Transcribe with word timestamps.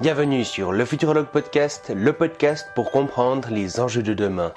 Bienvenue 0.00 0.44
sur 0.44 0.70
le 0.70 0.84
Futurologue 0.84 1.26
Podcast, 1.26 1.90
le 1.92 2.12
podcast 2.12 2.68
pour 2.76 2.92
comprendre 2.92 3.50
les 3.50 3.80
enjeux 3.80 4.04
de 4.04 4.14
demain. 4.14 4.54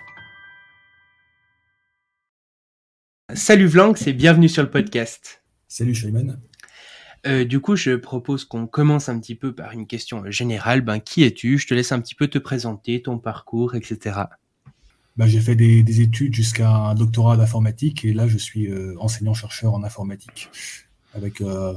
Salut 3.33 3.65
Vlanx 3.65 4.05
et 4.05 4.13
bienvenue 4.13 4.47
sur 4.47 4.61
le 4.61 4.69
podcast. 4.69 5.41
Salut 5.67 5.95
Shayman. 5.95 6.39
Euh, 7.25 7.43
du 7.43 7.59
coup, 7.59 7.75
je 7.75 7.95
propose 7.95 8.45
qu'on 8.45 8.67
commence 8.67 9.09
un 9.09 9.19
petit 9.19 9.33
peu 9.33 9.51
par 9.51 9.71
une 9.71 9.87
question 9.87 10.29
générale. 10.29 10.81
Ben, 10.81 10.99
qui 10.99 11.23
es-tu? 11.23 11.57
Je 11.57 11.65
te 11.65 11.73
laisse 11.73 11.91
un 11.91 12.01
petit 12.01 12.13
peu 12.13 12.27
te 12.27 12.37
présenter, 12.37 13.01
ton 13.01 13.17
parcours, 13.17 13.73
etc. 13.73 14.19
Ben, 15.17 15.25
j'ai 15.25 15.39
fait 15.39 15.55
des, 15.55 16.01
études 16.01 16.35
jusqu'à 16.35 16.69
un 16.69 16.93
doctorat 16.93 17.35
d'informatique 17.35 18.05
et 18.05 18.13
là, 18.13 18.27
je 18.27 18.37
suis 18.37 18.67
euh, 18.67 18.93
enseignant-chercheur 18.99 19.73
en 19.73 19.83
informatique 19.83 20.51
avec 21.15 21.41
euh, 21.41 21.73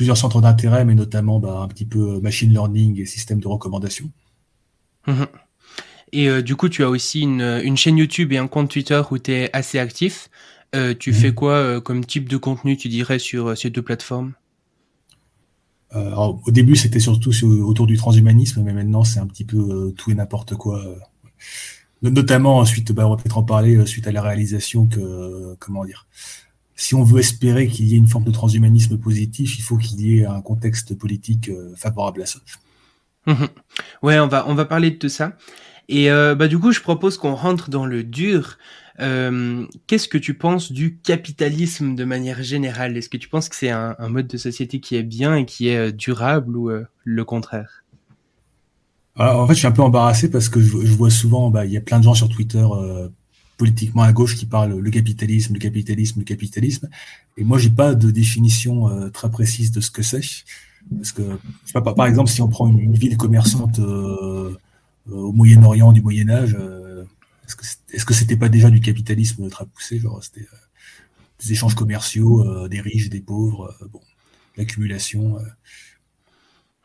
plusieurs 0.00 0.16
centres 0.16 0.40
d'intérêt, 0.40 0.86
mais 0.86 0.94
notamment 0.94 1.40
bah, 1.40 1.60
un 1.60 1.68
petit 1.68 1.84
peu 1.84 1.98
euh, 1.98 2.20
machine 2.22 2.50
learning 2.50 2.98
et 3.02 3.04
système 3.04 3.38
de 3.38 3.46
recommandation. 3.46 4.10
Mhm. 5.06 5.26
Et 6.12 6.30
euh, 6.30 6.40
du 6.40 6.56
coup, 6.56 6.70
tu 6.70 6.82
as 6.84 6.88
aussi 6.88 7.20
une, 7.20 7.76
chaîne 7.76 7.98
YouTube 7.98 8.32
et 8.32 8.38
un 8.38 8.46
compte 8.46 8.70
Twitter 8.70 9.02
où 9.10 9.18
tu 9.18 9.30
es 9.30 9.50
assez 9.54 9.78
actif. 9.78 10.30
tu 10.72 11.10
mhm. 11.10 11.14
fais 11.14 11.34
quoi 11.34 11.82
comme 11.82 12.02
type 12.02 12.30
de 12.30 12.38
contenu, 12.38 12.78
tu 12.78 12.88
dirais, 12.88 13.18
sur 13.18 13.58
ces 13.58 13.68
deux 13.68 13.82
plateformes? 13.82 14.32
Au 15.94 16.50
début, 16.50 16.76
c'était 16.76 16.98
surtout 16.98 17.32
autour 17.62 17.86
du 17.86 17.98
transhumanisme, 17.98 18.62
mais 18.62 18.72
maintenant, 18.72 19.04
c'est 19.04 19.20
un 19.20 19.26
petit 19.26 19.44
peu 19.44 19.92
tout 19.98 20.10
et 20.10 20.14
n'importe 20.14 20.54
quoi. 20.54 20.82
Notamment, 22.00 22.56
ensuite, 22.56 22.92
bah, 22.92 23.06
on 23.06 23.10
va 23.10 23.16
peut-être 23.16 23.36
en 23.36 23.42
parler, 23.42 23.84
suite 23.84 24.06
à 24.06 24.12
la 24.12 24.22
réalisation 24.22 24.86
que, 24.86 25.56
comment 25.58 25.84
dire, 25.84 26.06
si 26.80 26.94
on 26.94 27.04
veut 27.04 27.20
espérer 27.20 27.68
qu'il 27.68 27.86
y 27.88 27.94
ait 27.94 27.98
une 27.98 28.06
forme 28.06 28.24
de 28.24 28.30
transhumanisme 28.30 28.96
positif, 28.96 29.58
il 29.58 29.62
faut 29.62 29.76
qu'il 29.76 30.00
y 30.00 30.18
ait 30.18 30.24
un 30.24 30.40
contexte 30.40 30.96
politique 30.96 31.50
euh, 31.50 31.74
favorable 31.76 32.22
à 32.22 32.26
ça. 32.26 32.38
Mhm. 33.26 33.48
Ouais, 34.02 34.18
on 34.18 34.28
va 34.28 34.48
on 34.48 34.54
va 34.54 34.64
parler 34.64 34.90
de 34.90 35.08
ça. 35.08 35.36
Et 35.90 36.10
euh, 36.10 36.34
bah 36.34 36.48
du 36.48 36.58
coup, 36.58 36.72
je 36.72 36.80
propose 36.80 37.18
qu'on 37.18 37.34
rentre 37.34 37.68
dans 37.68 37.84
le 37.84 38.02
dur. 38.02 38.56
Euh, 38.98 39.66
qu'est-ce 39.86 40.08
que 40.08 40.16
tu 40.16 40.32
penses 40.32 40.72
du 40.72 40.96
capitalisme 40.96 41.94
de 41.94 42.04
manière 42.04 42.42
générale? 42.42 42.96
Est-ce 42.96 43.10
que 43.10 43.18
tu 43.18 43.28
penses 43.28 43.50
que 43.50 43.56
c'est 43.56 43.70
un, 43.70 43.94
mode 44.08 44.26
de 44.26 44.38
société 44.38 44.80
qui 44.80 44.96
est 44.96 45.02
bien 45.02 45.36
et 45.36 45.44
qui 45.44 45.68
est 45.68 45.92
durable 45.92 46.56
ou 46.56 46.70
le 47.04 47.24
contraire? 47.24 47.84
En 49.16 49.46
fait, 49.46 49.52
je 49.52 49.58
suis 49.58 49.66
un 49.66 49.72
peu 49.72 49.82
embarrassé 49.82 50.30
parce 50.30 50.48
que 50.48 50.60
je, 50.60 50.94
vois 50.94 51.10
souvent, 51.10 51.50
bah, 51.50 51.66
il 51.66 51.72
y 51.72 51.76
a 51.76 51.82
plein 51.82 51.98
de 51.98 52.04
gens 52.04 52.14
sur 52.14 52.28
Twitter 52.28 52.64
politiquement 53.60 54.04
à 54.04 54.12
gauche 54.12 54.36
qui 54.36 54.46
parle 54.46 54.72
le 54.78 54.90
capitalisme, 54.90 55.52
le 55.52 55.60
capitalisme, 55.60 56.20
le 56.20 56.24
capitalisme. 56.24 56.88
Et 57.36 57.44
moi, 57.44 57.58
j'ai 57.58 57.68
pas 57.68 57.94
de 57.94 58.10
définition 58.10 58.88
euh, 58.88 59.10
très 59.10 59.30
précise 59.30 59.70
de 59.70 59.82
ce 59.82 59.90
que 59.90 60.02
c'est. 60.02 60.22
Parce 60.96 61.12
que, 61.12 61.22
pas, 61.74 61.92
par 61.92 62.06
exemple, 62.06 62.30
si 62.30 62.40
on 62.40 62.48
prend 62.48 62.66
une, 62.68 62.94
ville 62.94 63.18
commerçante 63.18 63.78
euh, 63.78 64.56
euh, 65.10 65.14
au 65.14 65.32
Moyen-Orient 65.32 65.92
du 65.92 66.00
Moyen 66.00 66.30
Âge, 66.30 66.56
est-ce 67.92 68.06
que 68.06 68.14
c'était 68.14 68.36
pas 68.36 68.48
déjà 68.48 68.70
du 68.70 68.80
capitalisme 68.80 69.50
très 69.50 69.66
poussé 69.66 69.98
Genre, 69.98 70.24
c'était 70.24 70.46
des 71.40 71.52
échanges 71.52 71.74
commerciaux, 71.74 72.66
des 72.68 72.80
riches, 72.80 73.10
des 73.10 73.20
pauvres, 73.20 73.76
bon, 73.92 74.00
l'accumulation. 74.56 75.36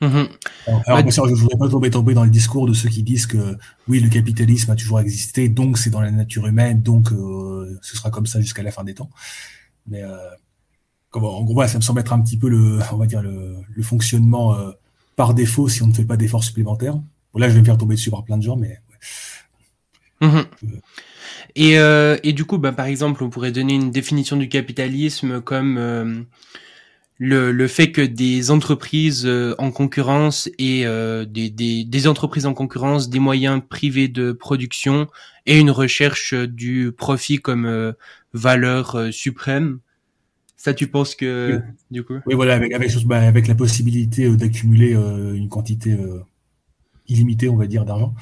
Mhm. 0.02 0.28
Alors, 0.68 1.00
je 1.10 1.22
ne 1.22 1.36
voudrais 1.36 1.58
pas 1.58 1.70
tomber, 1.70 1.90
tomber, 1.90 2.14
dans 2.14 2.26
le 2.26 2.30
discours 2.30 2.68
de 2.68 2.74
ceux 2.74 2.90
qui 2.90 3.02
disent 3.02 3.28
que 3.28 3.58
oui, 3.88 4.02
le 4.02 4.10
capitalisme 4.10 4.72
a 4.72 4.76
toujours 4.76 5.00
existé, 5.00 5.48
donc 5.48 5.78
c'est 5.78 5.90
dans 5.90 6.02
la 6.02 6.12
nature 6.12 6.48
humaine, 6.48 6.82
donc 6.82 7.12
euh, 7.12 7.80
ce 7.82 7.96
sera 7.96 8.10
comme 8.10 8.26
ça 8.26 8.42
jusqu'à 8.42 8.62
la 8.62 8.72
fin 8.72 8.84
des 8.84 8.94
temps. 8.94 9.10
Mais 9.88 10.04
euh, 10.04 10.18
en 11.14 11.44
gros, 11.44 11.66
ça 11.66 11.78
me 11.78 11.82
semble 11.82 12.02
être 12.02 12.12
un 12.12 12.22
petit 12.22 12.38
peu 12.38 12.50
le, 12.50 12.80
on 12.92 12.98
va 12.98 13.06
dire 13.06 13.22
le, 13.22 13.64
fonctionnement 13.84 14.54
euh, 14.56 14.72
par 15.16 15.34
défaut 15.34 15.70
si 15.70 15.82
on 15.82 15.88
ne 15.88 15.94
fait 15.94 16.04
pas 16.04 16.18
d'efforts 16.18 16.44
supplémentaires. 16.44 16.96
Bon, 17.34 17.40
là, 17.40 17.48
je 17.48 17.54
vais 17.54 17.62
me 17.62 17.66
faire 17.66 17.78
tomber 17.78 17.96
dessus 17.96 18.12
par 18.12 18.26
plein 18.26 18.38
de 18.38 18.44
gens, 18.44 18.58
mais. 18.58 18.82
Mhm. 20.20 20.46
Et, 21.56 21.76
et, 22.24 22.34
du 22.34 22.44
coup, 22.44 22.58
bah, 22.58 22.74
par 22.74 22.88
exemple, 22.88 23.24
on 23.24 23.30
pourrait 23.30 23.54
donner 23.54 23.76
une 23.76 23.92
définition 23.92 24.36
du 24.36 24.50
capitalisme 24.50 25.40
comme 25.40 26.26
le, 27.18 27.52
le 27.52 27.68
fait 27.68 27.92
que 27.92 28.02
des 28.02 28.52
entreprises 28.52 29.26
euh, 29.26 29.56
en 29.58 29.72
concurrence 29.72 30.50
et 30.58 30.86
euh, 30.86 31.26
des, 31.26 31.50
des, 31.50 31.86
des, 31.86 32.08
entreprises 32.08 32.46
en 32.46 32.54
concurrence, 32.54 33.10
des 33.10 33.20
moyens 33.20 33.62
privés 33.68 34.08
de 34.08 34.34
production 34.34 35.08
et 35.46 35.60
une 35.60 35.72
recherche 35.72 36.34
du 36.34 36.92
profit 36.92 37.38
comme 37.38 37.66
euh, 37.66 37.94
valeur 38.34 39.14
suprême. 39.14 39.80
Ça, 40.58 40.74
tu 40.74 40.88
penses 40.88 41.16
que 41.16 41.62
du 41.92 42.04
coup? 42.04 42.16
Oui, 42.26 42.34
voilà, 42.34 42.56
avec 42.56 42.74
avec, 42.74 42.92
bah, 43.06 43.22
avec 43.22 43.48
la 43.48 43.56
possibilité 43.56 44.28
d'accumuler 44.36 44.94
une 44.94 45.48
quantité 45.48 45.96
illimitée, 47.08 47.50
on 47.50 47.56
va 47.56 47.68
dire, 47.68 47.86
d'argent. 47.86 48.14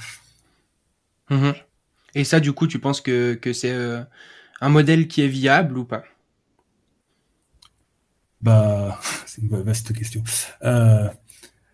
Mmh 1.29 1.51
et 2.15 2.25
ça, 2.25 2.39
du 2.39 2.51
coup, 2.51 2.67
tu 2.67 2.77
penses 2.77 3.01
que 3.01 3.33
que 3.33 3.53
c'est 3.53 3.73
un 4.61 4.69
modèle 4.69 5.07
qui 5.07 5.21
est 5.21 5.27
viable 5.27 5.79
ou 5.79 5.85
pas? 5.85 6.03
Bah, 8.43 8.99
c'est 9.25 9.41
une 9.41 9.47
vaste 9.47 9.93
question. 9.93 10.21
Euh, 10.63 11.09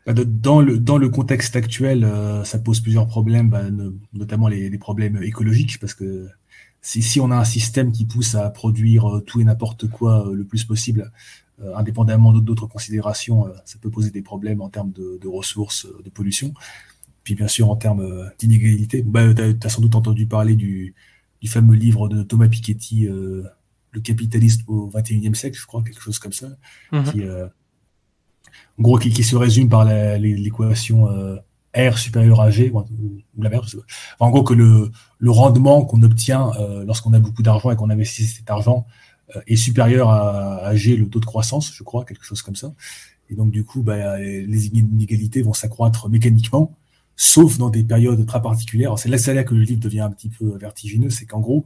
bah, 0.06 0.14
dans, 0.14 0.62
le, 0.62 0.80
dans 0.80 0.98
le 0.98 1.10
contexte 1.10 1.56
actuel, 1.56 2.06
euh, 2.06 2.44
ça 2.46 2.60
pose 2.60 2.80
plusieurs 2.80 3.08
problèmes, 3.08 3.50
bah, 3.50 3.64
notamment 4.14 4.48
les, 4.48 4.78
problèmes 4.78 5.22
écologiques, 5.22 5.80
parce 5.80 5.94
que 5.94 6.30
si, 6.82 7.02
si 7.02 7.20
on 7.20 7.32
a 7.32 7.36
un 7.36 7.44
système 7.44 7.92
qui 7.92 8.06
pousse 8.06 8.36
à 8.36 8.50
produire 8.50 9.18
euh, 9.18 9.22
tout 9.22 9.42
et 9.42 9.44
n'importe 9.44 9.90
quoi 9.90 10.30
le 10.32 10.46
plus 10.46 10.64
possible, 10.64 11.12
indépendamment 11.76 12.32
d'autres 12.32 12.68
considérations, 12.68 13.52
ça 13.66 13.78
peut 13.82 13.90
poser 13.90 14.12
des 14.12 14.22
problèmes 14.22 14.62
en 14.62 14.70
termes 14.70 14.94
de, 14.94 15.28
ressources, 15.28 15.88
de 16.06 16.10
pollution, 16.10 16.54
puis 17.26 17.36
bien 17.36 17.50
sûr 17.50 17.70
en 17.70 17.76
termes 17.76 18.32
d'inégalité. 18.40 19.02
Bah, 19.02 19.34
tu 19.34 19.42
as, 19.42 19.70
sans 19.70 19.82
doute 19.82 19.96
entendu 19.96 20.26
parler 20.26 20.56
du, 20.56 20.96
du 21.42 21.50
fameux 21.50 21.76
livre 21.76 22.08
de 22.08 22.24
Thomas 22.24 22.48
Piketty, 22.48 23.10
le 23.92 24.02
capitalisme 24.02 24.64
au 24.68 24.90
21e 24.90 25.34
siècle, 25.34 25.58
je 25.60 25.66
crois, 25.66 25.84
quelque 25.84 26.02
chose 26.02 26.20
comme 26.20 26.34
ça, 26.34 26.48
mhm. 26.92 27.04
qui, 27.04 27.22
euh, 27.22 27.48
en 28.78 28.82
gros, 28.82 28.98
qui, 28.98 29.24
se 29.24 29.36
résume 29.36 29.70
par 29.70 29.86
l'équation 29.86 31.10
euh, 31.10 31.38
R 31.76 31.98
supérieur 31.98 32.42
à 32.42 32.50
G, 32.50 32.72
ou, 32.72 32.84
la 33.38 33.50
merde, 33.50 33.66
en 34.20 34.30
gros, 34.30 34.44
que 34.44 34.54
le, 34.54 34.92
le 35.18 35.32
rendement 35.32 35.86
qu'on 35.86 36.02
obtient 36.04 36.52
euh, 36.60 36.84
lorsqu'on 36.86 37.14
a 37.14 37.20
beaucoup 37.20 37.44
d'argent 37.44 37.72
et 37.72 37.76
qu'on 37.76 37.90
investit 37.90 38.26
cet 38.26 38.50
argent 38.50 38.86
est 39.46 39.58
supérieur 39.58 40.10
à, 40.10 40.76
G, 40.76 40.96
le 40.96 41.08
taux 41.08 41.20
de 41.20 41.26
croissance, 41.26 41.72
je 41.72 41.84
crois, 41.84 42.04
quelque 42.04 42.26
chose 42.26 42.42
comme 42.42 42.56
ça. 42.56 42.74
Et 43.30 43.36
donc, 43.36 43.52
du 43.52 43.64
coup, 43.64 43.84
bah, 43.84 44.18
les 44.18 44.68
inégalités 44.70 45.44
vont 45.44 45.54
s'accroître 45.54 46.10
mécaniquement, 46.10 46.76
sauf 47.16 47.60
dans 47.60 47.70
des 47.70 47.84
périodes 47.84 48.26
très 48.26 48.42
particulières. 48.42 48.98
C'est 48.98 49.08
là, 49.08 49.18
là 49.36 49.44
que 49.44 49.54
le 49.54 49.62
livre 49.62 49.82
devient 49.82 50.00
un 50.00 50.10
petit 50.10 50.30
peu 50.30 50.58
vertigineux, 50.58 51.12
c'est 51.12 51.28
qu'en 51.28 51.42
gros, 51.42 51.64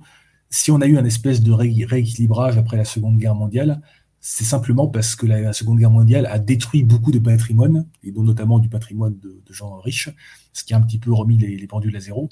si 0.54 0.70
on 0.70 0.82
a 0.82 0.86
eu 0.86 1.00
un 1.00 1.06
espèce 1.06 1.42
de 1.42 1.52
rééquilibrage 1.52 2.60
après 2.60 2.78
la 2.78 2.86
Seconde 2.86 3.18
Guerre 3.18 3.34
mondiale, 3.34 3.82
c'est 4.20 4.44
simplement 4.44 4.88
parce 4.88 5.16
que 5.16 5.26
la, 5.26 5.52
Seconde 5.52 5.80
Guerre 5.80 5.90
mondiale 5.90 6.28
a 6.28 6.38
détruit 6.38 6.84
beaucoup 6.84 7.12
de 7.12 7.18
patrimoine, 7.18 7.88
et 8.04 8.12
dont 8.12 8.22
notamment 8.22 8.60
du 8.60 8.70
patrimoine 8.70 9.18
de, 9.18 9.42
gens 9.50 9.80
riches, 9.80 10.12
ce 10.54 10.64
qui 10.64 10.76
a 10.76 10.78
un 10.78 10.82
petit 10.82 11.00
peu 11.00 11.12
remis 11.12 11.38
les, 11.38 11.66
pendules 11.66 11.96
à 11.96 12.00
zéro. 12.00 12.30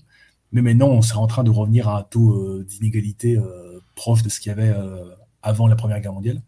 Mais 0.51 0.61
maintenant, 0.61 0.89
on 0.89 1.01
serait 1.01 1.17
en 1.17 1.25
train 1.25 1.43
de 1.43 1.49
revenir 1.49 1.89
à 1.89 1.97
un 1.97 2.03
taux 2.03 2.35
euh, 2.35 2.63
d'inégalité 2.63 3.37
euh, 3.37 3.79
proche 3.95 4.21
de 4.21 4.29
ce 4.29 4.39
qu'il 4.39 4.51
y 4.51 4.53
avait 4.53 4.69
euh, 4.69 5.03
avant 5.41 5.67
la 5.67 5.75
Première 5.75 5.99
Guerre 5.99 6.13
mondiale. 6.13 6.43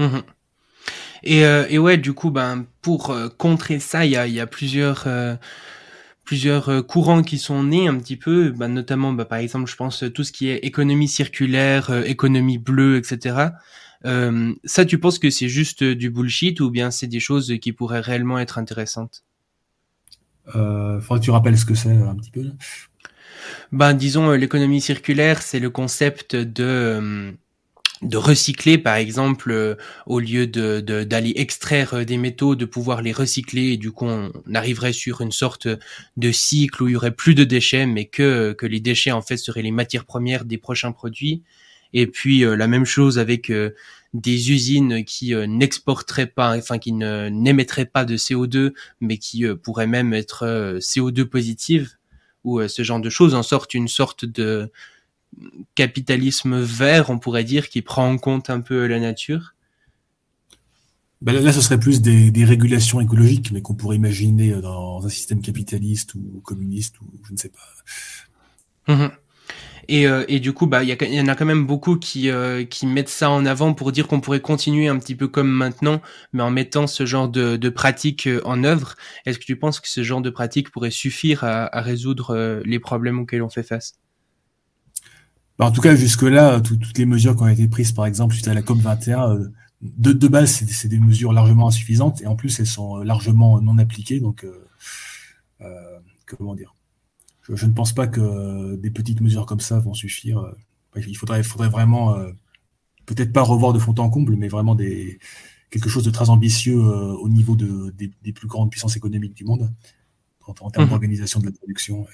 Mmh 0.00 0.18
et, 1.24 1.78
ouais, 1.78 1.98
du 1.98 2.14
coup, 2.14 2.32
ben, 2.32 2.66
pour 2.80 3.16
contrer 3.38 3.78
ça, 3.78 4.04
il 4.04 4.10
y 4.10 4.40
a, 4.40 4.46
plusieurs 4.48 5.06
plusieurs 6.32 6.70
euh, 6.70 6.80
courants 6.80 7.22
qui 7.22 7.36
sont 7.36 7.62
nés 7.62 7.88
un 7.88 7.98
petit 7.98 8.16
peu, 8.16 8.52
bah, 8.52 8.66
notamment 8.66 9.12
bah, 9.12 9.26
par 9.26 9.36
exemple 9.36 9.70
je 9.70 9.76
pense 9.76 10.02
tout 10.14 10.24
ce 10.24 10.32
qui 10.32 10.48
est 10.48 10.56
économie 10.64 11.06
circulaire, 11.06 11.90
euh, 11.90 12.04
économie 12.04 12.56
bleue, 12.56 12.96
etc. 12.96 13.48
Euh, 14.06 14.54
ça 14.64 14.86
tu 14.86 14.98
penses 14.98 15.18
que 15.18 15.28
c'est 15.28 15.50
juste 15.50 15.84
du 15.84 16.08
bullshit 16.08 16.58
ou 16.60 16.70
bien 16.70 16.90
c'est 16.90 17.06
des 17.06 17.20
choses 17.20 17.52
qui 17.60 17.74
pourraient 17.74 18.00
réellement 18.00 18.38
être 18.38 18.56
intéressantes? 18.56 19.24
Euh, 20.56 21.02
Faudrait 21.02 21.20
que 21.20 21.24
tu 21.26 21.30
rappelles 21.30 21.58
ce 21.58 21.66
que 21.66 21.74
c'est 21.74 21.90
un 21.90 22.16
petit 22.16 22.30
peu. 22.30 22.46
Ben 23.70 23.92
disons 23.92 24.30
l'économie 24.30 24.80
circulaire 24.80 25.42
c'est 25.42 25.60
le 25.60 25.68
concept 25.68 26.34
de 26.34 27.34
de 28.02 28.16
recycler 28.16 28.78
par 28.78 28.96
exemple 28.96 29.50
euh, 29.52 29.76
au 30.06 30.18
lieu 30.18 30.46
de 30.46 30.80
d'aller 30.80 31.32
extraire 31.36 31.94
euh, 31.94 32.04
des 32.04 32.18
métaux 32.18 32.56
de 32.56 32.64
pouvoir 32.64 33.00
les 33.00 33.12
recycler 33.12 33.72
et 33.72 33.76
du 33.76 33.92
coup 33.92 34.06
on 34.06 34.32
arriverait 34.54 34.92
sur 34.92 35.20
une 35.20 35.30
sorte 35.30 35.68
de 36.16 36.32
cycle 36.32 36.82
où 36.82 36.88
il 36.88 36.92
y 36.92 36.96
aurait 36.96 37.12
plus 37.12 37.34
de 37.34 37.44
déchets 37.44 37.86
mais 37.86 38.06
que 38.06 38.52
que 38.52 38.66
les 38.66 38.80
déchets 38.80 39.12
en 39.12 39.22
fait 39.22 39.36
seraient 39.36 39.62
les 39.62 39.70
matières 39.70 40.04
premières 40.04 40.44
des 40.44 40.58
prochains 40.58 40.92
produits. 40.92 41.42
Et 41.94 42.06
puis 42.06 42.44
euh, 42.44 42.56
la 42.56 42.66
même 42.66 42.86
chose 42.86 43.18
avec 43.18 43.52
des 44.14 44.50
usines 44.50 45.04
qui 45.04 45.34
n'exporteraient 45.34 46.26
pas 46.26 46.56
enfin 46.56 46.78
qui 46.78 46.92
ne 46.92 47.28
n'émettraient 47.28 47.86
pas 47.86 48.04
de 48.04 48.16
CO2 48.16 48.72
mais 49.00 49.18
qui 49.18 49.44
pourraient 49.62 49.86
même 49.86 50.12
être 50.12 50.78
CO2 50.80 51.24
positives 51.24 51.92
ou 52.44 52.66
ce 52.66 52.82
genre 52.82 53.00
de 53.00 53.08
choses 53.08 53.34
en 53.34 53.42
sorte 53.42 53.74
une 53.74 53.88
sorte 53.88 54.24
de 54.24 54.70
capitalisme 55.74 56.60
vert, 56.60 57.10
on 57.10 57.18
pourrait 57.18 57.44
dire, 57.44 57.68
qui 57.68 57.82
prend 57.82 58.08
en 58.08 58.18
compte 58.18 58.50
un 58.50 58.60
peu 58.60 58.86
la 58.86 59.00
nature? 59.00 59.54
Ben 61.20 61.32
là, 61.32 61.52
ce 61.52 61.60
serait 61.60 61.78
plus 61.78 62.02
des, 62.02 62.32
des 62.32 62.44
régulations 62.44 63.00
écologiques, 63.00 63.52
mais 63.52 63.62
qu'on 63.62 63.74
pourrait 63.74 63.96
imaginer 63.96 64.50
dans 64.60 65.04
un 65.06 65.08
système 65.08 65.40
capitaliste 65.40 66.14
ou 66.14 66.40
communiste 66.42 67.00
ou 67.00 67.04
je 67.26 67.32
ne 67.32 67.38
sais 67.38 67.50
pas. 67.50 68.92
Mmh 68.92 69.08
et, 69.88 70.06
euh, 70.06 70.24
et 70.28 70.40
du 70.40 70.52
coup, 70.52 70.66
bah, 70.66 70.82
il 70.84 70.88
y, 70.88 71.20
en 71.20 71.28
a 71.28 71.34
quand 71.34 71.44
même 71.44 71.66
beaucoup 71.66 71.96
qui, 71.96 72.30
euh, 72.30 72.64
qui 72.64 72.86
mettent 72.86 73.08
ça 73.08 73.30
en 73.30 73.44
avant 73.44 73.74
pour 73.74 73.92
dire 73.92 74.06
qu'on 74.06 74.20
pourrait 74.20 74.40
continuer 74.40 74.88
un 74.88 74.98
petit 74.98 75.14
peu 75.14 75.28
comme 75.28 75.50
maintenant, 75.50 76.00
mais 76.32 76.42
en 76.42 76.50
mettant 76.50 76.86
ce 76.86 77.04
genre 77.04 77.28
de, 77.28 77.56
de 77.56 77.68
pratique 77.68 78.26
euh, 78.26 78.40
en 78.44 78.64
œuvre. 78.64 78.94
Est-ce 79.26 79.38
que 79.38 79.44
tu 79.44 79.56
penses 79.56 79.80
que 79.80 79.88
ce 79.88 80.02
genre 80.02 80.22
de 80.22 80.30
pratique 80.30 80.70
pourrait 80.70 80.90
suffire 80.90 81.44
à, 81.44 81.76
à 81.76 81.80
résoudre 81.80 82.62
les 82.64 82.78
problèmes 82.78 83.18
auxquels 83.18 83.42
on 83.42 83.50
fait 83.50 83.62
face? 83.62 83.94
En 85.62 85.72
tout 85.72 85.80
cas, 85.80 85.94
jusque-là, 85.94 86.60
toutes 86.60 86.98
les 86.98 87.06
mesures 87.06 87.36
qui 87.36 87.42
ont 87.42 87.48
été 87.48 87.68
prises, 87.68 87.92
par 87.92 88.06
exemple, 88.06 88.34
suite 88.34 88.48
à 88.48 88.54
la 88.54 88.62
COP 88.62 88.78
21, 88.78 89.38
de, 89.80 90.12
de 90.12 90.28
base, 90.28 90.64
c'est 90.68 90.88
des 90.88 90.98
mesures 90.98 91.32
largement 91.32 91.68
insuffisantes, 91.68 92.22
et 92.22 92.26
en 92.26 92.36
plus, 92.36 92.60
elles 92.60 92.66
sont 92.66 92.98
largement 92.98 93.60
non 93.60 93.78
appliquées. 93.78 94.20
Donc, 94.20 94.46
comment 96.26 96.54
dire? 96.54 96.74
Je, 97.42 97.66
ne 97.66 97.72
pense 97.72 97.92
pas 97.92 98.06
que 98.06 98.76
des 98.76 98.90
petites 98.90 99.20
mesures 99.20 99.46
comme 99.46 99.60
ça 99.60 99.78
vont 99.78 99.94
suffire. 99.94 100.54
Il 100.96 101.16
faudrait, 101.16 101.42
faudrait 101.42 101.68
vraiment, 101.68 102.14
euh, 102.16 102.30
peut-être 103.06 103.32
pas 103.32 103.42
revoir 103.42 103.72
de 103.72 103.78
fond 103.78 103.94
en 103.98 104.10
comble, 104.10 104.36
mais 104.36 104.48
vraiment 104.48 104.74
des, 104.74 105.18
quelque 105.70 105.88
chose 105.88 106.04
de 106.04 106.10
très 106.10 106.30
ambitieux 106.30 106.78
euh, 106.78 107.14
au 107.14 107.28
niveau 107.28 107.56
de, 107.56 107.92
des, 107.96 108.32
plus 108.32 108.46
grandes 108.46 108.70
puissances 108.70 108.96
économiques 108.96 109.34
du 109.34 109.44
monde, 109.44 109.70
en, 110.46 110.70
termes 110.70 110.86
mmh. 110.86 110.90
d'organisation 110.90 111.40
de 111.40 111.46
la 111.46 111.52
production. 111.52 112.06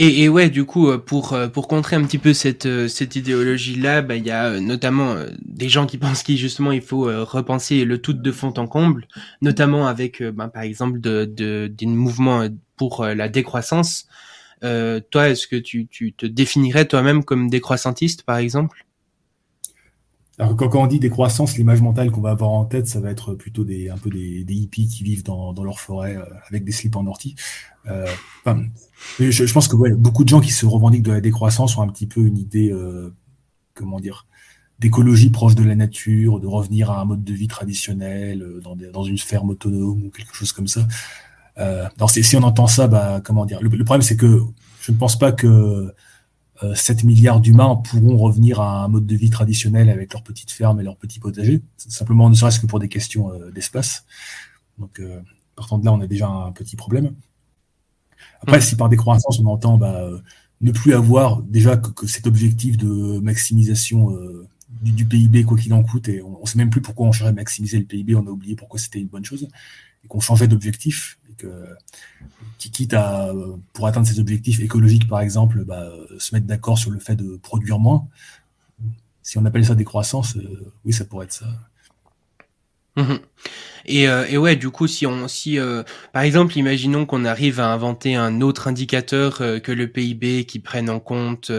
Et, 0.00 0.22
et, 0.22 0.28
ouais, 0.28 0.48
du 0.48 0.64
coup, 0.64 0.88
euh, 0.88 0.96
pour 0.96 1.36
pour 1.52 1.66
contrer 1.66 1.96
un 1.96 2.04
petit 2.04 2.18
peu 2.18 2.32
cette 2.32 2.88
cette 2.88 3.16
idéologie-là, 3.16 4.00
bah, 4.02 4.14
il 4.14 4.24
y 4.24 4.30
a 4.30 4.60
notamment 4.60 5.16
des 5.44 5.68
gens 5.68 5.86
qui 5.86 5.98
pensent 5.98 6.22
qu'il 6.22 6.36
justement 6.36 6.72
il 6.72 6.82
faut 6.82 7.04
repenser 7.24 7.84
le 7.84 7.98
tout 7.98 8.12
de 8.12 8.32
fond 8.32 8.54
en 8.56 8.66
comble, 8.66 9.06
notamment 9.42 9.86
avec, 9.86 10.22
bah, 10.22 10.48
par 10.48 10.62
exemple, 10.62 11.00
de, 11.00 11.26
des 11.66 11.86
mouvements 11.86 12.48
pour 12.78 13.02
euh, 13.02 13.14
la 13.14 13.28
décroissance. 13.28 14.08
Euh, 14.64 15.00
toi, 15.10 15.28
est-ce 15.28 15.46
que 15.46 15.56
tu, 15.56 15.86
te 15.86 16.24
définirais 16.24 16.86
toi-même 16.86 17.22
comme 17.22 17.50
décroissantiste, 17.50 18.22
par 18.22 18.38
exemple? 18.38 18.86
Alors, 20.38 20.56
quand, 20.56 20.74
on 20.74 20.86
dit 20.86 21.00
décroissance, 21.00 21.58
l'image 21.58 21.82
mentale 21.82 22.10
qu'on 22.10 22.20
va 22.20 22.30
avoir 22.30 22.50
en 22.50 22.64
tête, 22.64 22.86
ça 22.86 23.00
va 23.00 23.10
être 23.10 23.34
plutôt 23.34 23.64
des, 23.64 23.90
un 23.90 23.98
peu 23.98 24.08
des, 24.08 24.44
hippies 24.48 24.88
qui 24.88 25.02
vivent 25.02 25.24
dans, 25.24 25.52
leur 25.62 25.80
forêt 25.80 26.16
euh, 26.16 26.24
avec 26.48 26.64
des 26.64 26.72
slips 26.72 26.96
en 26.96 27.06
ortie. 27.06 27.34
Je, 29.18 29.52
pense 29.52 29.68
que 29.68 29.76
beaucoup 29.94 30.24
de 30.24 30.28
gens 30.28 30.40
qui 30.40 30.52
se 30.52 30.66
revendiquent 30.66 31.04
de 31.04 31.12
la 31.12 31.20
décroissance 31.20 31.76
ont 31.76 31.82
un 31.82 31.88
petit 31.88 32.06
peu 32.06 32.20
une 32.20 32.38
idée, 32.38 32.74
comment 33.74 34.00
dire, 34.00 34.26
d'écologie 34.78 35.30
proche 35.30 35.54
de 35.54 35.64
la 35.64 35.74
nature, 35.74 36.40
de 36.40 36.46
revenir 36.46 36.90
à 36.90 37.00
un 37.00 37.04
mode 37.04 37.24
de 37.24 37.32
vie 37.32 37.48
traditionnel, 37.48 38.44
dans, 38.62 38.76
dans 38.76 39.04
une 39.04 39.18
ferme 39.18 39.50
autonome 39.50 40.04
ou 40.04 40.10
quelque 40.10 40.34
chose 40.34 40.52
comme 40.52 40.68
ça. 40.68 40.86
Euh, 41.58 41.88
si 42.06 42.36
on 42.36 42.42
entend 42.42 42.66
ça, 42.66 42.86
bah, 42.86 43.20
comment 43.22 43.44
dire 43.44 43.60
le, 43.60 43.68
problème, 43.84 44.02
c'est 44.02 44.16
que 44.16 44.42
je 44.80 44.92
ne 44.92 44.96
pense 44.96 45.18
pas 45.18 45.32
que 45.32 45.92
7 46.74 47.02
euh, 47.02 47.06
milliards 47.06 47.40
d'humains 47.40 47.76
pourront 47.76 48.16
revenir 48.16 48.60
à 48.60 48.84
un 48.84 48.88
mode 48.88 49.06
de 49.06 49.16
vie 49.16 49.30
traditionnel 49.30 49.90
avec 49.90 50.12
leurs 50.12 50.22
petites 50.22 50.50
fermes 50.50 50.80
et 50.80 50.84
leurs 50.84 50.96
petits 50.96 51.20
potagers, 51.20 51.62
simplement 51.76 52.30
ne 52.30 52.34
serait-ce 52.34 52.60
que 52.60 52.66
pour 52.66 52.78
des 52.78 52.88
questions 52.88 53.32
euh, 53.32 53.50
d'espace. 53.50 54.04
Donc, 54.78 55.02
partant 55.56 55.76
de 55.78 55.84
là, 55.84 55.92
on 55.92 56.00
a 56.00 56.06
déjà 56.06 56.28
un 56.28 56.52
petit 56.52 56.76
problème. 56.76 57.14
Après, 58.42 58.58
mmh. 58.58 58.62
si 58.62 58.76
par 58.76 58.88
décroissance, 58.88 59.40
on 59.40 59.46
entend 59.46 59.78
bah, 59.78 60.08
ne 60.60 60.72
plus 60.72 60.94
avoir 60.94 61.42
déjà 61.42 61.76
que, 61.76 62.06
cet 62.06 62.26
objectif 62.26 62.76
de 62.76 63.18
maximisation 63.20 64.16
du, 64.82 65.04
PIB, 65.04 65.44
quoi 65.44 65.58
qu'il 65.58 65.72
en 65.74 65.82
coûte, 65.82 66.08
et 66.08 66.22
on 66.22 66.40
ne 66.40 66.46
sait 66.46 66.58
même 66.58 66.70
plus 66.70 66.80
pourquoi 66.80 67.06
on 67.06 67.12
cherchait 67.12 67.30
à 67.30 67.32
maximiser 67.32 67.78
le 67.78 67.84
PIB, 67.84 68.14
on 68.14 68.26
a 68.26 68.30
oublié 68.30 68.54
pourquoi 68.54 68.78
c'était 68.78 69.00
une 69.00 69.08
bonne 69.08 69.24
chose, 69.24 69.48
et 70.04 70.08
qu'on 70.08 70.20
changeait 70.20 70.48
d'objectif, 70.48 71.18
qui 72.58 72.70
quitte 72.70 72.94
à, 72.94 73.32
pour 73.72 73.86
atteindre 73.86 74.06
ses 74.06 74.20
objectifs 74.20 74.60
écologiques, 74.60 75.08
par 75.08 75.20
exemple, 75.20 75.64
bah, 75.64 75.90
se 76.18 76.34
mettre 76.34 76.46
d'accord 76.46 76.78
sur 76.78 76.90
le 76.90 76.98
fait 76.98 77.16
de 77.16 77.36
produire 77.36 77.78
moins. 77.78 78.06
Si 79.22 79.38
on 79.38 79.44
appelle 79.44 79.64
ça 79.64 79.74
décroissance, 79.74 80.36
euh, 80.36 80.72
oui, 80.84 80.92
ça 80.92 81.04
pourrait 81.04 81.26
être 81.26 81.32
ça. 81.32 81.46
Mhm. 82.98 83.20
Et, 83.86 84.08
euh, 84.08 84.26
et, 84.28 84.36
ouais, 84.36 84.56
du 84.56 84.68
coup, 84.70 84.86
si 84.86 85.06
on, 85.06 85.28
si, 85.28 85.58
euh, 85.58 85.82
par 86.12 86.22
exemple, 86.22 86.58
imaginons 86.58 87.06
qu'on 87.06 87.24
arrive 87.24 87.60
à 87.60 87.72
inventer 87.72 88.16
un 88.16 88.42
autre 88.42 88.68
indicateur 88.68 89.38
que 89.38 89.72
le 89.72 89.88
PIB 89.88 90.44
qui 90.44 90.58
prenne 90.58 90.90
en 90.90 91.00
compte 91.00 91.50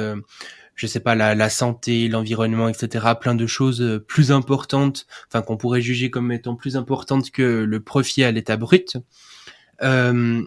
je 0.79 0.87
sais 0.87 1.01
pas, 1.01 1.13
la, 1.13 1.35
la 1.35 1.49
santé, 1.49 2.07
l'environnement, 2.07 2.69
etc., 2.69 3.05
plein 3.19 3.35
de 3.35 3.45
choses 3.45 4.01
plus 4.07 4.31
importantes, 4.31 5.07
enfin 5.27 5.41
qu'on 5.41 5.57
pourrait 5.57 5.81
juger 5.81 6.09
comme 6.09 6.31
étant 6.31 6.55
plus 6.55 6.77
importantes 6.77 7.31
que 7.31 7.41
le 7.41 7.79
profit 7.81 8.23
à 8.23 8.31
l'état 8.31 8.55
brut. 8.55 8.95
Euh, 9.81 10.41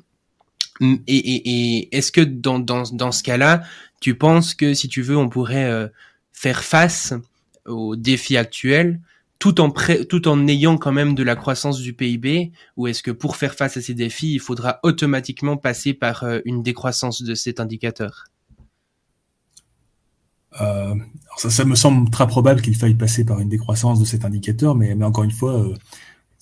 et, 0.80 1.16
et, 1.16 1.76
et 1.76 1.96
est-ce 1.96 2.10
que 2.12 2.22
dans, 2.22 2.58
dans, 2.58 2.84
dans 2.92 3.12
ce 3.12 3.22
cas-là, 3.22 3.62
tu 4.00 4.14
penses 4.14 4.54
que 4.54 4.72
si 4.72 4.88
tu 4.88 5.02
veux, 5.02 5.18
on 5.18 5.28
pourrait 5.28 5.70
euh, 5.70 5.88
faire 6.32 6.64
face 6.64 7.12
aux 7.66 7.94
défis 7.94 8.38
actuels 8.38 9.00
tout 9.42 10.28
en, 10.28 10.46
ayant 10.46 10.78
quand 10.78 10.92
même 10.92 11.14
de 11.14 11.22
la 11.24 11.34
croissance 11.34 11.80
du 11.80 11.94
PIB 11.94 12.52
Ou 12.76 12.86
est-ce 12.86 13.02
que 13.02 13.10
pour 13.10 13.36
faire 13.36 13.54
face 13.54 13.76
à 13.76 13.80
ces 13.80 13.94
défis, 13.94 14.34
il 14.34 14.40
faudra 14.40 14.78
automatiquement 14.84 15.56
passer 15.56 15.94
par 15.94 16.22
euh, 16.22 16.38
une 16.44 16.62
décroissance 16.62 17.22
de 17.22 17.34
cet 17.34 17.58
indicateur? 17.58 18.26
Euh, 20.60 20.94
ça, 21.38 21.64
me 21.64 21.74
semble 21.74 22.10
très 22.10 22.26
probable 22.26 22.60
qu'il 22.60 22.76
faille 22.76 22.94
passer 22.94 23.24
par 23.24 23.40
une 23.40 23.48
décroissance 23.48 23.98
de 23.98 24.04
cet 24.04 24.24
indicateur, 24.24 24.74
mais, 24.74 24.92
encore 25.02 25.24
une 25.24 25.30
fois, 25.30 25.54
euh, 25.54 25.74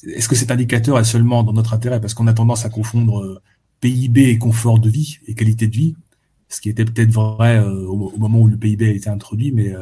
est-ce 0.04 0.28
que 0.28 0.34
cet 0.34 0.50
indicateur 0.50 0.98
est 0.98 1.04
seulement 1.04 1.42
dans 1.42 1.52
notre 1.52 1.72
intérêt? 1.72 2.00
Parce 2.00 2.12
qu'on 2.12 2.26
a 2.26 2.34
tendance 2.34 2.64
à 2.66 2.70
confondre 2.70 3.40
PIB 3.80 4.28
et 4.28 4.38
confort 4.38 4.78
de 4.78 4.90
vie 4.90 5.18
et 5.26 5.34
qualité 5.34 5.68
de 5.68 5.76
vie, 5.76 5.94
ce 6.48 6.60
qui 6.60 6.68
était 6.68 6.84
peut-être 6.84 7.12
vrai 7.12 7.58
euh, 7.58 7.86
au, 7.86 8.18
moment 8.18 8.40
où 8.40 8.48
le 8.48 8.56
PIB 8.56 8.88
a 8.88 8.90
été 8.90 9.08
introduit, 9.08 9.52
mais 9.52 9.72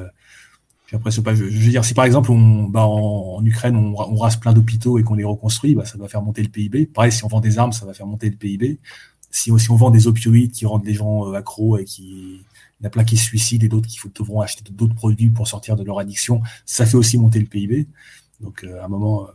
Je, 0.91 0.97
veux 0.97 1.71
dire, 1.71 1.85
si 1.85 1.93
par 1.93 2.07
exemple 2.07 2.31
on, 2.31 2.65
bah, 2.65 2.87
en, 2.87 3.45
Ukraine 3.45 3.77
on, 3.77 4.17
rase 4.17 4.37
plein 4.37 4.55
d'hôpitaux 4.55 4.99
et 4.99 5.03
qu'on 5.03 5.15
les 5.15 5.25
reconstruit, 5.25 5.75
bah, 5.75 5.85
ça 5.85 5.99
va 5.99 6.09
faire 6.09 6.23
monter 6.23 6.43
le 6.43 6.49
PIB. 6.49 6.87
Pareil, 6.87 7.13
si 7.13 7.25
on 7.25 7.29
vend 7.29 7.41
des 7.41 7.59
armes, 7.59 7.73
ça 7.73 7.85
va 7.85 7.93
faire 7.93 8.07
monter 8.07 8.31
le 8.31 8.37
PIB. 8.37 8.79
Si, 9.31 9.53
si 9.59 9.71
on 9.71 9.77
vend 9.77 9.91
des 9.91 10.07
opioïdes 10.07 10.53
qui 10.53 10.65
rendent 10.65 10.87
les 10.87 10.95
gens 10.95 11.31
accros 11.33 11.77
et 11.77 11.85
qui 11.85 12.41
il 12.81 12.85
y 12.85 12.87
en 12.87 12.89
a 12.89 12.91
plein 12.91 13.05
qui 13.05 13.17
se 13.17 13.25
suicident 13.25 13.67
et 13.67 13.69
d'autres 13.69 13.89
qui 13.89 13.99
devront 14.15 14.41
acheter 14.41 14.63
d'autres 14.71 14.95
produits 14.95 15.31
pour 15.31 15.49
sortir 15.49 15.75
de 15.75 15.83
leur 15.83 15.99
addiction, 15.99 16.43
ça 16.65 16.87
fait 16.87 16.97
aussi 16.97 17.19
monter 17.19 17.41
le 17.41 17.47
PIB. 17.47 17.89
Donc 18.41 18.65
à 18.65 18.85
un 18.85 18.89
moment, 18.89 19.29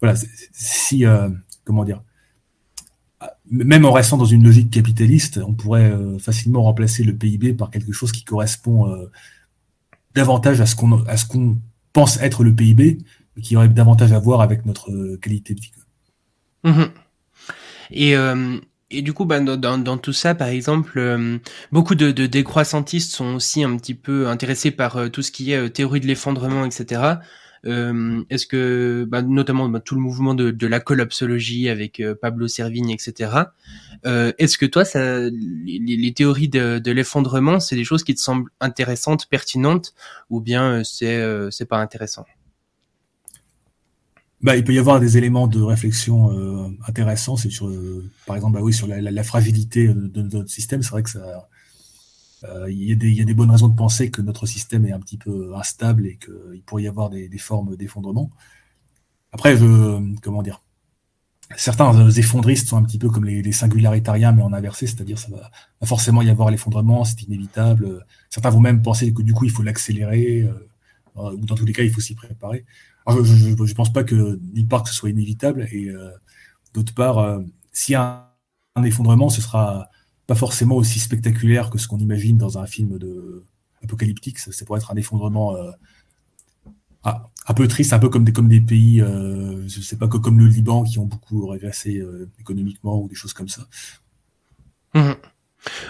voilà, 0.00 0.16
si, 0.52 1.04
euh, 1.04 1.28
comment 1.64 1.84
dire, 1.84 2.02
même 3.50 3.84
en 3.84 3.92
restant 3.92 4.16
dans 4.16 4.24
une 4.24 4.44
logique 4.44 4.70
capitaliste, 4.70 5.40
on 5.46 5.54
pourrait 5.54 5.90
euh, 5.90 6.18
facilement 6.18 6.62
remplacer 6.62 7.04
le 7.04 7.14
PIB 7.14 7.54
par 7.54 7.70
quelque 7.70 7.92
chose 7.92 8.12
qui 8.12 8.24
correspond 8.24 8.88
euh, 8.88 9.10
davantage 10.14 10.60
à 10.60 10.66
ce 10.66 10.76
qu'on 10.76 11.04
à 11.06 11.16
ce 11.16 11.26
qu'on 11.26 11.58
pense 11.92 12.20
être 12.20 12.44
le 12.44 12.54
PIB, 12.54 12.98
qui 13.42 13.56
aurait 13.56 13.68
davantage 13.68 14.12
à 14.12 14.18
voir 14.18 14.40
avec 14.40 14.66
notre 14.66 15.16
qualité 15.16 15.54
de 15.54 15.60
vie. 15.60 15.72
Mmh 16.64 16.84
et, 17.94 18.14
et 18.90 19.02
du 19.02 19.12
coup, 19.12 19.26
bah, 19.26 19.38
dans, 19.40 19.76
dans, 19.76 19.98
tout 19.98 20.14
ça, 20.14 20.34
par 20.34 20.48
exemple, 20.48 21.40
beaucoup 21.72 21.94
de, 21.94 22.10
de, 22.10 22.24
décroissantistes 22.24 23.12
sont 23.14 23.34
aussi 23.34 23.62
un 23.62 23.76
petit 23.76 23.94
peu 23.94 24.28
intéressés 24.28 24.70
par 24.70 25.10
tout 25.10 25.20
ce 25.20 25.30
qui 25.30 25.52
est 25.52 25.68
théorie 25.68 26.00
de 26.00 26.06
l'effondrement, 26.06 26.64
etc. 26.64 27.18
Euh, 27.64 28.22
est-ce 28.28 28.46
que, 28.46 29.06
bah, 29.08 29.22
notamment 29.22 29.68
bah, 29.68 29.80
tout 29.80 29.94
le 29.94 30.00
mouvement 30.00 30.34
de, 30.34 30.50
de 30.50 30.66
la 30.66 30.80
collapsologie 30.80 31.68
avec 31.68 32.00
euh, 32.00 32.14
Pablo 32.14 32.48
Servigne, 32.48 32.90
etc. 32.90 33.30
Euh, 34.04 34.32
est-ce 34.38 34.58
que 34.58 34.66
toi, 34.66 34.84
ça, 34.84 35.20
les, 35.30 35.78
les 35.78 36.14
théories 36.14 36.48
de, 36.48 36.78
de 36.78 36.92
l'effondrement, 36.92 37.60
c'est 37.60 37.76
des 37.76 37.84
choses 37.84 38.02
qui 38.02 38.14
te 38.14 38.20
semblent 38.20 38.50
intéressantes, 38.60 39.28
pertinentes, 39.28 39.94
ou 40.28 40.40
bien 40.40 40.82
c'est 40.84 41.22
c'est 41.50 41.66
pas 41.66 41.78
intéressant? 41.78 42.24
Bah, 44.40 44.56
il 44.56 44.64
peut 44.64 44.74
y 44.74 44.78
avoir 44.80 44.98
des 44.98 45.16
éléments 45.18 45.46
de 45.46 45.60
réflexion 45.60 46.30
intéressants. 46.88 47.36
C'est 47.36 47.50
sur, 47.50 47.70
par 48.26 48.34
exemple, 48.34 48.54
bah 48.54 48.60
oui, 48.62 48.72
sur 48.72 48.88
la, 48.88 49.00
la, 49.00 49.12
la 49.12 49.22
fragilité 49.22 49.86
de, 49.86 50.22
notre 50.22 50.50
système. 50.50 50.82
C'est 50.82 50.90
vrai 50.90 51.04
que 51.04 51.10
ça, 51.10 51.20
euh, 51.20 51.36
il, 52.68 52.82
y 52.82 52.92
a 52.92 52.94
des, 52.96 53.10
y 53.10 53.22
a 53.22 53.24
des, 53.24 53.34
bonnes 53.34 53.50
raisons 53.50 53.68
de 53.68 53.76
penser 53.76 54.10
que 54.10 54.20
notre 54.22 54.46
système 54.46 54.84
est 54.86 54.92
un 54.92 55.00
petit 55.00 55.18
peu 55.18 55.54
instable 55.56 56.06
et 56.06 56.18
qu'il 56.18 56.62
pourrait 56.64 56.84
y 56.84 56.88
avoir 56.88 57.10
des, 57.10 57.28
des 57.28 57.38
formes 57.38 57.76
d'effondrement. 57.76 58.30
Après, 59.32 59.56
je, 59.56 60.14
comment 60.20 60.42
dire, 60.42 60.62
certains 61.56 62.10
effondristes 62.10 62.68
sont 62.68 62.76
un 62.76 62.82
petit 62.82 62.98
peu 62.98 63.08
comme 63.08 63.24
les, 63.24 63.42
les 63.42 63.52
singularitariens, 63.52 64.32
mais 64.32 64.42
en 64.42 64.52
inversé, 64.52 64.86
c'est-à-dire 64.86 65.18
ça 65.18 65.28
va, 65.30 65.50
forcément 65.86 66.22
y 66.22 66.30
avoir 66.30 66.50
l'effondrement, 66.50 67.04
c'est 67.04 67.22
inévitable. 67.22 68.04
Certains 68.30 68.50
vont 68.50 68.60
même 68.60 68.82
penser 68.82 69.12
que 69.12 69.22
du 69.22 69.32
coup 69.32 69.44
il 69.44 69.50
faut 69.50 69.62
l'accélérer, 69.62 70.42
euh, 71.16 71.32
ou 71.32 71.44
dans 71.46 71.54
tous 71.54 71.64
les 71.64 71.72
cas 71.72 71.82
il 71.82 71.90
faut 71.92 72.00
s'y 72.00 72.14
préparer. 72.14 72.64
Je 73.08 73.48
ne 73.50 73.74
pense 73.74 73.92
pas 73.92 74.04
que 74.04 74.38
d'une 74.40 74.68
part 74.68 74.82
que 74.84 74.88
ce 74.88 74.94
soit 74.94 75.10
inévitable 75.10 75.66
et 75.72 75.88
euh, 75.88 76.10
d'autre 76.74 76.94
part, 76.94 77.18
euh, 77.18 77.40
s'il 77.72 77.94
y 77.94 77.96
a 77.96 78.32
un, 78.76 78.82
effondrement, 78.84 79.28
ce 79.28 79.40
sera 79.40 79.88
pas 80.26 80.34
forcément 80.34 80.76
aussi 80.76 81.00
spectaculaire 81.00 81.70
que 81.70 81.78
ce 81.78 81.88
qu'on 81.88 81.98
imagine 81.98 82.36
dans 82.36 82.58
un 82.58 82.66
film 82.66 82.98
de 82.98 83.44
apocalyptique. 83.82 84.38
Ça, 84.38 84.64
pourrait 84.64 84.80
être 84.80 84.92
un 84.92 84.96
effondrement. 84.96 85.56
Euh, 85.56 85.70
ah, 87.04 87.30
un 87.48 87.54
peu 87.54 87.66
triste, 87.66 87.92
un 87.92 87.98
peu 87.98 88.08
comme 88.08 88.24
des, 88.24 88.32
comme 88.32 88.48
des 88.48 88.60
pays, 88.60 89.00
euh, 89.00 89.66
je 89.66 89.80
sais 89.80 89.96
pas, 89.96 90.06
comme 90.06 90.38
le 90.38 90.46
Liban, 90.46 90.84
qui 90.84 90.98
ont 90.98 91.06
beaucoup 91.06 91.48
régressé 91.48 91.98
euh, 91.98 92.30
économiquement 92.38 93.00
ou 93.00 93.08
des 93.08 93.16
choses 93.16 93.32
comme 93.32 93.48
ça. 93.48 93.66
Mmh. 94.94 95.12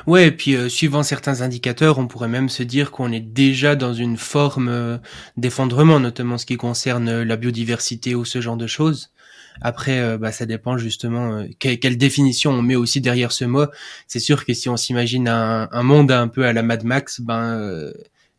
Ouais, 0.06 0.28
et 0.28 0.32
puis 0.32 0.54
euh, 0.54 0.68
suivant 0.68 1.02
certains 1.02 1.42
indicateurs, 1.42 1.98
on 1.98 2.06
pourrait 2.06 2.28
même 2.28 2.48
se 2.48 2.62
dire 2.62 2.90
qu'on 2.90 3.12
est 3.12 3.20
déjà 3.20 3.76
dans 3.76 3.92
une 3.92 4.16
forme 4.16 5.00
d'effondrement, 5.36 6.00
notamment 6.00 6.38
ce 6.38 6.46
qui 6.46 6.56
concerne 6.56 7.22
la 7.22 7.36
biodiversité 7.36 8.14
ou 8.14 8.24
ce 8.24 8.40
genre 8.40 8.56
de 8.56 8.66
choses. 8.66 9.11
Après, 9.60 10.18
bah, 10.18 10.32
ça 10.32 10.46
dépend 10.46 10.76
justement 10.76 11.44
quelle, 11.58 11.98
définition 11.98 12.52
on 12.52 12.62
met 12.62 12.76
aussi 12.76 13.00
derrière 13.00 13.32
ce 13.32 13.44
mot. 13.44 13.66
C'est 14.06 14.20
sûr 14.20 14.44
que 14.44 14.54
si 14.54 14.68
on 14.68 14.76
s'imagine 14.76 15.28
un, 15.28 15.82
monde 15.82 16.10
un 16.10 16.28
peu 16.28 16.46
à 16.46 16.52
la 16.52 16.62
Mad 16.62 16.84
Max, 16.84 17.20
ben 17.20 17.92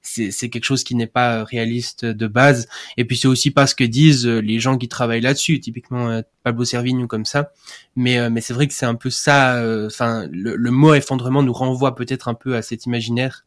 c'est 0.03 0.50
quelque 0.50 0.65
chose 0.65 0.84
qui 0.84 0.96
n'est 0.96 1.08
pas 1.08 1.43
réaliste 1.43 2.05
de 2.05 2.27
base. 2.27 2.67
Et 2.98 3.05
puis 3.05 3.17
c'est 3.17 3.27
aussi 3.27 3.51
pas 3.51 3.67
ce 3.67 3.75
que 3.75 3.84
disent 3.84 4.27
euh, 4.27 4.39
les 4.39 4.60
gens 4.60 4.77
qui 4.77 4.88
travaillent 4.88 5.22
là-dessus, 5.22 5.60
typiquement 5.60 6.10
euh, 6.10 6.22
Pablo 6.43 6.65
Servigne 6.65 7.03
ou 7.03 7.08
comme 7.08 7.25
ça. 7.25 7.51
Mais 7.96 8.20
euh, 8.20 8.29
mais 8.29 8.41
c'est 8.41 8.53
vrai 8.53 8.67
que 8.67 8.74
c'est 8.74 8.86
un 8.86 8.96
peu 8.96 9.10
ça. 9.10 9.63
Enfin, 9.86 10.27
le, 10.32 10.72
mot 10.72 10.93
effondrement 10.93 11.41
nous 11.41 11.53
renvoie 11.53 11.96
peut-être 11.96 12.27
un 12.27 12.34
peu 12.34 12.55
à 12.55 12.62
cet 12.62 12.86
imaginaire. 12.86 13.46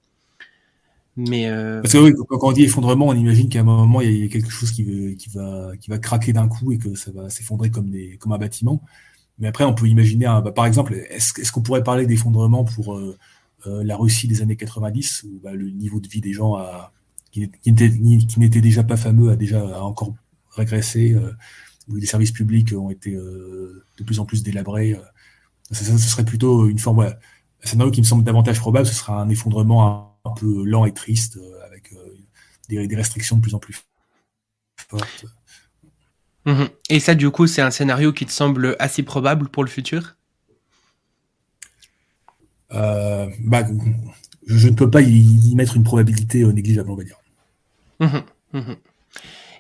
Mais 1.17 1.49
parce 1.81 1.93
que 1.95 1.99
oui, 1.99 2.13
quand 2.29 2.39
on 2.43 2.53
dit 2.53 2.65
effondrement, 2.65 3.07
on 3.07 3.15
imagine 3.15 3.49
qu'à 3.49 3.61
un 3.61 3.65
moment 3.65 4.03
il 4.03 4.25
y 4.25 4.25
a 4.25 4.29
quelque 4.29 4.51
chose 4.51 4.71
qui, 4.71 5.17
qui 5.17 5.31
va 5.31 5.73
qui 5.81 5.89
va 5.89 5.99
craquer 5.99 6.35
d'un 6.35 6.47
coup 6.47 6.73
et 6.73 6.79
que 6.79 6.95
ça 6.95 7.11
va 7.11 7.31
s'effondrer 7.31 7.71
comme 7.71 7.91
comme 8.19 8.33
un 8.33 8.39
bâtiment. 8.39 8.83
Mais 9.39 9.49
après, 9.49 9.65
on 9.65 9.75
peut 9.75 9.87
imaginer, 9.87 10.27
bah, 10.27 10.53
par 10.55 10.67
exemple, 10.67 10.95
est-ce 11.11 11.53
qu'on 11.53 11.63
pourrait 11.63 11.83
parler 11.83 12.07
d'effondrement 12.07 12.65
pour 12.65 12.99
euh, 13.67 13.83
la 13.83 13.97
Russie 13.97 14.29
des 14.29 14.43
années 14.43 14.57
90, 14.57 15.25
où 15.25 15.41
bah, 15.43 15.53
le 15.53 15.71
niveau 15.71 16.01
de 16.01 16.09
vie 16.09 16.21
des 16.21 16.33
gens 16.33 16.55
a, 16.55 16.93
qui, 17.33 17.51
n'était 17.67 18.61
déjà 18.61 18.85
pas 18.85 18.97
fameux 18.97 19.31
a 19.31 19.37
déjà 19.37 19.83
encore 19.83 20.15
régressé, 20.51 21.15
euh, 21.15 21.33
où 21.89 21.97
les 21.97 22.07
services 22.07 22.33
publics 22.33 22.73
ont 22.77 22.91
été 22.91 23.15
euh, 23.15 23.85
de 23.99 24.05
plus 24.05 24.21
en 24.21 24.25
plus 24.25 24.43
délabrés. 24.43 24.99
Ce, 25.73 25.85
serait 25.85 26.25
plutôt 26.25 26.69
une 26.69 26.79
forme, 26.79 27.01
un 27.01 27.67
scénario 27.67 27.91
qui 27.91 28.01
me 28.01 28.07
semble 28.07 28.25
davantage 28.25 28.61
probable, 28.61 28.87
ce 28.87 28.95
sera 28.95 29.21
un 29.21 29.29
effondrement 29.29 30.06
un, 30.27 30.35
peu 30.35 30.65
lent 30.65 30.85
et 30.85 30.93
triste, 30.93 31.39
avec 31.65 31.93
des, 32.69 32.97
restrictions 32.97 33.37
de 33.37 33.43
plus 33.43 33.55
en 33.55 33.59
plus 33.59 33.85
fortes. 34.89 35.27
Mmh 36.45 36.65
et 36.91 37.01
ça, 37.01 37.17
du 37.17 37.31
coup, 37.31 37.49
c'est 37.49 37.63
un 37.63 37.73
scénario 37.73 38.13
qui 38.13 38.25
te 38.25 38.31
semble 38.31 38.77
assez 38.79 39.03
probable 39.03 39.49
pour 39.49 39.65
le 39.65 39.69
futur? 39.69 40.17
Euh, 42.73 43.27
bah, 43.41 43.65
je, 44.47 44.69
ne 44.69 44.75
peux 44.75 44.89
pas 44.89 45.03
y, 45.03 45.55
mettre 45.57 45.77
une 45.77 45.83
probabilité 45.83 46.43
euh, 46.43 46.53
négligeable, 46.53 46.91
on 46.91 46.95
va 46.95 47.03
dire. 47.03 47.19
Mmh 47.99 48.59
mmh 48.59 48.75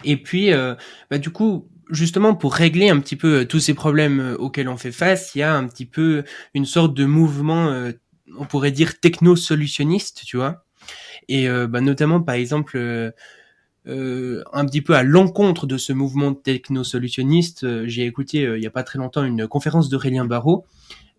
Et 0.05 0.17
puis, 0.17 0.53
euh, 0.53 0.77
bah, 1.11 1.19
du 1.19 1.31
coup, 1.31 1.69
justement, 1.91 2.37
pour 2.37 2.55
régler 2.55 2.89
un 2.89 3.01
petit 3.01 3.17
peu 3.17 3.47
tous 3.47 3.59
ces 3.59 3.75
problèmes 3.75 4.37
auxquels 4.39 4.69
on 4.69 4.77
fait 4.77 4.93
face, 4.93 5.35
il 5.35 5.41
y 5.41 5.43
a 5.43 5.53
un 5.53 5.67
petit 5.67 5.87
peu 5.87 6.23
une 6.55 6.67
sorte 6.67 6.95
de 6.95 7.05
mouvement, 7.05 7.91
on 8.39 8.45
pourrait 8.45 8.73
dire 8.73 9.01
techno-solutionniste, 9.01 10.23
tu 10.25 10.37
vois. 10.37 10.65
Et 11.29 11.49
bah, 11.49 11.81
notamment, 11.81 12.21
par 12.21 12.37
exemple, 12.37 12.79
un 13.87 14.67
petit 14.67 14.83
peu 14.83 14.95
à 14.95 15.03
l'encontre 15.03 15.67
de 15.67 15.77
ce 15.77 15.93
mouvement 15.93 16.35
techno-solutionniste, 16.35 17.87
j'ai 17.87 18.07
écouté 18.07 18.43
il 18.43 18.63
y 18.63 18.67
a 18.67 18.71
pas 18.71 18.85
très 18.85 18.99
longtemps 18.99 19.25
une 19.25 19.49
conférence 19.49 19.89
d'Aurélien 19.89 20.25
Barraud 20.25 20.65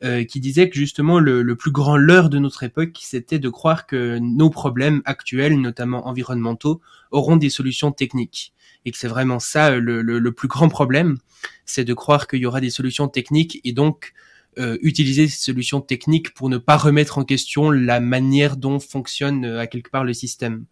euh, 0.03 0.23
qui 0.25 0.39
disait 0.39 0.69
que 0.69 0.75
justement 0.75 1.17
le, 1.17 1.41
le 1.41 1.55
plus 1.55 1.71
grand 1.71 1.97
leurre 1.97 2.29
de 2.29 2.37
notre 2.37 2.61
époque, 2.61 2.99
c'était 3.01 3.39
de 3.39 3.49
croire 3.49 3.87
que 3.87 4.19
nos 4.19 4.51
problèmes 4.51 5.01
actuels, 5.05 5.59
notamment 5.59 6.07
environnementaux, 6.07 6.81
auront 7.09 7.35
des 7.35 7.49
solutions 7.49 7.91
techniques. 7.91 8.53
Et 8.85 8.91
que 8.91 8.97
c'est 8.99 9.07
vraiment 9.07 9.39
ça 9.39 9.71
le, 9.71 10.03
le, 10.03 10.19
le, 10.19 10.31
plus 10.31 10.47
grand 10.47 10.69
problème, 10.69 11.17
c'est 11.65 11.83
de 11.83 11.95
croire 11.95 12.27
qu'il 12.27 12.39
y 12.39 12.45
aura 12.45 12.61
des 12.61 12.69
solutions 12.69 13.07
techniques 13.07 13.59
et 13.63 13.71
donc 13.71 14.13
euh, 14.59 14.77
utiliser 14.81 15.27
ces 15.27 15.37
solutions 15.37 15.81
techniques 15.81 16.33
pour 16.33 16.49
ne 16.49 16.57
pas 16.57 16.77
remettre 16.77 17.17
en 17.17 17.23
question 17.23 17.71
la 17.71 17.99
manière 17.99 18.57
dont 18.57 18.79
fonctionne 18.79 19.45
euh, 19.45 19.59
à 19.59 19.67
quelque 19.67 19.89
part 19.89 20.03
le 20.03 20.13
système. 20.13 20.65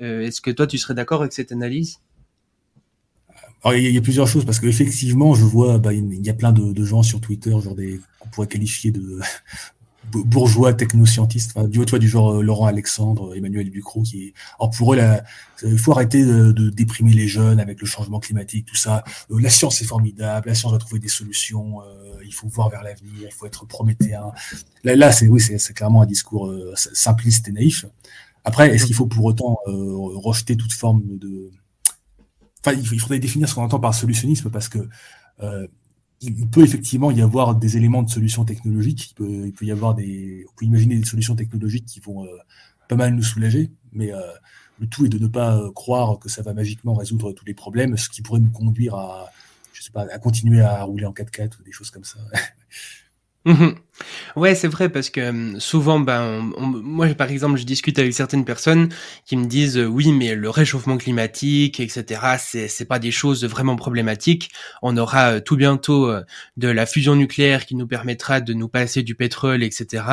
Est-ce 0.00 0.40
que 0.42 0.50
toi 0.50 0.66
tu 0.66 0.76
serais 0.76 0.92
d'accord 0.92 1.20
avec 1.20 1.32
cette 1.32 1.52
analyse? 1.52 2.00
Il 3.66 3.90
y, 3.90 3.96
a 3.96 4.00
plusieurs 4.02 4.28
choses 4.28 4.44
parce 4.44 4.60
qu'effectivement, 4.60 5.34
je 5.34 5.44
vois, 5.44 5.78
bah, 5.78 5.94
il 5.94 6.26
y 6.26 6.28
a 6.28 6.34
plein 6.34 6.52
de, 6.52 6.74
de 6.74 6.84
gens 6.84 7.02
sur 7.02 7.20
Twitter, 7.22 7.50
genre 7.50 7.74
des 7.74 7.98
qu'on 8.18 8.28
pourrait 8.28 8.48
qualifier 8.48 8.90
de 8.90 9.20
bourgeois 10.22 10.74
technoscientistes, 10.74 11.52
enfin, 11.56 11.68
du, 11.68 11.78
vois, 11.84 11.98
du 11.98 12.08
genre 12.08 12.34
euh, 12.34 12.42
Laurent 12.42 12.66
Alexandre, 12.66 13.36
Emmanuel 13.36 13.70
Ducrot, 13.70 14.02
qui 14.02 14.26
est. 14.26 14.34
Alors 14.58 14.70
pour 14.70 14.94
eux, 14.94 14.98
il 15.62 15.78
faut 15.78 15.92
arrêter 15.92 16.24
de, 16.24 16.52
de, 16.52 16.70
déprimer 16.70 17.12
les 17.12 17.28
jeunes 17.28 17.60
avec 17.60 17.80
le 17.80 17.86
changement 17.86 18.20
climatique, 18.20 18.66
tout 18.66 18.76
ça. 18.76 19.04
Euh, 19.30 19.40
la 19.40 19.50
science 19.50 19.80
est 19.80 19.86
formidable, 19.86 20.48
la 20.48 20.54
science 20.54 20.72
va 20.72 20.78
trouver 20.78 21.00
des 21.00 21.08
solutions. 21.08 21.80
Euh, 21.82 22.18
il 22.24 22.32
faut 22.32 22.48
voir 22.48 22.70
vers 22.70 22.82
l'avenir, 22.82 23.26
il 23.26 23.32
faut 23.32 23.46
être 23.46 23.66
prométhéen. 23.66 24.32
Là, 24.82 24.96
là 24.96 25.12
c'est 25.12 25.28
oui, 25.28 25.40
c'est 25.40 25.74
clairement 25.74 26.02
un 26.02 26.06
discours 26.06 26.52
simpliste 26.74 27.48
et 27.48 27.52
naïf. 27.52 27.86
Après, 28.44 28.74
est-ce 28.74 28.86
qu'il 28.86 28.94
faut 28.94 29.06
pour 29.06 29.24
autant 29.24 29.58
rejeter 29.66 30.56
toute 30.56 30.72
forme 30.72 31.02
de 31.18 31.50
Enfin, 32.66 32.78
il 32.80 33.00
faudrait 33.00 33.18
définir 33.18 33.48
ce 33.48 33.54
qu'on 33.54 33.62
entend 33.62 33.78
par 33.78 33.94
solutionnisme 33.94 34.50
parce 34.50 34.68
que 34.68 34.78
euh, 35.42 35.66
il 36.24 36.48
peut 36.48 36.62
effectivement 36.62 37.10
y 37.10 37.22
avoir 37.22 37.54
des 37.54 37.76
éléments 37.76 38.02
de 38.02 38.10
solutions 38.10 38.44
technologiques. 38.44 39.14
Il 39.18 39.52
peut, 39.52 39.64
y 39.64 39.72
avoir 39.72 39.94
des, 39.94 40.44
on 40.48 40.58
peut 40.58 40.64
imaginer 40.64 40.96
des 40.96 41.04
solutions 41.04 41.36
technologiques 41.36 41.86
qui 41.86 42.00
vont 42.00 42.24
euh, 42.24 42.28
pas 42.88 42.96
mal 42.96 43.14
nous 43.14 43.22
soulager, 43.22 43.70
mais 43.92 44.12
euh, 44.12 44.20
le 44.80 44.86
tout 44.86 45.06
est 45.06 45.08
de 45.08 45.18
ne 45.18 45.26
pas 45.26 45.56
euh, 45.56 45.70
croire 45.72 46.18
que 46.18 46.28
ça 46.28 46.42
va 46.42 46.54
magiquement 46.54 46.94
résoudre 46.94 47.32
tous 47.32 47.44
les 47.44 47.54
problèmes, 47.54 47.96
ce 47.96 48.08
qui 48.08 48.22
pourrait 48.22 48.40
nous 48.40 48.50
conduire 48.50 48.94
à, 48.94 49.30
je 49.72 49.82
sais 49.82 49.92
pas, 49.92 50.06
à 50.10 50.18
continuer 50.18 50.60
à 50.60 50.82
rouler 50.82 51.06
en 51.06 51.12
4x4 51.12 51.60
ou 51.60 51.62
des 51.62 51.72
choses 51.72 51.90
comme 51.90 52.04
ça. 52.04 52.18
Mmh 53.46 53.72
ouais, 54.36 54.54
c'est 54.54 54.68
vrai 54.68 54.88
parce 54.88 55.10
que 55.10 55.58
souvent, 55.60 56.00
ben, 56.00 56.40
moi 56.58 57.08
par 57.14 57.30
exemple, 57.30 57.58
je 57.58 57.64
discute 57.64 57.98
avec 57.98 58.14
certaines 58.14 58.44
personnes 58.46 58.88
qui 59.26 59.36
me 59.36 59.44
disent 59.46 59.78
oui, 59.78 60.12
mais 60.12 60.34
le 60.34 60.48
réchauffement 60.50 60.96
climatique, 60.96 61.78
etc. 61.78 62.22
C'est 62.38 62.68
c'est 62.68 62.86
pas 62.86 62.98
des 62.98 63.10
choses 63.10 63.44
vraiment 63.44 63.76
problématiques. 63.76 64.50
On 64.82 64.96
aura 64.96 65.40
tout 65.42 65.56
bientôt 65.56 66.10
de 66.56 66.68
la 66.68 66.86
fusion 66.86 67.16
nucléaire 67.16 67.66
qui 67.66 67.76
nous 67.76 67.86
permettra 67.86 68.40
de 68.40 68.54
nous 68.54 68.68
passer 68.68 69.02
du 69.02 69.14
pétrole, 69.14 69.62
etc. 69.62 70.04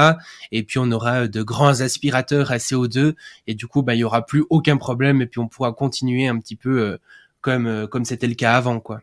Et 0.52 0.64
puis 0.64 0.80
on 0.80 0.92
aura 0.92 1.28
de 1.30 1.42
grands 1.42 1.80
aspirateurs 1.82 2.52
à 2.52 2.58
CO2 2.58 3.14
et 3.48 3.56
du 3.56 3.66
coup, 3.68 3.82
ben, 3.82 3.94
il 3.94 4.00
y 4.00 4.04
aura 4.04 4.26
plus 4.26 4.44
aucun 4.50 4.76
problème 4.78 5.22
et 5.22 5.26
puis 5.28 5.40
on 5.40 5.48
pourra 5.48 5.72
continuer 5.74 6.28
un 6.28 6.38
petit 6.38 6.58
peu 6.58 6.98
comme 7.42 7.88
comme 7.88 8.04
c'était 8.06 8.28
le 8.28 8.36
cas 8.36 8.56
avant, 8.56 8.80
quoi. 8.82 9.02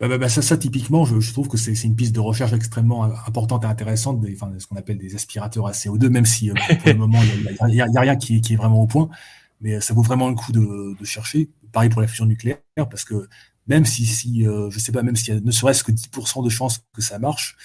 Bah, 0.00 0.06
bah, 0.06 0.16
bah, 0.16 0.28
ça, 0.28 0.42
ça, 0.42 0.56
typiquement, 0.56 1.04
je, 1.04 1.18
je 1.18 1.32
trouve 1.32 1.48
que 1.48 1.56
c'est 1.56 1.72
une 1.82 1.96
piste 1.96 2.14
de 2.14 2.20
recherche 2.20 2.52
extrêmement 2.52 3.04
importante 3.26 3.64
et 3.64 3.66
intéressante, 3.66 4.20
des, 4.20 4.34
enfin, 4.34 4.52
ce 4.58 4.66
qu'on 4.68 4.76
appelle 4.76 4.98
des 4.98 5.16
aspirateurs 5.16 5.66
à 5.66 5.72
CO2, 5.72 6.08
même 6.08 6.24
si 6.24 6.50
euh, 6.50 6.54
pour 6.54 6.92
le 6.92 6.94
moment, 6.98 7.20
il 7.22 7.72
n'y 7.72 7.80
a, 7.80 7.84
a, 7.84 8.00
rien 8.00 8.14
qui, 8.14 8.40
qui, 8.40 8.52
est 8.52 8.56
vraiment 8.56 8.80
au 8.80 8.86
point. 8.86 9.08
Mais 9.60 9.74
euh, 9.74 9.80
ça 9.80 9.94
vaut 9.94 10.02
vraiment 10.02 10.28
le 10.28 10.36
coup 10.36 10.52
de, 10.52 10.96
de, 10.96 11.04
chercher. 11.04 11.50
Pareil 11.72 11.90
pour 11.90 12.00
la 12.00 12.06
fusion 12.06 12.26
nucléaire, 12.26 12.60
parce 12.76 13.04
que 13.04 13.28
même 13.66 13.84
si, 13.84 14.06
si 14.06 14.46
euh, 14.46 14.70
je 14.70 14.78
sais 14.78 14.92
pas, 14.92 15.02
même 15.02 15.16
s'il 15.16 15.34
y 15.34 15.36
a 15.36 15.40
ne 15.40 15.50
serait-ce 15.50 15.82
que 15.82 15.90
10% 15.90 16.44
de 16.44 16.48
chances 16.48 16.80
que 16.92 17.02
ça 17.02 17.18
marche, 17.18 17.56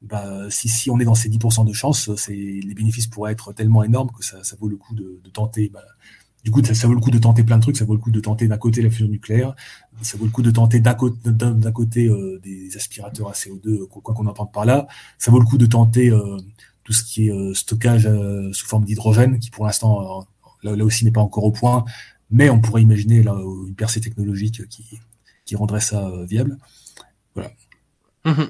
bah, 0.00 0.48
si, 0.48 0.68
si 0.68 0.90
on 0.90 1.00
est 1.00 1.04
dans 1.04 1.16
ces 1.16 1.28
10% 1.28 1.66
de 1.66 1.72
chances, 1.72 2.08
les 2.28 2.74
bénéfices 2.74 3.08
pourraient 3.08 3.32
être 3.32 3.52
tellement 3.52 3.82
énormes 3.82 4.10
que 4.16 4.24
ça, 4.24 4.44
ça 4.44 4.56
vaut 4.60 4.68
le 4.68 4.76
coup 4.76 4.94
de, 4.94 5.20
de 5.22 5.30
tenter 5.30 5.68
bah, 5.68 5.82
du 6.42 6.50
coup, 6.50 6.62
ça, 6.64 6.86
vaut 6.86 6.94
le 6.94 7.00
coup 7.00 7.10
de 7.10 7.18
tenter 7.18 7.44
plein 7.44 7.58
de 7.58 7.62
trucs. 7.62 7.76
Ça 7.76 7.84
vaut 7.84 7.94
le 7.94 8.00
coup 8.00 8.10
de 8.10 8.20
tenter 8.20 8.48
d'un 8.48 8.56
côté 8.56 8.82
la 8.82 8.90
fusion 8.90 9.08
nucléaire, 9.08 9.54
ça 10.02 10.16
vaut 10.16 10.24
le 10.24 10.30
coup 10.30 10.42
de 10.42 10.50
tenter 10.50 10.80
d'un 10.80 10.94
côté, 10.94 12.06
euh, 12.06 12.40
des 12.42 12.74
aspirateurs 12.76 13.28
à 13.28 13.32
CO2, 13.32 13.86
quoi 13.88 14.14
qu'on 14.14 14.26
entende 14.26 14.52
par 14.52 14.64
là. 14.64 14.86
Ça 15.18 15.30
vaut 15.30 15.38
le 15.38 15.44
coup 15.44 15.58
de 15.58 15.66
tenter 15.66 16.10
euh, 16.10 16.38
tout 16.84 16.92
ce 16.92 17.04
qui 17.04 17.28
est 17.28 17.32
euh, 17.32 17.52
stockage 17.54 18.08
sous 18.52 18.66
forme 18.66 18.84
d'hydrogène, 18.84 19.38
qui 19.38 19.50
pour 19.50 19.66
l'instant 19.66 20.26
là, 20.62 20.84
aussi 20.84 21.04
n'est 21.04 21.10
pas 21.10 21.20
encore 21.20 21.44
au 21.44 21.52
point, 21.52 21.84
mais 22.30 22.48
on 22.48 22.60
pourrait 22.60 22.82
imaginer 22.82 23.22
là, 23.22 23.38
une 23.66 23.74
percée 23.74 24.00
technologique 24.00 24.66
qui, 24.68 24.84
qui 25.44 25.56
rendrait 25.56 25.80
ça 25.80 26.10
viable. 26.26 26.58
Voilà. 27.34 27.50
Mmh 28.24 28.44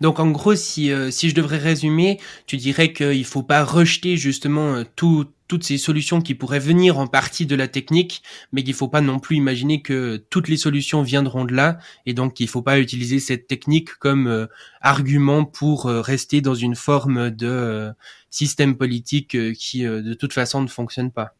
Donc 0.00 0.20
en 0.20 0.30
gros, 0.30 0.54
si, 0.54 0.90
si 1.10 1.30
je 1.30 1.34
devrais 1.34 1.58
résumer, 1.58 2.18
tu 2.46 2.56
dirais 2.56 2.92
qu'il 2.92 3.24
faut 3.24 3.42
pas 3.42 3.64
rejeter 3.64 4.16
justement 4.16 4.82
tout, 4.96 5.26
toutes 5.48 5.64
ces 5.64 5.78
solutions 5.78 6.20
qui 6.20 6.34
pourraient 6.34 6.58
venir 6.58 6.98
en 6.98 7.06
partie 7.06 7.46
de 7.46 7.56
la 7.56 7.66
technique, 7.66 8.22
mais 8.52 8.62
qu'il 8.62 8.74
faut 8.74 8.88
pas 8.88 9.00
non 9.00 9.18
plus 9.18 9.36
imaginer 9.36 9.80
que 9.82 10.22
toutes 10.30 10.48
les 10.48 10.58
solutions 10.58 11.02
viendront 11.02 11.44
de 11.46 11.54
là, 11.54 11.78
et 12.06 12.12
donc 12.12 12.38
il 12.38 12.48
faut 12.48 12.62
pas 12.62 12.78
utiliser 12.78 13.18
cette 13.18 13.48
technique 13.48 13.94
comme 13.98 14.26
euh, 14.26 14.46
argument 14.82 15.44
pour 15.44 15.86
euh, 15.86 16.02
rester 16.02 16.42
dans 16.42 16.54
une 16.54 16.76
forme 16.76 17.30
de 17.30 17.48
euh, 17.48 17.92
système 18.30 18.76
politique 18.76 19.36
qui 19.54 19.82
de 19.84 20.14
toute 20.14 20.34
façon 20.34 20.60
ne 20.60 20.68
fonctionne 20.68 21.10
pas. 21.10 21.34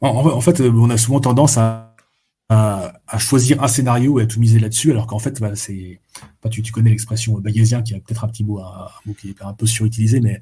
En, 0.00 0.40
fait, 0.40 0.60
on 0.60 0.90
a 0.90 0.96
souvent 0.96 1.20
tendance 1.20 1.58
à, 1.58 1.90
choisir 3.18 3.62
un 3.62 3.68
scénario 3.68 4.20
et 4.20 4.22
à 4.22 4.26
tout 4.26 4.38
miser 4.38 4.60
là-dessus, 4.60 4.92
alors 4.92 5.08
qu'en 5.08 5.18
fait, 5.18 5.40
tu, 6.50 6.72
connais 6.72 6.90
l'expression 6.90 7.36
bayésien 7.40 7.82
qui 7.82 7.94
a 7.94 7.98
peut-être 7.98 8.24
un 8.24 8.28
petit 8.28 8.44
mot, 8.44 8.60
mot 9.06 9.14
qui 9.14 9.30
est 9.30 9.42
un 9.42 9.54
peu 9.54 9.66
surutilisé, 9.66 10.20
mais 10.20 10.40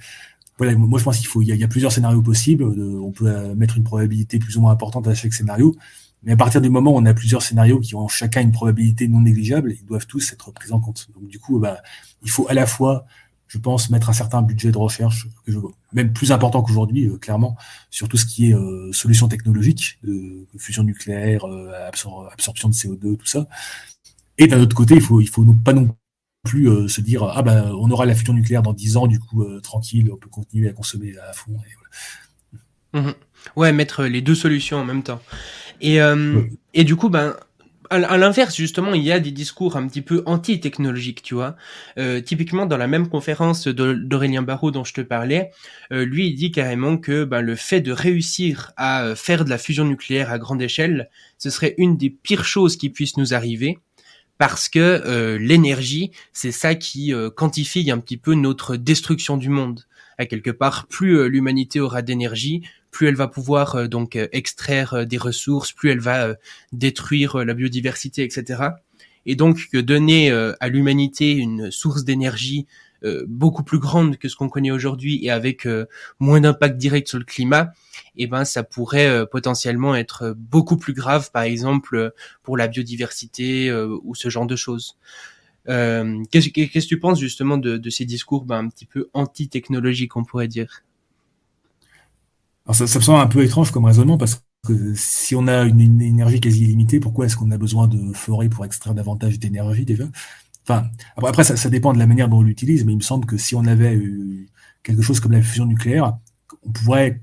moi 0.76 0.99
je 0.99 1.04
pense 1.04 1.19
qu'il 1.19 1.26
faut, 1.26 1.42
il 1.42 1.49
y, 1.49 1.64
a, 1.64 1.69
plusieurs 1.69 1.92
scénarios 1.92 2.23
possibles. 2.23 2.64
on 2.64 3.12
peut 3.12 3.26
euh, 3.26 3.54
mettre 3.54 3.76
une 3.76 3.85
probabilité 3.85 4.38
plus 4.38 4.57
ou 4.57 4.61
moins 4.61 4.73
importante 4.73 5.07
à 5.09 5.14
chaque 5.14 5.35
scénario. 5.35 5.75
Mais 6.23 6.33
à 6.33 6.37
partir 6.37 6.61
du 6.61 6.71
moment 6.71 6.92
où 6.92 6.99
on 6.99 7.07
a 7.07 7.14
plusieurs 7.14 7.42
scénarios 7.42 7.81
qui 7.81 7.95
ont 7.95 8.07
chacun 8.09 8.42
une 8.42 8.52
probabilité 8.52 9.09
non 9.09 9.21
négligeable, 9.21 9.73
ils 9.73 9.85
doivent 9.85 10.07
tous 10.07 10.33
être 10.33 10.52
pris 10.52 10.73
en 10.73 10.81
compte. 10.81 11.09
Donc 11.14 11.26
du 11.26 11.38
coup, 11.38 11.59
bah, 11.59 11.83
il 12.23 12.31
faut 12.31 12.47
à 12.49 12.54
la 12.54 12.66
fois, 12.66 13.07
je 13.49 13.59
pense, 13.59 13.90
mettre 13.90 14.09
un 14.09 14.12
certain 14.12 14.40
budget 14.40 14.71
de 14.71 14.78
recherche, 14.78 15.26
même 15.92 16.12
plus 16.12 16.31
important 16.31 16.62
qu'aujourd'hui, 16.62 17.07
euh, 17.09 17.19
clairement, 17.19 17.57
sur 17.90 18.09
tout 18.09 18.16
ce 18.16 18.25
qui 18.26 18.50
est 18.50 18.54
euh, 18.54 18.92
solutions 18.92 19.28
technologiques, 19.28 19.99
fusion 20.59 20.85
nucléaire, 20.85 21.45
euh, 21.45 21.88
absorption 21.88 22.69
de 22.69 22.75
CO2, 22.75 23.16
tout 23.16 23.26
ça. 23.26 23.49
Et 24.38 24.47
d'un 24.47 24.61
autre 24.61 24.76
côté, 24.76 24.95
il 24.95 25.02
faut, 25.02 25.21
il 25.21 25.28
faut 25.28 25.45
pas 25.64 25.73
non 25.73 25.95
plus 26.45 26.89
se 26.89 27.01
dire 27.01 27.23
ah 27.25 27.43
bah 27.43 27.71
on 27.79 27.91
aura 27.91 28.05
la 28.05 28.15
fusion 28.15 28.33
nucléaire 28.33 28.63
dans 28.63 28.73
10 28.73 28.97
ans, 28.97 29.07
du 29.07 29.21
coup 29.21 29.45
tranquille, 29.61 30.11
on 30.13 30.17
peut 30.17 30.29
continuer 30.29 30.69
à 30.69 30.73
consommer 30.73 31.15
à 31.19 31.33
fond. 31.33 31.53
Et 31.53 31.75
voilà. 32.93 33.11
Mmh 33.11 33.15
ouais, 33.57 33.73
mettre 33.73 34.05
les 34.05 34.21
deux 34.21 34.35
solutions 34.35 34.79
en 34.79 34.85
même 34.85 35.03
temps. 35.03 35.21
Et, 35.81 36.01
euh, 36.01 36.43
et 36.75 36.85
du 36.85 36.97
coup, 36.97 37.09
ben, 37.09 37.35
à 37.91 38.17
l'inverse, 38.17 38.57
justement, 38.57 38.95
il 38.95 39.03
y 39.03 39.13
a 39.13 39.21
des 39.21 39.33
discours 39.33 39.77
un 39.77 39.87
petit 39.87 40.01
peu 40.01 40.23
anti-technologiques, 40.25 41.23
tu 41.23 41.35
vois. 41.35 41.57
Euh, 41.99 42.23
typiquement, 42.23 42.65
dans 42.65 42.79
la 42.79 42.87
même 42.87 43.09
conférence 43.09 43.69
d'Aurélien 43.69 44.41
Barraud 44.41 44.71
dont 44.71 44.85
je 44.85 44.95
te 44.95 45.03
parlais, 45.03 45.51
euh, 45.93 46.07
lui, 46.07 46.29
il 46.29 46.35
dit 46.35 46.51
carrément 46.51 46.97
que 46.97 47.25
ben, 47.25 47.43
le 47.43 47.55
fait 47.55 47.83
de 47.83 47.93
réussir 47.93 48.73
à 48.79 49.05
euh, 49.05 49.15
faire 49.15 49.45
de 49.45 49.51
la 49.51 49.59
fusion 49.59 49.85
nucléaire 49.85 50.31
à 50.31 50.39
grande 50.39 50.63
échelle, 50.63 51.11
ce 51.37 51.51
serait 51.51 51.75
une 51.77 51.99
des 51.99 52.09
pires 52.09 52.45
choses 52.45 52.77
qui 52.77 52.89
puissent 52.89 53.19
nous 53.19 53.35
arriver, 53.35 53.79
parce 54.39 54.69
que 54.69 54.79
euh, 54.79 55.39
l'énergie, 55.39 56.11
c'est 56.33 56.53
ça 56.53 56.75
qui 56.75 57.15
euh, 57.15 57.31
quantifie 57.31 57.91
un 57.91 57.99
petit 57.99 58.17
peu 58.17 58.35
notre 58.35 58.77
destruction 58.77 59.37
du 59.37 59.49
monde. 59.49 59.87
À 60.19 60.27
quelque 60.27 60.51
part, 60.51 60.87
plus 60.87 61.29
l'humanité 61.29 61.81
aura 61.81 62.03
d'énergie, 62.03 62.62
plus 62.93 63.09
elle 63.09 63.17
va 63.17 63.27
pouvoir 63.27 63.75
euh, 63.75 63.89
donc 63.89 64.15
euh, 64.15 64.29
extraire 64.31 64.95
euh, 64.95 65.05
des 65.05 65.19
ressources, 65.19 65.73
plus 65.73 65.91
elle 65.91 65.99
va 65.99 66.37
détruire 66.73 67.39
la 67.39 67.55
biodiversité, 67.55 68.23
etc. 68.23 68.62
Et 69.27 69.35
donc 69.35 69.75
donner 69.75 70.31
à 70.33 70.69
l'humanité 70.69 71.33
une 71.33 71.71
source 71.71 72.05
d'énergie 72.05 72.67
beaucoup 73.27 73.63
plus 73.65 73.79
grande 73.79 74.17
que 74.17 74.29
ce 74.29 74.37
qu'on 74.37 74.49
connaît 74.49 74.71
aujourd'hui 74.71 75.25
et 75.25 75.31
avec 75.31 75.67
moins 76.21 76.41
d'impact 76.41 76.77
direct 76.77 77.09
sur 77.09 77.19
le 77.19 77.25
climat, 77.25 77.73
eh 78.17 78.27
ben 78.27 78.45
ça 78.45 78.63
pourrait 78.63 79.27
potentiellement 79.31 79.95
être 79.95 80.35
beaucoup 80.37 80.77
plus 80.77 80.93
grave, 80.93 81.31
par 81.33 81.43
exemple 81.43 82.13
pour 82.43 82.57
la 82.57 82.69
biodiversité 82.69 83.73
ou 83.73 84.15
ce 84.15 84.29
genre 84.29 84.47
de 84.47 84.57
choses. 84.57 84.97
Qu'est-ce 85.67 86.49
que 86.49 86.87
tu 86.87 87.01
penses 87.01 87.21
justement 87.21 87.59
de, 87.59 87.91
ces 87.91 88.05
discours 88.05 88.45
ben, 88.45 88.59
un 88.59 88.69
petit 88.69 88.87
peu 88.87 89.09
anti-technologiques, 89.15 90.17
on 90.17 90.25
pourrait 90.25 90.49
dire? 90.49 90.83
Alors 92.67 92.77
ça, 92.77 92.87
ça, 92.87 92.99
me 92.99 93.05
semble 93.05 93.21
un 93.21 93.27
peu 93.27 93.43
étrange 93.43 93.73
comme 93.73 93.85
raisonnement 93.85 94.19
parce 94.19 94.43
que 94.67 94.95
si 94.95 95.35
on 95.35 95.49
a 95.49 95.65
une, 95.65 96.01
énergie 96.01 96.41
quasi 96.41 96.63
illimitée, 96.63 97.01
pourquoi 97.01 97.27
est-ce 97.27 97.37
qu'on 97.37 97.51
a 97.51 97.59
besoin 97.59 97.89
de 97.89 98.13
forêt 98.13 98.49
pour 98.49 98.65
extraire 98.65 98.95
davantage 98.95 99.39
d'énergie 99.39 99.85
déjà? 99.85 100.05
Enfin, 100.64 100.88
après, 101.16 101.45
ça, 101.45 101.57
ça, 101.57 101.69
dépend 101.71 101.92
de 101.92 101.99
la 101.99 102.07
manière 102.07 102.28
dont 102.28 102.38
on 102.38 102.42
l'utilise, 102.42 102.85
mais 102.85 102.92
il 102.92 102.99
me 102.99 103.02
semble 103.02 103.26
que 103.26 103.37
si 103.37 103.54
on 103.54 103.64
avait 103.64 104.00
quelque 104.83 105.02
chose 105.02 105.21
comme 105.21 105.33
la 105.33 105.42
fusion 105.42 105.66
nucléaire, 105.66 106.16
on 106.64 106.71
pourrait 106.71 107.21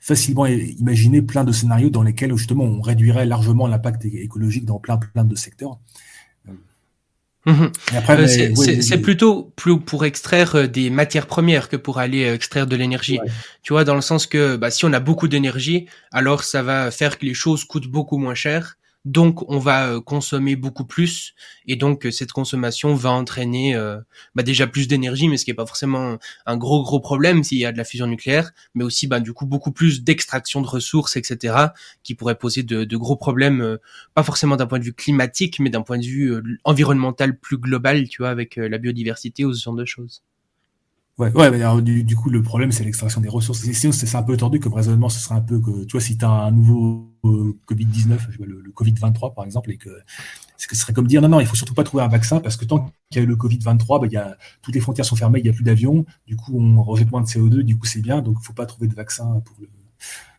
facilement 0.00 0.44
imaginer 0.46 1.22
plein 1.22 1.44
de 1.44 1.52
scénarios 1.52 1.88
dans 1.88 2.02
lesquels 2.02 2.36
justement 2.36 2.64
on 2.64 2.82
réduirait 2.82 3.24
largement 3.24 3.66
l'impact 3.66 4.04
écologique 4.04 4.66
dans 4.66 4.78
plein 4.78 4.98
plein 4.98 5.24
de 5.24 5.34
secteurs. 5.34 5.78
C'est 8.26 9.00
plutôt 9.02 9.52
plus 9.56 9.78
pour 9.78 10.04
extraire 10.04 10.54
euh, 10.56 10.66
des 10.66 10.90
matières 10.90 11.26
premières 11.26 11.68
que 11.68 11.76
pour 11.76 11.98
aller 11.98 12.24
euh, 12.24 12.34
extraire 12.34 12.66
de 12.66 12.76
l'énergie. 12.76 13.18
Tu 13.62 13.72
vois, 13.72 13.84
dans 13.84 13.94
le 13.94 14.00
sens 14.00 14.26
que 14.26 14.56
bah, 14.56 14.70
si 14.70 14.84
on 14.84 14.92
a 14.92 15.00
beaucoup 15.00 15.28
d'énergie, 15.28 15.86
alors 16.12 16.42
ça 16.42 16.62
va 16.62 16.90
faire 16.90 17.18
que 17.18 17.26
les 17.26 17.34
choses 17.34 17.64
coûtent 17.64 17.88
beaucoup 17.88 18.18
moins 18.18 18.34
cher 18.34 18.76
donc 19.04 19.48
on 19.50 19.58
va 19.58 19.88
euh, 19.88 20.00
consommer 20.00 20.56
beaucoup 20.56 20.84
plus 20.84 21.34
et 21.66 21.76
donc 21.76 22.06
euh, 22.06 22.10
cette 22.10 22.32
consommation 22.32 22.94
va 22.94 23.10
entraîner 23.10 23.74
euh, 23.74 23.98
bah 24.34 24.42
déjà 24.42 24.66
plus 24.66 24.88
d'énergie, 24.88 25.28
mais 25.28 25.36
ce 25.36 25.44
qui 25.44 25.50
est 25.50 25.54
pas 25.54 25.66
forcément 25.66 26.18
un 26.46 26.56
gros 26.56 26.82
gros 26.82 27.00
problème 27.00 27.44
s'il 27.44 27.58
y 27.58 27.66
a 27.66 27.72
de 27.72 27.78
la 27.78 27.84
fusion 27.84 28.06
nucléaire, 28.06 28.52
mais 28.74 28.84
aussi 28.84 29.06
bah, 29.06 29.20
du 29.20 29.32
coup 29.32 29.46
beaucoup 29.46 29.72
plus 29.72 30.04
d'extraction 30.04 30.62
de 30.62 30.66
ressources, 30.66 31.16
etc., 31.16 31.54
qui 32.02 32.14
pourrait 32.14 32.36
poser 32.36 32.62
de, 32.62 32.84
de 32.84 32.96
gros 32.96 33.16
problèmes, 33.16 33.78
pas 34.14 34.22
forcément 34.22 34.56
d'un 34.56 34.66
point 34.66 34.78
de 34.78 34.84
vue 34.84 34.94
climatique, 34.94 35.60
mais 35.60 35.70
d'un 35.70 35.82
point 35.82 35.98
de 35.98 36.04
vue 36.04 36.58
environnemental 36.64 37.38
plus 37.38 37.58
global, 37.58 38.08
tu 38.08 38.22
vois, 38.22 38.30
avec 38.30 38.56
la 38.56 38.78
biodiversité 38.78 39.44
ou 39.44 39.52
ce 39.52 39.62
genre 39.62 39.74
de 39.74 39.84
choses. 39.84 40.22
Ouais, 41.18 41.32
ouais 41.32 41.46
alors, 41.46 41.80
du, 41.80 42.02
du, 42.02 42.16
coup, 42.16 42.28
le 42.28 42.42
problème, 42.42 42.72
c'est 42.72 42.84
l'extraction 42.84 43.20
des 43.20 43.28
ressources. 43.28 43.60
Sinon, 43.60 43.92
c'est 43.92 44.16
un 44.16 44.22
peu 44.22 44.36
tordu 44.36 44.58
comme 44.58 44.74
raisonnement. 44.74 45.08
Ce 45.08 45.20
serait 45.20 45.36
un 45.36 45.40
peu 45.40 45.60
que, 45.60 45.84
tu 45.84 45.92
vois, 45.92 46.00
si 46.00 46.18
tu 46.18 46.24
as 46.24 46.30
un 46.30 46.50
nouveau 46.50 47.08
euh, 47.08 47.13
Covid-19, 47.28 48.18
le, 48.40 48.60
le 48.60 48.70
Covid-23, 48.70 49.34
par 49.34 49.44
exemple, 49.44 49.70
et 49.70 49.76
que, 49.76 49.90
ce 50.56 50.74
serait 50.74 50.92
comme 50.92 51.06
dire, 51.06 51.22
non, 51.22 51.28
non, 51.28 51.40
il 51.40 51.46
faut 51.46 51.56
surtout 51.56 51.74
pas 51.74 51.84
trouver 51.84 52.02
un 52.02 52.08
vaccin 52.08 52.40
parce 52.40 52.56
que 52.56 52.64
tant 52.64 52.86
qu'il 53.10 53.16
y 53.16 53.18
a 53.18 53.22
eu 53.22 53.26
le 53.26 53.36
Covid-23, 53.36 54.00
bah, 54.00 54.06
il 54.06 54.12
y 54.12 54.16
a, 54.16 54.36
toutes 54.62 54.74
les 54.74 54.80
frontières 54.80 55.04
sont 55.06 55.16
fermées, 55.16 55.40
il 55.40 55.44
n'y 55.44 55.50
a 55.50 55.52
plus 55.52 55.64
d'avions, 55.64 56.04
du 56.26 56.36
coup, 56.36 56.58
on 56.58 56.82
rejette 56.82 57.10
moins 57.10 57.22
de 57.22 57.26
CO2, 57.26 57.60
du 57.60 57.78
coup, 57.78 57.86
c'est 57.86 58.00
bien, 58.00 58.22
donc 58.22 58.36
il 58.40 58.44
faut 58.44 58.52
pas 58.52 58.66
trouver 58.66 58.88
de 58.88 58.94
vaccin 58.94 59.42
pour 59.44 59.56
le, 59.60 59.68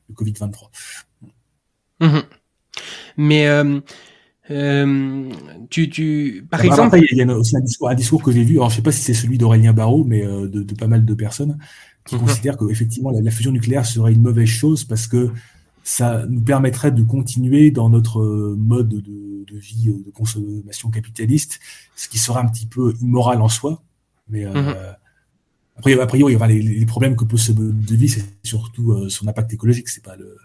le 0.09 0.15
Covid-23. 0.15 0.69
Mmh 2.01 2.19
mais, 3.17 3.47
euh, 3.47 3.79
euh, 4.51 5.29
tu, 5.69 5.89
tu, 5.89 6.45
par 6.49 6.63
exemple. 6.63 6.99
il 7.09 7.17
y 7.17 7.21
a 7.21 7.37
aussi 7.37 7.57
un 7.57 7.61
discours, 7.61 7.89
un 7.89 7.95
discours 7.95 8.21
que 8.21 8.31
j'ai 8.31 8.43
vu. 8.43 8.55
Alors, 8.55 8.69
je 8.69 8.75
sais 8.75 8.81
pas 8.81 8.91
si 8.91 9.01
c'est 9.01 9.13
celui 9.13 9.37
d'Aurélien 9.37 9.73
Barraud, 9.73 10.03
mais 10.03 10.23
euh, 10.23 10.47
de, 10.47 10.61
de, 10.61 10.75
pas 10.75 10.87
mal 10.87 11.05
de 11.05 11.13
personnes 11.13 11.57
qui 12.05 12.15
mhm. 12.15 12.21
considèrent 12.21 12.57
qu'effectivement 12.57 13.11
la, 13.11 13.21
la, 13.21 13.31
fusion 13.31 13.51
nucléaire 13.51 13.85
serait 13.85 14.13
une 14.13 14.21
mauvaise 14.21 14.47
chose 14.47 14.83
parce 14.83 15.07
que 15.07 15.31
ça 15.85 16.25
nous 16.27 16.41
permettrait 16.41 16.91
de 16.91 17.03
continuer 17.03 17.69
dans 17.69 17.89
notre 17.89 18.19
euh, 18.19 18.55
mode 18.57 18.89
de, 18.89 19.45
de 19.45 19.57
vie 19.57 19.93
de 19.93 20.09
consommation 20.11 20.89
capitaliste, 20.89 21.59
ce 21.95 22.09
qui 22.09 22.17
serait 22.17 22.39
un 22.39 22.47
petit 22.47 22.65
peu 22.65 22.93
immoral 23.01 23.41
en 23.41 23.47
soi. 23.47 23.83
Mais 24.27 24.45
euh, 24.45 24.51
mhm. 24.51 24.75
après, 25.77 25.99
a 25.99 26.07
priori, 26.07 26.35
les, 26.47 26.61
les, 26.61 26.85
problèmes 26.87 27.15
que 27.15 27.23
pose 27.23 27.41
ce 27.41 27.51
mode 27.51 27.79
de 27.85 27.95
vie, 27.95 28.09
c'est 28.09 28.25
surtout 28.41 28.93
euh, 28.93 29.09
son 29.09 29.27
impact 29.27 29.53
écologique. 29.53 29.87
C'est 29.87 30.03
pas 30.03 30.15
le, 30.15 30.35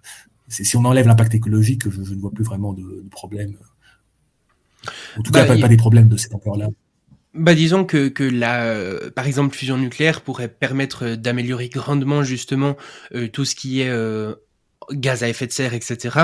si 0.49 0.77
on 0.77 0.85
enlève 0.85 1.07
l'impact 1.07 1.35
écologique, 1.35 1.89
je, 1.89 2.05
je, 2.05 2.15
ne 2.15 2.21
vois 2.21 2.33
plus 2.33 2.45
vraiment 2.45 2.75
de, 2.75 2.83
de 2.83 3.09
problème. 3.11 3.55
En 5.17 5.23
tout 5.23 5.33
cas, 5.33 5.47
bah, 5.47 5.59
pas, 5.59 5.69
des 5.69 5.77
problèmes 5.77 6.09
de 6.09 6.19
cette 6.19 6.35
ampleur-là. 6.35 6.69
Bah 7.33 7.55
disons 7.55 7.85
que, 7.85 8.09
que 8.09 8.25
la, 8.25 8.65
euh, 8.65 9.11
par 9.11 9.27
exemple, 9.27 9.55
fusion 9.55 9.79
nucléaire 9.79 10.21
pourrait 10.23 10.49
permettre 10.49 11.15
d'améliorer 11.15 11.69
grandement 11.69 12.25
justement 12.25 12.77
euh, 13.15 13.29
tout 13.29 13.45
ce 13.45 13.55
qui 13.55 13.83
est 13.83 13.89
euh, 13.89 14.35
gaz 14.93 15.23
à 15.23 15.29
effet 15.29 15.47
de 15.47 15.53
serre, 15.53 15.75
etc. 15.75 16.19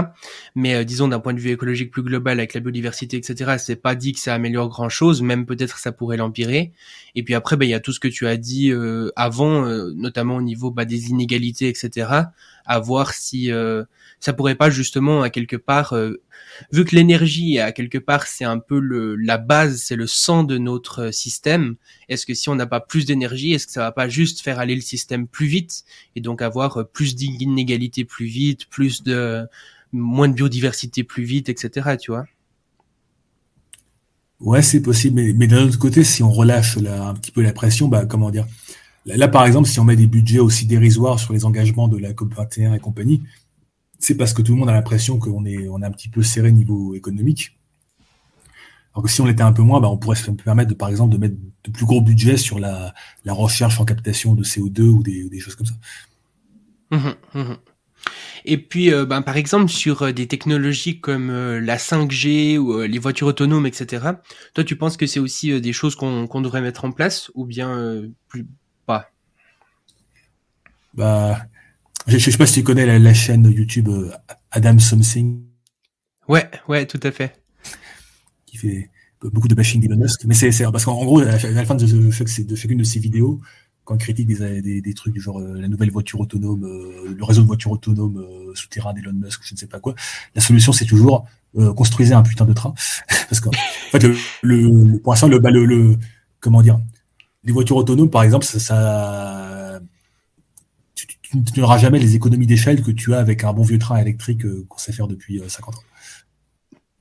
Mais 0.55 0.85
disons 0.85 1.09
d'un 1.09 1.21
point 1.21 1.35
de 1.35 1.41
vue 1.41 1.51
écologique 1.51 1.91
plus 1.91 2.03
global 2.03 2.39
avec 2.39 2.55
la 2.55 2.61
biodiversité, 2.61 3.17
etc. 3.17 3.57
C'est 3.59 3.77
pas 3.77 3.95
dit 3.95 4.13
que 4.13 4.21
ça 4.21 4.35
améliore 4.35 4.69
grand 4.69 4.89
chose, 4.89 5.23
même 5.23 5.47
peut-être 5.47 5.79
ça 5.79 5.93
pourrait 5.93 6.17
l'empirer. 6.17 6.73
Et 7.15 7.23
puis 7.23 7.35
après, 7.35 7.57
bah, 7.57 7.65
il 7.65 7.71
y 7.71 7.75
a 7.75 7.81
tout 7.81 7.93
ce 7.93 8.01
que 8.01 8.09
tu 8.09 8.27
as 8.27 8.37
dit 8.37 8.73
avant, 9.17 9.67
notamment 9.95 10.37
au 10.37 10.43
niveau 10.43 10.71
bah, 10.71 10.85
des 10.85 11.11
inégalités, 11.11 11.69
etc. 11.69 12.09
À 12.67 12.81
voir 12.81 13.13
si 13.13 13.51
ça 14.21 14.33
pourrait 14.33 14.55
pas 14.55 14.71
justement 14.71 15.23
à 15.23 15.31
quelque 15.31 15.57
part 15.57 15.95
vu 16.73 16.85
que 16.85 16.95
l'énergie 16.95 17.59
à 17.59 17.73
quelque 17.73 17.99
part 17.99 18.27
c'est 18.27 18.45
un 18.45 18.59
peu 18.59 18.79
le, 18.79 19.15
la 19.17 19.39
base, 19.39 19.83
c'est 19.83 19.97
le 19.97 20.07
sang 20.07 20.45
de 20.45 20.59
notre 20.59 21.13
système. 21.13 21.77
Est-ce 22.09 22.27
que 22.27 22.35
si 22.35 22.49
on 22.49 22.55
n'a 22.55 22.67
pas 22.67 22.81
plus 22.81 23.05
d'énergie, 23.05 23.53
est-ce 23.53 23.67
que 23.67 23.73
ça 23.73 23.81
va 23.81 23.93
pas 23.93 24.09
juste 24.09 24.41
faire 24.41 24.59
aller 24.59 24.75
le 24.75 24.81
système 24.81 25.27
plus 25.27 25.47
vite 25.47 25.85
et 26.15 26.21
donc 26.21 26.43
avoir 26.43 26.89
plus 26.89 27.15
d'inégalités 27.15 28.05
plus 28.05 28.27
vite, 28.27 28.67
plus 28.67 29.03
de 29.03 29.47
moins 29.93 30.29
de 30.29 30.35
biodiversité 30.35 31.05
plus 31.05 31.25
vite, 31.25 31.49
etc. 31.49 31.97
Tu 32.01 32.11
vois? 32.11 32.27
Ouais, 34.41 34.61
c'est 34.61 34.83
possible, 34.83 35.23
mais, 35.35 35.47
d'un 35.47 35.65
autre 35.65 35.79
côté, 35.79 36.05
si 36.05 36.23
on 36.23 36.31
relâche 36.31 36.77
un 36.77 37.15
petit 37.15 37.31
peu 37.31 37.41
la 37.41 37.55
pression, 37.55 37.89
bah 37.89 38.05
comment 38.05 38.31
dire 38.31 38.47
Là, 39.07 39.29
par 39.29 39.47
exemple, 39.47 39.69
si 39.69 39.79
on 39.79 39.85
met 39.85 39.95
des 39.95 40.09
budgets 40.09 40.41
aussi 40.41 40.67
dérisoires 40.67 41.21
sur 41.21 41.33
les 41.33 41.45
engagements 41.45 41.87
de 41.87 41.97
la 41.97 42.13
COP 42.13 42.35
21 42.35 42.75
et 42.75 42.81
compagnie, 42.81 43.23
c'est 44.01 44.17
parce 44.17 44.33
que 44.33 44.43
tout 44.43 44.53
le 44.53 44.59
monde 44.59 44.69
a 44.69 44.73
l'impression 44.73 45.19
qu'on 45.19 45.45
est, 45.45 45.69
on 45.69 45.81
est 45.81 45.87
un 45.87 45.93
petit 45.93 46.09
peu 46.09 46.23
serré 46.23 46.51
niveau 46.51 46.95
économique. 46.95 47.57
Alors 48.93 49.05
que 49.05 49.11
si 49.11 49.21
on 49.21 49.27
l'était 49.27 49.43
un 49.43 49.53
peu 49.53 49.63
moins, 49.63 49.81
bah, 49.81 49.89
on 49.89 49.97
pourrait 49.97 50.17
se 50.17 50.29
permettre, 50.31 50.71
de, 50.71 50.75
par 50.75 50.89
exemple, 50.89 51.13
de 51.13 51.19
mettre 51.19 51.37
de 51.65 51.71
plus 51.71 51.87
gros 51.87 52.01
budgets 52.01 52.37
sur 52.37 52.59
la, 52.59 52.95
la 53.25 53.33
recherche 53.33 53.81
en 53.81 53.85
captation 53.85 54.35
de 54.35 54.43
CO2 54.43 54.81
ou 54.83 55.03
des, 55.03 55.39
choses 55.39 55.55
comme 55.55 55.67
ça. 55.67 55.75
Mmh 56.91 57.11
mmh 57.35 57.55
Et 58.45 58.59
puis, 58.59 58.93
euh, 58.93 59.05
ben, 59.05 59.23
par 59.23 59.37
exemple, 59.37 59.69
sur 59.69 60.03
euh, 60.03 60.13
des 60.13 60.27
technologies 60.27 61.01
comme 61.01 61.31
euh, 61.31 61.61
la 61.61 61.77
5G 61.77 62.59
ou 62.59 62.81
les 62.81 62.99
voitures 62.99 63.29
autonomes, 63.29 63.67
etc., 63.67 64.05
toi, 64.55 64.65
tu 64.65 64.77
penses 64.77 64.97
que 64.97 65.07
c'est 65.07 65.21
aussi 65.21 65.61
des 65.61 65.73
choses 65.73 65.95
qu'on 65.95 66.41
devrait 66.41 66.63
mettre 66.63 66.85
en 66.85 66.91
place 66.91 67.31
ou 67.35 67.45
bien 67.45 68.03
plus 68.29 68.47
Bah, 70.97 71.47
je, 72.07 72.19
je 72.19 72.31
sais 72.31 72.39
pas 72.39 72.47
si 72.47 72.61
tu 72.61 72.63
connais 72.63 72.87
la, 72.87 72.99
la 72.99 73.15
chaîne 73.15 73.45
YouTube 73.51 73.89
euh, 73.89 74.11
Adam 74.51 74.79
Something. 74.79 75.43
Ouais, 76.29 76.49
ouais, 76.69 76.87
tout 76.87 77.01
à 77.03 77.11
fait. 77.11 77.43
Qui 78.47 78.57
fait 78.57 78.91
beaucoup 79.23 79.49
de 79.49 79.55
bashing 79.55 79.81
d'Elon 79.81 79.97
Musk. 79.97 80.25
Mais 80.25 80.35
c'est 80.35 80.51
parce 80.71 80.85
qu'en 80.85 81.05
gros, 81.05 81.21
à 81.21 81.25
la 81.25 81.65
fin 81.65 81.75
de, 81.75 82.11
chacune 82.11 82.79
de 82.79 82.85
ses 82.85 83.01
vidéos, 83.01 83.41
quand 83.85 83.95
ils 83.95 83.99
critiquent 83.99 84.27
des, 84.29 84.81
des, 84.81 84.95
trucs 84.95 85.15
du 85.15 85.21
genre 85.21 85.41
la 85.41 85.69
nouvelle 85.69 85.91
voiture 85.91 86.21
autonome, 86.21 86.63
le 87.17 87.25
réseau 87.25 87.43
de 87.43 87.47
voitures 87.47 87.71
autonomes 87.71 88.25
souterrain 88.55 88.93
d'Elon 88.93 89.13
Musk, 89.13 89.41
je 89.45 89.55
ne 89.55 89.59
sais 89.59 89.69
pas 89.69 89.79
quoi. 89.79 89.95
La 90.35 90.41
solution, 90.41 90.73
c'est 90.73 90.87
toujours 90.87 91.27
construisez 91.77 92.13
un 92.13 92.23
putain 92.23 92.45
de 92.45 92.53
train, 92.53 92.75
parce 93.29 93.41
qu'en 93.41 93.51
fait, 93.91 94.03
le, 94.03 94.17
le, 94.43 94.99
pour 94.99 95.13
l'instant, 95.13 95.29
le, 95.29 95.39
bah, 95.39 95.51
le, 95.51 95.65
le, 95.65 95.97
comment 96.41 96.63
dire, 96.63 96.79
les 97.45 97.53
voitures 97.53 97.77
autonomes, 97.77 98.11
par 98.11 98.25
exemple, 98.25 98.45
ça, 98.45 98.59
ça 98.59 99.56
tu, 101.45 101.61
n'auras 101.61 101.79
jamais 101.79 101.99
les 101.99 102.15
économies 102.15 102.47
d'échelle 102.47 102.83
que 102.83 102.91
tu 102.91 103.15
as 103.15 103.19
avec 103.19 103.45
un 103.45 103.53
bon 103.53 103.63
vieux 103.63 103.79
train 103.79 103.99
électrique 103.99 104.43
qu'on 104.69 104.79
sait 104.79 104.93
faire 104.93 105.09
depuis 105.09 105.41
50 105.47 105.75
ans. 105.75 105.79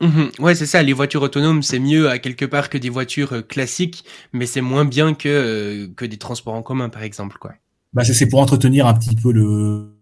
Mmh 0.02 0.26
ouais, 0.40 0.56
c'est 0.56 0.66
ça. 0.66 0.84
Les 0.84 0.94
voitures 0.94 1.22
autonomes, 1.22 1.64
c'est 1.64 1.80
mieux 1.80 2.10
à 2.10 2.20
quelque 2.20 2.46
part 2.46 2.70
que 2.70 2.78
des 2.78 2.90
voitures 2.90 3.34
euh, 3.34 3.42
classiques, 3.42 4.04
mais 4.34 4.46
c'est 4.46 4.62
moins 4.62 4.84
bien 4.84 5.14
que, 5.14 5.30
euh, 5.30 5.88
que 5.96 6.06
des 6.06 6.18
transports 6.18 6.54
en 6.54 6.62
commun, 6.62 6.90
par 6.90 7.04
exemple, 7.04 7.38
quoi. 7.40 7.54
Bah, 7.94 8.04
c'est 8.04 8.28
pour 8.28 8.42
entretenir 8.42 8.88
un 8.88 8.94
petit 8.94 9.16
peu 9.16 9.32
le, 9.32 9.96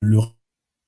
le 0.00 0.18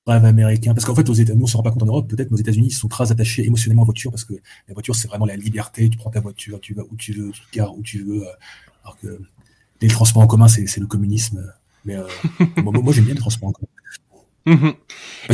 rêve 0.07 0.25
américain. 0.25 0.73
Parce 0.73 0.85
qu'en 0.85 0.95
fait, 0.95 1.07
aux 1.07 1.13
États-Unis, 1.13 1.43
on 1.43 1.45
ne 1.45 1.51
se 1.51 1.55
rend 1.55 1.61
pas 1.61 1.69
compte 1.69 1.83
en 1.83 1.87
Europe, 1.87 2.09
peut-être, 2.09 2.31
mais 2.31 2.35
aux 2.35 2.41
États-Unis, 2.41 2.67
ils 2.69 2.73
sont 2.73 2.87
très 2.87 3.11
attachés 3.11 3.45
émotionnellement 3.45 3.83
aux 3.83 3.85
voitures 3.85 4.09
parce 4.09 4.25
que 4.25 4.33
la 4.67 4.73
voiture, 4.73 4.95
c'est 4.95 5.07
vraiment 5.07 5.27
la 5.27 5.35
liberté. 5.35 5.89
Tu 5.89 5.97
prends 5.97 6.09
ta 6.09 6.19
voiture, 6.19 6.59
tu 6.59 6.73
vas 6.73 6.83
où 6.89 6.95
tu 6.95 7.13
veux, 7.13 7.29
tu 7.31 7.41
te 7.41 7.55
gares 7.55 7.77
où 7.77 7.83
tu 7.83 8.03
veux. 8.03 8.23
Euh, 8.23 8.31
alors 8.83 8.97
que 8.97 9.19
les 9.87 9.93
transports 9.93 10.23
en 10.23 10.27
commun, 10.27 10.47
c'est 10.47 10.79
le 10.79 10.87
communisme. 10.87 11.43
Mais 11.85 11.95
moi, 12.63 12.73
moi 12.73 12.93
j'aime 12.93 13.05
bien 13.05 13.13
les 13.13 13.19
transports 13.19 13.49
en 13.49 13.51
commun. 13.51 13.67
Mhm. 14.45 14.73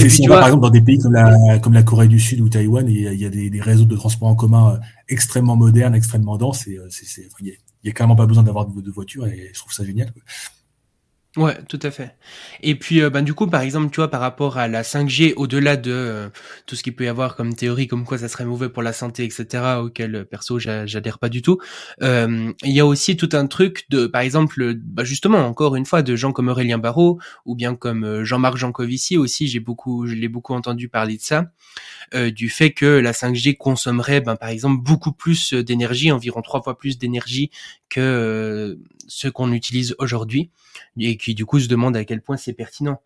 si 0.07 0.27
on 0.27 0.29
va, 0.29 0.39
par 0.39 0.47
exemple 0.49 0.61
dans 0.61 0.69
des 0.69 0.81
pays 0.81 0.99
comme 0.99 1.13
la, 1.13 1.57
comme 1.59 1.73
la 1.73 1.81
Corée 1.81 2.07
du 2.07 2.19
Sud 2.19 2.41
ou 2.41 2.49
Taïwan, 2.49 2.87
il 2.87 3.01
y 3.01 3.07
a, 3.07 3.13
il 3.13 3.19
y 3.19 3.25
a 3.25 3.29
des, 3.29 3.49
des, 3.49 3.59
réseaux 3.59 3.85
de 3.85 3.95
transport 3.95 4.27
en 4.27 4.35
commun 4.35 4.73
euh, 4.73 4.77
extrêmement 5.07 5.55
modernes, 5.55 5.95
extrêmement 5.95 6.37
denses, 6.37 6.67
et 6.67 6.77
euh, 6.77 6.87
il 7.39 7.45
n'y 7.45 7.51
a, 7.51 7.89
a, 7.89 7.91
carrément 7.91 8.15
pas 8.15 8.27
besoin 8.27 8.43
d'avoir 8.43 8.67
de, 8.67 8.81
de 8.81 8.91
voiture, 8.91 9.25
et 9.25 9.49
je 9.51 9.59
trouve 9.59 9.73
ça 9.73 9.83
génial. 9.83 10.13
Ouais, 11.39 11.57
tout 11.69 11.79
à 11.83 11.89
fait. 11.89 12.17
Et 12.61 12.75
puis, 12.75 13.01
euh, 13.01 13.09
ben, 13.09 13.21
du 13.21 13.33
coup, 13.33 13.47
par 13.47 13.61
exemple, 13.61 13.91
tu 13.91 13.95
vois, 14.01 14.09
par 14.09 14.19
rapport 14.19 14.57
à 14.57 14.67
la 14.67 14.83
5G, 14.83 15.33
au-delà 15.37 15.77
de 15.77 15.89
euh, 15.89 16.29
tout 16.65 16.75
ce 16.75 16.83
qu'il 16.83 16.93
peut 16.97 17.05
y 17.05 17.07
avoir 17.07 17.37
comme 17.37 17.55
théorie, 17.55 17.87
comme 17.87 18.03
quoi 18.03 18.17
ça 18.17 18.27
serait 18.27 18.43
mauvais 18.43 18.67
pour 18.67 18.83
la 18.83 18.91
santé, 18.91 19.23
etc., 19.23 19.77
auquel, 19.81 20.15
euh, 20.15 20.25
perso, 20.25 20.59
j'adhère 20.59 21.17
pas 21.17 21.29
du 21.29 21.41
tout, 21.41 21.57
il 22.01 22.53
y 22.65 22.81
a 22.81 22.85
aussi 22.85 23.15
tout 23.15 23.29
un 23.31 23.47
truc 23.47 23.85
de, 23.89 24.05
par 24.05 24.21
exemple, 24.21 24.73
bah, 24.75 25.05
justement, 25.05 25.37
encore 25.47 25.77
une 25.77 25.85
fois, 25.85 26.01
de 26.01 26.13
gens 26.17 26.33
comme 26.33 26.49
Aurélien 26.49 26.77
Barraud, 26.77 27.19
ou 27.45 27.55
bien 27.55 27.73
comme 27.75 28.25
Jean-Marc 28.25 28.57
Jancovici 28.57 29.17
aussi, 29.17 29.47
j'ai 29.47 29.61
beaucoup, 29.61 30.07
je 30.07 30.15
l'ai 30.15 30.27
beaucoup 30.27 30.53
entendu 30.53 30.89
parler 30.89 31.15
de 31.15 31.21
ça, 31.21 31.45
du 32.13 32.49
fait 32.49 32.71
que 32.71 32.85
la 32.85 33.11
5G 33.11 33.57
consommerait, 33.57 34.21
ben, 34.21 34.35
par 34.35 34.49
exemple, 34.49 34.81
beaucoup 34.81 35.11
plus 35.11 35.53
d'énergie, 35.53 36.11
environ 36.11 36.41
trois 36.41 36.61
fois 36.61 36.77
plus 36.77 36.97
d'énergie 36.97 37.51
que 37.89 38.79
ce 39.07 39.27
qu'on 39.27 39.51
utilise 39.51 39.95
aujourd'hui 39.99 40.51
et 40.97 41.17
qui 41.17 41.35
du 41.35 41.45
coup 41.45 41.59
se 41.59 41.67
demande 41.67 41.97
à 41.97 42.05
quel 42.05 42.21
point 42.21 42.37
c'est 42.37 42.53
pertinent. 42.53 43.01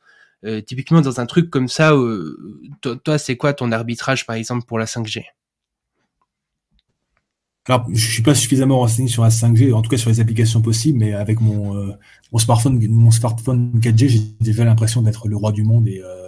Euh, 0.45 0.61
typiquement 0.61 1.01
dans 1.01 1.21
un 1.21 1.25
truc 1.25 1.49
comme 1.49 1.69
ça, 1.69 1.93
euh, 1.93 2.61
toi, 3.03 3.17
c'est 3.17 3.37
quoi 3.37 3.53
ton 3.53 3.71
arbitrage 3.71 4.25
par 4.25 4.35
exemple 4.35 4.65
pour 4.65 4.77
la 4.77 4.85
5G 4.85 5.23
alors, 7.65 7.87
je 7.93 8.11
suis 8.11 8.21
pas 8.21 8.35
suffisamment 8.35 8.79
renseigné 8.79 9.07
sur 9.07 9.23
la 9.23 9.29
5G, 9.29 9.73
en 9.73 9.81
tout 9.81 9.89
cas 9.89 9.95
sur 9.95 10.09
les 10.09 10.19
applications 10.19 10.61
possibles, 10.61 10.99
mais 10.99 11.13
avec 11.13 11.39
mon, 11.39 11.77
euh, 11.77 11.93
smartphone, 12.37 12.85
mon 12.89 13.09
smartphone 13.09 13.79
4G, 13.79 14.09
j'ai 14.09 14.19
déjà 14.41 14.65
l'impression 14.65 15.01
d'être 15.01 15.29
le 15.29 15.37
roi 15.37 15.53
du 15.53 15.63
monde. 15.63 15.87
Et 15.87 16.01
euh, 16.03 16.22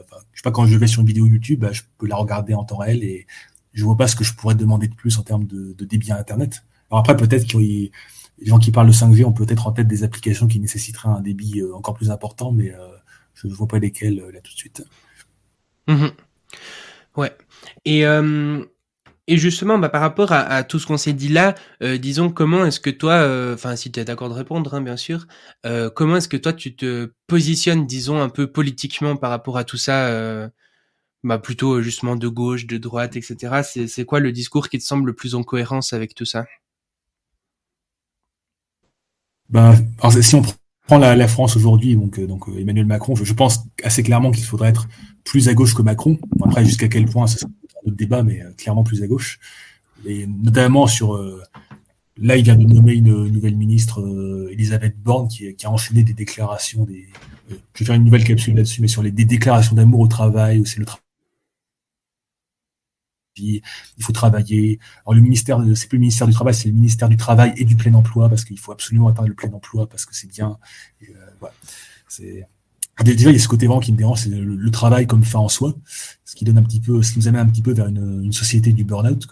pas 0.45 0.51
quand 0.51 0.67
je 0.67 0.77
vais 0.77 0.85
sur 0.85 1.01
une 1.01 1.07
vidéo 1.07 1.25
YouTube, 1.25 1.61
bah, 1.61 1.71
je 1.71 1.81
peux 1.97 2.05
la 2.05 2.15
regarder 2.15 2.53
en 2.53 2.63
temps 2.63 2.77
réel 2.77 3.03
et 3.03 3.25
je 3.73 3.83
vois 3.83 3.97
pas 3.97 4.07
ce 4.07 4.15
que 4.15 4.23
je 4.23 4.35
pourrais 4.35 4.53
demander 4.53 4.87
de 4.87 4.93
plus 4.93 5.17
en 5.17 5.23
termes 5.23 5.45
de, 5.45 5.73
débit 5.85 6.11
à 6.11 6.19
Internet. 6.19 6.63
Alors 6.91 6.99
après, 6.99 7.17
peut-être 7.17 7.45
qu'il 7.45 7.91
les 8.37 8.45
gens 8.45 8.59
qui 8.59 8.71
parlent 8.71 8.87
de 8.87 8.93
5G 8.93 9.25
ont 9.25 9.31
peut-être 9.31 9.65
en 9.65 9.71
tête 9.71 9.87
des 9.87 10.03
applications 10.03 10.45
qui 10.45 10.59
nécessiteraient 10.59 11.09
un 11.09 11.21
débit 11.21 11.61
euh, 11.61 11.75
encore 11.75 11.95
plus 11.95 12.11
important, 12.11 12.51
mais 12.51 12.71
euh, 12.73 12.77
je 13.33 13.47
ne 13.47 13.53
vois 13.53 13.67
pas 13.67 13.79
lesquelles 13.79 14.19
euh, 14.19 14.31
là 14.31 14.39
tout 14.41 14.53
de 14.53 14.57
suite. 14.57 14.85
Mmh 15.87 16.07
ouais. 17.17 17.35
Et, 17.85 18.03
et 19.27 19.37
justement, 19.37 19.77
bah, 19.79 19.89
par 19.89 20.01
rapport 20.01 20.31
à, 20.31 20.63
tout 20.63 20.79
ce 20.79 20.85
qu'on 20.85 20.97
s'est 20.97 21.13
dit 21.13 21.29
là, 21.29 21.55
disons, 21.81 22.29
comment 22.29 22.65
est-ce 22.65 22.79
que 22.79 22.89
toi, 22.89 23.53
enfin, 23.53 23.75
si 23.75 23.91
tu 23.91 23.99
es 23.99 24.05
d'accord 24.05 24.29
de 24.29 24.33
répondre, 24.33 24.73
hein, 24.73 24.81
bien 24.81 24.97
sûr, 24.97 25.25
comment 25.95 26.17
est-ce 26.17 26.27
que 26.27 26.37
toi, 26.37 26.53
tu 26.53 26.75
te 26.75 27.11
positionnes, 27.27 27.87
disons, 27.87 28.21
un 28.21 28.29
peu 28.29 28.51
politiquement 28.51 29.15
par 29.15 29.31
rapport 29.31 29.57
à 29.57 29.63
tout 29.63 29.77
ça 29.77 30.49
bah, 31.25 31.39
plutôt 31.39 31.81
justement 31.81 32.15
de 32.15 32.27
gauche, 32.27 32.67
de 32.67 32.77
droite, 32.77 33.15
etc. 33.15 33.63
C'est 33.87 34.05
quoi 34.05 34.19
le 34.19 34.31
discours 34.31 34.69
qui 34.69 34.77
te 34.77 34.83
semble 34.83 35.07
le 35.07 35.13
plus 35.13 35.33
en 35.33 35.41
cohérence 35.41 35.91
avec 35.91 36.13
tout 36.13 36.23
ça? 36.23 36.45
Ben, 39.49 39.75
si 40.21 40.35
on 40.35 40.43
prend 40.85 40.99
la, 40.99 41.27
France 41.27 41.55
aujourd'hui, 41.55 41.95
donc, 41.95 42.19
euh, 42.19 42.27
euh, 42.27 42.59
Emmanuel 42.59 42.85
Macron, 42.85 43.15
je, 43.15 43.33
pense 43.33 43.65
assez 43.83 44.03
clairement 44.03 44.29
qu'il 44.29 44.43
faudrait 44.43 44.69
être 44.69 44.87
plus 45.23 45.49
à 45.49 45.55
gauche 45.55 45.73
que 45.73 45.81
Macron. 45.81 46.19
après, 46.43 46.63
jusqu'à 46.63 46.87
quel 46.87 47.05
point, 47.05 47.25
c'est 47.25 47.43
un 47.85 47.89
autre 47.89 47.97
débat, 47.97 48.23
mais 48.23 48.41
euh, 48.41 48.51
clairement 48.57 48.83
plus 48.83 49.03
à 49.03 49.07
gauche. 49.07 49.39
Et 50.05 50.27
notamment 50.27 50.87
sur. 50.87 51.17
là, 52.17 52.37
il 52.37 52.43
vient 52.43 52.55
de 52.55 52.65
nommer 52.65 52.93
une, 52.93 53.27
nouvelle 53.27 53.55
ministre, 53.55 54.05
Elisabeth 54.51 54.97
Borne, 55.01 55.27
qui, 55.29 55.55
a 55.63 55.71
enchaîné 55.71 56.03
des 56.03 56.13
déclarations. 56.13 56.83
Des, 56.83 57.07
je 57.49 57.55
vais 57.79 57.85
faire 57.85 57.95
une 57.95 58.03
nouvelle 58.03 58.23
capsule 58.23 58.55
là-dessus, 58.55 58.81
mais 58.81 58.87
sur 58.87 59.01
les 59.01 59.11
des 59.11 59.25
déclarations 59.25 59.75
d'amour 59.75 60.01
au 60.01 60.07
travail, 60.07 60.59
où 60.59 60.65
c'est 60.65 60.79
le 60.79 60.85
travail 60.85 61.05
il 63.37 64.03
faut 64.03 64.13
travailler. 64.13 64.79
Alors 65.05 65.15
le 65.15 65.21
ministère, 65.21 65.59
c'est 65.75 65.87
plus 65.87 65.97
le 65.97 66.01
ministère 66.01 66.27
du 66.27 66.33
travail, 66.33 66.53
c'est 66.53 66.67
le 66.67 66.73
ministère 66.73 67.09
du 67.09 67.17
travail 67.17 67.53
et 67.57 67.65
du 67.65 67.75
plein 67.75 67.93
emploi 67.93 68.29
parce 68.29 68.45
qu'il 68.45 68.59
faut 68.59 68.71
absolument 68.71 69.07
atteindre 69.07 69.29
le 69.29 69.35
plein 69.35 69.51
emploi 69.51 69.87
parce 69.87 70.05
que 70.05 70.15
c'est 70.15 70.27
bien. 70.27 70.57
Euh, 71.09 72.45
déjà 73.03 73.29
il 73.29 73.33
y 73.33 73.35
a 73.35 73.39
ce 73.39 73.47
côté 73.47 73.67
vraiment 73.67 73.81
qui 73.81 73.91
me 73.91 73.97
dérange, 73.97 74.21
c'est 74.21 74.29
le, 74.29 74.71
travail 74.71 75.07
comme 75.07 75.23
fin 75.23 75.39
en 75.39 75.49
soi, 75.49 75.75
ce 76.23 76.35
qui 76.35 76.45
donne 76.45 76.57
un 76.57 76.63
petit 76.63 76.79
peu, 76.79 77.01
ce 77.01 77.11
qui 77.11 77.19
nous 77.19 77.27
amène 77.27 77.41
un 77.41 77.49
petit 77.49 77.61
peu 77.61 77.73
vers 77.73 77.87
une, 77.87 78.31
société 78.31 78.71
du 78.71 78.83
burn-out, 78.83 79.27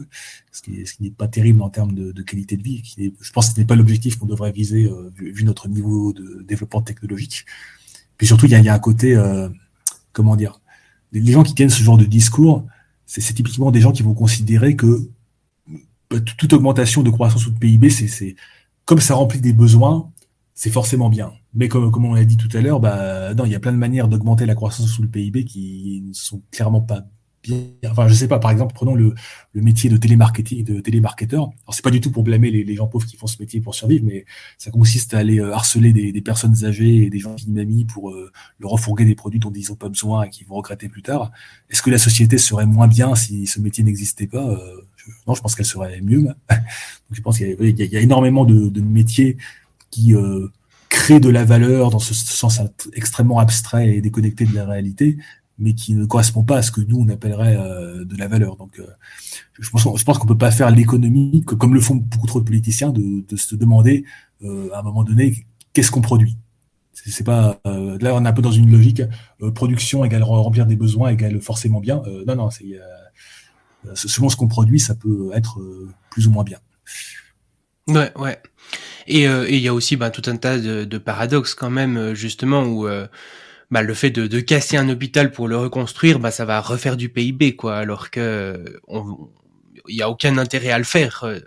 ce 0.51 0.61
qui, 0.61 0.83
n'est 0.99 1.11
pas 1.11 1.27
terrible 1.27 1.61
en 1.61 1.69
termes 1.69 1.93
de, 1.93 2.21
qualité 2.21 2.57
de 2.57 2.63
vie. 2.63 2.83
Je 2.97 3.31
pense 3.31 3.47
que 3.47 3.55
ce 3.55 3.59
n'est 3.59 3.65
pas 3.65 3.75
l'objectif 3.75 4.17
qu'on 4.17 4.25
devrait 4.25 4.51
viser 4.51 4.85
euh, 4.85 5.11
vu, 5.15 5.43
notre 5.43 5.67
niveau 5.69 6.13
de 6.13 6.43
développement 6.47 6.81
technologique. 6.81 7.45
Puis 8.17 8.27
surtout 8.27 8.45
il 8.45 8.51
y 8.51 8.55
a, 8.55 8.59
il 8.59 8.69
un 8.69 8.79
côté, 8.79 9.15
euh, 9.15 9.49
comment 10.11 10.35
dire, 10.35 10.59
les 11.11 11.31
gens 11.31 11.43
qui 11.43 11.53
tiennent 11.53 11.69
ce 11.69 11.83
genre 11.83 11.97
de 11.97 12.05
discours 12.05 12.65
c'est 13.05 13.33
typiquement 13.33 13.71
des 13.71 13.81
gens 13.81 13.91
qui 13.91 14.03
vont 14.03 14.13
considérer 14.13 14.75
que 14.75 15.09
bah, 16.09 16.19
toute 16.19 16.53
augmentation 16.53 17.03
de 17.03 17.09
croissance 17.09 17.45
ou 17.47 17.51
de 17.51 17.59
PIB, 17.59 17.89
c'est 17.89 18.35
comme 18.85 18.99
ça 18.99 19.15
remplit 19.15 19.39
des 19.39 19.53
besoins, 19.53 20.11
c'est 20.55 20.69
forcément 20.69 21.09
bien. 21.09 21.33
Mais 21.53 21.67
comme, 21.67 21.91
comme 21.91 22.05
on 22.05 22.13
l'a 22.13 22.25
dit 22.25 22.37
tout 22.37 22.49
à 22.55 22.61
l'heure, 22.61 22.79
bah, 22.79 23.33
non, 23.33 23.45
il 23.45 23.51
y 23.51 23.55
a 23.55 23.59
plein 23.59 23.71
de 23.73 23.77
manières 23.77 24.07
d'augmenter 24.07 24.45
la 24.45 24.55
croissance 24.55 24.87
sous 24.89 25.01
le 25.01 25.07
PIB 25.07 25.45
qui 25.45 26.03
ne 26.07 26.13
sont 26.13 26.41
clairement 26.51 26.81
pas 26.81 27.05
Enfin, 27.85 28.07
je 28.07 28.13
sais 28.13 28.27
pas, 28.27 28.39
par 28.39 28.51
exemple, 28.51 28.73
prenons 28.73 28.95
le, 28.95 29.13
le 29.51 29.61
métier 29.61 29.89
de 29.89 29.97
télémarketing, 29.97 30.63
de 30.63 30.79
télémarketeur. 30.79 31.43
Alors, 31.43 31.73
c'est 31.73 31.83
pas 31.83 31.91
du 31.91 31.99
tout 31.99 32.11
pour 32.11 32.23
blâmer 32.23 32.49
les, 32.51 32.63
les, 32.63 32.75
gens 32.75 32.87
pauvres 32.87 33.05
qui 33.05 33.17
font 33.17 33.27
ce 33.27 33.37
métier 33.39 33.59
pour 33.59 33.75
survivre, 33.75 34.05
mais 34.05 34.25
ça 34.57 34.71
consiste 34.71 35.13
à 35.13 35.19
aller 35.19 35.39
euh, 35.39 35.53
harceler 35.53 35.91
des, 35.91 36.11
des 36.11 36.21
personnes 36.21 36.63
âgées 36.63 37.03
et 37.03 37.09
des 37.09 37.19
gens 37.19 37.35
qui 37.35 37.51
mamie 37.51 37.85
pour 37.85 38.11
euh, 38.11 38.31
leur 38.59 38.71
refourguer 38.71 39.03
des 39.05 39.15
produits 39.15 39.39
dont 39.39 39.51
ils 39.51 39.69
n'ont 39.69 39.75
pas 39.75 39.89
besoin 39.89 40.23
et 40.23 40.29
qu'ils 40.29 40.47
vont 40.47 40.55
regretter 40.55 40.87
plus 40.87 41.01
tard. 41.01 41.31
Est-ce 41.69 41.81
que 41.81 41.89
la 41.89 41.97
société 41.97 42.37
serait 42.37 42.65
moins 42.65 42.87
bien 42.87 43.13
si 43.15 43.45
ce 43.45 43.59
métier 43.59 43.83
n'existait 43.83 44.27
pas? 44.27 44.47
Euh, 44.47 44.81
Non, 45.27 45.35
je 45.35 45.41
pense 45.41 45.55
qu'elle 45.55 45.65
serait 45.65 45.99
mieux. 46.01 46.21
Donc, 46.23 46.35
je 47.11 47.21
pense 47.21 47.37
qu'il 47.37 47.57
y, 47.59 47.83
y, 47.83 47.85
y, 47.87 47.97
a 47.97 47.99
énormément 47.99 48.45
de, 48.45 48.69
de 48.69 48.81
métiers 48.81 49.37
qui 49.93 50.15
euh, 50.15 50.47
créent 50.89 51.19
de 51.19 51.29
la 51.29 51.45
valeur 51.45 51.91
dans 51.91 51.99
ce 51.99 52.13
sens 52.13 52.59
extrêmement 52.93 53.37
abstrait 53.37 53.95
et 53.95 54.01
déconnecté 54.01 54.45
de 54.45 54.55
la 54.55 54.65
réalité, 54.65 55.17
mais 55.59 55.75
qui 55.75 55.93
ne 55.93 56.05
correspond 56.05 56.43
pas 56.43 56.57
à 56.57 56.61
ce 56.63 56.71
que 56.71 56.81
nous 56.81 56.97
on 56.97 57.07
appellerait 57.09 57.55
euh, 57.57 58.03
de 58.03 58.17
la 58.17 58.27
valeur. 58.27 58.55
Donc, 58.55 58.79
euh, 58.79 58.87
je 59.59 59.69
pense, 59.69 59.83
je 59.83 60.03
pense 60.03 60.17
qu'on 60.17 60.25
peut 60.25 60.37
pas 60.37 60.49
faire 60.49 60.71
l'économie, 60.71 61.43
comme 61.45 61.75
le 61.75 61.79
font 61.79 61.95
beaucoup 61.95 62.25
trop 62.25 62.39
de 62.39 62.45
politiciens, 62.45 62.89
de, 62.89 63.23
de 63.27 63.35
se 63.35 63.55
demander 63.55 64.03
euh, 64.43 64.71
à 64.73 64.79
un 64.79 64.81
moment 64.81 65.03
donné 65.03 65.45
qu'est-ce 65.73 65.91
qu'on 65.91 66.01
produit? 66.01 66.37
C'est 66.93 67.23
pas 67.23 67.59
là 67.65 68.13
on 68.13 68.23
est 68.23 68.27
un 68.27 68.33
peu 68.33 68.43
dans 68.43 68.51
une 68.51 68.71
logique 68.71 69.01
production 69.55 70.05
égale 70.05 70.21
remplir 70.23 70.67
des 70.67 70.75
besoins 70.75 71.09
égale 71.09 71.41
forcément 71.41 71.79
bien. 71.79 72.03
non 72.27 72.35
non, 72.35 72.49
c'est 72.51 72.79
selon 73.95 74.29
ce 74.29 74.35
qu'on 74.35 74.47
produit, 74.47 74.79
ça 74.79 74.93
peut 74.93 75.31
être 75.33 75.59
plus 76.11 76.27
ou 76.27 76.31
moins 76.31 76.43
bien. 76.43 76.59
Ouais 77.87 78.11
ouais. 78.15 78.39
Et 79.07 79.23
il 79.23 79.59
y 79.59 79.67
a 79.67 79.73
aussi 79.73 79.95
bah, 79.95 80.09
tout 80.09 80.29
un 80.29 80.37
tas 80.37 80.57
de, 80.57 80.85
de 80.85 80.97
paradoxes 80.97 81.55
quand 81.55 81.69
même 81.69 82.13
justement 82.13 82.63
où 82.63 82.87
bah, 83.71 83.81
le 83.81 83.93
fait 83.93 84.11
de, 84.11 84.27
de, 84.27 84.39
casser 84.39 84.77
un 84.77 84.87
hôpital 84.87 85.31
pour 85.31 85.47
le 85.47 85.57
reconstruire, 85.57 86.19
bah, 86.19 86.31
ça 86.31 86.45
va 86.45 86.61
refaire 86.61 86.95
du 86.95 87.09
PIB, 87.09 87.55
quoi, 87.55 87.77
alors 87.77 88.11
que 88.11 88.63
il 89.87 89.95
y 89.95 90.01
a 90.01 90.09
aucun 90.09 90.37
intérêt 90.37 90.69
à 90.69 90.77
le 90.77 90.83
faire 90.83 91.23
euh, 91.23 91.39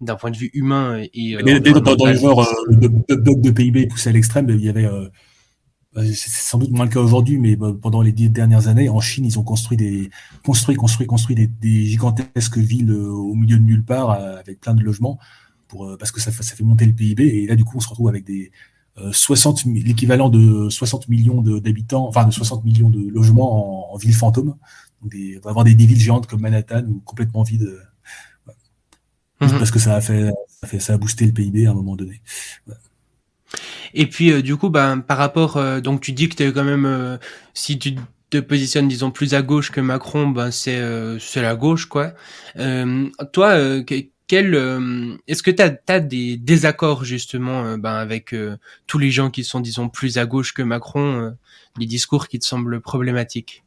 d'un 0.00 0.16
point 0.16 0.30
de 0.30 0.36
vue 0.36 0.50
humain 0.54 1.02
et 1.14 1.36
euh, 1.36 1.60
dans, 1.60 1.96
dans, 1.96 2.06
le 2.06 2.14
genre 2.14 2.40
euh, 2.40 2.74
de, 2.74 2.88
de, 2.88 3.40
de, 3.40 3.50
PIB 3.50 3.86
poussé 3.86 4.10
à 4.10 4.12
l'extrême, 4.12 4.48
il 4.50 4.64
y 4.64 4.68
avait 4.68 4.88
bah, 5.94 6.02
c'est 6.04 6.30
sans 6.30 6.58
doute 6.58 6.70
moins 6.70 6.84
le 6.84 6.90
cas 6.90 7.00
aujourd'hui, 7.00 7.38
mais 7.38 7.56
bah, 7.56 7.72
pendant 7.80 8.00
les 8.02 8.12
dix 8.12 8.30
dernières 8.30 8.68
années, 8.68 8.88
en 8.88 9.00
Chine, 9.00 9.24
ils 9.24 9.38
ont 9.38 9.42
construit 9.42 9.76
des 9.76 10.10
construit, 10.44 10.76
construit, 10.76 11.06
construit 11.06 11.34
des, 11.34 11.46
des 11.46 11.86
gigantesques 11.86 12.58
villes 12.58 12.92
au 12.92 13.34
milieu 13.34 13.56
de 13.56 13.64
nulle 13.64 13.84
part 13.84 14.10
avec 14.10 14.60
plein 14.60 14.74
de 14.74 14.82
logements 14.82 15.18
pour, 15.70 15.96
parce 15.98 16.10
que 16.10 16.20
ça, 16.20 16.32
ça 16.32 16.54
fait 16.54 16.64
monter 16.64 16.84
le 16.84 16.92
PIB. 16.92 17.22
Et 17.22 17.46
là, 17.46 17.56
du 17.56 17.64
coup, 17.64 17.76
on 17.76 17.80
se 17.80 17.88
retrouve 17.88 18.08
avec 18.08 18.24
des 18.24 18.50
60 19.12 19.64
l'équivalent 19.66 20.28
de 20.28 20.68
60 20.68 21.08
millions 21.08 21.40
d'habitants, 21.40 22.06
enfin 22.08 22.24
de 22.24 22.32
60 22.32 22.64
millions 22.64 22.90
de 22.90 23.08
logements 23.08 23.94
en, 23.94 23.96
ville 23.96 24.14
fantôme. 24.14 24.56
Des, 25.02 25.38
on 25.38 25.44
va 25.44 25.50
avoir 25.50 25.64
des, 25.64 25.74
villes 25.74 25.98
géantes 25.98 26.26
comme 26.26 26.40
Manhattan 26.40 26.84
ou 26.86 27.00
complètement 27.04 27.42
vides. 27.42 27.78
Mhm. 29.40 29.58
Parce 29.58 29.70
que 29.70 29.78
ça 29.78 29.96
a 29.96 30.00
fait, 30.00 30.30
ça 30.48 30.58
a 30.62 30.66
fait, 30.66 30.80
ça 30.80 30.92
a 30.94 30.98
boosté 30.98 31.24
le 31.24 31.32
PIB 31.32 31.66
à 31.66 31.70
un 31.70 31.74
moment 31.74 31.96
donné. 31.96 32.20
Et 33.94 34.06
puis 34.06 34.42
du 34.42 34.56
coup, 34.56 34.68
ben 34.68 34.98
par 34.98 35.16
rapport, 35.16 35.58
donc 35.80 36.02
tu 36.02 36.12
dis 36.12 36.28
que 36.28 36.34
tu 36.34 36.42
es 36.42 36.52
quand 36.52 36.64
même, 36.64 37.18
si 37.54 37.78
tu 37.78 37.96
te 38.28 38.38
positionnes 38.38 38.86
disons 38.86 39.10
plus 39.10 39.34
à 39.34 39.42
gauche 39.42 39.70
que 39.70 39.80
Macron, 39.80 40.28
ben 40.28 40.50
c'est 40.50 40.80
c'est 41.18 41.42
la 41.42 41.56
gauche 41.56 41.86
quoi. 41.86 42.12
toi, 43.32 43.82
quel 44.30 44.54
est-ce 45.26 45.42
que 45.42 45.50
tu 45.50 45.62
as, 45.62 46.00
des 46.00 46.36
désaccords 46.36 47.04
justement 47.04 47.76
ben, 47.76 47.94
avec 47.94 48.32
tous 48.86 48.98
les 48.98 49.10
gens 49.10 49.28
qui 49.28 49.42
sont 49.42 49.58
disons 49.58 49.88
plus 49.88 50.18
à 50.18 50.26
gauche 50.26 50.54
que 50.54 50.62
Macron, 50.62 51.34
les 51.78 51.86
discours 51.86 52.28
qui 52.28 52.38
te 52.38 52.46
semblent 52.46 52.80
problématiques? 52.80 53.64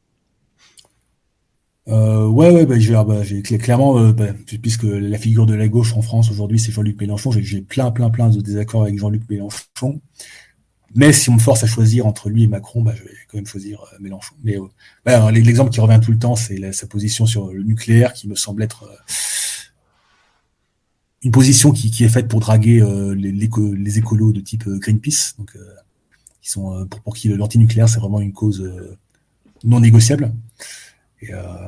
Euh, 1.90 2.28
ouais, 2.28 2.50
ouais, 2.50 2.66
bah, 2.66 2.80
j'ai, 2.80 2.94
bah, 2.94 3.58
clairement, 3.58 3.98
euh, 4.00 4.14
bah, 4.14 4.28
puisque 4.62 4.84
la 4.84 5.18
figure 5.18 5.46
de 5.46 5.54
la 5.54 5.68
gauche 5.68 5.94
en 5.94 6.02
France 6.02 6.32
aujourd'hui, 6.32 6.60
c'est 6.60 6.72
Jean-Luc 6.72 7.00
Mélenchon, 7.00 7.32
j'ai, 7.32 7.62
plein, 7.62 7.92
plein, 7.92 8.10
plein 8.10 8.30
de 8.30 8.40
désaccords 8.40 8.84
avec 8.84 8.98
Jean-Luc 8.98 9.30
Mélenchon. 9.30 10.02
Mais 10.96 11.12
si 11.12 11.30
on 11.30 11.34
me 11.34 11.40
force 11.40 11.64
à 11.64 11.68
choisir 11.68 12.06
entre 12.06 12.30
lui 12.30 12.44
et 12.44 12.48
Macron, 12.48 12.86
je 12.96 13.04
vais 13.04 13.10
quand 13.28 13.38
même 13.38 13.48
choisir 13.48 13.82
euh, 13.82 13.98
Mélenchon. 14.00 14.36
Mais 14.44 14.58
euh, 15.10 15.32
l'exemple 15.32 15.72
qui 15.72 15.82
revient 15.82 16.00
tout 16.02 16.12
le 16.12 16.20
temps, 16.20 16.36
c'est 16.36 16.72
sa 16.72 16.88
position 16.88 17.26
sur 17.26 17.52
le 17.52 17.64
nucléaire, 17.64 18.14
qui 18.14 18.30
me 18.30 18.36
semble 18.36 18.64
être 18.64 18.88
une 21.24 21.32
position 21.32 21.72
qui, 21.72 22.04
est 22.04 22.10
faite 22.10 22.28
pour 22.28 22.40
draguer 22.40 22.84
les, 23.16 23.32
les, 23.32 23.98
écolos 23.98 24.34
de 24.34 24.42
type 24.42 24.68
Greenpeace, 24.68 25.36
donc 25.38 25.58
qui 26.42 26.50
sont 26.50 26.86
pour, 26.88 27.16
qui 27.16 27.30
l'antinucléaire 27.30 27.88
c'est 27.88 28.00
vraiment 28.00 28.20
une 28.20 28.34
cause 28.34 28.62
non 29.64 29.80
négociable. 29.80 30.34
Euh, 31.30 31.68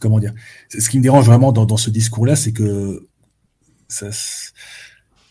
comment 0.00 0.18
dire? 0.18 0.34
Ce 0.68 0.88
qui 0.88 0.98
me 0.98 1.02
dérange 1.02 1.26
vraiment 1.26 1.52
dans, 1.52 1.76
ce 1.76 1.90
discours-là, 1.90 2.36
c'est 2.36 2.52
que 2.52 3.06
ça, 3.88 4.10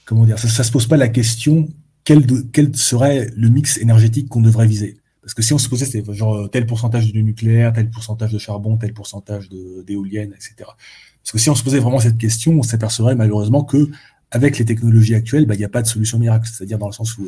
comment 0.05 0.25
dire, 0.25 0.39
ça, 0.39 0.63
se 0.63 0.71
pose 0.71 0.88
pas 0.88 0.97
la 0.97 1.09
question 1.09 1.67
quel, 2.03 2.25
quel 2.51 2.75
serait 2.75 3.29
le 3.35 3.49
mix 3.49 3.77
énergétique 3.77 4.29
qu'on 4.29 4.41
devrait 4.41 4.67
viser. 4.67 4.97
Parce 5.21 5.33
que 5.33 5.41
si 5.41 5.53
on 5.53 5.57
se 5.57 5.67
posait, 5.67 5.85
c'est 5.85 6.03
genre 6.13 6.49
tel 6.51 6.67
pourcentage 6.67 7.11
de 7.11 7.19
nucléaire, 7.19 7.73
tel 7.73 7.89
pourcentage 7.89 8.31
de 8.31 8.38
charbon, 8.38 8.77
tel 8.77 8.93
pourcentage 8.93 9.49
d'éoliennes, 9.49 10.33
etc. 10.33 10.69
Parce 11.25 11.31
que 11.31 11.38
si 11.39 11.49
on 11.49 11.55
se 11.55 11.63
posait 11.63 11.79
vraiment 11.79 11.99
cette 11.99 12.19
question, 12.19 12.53
on 12.53 12.63
s'apercevrait 12.63 13.15
malheureusement 13.15 13.63
que 13.63 13.89
avec 14.29 14.59
les 14.59 14.65
technologies 14.65 15.15
actuelles, 15.15 15.47
bah, 15.47 15.55
il 15.55 15.57
n'y 15.57 15.65
a 15.65 15.69
pas 15.69 15.81
de 15.81 15.88
solution 15.88 16.19
miracle. 16.19 16.47
C'est-à-dire 16.47 16.77
dans 16.77 16.85
le 16.85 16.93
sens 16.93 17.17
où 17.17 17.27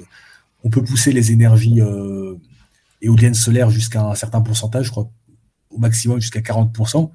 on 0.64 0.70
peut 0.70 0.84
pousser 0.84 1.12
les 1.12 1.32
énergies 1.32 1.82
euh, 1.82 2.36
éoliennes 3.02 3.34
solaires 3.34 3.72
jusqu'à 3.72 4.04
un 4.04 4.14
certain 4.14 4.42
pourcentage, 4.42 4.86
je 4.86 4.92
crois 4.92 5.10
au 5.72 5.80
maximum 5.80 6.22
jusqu'à 6.22 6.42
40%. 6.42 7.10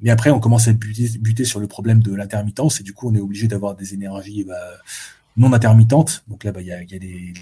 Mais 0.00 0.10
après, 0.10 0.30
on 0.30 0.40
commence 0.40 0.66
à 0.66 0.72
buter, 0.72 1.44
sur 1.44 1.60
le 1.60 1.68
problème 1.68 2.00
de 2.00 2.12
l'intermittence 2.14 2.80
et 2.80 2.82
du 2.82 2.92
coup, 2.92 3.08
on 3.10 3.14
est 3.14 3.20
obligé 3.20 3.46
d'avoir 3.46 3.76
des 3.76 3.94
énergies 3.94 4.42
bah, 4.42 4.54
non 5.36 5.52
intermittentes. 5.52 6.24
Donc 6.26 6.42
là, 6.42 6.50
bah, 6.50 6.60
il 6.60 6.66
y, 6.66 6.72
a, 6.72 6.84
des, 6.84 7.32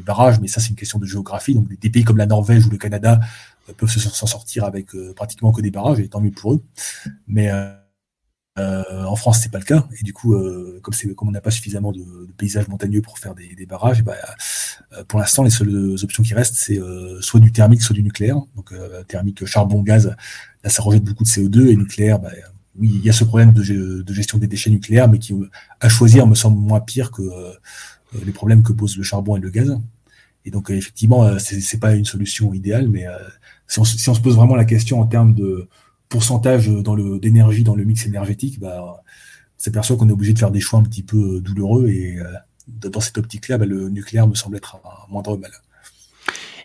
barrages, 0.00 0.40
mais 0.40 0.48
ça, 0.48 0.60
c'est 0.60 0.70
une 0.70 0.76
question 0.76 0.98
de 0.98 1.06
géographie. 1.06 1.54
Donc 1.54 1.68
des 1.78 1.90
pays 1.90 2.02
comme 2.02 2.16
la 2.16 2.26
Norvège 2.26 2.66
ou 2.66 2.70
le 2.70 2.78
Canada 2.78 3.20
euh, 3.68 3.72
peuvent 3.76 3.88
s'en 3.88 4.26
sortir 4.26 4.64
avec 4.64 4.92
euh, 4.96 5.12
pratiquement 5.14 5.52
que 5.52 5.60
des 5.60 5.70
barrages, 5.70 6.00
et 6.00 6.08
tant 6.08 6.20
mieux 6.20 6.32
pour 6.32 6.54
eux. 6.54 6.62
Mais 7.28 7.48
euh, 8.56 8.84
euh, 8.92 9.04
en 9.04 9.16
France, 9.16 9.40
c'est 9.42 9.50
pas 9.50 9.58
le 9.58 9.64
cas, 9.64 9.88
et 9.98 10.04
du 10.04 10.12
coup, 10.12 10.34
euh, 10.34 10.78
comme, 10.82 10.94
comme 11.14 11.28
on 11.28 11.32
n'a 11.32 11.40
pas 11.40 11.50
suffisamment 11.50 11.90
de, 11.90 11.98
de, 11.98 12.32
paysages 12.36 12.68
montagneux 12.68 13.02
pour 13.02 13.18
faire 13.18 13.34
des, 13.34 13.52
des 13.54 13.66
barrages, 13.66 14.04
bah, 14.04 14.14
euh, 14.92 15.02
pour 15.04 15.18
l'instant, 15.18 15.42
les 15.42 15.50
seules 15.50 15.96
options 16.02 16.22
qui 16.22 16.34
restent, 16.34 16.54
c'est 16.54 16.78
euh, 16.78 17.20
soit 17.20 17.40
du 17.40 17.50
thermique, 17.50 17.82
soit 17.82 17.94
du 17.94 18.02
nucléaire. 18.04 18.36
Donc, 18.54 18.72
thermique, 19.08 19.44
charbon, 19.44 19.82
gaz, 19.82 20.14
là, 20.62 20.70
ça 20.70 20.82
rejette 20.82 21.02
beaucoup 21.02 21.24
de 21.24 21.28
CO2, 21.28 21.68
et 21.68 21.76
nucléaire, 21.76 22.20
bah, 22.20 22.30
oui, 22.76 22.92
il 22.94 23.04
y 23.04 23.10
a 23.10 23.12
ce 23.12 23.24
problème 23.24 23.52
de, 23.52 24.02
de, 24.02 24.14
gestion 24.14 24.38
des 24.38 24.46
déchets 24.46 24.70
nucléaires, 24.70 25.08
mais 25.08 25.18
qui, 25.18 25.34
à 25.80 25.88
choisir, 25.88 26.26
me 26.26 26.34
semble 26.36 26.60
moins 26.60 26.80
pire 26.80 27.10
que 27.10 27.22
les 28.24 28.32
problèmes 28.32 28.62
que 28.62 28.72
posent 28.72 28.96
le 28.96 29.02
charbon 29.02 29.36
et 29.36 29.40
le 29.40 29.50
gaz. 29.50 29.76
Et 30.44 30.50
donc, 30.50 30.70
effectivement, 30.70 31.38
c'est 31.38 31.80
pas 31.80 31.94
une 31.94 32.04
solution 32.04 32.52
idéale, 32.54 32.88
mais 32.88 33.06
si 33.66 33.80
on, 33.80 33.84
si 33.84 34.08
on 34.08 34.14
se 34.14 34.20
pose 34.20 34.36
vraiment 34.36 34.56
la 34.56 34.64
question 34.64 35.00
en 35.00 35.06
termes 35.06 35.34
de 35.34 35.68
pourcentage 36.14 36.68
dans 36.68 36.94
le 36.94 37.18
d'énergie 37.18 37.64
dans 37.64 37.74
le 37.74 37.82
mix 37.82 38.06
énergétique, 38.06 38.60
bah, 38.60 39.02
s'aperçoit 39.56 39.96
qu'on 39.96 40.08
est 40.08 40.12
obligé 40.12 40.32
de 40.32 40.38
faire 40.38 40.52
des 40.52 40.60
choix 40.60 40.78
un 40.78 40.84
petit 40.84 41.02
peu 41.02 41.40
douloureux 41.40 41.88
et 41.88 42.18
euh, 42.20 42.24
dans 42.68 43.00
cette 43.00 43.18
optique-là, 43.18 43.58
bah, 43.58 43.66
le 43.66 43.88
nucléaire 43.88 44.28
me 44.28 44.36
semble 44.36 44.56
être 44.56 44.76
un 44.76 45.12
moindre 45.12 45.36
mal. 45.36 45.50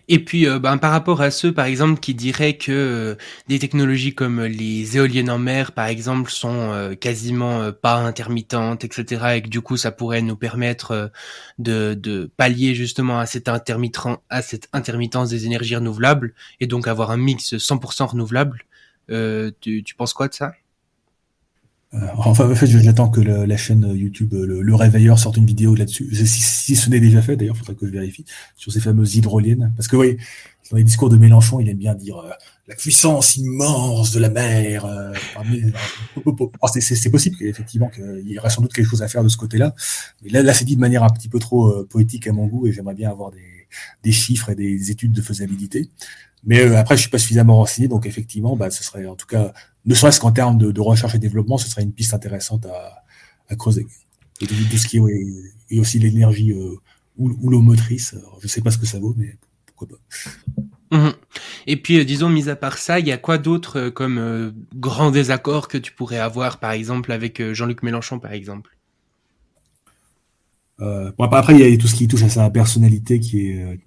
Et 0.08 0.24
puis, 0.24 0.48
euh, 0.48 0.60
ben, 0.60 0.78
par 0.78 0.92
rapport 0.92 1.22
à 1.22 1.32
ceux, 1.32 1.52
par 1.52 1.66
exemple, 1.66 2.00
qui 2.00 2.14
diraient 2.14 2.58
que 2.58 2.72
euh, 2.72 3.16
des 3.48 3.58
technologies 3.58 4.14
comme 4.14 4.44
les 4.44 4.98
éoliennes 4.98 5.32
en 5.32 5.40
mer, 5.40 5.72
par 5.72 5.88
exemple, 5.88 6.30
sont 6.30 6.96
quasiment 7.02 7.72
pas 7.72 7.96
intermittentes, 7.96 8.84
etc., 8.84 9.34
et 9.38 9.42
que 9.42 9.50
du 9.50 9.62
coup, 9.62 9.78
ça 9.78 9.92
pourrait 9.92 10.22
nous 10.22 10.36
permettre 10.36 11.12
de, 11.58 12.32
pallier 12.38 12.76
justement 12.76 13.18
à 13.18 13.26
cette 13.26 13.50
intermittence 13.50 15.30
des 15.30 15.48
énergies 15.48 15.76
renouvelables, 15.76 16.36
et 16.60 16.68
donc 16.68 16.88
avoir 16.88 17.10
un 17.10 17.18
mix 17.18 17.56
100% 17.56 18.12
renouvelable. 18.12 18.64
Euh, 19.10 19.52
tu, 19.60 19.84
penses 19.98 20.14
quoi 20.14 20.28
de 20.28 20.34
ça? 20.34 20.54
Euh, 21.94 21.98
Enfin, 22.18 22.50
en 22.50 22.56
fait, 22.56 22.68
j'attends 22.68 23.10
que 23.10 23.22
la 23.22 23.58
chaîne 23.58 23.92
YouTube 23.96 24.34
le, 24.34 24.76
Réveilleur 24.76 25.18
sorte 25.18 25.38
une 25.38 25.46
vidéo 25.46 25.76
là-dessus. 25.76 26.14
Si, 26.26 26.76
ce 26.76 26.90
n'est 26.90 27.00
déjà 27.00 27.22
fait, 27.22 27.36
d'ailleurs, 27.36 27.56
il 27.56 27.60
faudrait 27.60 27.76
que 27.76 27.88
je 27.88 27.92
vérifie 27.92 28.26
sur 28.56 28.72
ces 28.72 28.80
fameuses 28.80 29.16
hydroliennes. 29.16 29.74
Parce 29.76 29.88
que 29.88 29.96
oui, 29.96 30.18
dans 30.70 30.78
les 30.78 30.84
discours 30.84 31.10
de 31.10 31.18
Mélenchon, 31.18 31.60
il 31.60 31.68
aime 31.68 31.78
bien 31.78 31.96
dire 31.96 32.18
euh, 32.20 32.30
la 32.68 32.76
puissance 32.76 33.38
immense 33.38 34.12
de 34.12 34.20
la 34.20 34.30
mer. 34.30 34.86
c'est 36.80 37.10
possible 37.10 37.38
effectivement 37.42 37.90
qu'il 37.90 38.30
y 38.30 38.38
aurait 38.38 38.52
sans 38.52 38.62
doute 38.62 38.74
quelque 38.74 38.88
chose 38.88 39.02
à 39.02 39.08
faire 39.08 39.24
de 39.24 39.30
ce 39.30 39.38
côté-là. 39.38 39.74
Mais 40.22 40.30
là, 40.30 40.54
c'est 40.54 40.66
dit 40.66 40.76
de 40.76 40.82
manière 40.82 41.04
un 41.04 41.10
petit 41.10 41.30
peu 41.30 41.40
trop 41.40 41.84
poétique 41.86 42.28
à 42.28 42.34
mon 42.34 42.46
goût 42.46 42.68
et 42.68 42.72
j'aimerais 42.72 42.94
bien 42.94 43.10
avoir 43.10 43.32
des 44.04 44.12
chiffres 44.12 44.52
et 44.52 44.56
des 44.56 44.92
études 44.92 45.14
de 45.14 45.22
faisabilité. 45.24 45.90
Mais 46.44 46.62
euh, 46.62 46.78
après, 46.78 46.96
je 46.96 47.02
suis 47.02 47.10
pas 47.10 47.18
suffisamment 47.18 47.58
renseigné, 47.58 47.88
donc 47.88 48.06
effectivement, 48.06 48.56
bah, 48.56 48.70
ce 48.70 48.84
serait 48.84 49.06
en 49.06 49.16
tout 49.16 49.28
cas, 49.28 49.54
ne 49.86 49.94
serait-ce 49.94 50.20
qu'en 50.20 50.32
termes 50.32 50.58
de, 50.58 50.72
de, 50.72 50.82
recherche 50.82 51.16
et 51.16 51.20
développement, 51.20 51.58
ce 51.58 51.70
serait 51.70 51.84
une 51.84 51.92
piste 51.92 52.14
intéressante 52.14 52.66
à, 52.66 53.04
à 53.50 53.56
creuser. 53.56 53.88
Et 54.42 54.48
tout, 54.48 54.78
ce 54.78 54.88
qui 54.88 54.98
est, 54.98 55.02
et 55.70 55.80
aussi 55.80 56.00
l'énergie 56.00 56.52
euh, 56.52 56.76
ou, 57.18 57.32
ou 57.42 57.50
l'eau 57.50 57.62
motrice. 57.62 58.16
je 58.42 58.48
sais 58.48 58.62
pas 58.62 58.72
ce 58.72 58.78
que 58.78 58.86
ça 58.86 59.00
vaut, 59.00 59.14
mais 59.18 59.36
pourquoi 59.66 59.98
pas. 59.98 60.98
Mmh. 60.98 61.12
Et 61.68 61.76
puis, 61.76 62.00
euh, 62.00 62.06
disons, 62.06 62.30
mis 62.30 62.50
à 62.50 62.56
part 62.56 62.78
ça, 62.78 63.00
il 63.00 63.08
y 63.08 63.12
a 63.12 63.18
quoi 63.18 63.38
d'autre 63.38 63.90
comme 63.90 64.18
euh, 64.18 64.52
grand 64.76 65.12
désaccord 65.12 65.68
que 65.68 65.78
tu 65.78 65.92
pourrais 65.92 66.20
avoir, 66.20 66.60
par 66.60 66.72
exemple, 66.72 67.12
avec 67.12 67.42
Jean-Luc 67.54 67.84
Mélenchon, 67.84 68.20
par 68.20 68.32
exemple? 68.32 68.76
Bon, 70.80 71.26
Après, 71.26 71.54
il 71.54 71.60
y 71.60 71.74
a 71.74 71.78
tout 71.78 71.90
ce 71.90 71.96
qui 71.96 72.08
touche 72.08 72.24
à 72.24 72.30
sa 72.30 72.50
personnalité 72.50 73.20
qui 73.20 73.50
est 73.50 73.80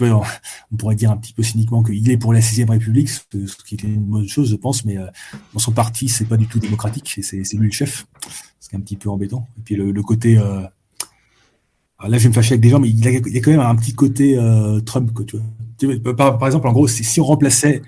on 0.00 0.76
pourrait 0.76 0.94
dire 0.94 1.10
un 1.10 1.16
petit 1.16 1.32
peu 1.32 1.42
cyniquement 1.42 1.82
qu'il 1.82 2.10
est 2.10 2.16
pour 2.16 2.32
la 2.32 2.40
sixième 2.40 2.70
République, 2.70 3.08
ce 3.08 3.20
qui 3.66 3.74
est 3.74 3.82
une 3.82 4.04
bonne 4.04 4.28
chose, 4.28 4.50
je 4.50 4.56
pense, 4.56 4.84
mais 4.84 4.98
euh, 4.98 5.06
dans 5.52 5.58
son 5.58 5.72
parti, 5.72 6.08
c'est 6.08 6.26
pas 6.26 6.36
du 6.36 6.46
tout 6.46 6.58
démocratique, 6.58 7.18
c'est 7.22 7.54
lui 7.54 7.66
le 7.66 7.72
chef, 7.72 8.06
ce 8.60 8.68
qui 8.68 8.76
est 8.76 8.78
un 8.78 8.82
petit 8.82 8.96
peu 8.96 9.10
embêtant. 9.10 9.46
Et 9.58 9.62
puis 9.62 9.76
le, 9.76 10.02
côté, 10.02 10.38
euh, 10.38 10.60
là, 12.00 12.18
je 12.18 12.22
vais 12.22 12.28
me 12.28 12.34
fâcher 12.34 12.52
avec 12.52 12.60
des 12.60 12.70
gens, 12.70 12.80
mais 12.80 12.88
il 12.88 13.04
y 13.04 13.08
a, 13.08 13.40
quand 13.40 13.50
même 13.50 13.60
un 13.60 13.76
petit 13.76 13.94
côté 13.94 14.38
euh, 14.38 14.80
Trump, 14.80 15.10
tu 15.26 15.36
vois. 15.86 16.16
Par, 16.16 16.46
exemple, 16.46 16.68
en 16.68 16.72
gros, 16.72 16.88
si, 16.88 17.20
on 17.20 17.24
remplaçait 17.24 17.82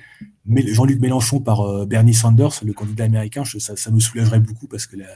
Jean-Luc 0.49 1.01
Mélenchon 1.01 1.41
par 1.41 1.87
Bernie 1.87 2.15
Sanders, 2.15 2.53
le 2.65 2.73
candidat 2.73 3.05
américain, 3.05 3.45
ça, 3.45 3.77
ça, 3.77 3.91
nous 3.91 4.01
soulagerait 4.01 4.41
beaucoup 4.41 4.67
parce 4.67 4.87
que 4.87 4.97
la, 4.97 5.07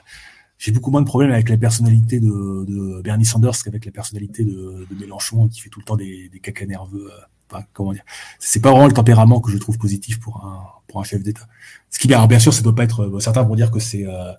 j'ai 0.60 0.72
beaucoup 0.72 0.90
moins 0.90 1.00
de 1.00 1.06
problèmes 1.06 1.32
avec 1.32 1.48
la 1.48 1.56
personnalité 1.56 2.20
de, 2.20 2.66
de 2.68 3.00
Bernie 3.00 3.24
Sanders 3.24 3.62
qu'avec 3.64 3.86
la 3.86 3.92
personnalité 3.92 4.44
de, 4.44 4.86
de, 4.90 5.00
Mélenchon 5.00 5.48
qui 5.48 5.62
fait 5.62 5.70
tout 5.70 5.80
le 5.80 5.86
temps 5.86 5.96
des, 5.96 6.28
des 6.28 6.38
cacas 6.38 6.66
nerveux. 6.66 7.10
Euh, 7.10 7.24
enfin, 7.50 7.64
comment 7.72 7.94
dire 7.94 8.04
C'est 8.38 8.60
pas 8.60 8.70
vraiment 8.70 8.86
le 8.86 8.92
tempérament 8.92 9.40
que 9.40 9.50
je 9.50 9.56
trouve 9.56 9.78
positif 9.78 10.20
pour 10.20 10.44
un 10.44 10.62
pour 10.86 11.00
un 11.00 11.04
chef 11.04 11.22
d'État. 11.22 11.48
Ce 11.88 11.98
qui, 11.98 12.12
alors 12.12 12.28
bien 12.28 12.38
sûr, 12.38 12.52
ça 12.52 12.60
doit 12.60 12.74
pas 12.74 12.84
être. 12.84 13.04
Euh, 13.04 13.20
certains 13.20 13.42
vont 13.42 13.54
dire 13.54 13.70
que 13.70 13.80
c'est 13.80 14.06
euh, 14.06 14.32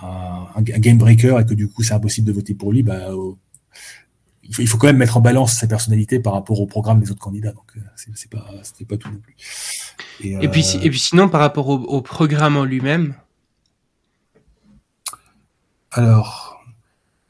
un, 0.00 0.46
un, 0.54 0.62
game 0.62 0.98
breaker 0.98 1.40
et 1.40 1.44
que 1.44 1.54
du 1.54 1.66
coup 1.68 1.82
c'est 1.82 1.94
impossible 1.94 2.28
de 2.28 2.32
voter 2.32 2.54
pour 2.54 2.70
lui. 2.72 2.84
Bah, 2.84 3.08
il 4.44 4.54
faut, 4.54 4.62
il 4.62 4.68
faut 4.68 4.78
quand 4.78 4.86
même 4.86 4.98
mettre 4.98 5.16
en 5.16 5.20
balance 5.20 5.54
sa 5.54 5.66
personnalité 5.66 6.20
par 6.20 6.34
rapport 6.34 6.60
au 6.60 6.66
programme 6.66 7.00
des 7.00 7.10
autres 7.10 7.18
candidats. 7.18 7.50
Donc 7.50 7.72
c'est 7.96 8.30
pas 8.30 8.46
c'était 8.62 8.84
pas 8.84 8.98
tout 8.98 9.10
non 9.10 9.18
plus. 9.18 9.34
Et, 10.20 10.44
et 10.44 10.48
puis 10.48 10.78
et 10.80 10.90
puis 10.90 11.00
sinon 11.00 11.28
par 11.28 11.40
rapport 11.40 11.68
au, 11.68 11.78
au 11.78 12.02
programme 12.02 12.56
en 12.56 12.64
lui-même, 12.64 13.16
alors, 15.96 16.62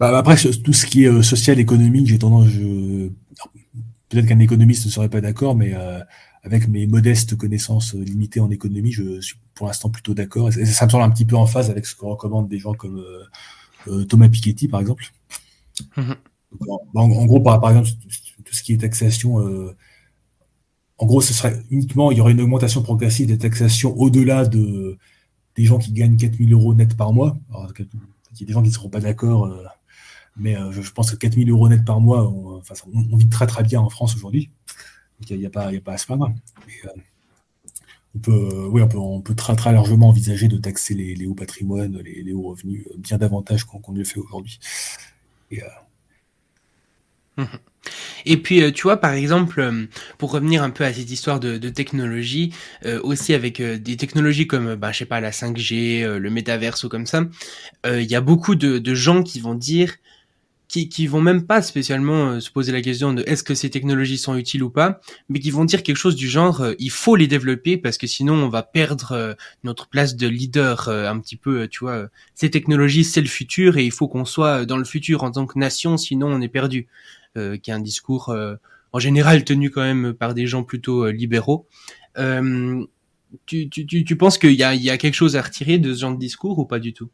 bah, 0.00 0.16
après, 0.18 0.36
tout 0.36 0.72
ce 0.72 0.86
qui 0.86 1.04
est 1.04 1.08
euh, 1.08 1.22
social, 1.22 1.58
économique, 1.60 2.08
j'ai 2.08 2.18
tendance, 2.18 2.48
je... 2.48 3.08
peut-être 4.08 4.26
qu'un 4.26 4.40
économiste 4.40 4.84
ne 4.86 4.90
serait 4.90 5.08
pas 5.08 5.20
d'accord, 5.20 5.54
mais 5.54 5.72
euh, 5.74 6.00
avec 6.42 6.68
mes 6.68 6.86
modestes 6.88 7.36
connaissances 7.36 7.94
euh, 7.94 8.02
limitées 8.02 8.40
en 8.40 8.50
économie, 8.50 8.90
je 8.90 9.20
suis 9.20 9.36
pour 9.54 9.68
l'instant 9.68 9.88
plutôt 9.88 10.14
d'accord. 10.14 10.48
Et 10.48 10.66
ça, 10.66 10.86
me 10.86 10.90
semble 10.90 11.04
un 11.04 11.10
petit 11.10 11.24
peu 11.24 11.36
en 11.36 11.46
phase 11.46 11.70
avec 11.70 11.86
ce 11.86 11.94
que 11.94 12.04
recommandent 12.04 12.48
des 12.48 12.58
gens 12.58 12.74
comme 12.74 13.02
Thomas 14.08 14.28
Piketty, 14.28 14.68
par 14.68 14.80
exemple. 14.80 15.12
Mmh 15.96 16.12
en, 16.94 17.26
gros, 17.26 17.40
par, 17.40 17.68
exemple, 17.68 17.88
tout 18.44 18.54
ce 18.54 18.62
qui 18.62 18.72
est 18.72 18.78
taxation, 18.78 19.36
en 20.98 21.06
gros, 21.06 21.20
ce 21.20 21.34
serait 21.34 21.62
uniquement, 21.70 22.10
il 22.10 22.18
y 22.18 22.20
aurait 22.20 22.32
une 22.32 22.40
augmentation 22.40 22.82
progressive 22.82 23.26
des 23.26 23.36
taxations 23.36 23.94
au-delà 23.98 24.46
de, 24.46 24.96
des 25.54 25.64
gens 25.64 25.78
qui 25.78 25.92
gagnent 25.92 26.16
4000 26.16 26.52
euros 26.54 26.74
net 26.74 26.96
par 26.96 27.12
mois. 27.12 27.36
Il 28.36 28.40
y 28.40 28.44
a 28.44 28.46
des 28.46 28.52
gens 28.52 28.62
qui 28.62 28.68
ne 28.68 28.74
seront 28.74 28.88
pas 28.88 29.00
d'accord, 29.00 29.50
mais 30.36 30.56
je, 30.70 30.90
pense 30.92 31.10
que 31.10 31.16
4000 31.16 31.50
euros 31.50 31.68
net 31.68 31.84
par 31.84 32.00
mois, 32.00 32.28
on, 32.28 32.62
vit 33.16 33.28
très 33.28 33.46
très 33.46 33.62
bien 33.62 33.80
en 33.80 33.88
France 33.88 34.14
aujourd'hui. 34.14 34.50
Il 35.30 35.38
n'y 35.38 35.46
a, 35.46 35.50
pas, 35.50 35.68
a 35.68 35.80
pas 35.80 35.94
à 35.94 35.98
se 35.98 36.06
plaindre 36.06 36.34
on 38.16 38.18
peut, 38.18 38.68
oui, 38.70 38.82
on 38.82 39.20
peut, 39.20 39.34
très, 39.34 39.54
très 39.56 39.72
largement 39.72 40.08
envisager 40.08 40.48
de 40.48 40.56
taxer 40.56 40.94
les, 40.94 41.26
hauts 41.26 41.34
patrimoines, 41.34 41.98
les, 41.98 42.32
hauts 42.32 42.48
revenus, 42.48 42.86
euh, 42.90 42.94
bien 42.96 43.18
davantage 43.18 43.64
qu'on 43.64 43.92
ne 43.92 43.98
le 43.98 44.04
fait 44.04 44.18
aujourd'hui. 44.18 44.58
Euh, 47.38 47.44
mmh. 48.34 48.42
puis, 48.42 48.62
euh, 48.62 48.72
tu 48.72 48.82
vois, 48.82 48.96
par 48.96 49.12
exemple, 49.12 49.86
pour 50.18 50.32
revenir 50.32 50.64
un 50.64 50.70
peu 50.70 50.82
à 50.82 50.92
cette 50.92 51.10
histoire 51.10 51.38
de, 51.38 51.56
technologie, 51.68 52.52
aussi 53.02 53.34
avec 53.34 53.62
des 53.62 53.96
technologies 53.96 54.46
comme, 54.46 54.74
bah, 54.74 54.90
je 54.90 54.98
sais 54.98 55.04
pas, 55.04 55.20
la 55.20 55.30
5G, 55.30 56.16
le 56.16 56.30
métaverse 56.30 56.82
ou 56.84 56.88
comme 56.88 57.06
ça, 57.06 57.24
il 57.86 58.02
y 58.02 58.14
a 58.14 58.20
beaucoup 58.20 58.54
de, 58.54 58.94
gens 58.94 59.22
qui 59.22 59.40
vont 59.40 59.54
dire 59.54 59.96
qui, 60.68 60.88
qui 60.88 61.06
vont 61.06 61.20
même 61.20 61.46
pas 61.46 61.62
spécialement 61.62 62.30
euh, 62.30 62.40
se 62.40 62.50
poser 62.50 62.72
la 62.72 62.82
question 62.82 63.12
de 63.12 63.22
est-ce 63.26 63.42
que 63.42 63.54
ces 63.54 63.70
technologies 63.70 64.18
sont 64.18 64.36
utiles 64.36 64.62
ou 64.62 64.70
pas, 64.70 65.00
mais 65.28 65.38
qui 65.38 65.50
vont 65.50 65.64
dire 65.64 65.82
quelque 65.82 65.96
chose 65.96 66.16
du 66.16 66.28
genre 66.28 66.60
euh, 66.60 66.74
il 66.78 66.90
faut 66.90 67.16
les 67.16 67.26
développer 67.26 67.76
parce 67.76 67.98
que 67.98 68.06
sinon 68.06 68.34
on 68.34 68.48
va 68.48 68.62
perdre 68.62 69.12
euh, 69.12 69.34
notre 69.64 69.88
place 69.88 70.16
de 70.16 70.26
leader 70.26 70.88
un 70.88 71.18
petit 71.20 71.36
peu, 71.36 71.68
tu 71.68 71.80
vois. 71.80 72.08
Ces 72.34 72.50
technologies 72.50 73.04
c'est 73.04 73.20
le 73.20 73.28
futur 73.28 73.76
et 73.76 73.84
il 73.84 73.92
faut 73.92 74.08
qu'on 74.08 74.24
soit 74.24 74.66
dans 74.66 74.76
le 74.76 74.84
futur 74.84 75.22
en 75.22 75.30
tant 75.30 75.46
que 75.46 75.58
nation, 75.58 75.96
sinon 75.96 76.28
on 76.28 76.40
est 76.40 76.48
perdu. 76.48 76.86
Qui 77.62 77.70
est 77.70 77.74
un 77.74 77.80
discours 77.80 78.34
en 78.92 78.98
général 78.98 79.44
tenu 79.44 79.70
quand 79.70 79.82
même 79.82 80.14
par 80.14 80.34
des 80.34 80.46
gens 80.46 80.62
plutôt 80.62 81.10
libéraux. 81.10 81.66
Tu, 83.44 83.68
tu, 83.68 83.86
tu, 83.86 84.04
tu 84.04 84.16
penses 84.16 84.38
qu'il 84.38 84.52
y 84.52 84.62
a, 84.62 84.98
quelque 84.98 85.14
chose 85.14 85.36
à 85.36 85.42
retirer 85.42 85.78
de 85.78 85.92
ce 85.92 86.00
genre 86.00 86.12
de 86.12 86.18
discours 86.18 86.58
ou 86.58 86.64
pas 86.64 86.78
du 86.78 86.92
tout? 86.92 87.10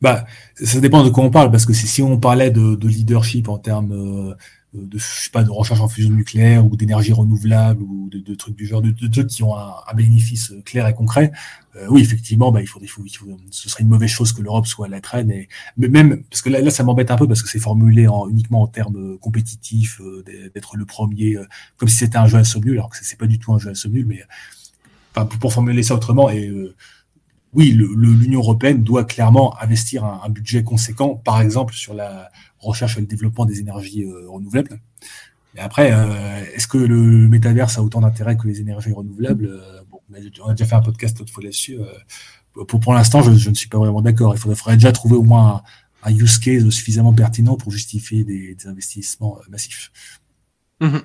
Bah, 0.00 0.26
ça 0.54 0.80
dépend 0.80 1.04
de 1.04 1.10
quoi 1.10 1.24
on 1.24 1.30
parle, 1.30 1.50
parce 1.50 1.66
que 1.66 1.72
si, 1.72 2.02
on 2.02 2.18
parlait 2.18 2.50
de, 2.50 2.86
leadership 2.86 3.48
en 3.48 3.58
termes 3.58 3.92
euh, 3.92 4.34
de, 4.74 4.98
je 4.98 5.04
sais 5.04 5.30
pas, 5.30 5.44
de 5.44 5.50
recherche 5.50 5.80
en 5.80 5.88
fusion 5.88 6.10
nucléaire 6.10 6.66
ou 6.66 6.76
d'énergie 6.76 7.12
renouvelable 7.12 7.82
ou 7.82 8.10
de, 8.10 8.34
trucs 8.34 8.56
du 8.56 8.66
genre, 8.66 8.82
de, 8.82 8.90
trucs 8.90 9.28
qui 9.28 9.42
ont 9.42 9.56
un, 9.56 9.94
bénéfice 9.94 10.52
clair 10.64 10.86
et 10.86 10.94
concret, 10.94 11.32
euh, 11.76 11.86
oui, 11.88 12.02
effectivement, 12.02 12.50
bah, 12.50 12.60
il 12.60 12.66
faut, 12.66 12.80
il 12.82 12.88
faut, 12.88 13.04
ce 13.50 13.68
serait 13.68 13.82
une 13.82 13.88
mauvaise 13.88 14.10
chose 14.10 14.32
que 14.32 14.42
l'Europe 14.42 14.66
soit 14.66 14.86
à 14.86 14.88
la 14.88 15.00
traîne. 15.00 15.30
Et, 15.30 15.48
mais 15.76 15.88
même, 15.88 16.22
parce 16.24 16.42
que 16.42 16.50
là, 16.50 16.60
là 16.60 16.70
ça 16.70 16.82
m'embête 16.82 17.10
un 17.10 17.16
peu 17.16 17.28
parce 17.28 17.42
que 17.42 17.48
c'est 17.48 17.60
formulé 17.60 18.08
en, 18.08 18.28
uniquement 18.28 18.62
en 18.62 18.66
termes 18.66 19.18
compétitifs, 19.18 20.00
euh, 20.00 20.24
d'être 20.54 20.76
le 20.76 20.84
premier, 20.84 21.36
comme 21.76 21.88
si 21.88 21.96
c'était 21.96 22.18
un 22.18 22.26
jeu 22.26 22.38
à 22.38 22.44
somme 22.44 22.68
alors 22.68 22.90
que 22.90 22.96
c'est 23.00 23.18
pas 23.18 23.26
du 23.26 23.38
tout 23.38 23.52
un 23.52 23.58
jeu 23.58 23.70
à 23.70 23.74
somme 23.74 23.92
mais 24.06 24.22
enfin, 25.14 25.26
pour, 25.26 25.52
formuler 25.52 25.82
ça 25.82 25.94
autrement, 25.94 26.30
et 26.30 26.50
oui, 27.54 27.70
l'Union 27.72 28.40
européenne 28.40 28.82
doit 28.82 29.04
clairement 29.04 29.60
investir 29.62 30.04
un, 30.04 30.28
budget 30.28 30.64
conséquent, 30.64 31.14
par 31.14 31.40
exemple 31.40 31.74
sur 31.74 31.94
la 31.94 32.30
recherche 32.58 32.96
et 32.96 33.00
le 33.00 33.06
développement 33.06 33.44
des 33.44 33.60
énergies 33.60 34.04
euh, 34.04 34.28
renouvelables. 34.28 34.80
Mais 35.54 35.60
après, 35.60 35.92
euh, 35.92 36.44
est-ce 36.54 36.66
que 36.66 36.78
le 36.78 37.28
métaverse 37.28 37.78
a 37.78 37.82
autant 37.82 38.00
d'intérêt 38.00 38.36
que 38.36 38.48
les 38.48 38.60
énergies 38.60 38.92
renouvelables? 38.92 39.46
Euh, 39.46 39.82
bon, 39.88 40.00
On 40.10 40.48
a 40.48 40.50
déjà 40.50 40.66
fait 40.66 40.74
un 40.74 40.80
podcast 40.80 41.18
l'autre 41.18 41.32
fois 41.32 41.44
là-dessus. 41.44 41.78
pour 42.66 42.80
pour 42.80 42.92
l'instant, 42.92 43.22
je, 43.22 43.48
ne 43.48 43.54
suis 43.54 43.68
pas 43.68 43.78
vraiment 43.78 44.02
d'accord. 44.02 44.34
Il 44.34 44.38
faudrait, 44.38 44.74
déjà 44.74 44.90
trouver 44.90 45.14
au 45.16 45.22
moins 45.22 45.62
un, 46.02 46.12
use 46.12 46.38
case 46.38 46.68
suffisamment 46.70 47.12
pertinent 47.12 47.56
pour 47.56 47.70
justifier 47.70 48.24
des, 48.24 48.56
investissements 48.66 49.38
massifs. 49.48 49.92
Mmh 50.80 50.98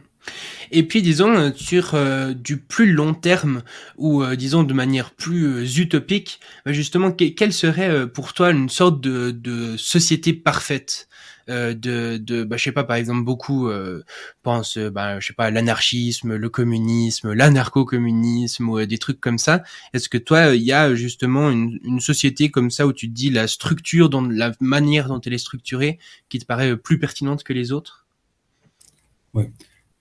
et 0.71 0.83
puis, 0.83 1.01
disons, 1.01 1.35
euh, 1.35 1.51
sur 1.55 1.95
euh, 1.95 2.33
du 2.33 2.57
plus 2.57 2.91
long 2.91 3.13
terme, 3.13 3.63
ou 3.97 4.23
euh, 4.23 4.35
disons 4.35 4.63
de 4.63 4.73
manière 4.73 5.11
plus 5.11 5.77
utopique, 5.77 6.39
bah, 6.65 6.73
justement, 6.73 7.11
quelle 7.11 7.53
serait 7.53 8.07
pour 8.09 8.33
toi 8.33 8.51
une 8.51 8.69
sorte 8.69 9.01
de, 9.01 9.31
de 9.31 9.77
société 9.77 10.33
parfaite 10.33 11.07
de, 11.47 12.17
de 12.17 12.43
bah, 12.43 12.57
je 12.57 12.63
sais 12.65 12.71
pas, 12.71 12.83
par 12.83 12.95
exemple, 12.95 13.23
beaucoup 13.23 13.71
pensent, 14.43 14.77
bah, 14.77 15.19
je 15.19 15.25
sais 15.25 15.33
pas, 15.33 15.49
l'anarchisme, 15.49 16.35
le 16.35 16.49
communisme, 16.49 17.33
l'anarcho-communisme, 17.33 18.69
ou 18.69 18.85
des 18.85 18.99
trucs 18.99 19.19
comme 19.19 19.39
ça. 19.39 19.63
Est-ce 19.93 20.09
que 20.09 20.19
toi, 20.19 20.53
il 20.53 20.61
y 20.61 20.71
a 20.71 20.93
justement 20.93 21.49
une, 21.49 21.79
une, 21.83 22.01
société 22.01 22.51
comme 22.51 22.69
ça 22.69 22.85
où 22.85 22.93
tu 22.93 23.09
te 23.09 23.15
dis 23.15 23.31
la 23.31 23.47
structure, 23.47 24.11
dans 24.11 24.21
la 24.21 24.51
manière 24.59 25.07
dont 25.07 25.19
elle 25.21 25.33
est 25.33 25.39
structurée, 25.39 25.97
qui 26.29 26.37
te 26.37 26.45
paraît 26.45 26.77
plus 26.77 26.99
pertinente 26.99 27.43
que 27.43 27.53
les 27.53 27.71
autres? 27.71 28.05
Ouais. 29.33 29.51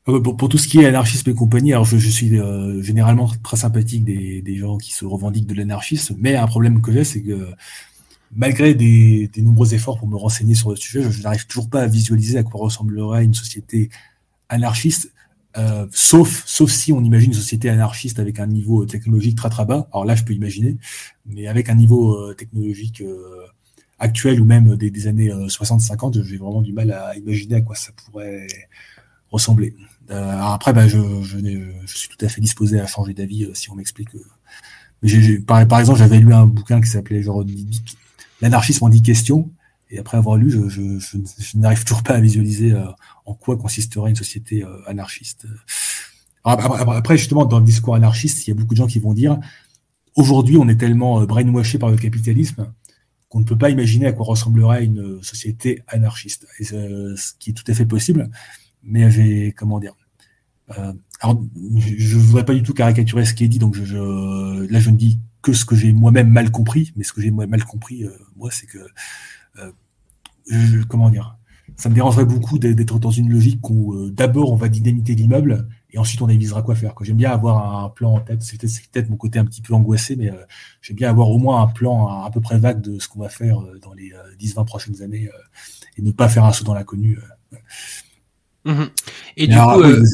Euh, 0.09 0.21
pour, 0.21 0.49
tout 0.49 0.59
ce 0.59 0.69
qui 0.69 0.79
est 0.79 0.87
anarchisme 0.87 1.29
et 1.31 1.35
compagnie, 1.35 1.73
alors 1.73 1.85
je, 1.85 1.97
suis 1.99 2.39
euh, 2.39 2.83
généralement 2.83 3.31
très 3.43 3.59
sympathique 3.59 4.05
des, 4.05 4.57
gens 4.57 4.79
qui 4.79 4.93
se 4.93 5.05
revendiquent 5.05 5.47
de 5.47 5.55
l'anarchisme, 5.55 6.17
mais 6.19 6.37
un 6.37 6.47
problème 6.47 6.81
que 6.81 6.93
j'ai, 6.93 7.05
c'est 7.05 7.23
que 7.23 7.51
malgré 8.35 8.75
des, 8.75 9.31
nombreux 9.39 9.75
efforts 9.75 9.99
pour 9.99 10.09
me 10.09 10.17
renseigner 10.17 10.55
sur 10.55 10.71
le 10.71 10.77
sujet, 10.77 11.03
je, 11.11 11.23
n'arrive 11.23 11.47
toujours 11.47 11.69
pas 11.69 11.83
à 11.83 11.87
visualiser 11.87 12.39
à 12.39 12.43
quoi 12.43 12.61
ressemblerait 12.61 13.25
une 13.25 13.35
société 13.35 13.91
anarchiste, 14.49 15.13
euh, 15.59 15.87
sauf, 15.93 16.47
si 16.47 16.93
on 16.93 17.03
imagine 17.03 17.31
une 17.31 17.39
société 17.39 17.69
anarchiste 17.69 18.19
avec 18.19 18.41
un 18.41 18.47
niveau 18.47 18.87
technologique 18.87 19.37
très 19.37 19.51
très 19.51 19.65
bas. 19.67 19.89
Alors 19.93 20.05
là, 20.05 20.15
je 20.15 20.25
peux 20.25 20.33
imaginer, 20.33 20.79
mais 21.27 21.49
avec 21.49 21.69
un 21.69 21.75
niveau 21.75 22.33
technologique 22.35 23.03
actuel 23.99 24.41
ou 24.41 24.45
même 24.45 24.77
des, 24.77 24.91
des 24.91 25.07
années 25.07 25.31
60-50, 25.31 26.23
j'ai 26.23 26.37
vraiment 26.39 26.63
du 26.63 26.73
mal 26.73 26.93
à 26.93 27.17
imaginer 27.17 27.57
à 27.57 27.61
quoi 27.61 27.75
ça 27.75 27.93
pourrait 27.93 28.47
ressembler. 29.31 29.75
Euh, 30.11 30.41
après, 30.41 30.73
bah, 30.73 30.89
je, 30.89 30.99
je, 31.23 31.39
je, 31.85 31.97
suis 31.97 32.09
tout 32.09 32.25
à 32.25 32.29
fait 32.29 32.41
disposé 32.41 32.81
à 32.81 32.87
changer 32.87 33.15
d'avis 33.15 33.45
euh, 33.45 33.55
si 33.55 33.71
on 33.71 33.75
m'explique. 33.75 34.09
Euh. 34.15 35.41
Par, 35.47 35.61
exemple, 35.81 35.99
j'avais 35.99 36.19
lu 36.19 36.33
un 36.33 36.47
bouquin 36.47 36.81
qui 36.81 36.89
s'appelait 36.89 37.23
genre 37.23 37.45
L'anarchisme 38.41 38.85
en 38.85 38.89
10 38.89 39.03
questions. 39.03 39.51
Et 39.91 39.99
après 39.99 40.19
avoir 40.19 40.37
lu, 40.37 40.51
je, 40.51 40.69
je, 40.69 40.99
je 40.99 41.59
n'arrive 41.59 41.83
toujours 41.83 42.03
pas 42.03 42.15
à 42.15 42.21
visualiser 42.21 42.75
en 43.25 43.33
quoi 43.33 43.57
consisterait 43.57 44.11
une 44.11 44.17
société 44.17 44.63
anarchiste. 44.87 45.47
Après, 46.45 47.17
justement, 47.17 47.47
dans 47.47 47.59
le 47.59 47.65
discours 47.65 47.95
anarchiste, 47.95 48.47
il 48.47 48.51
y 48.51 48.53
a 48.53 48.55
beaucoup 48.55 48.75
de 48.75 48.79
gens 48.79 48.87
qui 48.87 48.99
vont 48.99 49.15
dire 49.15 49.39
aujourd'hui, 50.15 50.59
on 50.59 50.69
est 50.69 50.77
tellement 50.77 51.23
brainwashé 51.23 51.79
par 51.79 51.91
le 51.91 51.97
capitalisme 51.97 52.71
qu'on 53.31 53.41
ne 53.41 53.45
peut 53.45 53.57
pas 53.57 53.71
imaginer 53.71 54.07
à 54.07 54.13
quoi 54.13 54.27
ressemblerait 54.27 54.85
une 54.85 55.23
société 55.23 55.83
anarchiste. 55.89 56.47
Et 56.59 56.65
ce 56.65 57.33
qui 57.39 57.51
est 57.51 57.55
tout 57.55 57.65
à 57.67 57.73
fait 57.73 57.87
possible 57.87 58.29
mais 58.89 59.11
j'ai 59.11 59.53
comment 59.53 59.79
dire 59.79 59.95
euh, 60.77 60.93
alors 61.21 61.43
je 61.77 62.17
ne 62.17 62.23
voudrais 62.23 62.45
pas 62.45 62.55
du 62.55 62.63
tout 62.63 62.75
caricaturer 62.75 63.25
ce 63.25 63.35
qui 63.35 63.45
est 63.45 63.49
dit 63.49 63.59
donc 63.59 63.75
je, 63.75 64.67
là 64.71 64.81
je 64.81 64.91
ne 64.91 64.97
dis 64.97 65.21
que 65.43 65.53
ce 65.53 65.65
que 65.65 65.77
j'ai 65.77 65.93
moi-même 65.93 66.29
mal 66.29 66.51
compris 66.51 66.93
mais 66.97 67.05
ce 67.05 67.13
que 67.13 67.21
j'ai 67.21 67.31
mal 67.31 67.65
compris 67.65 68.05
euh, 68.05 68.11
moi 68.37 68.51
c'est 68.51 68.67
que 68.67 68.79
euh, 69.59 70.85
comment 70.89 71.11
dire 71.11 71.37
ça 71.77 71.89
me 71.89 71.95
dérangerait 71.95 72.25
beaucoup 72.25 72.59
d'être 72.59 72.99
dans 72.99 73.11
une 73.11 73.31
logique 73.31 73.69
où 73.69 74.11
d'abord 74.11 74.53
on 74.53 74.57
va 74.57 74.69
dynamiter 74.69 75.15
l'immeuble 75.15 75.69
et 75.91 75.99
ensuite 75.99 76.23
on 76.23 76.29
avisera 76.29 76.63
quoi 76.63 76.75
faire. 76.75 76.95
J'aime 77.03 77.19
bien 77.19 77.31
avoir 77.31 77.85
un 77.85 77.91
plan 77.91 78.15
en 78.15 78.21
tête, 78.21 78.43
c'est 78.43 78.59
peut-être 78.59 79.11
mon 79.11 79.17
côté 79.17 79.39
un 79.39 79.45
petit 79.45 79.61
peu 79.61 79.75
angoissé, 79.75 80.17
mais 80.17 80.33
j'aime 80.81 80.97
bien 80.97 81.11
avoir 81.11 81.29
au 81.29 81.37
moins 81.37 81.63
un 81.63 81.67
plan 81.67 82.25
à, 82.25 82.31
peu 82.31 82.41
près 82.41 82.59
vague 82.59 82.81
de 82.81 82.99
ce 82.99 83.07
qu'on 83.07 83.21
va 83.21 83.29
faire 83.29 83.61
dans 83.83 83.93
les 83.93 84.13
10-20 84.41 84.65
prochaines 84.65 85.03
années 85.03 85.29
et 85.99 86.03
ne 86.03 86.11
pas 86.11 86.31
faire 86.31 86.47
un 86.47 86.53
saut 86.53 86.65
dans 86.65 86.75
l'inconnu. 86.75 87.19
Mhm. 88.65 88.91
Et 89.37 89.47
du 89.47 89.57
coup, 89.57 89.83
euh, 89.83 90.05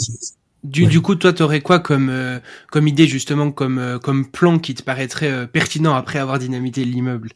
du, 0.62 1.00
coup, 1.00 1.14
toi, 1.14 1.32
tu 1.32 1.42
aurais 1.42 1.60
quoi 1.60 1.80
comme, 1.80 2.08
euh, 2.08 2.38
comme 2.70 2.88
idée, 2.88 3.06
justement, 3.06 3.50
comme, 3.50 3.78
euh, 3.78 3.98
comme 3.98 4.26
plan 4.26 4.58
qui 4.58 4.74
te 4.74 4.82
paraîtrait 4.82 5.46
pertinent 5.48 5.94
après 5.94 6.18
avoir 6.18 6.38
dynamité 6.38 6.84
l'immeuble? 6.84 7.30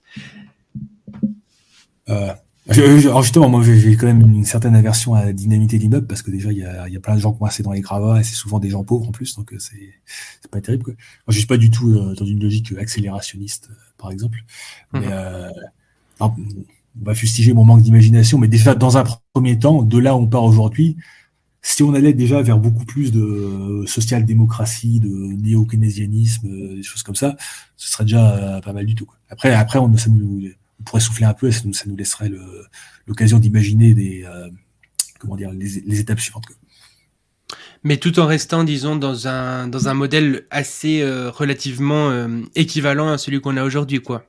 Alors 2.07 3.23
justement, 3.23 3.49
moi 3.49 3.63
j'ai 3.63 3.97
quand 3.97 4.07
même 4.07 4.21
une 4.21 4.45
certaine 4.45 4.75
aversion 4.75 5.15
à 5.15 5.33
dynamiter 5.33 5.79
l'immeuble 5.79 6.07
parce 6.07 6.23
que 6.23 6.31
déjà 6.31 6.53
il 6.53 6.59
y 6.59 6.65
a, 6.65 6.89
y 6.89 6.97
a, 6.97 7.01
plein 7.01 7.15
de 7.15 7.21
gens 7.21 7.33
coincés 7.33 7.63
dans 7.63 7.73
les 7.73 7.81
gravats 7.81 8.21
et 8.21 8.25
c'est 8.25 8.35
souvent 8.35 8.59
des 8.59 8.71
gens 8.71 8.83
pauvres 8.85 9.09
en 9.09 9.13
plus, 9.13 9.37
donc 9.37 9.55
c'est 9.59 10.49
pas 10.51 10.61
terrible. 10.61 10.85
Quoi. 10.85 10.95
Moi, 10.95 11.33
je 11.33 11.39
suis 11.39 11.47
pas 11.47 11.59
du 11.59 11.71
tout 11.71 12.15
dans 12.15 12.25
une 12.25 12.43
logique 12.43 12.73
accélérationniste, 12.79 13.71
par 13.99 14.11
exemple. 14.11 14.39
Mais, 14.93 15.07
mhm 16.21 16.65
on 17.01 17.05
va 17.05 17.15
fustiger 17.15 17.53
mon 17.53 17.65
manque 17.65 17.83
d'imagination, 17.83 18.39
mais 18.39 18.49
déjà 18.49 18.75
dans 18.75 18.97
un 18.97 19.05
premier 19.33 19.59
temps, 19.59 19.83
de 19.83 19.99
là 19.99 20.17
où 20.17 20.21
on 20.21 20.27
part 20.27 20.45
aujourd'hui, 20.45 20.97
si 21.63 21.83
on 21.83 21.93
allait 21.95 22.13
déjà 22.13 22.41
vers 22.43 22.59
beaucoup 22.59 22.85
plus 22.85 23.13
de 23.13 23.85
social-démocratie, 23.87 25.01
de 25.01 25.09
néo-keynésianisme, 25.09 26.49
euh, 26.49 26.77
des 26.77 26.83
choses 26.83 27.03
comme 27.03 27.17
ça, 27.17 27.37
ce 27.77 27.91
serait 27.91 28.05
déjà 28.05 28.35
euh, 28.35 28.61
pas 28.61 28.73
mal 28.73 28.87
du 28.87 28.95
tout. 28.95 29.09
Après, 29.29 29.53
après 29.53 29.79
on, 29.79 29.93
pourrait 30.85 31.01
souffler 31.01 31.27
un 31.27 31.35
peu 31.35 31.49
et 31.49 31.53
ça 31.53 31.63
nous, 31.87 31.97
laisserait 31.97 32.31
l'occasion 33.07 33.39
d'imaginer 33.39 33.95
des, 33.95 34.25
euh, 34.25 34.49
comment 35.19 35.37
dire, 35.37 35.51
les, 35.53 36.01
étapes 36.01 36.21
suivantes. 36.21 36.45
Mais 37.83 37.97
tout 37.97 38.19
en 38.21 38.27
restant, 38.27 38.65
disons, 38.65 38.97
dans 38.97 39.29
un, 39.29 39.69
dans 39.69 39.89
un 39.89 39.95
modèle 39.95 40.47
assez 40.51 41.05
relativement 41.05 42.11
équivalent 42.55 43.09
à 43.09 43.19
celui 43.19 43.41
qu'on 43.41 43.57
a 43.57 43.65
aujourd'hui, 43.65 44.01
quoi 44.01 44.27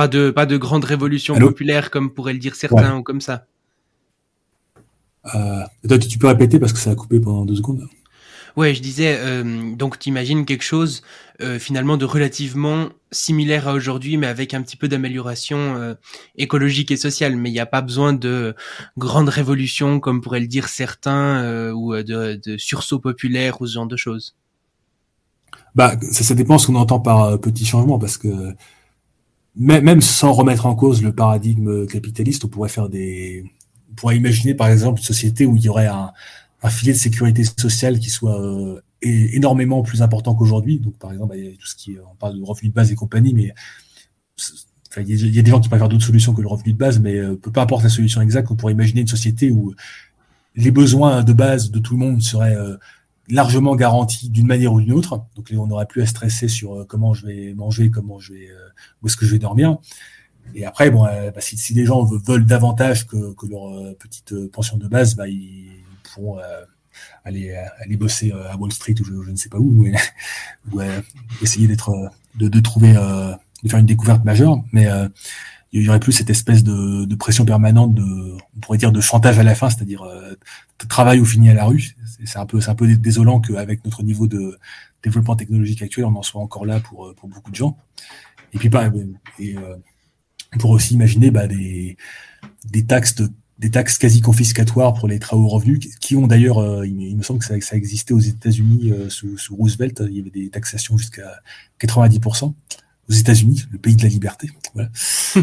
Pas 0.00 0.08
de, 0.08 0.30
pas 0.30 0.46
de 0.46 0.56
grande 0.56 0.86
révolution 0.86 1.38
populaire 1.38 1.90
comme 1.90 2.14
pourraient 2.14 2.32
le 2.32 2.38
dire 2.38 2.54
certains 2.54 2.96
ou 2.96 3.02
comme 3.02 3.20
ça. 3.20 3.44
Euh, 5.34 5.62
tu 5.98 6.18
peux 6.18 6.26
répéter 6.26 6.58
parce 6.58 6.72
que 6.72 6.78
ça 6.78 6.92
a 6.92 6.94
coupé 6.94 7.20
pendant 7.20 7.44
deux 7.44 7.56
secondes. 7.56 7.86
Ouais, 8.56 8.72
je 8.72 8.80
disais, 8.80 9.18
euh, 9.18 9.74
donc 9.76 9.98
t'imagines 9.98 10.46
quelque 10.46 10.64
chose 10.64 11.02
euh, 11.42 11.58
finalement 11.58 11.98
de 11.98 12.06
relativement 12.06 12.88
similaire 13.12 13.68
à 13.68 13.74
aujourd'hui, 13.74 14.16
mais 14.16 14.26
avec 14.26 14.54
un 14.54 14.62
petit 14.62 14.78
peu 14.78 14.88
d'amélioration 14.88 15.94
écologique 16.34 16.90
et 16.90 16.96
sociale. 16.96 17.36
Mais 17.36 17.50
il 17.50 17.52
n'y 17.52 17.60
a 17.60 17.66
pas 17.66 17.82
besoin 17.82 18.14
de 18.14 18.54
grandes 18.96 19.28
révolutions, 19.28 20.00
comme 20.00 20.22
pourraient 20.22 20.40
le 20.40 20.46
dire 20.46 20.68
certains, 20.68 21.70
ou 21.74 21.94
de, 21.94 22.40
de 22.42 22.56
sursaut 22.56 23.00
populaire 23.00 23.60
ou 23.60 23.66
ce 23.66 23.74
genre 23.74 23.86
de 23.86 23.98
choses. 23.98 24.34
Bah, 25.74 25.94
ça, 26.10 26.24
ça 26.24 26.34
dépend 26.34 26.56
ce 26.56 26.68
qu'on 26.68 26.76
entend 26.76 27.00
par 27.00 27.38
petit 27.38 27.66
changement, 27.66 27.98
parce 27.98 28.16
que 28.16 28.54
même 29.56 30.00
sans 30.00 30.32
remettre 30.32 30.66
en 30.66 30.74
cause 30.74 31.02
le 31.02 31.12
paradigme 31.12 31.86
capitaliste, 31.86 32.44
on 32.44 32.48
pourrait 32.48 32.68
faire 32.68 32.88
des, 32.88 33.44
on 33.90 33.94
pourrait 33.94 34.16
imaginer 34.16 34.54
par 34.54 34.68
exemple 34.68 35.00
une 35.00 35.04
société 35.04 35.46
où 35.46 35.56
il 35.56 35.62
y 35.62 35.68
aurait 35.68 35.88
un, 35.88 36.12
filet 36.68 36.92
de 36.92 36.98
sécurité 36.98 37.42
sociale 37.44 37.98
qui 37.98 38.10
soit 38.10 38.40
euh, 38.40 38.80
énormément 39.02 39.82
plus 39.82 40.02
important 40.02 40.34
qu'aujourd'hui. 40.34 40.78
Donc, 40.78 40.96
par 40.98 41.12
exemple, 41.12 41.34
il 41.36 41.44
y 41.44 41.48
a 41.48 41.52
tout 41.52 41.66
ce 41.66 41.74
qui, 41.74 41.96
on 41.98 42.14
parle 42.16 42.38
de 42.38 42.44
revenu 42.44 42.68
de 42.68 42.74
base 42.74 42.92
et 42.92 42.94
compagnie, 42.94 43.32
mais 43.32 43.54
il, 44.96 45.34
y 45.34 45.38
a, 45.38 45.42
des 45.42 45.50
gens 45.50 45.60
qui 45.60 45.68
préfèrent 45.68 45.88
d'autres 45.88 46.04
solutions 46.04 46.34
que 46.34 46.42
le 46.42 46.48
revenu 46.48 46.72
de 46.72 46.78
base, 46.78 46.98
mais 47.00 47.16
euh, 47.16 47.36
peu 47.36 47.58
importe 47.60 47.82
la 47.82 47.88
solution 47.88 48.20
exacte, 48.20 48.50
on 48.50 48.56
pourrait 48.56 48.72
imaginer 48.72 49.00
une 49.02 49.06
société 49.06 49.50
où 49.50 49.74
les 50.56 50.70
besoins 50.70 51.22
de 51.22 51.32
base 51.32 51.70
de 51.70 51.78
tout 51.78 51.94
le 51.94 52.00
monde 52.00 52.22
seraient 52.22 52.56
euh, 52.56 52.76
largement 53.30 53.76
garantis 53.76 54.28
d'une 54.30 54.46
manière 54.46 54.72
ou 54.72 54.80
d'une 54.80 54.92
autre. 54.92 55.24
Donc, 55.36 55.52
on 55.56 55.66
n'aurait 55.66 55.86
plus 55.86 56.02
à 56.02 56.06
stresser 56.06 56.48
sur 56.48 56.80
euh, 56.80 56.84
comment 56.84 57.14
je 57.14 57.26
vais 57.26 57.54
manger, 57.54 57.90
comment 57.90 58.18
je 58.18 58.32
vais, 58.34 58.48
où 59.02 59.06
est-ce 59.06 59.16
que 59.16 59.26
je 59.26 59.32
vais 59.32 59.38
dormir. 59.38 59.78
Et 60.54 60.64
après, 60.64 60.90
bon, 60.90 61.04
bah, 61.04 61.40
si, 61.40 61.56
si, 61.56 61.74
les 61.74 61.84
gens 61.84 62.04
veulent 62.04 62.46
davantage 62.46 63.06
que, 63.06 63.34
que 63.34 63.46
leur 63.46 63.94
petite 63.96 64.34
pension 64.48 64.78
de 64.78 64.88
base, 64.88 65.14
bah, 65.14 65.28
ils 65.28 65.80
pourront 66.02 66.38
euh, 66.38 66.64
aller, 67.24 67.50
euh, 67.50 67.64
aller 67.84 67.96
bosser 67.96 68.32
euh, 68.32 68.50
à 68.50 68.56
Wall 68.56 68.72
Street 68.72 68.94
ou 69.00 69.04
je, 69.04 69.30
ne 69.30 69.36
sais 69.36 69.48
pas 69.48 69.58
où, 69.58 69.86
ou, 70.72 70.80
essayer 71.42 71.66
d'être, 71.66 72.10
de, 72.36 72.48
de, 72.48 72.60
trouver, 72.60 72.92
de 72.92 73.68
faire 73.68 73.78
une 73.78 73.86
découverte 73.86 74.24
majeure. 74.24 74.62
Mais 74.72 74.88
il 75.72 75.82
y 75.82 75.88
aurait 75.88 76.00
plus 76.00 76.12
cette 76.12 76.30
espèce 76.30 76.64
de, 76.64 77.04
de, 77.04 77.14
pression 77.14 77.44
permanente 77.44 77.94
de, 77.94 78.02
on 78.56 78.60
pourrait 78.60 78.78
dire, 78.78 78.92
de 78.92 79.00
chantage 79.00 79.38
à 79.38 79.42
la 79.42 79.54
fin, 79.54 79.70
c'est-à-dire 79.70 80.04
travail 80.88 81.20
ou 81.20 81.24
fini 81.24 81.50
à 81.50 81.54
la 81.54 81.64
rue. 81.64 81.96
C'est 82.24 82.38
un 82.38 82.46
peu, 82.46 82.60
c'est 82.60 82.70
un 82.70 82.74
peu 82.74 82.86
désolant 82.96 83.40
qu'avec 83.40 83.84
notre 83.84 84.02
niveau 84.02 84.26
de 84.26 84.58
développement 85.02 85.36
technologique 85.36 85.82
actuel, 85.82 86.04
on 86.04 86.16
en 86.16 86.22
soit 86.22 86.40
encore 86.40 86.66
là 86.66 86.80
pour, 86.80 87.14
pour 87.14 87.28
beaucoup 87.28 87.50
de 87.50 87.56
gens. 87.56 87.76
Et 88.52 88.58
puis, 88.58 88.68
bah, 88.68 88.90
et, 89.38 89.56
on 90.52 90.58
pourrait 90.58 90.74
aussi 90.74 90.94
imaginer 90.94 91.30
bah, 91.30 91.46
des, 91.46 91.96
des 92.70 92.84
taxes 92.84 93.14
de 93.14 93.30
des 93.60 93.70
taxes 93.70 93.98
quasi 93.98 94.22
confiscatoires 94.22 94.94
pour 94.94 95.06
les 95.06 95.20
hauts 95.32 95.46
revenus, 95.46 95.80
qui 96.00 96.16
ont 96.16 96.26
d'ailleurs, 96.26 96.58
euh, 96.58 96.86
il, 96.86 97.16
me 97.16 97.22
semble 97.22 97.40
que 97.40 97.44
ça, 97.44 97.60
ça 97.60 97.76
existait 97.76 98.14
aux 98.14 98.20
États-Unis 98.20 98.90
euh, 98.90 99.10
sous, 99.10 99.36
sous, 99.36 99.54
Roosevelt, 99.54 100.02
il 100.08 100.16
y 100.16 100.20
avait 100.20 100.30
des 100.30 100.48
taxations 100.48 100.96
jusqu'à 100.96 101.40
90% 101.78 102.54
aux 103.08 103.12
États-Unis, 103.12 103.64
le 103.70 103.78
pays 103.78 103.96
de 103.96 104.02
la 104.02 104.08
liberté. 104.08 104.50
Voilà. 104.72 104.88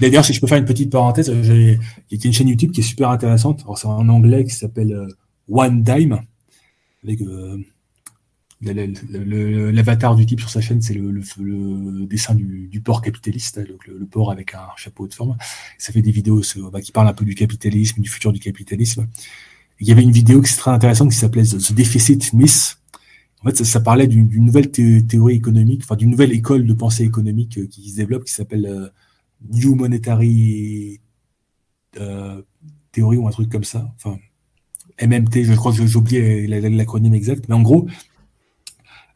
d'ailleurs, 0.00 0.24
si 0.24 0.32
je 0.32 0.40
peux 0.40 0.48
faire 0.48 0.58
une 0.58 0.64
petite 0.64 0.90
parenthèse, 0.90 1.28
il 1.28 1.78
y 2.10 2.16
a 2.16 2.26
une 2.26 2.32
chaîne 2.32 2.48
YouTube 2.48 2.72
qui 2.72 2.80
est 2.80 2.84
super 2.84 3.10
intéressante. 3.10 3.64
c'est 3.76 3.86
en 3.86 4.08
anglais 4.08 4.44
qui 4.44 4.54
s'appelle 4.54 4.92
euh, 4.92 5.06
One 5.48 5.82
Dime, 5.82 6.20
avec 7.02 7.20
L'avatar 8.64 10.16
du 10.16 10.24
type 10.24 10.40
sur 10.40 10.48
sa 10.48 10.60
chaîne, 10.60 10.80
c'est 10.80 10.94
le, 10.94 11.10
le, 11.10 12.06
dessin 12.06 12.34
du, 12.34 12.68
du 12.68 12.80
porc 12.80 13.02
capitaliste, 13.02 13.58
donc 13.58 13.86
le, 13.86 14.06
porc 14.06 14.30
avec 14.30 14.54
un 14.54 14.68
chapeau 14.76 15.06
de 15.06 15.12
forme. 15.14 15.36
Ça 15.78 15.92
fait 15.92 16.02
des 16.02 16.10
vidéos 16.10 16.42
bah, 16.72 16.80
qui 16.80 16.92
parlent 16.92 17.08
un 17.08 17.12
peu 17.12 17.24
du 17.24 17.34
capitalisme, 17.34 18.00
du 18.00 18.08
futur 18.08 18.32
du 18.32 18.40
capitalisme. 18.40 19.06
il 19.80 19.88
y 19.88 19.92
avait 19.92 20.02
une 20.02 20.12
vidéo 20.12 20.40
qui 20.40 20.52
est 20.52 20.56
très 20.56 20.70
intéressante 20.70 21.10
qui 21.10 21.16
s'appelait 21.16 21.44
The 21.44 21.72
Deficit 21.72 22.32
Myth. 22.32 22.78
En 23.42 23.50
fait, 23.50 23.64
ça, 23.64 23.80
parlait 23.80 24.06
d'une 24.06 24.44
nouvelle 24.44 24.70
théorie 24.70 25.34
économique, 25.34 25.82
enfin 25.84 25.96
d'une 25.96 26.10
nouvelle 26.10 26.32
école 26.32 26.66
de 26.66 26.72
pensée 26.72 27.04
économique 27.04 27.58
euh, 27.58 27.66
qui 27.66 27.90
se 27.90 27.96
développe, 27.96 28.24
qui 28.24 28.32
s'appelle 28.32 28.64
euh, 28.64 28.88
New 29.50 29.74
Monetary 29.74 31.00
euh, 32.00 32.40
Theory 32.92 33.18
ou 33.18 33.28
un 33.28 33.30
truc 33.30 33.50
comme 33.50 33.64
ça. 33.64 33.92
Enfin, 33.96 34.18
MMT, 35.02 35.44
je 35.44 35.54
crois 35.54 35.72
que 35.72 35.86
j'ai 35.86 35.96
oublié 35.96 36.46
l'acronyme 36.46 37.14
exact, 37.14 37.46
mais 37.48 37.54
en 37.54 37.62
gros, 37.62 37.86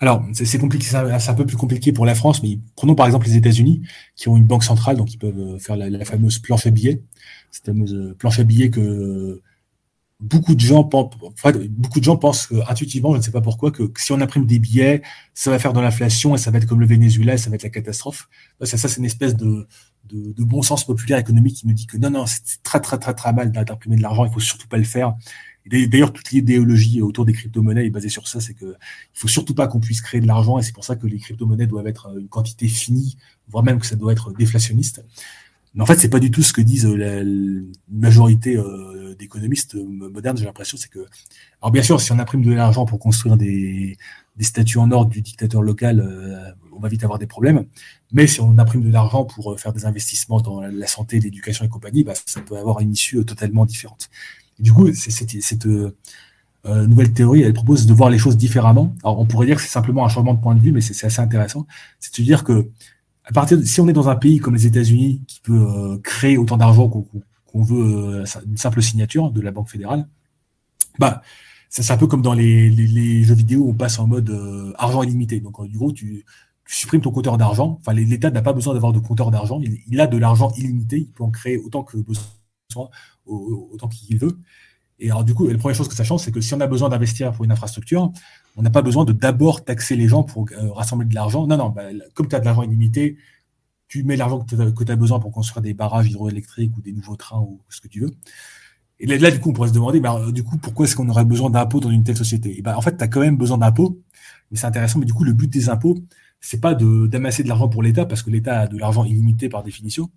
alors, 0.00 0.24
c'est 0.32 0.58
compliqué, 0.58 0.86
c'est 0.86 0.96
un 1.28 1.34
peu 1.34 1.44
plus 1.44 1.56
compliqué 1.56 1.92
pour 1.92 2.06
la 2.06 2.14
France, 2.14 2.42
mais 2.42 2.60
prenons 2.76 2.94
par 2.94 3.06
exemple 3.06 3.26
les 3.26 3.36
États-Unis, 3.36 3.82
qui 4.14 4.28
ont 4.28 4.36
une 4.36 4.44
banque 4.44 4.62
centrale, 4.62 4.96
donc 4.96 5.12
ils 5.12 5.18
peuvent 5.18 5.38
euh, 5.38 5.58
faire 5.58 5.76
la, 5.76 6.04
fameuse 6.04 6.38
planche 6.38 6.66
à 6.66 6.70
billets, 6.70 7.02
cette 7.50 7.66
fameuse 7.66 7.94
euh, 7.94 8.14
planche 8.16 8.38
à 8.38 8.44
billets 8.44 8.70
que 8.70 9.40
beaucoup 10.20 10.54
de 10.54 10.60
gens 10.60 10.84
pensent, 10.84 11.14
beaucoup 11.70 11.98
de 11.98 12.04
gens 12.04 12.16
pensent 12.16 12.52
intuitivement, 12.68 13.12
je 13.12 13.18
ne 13.18 13.22
sais 13.22 13.32
pas 13.32 13.40
pourquoi, 13.40 13.72
que, 13.72 13.90
si 13.96 14.12
on 14.12 14.20
imprime 14.20 14.46
des 14.46 14.60
billets, 14.60 15.02
ça 15.34 15.50
va 15.50 15.58
faire 15.58 15.72
de 15.72 15.80
l'inflation 15.80 16.34
et 16.34 16.38
ça 16.38 16.52
va 16.52 16.58
être 16.58 16.66
comme 16.66 16.80
le 16.80 16.86
Venezuela, 16.86 17.34
et 17.34 17.38
ça 17.38 17.50
va 17.50 17.56
être 17.56 17.64
la 17.64 17.70
catastrophe. 17.70 18.28
Ça, 18.62 18.76
ça 18.76 18.88
c'est 18.88 18.98
une 18.98 19.04
espèce 19.04 19.34
de, 19.36 19.66
de, 20.04 20.32
de, 20.32 20.44
bon 20.44 20.62
sens 20.62 20.84
populaire 20.84 21.18
économique 21.18 21.56
qui 21.56 21.66
nous 21.66 21.74
dit 21.74 21.86
que 21.86 21.96
non, 21.96 22.10
non, 22.10 22.26
c'est 22.26 22.62
très, 22.62 22.80
très, 22.80 22.98
très, 22.98 23.14
très 23.14 23.32
mal 23.32 23.50
d'imprimer 23.50 23.96
de 23.96 24.02
l'argent, 24.02 24.24
il 24.24 24.32
faut 24.32 24.40
surtout 24.40 24.68
pas 24.68 24.78
le 24.78 24.84
faire. 24.84 25.14
D'ailleurs, 25.68 26.12
toute 26.12 26.30
l'idéologie 26.30 27.02
autour 27.02 27.24
des 27.24 27.32
crypto-monnaies 27.32 27.86
est 27.86 27.90
basée 27.90 28.08
sur 28.08 28.26
ça, 28.26 28.40
c'est 28.40 28.54
qu'il 28.54 28.76
faut 29.12 29.28
surtout 29.28 29.54
pas 29.54 29.68
qu'on 29.68 29.80
puisse 29.80 30.00
créer 30.00 30.20
de 30.20 30.26
l'argent, 30.26 30.58
et 30.58 30.62
c'est 30.62 30.72
pour 30.72 30.84
ça 30.84 30.96
que 30.96 31.06
les 31.06 31.18
crypto-monnaies 31.18 31.66
doivent 31.66 31.86
être 31.86 32.10
une 32.18 32.28
quantité 32.28 32.68
finie, 32.68 33.16
voire 33.48 33.64
même 33.64 33.78
que 33.78 33.86
ça 33.86 33.96
doit 33.96 34.12
être 34.12 34.32
déflationniste. 34.32 35.02
Mais 35.74 35.82
en 35.82 35.86
fait, 35.86 35.96
c'est 35.96 36.08
pas 36.08 36.18
du 36.18 36.30
tout 36.30 36.42
ce 36.42 36.52
que 36.52 36.60
disent 36.60 36.86
la, 36.86 37.22
majorité 37.90 38.56
euh, 38.56 39.14
d'économistes 39.18 39.74
modernes. 39.74 40.36
J'ai 40.36 40.44
l'impression, 40.44 40.76
c'est 40.78 40.88
que, 40.88 41.06
alors 41.60 41.70
bien 41.70 41.82
sûr, 41.82 42.00
si 42.00 42.10
on 42.12 42.18
imprime 42.18 42.42
de 42.42 42.52
l'argent 42.52 42.86
pour 42.86 42.98
construire 42.98 43.36
des, 43.36 43.96
statues 44.40 44.78
en 44.78 44.90
or 44.90 45.06
du 45.06 45.20
dictateur 45.20 45.62
local, 45.62 46.00
euh, 46.00 46.50
on 46.72 46.80
va 46.80 46.88
vite 46.88 47.04
avoir 47.04 47.18
des 47.18 47.26
problèmes. 47.26 47.66
Mais 48.12 48.26
si 48.26 48.40
on 48.40 48.58
imprime 48.58 48.82
de 48.82 48.90
l'argent 48.90 49.24
pour 49.24 49.52
euh, 49.52 49.56
faire 49.56 49.72
des 49.72 49.84
investissements 49.84 50.40
dans 50.40 50.62
la 50.62 50.86
santé, 50.86 51.20
l'éducation 51.20 51.64
et 51.64 51.68
compagnie, 51.68 52.04
bah, 52.04 52.14
ça 52.26 52.40
peut 52.40 52.56
avoir 52.56 52.80
une 52.80 52.92
issue 52.92 53.24
totalement 53.24 53.66
différente 53.66 54.08
du 54.58 54.72
coup, 54.72 54.92
cette 54.92 55.66
euh, 55.66 55.96
euh, 56.66 56.86
nouvelle 56.86 57.12
théorie, 57.12 57.42
elle 57.42 57.52
propose 57.52 57.86
de 57.86 57.92
voir 57.92 58.10
les 58.10 58.18
choses 58.18 58.36
différemment. 58.36 58.94
Alors, 59.04 59.20
on 59.20 59.26
pourrait 59.26 59.46
dire 59.46 59.56
que 59.56 59.62
c'est 59.62 59.68
simplement 59.68 60.04
un 60.04 60.08
changement 60.08 60.34
de 60.34 60.40
point 60.40 60.54
de 60.54 60.60
vue, 60.60 60.72
mais 60.72 60.80
c'est 60.80 61.06
assez 61.06 61.20
intéressant. 61.20 61.66
C'est 62.00 62.16
de 62.18 62.24
dire 62.24 62.44
que, 62.44 62.70
à 63.24 63.32
partir 63.32 63.58
de, 63.58 63.64
si 63.64 63.80
on 63.80 63.88
est 63.88 63.92
dans 63.92 64.08
un 64.08 64.16
pays 64.16 64.38
comme 64.38 64.54
les 64.54 64.66
États-Unis, 64.66 65.22
qui 65.26 65.40
peut 65.40 65.66
euh, 65.68 65.98
créer 65.98 66.38
autant 66.38 66.56
d'argent 66.56 66.88
qu'on 66.88 67.62
veut, 67.62 68.24
une 68.46 68.56
simple 68.56 68.82
signature 68.82 69.30
de 69.30 69.40
la 69.40 69.50
Banque 69.50 69.68
fédérale, 69.68 70.08
bah, 70.98 71.22
c'est 71.70 71.90
un 71.92 71.96
peu 71.96 72.06
comme 72.06 72.22
dans 72.22 72.34
les, 72.34 73.22
jeux 73.22 73.34
vidéo 73.34 73.62
où 73.64 73.70
on 73.70 73.74
passe 73.74 73.98
en 73.98 74.06
mode 74.06 74.34
argent 74.78 75.02
illimité. 75.02 75.40
Donc, 75.40 75.64
du 75.68 75.78
coup, 75.78 75.92
tu, 75.92 76.24
supprimes 76.66 77.00
ton 77.00 77.10
compteur 77.10 77.38
d'argent. 77.38 77.78
Enfin, 77.80 77.94
l'État 77.94 78.30
n'a 78.30 78.42
pas 78.42 78.52
besoin 78.52 78.74
d'avoir 78.74 78.92
de 78.92 78.98
compteur 78.98 79.30
d'argent. 79.30 79.60
Il, 79.86 80.00
a 80.00 80.06
de 80.06 80.18
l'argent 80.18 80.52
illimité. 80.56 80.98
Il 80.98 81.12
peut 81.12 81.24
en 81.24 81.30
créer 81.30 81.58
autant 81.58 81.82
que 81.82 81.96
besoin 81.96 82.24
autant 83.28 83.88
qu'il 83.88 84.18
veut. 84.18 84.38
Et 85.00 85.10
alors, 85.10 85.24
du 85.24 85.34
coup, 85.34 85.46
la 85.46 85.56
première 85.56 85.76
chose 85.76 85.88
que 85.88 85.94
ça 85.94 86.04
change, 86.04 86.22
c'est 86.22 86.32
que 86.32 86.40
si 86.40 86.54
on 86.54 86.60
a 86.60 86.66
besoin 86.66 86.88
d'investir 86.88 87.32
pour 87.32 87.44
une 87.44 87.52
infrastructure, 87.52 88.10
on 88.56 88.62
n'a 88.62 88.70
pas 88.70 88.82
besoin 88.82 89.04
de 89.04 89.12
d'abord 89.12 89.64
taxer 89.64 89.94
les 89.94 90.08
gens 90.08 90.24
pour 90.24 90.46
euh, 90.52 90.72
rassembler 90.72 91.06
de 91.06 91.14
l'argent. 91.14 91.46
Non, 91.46 91.56
non, 91.56 91.70
bah, 91.70 91.84
comme 92.14 92.26
tu 92.26 92.34
as 92.34 92.40
de 92.40 92.44
l'argent 92.44 92.62
illimité, 92.62 93.16
tu 93.86 94.02
mets 94.02 94.16
l'argent 94.16 94.40
que 94.40 94.84
tu 94.84 94.92
as, 94.92 94.96
besoin 94.96 95.20
pour 95.20 95.30
construire 95.30 95.62
des 95.62 95.72
barrages 95.74 96.08
hydroélectriques 96.08 96.76
ou 96.76 96.82
des 96.82 96.92
nouveaux 96.92 97.16
trains 97.16 97.40
ou 97.40 97.60
ce 97.68 97.80
que 97.80 97.88
tu 97.88 98.00
veux. 98.00 98.10
Et 99.00 99.06
là, 99.06 99.30
du 99.30 99.38
coup, 99.38 99.50
on 99.50 99.52
pourrait 99.52 99.68
se 99.68 99.74
demander, 99.74 100.00
bah, 100.00 100.20
du 100.32 100.42
coup, 100.42 100.58
pourquoi 100.58 100.86
est-ce 100.86 100.96
qu'on 100.96 101.08
aurait 101.08 101.24
besoin 101.24 101.50
d'impôts 101.50 101.78
dans 101.78 101.90
une 101.90 102.02
telle 102.02 102.16
société? 102.16 102.58
Et 102.58 102.62
bah, 102.62 102.76
En 102.76 102.80
fait, 102.80 102.96
tu 102.96 103.04
as 103.04 103.08
quand 103.08 103.20
même 103.20 103.36
besoin 103.36 103.58
d'impôts, 103.58 104.02
mais 104.50 104.58
c'est 104.58 104.66
intéressant. 104.66 104.98
Mais 104.98 105.06
du 105.06 105.14
coup, 105.14 105.22
le 105.22 105.32
but 105.32 105.48
des 105.48 105.68
impôts, 105.68 105.96
c'est 106.40 106.60
pas 106.60 106.74
d'amasser 106.74 107.44
de 107.44 107.48
l'argent 107.48 107.68
pour 107.68 107.84
l'État, 107.84 108.04
parce 108.04 108.22
que 108.22 108.30
l'État 108.30 108.62
a 108.62 108.66
de 108.66 108.76
l'argent 108.76 109.04
illimité 109.04 109.48
par 109.48 109.62
définition. 109.62 110.10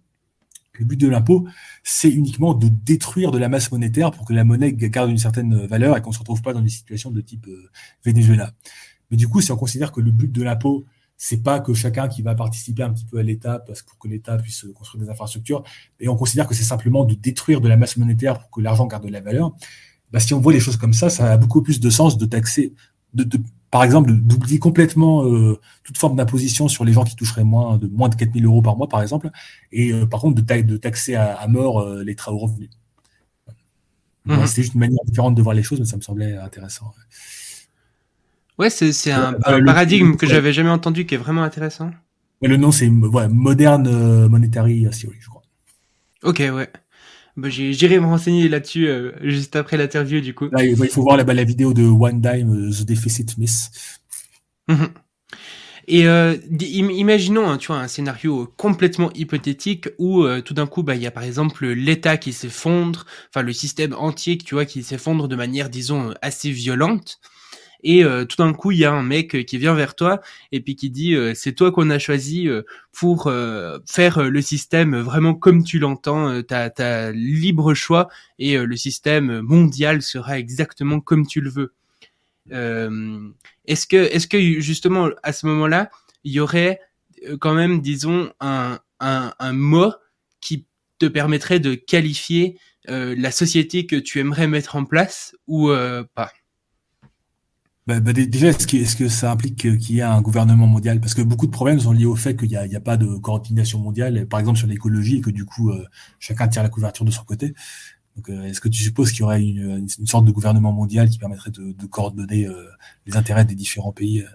Le 0.82 0.88
but 0.88 1.00
de 1.00 1.08
l'impôt, 1.08 1.48
c'est 1.84 2.10
uniquement 2.10 2.56
de 2.56 2.68
détruire 2.68 3.30
de 3.30 3.38
la 3.38 3.50
masse 3.50 3.72
monétaire 3.72 4.10
pour 4.10 4.26
que 4.26 4.34
la 4.34 4.44
monnaie 4.44 4.74
garde 4.74 5.12
une 5.12 5.20
certaine 5.20 5.68
valeur 5.68 5.96
et 5.96 6.02
qu'on 6.02 6.10
ne 6.10 6.16
se 6.16 6.20
retrouve 6.20 6.42
pas 6.42 6.54
dans 6.54 6.62
des 6.62 6.70
situations 6.70 7.12
de 7.12 7.22
type 7.22 7.46
euh, 7.48 7.70
Venezuela. 8.04 8.52
Mais 9.12 9.18
du 9.18 9.28
coup, 9.28 9.42
si 9.42 9.52
on 9.52 9.58
considère 9.58 9.92
que 9.92 10.02
le 10.02 10.10
but 10.10 10.32
de 10.32 10.42
l'impôt, 10.42 10.84
c'est 11.18 11.44
pas 11.44 11.60
que 11.60 11.76
chacun 11.76 12.08
qui 12.08 12.24
va 12.24 12.34
participer 12.34 12.82
un 12.82 12.92
petit 12.92 13.06
peu 13.06 13.20
à 13.20 13.22
l'État 13.22 13.60
parce 13.60 13.84
pour 13.84 14.00
que 14.00 14.08
l'État 14.08 14.38
puisse 14.38 14.66
construire 14.74 15.04
des 15.04 15.12
infrastructures, 15.12 15.62
et 16.00 16.08
on 16.08 16.16
considère 16.16 16.48
que 16.48 16.56
c'est 16.56 16.64
simplement 16.64 17.06
de 17.06 17.14
détruire 17.14 17.62
de 17.62 17.68
la 17.68 17.78
masse 17.78 17.98
monétaire 17.98 18.40
pour 18.40 18.50
que 18.50 18.60
l'argent 18.60 18.88
garde 18.88 19.06
de 19.06 19.12
la 19.12 19.22
valeur, 19.22 19.54
bah, 20.12 20.20
si 20.20 20.34
on 20.34 20.40
voit 20.40 20.52
les 20.52 20.60
choses 20.60 20.78
comme 20.78 20.94
ça, 20.94 21.12
ça 21.12 21.32
a 21.32 21.38
beaucoup 21.38 21.62
plus 21.62 21.80
de 21.80 21.90
sens 21.92 22.18
de 22.18 22.26
taxer, 22.26 22.74
de 23.14 23.40
par 23.72 23.86
exemple, 23.86 24.12
d'oublier 24.12 24.60
complètement 24.60 25.26
euh, 25.26 25.58
toute 25.84 25.98
forme 25.98 26.18
d'imposition 26.18 26.68
sur 26.68 26.84
les 26.84 26.92
gens 26.92 27.06
qui 27.06 27.16
toucheraient 27.16 27.46
moins 27.46 27.78
de 27.78 27.88
moins 27.88 28.10
de 28.10 28.16
4000 28.16 28.46
euros 28.46 28.62
par 28.62 28.76
mois, 28.76 28.90
par 28.90 29.02
exemple, 29.02 29.30
et 29.72 29.94
euh, 29.94 30.06
par 30.06 30.20
contre 30.20 30.42
de, 30.42 30.62
de 30.62 30.78
taxer 30.78 31.16
à, 31.16 31.48
mort 31.48 31.80
euh, 31.80 32.04
les 32.04 32.16
très 32.16 32.32
hauts 32.32 32.38
revenus. 32.38 32.70
Mmh. 34.26 34.46
C'était 34.46 34.64
juste 34.64 34.74
une 34.74 34.82
manière 34.82 35.04
différente 35.06 35.36
de 35.36 35.42
voir 35.42 35.56
les 35.56 35.64
choses, 35.64 35.80
mais 35.80 35.86
ça 35.86 35.96
me 35.96 36.02
semblait 36.02 36.36
intéressant. 36.36 36.94
Ouais, 38.60 38.70
c'est 38.70 39.12
un, 39.12 39.38
un 39.46 39.64
paradigme 39.64 40.16
que 40.18 40.28
j'avais 40.28 40.54
jamais 40.54 40.70
entendu 40.70 41.06
qui 41.06 41.16
est 41.16 41.18
vraiment 41.18 41.42
intéressant. 41.42 41.92
Mais 42.42 42.50
le 42.50 42.58
nom, 42.58 42.72
c'est 42.72 42.90
ouais, 42.90 43.30
Modern 43.30 44.28
Monetary 44.28 44.88
Theory, 44.92 45.18
je 45.20 45.30
crois. 45.30 45.42
Ok, 46.24 46.40
ouais. 46.40 46.70
Bah, 47.42 47.50
J'irai 47.50 48.00
me 48.00 48.06
renseigner 48.06 48.48
là-dessus 48.48 48.88
juste 49.24 49.56
après 49.56 49.78
l'interview, 49.78 50.22
du 50.22 50.34
coup. 50.34 50.50
il 50.60 50.76
faut 50.90 51.02
voir 51.02 51.18
la, 51.18 51.24
la 51.24 51.44
vidéo 51.44 51.74
de 51.74 51.84
One 51.84 52.22
Dime, 52.22 52.72
The 52.72 52.86
Deficit 52.86 53.38
Miss. 53.38 53.72
Mhm. 54.68 54.90
Et 55.88 56.08
euh, 56.08 56.38
imaginons, 56.60 57.50
hein, 57.50 57.58
tu 57.58 57.68
vois, 57.68 57.78
un 57.78 57.88
scénario 57.88 58.54
complètement 58.56 59.12
hypothétique 59.14 59.90
où 59.98 60.24
euh, 60.24 60.42
tout 60.42 60.54
d'un 60.54 60.68
coup, 60.68 60.84
bah, 60.84 60.96
il 60.96 61.02
y 61.02 61.08
a 61.08 61.12
par 61.12 61.24
exemple 61.24 61.68
l'État 61.68 62.18
qui 62.18 62.34
s'effondre, 62.34 63.06
enfin 63.30 63.42
le 63.42 63.54
système 63.54 63.94
entier, 63.94 64.38
tu 64.38 64.56
vois, 64.56 64.66
qui 64.66 64.84
s'effondre 64.84 65.28
de 65.28 65.36
manière, 65.36 65.70
disons, 65.70 66.14
assez 66.22 66.52
violente. 66.52 67.20
Et 67.84 68.04
euh, 68.04 68.26
tout 68.26 68.38
d'un 68.38 68.54
coup, 68.54 68.72
il 68.72 68.80
y 68.80 68.86
a 68.86 68.92
un 68.92 69.04
mec 69.04 69.46
qui 69.46 69.58
vient 69.58 69.74
vers 69.74 69.96
toi 69.96 70.22
et 70.52 70.62
puis 70.62 70.76
qui 70.76 70.90
dit 70.90 71.16
c'est 71.36 71.54
toi 71.54 71.72
qu'on 71.72 71.90
a 71.90 72.00
choisi 72.00 72.48
pour 72.92 73.32
faire 73.86 74.24
le 74.24 74.42
système 74.42 74.98
vraiment 74.98 75.34
comme 75.34 75.64
tu 75.64 75.80
l'entends, 75.80 76.42
t'as 76.44 76.70
as 76.78 77.12
libre 77.12 77.74
choix 77.74 78.10
et 78.40 78.58
le 78.58 78.76
système 78.76 79.42
mondial 79.42 80.02
sera 80.02 80.38
exactement 80.40 81.00
comme 81.00 81.26
tu 81.26 81.42
le 81.42 81.50
veux. 81.50 81.74
Euh, 82.52 83.30
est-ce 83.66 83.88
que, 83.88 83.98
est-ce 83.98 84.28
que 84.28 84.60
justement 84.60 85.10
à 85.24 85.34
ce 85.34 85.46
moment-là, 85.48 85.90
il 86.24 86.34
y 86.34 86.40
aurait 86.40 86.80
euh, 87.28 87.38
quand 87.38 87.54
même, 87.54 87.82
disons, 87.82 88.32
un, 88.40 88.80
un, 89.00 89.34
un 89.40 89.54
mot 89.54 89.94
qui 90.40 90.66
te 91.00 91.06
permettrait 91.06 91.60
de 91.60 91.76
qualifier 91.76 92.58
euh, 92.90 93.16
la 93.18 93.32
société 93.32 93.86
que 93.86 93.96
tu 93.96 94.20
aimerais 94.20 94.48
mettre 94.48 94.76
en 94.76 94.86
place 94.86 95.36
ou 95.48 95.70
euh, 95.70 96.04
pas? 96.16 96.32
Bah, 97.88 98.00
bah, 98.00 98.14
déjà, 98.14 98.48
est-ce 98.50 98.68
que, 98.68 98.78
est-ce 98.78 98.96
que 98.96 99.08
ça 99.08 99.32
implique 99.32 99.56
qu'il 99.56 99.96
y 99.96 100.00
ait 100.00 100.04
un 100.04 100.22
gouvernement 100.22 100.68
mondial? 100.68 101.00
Parce 101.00 101.14
que 101.14 101.22
beaucoup 101.22 101.48
de 101.48 101.52
problèmes 101.52 101.80
sont 101.80 101.92
liés 101.92 102.06
au 102.06 102.16
fait 102.16 102.36
qu'il 102.36 102.50
n'y 102.50 102.56
a, 102.56 102.62
a, 102.62 102.80
pas 102.80 102.98
de 102.98 103.18
coordination 103.18 103.80
mondiale, 103.80 104.28
par 104.28 104.40
exemple 104.40 104.60
sur 104.60 104.68
l'écologie, 104.68 105.18
et 105.18 105.22
que 105.22 105.32
du 105.32 105.46
coup, 105.46 105.72
chacun 106.20 106.48
tire 106.48 106.64
la 106.64 106.70
couverture 106.70 107.06
de 107.06 107.12
son 107.12 107.24
côté. 107.24 107.54
Donc, 108.16 108.30
euh, 108.30 108.44
est-ce 108.44 108.60
que 108.60 108.70
tu 108.70 108.82
supposes 108.82 109.12
qu'il 109.12 109.22
y 109.22 109.24
aurait 109.24 109.42
une, 109.42 109.88
sorte 110.06 110.26
de 110.26 110.32
gouvernement 110.32 110.72
mondial 110.72 111.10
qui 111.10 111.18
permettrait 111.18 111.52
de, 111.52 111.86
coordonner 111.88 112.46
euh, 112.46 112.68
les 113.06 113.16
intérêts 113.16 113.46
des 113.46 113.56
différents 113.56 113.92
pays 113.92 114.22
euh? 114.22 114.28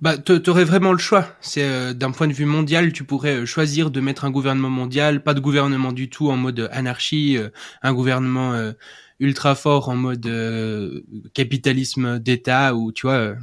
bah, 0.00 0.18
tu 0.18 0.50
aurais 0.50 0.64
vraiment 0.64 0.92
le 0.92 0.98
choix. 0.98 1.36
C'est 1.40 1.94
d'un 1.94 2.10
point 2.10 2.26
de 2.26 2.32
vue 2.32 2.46
mondial, 2.46 2.92
tu 2.92 3.04
pourrais 3.04 3.46
choisir 3.46 3.90
de 3.90 4.00
mettre 4.00 4.24
un 4.24 4.30
gouvernement 4.30 4.70
mondial, 4.70 5.22
pas 5.22 5.34
de 5.34 5.40
gouvernement 5.40 5.92
du 5.92 6.08
tout 6.08 6.30
en 6.30 6.36
mode 6.36 6.68
anarchie, 6.72 7.38
un 7.82 7.94
gouvernement 7.94 8.72
ultra 9.20 9.54
fort 9.54 9.88
en 9.88 9.96
mode 9.96 11.02
capitalisme 11.34 12.18
d'État 12.18 12.74
ou 12.74 12.92
tu 12.92 13.06
vois, 13.06 13.34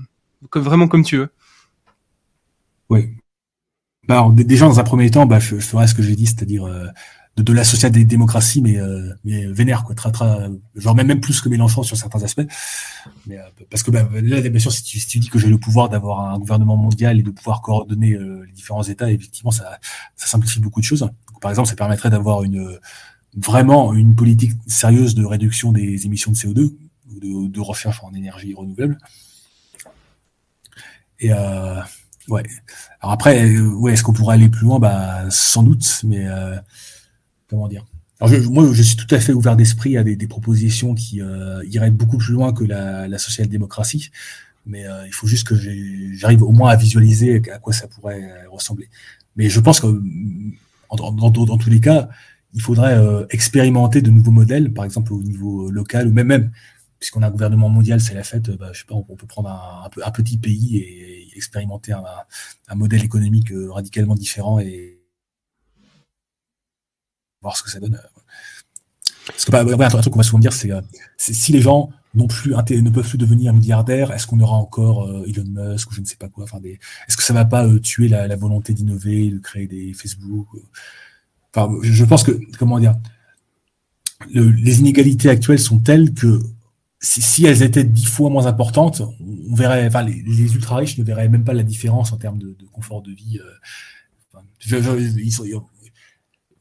comme, 0.50 0.64
vraiment 0.64 0.88
comme 0.88 1.04
tu 1.04 1.18
veux. 1.18 1.30
Oui. 2.90 3.10
Bah, 4.08 4.16
alors, 4.16 4.32
déjà 4.32 4.66
dans 4.66 4.80
un 4.80 4.84
premier 4.84 5.10
temps, 5.12 5.26
bah, 5.26 5.40
je, 5.40 5.56
je 5.56 5.66
ferai 5.66 5.88
ce 5.88 5.94
que 5.94 6.02
j'ai 6.02 6.16
dit, 6.16 6.26
c'est-à-dire 6.26 6.68
de, 7.38 7.44
de 7.44 7.54
la 7.54 7.64
social-démocratie, 7.64 8.62
mais, 8.62 8.78
euh, 8.78 9.14
vénère, 9.26 9.84
quoi, 9.84 9.96
tra, 9.96 10.12
tra, 10.12 10.50
genre 10.76 10.96
même, 10.96 11.22
plus 11.22 11.42
que 11.42 11.50
Mélenchon 11.50 11.84
sur 11.84 11.96
certains 11.96 12.22
aspects. 12.24 12.46
Mais, 13.26 13.38
euh, 13.38 13.44
parce 13.70 13.84
que 13.84 13.92
bah, 13.92 14.08
là, 14.22 14.42
bien 14.42 14.60
sûr, 14.60 14.72
si 14.72 14.84
tu, 14.84 15.20
dis 15.20 15.30
que 15.30 15.40
j'ai 15.40 15.48
le 15.48 15.58
pouvoir 15.58 15.90
d'avoir 15.90 16.32
un 16.34 16.40
gouvernement 16.40 16.76
mondial 16.76 17.20
et 17.20 17.24
de 17.24 17.32
pouvoir 17.32 17.62
coordonner 17.62 18.14
euh, 18.14 18.44
les 18.46 18.52
différents 18.52 18.84
États, 18.84 19.10
effectivement, 19.12 19.52
ça 19.52 19.80
simplifie 20.16 20.60
beaucoup 20.60 20.82
de 20.82 20.86
choses. 20.86 21.10
par 21.42 21.52
exemple, 21.52 21.70
ça 21.70 21.76
permettrait 21.76 22.10
d'avoir 22.10 22.44
une 22.44 22.80
vraiment 23.36 23.94
une 23.94 24.16
politique 24.16 24.54
sérieuse 24.68 25.16
de 25.16 25.26
réduction 25.26 25.72
des 25.72 26.06
émissions 26.06 26.32
de 26.32 26.38
CO2 26.38 26.74
ou 27.24 27.48
de, 27.48 27.60
recherche 27.60 28.04
en 28.04 28.14
énergie 28.14 28.54
renouvelable. 28.54 28.98
Et 31.20 31.32
euh, 31.32 31.80
ouais. 32.30 32.44
Alors 33.00 33.14
après, 33.14 33.58
ouais, 33.60 33.94
est-ce 33.94 34.04
qu'on 34.04 34.14
pourrait 34.14 34.36
aller 34.36 34.50
plus 34.50 34.66
loin? 34.66 34.80
Bah, 34.80 35.30
sans 35.30 35.64
doute, 35.64 36.02
mais 36.04 36.28
euh, 36.28 36.58
comment 37.50 37.68
dire? 37.68 37.86
Alors 38.20 38.32
je, 38.34 38.48
moi, 38.48 38.72
je 38.72 38.82
suis 38.82 38.96
tout 38.96 39.14
à 39.14 39.20
fait 39.20 39.34
ouvert 39.34 39.56
d'esprit 39.56 39.98
à 39.98 40.04
des, 40.04 40.16
des, 40.16 40.28
propositions 40.28 40.94
qui 40.94 41.22
euh, 41.22 41.64
iraient 41.66 41.92
beaucoup 41.92 42.18
plus 42.18 42.34
loin 42.34 42.54
que 42.54 42.64
la, 42.64 43.08
la 43.08 43.18
social-démocratie, 43.18 44.12
mais 44.66 44.86
euh, 44.86 45.08
il 45.08 45.14
faut 45.14 45.28
juste 45.28 45.48
que 45.48 45.56
j'arrive 46.14 46.44
au 46.44 46.52
moins 46.52 46.70
à 46.70 46.76
visualiser 46.76 47.42
à 47.52 47.58
quoi 47.58 47.74
ça 47.74 47.88
pourrait 47.88 48.46
ressembler. 48.52 48.90
Mais 49.36 49.50
je 49.50 49.60
pense 49.60 49.80
que 49.80 49.88
dans, 50.98 51.12
dans, 51.12 51.30
dans 51.30 51.58
tous 51.58 51.70
les 51.70 51.80
cas, 51.80 52.10
il 52.54 52.62
faudrait 52.62 52.98
euh, 52.98 53.26
expérimenter 53.30 54.02
de 54.02 54.12
nouveaux 54.12 54.32
modèles, 54.32 54.74
par 54.74 54.86
exemple 54.86 55.14
au 55.14 55.22
niveau 55.22 55.70
local 55.72 56.08
ou 56.08 56.12
même 56.12 56.28
même 56.28 56.52
puisqu'on 57.00 57.24
a 57.24 57.28
un 57.28 57.32
gouvernement 57.32 57.68
mondial, 57.68 58.00
c'est 58.00 58.14
la 58.14 58.24
fête. 58.24 58.52
Bah, 58.52 58.70
je 58.74 58.80
sais 58.80 58.86
pas, 58.86 58.94
on 58.94 59.16
peut 59.16 59.26
prendre 59.26 59.50
un, 59.50 59.90
un, 60.06 60.12
petit 60.12 60.38
pays 60.38 60.78
et, 60.78 61.36
expérimenter 61.36 61.94
un, 61.94 62.76
modèle 62.76 63.04
économique 63.04 63.52
euh, 63.52 63.72
radicalement 63.72 64.14
différent 64.14 64.60
et 64.60 65.02
voir 67.42 67.58
ce 67.58 67.64
que 67.64 67.72
ça 67.72 67.80
donne. 67.80 68.00
Parce 69.26 69.46
que 69.46 69.52
bah, 69.52 69.62
un 69.62 69.90
truc 69.90 70.14
qu'on 70.14 70.20
va 70.20 70.24
souvent 70.24 70.40
dire, 70.40 70.54
euh, 70.66 70.82
c'est 71.18 71.34
si 71.34 71.52
les 71.52 71.62
gens 71.62 71.90
plus 72.30 72.52
ne 72.52 72.90
peuvent 72.90 73.08
plus 73.08 73.18
devenir 73.18 73.54
milliardaires, 73.54 74.12
est-ce 74.12 74.28
qu'on 74.28 74.40
aura 74.40 74.58
encore 74.58 75.08
euh, 75.08 75.26
Elon 75.28 75.46
Musk 75.48 75.92
ou 75.92 75.94
je 75.94 76.02
ne 76.02 76.06
sais 76.06 76.18
pas 76.18 76.28
quoi. 76.28 76.46
Est-ce 77.08 77.18
que 77.18 77.24
ça 77.24 77.34
va 77.34 77.46
pas 77.46 77.66
euh, 77.66 77.80
tuer 77.80 78.10
la 78.10 78.36
volonté 78.36 78.74
d'innover, 78.74 79.30
de 79.30 79.40
créer 79.40 79.68
des 79.68 79.94
Facebook 79.94 80.48
Je 81.56 82.06
pense 82.06 82.24
que 82.24 82.40
comment 82.58 82.80
dire, 82.80 82.96
le, 84.34 84.50
les 84.50 84.80
inégalités 84.80 85.30
actuelles 85.30 85.60
sont 85.60 85.80
telles 85.80 86.14
que 86.14 86.40
si, 87.00 87.46
elles 87.46 87.64
étaient 87.64 87.84
dix 87.84 88.06
fois 88.06 88.30
moins 88.30 88.46
importantes, 88.46 89.02
on 89.50 89.56
verrait, 89.56 89.88
enfin, 89.88 90.04
les, 90.04 90.54
ultra 90.54 90.78
riches 90.78 91.00
ne 91.00 91.04
verraient 91.04 91.30
même 91.30 91.44
pas 91.44 91.54
la 91.54 91.64
différence 91.64 92.14
en 92.14 92.18
termes 92.18 92.38
de, 92.38 92.56
confort 92.72 93.02
de 93.02 93.12
vie. 93.12 93.40
Sont, 95.32 95.46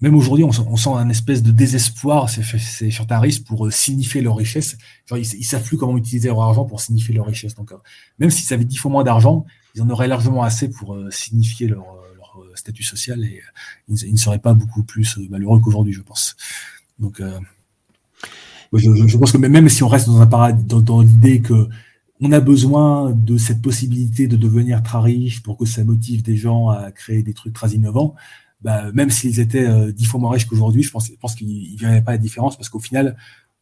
même 0.00 0.14
aujourd'hui, 0.14 0.44
on, 0.44 0.76
sent 0.76 0.90
un 0.90 1.10
espèce 1.10 1.42
de 1.42 1.50
désespoir 1.50 2.30
c'est 2.30 2.90
chartaristes 2.90 3.46
pour 3.46 3.66
euh, 3.66 3.70
signifier 3.70 4.22
leur 4.22 4.36
richesse. 4.36 4.78
Ils, 5.10 5.18
ils 5.18 5.44
savent 5.44 5.62
plus 5.62 5.76
comment 5.76 5.96
utiliser 5.98 6.28
leur 6.28 6.40
argent 6.40 6.64
pour 6.64 6.80
signifier 6.80 7.14
leur 7.14 7.26
richesse. 7.26 7.54
Donc, 7.54 7.72
euh, 7.72 7.76
même 8.18 8.30
s'ils 8.30 8.52
avaient 8.54 8.64
dix 8.64 8.76
fois 8.76 8.90
moins 8.90 9.04
d'argent, 9.04 9.44
ils 9.74 9.82
en 9.82 9.90
auraient 9.90 10.08
largement 10.08 10.42
assez 10.42 10.70
pour 10.70 10.94
euh, 10.94 11.10
signifier 11.10 11.68
leur, 11.68 11.84
statut 12.60 12.82
social 12.82 13.24
et 13.24 13.40
ils, 13.88 14.02
ils, 14.04 14.12
ne 14.12 14.18
seraient 14.18 14.38
pas 14.38 14.54
beaucoup 14.54 14.82
plus 14.82 15.18
malheureux 15.28 15.60
qu'aujourd'hui, 15.60 15.92
je 15.92 16.02
pense. 16.02 16.36
Donc, 16.98 17.22
je, 18.72 19.06
je, 19.06 19.16
pense 19.16 19.32
que 19.32 19.38
même 19.38 19.68
si 19.68 19.82
on 19.82 19.88
reste 19.88 20.08
dans 20.08 21.00
l'idée 21.00 21.40
que 21.40 21.68
on 22.20 22.32
a 22.32 22.40
besoin 22.40 23.12
de 23.12 23.38
cette 23.38 23.62
possibilité 23.62 24.28
de 24.28 24.36
devenir 24.36 24.82
très 24.82 24.98
riche 24.98 25.42
pour 25.42 25.56
que 25.56 25.64
ça 25.64 25.82
motive 25.84 26.22
des 26.22 26.36
gens 26.36 26.68
à 26.68 26.92
créer 26.92 27.22
des 27.22 27.32
trucs 27.32 27.54
très 27.54 27.70
innovants 27.70 28.14
bah, 28.62 28.92
même 28.92 29.10
s'ils 29.10 29.40
étaient 29.40 29.66
euh, 29.66 29.92
dix 29.92 30.04
fois 30.04 30.20
moins 30.20 30.32
riches 30.32 30.46
qu'aujourd'hui, 30.46 30.82
je 30.82 30.90
pense, 30.90 31.06
je 31.08 31.36
qu'ils 31.36 31.74
ne 31.74 31.78
verraient 31.78 32.02
pas 32.02 32.12
la 32.12 32.18
différence 32.18 32.56
parce 32.56 32.68
qu'au 32.68 32.78
final, 32.78 33.16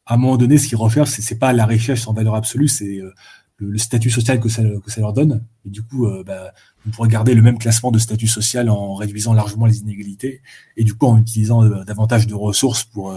à 0.06 0.14
un 0.14 0.16
moment 0.16 0.36
donné, 0.36 0.58
ce 0.58 0.66
qu'ils 0.66 0.76
recherchent, 0.76 1.10
c'est, 1.10 1.22
c'est 1.22 1.38
pas 1.38 1.52
la 1.52 1.66
richesse 1.66 2.06
en 2.08 2.12
valeur 2.12 2.34
absolue, 2.34 2.68
c'est 2.68 2.98
euh, 2.98 3.12
le, 3.58 3.78
statut 3.78 4.10
social 4.10 4.40
que 4.40 4.48
ça, 4.48 4.62
leur 4.98 5.12
donne. 5.12 5.44
Et 5.64 5.70
du 5.70 5.82
coup, 5.82 6.06
euh, 6.06 6.24
bah, 6.24 6.52
on 6.88 6.90
pourrait 6.90 7.08
garder 7.08 7.34
le 7.34 7.42
même 7.42 7.58
classement 7.58 7.92
de 7.92 7.98
statut 7.98 8.26
social 8.26 8.68
en 8.68 8.94
réduisant 8.94 9.34
largement 9.34 9.66
les 9.66 9.80
inégalités 9.80 10.40
et 10.76 10.84
du 10.84 10.94
coup 10.94 11.06
en 11.06 11.18
utilisant 11.18 11.64
davantage 11.84 12.26
de 12.26 12.34
ressources 12.34 12.82
pour, 12.84 13.16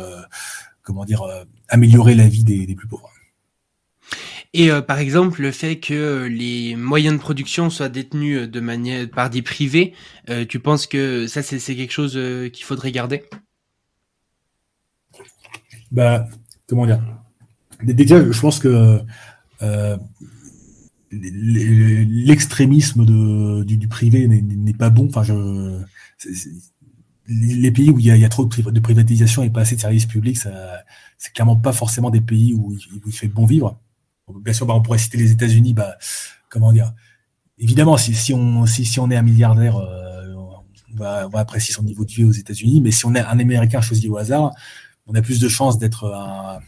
comment 0.84 1.06
dire, 1.06 1.24
améliorer 1.70 2.14
la 2.16 2.28
vie 2.28 2.44
des, 2.44 2.68
des 2.68 2.76
plus 2.76 2.88
pauvres. 2.88 3.10
Et 4.54 4.70
euh, 4.70 4.82
par 4.82 5.00
exemple, 5.00 5.42
le 5.42 5.52
fait 5.52 5.80
que 5.80 6.28
les 6.30 6.76
moyens 6.76 7.16
de 7.16 7.22
production 7.22 7.70
soient 7.70 7.90
détenus 7.90 8.50
de 8.50 8.60
manière 8.60 9.10
par 9.10 9.30
des 9.30 9.42
privés, 9.42 9.94
euh, 10.30 10.46
tu 10.46 10.60
penses 10.60 10.88
que 10.88 11.26
ça 11.28 11.42
c'est 11.42 11.76
quelque 11.76 11.92
chose 11.92 12.18
euh, 12.18 12.50
qu'il 12.50 12.66
faudrait 12.66 12.92
garder? 12.92 13.24
Bah, 15.92 16.28
comment 16.68 16.86
dire? 16.86 17.02
Déjà, 17.82 18.20
je 18.30 18.40
pense 18.40 18.60
que 18.60 19.00
l'extrémisme 21.12 23.06
du, 23.66 23.78
du, 23.78 23.88
privé 23.88 24.28
n'est 24.28 24.74
pas 24.74 24.90
bon. 24.90 25.08
Enfin, 25.10 25.24
je, 25.24 25.82
les 27.28 27.72
pays 27.72 27.90
où 27.90 28.00
il 28.00 28.06
y, 28.06 28.26
a, 28.26 28.30
trop 28.30 28.46
de, 28.46 28.80
privatisation 28.80 29.44
et 29.44 29.50
pas 29.50 29.62
assez 29.62 29.76
de 29.76 29.82
services 29.82 30.06
publics, 30.06 30.38
c'est 31.18 31.34
clairement 31.34 31.56
pas 31.56 31.74
forcément 31.74 32.10
des 32.10 32.22
pays 32.22 32.54
où 32.54 32.74
il, 32.74 32.80
où 33.06 33.12
fait 33.12 33.28
bon 33.28 33.46
vivre 33.46 33.80
bien 34.40 34.54
sûr, 34.54 34.66
bah, 34.66 34.74
on 34.74 34.82
pourrait 34.82 34.98
citer 34.98 35.18
les 35.18 35.32
États-Unis. 35.32 35.74
Bah, 35.74 35.98
comment 36.50 36.72
dire 36.72 36.94
Évidemment, 37.58 37.98
si, 37.98 38.14
si, 38.14 38.34
on, 38.34 38.66
si, 38.66 38.86
si 38.86 39.00
on 39.00 39.12
est 39.12 39.16
un 39.16 39.22
milliardaire, 39.22 39.78
euh, 39.78 40.34
on, 40.36 40.96
va, 40.96 41.28
on, 41.28 41.30
va, 41.30 41.40
apprécier 41.40 41.74
son 41.74 41.84
niveau 41.84 42.06
de 42.06 42.12
vie 42.12 42.24
aux 42.24 42.32
États-Unis. 42.32 42.82
Mais 42.82 42.92
si 42.92 43.06
on 43.06 43.14
est 43.14 43.20
un 43.20 43.40
Américain 43.40 43.82
choisi 43.82 44.10
au 44.10 44.18
hasard, 44.18 44.52
on 45.06 45.14
a 45.14 45.22
plus 45.22 45.40
de 45.40 45.48
chances 45.48 45.78
d'être 45.78 46.06
un, 46.06 46.60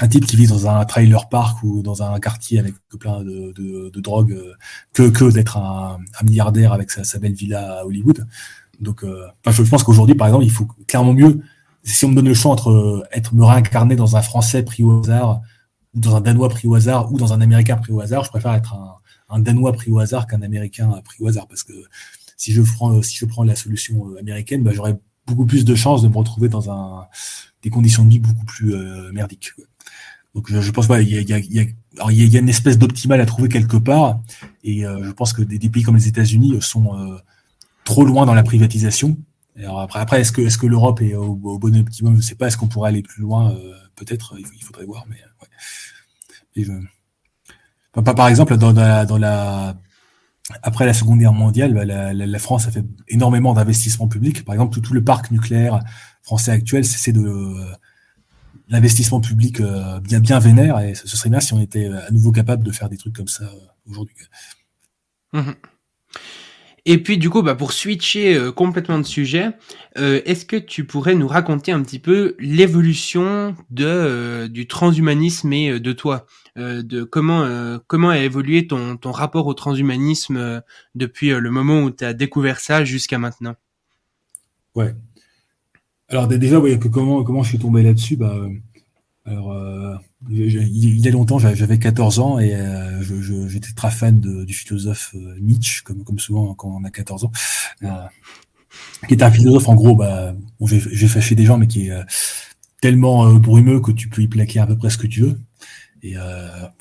un, 0.00 0.08
type 0.08 0.26
qui 0.26 0.36
vit 0.36 0.46
dans 0.46 0.68
un 0.68 0.84
trailer 0.84 1.28
park 1.28 1.62
ou 1.62 1.82
dans 1.82 2.02
un 2.02 2.18
quartier 2.20 2.58
avec 2.58 2.74
plein 2.98 3.22
de, 3.22 3.52
de, 3.52 3.90
de 3.90 4.00
drogue 4.00 4.32
euh, 4.32 4.54
que, 4.92 5.08
que 5.08 5.30
d'être 5.30 5.56
un, 5.56 5.98
un, 6.20 6.24
milliardaire 6.24 6.72
avec 6.72 6.90
sa, 6.90 7.04
sa, 7.04 7.18
belle 7.18 7.34
villa 7.34 7.80
à 7.80 7.84
Hollywood. 7.84 8.26
Donc, 8.80 9.04
euh, 9.04 9.26
je 9.46 9.62
pense 9.62 9.82
qu'aujourd'hui, 9.82 10.14
par 10.14 10.28
exemple, 10.28 10.44
il 10.44 10.50
faut 10.50 10.66
clairement 10.86 11.14
mieux. 11.14 11.40
Si 11.82 12.04
on 12.04 12.08
me 12.08 12.14
donne 12.14 12.28
le 12.28 12.34
choix 12.34 12.52
entre 12.52 12.70
euh, 12.70 13.02
être 13.12 13.34
me 13.34 13.44
réincarner 13.44 13.96
dans 13.96 14.16
un 14.16 14.22
Français 14.22 14.62
pris 14.62 14.82
au 14.82 15.00
hasard 15.00 15.40
dans 15.92 16.14
un 16.14 16.20
Danois 16.20 16.48
pris 16.48 16.68
au 16.68 16.76
hasard 16.76 17.12
ou 17.12 17.18
dans 17.18 17.32
un 17.32 17.40
Américain 17.40 17.76
pris 17.76 17.92
au 17.92 18.00
hasard, 18.00 18.22
je 18.22 18.30
préfère 18.30 18.54
être 18.54 18.74
un, 18.74 18.94
un 19.28 19.40
Danois 19.40 19.72
pris 19.72 19.90
au 19.90 19.98
hasard 19.98 20.28
qu'un 20.28 20.40
Américain 20.42 20.88
pris 21.04 21.16
au 21.20 21.26
hasard 21.26 21.48
parce 21.48 21.64
que 21.64 21.72
si 22.36 22.52
je 22.52 22.62
prends, 22.62 23.02
si 23.02 23.16
je 23.16 23.24
prends 23.24 23.42
la 23.42 23.56
solution 23.56 24.06
américaine, 24.16 24.62
bah, 24.62 24.70
j'aurais 24.72 24.96
beaucoup 25.26 25.46
plus 25.46 25.64
de 25.64 25.74
chances 25.74 26.02
de 26.02 26.08
me 26.08 26.14
retrouver 26.16 26.48
dans 26.48 26.70
un, 26.70 27.08
des 27.62 27.70
conditions 27.70 28.04
de 28.04 28.10
vie 28.10 28.20
beaucoup 28.20 28.44
plus 28.44 28.72
merdiques. 29.12 29.52
Donc 30.34 30.48
je, 30.48 30.70
pense 30.70 30.86
pas, 30.86 31.00
il 31.00 31.08
y 31.08 31.32
a, 31.32 32.38
une 32.38 32.48
espèce 32.48 32.78
d'optimal 32.78 33.20
à 33.20 33.26
trouver 33.26 33.48
quelque 33.48 33.76
part, 33.76 34.20
et 34.62 34.82
je 34.82 35.10
pense 35.10 35.32
que 35.32 35.42
des, 35.42 35.58
pays 35.68 35.82
comme 35.82 35.96
les 35.96 36.08
États-Unis 36.08 36.56
sont 36.60 37.18
trop 37.84 38.04
loin 38.04 38.26
dans 38.26 38.34
la 38.34 38.44
privatisation. 38.44 39.16
Alors 39.58 39.80
après, 39.80 39.98
après 39.98 40.20
est-ce 40.20 40.32
que, 40.32 40.66
l'Europe 40.66 41.02
est 41.02 41.14
au, 41.14 41.34
bon 41.34 41.76
optimum? 41.76 42.12
Je 42.14 42.18
ne 42.18 42.22
sais 42.22 42.36
pas. 42.36 42.46
Est-ce 42.46 42.56
qu'on 42.56 42.68
pourrait 42.68 42.90
aller 42.90 43.02
plus 43.02 43.22
loin 43.22 43.54
Peut-être? 43.96 44.36
Il, 44.38 44.64
faudrait 44.64 44.84
voir. 44.84 45.04
Mais 45.08 45.16
par 47.92 48.28
exemple, 48.28 48.56
dans 48.56 48.72
la, 49.18 49.76
après 50.62 50.86
la 50.86 50.94
Seconde 50.94 51.18
Guerre 51.18 51.32
mondiale, 51.32 51.74
bah, 51.74 51.84
la, 51.84 52.38
France 52.38 52.66
a 52.66 52.70
fait 52.70 52.84
énormément 53.08 53.54
d'investissements 53.54 54.08
publics. 54.08 54.44
Par 54.44 54.54
exemple, 54.54 54.80
tout, 54.80 54.94
le 54.94 55.02
parc 55.02 55.30
nucléaire 55.30 55.80
français 56.22 56.50
actuel, 56.50 56.84
c'est 56.84 57.12
de 57.12 57.54
l'investissement 58.70 59.20
public 59.20 59.60
euh, 59.60 60.00
bien 60.00 60.20
bien 60.20 60.38
vénère. 60.38 60.80
Et 60.80 60.94
ce 60.94 61.06
serait 61.06 61.30
bien 61.30 61.40
si 61.40 61.52
on 61.52 61.60
était 61.60 61.86
à 61.86 62.10
nouveau 62.10 62.32
capable 62.32 62.64
de 62.64 62.72
faire 62.72 62.88
des 62.88 62.96
trucs 62.96 63.14
comme 63.14 63.28
ça 63.28 63.44
euh, 63.44 63.90
aujourd'hui. 63.90 64.16
Mmh 65.32 65.52
et 66.86 66.98
puis 67.02 67.18
du 67.18 67.28
coup, 67.30 67.42
bah, 67.42 67.54
pour 67.54 67.72
switcher 67.72 68.34
euh, 68.34 68.52
complètement 68.52 68.98
de 68.98 69.04
sujet, 69.04 69.50
euh, 69.98 70.20
est-ce 70.24 70.44
que 70.44 70.56
tu 70.56 70.84
pourrais 70.84 71.14
nous 71.14 71.28
raconter 71.28 71.72
un 71.72 71.82
petit 71.82 71.98
peu 71.98 72.36
l'évolution 72.38 73.54
de 73.70 73.84
euh, 73.84 74.48
du 74.48 74.66
transhumanisme 74.66 75.52
et 75.52 75.80
de 75.80 75.92
toi, 75.92 76.26
de 76.56 77.04
comment 77.04 77.78
comment 77.86 78.10
a 78.10 78.18
évolué 78.18 78.66
ton 78.66 78.96
ton 78.96 79.12
rapport 79.12 79.46
au 79.46 79.54
transhumanisme 79.54 80.62
depuis 80.94 81.30
le 81.30 81.50
moment 81.50 81.82
où 81.82 81.90
tu 81.90 82.04
as 82.04 82.12
découvert 82.12 82.60
ça 82.60 82.84
jusqu'à 82.84 83.18
maintenant? 83.18 83.54
Ouais. 84.74 84.94
Alors 86.10 86.26
déjà, 86.26 86.60
comment 86.92 87.22
comment 87.22 87.42
je 87.42 87.50
suis 87.50 87.58
tombé 87.58 87.82
là-dessus, 87.82 88.16
bah 88.16 88.34
alors, 89.26 89.52
euh, 89.52 89.94
il 90.28 90.98
y 90.98 91.08
a 91.08 91.10
longtemps, 91.10 91.38
j'avais 91.38 91.78
14 91.78 92.18
ans 92.18 92.38
et 92.38 92.54
euh, 92.54 93.00
j'étais 93.48 93.72
très 93.74 93.90
fan 93.90 94.18
du 94.20 94.54
philosophe 94.54 95.14
euh, 95.14 95.36
Nietzsche, 95.40 95.82
comme, 95.84 96.18
souvent 96.18 96.54
quand 96.54 96.68
on 96.68 96.84
a 96.84 96.90
14 96.90 97.24
ans, 97.24 97.32
qui 99.08 99.14
est 99.14 99.22
un 99.22 99.30
philosophe 99.30 99.68
en 99.68 99.74
gros, 99.74 99.94
bah, 99.94 100.34
j'ai 100.60 101.08
fâché 101.08 101.34
des 101.34 101.44
gens, 101.44 101.58
mais 101.58 101.66
qui 101.66 101.88
est 101.88 102.00
tellement 102.80 103.32
brumeux 103.34 103.80
que 103.80 103.92
tu 103.92 104.08
peux 104.08 104.22
y 104.22 104.28
plaquer 104.28 104.60
à 104.60 104.66
peu 104.66 104.76
près 104.76 104.90
ce 104.90 104.98
que 104.98 105.06
tu 105.06 105.20
veux. 105.20 105.38
Et 106.02 106.14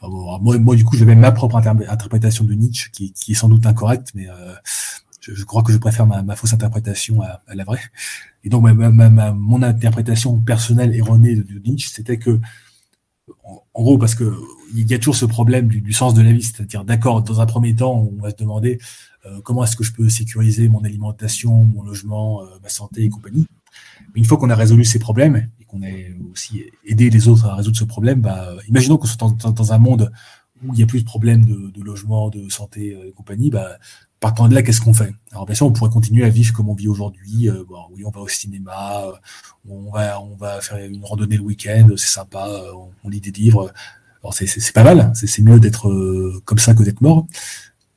moi, 0.01 0.57
moi, 0.57 0.75
du 0.75 0.85
coup, 0.85 0.95
j'avais 0.95 1.15
ma 1.15 1.31
propre 1.31 1.57
interprétation 1.57 2.45
de 2.45 2.53
Nietzsche, 2.53 2.89
qui, 2.91 3.11
qui, 3.11 3.33
est 3.33 3.35
sans 3.35 3.49
doute 3.49 3.65
incorrecte, 3.65 4.11
mais 4.15 4.27
je, 5.33 5.43
crois 5.45 5.63
que 5.63 5.71
je 5.71 5.77
préfère 5.77 6.05
ma, 6.05 6.35
fausse 6.35 6.53
interprétation 6.53 7.21
à, 7.21 7.41
la 7.53 7.63
vraie. 7.63 7.81
Et 8.43 8.49
donc, 8.49 8.63
ma, 8.63 9.31
mon 9.31 9.61
interprétation 9.61 10.37
personnelle 10.39 10.95
erronée 10.95 11.35
de, 11.35 11.59
Nietzsche, 11.59 11.89
c'était 11.91 12.17
que, 12.17 12.39
en, 13.43 13.83
gros, 13.83 13.97
parce 13.97 14.15
que 14.15 14.33
il 14.75 14.89
y 14.89 14.93
a 14.93 14.99
toujours 14.99 15.15
ce 15.15 15.25
problème 15.25 15.67
du, 15.67 15.93
sens 15.93 16.13
de 16.13 16.21
la 16.21 16.31
vie, 16.31 16.43
c'est-à-dire, 16.43 16.83
d'accord, 16.83 17.23
dans 17.23 17.41
un 17.41 17.45
premier 17.45 17.75
temps, 17.75 18.09
on 18.11 18.21
va 18.21 18.31
se 18.31 18.35
demander 18.35 18.79
euh, 19.25 19.41
comment 19.41 19.63
est-ce 19.63 19.75
que 19.75 19.83
je 19.83 19.91
peux 19.91 20.09
sécuriser 20.09 20.69
mon 20.69 20.83
alimentation, 20.83 21.65
mon 21.65 21.83
logement, 21.83 22.41
euh, 22.41 22.45
ma 22.61 22.69
santé 22.69 23.03
et 23.03 23.09
compagnie. 23.09 23.45
Mais 24.13 24.19
une 24.19 24.25
fois 24.25 24.37
qu'on 24.37 24.49
a 24.49 24.55
résolu 24.55 24.85
ces 24.85 24.99
problèmes 24.99 25.49
et 25.59 25.65
qu'on 25.65 25.81
a 25.83 25.89
aussi 26.31 26.63
aidé 26.85 27.09
les 27.09 27.27
autres 27.27 27.45
à 27.45 27.55
résoudre 27.55 27.77
ce 27.77 27.83
problème, 27.83 28.21
bah, 28.21 28.53
imaginons 28.67 28.97
qu'on 28.97 29.07
soit 29.07 29.35
dans, 29.51 29.73
un 29.73 29.77
monde 29.77 30.11
où 30.63 30.73
il 30.73 30.79
y 30.79 30.83
a 30.83 30.85
plus 30.85 31.01
de 31.01 31.05
problèmes 31.05 31.45
de, 31.45 31.83
logement, 31.83 32.29
de 32.29 32.49
santé 32.49 32.93
euh, 32.93 33.09
et 33.09 33.11
compagnie, 33.11 33.49
bah, 33.49 33.77
partant 34.19 34.47
de 34.47 34.55
là, 34.55 34.61
qu'est-ce 34.61 34.81
qu'on 34.81 34.93
fait? 34.93 35.13
Alors 35.31 35.45
bien 35.45 35.55
sûr, 35.55 35.65
on 35.65 35.71
pourrait 35.71 35.91
continuer 35.91 36.25
à 36.25 36.29
vivre 36.29 36.53
comme 36.53 36.69
on 36.69 36.73
vit 36.73 36.87
aujourd'hui. 36.87 37.49
Euh, 37.49 37.63
oui, 37.91 38.03
on 38.05 38.11
va 38.11 38.21
au 38.21 38.27
cinéma, 38.27 39.03
euh, 39.05 39.11
on 39.69 39.91
va 39.91 40.21
on 40.21 40.35
va 40.35 40.61
faire 40.61 40.77
une 40.77 41.03
randonnée 41.03 41.37
le 41.37 41.43
week-end, 41.43 41.87
c'est 41.95 42.07
sympa, 42.07 42.47
euh, 42.47 42.71
on, 43.03 43.09
lit 43.09 43.21
des 43.21 43.31
livres. 43.31 43.71
Alors 44.21 44.33
c'est 44.33 44.73
pas 44.73 44.83
mal, 44.83 45.13
c'est 45.15 45.41
mieux 45.41 45.59
d'être 45.59 45.89
comme 46.43 46.57
ça 46.57 46.73
que 46.73 46.83
d'être 46.83 47.01
mort. 47.01 47.25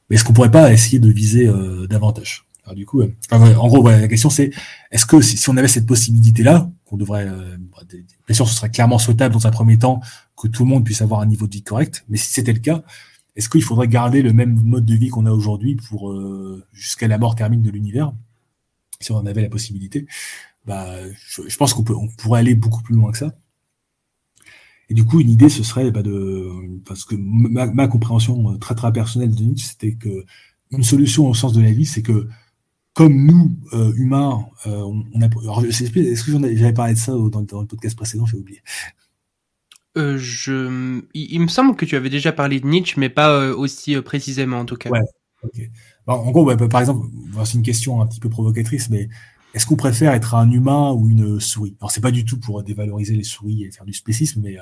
Mais 0.08 0.16
est-ce 0.16 0.24
qu'on 0.24 0.32
pourrait 0.32 0.52
pas 0.52 0.72
essayer 0.72 1.00
de 1.00 1.10
viser 1.10 1.50
davantage? 1.88 2.46
Alors 2.64 2.76
du 2.76 2.86
coup, 2.86 3.02
en 3.32 3.66
gros, 3.66 3.88
la 3.88 4.06
question 4.06 4.30
c'est 4.30 4.52
est-ce 4.92 5.04
que 5.04 5.20
si, 5.20 5.50
on 5.50 5.56
avait 5.56 5.66
cette 5.66 5.86
possibilité-là, 5.86 6.70
qu'on 6.84 6.96
devrait, 6.96 7.28
bien 8.28 8.34
sûr, 8.36 8.46
ce 8.46 8.54
serait 8.54 8.70
clairement 8.70 9.00
souhaitable 9.00 9.34
dans 9.34 9.48
un 9.48 9.50
premier 9.50 9.78
temps 9.78 10.00
que 10.40 10.46
tout 10.46 10.62
le 10.62 10.68
monde 10.68 10.84
puisse 10.84 11.02
avoir 11.02 11.22
un 11.22 11.26
niveau 11.26 11.48
de 11.48 11.54
vie 11.54 11.64
correct. 11.64 12.04
Mais 12.08 12.18
si 12.18 12.32
c'était 12.32 12.52
le 12.52 12.60
cas, 12.60 12.84
est-ce 13.36 13.48
qu'il 13.48 13.62
faudrait 13.62 13.88
garder 13.88 14.22
le 14.22 14.32
même 14.32 14.60
mode 14.62 14.84
de 14.84 14.94
vie 14.94 15.08
qu'on 15.08 15.26
a 15.26 15.32
aujourd'hui 15.32 15.76
pour 15.76 16.12
euh, 16.12 16.62
jusqu'à 16.72 17.08
la 17.08 17.18
mort 17.18 17.34
termine 17.34 17.62
de 17.62 17.70
l'univers, 17.70 18.12
si 19.00 19.12
on 19.12 19.16
en 19.16 19.26
avait 19.26 19.42
la 19.42 19.48
possibilité? 19.48 20.06
Bah, 20.66 20.96
je, 21.14 21.56
pense 21.56 21.72
qu'on 21.72 21.82
peut, 21.82 21.94
on 21.94 22.08
pourrait 22.08 22.40
aller 22.40 22.54
beaucoup 22.54 22.82
plus 22.82 22.94
loin 22.94 23.10
que 23.10 23.18
ça. 23.18 23.34
Et 24.90 24.94
du 24.94 25.04
coup, 25.04 25.20
une 25.20 25.30
idée, 25.30 25.48
ce 25.48 25.62
serait 25.62 25.90
bah, 25.90 26.02
de, 26.02 26.50
parce 26.84 27.04
que 27.04 27.14
ma, 27.16 27.88
compréhension 27.88 28.52
euh, 28.52 28.58
très 28.58 28.74
très 28.74 28.92
personnelle 28.92 29.34
de 29.34 29.42
Nietzsche, 29.42 29.66
c'était 29.66 29.94
que 29.94 30.24
une 30.70 30.82
solution 30.82 31.28
au 31.28 31.34
sens 31.34 31.52
de 31.52 31.62
la 31.62 31.72
vie, 31.72 31.86
c'est 31.86 32.02
que 32.02 32.28
comme 32.94 33.24
nous 33.24 33.56
euh, 33.72 33.92
humains, 33.96 34.44
on, 34.66 35.02
a, 35.22 35.26
est-ce 35.66 36.24
que 36.24 36.32
j'avais 36.32 36.72
parlé 36.74 36.92
de 36.92 36.98
ça 36.98 37.12
dans 37.12 37.60
le 37.60 37.66
podcast 37.66 37.96
précédent, 37.96 38.26
j'ai 38.26 38.36
oublié. 38.36 38.60
Euh, 39.98 40.16
je, 40.16 41.02
il, 41.12 41.40
me 41.40 41.48
semble 41.48 41.76
que 41.76 41.84
tu 41.84 41.96
avais 41.96 42.08
déjà 42.08 42.32
parlé 42.32 42.60
de 42.60 42.66
Nietzsche, 42.66 42.94
mais 42.98 43.10
pas 43.10 43.30
euh, 43.30 43.54
aussi 43.54 43.94
euh, 43.94 44.00
précisément 44.00 44.58
en 44.60 44.64
tout 44.64 44.76
cas. 44.76 44.88
Ouais. 44.88 45.00
ok. 45.42 45.70
en 46.06 46.30
gros, 46.30 46.46
bah, 46.46 46.56
par 46.68 46.80
exemple, 46.80 47.06
c'est 47.44 47.54
une 47.54 47.62
question 47.62 48.00
un 48.00 48.06
petit 48.06 48.20
peu 48.20 48.30
provocatrice, 48.30 48.88
mais 48.88 49.10
est-ce 49.52 49.66
qu'on 49.66 49.76
préfère 49.76 50.12
être 50.14 50.34
un 50.34 50.50
humain 50.50 50.92
ou 50.92 51.10
une 51.10 51.40
souris? 51.40 51.76
Alors, 51.80 51.90
c'est 51.90 52.00
pas 52.00 52.10
du 52.10 52.24
tout 52.24 52.38
pour 52.38 52.62
dévaloriser 52.62 53.14
les 53.14 53.24
souris 53.24 53.64
et 53.64 53.70
faire 53.70 53.84
du 53.84 53.92
spécisme, 53.92 54.40
mais 54.42 54.56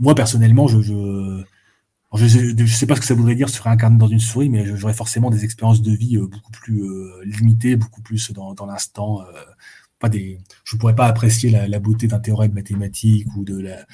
moi 0.00 0.14
personnellement, 0.14 0.66
je, 0.66 0.80
je 0.80 1.44
je, 2.14 2.66
sais 2.66 2.86
pas 2.86 2.96
ce 2.96 3.00
que 3.00 3.06
ça 3.06 3.14
voudrait 3.14 3.34
dire 3.34 3.48
se 3.48 3.62
réincarner 3.62 3.98
dans 3.98 4.08
une 4.08 4.20
souris, 4.20 4.48
mais 4.48 4.76
j'aurais 4.76 4.94
forcément 4.94 5.30
des 5.30 5.44
expériences 5.44 5.82
de 5.82 5.92
vie 5.92 6.18
beaucoup 6.18 6.50
plus 6.50 6.82
limitées, 7.24 7.76
beaucoup 7.76 8.00
plus 8.00 8.32
dans, 8.32 8.54
dans 8.54 8.66
l'instant, 8.66 9.22
pas 9.98 10.08
des, 10.08 10.38
je 10.64 10.76
pourrais 10.76 10.94
pas 10.94 11.06
apprécier 11.06 11.50
la, 11.50 11.78
beauté 11.78 12.06
d'un 12.06 12.18
théorème 12.18 12.52
mathématique 12.52 13.26
ou 13.36 13.44
de 13.44 13.58
la, 13.58 13.86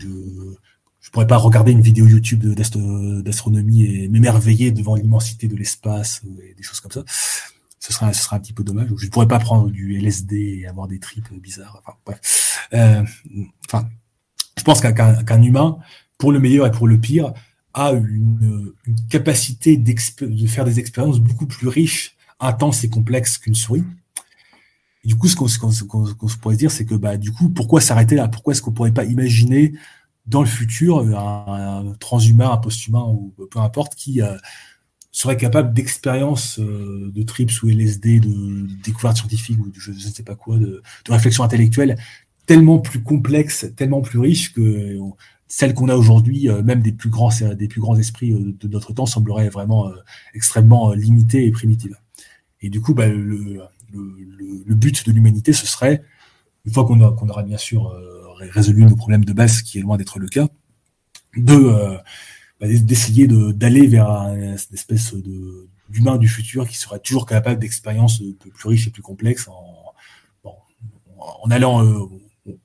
de, 0.00 0.56
je 1.00 1.10
pourrais 1.10 1.26
pas 1.26 1.36
regarder 1.36 1.72
une 1.72 1.80
vidéo 1.80 2.06
YouTube 2.06 2.44
d'astronomie 2.44 3.84
et 3.84 4.08
m'émerveiller 4.08 4.72
devant 4.72 4.94
l'immensité 4.94 5.48
de 5.48 5.56
l'espace 5.56 6.22
et 6.42 6.54
des 6.54 6.62
choses 6.62 6.80
comme 6.80 6.92
ça. 6.92 7.04
Ce 7.78 7.92
serait, 7.92 8.06
un 8.06 8.40
petit 8.40 8.54
peu 8.54 8.64
dommage. 8.64 8.88
Je 8.96 9.04
ne 9.04 9.10
pourrais 9.10 9.28
pas 9.28 9.38
prendre 9.38 9.70
du 9.70 9.98
LSD 9.98 10.60
et 10.60 10.66
avoir 10.66 10.88
des 10.88 10.98
tripes 10.98 11.30
bizarres. 11.34 11.82
Enfin, 11.84 11.98
bref. 12.06 12.68
Euh, 12.72 13.04
je 14.56 14.62
pense 14.64 14.80
qu'un 14.80 15.42
humain, 15.42 15.76
pour 16.16 16.32
le 16.32 16.40
meilleur 16.40 16.66
et 16.66 16.70
pour 16.70 16.88
le 16.88 16.98
pire, 16.98 17.34
a 17.74 17.92
une 17.92 18.72
capacité 19.10 19.76
de 19.76 20.46
faire 20.46 20.64
des 20.64 20.78
expériences 20.80 21.20
beaucoup 21.20 21.46
plus 21.46 21.68
riches, 21.68 22.16
intenses 22.40 22.82
et 22.84 22.88
complexes 22.88 23.36
qu'une 23.36 23.54
souris 23.54 23.84
du 25.04 25.16
coup, 25.16 25.28
ce 25.28 25.36
qu'on 25.36 25.48
se 25.48 26.36
pourrait 26.38 26.56
dire, 26.56 26.70
c'est 26.70 26.84
que 26.84 26.94
bah, 26.94 27.16
du 27.16 27.32
coup, 27.32 27.50
pourquoi 27.50 27.80
s'arrêter 27.80 28.14
là? 28.14 28.28
Pourquoi 28.28 28.52
est-ce 28.52 28.62
qu'on 28.62 28.72
pourrait 28.72 28.92
pas 28.92 29.04
imaginer 29.04 29.74
dans 30.26 30.40
le 30.40 30.46
futur 30.46 31.00
un, 31.00 31.92
transhumain, 32.00 32.50
un 32.50 32.56
posthumain 32.56 33.04
ou 33.06 33.34
peu 33.50 33.58
importe 33.58 33.94
qui 33.94 34.22
euh, 34.22 34.36
serait 35.12 35.36
capable 35.36 35.74
d'expériences 35.74 36.58
euh, 36.58 37.10
de 37.14 37.22
trips 37.22 37.62
ou 37.62 37.68
LSD, 37.68 38.20
de, 38.20 38.66
découvertes 38.82 39.18
scientifiques 39.18 39.58
ou 39.60 39.68
de, 39.68 39.78
je 39.78 39.92
ne 39.92 39.98
sais 39.98 40.22
pas 40.22 40.34
quoi, 40.34 40.56
de, 40.56 40.82
de 41.04 41.12
réflexion 41.12 41.44
intellectuelle 41.44 41.96
tellement 42.46 42.78
plus 42.78 43.02
complexes, 43.02 43.66
tellement 43.76 44.02
plus 44.02 44.18
riches 44.18 44.52
que 44.52 44.98
celles 45.48 45.74
qu'on 45.74 45.88
a 45.88 45.96
aujourd'hui, 45.96 46.48
euh, 46.48 46.62
même 46.62 46.80
des 46.80 46.92
plus 46.92 47.10
grands, 47.10 47.30
des 47.54 47.68
plus 47.68 47.80
grands 47.80 47.96
esprits 47.96 48.32
de 48.32 48.68
notre 48.68 48.92
temps, 48.94 49.06
sembleraient 49.06 49.50
vraiment 49.50 49.90
extrêmement 50.34 50.92
limitées 50.92 51.46
et 51.46 51.50
primitives. 51.50 51.96
Et 52.60 52.70
du 52.70 52.80
coup, 52.80 52.94
bah, 52.94 53.08
le, 53.08 53.60
le, 53.94 54.74
but 54.74 55.06
de 55.06 55.12
l'humanité, 55.12 55.52
ce 55.52 55.66
serait, 55.66 56.02
une 56.64 56.72
fois 56.72 56.84
qu'on 56.86 57.28
aura 57.28 57.42
bien 57.42 57.58
sûr 57.58 57.88
euh, 57.88 58.32
résolu 58.38 58.84
nos 58.84 58.96
problèmes 58.96 59.24
de 59.24 59.32
base, 59.32 59.62
qui 59.62 59.78
est 59.78 59.82
loin 59.82 59.96
d'être 59.96 60.18
le 60.18 60.28
cas, 60.28 60.48
de 61.36 61.54
euh, 61.54 61.96
bah, 62.60 62.66
d'essayer 62.68 63.26
d'aller 63.26 63.86
vers 63.86 64.08
une 64.34 64.56
espèce 64.72 65.14
d'humain 65.88 66.16
du 66.16 66.28
futur 66.28 66.68
qui 66.68 66.78
sera 66.78 66.98
toujours 66.98 67.26
capable 67.26 67.60
d'expériences 67.60 68.22
plus 68.38 68.68
riches 68.68 68.86
et 68.86 68.90
plus 68.90 69.02
complexes 69.02 69.48
en, 69.48 69.92
en 71.42 71.50
allant 71.50 71.84
euh, 71.84 72.06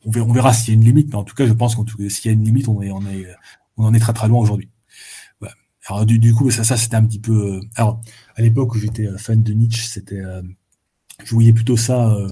on 0.06 0.34
verra, 0.34 0.54
s'il 0.54 0.74
y 0.74 0.78
a 0.78 0.80
une 0.80 0.86
limite 0.86 1.08
mais 1.10 1.16
en 1.16 1.24
tout 1.24 1.36
cas 1.36 1.46
je 1.46 1.54
pense 1.54 1.76
qu'en 1.76 1.86
s'il 2.10 2.26
y 2.26 2.30
a 2.30 2.32
une 2.34 2.44
limite 2.44 2.68
on 2.68 2.82
est 2.82 2.92
on 2.92 3.02
est 3.08 3.28
on 3.78 3.86
en 3.86 3.94
est 3.94 4.00
très 4.00 4.14
très 4.14 4.28
loin 4.28 4.40
aujourd'hui. 4.40 4.70
Alors 5.88 6.06
du, 6.06 6.20
du, 6.20 6.36
coup 6.36 6.52
ça 6.52 6.64
ça 6.64 6.78
c'était 6.78 6.98
un 6.98 7.04
petit 7.04 7.20
peu 7.20 7.62
alors 7.76 8.00
à 8.36 8.42
l'époque 8.44 8.76
où 8.76 8.78
j'étais 8.78 9.08
fan 9.18 9.42
de 9.42 9.54
Nietzsche 9.54 9.88
c'était 9.88 10.22
je 11.24 11.34
voyais 11.34 11.54
plutôt 11.54 11.78
ça 11.78 12.12
euh, 12.12 12.30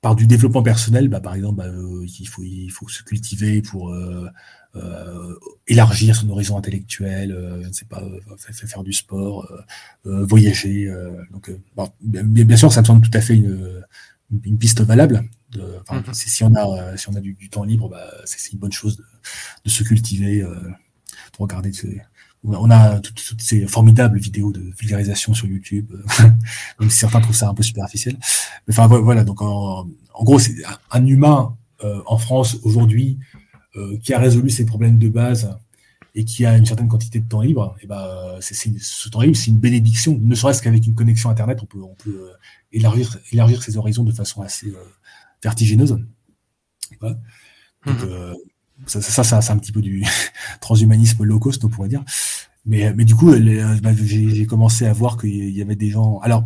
par 0.00 0.16
du 0.16 0.26
développement 0.26 0.62
personnel. 0.62 1.08
Bah, 1.08 1.20
par 1.20 1.34
exemple, 1.34 1.58
bah, 1.58 1.66
euh, 1.66 2.06
il, 2.18 2.26
faut, 2.26 2.42
il 2.42 2.70
faut 2.70 2.88
se 2.88 3.02
cultiver 3.02 3.62
pour, 3.62 3.92
euh, 3.92 4.28
élargir 5.66 6.14
son 6.14 6.30
horizon 6.30 6.56
intellectuel, 6.56 7.36
je 7.62 7.66
ne 7.66 7.72
sais 7.72 7.86
pas, 7.86 8.02
faire 8.38 8.84
du 8.84 8.92
sport, 8.92 9.50
voyager. 10.04 10.88
donc, 11.32 11.50
bien, 12.00 12.56
sûr, 12.56 12.72
ça 12.72 12.80
me 12.80 12.86
semble 12.86 13.02
tout 13.02 13.18
à 13.18 13.20
fait 13.20 13.34
une, 13.34 13.82
une 14.44 14.58
piste 14.58 14.80
valable. 14.80 15.28
De, 15.50 15.60
mhm. 15.90 16.14
si, 16.14 16.44
on 16.44 16.54
a, 16.54 16.96
si 16.96 17.08
on 17.08 17.14
a 17.16 17.20
du, 17.20 17.48
temps 17.50 17.64
libre, 17.64 17.88
bah, 17.88 18.12
c'est 18.24 18.52
une 18.52 18.60
bonne 18.60 18.70
chose 18.70 18.96
de, 18.96 19.04
de 19.64 19.70
se 19.70 19.82
cultiver, 19.82 20.42
de 20.42 21.36
regarder 21.36 21.72
on 22.44 22.70
a 22.70 23.00
toutes, 23.00 23.40
ces 23.40 23.66
formidables 23.66 24.18
vidéos 24.18 24.52
de 24.52 24.60
vulgarisation 24.78 25.34
sur 25.34 25.46
YouTube, 25.46 25.92
même 26.80 26.90
si 26.90 26.98
certains 26.98 27.20
trouvent 27.20 27.36
ça 27.36 27.48
un 27.48 27.54
peu 27.54 27.62
superficiel. 27.62 28.16
Mais 28.66 28.74
enfin 28.78 28.86
voilà, 28.86 29.24
donc 29.24 29.42
en, 29.42 29.86
gros, 30.22 30.38
c'est 30.38 30.56
un 30.90 31.06
humain 31.06 31.56
euh, 31.84 32.00
en 32.06 32.18
France 32.18 32.58
aujourd'hui 32.62 33.18
euh, 33.76 33.98
qui 33.98 34.14
a 34.14 34.18
résolu 34.18 34.50
ses 34.50 34.64
problèmes 34.64 34.98
de 34.98 35.08
base 35.08 35.54
et 36.14 36.24
qui 36.24 36.44
a 36.44 36.56
une 36.56 36.66
certaine 36.66 36.88
quantité 36.88 37.20
de 37.20 37.28
temps 37.28 37.40
libre, 37.40 37.76
et 37.82 37.86
ben 37.86 38.04
c'est 38.40 38.54
ce 38.54 39.08
temps 39.08 39.20
libre, 39.20 39.36
c'est 39.36 39.50
une 39.50 39.58
bénédiction. 39.58 40.18
Ne 40.20 40.34
serait-ce 40.34 40.60
qu'avec 40.60 40.84
une 40.86 40.94
connexion 40.94 41.30
internet, 41.30 41.60
on 41.62 41.66
peut, 41.66 41.82
on 41.82 41.94
peut 41.94 42.30
euh, 42.30 42.32
élargir, 42.72 43.18
élargir 43.32 43.62
ses 43.62 43.76
horizons 43.76 44.02
de 44.02 44.12
façon 44.12 44.42
assez 44.42 44.72
vertigineuse. 45.42 45.96
Voilà. 47.00 47.16
Donc, 47.86 48.02
mmh 48.02 48.34
ça, 48.86 49.00
ça, 49.00 49.24
ça 49.24 49.40
c'est 49.40 49.52
un 49.52 49.58
petit 49.58 49.72
peu 49.72 49.82
du 49.82 50.04
transhumanisme 50.60 51.24
low 51.24 51.38
cost, 51.38 51.64
on 51.64 51.68
pourrait 51.68 51.88
dire. 51.88 52.04
Mais, 52.66 52.92
mais 52.94 53.04
du 53.04 53.14
coup, 53.14 53.30
bah, 53.30 53.90
j'ai 53.94 54.46
commencé 54.46 54.86
à 54.86 54.92
voir 54.92 55.16
qu'il 55.16 55.50
y 55.50 55.62
avait 55.62 55.76
des 55.76 55.90
gens. 55.90 56.18
Alors, 56.20 56.44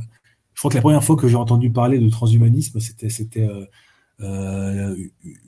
je 0.54 0.60
crois 0.60 0.70
que 0.70 0.76
la 0.76 0.82
première 0.82 1.02
fois 1.02 1.16
que 1.16 1.28
j'ai 1.28 1.36
entendu 1.36 1.70
parler 1.70 1.98
de 1.98 2.08
transhumanisme, 2.08 2.78
c'était 2.80 3.40
euh, 3.40 3.66
euh 4.20 4.96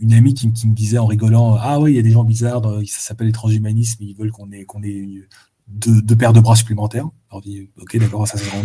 une 0.00 0.12
amie 0.12 0.34
qui, 0.34 0.48
me 0.48 0.74
disait 0.74 0.98
en 0.98 1.06
rigolant 1.06 1.56
Ah 1.60 1.78
oui, 1.78 1.92
il 1.92 1.96
y 1.96 1.98
a 1.98 2.02
des 2.02 2.10
gens 2.10 2.24
bizarres, 2.24 2.62
ça 2.86 3.00
s'appelle 3.00 3.28
les 3.28 3.32
transhumanismes, 3.32 4.02
ils 4.02 4.16
veulent 4.16 4.32
qu'on 4.32 4.50
ait, 4.50 4.64
qu'on 4.64 4.82
ait 4.82 5.06
deux, 5.68 6.16
paires 6.16 6.32
de 6.32 6.40
bras 6.40 6.56
supplémentaires. 6.56 7.08
Alors, 7.30 7.42
dit, 7.42 7.70
ok, 7.80 7.96
d'accord, 7.98 8.26
ça 8.26 8.36
vraiment 8.38 8.64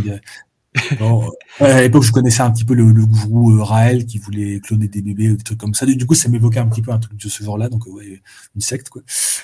Bon, 1.00 1.30
à 1.60 1.82
l'époque, 1.82 2.04
je 2.04 2.12
connaissais 2.12 2.42
un 2.42 2.52
petit 2.52 2.64
peu 2.64 2.74
le, 2.74 2.92
le 2.92 3.06
gourou 3.06 3.52
euh, 3.52 3.64
Raël 3.64 4.06
qui 4.06 4.20
voulait 4.20 4.60
cloner 4.62 4.88
des 4.88 5.02
bébés, 5.02 5.30
des 5.30 5.44
trucs 5.44 5.58
comme 5.58 5.74
ça. 5.74 5.86
Du 5.86 6.06
coup, 6.06 6.16
ça 6.16 6.30
m'évoquait 6.30 6.60
un 6.60 6.68
petit 6.68 6.82
peu 6.82 6.92
un 6.92 7.00
truc 7.00 7.18
de 7.18 7.30
ce 7.30 7.44
genre-là, 7.44 7.68
donc 7.68 7.86
ouais, 7.88 8.22
une 8.56 8.62
secte 8.62 8.90
quoi. 8.90 9.02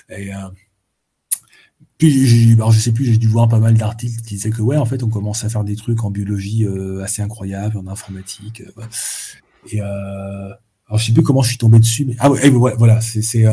Et, 0.09 0.33
euh, 0.33 0.37
puis, 1.97 2.53
alors 2.53 2.71
je 2.71 2.79
sais 2.79 2.91
plus, 2.91 3.05
j'ai 3.05 3.17
dû 3.17 3.27
voir 3.27 3.47
pas 3.47 3.59
mal 3.59 3.75
d'articles 3.75 4.21
qui 4.21 4.35
disaient 4.35 4.51
que 4.51 4.61
ouais, 4.61 4.77
en 4.77 4.85
fait, 4.85 5.01
on 5.01 5.09
commence 5.09 5.43
à 5.43 5.49
faire 5.49 5.63
des 5.63 5.75
trucs 5.75 6.03
en 6.03 6.11
biologie 6.11 6.65
euh, 6.65 7.03
assez 7.03 7.23
incroyables, 7.23 7.77
en 7.77 7.87
informatique. 7.87 8.61
Euh, 8.77 8.83
et 9.71 9.81
euh, 9.81 10.49
alors 10.87 10.99
je 10.99 11.05
sais 11.05 11.13
plus 11.13 11.23
comment 11.23 11.41
je 11.41 11.49
suis 11.49 11.57
tombé 11.57 11.79
dessus, 11.79 12.05
mais 12.05 12.15
ah 12.19 12.29
ouais, 12.29 12.49
voilà, 12.77 13.01
c'est 13.01 13.43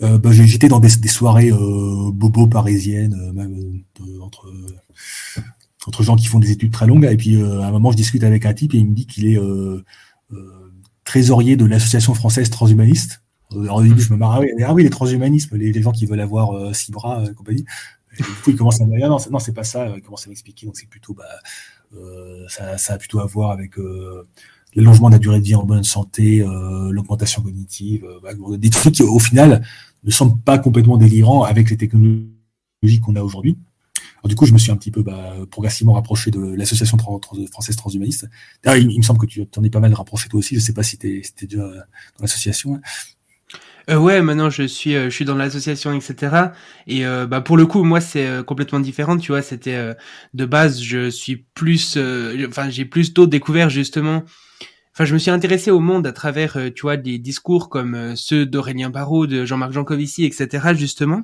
bah, 0.00 0.30
j'étais 0.30 0.68
dans 0.68 0.80
des, 0.80 0.88
soirées 0.88 1.50
bobo 1.50 2.46
parisiennes, 2.46 3.32
même 3.32 3.82
entre 4.22 4.50
entre 5.86 6.02
gens 6.02 6.16
qui 6.16 6.26
font 6.26 6.38
des 6.38 6.50
études 6.50 6.72
très 6.72 6.86
longues. 6.86 7.04
Et 7.04 7.16
puis 7.16 7.36
euh, 7.36 7.60
à 7.60 7.66
un 7.66 7.70
moment, 7.70 7.90
je 7.92 7.96
discute 7.96 8.24
avec 8.24 8.46
un 8.46 8.54
type 8.54 8.74
et 8.74 8.78
il 8.78 8.86
me 8.86 8.94
dit 8.94 9.06
qu'il 9.06 9.26
est 9.26 9.38
euh, 9.38 9.82
euh, 10.32 10.72
trésorier 11.04 11.56
de 11.56 11.64
l'association 11.64 12.14
française 12.14 12.50
transhumaniste. 12.50 13.22
Alors 13.52 13.76
au 13.78 13.82
début, 13.82 14.00
je 14.00 14.12
me 14.12 14.18
marre, 14.18 14.34
ah 14.34 14.40
oui, 14.40 14.48
ah 14.64 14.72
oui 14.72 14.84
les 14.84 14.90
transhumanismes, 14.90 15.56
les, 15.56 15.82
gens 15.82 15.90
qui 15.90 16.06
veulent 16.06 16.20
avoir 16.20 16.72
six 16.74 16.92
bras 16.92 17.24
et 17.28 17.34
compagnie. 17.34 17.64
Et 18.16 18.22
du 18.22 18.28
coup, 18.28 18.50
il 18.50 18.56
commence 18.56 18.80
à 18.80 18.86
me 18.86 18.96
dire, 18.96 19.08
non, 19.08 19.18
non 19.30 19.38
c'est 19.40 19.52
pas 19.52 19.64
ça. 19.64 19.88
Il 19.96 20.02
commence 20.02 20.24
à 20.26 20.28
m'expliquer. 20.28 20.66
Donc 20.66 20.76
c'est 20.76 20.88
plutôt, 20.88 21.14
bah, 21.14 21.24
ça, 22.48 22.78
ça, 22.78 22.92
a 22.92 22.98
plutôt 22.98 23.18
à 23.18 23.26
voir 23.26 23.50
avec 23.50 23.72
l'allongement 24.76 25.08
de 25.08 25.14
la 25.14 25.18
durée 25.18 25.40
de 25.40 25.44
vie 25.44 25.56
en 25.56 25.64
bonne 25.64 25.82
santé, 25.82 26.44
l'augmentation 26.90 27.42
cognitive, 27.42 28.06
bah, 28.22 28.30
des 28.56 28.70
trucs 28.70 28.94
qui, 28.94 29.02
au 29.02 29.18
final, 29.18 29.66
ne 30.04 30.10
semblent 30.12 30.40
pas 30.40 30.58
complètement 30.58 30.96
délirants 30.96 31.42
avec 31.42 31.70
les 31.70 31.76
technologies 31.76 33.00
qu'on 33.02 33.16
a 33.16 33.22
aujourd'hui 33.22 33.56
du 34.28 34.34
coup, 34.34 34.46
je 34.46 34.52
me 34.52 34.58
suis 34.58 34.70
un 34.70 34.76
petit 34.76 34.90
peu 34.90 35.02
bah, 35.02 35.34
progressivement 35.50 35.94
rapproché 35.94 36.30
de 36.30 36.54
l'association 36.54 36.98
française 36.98 37.76
transhumaniste. 37.76 38.26
il, 38.66 38.98
me 38.98 39.02
semble 39.02 39.20
que 39.20 39.26
tu 39.26 39.46
en 39.56 39.64
es 39.64 39.70
pas 39.70 39.80
mal 39.80 39.94
rapproché 39.94 40.28
toi 40.28 40.38
aussi. 40.38 40.54
Je 40.54 40.60
sais 40.60 40.74
pas 40.74 40.82
si 40.82 40.98
tu 40.98 41.18
es, 41.18 41.46
déjà 41.46 41.62
dans 41.62 42.22
l'association. 42.22 42.74
Hein. 42.74 42.80
Euh, 43.88 43.96
ouais, 43.96 44.20
maintenant 44.22 44.50
je 44.50 44.62
suis, 44.64 44.94
euh, 44.94 45.04
je 45.04 45.14
suis 45.14 45.24
dans 45.24 45.34
l'association, 45.34 45.92
etc. 45.92 46.52
Et 46.86 47.06
euh, 47.06 47.26
bah 47.26 47.40
pour 47.40 47.56
le 47.56 47.66
coup, 47.66 47.82
moi 47.82 48.00
c'est 48.00 48.26
euh, 48.26 48.42
complètement 48.42 48.78
différent. 48.78 49.16
Tu 49.16 49.32
vois, 49.32 49.42
c'était 49.42 49.94
de 50.34 50.44
base, 50.44 50.80
je 50.82 51.10
suis 51.10 51.36
plus, 51.54 51.98
enfin 52.46 52.70
j'ai 52.70 52.84
plus 52.84 53.14
tôt 53.14 53.26
découvert 53.26 53.70
justement. 53.70 54.24
Enfin, 54.92 55.04
je 55.04 55.14
me 55.14 55.18
suis 55.18 55.30
intéressé 55.30 55.70
au 55.70 55.80
monde 55.80 56.06
à 56.06 56.12
travers, 56.12 56.58
tu 56.74 56.82
vois, 56.82 56.96
des 56.96 57.18
discours 57.18 57.70
comme 57.70 58.16
ceux 58.16 58.44
d'Aurélien 58.44 58.90
Barraud, 58.90 59.26
de 59.26 59.44
Jean-Marc 59.44 59.72
Jancovici, 59.72 60.24
etc. 60.24 60.74
Justement 60.74 61.22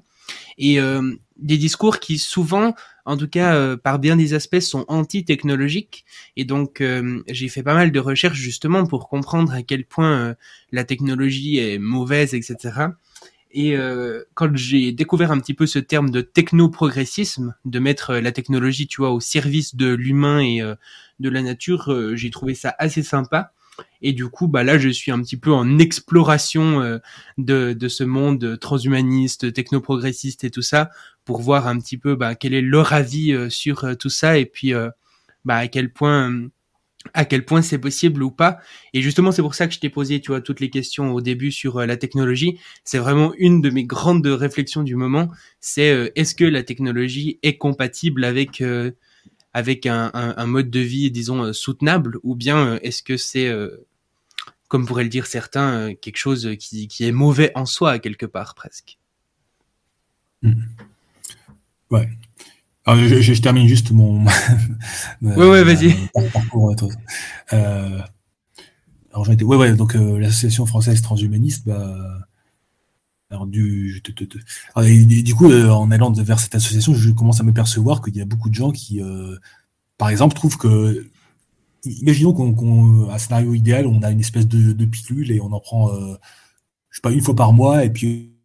et 0.59 0.81
euh, 0.81 1.15
des 1.39 1.59
discours 1.59 2.01
qui 2.01 2.19
souvent, 2.19 2.75
en 3.05 3.17
tout 3.17 3.29
cas 3.29 3.55
euh, 3.55 3.77
par 3.77 3.99
bien 3.99 4.17
des 4.17 4.35
aspects, 4.35 4.61
sont 4.61 4.85
anti-technologiques. 4.89 6.05
Et 6.37 6.45
donc 6.45 6.81
euh, 6.81 7.23
j'ai 7.29 7.49
fait 7.49 7.63
pas 7.63 7.75
mal 7.75 7.93
de 7.93 8.01
recherches 8.01 8.39
justement 8.39 8.87
pour 8.87 9.09
comprendre 9.09 9.53
à 9.53 9.63
quel 9.63 9.85
point 9.85 10.35
la 10.73 10.85
technologie 10.85 11.59
est 11.59 11.79
mauvaise, 11.79 12.35
etc. 12.35 12.87
Et 13.59 13.75
quand 14.35 14.55
j'ai 14.55 14.93
découvert 14.93 15.33
un 15.33 15.39
petit 15.39 15.55
peu 15.55 15.67
ce 15.67 15.79
terme 15.79 16.11
de 16.11 16.21
technoprogressisme, 16.21 17.55
de 17.65 17.79
mettre 17.79 18.17
la 18.17 18.31
technologie, 18.31 18.87
tu 18.87 19.01
vois, 19.01 19.13
au 19.13 19.21
service 19.21 19.77
de 19.77 19.95
l'humain 19.95 20.41
et 20.41 20.61
de 21.21 21.29
la 21.31 21.41
nature, 21.41 22.15
j'ai 22.17 22.29
trouvé 22.29 22.55
ça 22.55 22.75
assez 22.79 23.03
sympa. 23.03 23.55
Et 24.03 24.13
du 24.13 24.29
coup, 24.29 24.49
bah 24.49 24.65
là, 24.65 24.79
je 24.79 24.89
suis 24.89 25.11
un 25.11 25.21
petit 25.21 25.37
peu 25.37 25.53
en 25.53 25.79
exploration 25.79 26.81
euh, 26.81 26.99
de, 27.39 27.73
de 27.73 27.89
ce 27.89 28.05
monde 28.05 28.59
transhumaniste, 28.61 29.53
technoprogressiste 29.53 30.45
et 30.45 30.51
tout 30.51 30.63
ça, 30.63 30.91
pour 31.27 31.43
voir 31.43 31.69
un 31.69 31.79
petit 31.79 31.99
peu 31.99 32.15
bah, 32.15 32.35
quel 32.35 32.55
est 32.55 32.63
leur 32.63 32.95
avis 32.95 33.33
euh, 33.33 33.51
sur 33.51 33.85
euh, 33.85 33.95
tout 33.95 34.09
ça 34.09 34.39
et 34.39 34.47
puis 34.47 34.73
bah, 35.45 35.57
à 35.57 35.69
quel 35.69 35.93
point 35.93 36.49
à 37.15 37.25
quel 37.25 37.45
point 37.45 37.63
c'est 37.63 37.79
possible 37.79 38.21
ou 38.25 38.33
pas. 38.33 38.59
Et 38.93 39.01
justement, 39.01 39.31
c'est 39.31 39.43
pour 39.43 39.55
ça 39.55 39.69
que 39.69 39.75
je 39.75 39.79
t'ai 39.79 39.91
posé, 39.91 40.21
tu 40.21 40.33
vois, 40.33 40.41
toutes 40.41 40.59
les 40.59 40.71
questions 40.71 41.13
au 41.13 41.21
début 41.21 41.53
sur 41.53 41.79
la 41.87 41.97
technologie. 41.97 42.59
C'est 42.83 42.99
vraiment 42.99 43.33
une 43.39 43.61
de 43.61 43.71
mes 43.71 43.85
grandes 43.85 44.27
réflexions 44.27 44.83
du 44.83 44.97
moment. 44.97 45.31
C'est 45.61 46.11
est-ce 46.17 46.35
que 46.35 46.45
la 46.45 46.65
technologie 46.65 47.39
est 47.45 47.59
compatible 47.59 48.25
avec 48.25 48.61
avec 49.57 49.87
un, 49.87 50.47
mode 50.47 50.69
de 50.69 50.81
vie, 50.81 51.11
disons, 51.11 51.45
euh, 51.45 51.53
soutenable, 51.55 52.19
ou 52.23 52.37
bien 52.37 52.75
euh, 52.75 52.79
est-ce 52.83 53.03
que 53.03 53.17
c'est, 53.17 53.49
euh, 53.49 53.87
comme 54.69 54.85
pourraient 54.85 55.03
le 55.03 55.09
dire 55.09 55.25
certains, 55.25 55.95
quelque 55.95 56.19
chose 56.19 56.57
qui, 56.59 56.91
est 57.01 57.11
mauvais 57.11 57.53
en 57.55 57.65
soi, 57.65 57.99
quelque 57.99 58.27
part, 58.27 58.55
presque? 58.55 58.99
Mmh. 60.43 60.61
Ouais. 61.91 62.09
Alors, 62.85 63.05
je, 63.05 63.41
termine 63.41 63.67
juste 63.67 63.91
mon. 63.91 64.25
ouais, 65.23 65.35
ouais, 65.37 65.65
vas-y. 65.65 65.95
alors, 69.13 69.31
été... 69.31 69.45
ouais, 69.45 69.57
ouais, 69.57 69.75
donc 69.75 69.95
l'association 69.95 70.67
française 70.67 71.03
transhumaniste, 71.03 71.67
bah, 71.67 72.27
alors 73.31 73.47
du, 73.47 74.01
du 74.03 75.35
coup, 75.35 75.51
euh, 75.51 75.69
en 75.71 75.91
allant 75.91 76.13
vers 76.13 76.39
cette 76.39 76.55
association, 76.55 76.95
je 76.95 77.11
commence 77.11 77.41
à 77.41 77.43
me 77.43 77.53
percevoir 77.53 78.01
qu'il 78.01 78.17
y 78.17 78.21
a 78.21 78.25
beaucoup 78.25 78.49
de 78.49 78.55
gens 78.55 78.71
qui, 78.71 79.03
euh, 79.03 79.37
par 79.99 80.11
exemple, 80.11 80.35
trouvent 80.35 80.57
que, 80.57 81.09
imaginons 81.85 82.33
qu'on, 82.33 83.11
un 83.11 83.19
scénario 83.19 83.55
idéal, 83.55 83.87
on 83.87 84.03
a 84.03 84.13
une 84.13 84.21
espèce 84.21 84.47
de, 84.47 84.85
pilule 84.85 85.33
et 85.33 85.41
on 85.41 85.53
en 85.53 85.61
prend, 85.61 85.93
euh, 85.93 86.15
je 86.91 86.97
sais 86.97 87.03
pas, 87.03 87.11
une 87.11 87.21
fois 87.21 87.35
par 87.35 87.53
mois 87.53 87.85
et 87.85 87.91
puis 87.91 88.36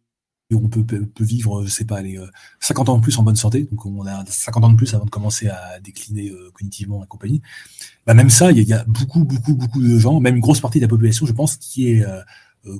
on 0.54 0.68
peut, 0.68 0.84
peut, 0.84 1.24
vivre, 1.24 1.64
je 1.64 1.70
sais 1.70 1.84
pas, 1.84 2.02
les 2.02 2.18
50 2.60 2.88
ans 2.88 2.96
de 2.98 3.02
plus 3.02 3.18
en 3.18 3.22
bonne 3.22 3.36
santé. 3.36 3.68
Donc 3.70 3.86
on 3.86 4.06
a 4.06 4.24
50 4.26 4.64
ans 4.64 4.70
de 4.70 4.76
plus 4.76 4.94
avant 4.94 5.04
de 5.04 5.10
commencer 5.10 5.48
à 5.48 5.80
décliner 5.80 6.32
cognitivement 6.54 7.04
et 7.04 7.06
compagnie. 7.06 7.42
Bah, 8.06 8.14
même 8.14 8.30
ça, 8.30 8.50
il 8.52 8.62
y, 8.62 8.72
a 8.72 8.84
beaucoup, 8.84 9.24
beaucoup, 9.24 9.54
beaucoup 9.54 9.82
de 9.82 9.98
gens, 9.98 10.20
même 10.20 10.36
une 10.36 10.40
grosse 10.40 10.60
partie 10.60 10.78
de 10.78 10.84
la 10.84 10.88
population, 10.88 11.26
je 11.26 11.32
pense, 11.32 11.56
qui 11.56 11.90
est 11.90 12.04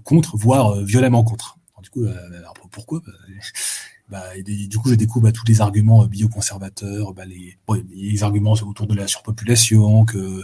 contre, 0.05 0.37
voire 0.37 0.83
violemment 0.83 1.25
contre 1.25 1.59
du 1.83 1.91
coup, 1.91 2.05
euh, 2.05 2.15
pourquoi? 2.71 3.01
Bah, 3.05 3.13
bah 4.09 4.43
Du 4.43 4.79
coup, 4.79 4.89
je 4.89 4.95
découvre 4.95 5.25
bah, 5.25 5.33
tous 5.33 5.45
les 5.47 5.61
arguments 5.61 6.05
euh, 6.05 6.07
bioconservateurs, 6.07 7.13
bah, 7.13 7.25
les, 7.27 7.59
les, 7.95 8.23
arguments 8.23 8.53
autour 8.53 8.87
de 8.87 8.95
la 8.95 9.07
surpopulation, 9.07 10.05
que 10.05 10.43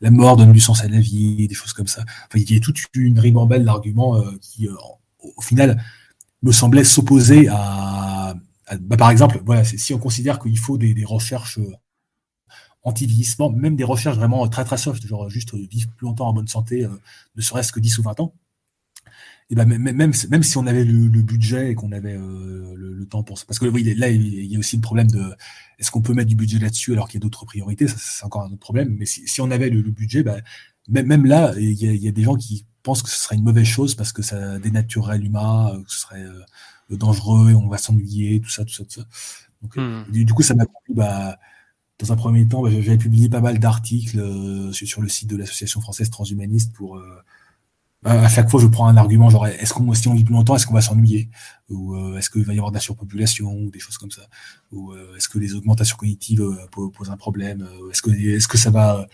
la 0.00 0.10
mort 0.10 0.36
donne 0.36 0.52
du 0.52 0.60
sens 0.60 0.82
à 0.84 0.88
la 0.88 1.00
vie, 1.00 1.48
des 1.48 1.54
choses 1.54 1.72
comme 1.72 1.86
ça. 1.86 2.02
Enfin, 2.02 2.44
il 2.44 2.52
y 2.52 2.56
a 2.56 2.60
toute 2.60 2.78
une 2.94 3.18
ribambelle 3.18 3.64
d'arguments 3.64 4.16
euh, 4.16 4.32
qui, 4.40 4.68
au 4.68 5.40
final, 5.40 5.82
me 6.42 6.52
semblaient 6.52 6.84
s'opposer 6.84 7.48
à, 7.48 8.34
bah, 8.80 8.96
par 8.96 9.10
exemple, 9.10 9.42
voilà, 9.44 9.64
si 9.64 9.92
on 9.94 9.98
considère 9.98 10.38
qu'il 10.38 10.58
faut 10.58 10.78
des, 10.78 10.94
des 10.94 11.04
recherches 11.04 11.58
anti-vieillissement, 12.82 13.50
même 13.50 13.76
des 13.76 13.84
recherches 13.84 14.16
vraiment 14.16 14.46
très 14.48 14.64
très 14.64 14.78
soft, 14.78 15.06
genre 15.06 15.28
juste 15.28 15.54
vivre 15.54 15.90
plus 15.96 16.06
longtemps 16.06 16.28
en 16.28 16.32
bonne 16.32 16.48
santé, 16.48 16.86
ne 17.36 17.42
serait-ce 17.42 17.72
que 17.72 17.80
10 17.80 17.98
ou 17.98 18.02
20 18.02 18.20
ans, 18.20 18.34
et 19.50 19.56
ben 19.56 19.66
même, 19.66 19.82
même, 19.82 20.12
même 20.30 20.42
si 20.44 20.56
on 20.58 20.66
avait 20.66 20.84
le, 20.84 21.08
budget 21.22 21.72
et 21.72 21.74
qu'on 21.74 21.90
avait 21.90 22.14
euh, 22.14 22.72
le, 22.76 23.04
temps 23.06 23.24
pour 23.24 23.36
ça, 23.36 23.44
parce 23.46 23.58
que 23.58 23.66
oui, 23.66 23.82
là 23.94 24.08
il 24.08 24.44
y 24.44 24.54
a 24.54 24.58
aussi 24.60 24.76
le 24.76 24.82
problème 24.82 25.10
de 25.10 25.34
est-ce 25.80 25.90
qu'on 25.90 26.02
peut 26.02 26.14
mettre 26.14 26.28
du 26.28 26.36
budget 26.36 26.60
là-dessus 26.60 26.92
alors 26.92 27.08
qu'il 27.08 27.18
y 27.18 27.20
a 27.20 27.24
d'autres 27.24 27.44
priorités, 27.44 27.88
c'est 27.88 28.24
encore 28.24 28.42
un 28.42 28.46
autre 28.46 28.60
problème. 28.60 28.94
Mais 28.96 29.06
si, 29.06 29.26
si 29.26 29.40
on 29.40 29.50
avait 29.50 29.68
le, 29.68 29.82
budget, 29.82 30.22
ben, 30.22 30.40
même, 30.88 31.06
même 31.06 31.26
là, 31.26 31.52
il 31.56 31.72
y, 31.72 31.86
il 31.86 31.96
y, 31.96 32.06
a, 32.06 32.12
des 32.12 32.22
gens 32.22 32.36
qui 32.36 32.64
pense 32.82 33.02
que 33.02 33.08
ce 33.08 33.18
serait 33.18 33.36
une 33.36 33.44
mauvaise 33.44 33.66
chose 33.66 33.94
parce 33.94 34.12
que 34.12 34.22
ça 34.22 34.58
dénaturerait 34.58 35.18
l'humain, 35.18 35.80
que 35.86 35.92
ce 35.92 36.00
serait 36.00 36.24
dangereux 36.90 37.50
et 37.50 37.54
on 37.54 37.68
va 37.68 37.78
s'ennuyer, 37.78 38.40
tout 38.40 38.50
ça, 38.50 38.64
tout 38.64 38.72
ça, 38.72 38.84
tout 38.84 39.00
ça. 39.00 39.06
Donc, 39.62 39.76
hmm. 39.76 40.10
du, 40.10 40.32
coup, 40.32 40.42
ça 40.42 40.54
m'a 40.54 40.64
plu, 40.64 40.94
bah, 40.94 41.38
dans 41.98 42.12
un 42.12 42.16
premier 42.16 42.46
temps, 42.48 42.62
bah, 42.62 42.70
j'avais 42.70 42.98
publié 42.98 43.28
pas 43.28 43.40
mal 43.40 43.58
d'articles 43.58 44.20
sur, 44.72 45.02
le 45.02 45.08
site 45.08 45.28
de 45.28 45.36
l'association 45.36 45.80
française 45.80 46.10
transhumaniste 46.10 46.72
pour 46.72 47.00
à 48.04 48.28
chaque 48.28 48.48
fois, 48.48 48.60
je 48.60 48.66
prends 48.66 48.88
un 48.88 48.96
argument 48.96 49.28
genre 49.28 49.46
est-ce 49.46 49.74
qu'on 49.74 49.92
si 49.92 50.08
on 50.08 50.14
vit 50.14 50.24
plus 50.24 50.32
longtemps, 50.32 50.56
est-ce 50.56 50.66
qu'on 50.66 50.74
va 50.74 50.80
s'ennuyer? 50.80 51.28
Ou 51.68 51.94
euh, 51.94 52.16
est-ce 52.16 52.30
qu'il 52.30 52.44
va 52.44 52.54
y 52.54 52.56
avoir 52.56 52.70
de 52.70 52.76
la 52.76 52.80
surpopulation 52.80 53.52
ou 53.52 53.70
des 53.70 53.78
choses 53.78 53.98
comme 53.98 54.10
ça? 54.10 54.22
Ou 54.72 54.92
euh, 54.92 55.16
est-ce 55.16 55.28
que 55.28 55.38
les 55.38 55.54
augmentations 55.54 55.96
cognitives 55.96 56.40
euh, 56.40 56.66
posent 56.70 57.10
un 57.10 57.18
problème? 57.18 57.68
Est-ce 57.90 58.00
que 58.00 58.10
est-ce 58.10 58.48
que 58.48 58.56
ça 58.56 58.70
va 58.70 59.06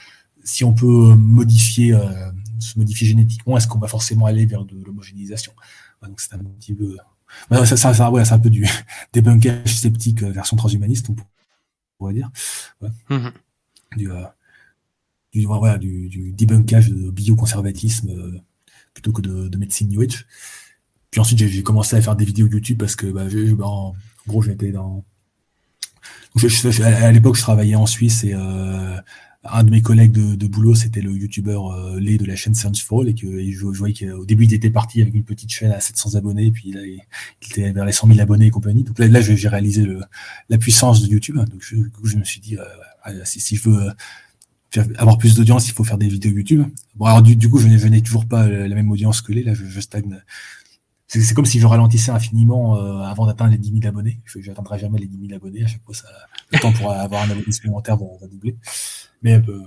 si 0.45 0.63
on 0.63 0.73
peut 0.73 1.15
modifier 1.17 1.99
se 2.59 2.79
modifier 2.79 3.07
génétiquement, 3.07 3.57
est-ce 3.57 3.69
qu'on 3.69 3.79
va 3.79 3.89
forcément 3.89 4.27
aller 4.27 4.47
vers 4.47 4.65
de 4.65 4.83
l'homogénéisation? 4.85 5.53
Donc 6.03 6.21
c'est 6.21 6.35
un 6.35 6.39
petit 6.39 6.75
peu 6.75 6.97
ça, 7.51 7.77
ça, 7.77 7.95
ça 7.95 8.11
ouais, 8.11 8.25
c'est 8.25 8.35
un 8.35 8.39
peu 8.39 8.51
du 8.51 8.67
débunkage 9.13 9.77
sceptique 9.77 10.23
version 10.23 10.57
transhumaniste, 10.57 11.11
on 11.11 11.17
pourrait 11.99 12.15
dire. 12.15 12.31
Ouais. 12.81 12.89
Mm-hmm. 13.11 13.33
Du, 13.97 14.09
du, 15.33 15.47
voilà, 15.47 15.79
du, 15.79 16.09
du 16.09 16.33
débunkage 16.33 16.91
de 16.91 17.11
bioconservatisme 17.11 18.43
plutôt 18.97 19.13
que 19.13 19.21
de, 19.21 19.57
médecine 19.59 19.89
New 19.89 20.01
Age. 20.01 20.27
Puis 21.11 21.21
ensuite, 21.21 21.39
j'ai 21.39 21.63
commencé 21.63 21.97
à 21.97 22.03
faire 22.03 22.17
des 22.17 22.25
vidéos 22.25 22.47
YouTube 22.47 22.79
parce 22.79 22.97
que, 22.97 23.07
bah, 23.07 23.25
bah 23.57 23.67
en 23.67 23.95
gros, 24.27 24.43
j'étais 24.43 24.73
dans. 24.73 25.05
à 26.83 27.13
l'époque, 27.13 27.37
je 27.37 27.43
travaillais 27.43 27.77
en 27.77 27.87
Suisse 27.87 28.25
et 28.25 28.35
euh, 28.35 28.97
un 29.53 29.65
de 29.65 29.71
mes 29.71 29.83
collègues 29.83 30.13
de, 30.13 30.47
boulot, 30.47 30.75
c'était 30.75 31.01
le 31.01 31.11
youtubeur 31.13 31.73
euh, 31.73 31.99
Lé 31.99 32.19
de 32.19 32.25
la 32.25 32.37
chaîne 32.37 32.55
Sounds 32.55 32.75
Fall 32.85 33.09
et 33.09 33.15
que 33.15 33.27
je, 33.27 33.65
voyais 33.67 33.95
qu'au 33.95 34.25
début, 34.25 34.45
il 34.45 34.55
était 34.55 34.71
parti 34.71 35.03
avec 35.03 35.15
une 35.15 35.25
petite 35.25 35.51
chaîne 35.51 35.73
à 35.73 35.81
700 35.81 36.15
abonnés, 36.15 36.47
et 36.47 36.51
puis 36.51 36.73
là, 36.73 36.81
il, 36.85 37.01
était 37.51 37.73
vers 37.73 37.85
les 37.85 37.93
100 37.93 38.09
000 38.09 38.21
abonnés 38.21 38.47
et 38.47 38.51
compagnie. 38.51 38.83
Donc 38.83 38.99
là, 38.99 39.09
là 39.09 39.21
j'ai 39.21 39.49
réalisé 39.49 39.87
la 40.49 40.59
puissance 40.59 41.03
de 41.03 41.09
YouTube. 41.09 41.37
Donc 41.37 41.61
je, 41.61 41.77
je 42.05 42.17
me 42.17 42.25
suis 42.25 42.41
dit, 42.41 42.57
euh, 42.57 43.25
si, 43.25 43.41
si, 43.41 43.57
je 43.57 43.69
veux 43.69 43.93
avoir 44.99 45.19
plus 45.19 45.35
d'audience, 45.35 45.69
il 45.69 45.73
faut 45.73 45.85
faire 45.85 45.99
des 45.99 46.09
vidéos 46.09 46.33
YouTube. 46.33 46.65
Bon, 46.97 47.07
alors 47.07 47.23
du, 47.23 47.49
coup, 47.49 47.59
je 47.59 47.69
n'ai 47.69 48.03
toujours 48.03 48.27
pas 48.27 48.49
la 48.49 48.75
même 48.75 48.91
audience 48.91 49.21
que 49.21 49.33
les, 49.33 49.43
là, 49.43 49.55
je, 49.55 49.81
stagne. 49.81 50.23
C'est 51.09 51.35
comme 51.35 51.47
si 51.47 51.61
je 51.61 51.67
ralentissais 51.67 52.11
infiniment 52.11 52.77
euh, 52.77 53.03
avant 53.03 53.27
d'atteindre 53.27 53.53
les 53.53 53.59
10 53.59 53.81
000 53.81 53.87
abonnés. 53.87 54.21
Je 54.25 54.39
n'atteindrai 54.39 54.79
jamais 54.79 54.99
les 54.99 55.07
10 55.07 55.29
000 55.29 55.37
abonnés. 55.37 55.65
À 55.65 55.67
chaque 55.69 55.85
fois, 55.85 55.95
ça, 55.95 56.09
le 56.51 56.59
temps 56.59 56.73
pour 56.73 56.91
avoir 56.91 57.23
un 57.23 57.31
abonné 57.31 57.53
supplémentaire 57.53 57.97
va, 57.97 58.07
va 58.21 58.27
doubler. 58.27 58.57
Mais 59.23 59.35
euh, 59.35 59.63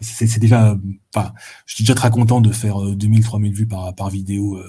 c'est 0.00 0.40
déjà, 0.40 0.76
enfin, 1.14 1.32
je 1.66 1.74
suis 1.74 1.84
déjà 1.84 1.94
très 1.94 2.10
content 2.10 2.40
de 2.40 2.50
faire 2.50 2.80
2000, 2.80 3.20
euh, 3.20 3.22
3000 3.22 3.52
vues 3.54 3.66
par, 3.66 3.94
par 3.94 4.10
vidéo 4.10 4.60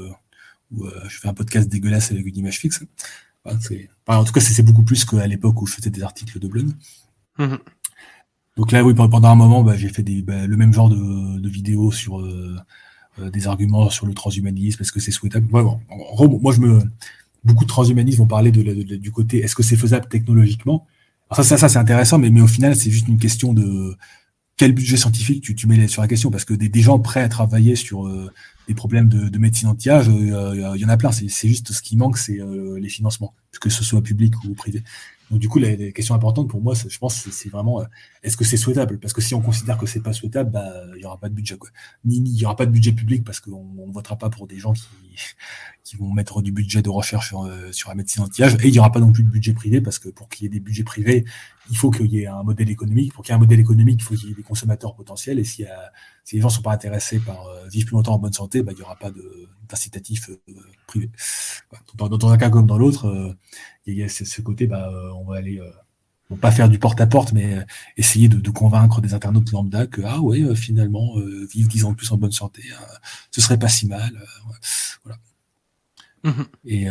où 0.71 0.85
je 1.07 1.17
fais 1.19 1.29
un 1.29 1.33
podcast 1.33 1.67
dégueulasse 1.69 2.11
avec 2.11 2.25
une 2.25 2.37
image 2.37 2.59
fixe. 2.59 2.83
en 3.45 4.23
tout 4.23 4.33
cas, 4.33 4.41
c'est 4.41 4.63
beaucoup 4.63 4.83
plus 4.83 5.03
qu'à 5.03 5.25
l'époque 5.25 5.61
où 5.61 5.65
je 5.65 5.73
faisais 5.73 5.89
des 5.89 6.03
articles 6.03 6.39
de 6.39 6.47
blog. 6.47 6.67
Mmh 7.39 7.55
donc 8.57 8.71
là, 8.71 8.83
oui, 8.83 8.95
pendant 8.95 9.23
un 9.29 9.35
moment, 9.35 9.63
bah, 9.63 9.77
j'ai 9.77 9.89
fait 9.89 10.01
des, 10.01 10.23
bah, 10.23 10.47
le 10.47 10.57
même 10.57 10.73
genre 10.73 10.89
de, 10.89 11.39
de 11.39 11.49
vidéos 11.49 11.91
sur 11.91 12.19
euh, 12.19 12.55
euh, 12.55 12.59
des 13.19 13.47
arguments 13.47 13.89
sur 13.89 14.05
le 14.05 14.13
transhumanisme, 14.13 14.81
est-ce 14.81 14.91
que 14.91 14.99
c'est 14.99 15.11
souhaitable? 15.11 15.47
Bon, 15.47 15.79
en 15.89 15.97
gros, 16.15 16.39
moi, 16.39 16.53
je 16.53 16.61
me, 16.61 16.81
beaucoup 17.43 17.63
de 17.63 17.69
transhumanistes 17.69 18.17
vont 18.17 18.27
parler 18.27 18.51
de, 18.51 18.61
du 18.95 19.11
côté, 19.11 19.39
est-ce 19.39 19.55
que 19.55 19.63
c'est 19.63 19.75
faisable 19.75 20.07
technologiquement? 20.07 20.85
Alors 21.29 21.43
ça, 21.43 21.43
ça, 21.43 21.57
ça 21.57 21.69
c'est 21.69 21.79
intéressant, 21.79 22.19
mais, 22.19 22.29
mais 22.29 22.41
au 22.41 22.47
final, 22.47 22.75
c'est 22.75 22.91
juste 22.91 23.07
une 23.07 23.17
question 23.17 23.53
de 23.53 23.95
quel 24.55 24.71
budget 24.71 24.97
scientifique 24.97 25.43
tu, 25.43 25.55
tu 25.55 25.67
mets 25.67 25.87
sur 25.87 26.01
la 26.01 26.07
question, 26.07 26.31
parce 26.31 26.45
que 26.45 26.53
des, 26.53 26.69
des 26.69 26.81
gens 26.81 26.99
prêts 26.99 27.21
à 27.21 27.29
travailler 27.29 27.75
sur 27.75 28.07
euh, 28.07 28.31
des 28.67 28.73
problèmes 28.73 29.07
de, 29.07 29.29
de 29.29 29.37
médecine 29.37 29.69
anti-âge, 29.69 30.07
il 30.07 30.79
y 30.81 30.85
en 30.85 30.89
a 30.89 30.97
plein. 30.97 31.11
C'est 31.11 31.47
juste 31.47 31.71
ce 31.71 31.81
qui 31.81 31.95
manque, 31.95 32.17
c'est 32.17 32.39
les 32.79 32.89
financements, 32.89 33.33
que 33.61 33.69
ce 33.69 33.83
soit 33.83 34.01
public 34.01 34.33
ou 34.43 34.53
privé. 34.53 34.83
Donc 35.29 35.39
du 35.39 35.49
coup, 35.49 35.59
la, 35.59 35.75
questions 35.91 36.15
importantes 36.15 36.49
pour 36.49 36.61
moi, 36.61 36.73
je 36.73 36.97
pense, 36.97 37.29
c'est 37.29 37.49
vraiment 37.49 37.81
euh, 37.81 37.85
est-ce 38.23 38.37
que 38.37 38.45
c'est 38.45 38.57
souhaitable? 38.57 38.99
Parce 38.99 39.13
que 39.13 39.21
si 39.21 39.35
on 39.35 39.41
considère 39.41 39.77
que 39.77 39.85
c'est 39.85 40.01
pas 40.01 40.13
souhaitable, 40.13 40.51
bah, 40.51 40.71
il 40.95 41.01
y 41.01 41.05
aura 41.05 41.19
pas 41.19 41.29
de 41.29 41.33
budget. 41.33 41.57
Ni 42.05 42.17
il 42.17 42.37
y 42.37 42.45
aura 42.45 42.55
pas 42.55 42.65
de 42.65 42.71
budget 42.71 42.93
public 42.93 43.23
parce 43.23 43.39
qu'on 43.39 43.87
ne 43.87 43.91
votera 43.91 44.17
pas 44.17 44.29
pour 44.29 44.47
des 44.47 44.57
gens 44.57 44.73
qui, 44.73 44.87
qui 45.83 45.95
vont 45.97 46.11
mettre 46.13 46.41
du 46.41 46.51
budget 46.51 46.81
de 46.81 46.89
recherche 46.89 47.27
sur, 47.27 47.43
euh, 47.43 47.71
sur 47.71 47.89
la 47.89 47.95
médecine 47.95 48.23
anti-âge. 48.23 48.55
Et 48.63 48.67
il 48.67 48.73
y 48.73 48.79
aura 48.79 48.91
pas 48.91 48.99
non 48.99 49.11
plus 49.11 49.23
de 49.23 49.29
budget 49.29 49.53
privé 49.53 49.81
parce 49.81 49.99
que 49.99 50.09
pour 50.09 50.29
qu'il 50.29 50.43
y 50.43 50.47
ait 50.47 50.49
des 50.49 50.59
budgets 50.59 50.83
privés, 50.83 51.25
il 51.69 51.77
faut 51.77 51.91
qu'il 51.91 52.11
y 52.11 52.21
ait 52.21 52.27
un 52.27 52.43
modèle 52.43 52.69
économique. 52.69 53.13
Pour 53.13 53.23
qu'il 53.23 53.31
y 53.31 53.33
ait 53.33 53.37
un 53.37 53.39
modèle 53.39 53.59
économique, 53.59 53.99
il 54.01 54.03
faut 54.03 54.15
qu'il 54.15 54.29
y 54.29 54.31
ait 54.31 54.35
des 54.35 54.43
consommateurs 54.43 54.95
potentiels. 54.95 55.39
Et 55.39 55.43
si, 55.43 55.65
si 56.23 56.35
les 56.35 56.41
gens 56.41 56.49
sont 56.49 56.61
pas 56.61 56.73
intéressés 56.73 57.19
par 57.19 57.47
euh, 57.47 57.67
vivre 57.67 57.87
plus 57.87 57.95
longtemps 57.95 58.15
en 58.15 58.19
bonne 58.19 58.33
santé, 58.33 58.63
bah, 58.63 58.71
il 58.75 58.79
y 58.79 58.81
aura 58.81 58.95
pas 58.95 59.11
d'incitatif 59.67 60.29
privé. 60.87 61.09
Dans, 61.95 62.09
dans, 62.09 62.29
un 62.29 62.37
cas 62.37 62.49
comme 62.49 62.67
dans 62.67 62.77
l'autre, 62.77 63.35
il 63.87 63.97
y 63.97 64.03
a 64.03 64.09
ce, 64.09 64.41
côté, 64.41 64.67
bah, 64.67 64.89
euh, 64.91 65.11
on 65.13 65.23
va 65.23 65.37
aller, 65.37 65.59
euh, 65.59 66.35
pas 66.35 66.51
faire 66.51 66.69
du 66.69 66.77
porte-à-porte, 66.77 67.31
mais 67.33 67.55
euh, 67.57 67.63
essayer 67.95 68.27
de, 68.27 68.49
convaincre 68.49 69.01
des 69.01 69.13
internautes 69.13 69.51
lambda 69.51 69.87
que, 69.87 70.01
ah 70.05 70.19
ouais, 70.21 70.55
finalement, 70.55 71.15
vivre 71.49 71.69
10 71.69 71.85
ans 71.85 71.91
de 71.91 71.95
plus 71.95 72.11
en 72.11 72.17
bonne 72.17 72.31
santé, 72.31 72.63
ce 73.31 73.41
serait 73.41 73.57
pas 73.57 73.69
si 73.69 73.87
mal. 73.87 74.23
voilà. 75.03 75.19
Mmh 76.23 76.43
Et 76.65 76.87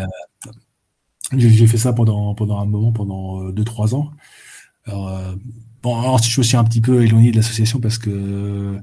j'ai 1.37 1.67
fait 1.67 1.79
ça 1.79 1.93
pendant, 1.93 2.35
pendant 2.35 2.59
un 2.59 2.67
moment, 2.67 2.93
pendant 2.93 3.51
2-3 3.51 3.95
ans. 3.95 4.13
Alors, 4.87 5.35
bon, 5.83 5.95
ensuite, 5.95 6.33
je 6.33 6.43
suis 6.43 6.57
un 6.57 6.65
petit 6.65 6.81
peu 6.81 7.03
éloigné 7.05 7.31
de 7.31 7.37
l'association 7.37 7.81
parce 7.81 7.99
que 7.99 8.81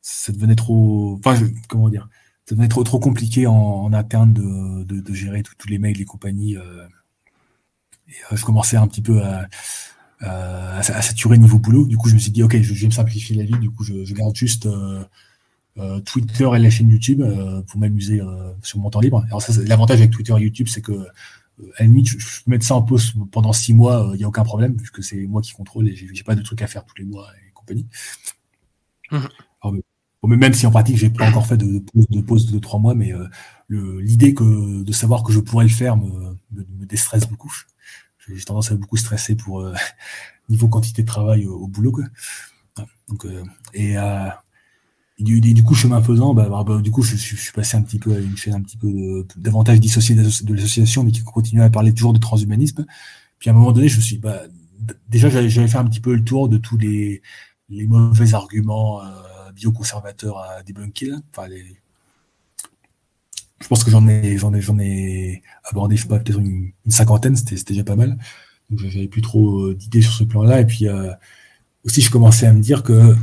ça 0.00 0.32
devenait 0.32 0.56
trop. 0.56 1.18
Enfin, 1.24 1.38
comment 1.68 1.88
dire 1.88 2.08
ça 2.46 2.54
devenait 2.54 2.68
trop, 2.68 2.84
trop 2.84 2.98
compliqué 2.98 3.46
en, 3.46 3.92
interne 3.94 4.32
de, 4.34 4.84
de, 4.84 5.14
gérer 5.14 5.42
tous 5.42 5.68
les 5.68 5.78
mails 5.78 6.00
et 6.00 6.04
compagnies. 6.04 6.56
Euh, 6.56 6.86
je 8.32 8.44
commençais 8.44 8.76
un 8.76 8.86
petit 8.86 9.00
peu 9.00 9.22
à, 9.22 9.48
à, 10.20 10.82
saturer 10.82 11.38
niveau 11.38 11.58
boulot. 11.58 11.86
Du 11.86 11.96
coup, 11.96 12.10
je 12.10 12.14
me 12.14 12.18
suis 12.18 12.30
dit, 12.30 12.42
ok, 12.42 12.60
je, 12.60 12.74
vais 12.74 12.86
me 12.86 12.92
simplifier 12.92 13.36
la 13.36 13.44
vie. 13.44 13.58
Du 13.58 13.70
coup, 13.70 13.82
je, 13.82 14.04
je 14.04 14.14
garde 14.14 14.36
juste 14.36 14.66
euh, 14.66 15.02
euh, 15.78 16.00
Twitter 16.00 16.46
et 16.54 16.58
la 16.58 16.68
chaîne 16.68 16.90
YouTube 16.90 17.22
pour 17.66 17.80
m'amuser 17.80 18.20
sur 18.62 18.78
mon 18.78 18.90
temps 18.90 19.00
libre. 19.00 19.24
Alors 19.28 19.40
ça, 19.40 19.54
l'avantage 19.62 20.00
avec 20.00 20.10
Twitter 20.10 20.34
et 20.36 20.42
YouTube, 20.42 20.68
c'est 20.68 20.82
que 20.82 21.06
à 21.76 21.82
la 21.82 21.86
limite, 21.86 22.06
je, 22.08 22.16
peux 22.16 22.50
mettre 22.50 22.64
ça 22.64 22.74
en 22.74 22.82
pause 22.82 23.14
pendant 23.30 23.52
six 23.52 23.74
mois, 23.74 24.10
il 24.14 24.18
n'y 24.18 24.24
a 24.24 24.28
aucun 24.28 24.44
problème, 24.44 24.76
puisque 24.76 25.02
c'est 25.02 25.26
moi 25.26 25.40
qui 25.40 25.52
contrôle 25.52 25.88
et 25.88 25.94
j'ai 25.94 26.24
pas 26.24 26.34
de 26.34 26.42
trucs 26.42 26.62
à 26.62 26.66
faire 26.66 26.84
tous 26.84 26.96
les 26.98 27.04
mois 27.04 27.28
et 27.46 27.52
compagnie. 27.52 27.86
Mmh. 29.10 29.78
même 30.24 30.54
si 30.54 30.66
en 30.66 30.70
pratique, 30.70 30.96
j'ai 30.96 31.10
pas 31.10 31.28
encore 31.28 31.46
fait 31.46 31.56
de, 31.56 31.78
pause, 31.78 32.06
de 32.08 32.20
pause 32.20 32.50
de 32.50 32.58
trois 32.58 32.80
mois, 32.80 32.94
mais 32.94 33.12
l'idée 33.68 34.34
que 34.34 34.82
de 34.82 34.92
savoir 34.92 35.22
que 35.22 35.32
je 35.32 35.40
pourrais 35.40 35.64
le 35.64 35.70
faire 35.70 35.96
me, 35.96 36.36
me, 36.52 36.64
me 36.78 36.86
déstresse 36.86 37.26
beaucoup 37.28 37.54
j'ai 38.32 38.44
tendance 38.44 38.70
à 38.70 38.76
beaucoup 38.76 38.96
stresser 38.96 39.36
pour 39.36 39.60
euh, 39.60 39.74
niveau 40.48 40.68
quantité 40.68 41.02
de 41.02 41.06
travail 41.06 41.46
au, 41.46 41.66
boulot. 41.66 41.92
Quoi. 41.92 42.04
Donc, 43.08 43.26
euh, 43.26 43.44
et, 43.72 43.98
euh, 43.98 44.28
du, 45.18 45.40
du, 45.40 45.62
coup, 45.62 45.74
chemin 45.74 46.02
faisant, 46.02 46.34
bah, 46.34 46.48
bah, 46.48 46.64
bah 46.66 46.80
du 46.80 46.90
coup, 46.90 47.02
je, 47.02 47.16
je, 47.16 47.36
suis 47.36 47.52
passé 47.52 47.76
un 47.76 47.82
petit 47.82 47.98
peu 47.98 48.14
à 48.14 48.18
une 48.18 48.36
chaîne 48.36 48.54
un 48.54 48.62
petit 48.62 48.76
peu 48.76 49.26
davantage 49.36 49.80
dissociée 49.80 50.16
de 50.16 50.54
l'association, 50.54 51.04
mais 51.04 51.12
qui 51.12 51.22
continue 51.22 51.62
à 51.62 51.70
parler 51.70 51.94
toujours 51.94 52.12
de 52.12 52.18
transhumanisme. 52.18 52.84
Puis 53.38 53.50
à 53.50 53.52
un 53.52 53.56
moment 53.56 53.72
donné, 53.72 53.88
je 53.88 53.96
me 53.96 54.02
suis, 54.02 54.18
bah, 54.18 54.42
déjà, 55.08 55.28
j'avais 55.28 55.68
fait 55.68 55.78
un 55.78 55.84
petit 55.84 56.00
peu 56.00 56.14
le 56.14 56.24
tour 56.24 56.48
de 56.48 56.58
tous 56.58 56.76
les, 56.76 57.22
les 57.68 57.86
mauvais 57.86 58.34
arguments 58.34 59.02
euh, 59.02 59.52
bioconservateurs 59.54 60.38
à 60.38 60.62
débunker, 60.62 61.20
enfin 61.30 61.46
les, 61.48 61.64
je 63.64 63.68
pense 63.68 63.82
que 63.82 63.90
j'en 63.90 64.06
ai, 64.08 64.36
j'en 64.36 64.52
ai, 64.52 64.60
j'en 64.60 64.78
ai 64.78 65.42
abordé, 65.64 65.96
je 65.96 66.06
peut-être 66.06 66.38
une, 66.38 66.72
cinquantaine, 66.88 67.34
c'était, 67.34 67.56
c'était 67.56 67.72
déjà 67.72 67.84
pas 67.84 67.96
mal. 67.96 68.18
Donc 68.68 68.80
j'avais 68.80 69.08
plus 69.08 69.22
trop 69.22 69.68
euh, 69.68 69.74
d'idées 69.74 70.02
sur 70.02 70.12
ce 70.12 70.24
plan-là. 70.24 70.60
Et 70.60 70.66
puis 70.66 70.86
euh, 70.86 71.10
aussi, 71.82 72.02
je 72.02 72.10
commençais 72.10 72.46
à 72.46 72.52
me 72.52 72.60
dire 72.60 72.82
que, 72.82 73.16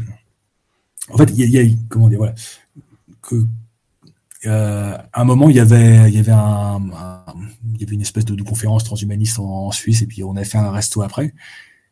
en 1.13 1.17
fait, 1.17 1.31
il 1.35 1.49
y, 1.49 1.59
a, 1.59 1.63
comment 1.89 2.09
dire, 2.09 2.17
voilà, 2.17 2.33
que 3.21 3.45
euh, 4.45 4.97
à 5.13 5.21
un 5.21 5.23
moment, 5.23 5.49
il 5.49 5.55
y 5.55 5.59
avait, 5.59 6.09
il 6.09 6.15
y 6.15 6.19
avait 6.19 6.31
un, 6.31 6.81
il 7.73 7.81
y 7.81 7.83
avait 7.83 7.95
une 7.95 8.01
espèce 8.01 8.25
de, 8.25 8.41
conférence 8.43 8.83
transhumaniste 8.83 9.39
en, 9.39 9.71
Suisse, 9.71 10.01
et 10.01 10.07
puis 10.07 10.23
on 10.23 10.35
a 10.35 10.43
fait 10.43 10.57
un 10.57 10.71
resto 10.71 11.01
après. 11.01 11.33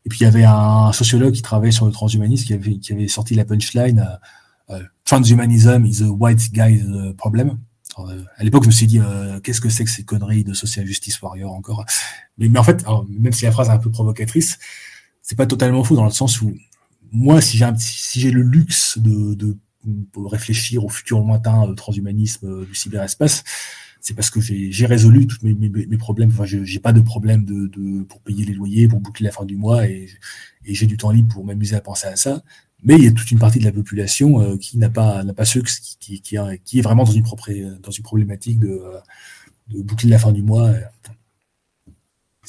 Et 0.06 0.10
puis 0.10 0.20
il 0.22 0.24
y 0.24 0.28
avait 0.28 0.46
un 0.46 0.92
sociologue 0.94 1.34
qui 1.34 1.42
travaillait 1.42 1.72
sur 1.72 1.86
le 1.86 1.92
transhumanisme 1.92 2.46
qui 2.46 2.54
avait, 2.54 2.78
qui 2.78 2.94
avait 2.94 3.08
sorti 3.08 3.36
la 3.36 3.46
punchline 3.46 4.06
Transhumanism 5.04 5.84
is 5.86 6.04
a 6.04 6.08
white 6.08 6.52
guy's 6.54 6.84
problem. 7.18 7.58
Euh, 7.98 8.24
à 8.38 8.44
l'époque, 8.44 8.64
je 8.64 8.68
me 8.68 8.74
suis 8.74 8.88
dit, 8.88 9.00
euh, 9.00 9.40
qu'est-ce 9.40 9.62
que 9.62 9.70
c'est 9.70 9.84
que 9.84 9.90
ces 9.90 10.04
conneries 10.04 10.44
de 10.44 10.54
social 10.54 10.86
justice 10.86 11.22
warrior 11.22 11.54
encore? 11.54 11.86
Mais, 12.38 12.48
mais, 12.48 12.60
en 12.60 12.64
fait, 12.64 12.86
même 13.10 13.34
si 13.34 13.46
la 13.46 13.52
phrase 13.52 13.70
est 13.70 13.72
un 13.72 13.78
peu 13.78 13.92
provocatrice, 13.92 14.60
c'est 15.22 15.36
pas 15.36 15.46
totalement 15.46 15.84
faux 15.84 15.96
dans 15.96 16.06
le 16.06 16.12
sens 16.12 16.42
où 16.42 16.54
moi, 17.12 17.42
si 17.42 17.58
j'ai 17.58 17.66
si 17.78 18.32
le 18.32 18.42
luxe 18.42 18.98
de, 18.98 19.34
de, 19.34 19.58
réfléchir 20.16 20.84
au 20.84 20.90
futur 20.90 21.20
lointain 21.20 21.68
du 21.68 21.74
transhumanisme 21.74 22.48
euh, 22.48 22.66
du 22.66 22.76
cyberespace, 22.76 23.44
c'est 24.02 24.14
parce 24.14 24.30
que 24.30 24.40
j'ai 24.42 24.86
résolu 24.86 25.26
tous 25.28 25.38
mes, 25.44 25.54
mes, 25.54 25.70
mes, 25.70 25.98
problèmes. 25.98 26.30
Enfin, 26.30 26.46
j'ai 26.46 26.80
pas 26.80 26.94
de 26.94 27.02
problème 27.02 27.46
de, 27.46 27.68
de, 27.68 28.04
pour 28.04 28.22
payer 28.22 28.46
les 28.46 28.54
loyers, 28.54 28.88
pour 28.88 29.00
boucler 29.00 29.26
la 29.26 29.32
fin 29.32 29.46
du 29.46 29.56
mois, 29.56 29.88
et, 29.88 30.10
et 30.66 30.74
j'ai 30.74 30.86
du 30.86 30.98
temps 30.98 31.12
libre 31.12 31.34
pour 31.34 31.46
m'amuser 31.46 31.76
à 31.76 31.82
penser 31.82 32.08
à 32.08 32.16
ça. 32.16 32.44
mais 32.84 32.96
il 32.96 33.04
y 33.04 33.08
a 33.08 33.12
toute 33.12 33.32
une 33.32 33.40
partie 33.40 33.60
de 33.60 33.66
la 33.66 33.72
population 33.72 34.58
qui 34.58 34.78
n'a 34.78 34.90
pas 34.90 35.24
n'a 35.24 35.34
pas 35.34 35.46
qui, 35.46 35.62
qui, 36.00 36.22
qui, 36.22 36.80
est 36.80 36.82
vraiment 36.82 37.04
dans 37.04 37.12
une 37.12 37.24
propre 37.24 37.52
dans 37.82 37.92
une 37.92 38.04
problématique 38.04 38.60
de, 38.60 38.82
de 39.70 39.82
boucler 39.82 40.10
la 40.10 40.20
fin 40.20 40.32
du 40.32 40.44
mois. 40.44 40.72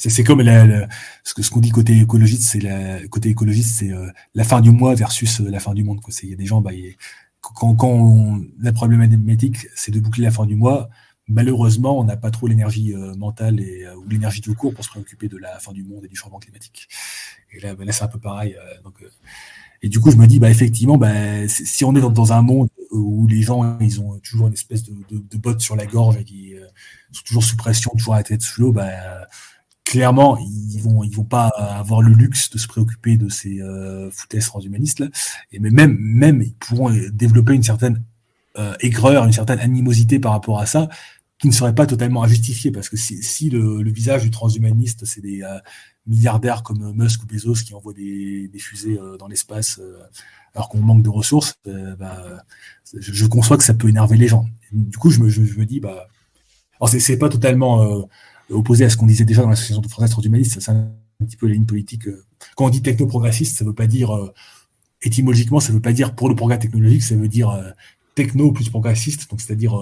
C'est 0.09 0.23
comme 0.23 0.41
la, 0.41 0.87
ce 1.23 1.33
que 1.33 1.43
ce 1.43 1.51
qu'on 1.51 1.59
dit 1.59 1.69
côté 1.69 1.97
écologiste, 1.97 2.43
c'est 2.43 2.59
la 2.59 3.07
côté 3.07 3.29
écologiste, 3.29 3.75
c'est 3.75 3.91
la 4.33 4.43
fin 4.43 4.61
du 4.61 4.71
mois 4.71 4.95
versus 4.95 5.39
la 5.39 5.59
fin 5.59 5.73
du 5.73 5.83
monde. 5.83 5.99
Il 6.23 6.29
y 6.29 6.33
a 6.33 6.35
des 6.35 6.45
gens, 6.45 6.61
bah, 6.61 6.71
quand, 7.41 7.75
quand 7.75 8.39
la 8.59 8.71
problématique, 8.71 9.67
c'est 9.75 9.91
de 9.91 9.99
boucler 9.99 10.23
la 10.23 10.31
fin 10.31 10.45
du 10.45 10.55
mois, 10.55 10.89
malheureusement, 11.27 11.99
on 11.99 12.03
n'a 12.03 12.17
pas 12.17 12.31
trop 12.31 12.47
l'énergie 12.47 12.93
euh, 12.93 13.15
mentale 13.15 13.59
et, 13.59 13.85
euh, 13.85 13.95
ou 13.95 14.07
l'énergie 14.07 14.41
tout 14.41 14.53
court 14.53 14.73
pour 14.73 14.83
se 14.83 14.89
préoccuper 14.89 15.27
de 15.27 15.37
la 15.37 15.59
fin 15.59 15.71
du 15.71 15.83
monde 15.83 16.05
et 16.05 16.07
du 16.07 16.15
changement 16.15 16.39
climatique. 16.39 16.87
Et 17.53 17.59
là, 17.59 17.75
bah, 17.75 17.85
là 17.85 17.91
c'est 17.91 18.03
un 18.03 18.07
peu 18.07 18.19
pareil. 18.19 18.55
Euh, 18.55 18.81
donc, 18.83 19.03
et 19.81 19.89
du 19.89 19.99
coup, 19.99 20.11
je 20.11 20.17
me 20.17 20.27
dis, 20.27 20.39
bah, 20.39 20.49
effectivement, 20.49 20.97
bah, 20.97 21.47
si 21.47 21.83
on 21.85 21.95
est 21.95 22.01
dans, 22.01 22.33
un 22.33 22.41
monde 22.41 22.69
où 22.91 23.25
les 23.27 23.41
gens, 23.41 23.79
ils 23.79 23.99
ont 23.99 24.19
toujours 24.19 24.47
une 24.47 24.53
espèce 24.53 24.83
de, 24.83 24.93
de, 25.09 25.23
de 25.27 25.37
botte 25.37 25.61
sur 25.61 25.75
la 25.75 25.87
gorge 25.87 26.17
et 26.17 26.23
qui 26.23 26.53
sont 27.11 27.23
toujours 27.23 27.43
sous 27.43 27.57
pression, 27.57 27.91
toujours 27.97 28.13
à 28.13 28.17
la 28.17 28.23
tête 28.23 28.41
sous 28.43 28.61
l'eau, 28.61 28.71
bah, 28.71 28.91
clairement, 29.83 30.37
ils 30.37 30.81
vont, 30.81 31.03
ils 31.03 31.15
vont 31.15 31.23
pas 31.23 31.47
avoir 31.47 32.01
le 32.01 32.13
luxe 32.13 32.49
de 32.49 32.57
se 32.57 32.67
préoccuper 32.67 33.17
de 33.17 33.29
ces 33.29 33.61
euh, 33.61 34.09
foutaises 34.11 34.45
transhumanistes 34.45 34.99
là. 34.99 35.07
Et 35.51 35.59
même, 35.59 35.97
même, 35.99 36.41
ils 36.41 36.53
pourront 36.53 36.91
développer 37.11 37.53
une 37.53 37.63
certaine 37.63 38.03
euh, 38.57 38.73
aigreur, 38.79 39.25
une 39.25 39.33
certaine 39.33 39.59
animosité 39.59 40.19
par 40.19 40.33
rapport 40.33 40.59
à 40.59 40.65
ça, 40.65 40.89
qui 41.41 41.47
ne 41.47 41.53
serait 41.53 41.73
pas 41.73 41.87
totalement 41.87 42.23
injustifiée, 42.23 42.69
parce 42.69 42.87
que 42.87 42.97
si, 42.97 43.23
si 43.23 43.49
le, 43.49 43.81
le, 43.81 43.91
visage 43.91 44.21
du 44.21 44.29
transhumaniste, 44.29 45.05
c'est 45.05 45.21
des 45.21 45.41
euh, 45.41 45.57
milliardaires 46.05 46.61
comme 46.61 46.93
Musk 46.95 47.23
ou 47.23 47.25
Bezos 47.25 47.63
qui 47.65 47.73
envoient 47.73 47.93
des, 47.93 48.47
des 48.47 48.59
fusées 48.59 48.99
euh, 48.99 49.17
dans 49.17 49.27
l'espace 49.27 49.79
euh, 49.79 49.97
alors 50.53 50.69
qu'on 50.69 50.79
manque 50.79 51.01
de 51.01 51.09
ressources, 51.09 51.55
bah, 51.65 52.43
je, 52.93 53.13
je, 53.13 53.25
conçois 53.25 53.57
que 53.57 53.63
ça 53.63 53.73
peut 53.73 53.87
énerver 53.87 54.17
les 54.17 54.27
gens. 54.27 54.45
du 54.73 54.97
coup, 54.97 55.09
je 55.09 55.21
me, 55.21 55.29
je, 55.29 55.41
me 55.41 55.65
dis, 55.65 55.79
bah, 55.79 56.09
c'est 56.87 57.17
pas 57.17 57.29
totalement 57.29 58.05
opposé 58.51 58.85
à 58.85 58.89
ce 58.89 58.97
qu'on 58.97 59.05
disait 59.05 59.25
déjà 59.25 59.41
dans 59.41 59.49
l'association 59.49 59.81
française 59.83 60.11
transhumaniste, 60.11 60.59
c'est 60.59 60.71
un 60.71 60.91
petit 61.25 61.37
peu 61.37 61.47
la 61.47 61.53
ligne 61.53 61.65
politique. 61.65 62.07
Euh. 62.07 62.23
Quand 62.55 62.65
on 62.65 62.69
dit 62.69 62.81
techno-progressiste, 62.81 63.57
ça 63.57 63.65
veut 63.65 63.73
pas 63.73 63.87
dire, 63.87 64.15
euh, 64.15 64.33
étymologiquement, 65.01 65.59
ça 65.59 65.73
veut 65.73 65.81
pas 65.81 65.93
dire 65.93 66.15
pour 66.15 66.29
le 66.29 66.35
progrès 66.35 66.59
technologique, 66.59 67.03
ça 67.03 67.15
veut 67.15 67.27
dire 67.27 67.49
euh, 67.49 67.69
techno 68.15 68.51
plus 68.51 68.69
progressiste, 68.69 69.29
donc 69.29 69.41
c'est-à-dire 69.41 69.73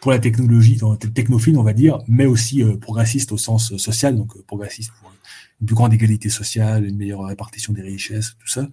pour 0.00 0.10
la 0.10 0.18
technologie, 0.18 0.80
technophile, 1.14 1.58
on 1.58 1.62
va 1.62 1.74
dire, 1.74 1.98
mais 2.08 2.24
aussi 2.24 2.64
progressiste 2.80 3.32
au 3.32 3.36
sens 3.36 3.76
social, 3.76 4.16
donc 4.16 4.40
progressiste 4.46 4.92
pour 4.98 5.12
une 5.60 5.66
plus 5.66 5.74
grande 5.74 5.92
égalité 5.92 6.30
sociale, 6.30 6.86
une 6.86 6.96
meilleure 6.96 7.22
répartition 7.24 7.74
des 7.74 7.82
richesses, 7.82 8.34
tout 8.38 8.48
ça. 8.48 8.62
Donc 8.62 8.70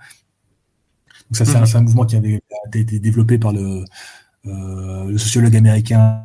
ça, 1.34 1.44
c'est 1.44 1.58
un, 1.58 1.62
mmh. 1.66 1.76
un, 1.76 1.82
mouvement 1.82 2.06
qui 2.06 2.16
a 2.16 2.22
été 2.74 3.00
développé 3.00 3.38
par 3.38 3.52
le, 3.52 3.84
le 4.46 5.18
sociologue 5.18 5.56
américain 5.58 6.24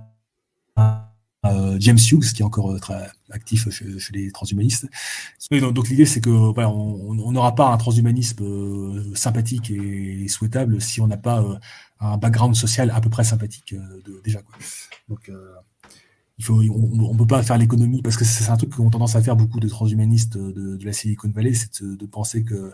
James 1.44 1.98
Hughes, 1.98 2.32
qui 2.32 2.42
est 2.42 2.44
encore 2.44 2.70
euh, 2.70 2.78
très 2.78 3.10
actif 3.30 3.68
chez, 3.70 3.84
les 4.12 4.30
transhumanistes. 4.30 4.86
donc, 5.50 5.88
l'idée, 5.88 6.06
c'est 6.06 6.20
que 6.20 6.30
on 6.30 7.32
n'aura 7.32 7.54
pas 7.54 7.72
un 7.72 7.76
transhumanisme 7.76 8.44
euh, 8.44 9.14
sympathique 9.14 9.70
et 9.70 10.28
souhaitable 10.28 10.80
si 10.80 11.00
on 11.00 11.08
n'a 11.08 11.16
pas 11.16 11.44
un 12.00 12.16
background 12.16 12.54
social 12.54 12.90
à 12.90 13.00
peu 13.00 13.10
près 13.10 13.24
sympathique 13.24 13.74
déjà. 14.24 14.40
Quoi. 14.42 14.56
Donc, 15.08 15.30
il 16.38 16.44
faut, 16.44 16.54
on 16.54 17.12
ne 17.12 17.18
peut 17.18 17.26
pas 17.26 17.42
faire 17.42 17.58
l'économie, 17.58 18.02
parce 18.02 18.16
que 18.16 18.24
c'est 18.24 18.48
un 18.50 18.56
truc 18.56 18.70
qu'ont 18.70 18.90
tendance 18.90 19.16
à 19.16 19.22
faire 19.22 19.36
beaucoup 19.36 19.60
de 19.60 19.68
transhumanistes 19.68 20.36
de, 20.36 20.78
la 20.84 20.92
Silicon 20.92 21.30
Valley, 21.30 21.54
c'est 21.54 21.82
de, 21.82 22.06
penser 22.06 22.44
que 22.44 22.72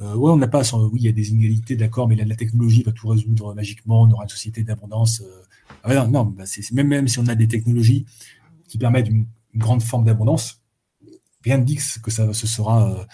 euh, 0.00 0.14
ouais, 0.14 0.30
on 0.30 0.36
n'a 0.36 0.48
pas, 0.48 0.62
oui, 0.74 1.00
il 1.00 1.04
y 1.04 1.08
a 1.08 1.12
des 1.12 1.30
inégalités, 1.30 1.76
d'accord, 1.76 2.08
mais 2.08 2.16
la, 2.16 2.36
technologie 2.36 2.82
va 2.82 2.92
tout 2.92 3.08
résoudre 3.08 3.54
magiquement, 3.54 4.02
on 4.02 4.10
aura 4.10 4.24
une 4.24 4.30
société 4.30 4.62
d'abondance. 4.62 5.20
Euh, 5.20 5.42
non, 5.88 6.24
bah 6.24 6.44
c'est, 6.46 6.70
même, 6.72 6.88
même 6.88 7.08
si 7.08 7.18
on 7.18 7.26
a 7.26 7.34
des 7.34 7.48
technologies 7.48 8.06
qui 8.68 8.78
permettent 8.78 9.08
une, 9.08 9.26
grande 9.56 9.82
forme 9.82 10.04
d'abondance, 10.04 10.62
rien 11.42 11.58
ne 11.58 11.64
dit 11.64 11.76
que 11.76 12.10
ça 12.12 12.32
se 12.32 12.46
sera 12.46 12.88
euh, 12.88 13.04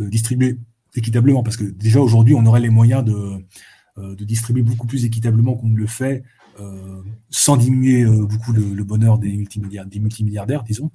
euh, 0.00 0.10
distribué 0.10 0.58
équitablement, 0.94 1.42
parce 1.42 1.56
que 1.56 1.64
déjà 1.64 2.00
aujourd'hui, 2.00 2.34
on 2.34 2.44
aurait 2.44 2.60
les 2.60 2.68
moyens 2.68 3.02
de, 3.02 3.46
euh, 3.96 4.14
de 4.14 4.24
distribuer 4.24 4.62
beaucoup 4.62 4.86
plus 4.86 5.06
équitablement 5.06 5.54
qu'on 5.54 5.68
ne 5.68 5.76
le 5.78 5.86
fait, 5.86 6.22
sans 7.28 7.56
diminuer 7.58 8.06
beaucoup 8.06 8.52
le, 8.52 8.74
le, 8.74 8.84
bonheur 8.84 9.18
des 9.18 9.34
multimilliardaires, 9.36 9.90
des 9.90 10.00
multimilliardaires, 10.00 10.62
disons, 10.64 10.90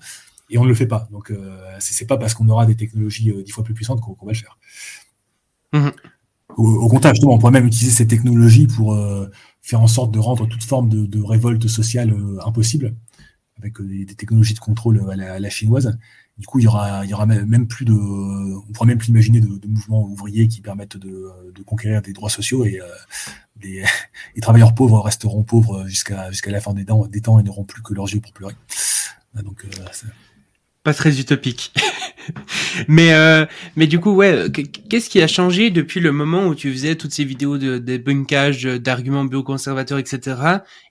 et 0.50 0.58
on 0.58 0.64
ne 0.64 0.70
le 0.70 0.74
fait 0.74 0.88
pas. 0.88 1.08
Donc, 1.12 1.32
c'est, 1.78 1.94
c'est 1.94 2.08
pas 2.08 2.18
parce 2.18 2.34
qu'on 2.34 2.50
aura 2.50 2.66
des 2.66 2.76
technologies 2.76 3.32
dix 3.44 3.52
fois 3.52 3.64
plus 3.64 3.76
puissantes 3.76 4.02
qu'on, 4.02 4.26
va 4.26 4.32
le 4.32 4.38
faire. 4.38 4.58
Mmh. 5.74 5.90
Au, 6.58 6.64
au, 6.64 6.90
contraire, 6.90 7.14
justement, 7.14 7.34
on 7.34 7.38
pourrait 7.38 7.52
même 7.52 7.68
utiliser 7.68 7.92
ces 7.92 8.08
technologies 8.08 8.66
pour 8.66 8.96
faire 9.62 9.82
en 9.82 9.88
sorte 9.88 10.12
de 10.12 10.20
rendre 10.20 10.48
toute 10.48 10.64
forme 10.64 10.90
de, 10.90 11.22
révolte 11.22 11.68
sociale 11.68 12.12
euh, 12.12 12.40
impossible, 12.46 12.96
avec 13.58 13.80
euh, 13.80 14.06
des, 14.06 14.16
technologies 14.16 14.54
de 14.54 14.60
contrôle 14.60 15.02
à 15.12 15.16
la, 15.16 15.34
à 15.34 15.40
la, 15.40 15.50
chinoise. 15.50 15.98
Du 16.38 16.48
coup, 16.48 16.60
il 16.60 16.64
y 16.64 16.68
aura, 16.68 17.06
il 17.06 17.10
y 17.10 17.14
aura 17.14 17.26
même 17.26 17.68
plus 17.68 17.86
de, 17.86 17.94
on 17.94 18.72
pourra 18.74 18.88
même 18.88 18.98
plus 18.98 19.10
imaginer 19.10 19.42
de, 19.42 19.68
mouvements 19.68 20.04
ouvriers 20.04 20.48
qui 20.48 20.62
permettent 20.62 20.98
de, 20.98 21.32
conquérir 21.66 22.02
des 22.02 22.14
droits 22.14 22.30
sociaux 22.30 22.66
et 22.66 22.80
euh, 22.82 22.86
les, 23.62 24.42
travailleurs 24.42 24.74
pauvres 24.74 25.00
resteront 25.00 25.44
pauvres 25.44 25.88
jusqu'à 25.88 26.32
jusqu'à 26.32 26.50
la 26.50 26.60
fin 26.60 26.74
des 26.74 26.86
des 27.10 27.22
temps 27.22 27.40
et 27.40 27.44
n'auront 27.44 27.64
plus 27.64 27.84
que 27.84 27.94
leurs 27.94 28.12
yeux 28.12 28.22
pour 28.22 28.34
pleurer. 28.34 28.56
Donc, 29.36 29.66
euh, 29.66 29.70
pas 30.84 30.94
très 30.94 31.20
utopique. 31.20 31.74
mais 32.88 33.14
euh, 33.14 33.46
mais 33.76 33.88
du 33.88 34.00
coup 34.00 34.12
ouais, 34.12 34.48
qu'est-ce 34.90 35.10
qui 35.10 35.22
a 35.22 35.28
changé 35.28 35.70
depuis 35.70 36.00
le 36.00 36.12
moment 36.12 36.48
où 36.48 36.56
tu 36.56 36.72
faisais 36.72 36.96
toutes 36.96 37.12
ces 37.12 37.24
vidéos 37.24 37.58
de 37.58 37.78
débunkage 37.78 38.64
d'arguments 38.64 39.26
bioconservateurs 39.26 40.00
etc. 40.00 40.38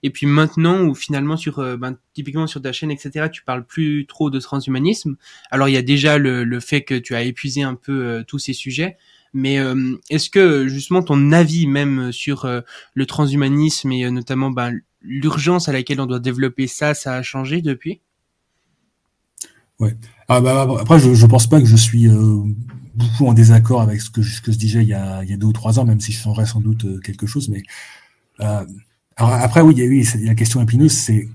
Et 0.03 0.09
puis 0.09 0.25
maintenant 0.25 0.83
où 0.83 0.95
finalement 0.95 1.37
sur 1.37 1.59
euh, 1.59 1.77
ben, 1.77 1.97
typiquement 2.13 2.47
sur 2.47 2.61
ta 2.61 2.71
chaîne 2.71 2.91
etc. 2.91 3.27
Tu 3.31 3.43
parles 3.43 3.65
plus 3.65 4.05
trop 4.07 4.29
de 4.29 4.39
transhumanisme. 4.39 5.15
Alors 5.49 5.67
il 5.67 5.73
y 5.73 5.77
a 5.77 5.81
déjà 5.81 6.17
le, 6.17 6.43
le 6.43 6.59
fait 6.59 6.83
que 6.83 6.95
tu 6.95 7.15
as 7.15 7.23
épuisé 7.23 7.61
un 7.63 7.75
peu 7.75 8.05
euh, 8.05 8.23
tous 8.25 8.39
ces 8.39 8.53
sujets. 8.53 8.97
Mais 9.33 9.59
euh, 9.59 9.95
est-ce 10.09 10.29
que 10.29 10.67
justement 10.67 11.03
ton 11.03 11.31
avis 11.31 11.65
même 11.65 12.11
sur 12.11 12.45
le 12.95 13.05
transhumanisme 13.05 13.89
et 13.93 14.11
notamment 14.11 14.51
ben, 14.51 14.77
l'urgence 15.01 15.69
à 15.69 15.73
laquelle 15.73 16.01
on 16.01 16.05
doit 16.05 16.19
développer 16.19 16.67
ça, 16.67 16.93
ça 16.93 17.15
a 17.15 17.21
changé 17.21 17.61
depuis? 17.61 18.01
Ouais. 19.81 19.97
Ah, 20.27 20.39
bah, 20.41 20.67
après, 20.79 20.99
je, 20.99 21.13
je 21.15 21.25
pense 21.25 21.47
pas 21.47 21.59
que 21.59 21.65
je 21.65 21.75
suis 21.75 22.07
euh, 22.07 22.43
beaucoup 22.93 23.25
en 23.25 23.33
désaccord 23.33 23.81
avec 23.81 23.99
ce 23.99 24.11
que, 24.11 24.21
je 24.21 24.51
disais 24.51 24.83
il 24.83 24.87
y, 24.87 24.93
a, 24.93 25.23
il 25.23 25.29
y 25.29 25.33
a 25.33 25.37
deux 25.37 25.47
ou 25.47 25.53
trois 25.53 25.79
ans, 25.79 25.85
même 25.85 25.99
si 25.99 26.11
je 26.11 26.19
changerais 26.19 26.45
sans 26.45 26.61
doute 26.61 26.85
euh, 26.85 26.99
quelque 26.99 27.25
chose. 27.25 27.49
Mais 27.49 27.63
euh, 28.41 28.63
après, 29.17 29.61
oui, 29.61 29.73
oui, 29.75 30.07
la 30.23 30.35
question 30.35 30.61
épineuse, 30.61 30.91
c'est 30.91 31.27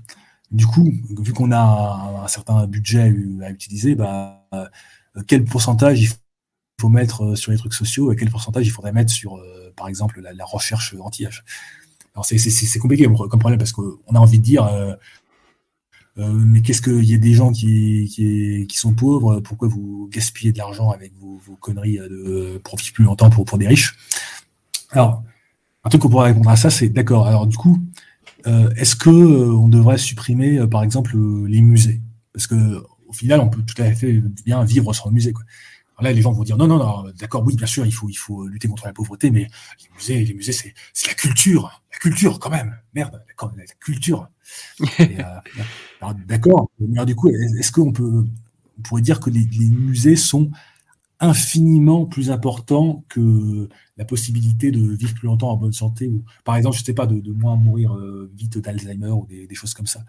du 0.51 0.65
coup, 0.65 0.93
vu 1.19 1.33
qu'on 1.33 1.51
a 1.51 2.23
un, 2.23 2.27
certain 2.29 2.65
budget 2.67 3.13
à 3.43 3.51
utiliser, 3.51 3.95
bah, 3.95 4.47
quel 5.27 5.43
pourcentage 5.43 6.01
il 6.01 6.09
faut 6.79 6.89
mettre 6.89 7.35
sur 7.35 7.51
les 7.51 7.57
trucs 7.57 7.73
sociaux 7.73 8.13
et 8.13 8.15
quel 8.15 8.29
pourcentage 8.29 8.65
il 8.65 8.69
faudrait 8.71 8.93
mettre 8.93 9.11
sur, 9.11 9.41
par 9.75 9.89
exemple, 9.89 10.21
la, 10.21 10.45
recherche 10.45 10.95
anti-âge. 10.99 11.43
Alors 12.15 12.25
c'est 12.25 12.79
compliqué 12.79 13.05
comme 13.05 13.39
problème 13.39 13.59
parce 13.59 13.73
qu'on 13.73 13.97
a 14.13 14.19
envie 14.19 14.39
de 14.39 14.43
dire 14.43 14.69
mais 16.17 16.61
qu'est-ce 16.61 16.81
qu'il 16.81 17.03
y 17.03 17.13
a 17.13 17.17
des 17.17 17.33
gens 17.33 17.51
qui, 17.51 18.09
qui, 18.11 18.65
qui, 18.67 18.77
sont 18.77 18.93
pauvres 18.93 19.39
Pourquoi 19.39 19.67
vous 19.67 20.09
gaspillez 20.11 20.51
de 20.51 20.57
l'argent 20.57 20.89
avec 20.89 21.13
vos, 21.19 21.39
vos, 21.45 21.55
conneries 21.55 21.97
de 21.97 22.59
profit 22.63 22.91
plus 22.91 23.03
longtemps 23.03 23.29
pour, 23.29 23.45
pour 23.45 23.57
des 23.57 23.67
riches? 23.67 23.95
Alors, 24.91 25.23
un 25.83 25.89
truc 25.89 26.01
qu'on 26.01 26.09
pourrait 26.09 26.29
répondre 26.31 26.49
à 26.49 26.55
ça, 26.55 26.69
c'est 26.69 26.89
d'accord. 26.89 27.27
Alors 27.27 27.47
du 27.47 27.55
coup, 27.55 27.79
euh, 28.47 28.69
est-ce 28.75 28.95
que 28.95 29.09
euh, 29.09 29.53
on 29.53 29.67
devrait 29.67 29.97
supprimer, 29.97 30.65
par 30.67 30.83
exemple, 30.83 31.15
les 31.47 31.61
musées? 31.61 32.01
Parce 32.33 32.47
que 32.47 32.83
au 33.07 33.13
final, 33.13 33.39
on 33.39 33.49
peut 33.49 33.61
tout 33.61 33.81
à 33.81 33.91
fait 33.93 34.21
bien 34.45 34.63
vivre 34.63 34.93
sans 34.93 35.11
musée. 35.11 35.33
Quoi. 35.33 35.43
Alors 35.97 36.09
là, 36.09 36.13
les 36.13 36.21
gens 36.21 36.31
vont 36.31 36.43
dire 36.43 36.57
non, 36.57 36.67
non, 36.67 36.77
non, 36.77 37.11
d'accord, 37.17 37.43
oui, 37.45 37.55
bien 37.55 37.65
sûr, 37.65 37.85
il 37.85 37.91
faut, 37.91 38.09
il 38.09 38.15
faut 38.15 38.47
lutter 38.47 38.67
contre 38.67 38.85
la 38.85 38.93
pauvreté, 38.93 39.31
mais 39.31 39.47
les 39.81 39.89
musées, 39.95 40.25
les 40.25 40.33
musées, 40.33 40.51
c'est, 40.51 40.73
c'est 40.93 41.07
la 41.07 41.13
culture, 41.13 41.81
la 41.91 41.97
culture 41.97 42.39
quand 42.39 42.49
même. 42.49 42.77
Merde, 42.93 43.23
la 43.39 43.65
culture. 43.79 44.27
Euh, 44.99 46.13
d'accord, 46.27 46.69
mais 46.79 47.05
du 47.05 47.15
coup, 47.15 47.29
est-ce 47.29 47.71
qu'on 47.71 47.91
peut, 47.91 48.25
on 48.77 48.81
pourrait 48.81 49.01
dire 49.01 49.19
que 49.19 49.29
les, 49.29 49.47
musées 49.69 50.15
sont 50.15 50.51
infiniment 51.19 52.05
plus 52.05 52.29
importants 52.29 53.03
que 53.09 53.67
la 53.97 54.05
possibilité 54.05 54.69
de 54.69 54.93
vivre 54.93 55.15
plus 55.15 55.25
longtemps 55.25 55.49
en 55.49 55.57
bonne 55.57 55.73
santé 55.73 56.07
ou, 56.07 56.23
par 56.43 56.55
exemple, 56.55 56.77
je 56.77 56.83
sais 56.83 56.93
pas, 56.93 57.07
de, 57.07 57.19
de 57.19 57.31
moins 57.33 57.55
mourir 57.55 57.95
euh, 57.95 58.31
vite 58.35 58.59
d'Alzheimer 58.59 59.09
ou 59.09 59.25
des, 59.27 59.47
des, 59.47 59.55
choses 59.55 59.73
comme 59.73 59.87
ça. 59.87 60.03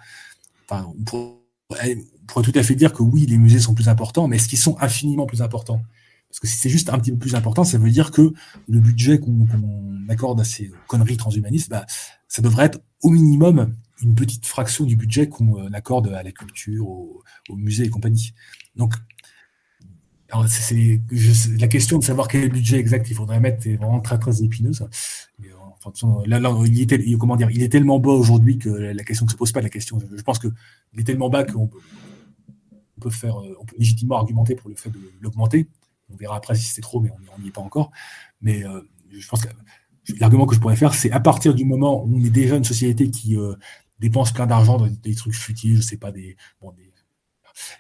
Enfin, 0.69 0.87
on 0.99 1.03
pourrait, 1.05 1.97
on 2.23 2.27
pourrait, 2.27 2.45
tout 2.45 2.59
à 2.59 2.63
fait 2.63 2.75
dire 2.75 2.93
que 2.93 3.03
oui, 3.03 3.25
les 3.25 3.39
musées 3.39 3.59
sont 3.59 3.75
plus 3.75 3.89
importants, 3.89 4.29
mais 4.29 4.37
est-ce 4.37 4.49
qu'ils 4.49 4.59
sont 4.59 4.77
infiniment 4.81 5.25
plus 5.25 5.41
importants? 5.41 5.81
Parce 6.29 6.41
que 6.41 6.47
si 6.47 6.59
c'est 6.59 6.69
juste 6.69 6.91
un 6.91 6.99
petit 6.99 7.11
peu 7.11 7.19
plus 7.19 7.35
important, 7.35 7.65
ça 7.65 7.79
veut 7.79 7.91
dire 7.91 8.11
que 8.11 8.33
le 8.69 8.81
budget 8.81 9.19
qu'on 9.19 9.47
qu 9.47 10.11
accorde 10.11 10.41
à 10.41 10.45
ces 10.45 10.71
conneries 10.87 11.17
transhumanistes, 11.17 11.71
bah, 11.71 11.87
ça 12.29 12.43
devrait 12.43 12.67
être 12.67 12.81
au 13.03 13.11
minimum 13.11 13.75
une 14.03 14.15
petite 14.15 14.47
fraction 14.47 14.85
du 14.85 14.97
budget 14.97 15.29
qu'on 15.29 15.59
euh, 15.59 15.71
accorde 15.73 16.09
à 16.09 16.23
la 16.23 16.33
culture, 16.33 16.89
au, 16.89 17.23
au 17.49 17.57
musée 17.57 17.85
et 17.85 17.91
compagnie. 17.91 18.33
Donc, 18.77 18.95
c'est, 20.47 21.01
la 21.59 21.69
question 21.69 21.99
de 21.99 22.05
savoir 22.05 22.29
quel 22.29 22.51
budget 22.51 22.79
exact 22.79 23.09
il 23.11 23.15
faudrait 23.15 23.41
mettre 23.41 23.67
est 23.67 23.77
vraiment 23.77 24.01
très 24.01 24.19
très 24.19 24.43
épineuse. 24.43 24.87
Enfin, 25.83 26.23
là, 26.27 26.39
il, 26.67 27.19
comment 27.19 27.37
dire, 27.37 27.51
il 27.51 27.63
est 27.63 27.69
tellement 27.71 27.99
bas 27.99 28.11
aujourd'hui 28.11 28.59
que 28.59 28.69
la 28.69 29.05
question 29.05 29.25
ne 29.25 29.31
se 29.31 29.37
pose 29.37 29.53
pas. 29.53 29.63
La 29.63 29.71
question, 29.71 29.99
je 29.99 30.23
pense 30.23 30.39
qu'il 30.39 30.53
est 30.99 31.05
tellement 31.05 31.31
bas 31.31 31.45
qu'on 31.45 31.69
peut, 31.69 31.79
on 33.05 33.65
peut 33.65 33.77
légitimement 33.79 34.19
argumenter 34.19 34.55
pour 34.55 34.69
le 34.69 34.77
fait 34.77 34.91
de 34.91 34.99
l'augmenter. 35.21 35.69
On 36.11 36.17
verra 36.17 36.37
après 36.37 36.55
si 36.57 36.65
c'est 36.65 36.83
trop, 36.83 37.01
mais 37.01 37.11
on 37.37 37.41
n'y 37.41 37.49
est 37.49 37.53
pas 37.53 37.61
encore. 37.61 37.91
Mais 38.43 38.65
euh, 38.65 38.81
je 39.11 39.27
pense 39.29 39.43
que 39.43 39.49
l'argument 40.19 40.47
que 40.47 40.55
je 40.55 40.61
pourrais 40.61 40.77
faire, 40.77 40.95
c'est 40.95 41.11
à 41.11 41.21
partir 41.21 41.55
du 41.55 41.65
moment 41.65 42.05
où 42.05 42.17
on 42.17 42.25
est 42.25 42.31
déjà 42.31 42.57
une 42.57 42.65
société 42.65 43.11
qui 43.11 43.37
euh, 43.37 43.55
dépense 43.99 44.33
plein 44.33 44.47
d'argent 44.47 44.79
dans 44.79 44.87
des, 44.87 45.15
trucs 45.15 45.35
futiles, 45.35 45.77
je 45.77 45.83
sais 45.83 45.97
pas 45.97 46.13
des, 46.13 46.37
bon, 46.61 46.73
des 46.73 46.93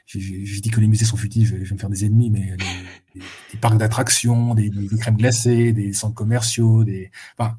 j'ai 0.06 0.60
dit 0.60 0.70
que 0.70 0.80
les 0.80 0.88
musées 0.88 1.04
sont 1.04 1.16
futiles, 1.16 1.46
je 1.46 1.54
vais, 1.54 1.60
me 1.60 1.78
faire 1.78 1.88
des 1.88 2.04
ennemis, 2.04 2.30
mais 2.30 2.56
des, 3.14 3.58
parcs 3.60 3.78
d'attractions, 3.78 4.54
des, 4.54 4.70
crèmes 4.98 5.16
glacées, 5.16 5.72
des 5.72 5.92
centres 5.92 6.14
commerciaux, 6.14 6.84
des, 6.84 7.10
enfin, 7.38 7.56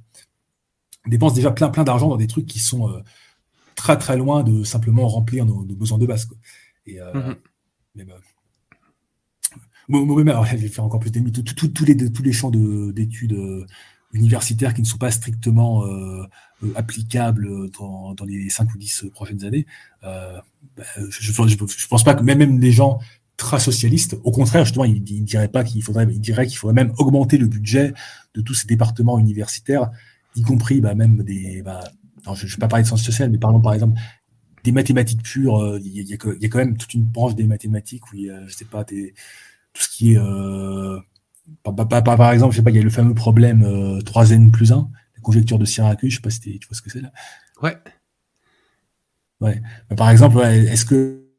on 1.05 1.09
dépense 1.09 1.33
déjà 1.33 1.51
plein 1.51 1.69
plein 1.69 1.83
d'argent 1.83 2.09
dans 2.09 2.17
des 2.17 2.27
trucs 2.27 2.45
qui 2.45 2.59
sont 2.59 2.89
euh, 2.89 3.01
très 3.75 3.97
très 3.97 4.17
loin 4.17 4.43
de 4.43 4.63
simplement 4.63 5.07
remplir 5.07 5.45
nos, 5.45 5.63
besoins 5.63 5.97
de 5.97 6.05
base. 6.05 6.25
Quoi. 6.25 6.37
Et, 6.85 6.99
euh, 6.99 7.33
mm-hmm. 7.95 8.05
bah, 8.05 8.15
alors, 10.31 10.45
je 10.45 10.57
vais 10.57 10.67
faire 10.67 10.83
encore 10.83 10.99
plus 10.99 11.11
d'ennemis. 11.11 11.31
Tous 11.31 11.85
les, 11.85 12.11
tous 12.11 12.23
les 12.23 12.33
champs 12.33 12.51
d'études 12.51 13.33
euh, 13.33 13.65
universitaires 14.13 14.73
qui 14.73 14.81
ne 14.81 14.87
sont 14.87 14.97
pas 14.97 15.11
strictement 15.11 15.85
euh, 15.85 16.23
euh, 16.63 16.71
applicables 16.75 17.69
dans, 17.71 18.13
dans, 18.13 18.25
les 18.25 18.49
5 18.49 18.73
ou 18.73 18.77
10 18.77 19.05
prochaines 19.13 19.43
années, 19.43 19.65
bah, 20.01 20.43
je 21.09 21.31
ne 21.31 21.87
pense 21.89 22.03
pas 22.03 22.15
que 22.15 22.23
même, 22.23 22.39
même 22.39 22.59
des 22.59 22.71
gens 22.71 22.99
très 23.37 23.59
socialistes, 23.59 24.17
au 24.23 24.31
contraire, 24.31 24.65
justement, 24.65 24.85
ils 24.85 25.01
ne 25.01 25.25
diraient 25.25 25.47
pas 25.47 25.63
qu'il 25.63 25.81
faudrait, 25.83 26.07
ils 26.09 26.19
diraient 26.19 26.47
qu'il 26.47 26.57
faudrait 26.57 26.73
même 26.73 26.93
augmenter 26.97 27.37
le 27.37 27.47
budget 27.47 27.93
de 28.33 28.41
tous 28.41 28.53
ces 28.53 28.67
départements 28.67 29.17
universitaires, 29.19 29.89
y 30.35 30.41
compris 30.41 30.81
bah, 30.81 30.95
même 30.95 31.23
des. 31.23 31.61
Bah, 31.61 31.81
je 32.35 32.45
ne 32.45 32.51
vais 32.51 32.57
pas 32.57 32.67
parler 32.67 32.83
de 32.83 32.87
sciences 32.87 33.03
sociales, 33.03 33.29
mais 33.29 33.37
parlons 33.37 33.61
par 33.61 33.73
exemple 33.73 33.99
des 34.63 34.71
mathématiques 34.73 35.23
pures. 35.23 35.77
Il 35.77 35.87
y, 35.87 36.03
y, 36.03 36.13
a 36.13 36.17
quand 36.17 36.57
même 36.57 36.77
toute 36.77 36.93
une 36.93 37.03
branche 37.03 37.35
des 37.35 37.45
mathématiques 37.45 38.11
où 38.11 38.15
il 38.15 38.23
y 38.23 38.29
a, 38.29 38.45
je 38.45 38.53
sais 38.53 38.65
pas, 38.65 38.83
des 38.83 39.13
tout 39.73 39.83
ce 39.83 39.89
qui 39.89 40.13
est 40.13 40.17
euh, 40.17 40.99
par, 41.63 42.31
exemple, 42.31 42.53
je 42.53 42.57
sais 42.57 42.63
pas, 42.63 42.71
il 42.71 42.77
y 42.77 42.79
a 42.79 42.83
le 42.83 42.89
fameux 42.89 43.13
problème 43.13 43.61
3n 44.01 44.47
euh, 44.47 44.51
plus 44.51 44.71
1, 44.71 44.75
la 45.15 45.21
conjecture 45.21 45.59
de 45.59 45.65
Syracuse, 45.65 46.11
je 46.11 46.15
sais 46.17 46.21
pas 46.21 46.29
si 46.29 46.39
tu 46.39 46.67
vois 46.67 46.75
ce 46.75 46.81
que 46.81 46.89
c'est 46.89 47.01
là. 47.01 47.11
Ouais. 47.61 47.77
Ouais. 49.41 49.61
par 49.95 50.09
exemple, 50.09 50.39
est-ce 50.41 50.83
que 50.83 51.29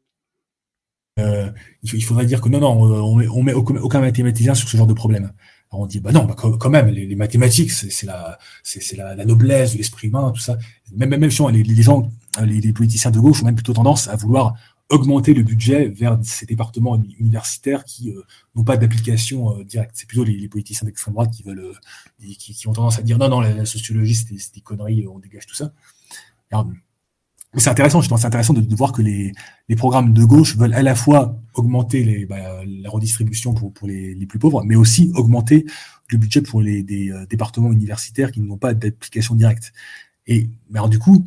euh, 1.19 1.51
il 1.83 2.03
faudrait 2.03 2.25
dire 2.25 2.41
que 2.41 2.49
non, 2.49 2.59
non, 2.59 2.81
on 2.81 3.15
met, 3.15 3.27
on 3.27 3.43
met 3.43 3.53
aucun 3.53 3.99
mathématicien 3.99 4.55
sur 4.55 4.69
ce 4.69 4.77
genre 4.77 4.87
de 4.87 4.93
problème. 4.93 5.31
Alors 5.71 5.83
on 5.83 5.85
dit, 5.85 5.99
bah 5.99 6.11
non, 6.11 6.25
bah, 6.25 6.35
quand 6.35 6.69
même, 6.69 6.87
les, 6.87 7.15
mathématiques, 7.15 7.71
c'est 7.71 8.05
la, 8.05 8.37
c'est 8.63 8.97
la, 8.97 9.15
la, 9.15 9.25
noblesse 9.25 9.73
de 9.73 9.77
l'esprit 9.77 10.07
humain, 10.07 10.31
tout 10.31 10.41
ça. 10.41 10.57
Même, 10.93 11.09
même, 11.09 11.21
même 11.21 11.29
les, 11.51 11.63
les 11.63 11.81
gens, 11.81 12.09
les, 12.43 12.59
les, 12.59 12.73
politiciens 12.73 13.11
de 13.11 13.19
gauche 13.19 13.41
ont 13.41 13.45
même 13.45 13.55
plutôt 13.55 13.73
tendance 13.73 14.09
à 14.09 14.15
vouloir 14.15 14.55
augmenter 14.91 15.33
le 15.33 15.41
budget 15.41 15.87
vers 15.87 16.19
ces 16.21 16.45
départements 16.45 17.01
universitaires 17.17 17.85
qui 17.85 18.11
euh, 18.11 18.21
n'ont 18.55 18.63
pas 18.63 18.77
d'application 18.77 19.57
euh, 19.57 19.63
directe. 19.63 19.91
C'est 19.95 20.07
plutôt 20.07 20.23
les, 20.23 20.47
politiciens 20.49 20.85
d'extrême 20.85 21.13
droite 21.13 21.31
qui 21.31 21.43
veulent, 21.43 21.59
euh, 21.59 22.33
qui, 22.37 22.67
ont 22.67 22.73
tendance 22.73 22.99
à 22.99 23.01
dire 23.01 23.17
non, 23.17 23.29
non, 23.29 23.39
la, 23.39 23.65
sociologie, 23.65 24.15
c'est 24.15 24.53
des, 24.53 24.61
conneries, 24.61 25.07
on 25.07 25.17
dégage 25.19 25.47
tout 25.47 25.55
ça. 25.55 25.73
c'est 27.55 27.69
intéressant, 27.69 28.01
c'est 28.01 28.25
intéressant 28.25 28.53
de, 28.53 28.75
voir 28.75 28.91
que 28.91 29.01
les, 29.01 29.31
programmes 29.77 30.13
de 30.13 30.25
gauche 30.25 30.57
veulent 30.57 30.73
à 30.73 30.83
la 30.83 30.95
fois 30.95 31.39
augmenter 31.53 32.03
les, 32.03 32.25
bah, 32.25 32.63
la 32.65 32.89
redistribution 32.89 33.53
pour, 33.53 33.73
pour 33.73 33.87
les, 33.87 34.25
plus 34.25 34.39
pauvres, 34.39 34.63
mais 34.65 34.75
aussi 34.75 35.11
augmenter 35.15 35.65
le 36.09 36.17
budget 36.17 36.41
pour 36.41 36.61
les 36.61 36.83
des, 36.83 37.13
départements 37.29 37.71
universitaires 37.71 38.31
qui 38.31 38.41
n'ont 38.41 38.57
pas 38.57 38.73
d'application 38.73 39.35
directe. 39.35 39.71
Et 40.27 40.49
alors, 40.73 40.89
du 40.89 40.99
coup, 40.99 41.25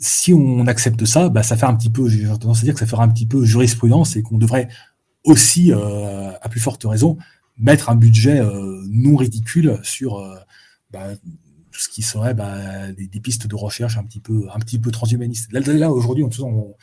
si 0.00 0.32
on 0.32 0.66
accepte 0.66 1.04
ça, 1.04 1.28
bah, 1.28 1.42
ça 1.42 1.56
fait 1.56 1.66
un 1.66 1.76
petit 1.76 1.90
peu, 1.90 2.08
j'ai 2.08 2.26
tendance 2.26 2.60
à 2.60 2.62
dire 2.62 2.72
que 2.72 2.80
ça 2.80 2.86
fera 2.86 3.04
un 3.04 3.08
petit 3.08 3.26
peu 3.26 3.44
jurisprudence 3.44 4.16
et 4.16 4.22
qu'on 4.22 4.38
devrait 4.38 4.68
aussi, 5.24 5.72
euh, 5.72 6.32
à 6.40 6.48
plus 6.48 6.58
forte 6.58 6.82
raison, 6.84 7.18
mettre 7.58 7.90
un 7.90 7.96
budget 7.96 8.40
euh, 8.40 8.82
non 8.88 9.16
ridicule 9.16 9.78
sur 9.82 10.18
euh, 10.18 10.36
bah, 10.90 11.08
ce 11.70 11.90
qui 11.90 12.00
serait 12.00 12.32
bah, 12.32 12.90
des, 12.92 13.20
pistes 13.20 13.46
de 13.46 13.54
recherche 13.54 13.98
un 13.98 14.04
petit 14.04 14.20
peu, 14.20 14.48
un 14.54 14.58
petit 14.58 14.78
peu 14.78 14.90
transhumanistes. 14.90 15.52
Là, 15.52 15.92
aujourd'hui, 15.92 16.24
on, 16.24 16.74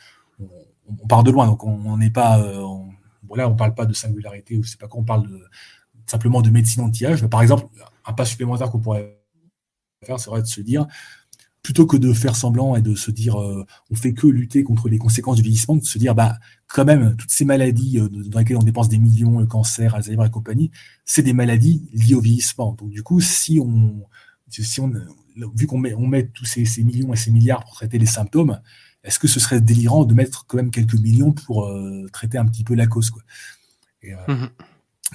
part 1.08 1.24
de 1.24 1.32
loin, 1.32 1.46
donc 1.46 1.64
on 1.64 1.96
n'est 1.98 2.10
pas, 2.10 2.38
là, 2.38 3.48
on 3.48 3.56
parle 3.56 3.74
pas 3.74 3.84
de 3.84 3.92
singularité 3.92 4.56
ou 4.56 4.62
je 4.62 4.70
sais 4.70 4.76
pas 4.76 4.86
quoi, 4.86 5.00
on 5.00 5.04
parle 5.04 5.28
simplement 6.06 6.40
de 6.40 6.50
médecine 6.50 6.82
anti-âge. 6.84 7.26
Par 7.26 7.42
exemple, 7.42 7.66
un 8.06 8.12
pas 8.12 8.24
supplémentaire 8.24 8.70
qu'on 8.70 8.78
pourrait 8.78 9.18
faire, 10.04 10.20
serait 10.20 10.40
de 10.40 10.46
se 10.46 10.60
dire, 10.60 10.86
plutôt 11.68 11.84
que 11.84 11.98
de 11.98 12.14
faire 12.14 12.34
semblant 12.34 12.76
et 12.76 12.80
de 12.80 12.94
se 12.94 13.10
dire 13.10 13.38
euh, 13.38 13.62
on 13.90 13.94
fait 13.94 14.14
que 14.14 14.26
lutter 14.26 14.64
contre 14.64 14.88
les 14.88 14.96
conséquences 14.96 15.36
du 15.36 15.42
vieillissement, 15.42 15.76
de 15.76 15.84
se 15.84 15.98
dire 15.98 16.14
bah 16.14 16.38
quand 16.66 16.86
même 16.86 17.14
toutes 17.14 17.30
ces 17.30 17.44
maladies 17.44 18.00
euh, 18.00 18.08
dans 18.08 18.38
lesquelles 18.38 18.56
on 18.56 18.62
dépense 18.62 18.88
des 18.88 18.96
millions, 18.96 19.38
le 19.38 19.44
cancer, 19.44 19.94
Alzheimer 19.94 20.24
et 20.24 20.30
compagnie, 20.30 20.70
c'est 21.04 21.20
des 21.20 21.34
maladies 21.34 21.86
liées 21.92 22.14
au 22.14 22.22
vieillissement. 22.22 22.72
Donc 22.72 22.88
du 22.88 23.02
coup, 23.02 23.20
si 23.20 23.60
on 23.60 24.02
si 24.48 24.80
on 24.80 24.90
vu 25.54 25.66
qu'on 25.66 25.76
met 25.76 25.92
on 25.92 26.06
met 26.06 26.28
tous 26.28 26.46
ces, 26.46 26.64
millions 26.82 27.12
et 27.12 27.18
ces 27.18 27.30
milliards 27.30 27.62
pour 27.64 27.74
traiter 27.74 27.98
les 27.98 28.06
symptômes, 28.06 28.58
est-ce 29.04 29.18
que 29.18 29.28
ce 29.28 29.38
serait 29.38 29.60
délirant 29.60 30.06
de 30.06 30.14
mettre 30.14 30.46
quand 30.46 30.56
même 30.56 30.70
quelques 30.70 30.98
millions 30.98 31.32
pour 31.32 31.66
euh, 31.66 32.06
traiter 32.14 32.38
un 32.38 32.46
petit 32.46 32.64
peu 32.64 32.76
la 32.76 32.86
cause 32.86 33.10
quoi 33.10 33.20
et, 34.00 34.14
mmh 34.14 34.46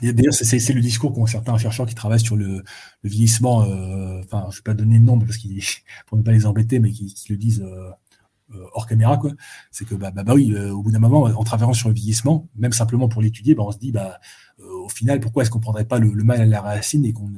D'ailleurs, 0.01 0.33
c'est 0.33 0.73
le 0.73 0.81
discours 0.81 1.13
qu'ont 1.13 1.27
certains 1.27 1.57
chercheurs 1.57 1.85
qui 1.85 1.93
travaillent 1.93 2.19
sur 2.19 2.35
le, 2.35 2.63
vieillissement. 3.03 3.63
Euh, 3.63 4.21
enfin, 4.23 4.47
je 4.49 4.55
ne 4.55 4.59
vais 4.59 4.63
pas 4.63 4.73
donner 4.73 4.97
de 4.97 5.03
nom 5.03 5.19
parce 5.19 5.37
pour 6.07 6.17
ne 6.17 6.23
pas 6.23 6.31
les 6.31 6.45
embêter, 6.45 6.79
mais 6.79 6.91
qui, 6.91 7.13
le 7.29 7.37
disent 7.37 7.61
euh, 7.61 7.91
euh, 8.55 8.65
hors 8.73 8.87
caméra, 8.87 9.17
quoi. 9.17 9.31
C'est 9.71 9.85
que 9.85 9.93
bah, 9.93 10.11
bah, 10.11 10.23
bah 10.23 10.33
oui, 10.33 10.55
au 10.55 10.81
bout 10.81 10.91
d'un 10.91 10.99
moment, 10.99 11.23
en 11.23 11.43
travaillant 11.43 11.73
sur 11.73 11.89
le 11.89 11.95
vieillissement, 11.95 12.49
même 12.55 12.73
simplement 12.73 13.07
pour 13.07 13.21
l'étudier, 13.21 13.53
bah, 13.53 13.63
on 13.63 13.71
se 13.71 13.77
dit, 13.77 13.91
bah, 13.91 14.19
au 14.59 14.89
final, 14.89 15.19
pourquoi 15.19 15.43
est-ce 15.43 15.51
qu'on 15.51 15.59
prendrait 15.59 15.85
pas 15.85 15.99
le, 15.99 16.11
mal 16.23 16.41
à 16.41 16.45
la 16.45 16.61
racine 16.61 17.05
et 17.05 17.13
qu'on 17.13 17.31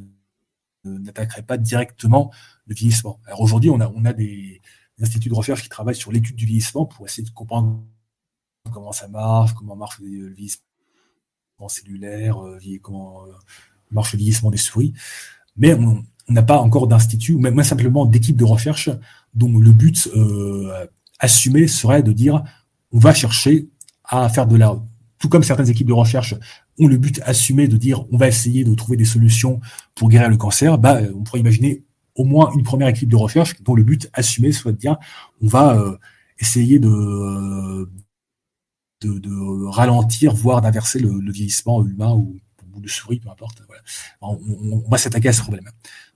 n'attaquerait 0.85 1.43
pas 1.43 1.57
directement 1.57 2.31
le 2.67 2.75
vieillissement? 2.75 3.19
Alors 3.25 3.41
aujourd'hui, 3.41 3.69
on 3.69 3.81
a, 3.81 3.89
on 3.89 4.05
a 4.05 4.13
des, 4.13 4.61
instituts 5.01 5.27
de 5.27 5.35
recherche 5.35 5.61
qui 5.61 5.69
travaillent 5.69 5.95
sur 5.95 6.11
l'étude 6.11 6.37
du 6.37 6.45
vieillissement 6.45 6.85
pour 6.85 7.05
essayer 7.05 7.27
de 7.27 7.33
comprendre 7.33 7.83
comment 8.71 8.93
ça 8.93 9.09
marche, 9.09 9.53
comment 9.53 9.75
marche 9.75 9.99
le 9.99 10.29
vieillissement 10.29 10.64
cellulaire, 11.67 12.43
euh, 12.43 12.59
euh, 12.59 13.31
marche 13.91 14.13
le 14.13 14.17
vieillissement 14.17 14.51
des 14.51 14.57
souris. 14.57 14.93
Mais 15.57 15.73
on 15.73 16.03
n'a 16.29 16.43
pas 16.43 16.57
encore 16.57 16.87
d'institut, 16.87 17.33
ou 17.33 17.39
même 17.39 17.61
simplement 17.63 18.05
d'équipe 18.05 18.35
de 18.35 18.43
recherche 18.43 18.89
dont 19.33 19.57
le 19.57 19.71
but 19.71 20.09
euh, 20.15 20.85
assumé 21.19 21.67
serait 21.67 22.03
de 22.03 22.11
dire 22.11 22.43
on 22.91 22.99
va 22.99 23.13
chercher 23.13 23.69
à 24.03 24.29
faire 24.29 24.47
de 24.47 24.55
la... 24.55 24.75
Tout 25.17 25.29
comme 25.29 25.43
certaines 25.43 25.69
équipes 25.69 25.87
de 25.87 25.93
recherche 25.93 26.35
ont 26.77 26.87
le 26.87 26.97
but 26.97 27.21
assumé 27.25 27.67
de 27.67 27.77
dire 27.77 28.05
on 28.11 28.17
va 28.17 28.27
essayer 28.27 28.63
de 28.63 28.73
trouver 28.75 28.97
des 28.97 29.05
solutions 29.05 29.59
pour 29.95 30.09
guérir 30.09 30.29
le 30.29 30.37
cancer, 30.37 30.77
bah, 30.77 30.99
on 31.15 31.23
pourrait 31.23 31.39
imaginer 31.39 31.83
au 32.15 32.25
moins 32.25 32.51
une 32.53 32.63
première 32.63 32.89
équipe 32.89 33.09
de 33.09 33.15
recherche 33.15 33.61
dont 33.63 33.75
le 33.75 33.83
but 33.83 34.09
assumé 34.13 34.51
soit 34.51 34.71
de 34.71 34.77
dire 34.77 34.97
on 35.41 35.47
va 35.47 35.97
essayer 36.37 36.79
de, 36.79 37.89
de, 39.07 39.65
ralentir, 39.67 40.33
voire 40.33 40.61
d'inverser 40.61 40.99
le, 40.99 41.31
vieillissement 41.31 41.85
humain 41.85 42.13
ou, 42.13 42.39
de 42.77 42.89
souris, 42.89 43.19
peu 43.19 43.29
importe. 43.29 43.61
On, 44.21 44.83
va 44.89 44.97
s'attaquer 44.97 45.29
à 45.29 45.33
ce 45.33 45.41
problème. 45.41 45.63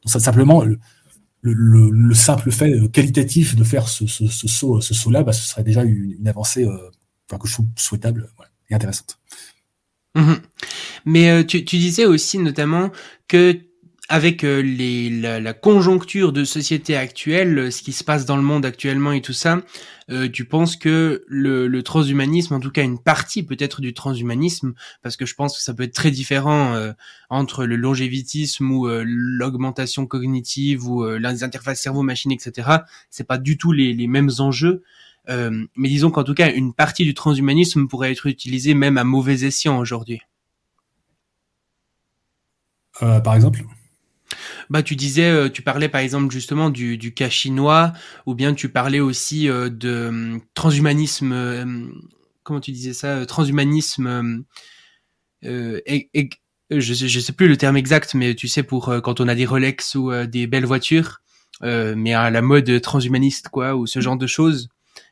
Donc, 0.04 0.22
simplement, 0.22 0.64
le, 1.42 2.14
simple 2.14 2.52
fait 2.52 2.92
qualitatif 2.92 3.56
de 3.56 3.64
faire 3.64 3.88
ce, 3.88 4.06
saut, 4.08 4.82
ce 4.82 4.94
saut-là, 4.94 5.24
bah, 5.24 5.34
ce 5.34 5.48
serait 5.48 5.64
déjà 5.64 5.84
une, 5.84 6.28
avancée 6.28 6.66
euh, 6.66 6.78
que 7.30 7.48
je 7.48 7.54
trouve 7.54 7.68
souhaitable 7.78 8.30
et 8.70 8.76
intéressante. 8.76 9.20
Mmh 10.16 10.34
Mais 11.06 11.30
euh, 11.30 11.44
tu, 11.44 11.64
tu, 11.64 11.78
disais 11.78 12.06
aussi 12.06 12.40
notamment 12.40 12.92
que 13.28 13.69
avec 14.10 14.44
euh, 14.44 14.62
les, 14.62 15.10
la, 15.10 15.54
conjoncture 15.54 16.34
de 16.34 16.44
société 16.44 16.98
actuelle, 16.98 17.58
euh, 17.60 17.72
ce 17.72 17.84
qui 17.84 17.94
se 17.94 18.04
passe 18.04 18.26
dans 18.26 18.38
le 18.38 18.42
monde 18.42 18.66
actuellement 18.66 19.12
et 19.12 19.22
tout 19.22 19.34
ça, 19.34 19.62
euh, 20.10 20.28
tu 20.28 20.46
penses 20.46 20.76
que 20.76 21.24
le, 21.28 21.68
le, 21.68 21.84
transhumanisme, 21.84 22.56
en 22.56 22.60
tout 22.60 22.72
cas 22.72 22.84
une 22.84 22.98
partie 22.98 23.44
peut-être 23.44 23.82
du 23.82 23.94
transhumanisme, 23.94 24.74
parce 25.04 25.16
que 25.16 25.28
je 25.28 25.36
pense 25.36 25.56
que 25.56 25.64
ça 25.64 25.76
peut 25.76 25.84
être 25.84 25.94
très 25.94 26.10
différent 26.10 26.76
entre 27.30 27.66
le 27.66 27.76
longévitisme 27.76 28.72
ou 28.72 28.88
l'augmentation 28.88 30.08
cognitive 30.08 30.88
ou 30.88 31.06
les 31.08 31.44
interfaces 31.44 31.80
cerveau-machine, 31.80 32.32
etc. 32.32 32.70
C'est 33.12 33.28
pas 33.28 33.38
du 33.38 33.58
tout 33.58 33.72
les, 33.72 33.94
les 33.94 34.08
mêmes 34.08 34.32
enjeux. 34.40 34.82
mais 35.28 35.90
disons 35.90 36.10
qu'en 36.10 36.24
tout 36.24 36.34
cas, 36.34 36.52
une 36.52 36.74
partie 36.74 37.06
du 37.06 37.14
transhumanisme 37.14 37.88
pourrait 37.88 38.12
être 38.12 38.26
utilisée 38.26 38.74
même 38.74 38.98
à 38.98 39.04
mauvais 39.04 39.44
escient 39.44 39.78
aujourd'hui. 39.78 40.22
par 43.00 43.36
exemple? 43.36 43.64
Bah, 44.70 44.84
tu 44.84 44.96
disais, 44.96 45.30
euh, 45.30 45.50
tu 45.50 45.62
parlais 45.62 45.90
par 45.90 46.02
exemple 46.02 46.32
justement 46.32 46.70
du, 46.70 46.98
du 46.98 47.14
cas 47.14 47.30
chinois, 47.30 47.94
ou 48.26 48.36
bien 48.36 48.54
tu 48.54 48.70
parlais 48.70 49.00
aussi 49.00 49.50
euh, 49.50 49.70
de 49.70 50.08
hum, 50.10 50.42
transhumanisme. 50.54 51.32
Euh, 51.32 51.88
comment 52.44 52.60
tu 52.60 52.72
disais 52.72 52.94
ça 52.94 53.26
Transhumanisme. 53.26 54.44
euh, 55.46 55.82
je, 56.72 56.94
je 56.94 57.20
sais 57.20 57.34
plus 57.34 57.48
le 57.48 57.58
terme 57.58 57.78
exact, 57.78 58.14
mais 58.14 58.36
tu 58.36 58.48
sais 58.48 58.64
pour 58.64 58.94
quand 59.04 59.20
on 59.22 59.28
a 59.28 59.36
des 59.36 59.46
Rolex 59.46 59.96
ou 59.96 60.12
des 60.28 60.46
belles 60.46 60.66
voitures, 60.66 61.22
mais 61.64 62.14
à 62.14 62.30
la 62.30 62.42
mode 62.44 62.82
transhumaniste 62.82 63.50
quoi, 63.50 63.76
ou 63.76 63.88
ce 63.88 64.02
genre 64.02 64.18
de 64.18 64.28
choses. 64.28 64.70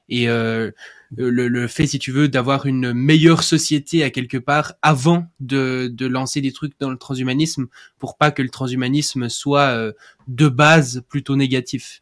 Et 0.09 0.27
le, 0.27 0.73
le, 1.15 1.67
fait, 1.67 1.87
si 1.87 1.99
tu 1.99 2.11
veux, 2.11 2.27
d'avoir 2.27 2.65
une 2.65 2.93
meilleure 2.93 3.43
société 3.43 4.03
à 4.03 4.09
quelque 4.09 4.37
part 4.37 4.73
avant 4.81 5.27
de, 5.39 5.89
de 5.93 6.05
lancer 6.05 6.41
des 6.41 6.51
trucs 6.51 6.79
dans 6.79 6.89
le 6.89 6.97
transhumanisme, 6.97 7.67
pour 7.99 8.17
pas 8.17 8.31
que 8.31 8.41
le 8.41 8.49
transhumanisme 8.49 9.29
soit 9.29 9.93
de 10.27 10.47
base 10.47 11.03
plutôt 11.09 11.35
négatif. 11.35 12.01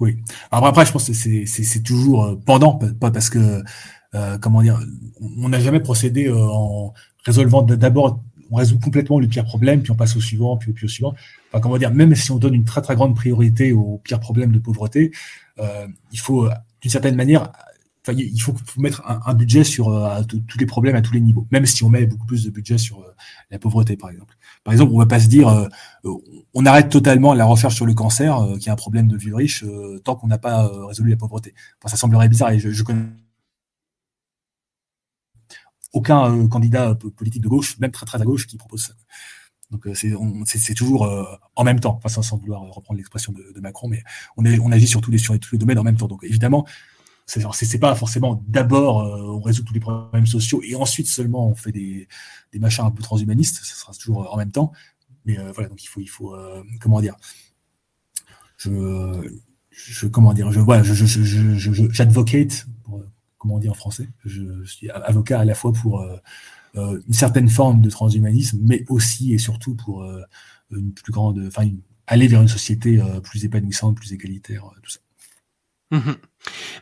Oui. 0.00 0.16
Alors 0.50 0.66
après, 0.66 0.84
je 0.84 0.92
pense 0.92 1.06
que 1.06 1.12
c'est 1.14 1.82
toujours 1.82 2.24
euh, 2.24 2.36
pendant, 2.44 2.78
pas 3.00 3.10
parce 3.10 3.30
que, 3.30 3.62
euh, 4.14 4.38
comment 4.38 4.62
dire, 4.62 4.80
on 5.20 5.48
n'a 5.48 5.60
jamais 5.60 5.80
procédé 5.80 6.26
euh, 6.26 6.36
en 6.36 6.92
résolvant 7.24 7.62
d'abord, 7.62 8.20
on 8.54 8.58
résout 8.58 8.78
complètement 8.78 9.18
le 9.18 9.26
pire 9.26 9.44
problème, 9.44 9.82
puis 9.82 9.90
on 9.90 9.96
passe 9.96 10.16
au 10.16 10.20
suivant, 10.20 10.56
puis, 10.56 10.72
puis 10.72 10.86
au 10.86 10.88
suivant. 10.88 11.14
Enfin, 11.50 11.60
comment 11.60 11.76
dire, 11.76 11.92
même 11.92 12.14
si 12.14 12.30
on 12.30 12.38
donne 12.38 12.54
une 12.54 12.64
très 12.64 12.82
très 12.82 12.94
grande 12.94 13.14
priorité 13.16 13.72
au 13.72 14.00
pire 14.02 14.20
problème 14.20 14.52
de 14.52 14.58
pauvreté, 14.58 15.12
il 16.12 16.18
faut, 16.18 16.48
d'une 16.80 16.90
certaine 16.90 17.16
manière, 17.16 17.52
il 18.08 18.40
faut, 18.40 18.54
mettre 18.76 19.02
un, 19.06 19.34
budget 19.34 19.64
sur 19.64 19.86
tous 20.26 20.58
les 20.58 20.66
problèmes 20.66 20.96
à 20.96 21.02
tous 21.02 21.14
les 21.14 21.20
niveaux, 21.20 21.46
même 21.50 21.66
si 21.66 21.82
on 21.84 21.88
met 21.88 22.06
beaucoup 22.06 22.26
plus 22.26 22.44
de 22.44 22.50
budget 22.50 22.78
sur 22.78 23.04
la 23.50 23.58
pauvreté, 23.58 23.96
par 23.96 24.10
exemple. 24.10 24.36
Par 24.64 24.72
exemple, 24.72 24.92
on 24.94 24.98
va 24.98 25.06
pas 25.06 25.20
se 25.20 25.28
dire, 25.28 25.48
euh, 25.48 25.68
euh, 26.06 26.14
on 26.54 26.64
arrête 26.64 26.88
totalement 26.88 27.34
la 27.34 27.44
recherche 27.44 27.74
sur 27.74 27.84
le 27.84 27.92
cancer, 27.92 28.40
euh, 28.40 28.56
qui 28.56 28.70
est 28.70 28.72
un 28.72 28.76
problème 28.76 29.08
de 29.08 29.16
vie 29.16 29.32
riche, 29.32 29.64
tant 30.04 30.16
qu'on 30.16 30.26
n'a 30.26 30.38
pas 30.38 30.70
résolu 30.86 31.10
la 31.10 31.16
pauvreté. 31.16 31.54
Enfin, 31.78 31.90
ça 31.90 31.98
semblerait 31.98 32.28
bizarre 32.28 32.50
et 32.50 32.58
je, 32.58 32.70
je 32.70 32.82
connais 32.82 33.02
aucun 35.94 36.46
candidat 36.48 36.94
politique 36.94 37.42
de 37.42 37.48
gauche, 37.48 37.78
même 37.78 37.90
très 37.90 38.06
très 38.06 38.20
à 38.20 38.24
gauche, 38.24 38.46
qui 38.46 38.56
propose 38.56 38.84
ça. 38.84 38.94
Donc 39.70 39.88
c'est 39.94 40.74
toujours 40.74 41.08
en 41.56 41.64
même 41.64 41.80
temps, 41.80 42.00
enfin, 42.04 42.22
sans, 42.22 42.36
vouloir 42.36 42.60
reprendre 42.60 42.98
l'expression 42.98 43.32
de, 43.32 43.60
Macron, 43.60 43.88
mais 43.88 44.02
on, 44.36 44.44
est, 44.44 44.58
on 44.60 44.70
agit 44.70 44.86
sur 44.86 45.00
tous 45.00 45.10
les, 45.10 45.18
sur 45.18 45.38
tous 45.40 45.54
les 45.54 45.58
domaines 45.58 45.78
en 45.78 45.82
même 45.82 45.96
temps. 45.96 46.06
Donc 46.06 46.22
évidemment, 46.22 46.66
c'est 47.26 47.78
pas 47.78 47.94
forcément 47.94 48.44
d'abord 48.46 48.98
on 48.98 49.40
résout 49.40 49.64
tous 49.64 49.74
les 49.74 49.80
problèmes 49.80 50.26
sociaux 50.26 50.60
et 50.62 50.74
ensuite 50.76 51.06
seulement 51.06 51.48
on 51.48 51.54
fait 51.54 51.72
des, 51.72 52.06
des 52.54 52.60
machins 52.60 52.84
un 52.84 52.90
peu 52.90 53.02
transhumanistes, 53.02 53.62
ça 53.64 53.74
sera 53.74 53.92
toujours 53.92 54.22
euh, 54.22 54.28
en 54.28 54.36
même 54.36 54.52
temps. 54.52 54.72
Mais 55.26 55.38
euh, 55.38 55.52
voilà, 55.52 55.68
donc 55.68 55.82
il 55.82 55.88
faut, 55.88 56.00
il 56.00 56.06
faut 56.06 56.34
euh, 56.34 56.62
comment 56.80 57.00
dire, 57.00 57.16
je, 58.56 58.70
je 59.70 60.06
comment 60.06 60.32
dire, 60.32 60.52
je 60.52 60.60
voilà, 60.60 60.82
je, 60.82 60.94
j'advocate, 61.90 62.66
comment 63.44 63.58
dire 63.58 63.72
en 63.72 63.74
français, 63.74 64.08
je, 64.24 64.64
suis 64.64 64.88
avocat 64.88 65.40
à 65.40 65.44
la 65.44 65.54
fois 65.54 65.72
pour 65.72 66.02
une 66.74 67.12
certaine 67.12 67.50
forme 67.50 67.82
de 67.82 67.90
transhumanisme, 67.90 68.58
mais 68.62 68.84
aussi 68.88 69.34
et 69.34 69.38
surtout 69.38 69.74
pour 69.74 70.02
une 70.70 70.92
plus 70.94 71.12
grande, 71.12 71.44
enfin, 71.46 71.68
aller 72.06 72.26
vers 72.26 72.40
une 72.40 72.48
société 72.48 72.98
plus 73.22 73.44
épanouissante, 73.44 73.96
plus 73.96 74.14
égalitaire, 74.14 74.70
tout 74.82 74.90
ça. 74.90 75.00
Mmh 75.90 76.12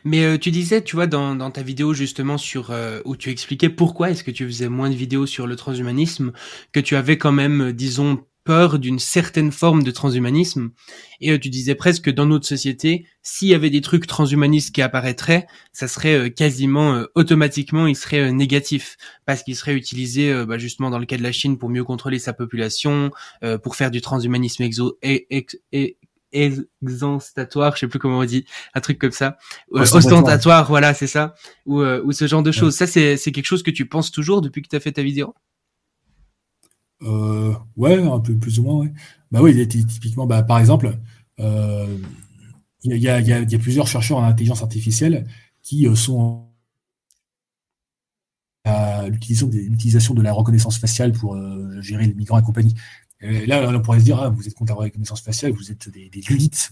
Mais 0.05 0.25
euh, 0.25 0.37
tu 0.37 0.51
disais, 0.51 0.81
tu 0.83 0.95
vois, 0.95 1.07
dans, 1.07 1.51
ta 1.51 1.61
vidéo 1.61 1.93
justement 1.93 2.37
sur 2.37 2.71
euh, 2.71 3.01
où 3.05 3.15
tu 3.15 3.29
expliquais 3.29 3.69
pourquoi 3.69 4.09
est-ce 4.11 4.23
que 4.23 4.31
tu 4.31 4.45
faisais 4.45 4.69
moins 4.69 4.89
de 4.89 4.95
vidéos 4.95 5.25
sur 5.25 5.47
le 5.47 5.55
transhumanisme, 5.55 6.33
que 6.71 6.79
tu 6.79 6.95
avais 6.95 7.17
quand 7.17 7.31
même, 7.31 7.61
euh, 7.61 7.73
disons, 7.73 8.25
peur 8.43 8.79
d'une 8.79 8.99
certaine 8.99 9.51
forme 9.51 9.83
de 9.83 9.91
transhumanisme. 9.91 10.71
Et 11.21 11.39
tu 11.39 11.49
disais 11.49 11.75
presque 11.75 12.05
que 12.05 12.11
dans 12.11 12.25
notre 12.25 12.45
société, 12.45 13.05
s'il 13.21 13.47
y 13.47 13.53
avait 13.53 13.69
des 13.69 13.81
trucs 13.81 14.07
transhumanistes 14.07 14.73
qui 14.73 14.81
apparaîtraient, 14.81 15.47
ça 15.71 15.87
serait 15.87 16.31
quasiment 16.31 17.03
automatiquement, 17.15 17.87
il 17.87 17.95
serait 17.95 18.31
négatif 18.31 18.97
parce 19.25 19.43
qu'il 19.43 19.55
serait 19.55 19.75
utilisé 19.75 20.45
bah, 20.45 20.57
justement 20.57 20.89
dans 20.89 20.99
le 20.99 21.05
cas 21.05 21.17
de 21.17 21.23
la 21.23 21.31
Chine 21.31 21.57
pour 21.57 21.69
mieux 21.69 21.83
contrôler 21.83 22.19
sa 22.19 22.33
population, 22.33 23.11
pour 23.63 23.75
faire 23.75 23.91
du 23.91 24.01
transhumanisme 24.01 24.63
exo 24.63 24.97
exantatoire, 26.33 27.75
je 27.75 27.81
sais 27.81 27.87
plus 27.87 27.99
comment 27.99 28.19
on 28.19 28.25
dit, 28.25 28.45
un 28.73 28.81
truc 28.81 28.99
comme 28.99 29.11
ça, 29.11 29.37
euh, 29.73 29.81
ostentatoire, 29.81 30.67
voilà, 30.67 30.93
c'est 30.93 31.07
ça, 31.07 31.35
ou, 31.65 31.81
euh, 31.81 32.01
ou 32.03 32.11
ce 32.11 32.27
genre 32.27 32.43
de 32.43 32.51
choses. 32.51 32.75
Ça, 32.75 32.87
c'est 32.87 33.17
quelque 33.17 33.45
chose 33.45 33.63
que 33.63 33.71
tu 33.71 33.87
penses 33.87 34.11
toujours 34.11 34.41
depuis 34.41 34.61
que 34.61 34.67
tu 34.67 34.75
as 34.75 34.79
fait 34.79 34.91
ta 34.91 35.03
vidéo? 35.03 35.33
Euh, 37.05 37.53
Ouais, 37.75 38.01
un 38.01 38.19
peu 38.19 38.35
plus 38.35 38.59
ou 38.59 38.63
moins. 38.63 38.87
Bah 39.31 39.41
oui, 39.41 39.67
typiquement, 39.67 40.25
bah, 40.27 40.43
par 40.43 40.59
exemple, 40.59 40.97
euh, 41.39 41.97
il 42.83 42.97
y, 42.97 43.09
a, 43.09 43.59
plusieurs 43.59 43.87
chercheurs 43.87 44.17
en 44.17 44.23
intelligence 44.23 44.61
artificielle 44.61 45.25
qui 45.61 45.87
sont 45.95 46.49
à 48.65 49.07
l'utilisation 49.07 50.13
de 50.13 50.21
la 50.21 50.33
reconnaissance 50.33 50.77
faciale 50.77 51.13
pour 51.13 51.37
gérer 51.81 52.07
les 52.07 52.13
migrants 52.13 52.39
et 52.39 52.43
compagnie. 52.43 52.75
Et 53.23 53.45
là, 53.45 53.69
on 53.69 53.79
pourrait 53.79 53.99
se 53.99 54.03
dire, 54.03 54.19
ah, 54.19 54.29
vous 54.29 54.47
êtes 54.47 54.53
contre 54.53 54.73
la 54.73 54.79
reconnaissance 54.79 55.21
faciale, 55.21 55.53
vous 55.53 55.71
êtes 55.71 55.89
des, 55.89 56.09
des 56.09 56.21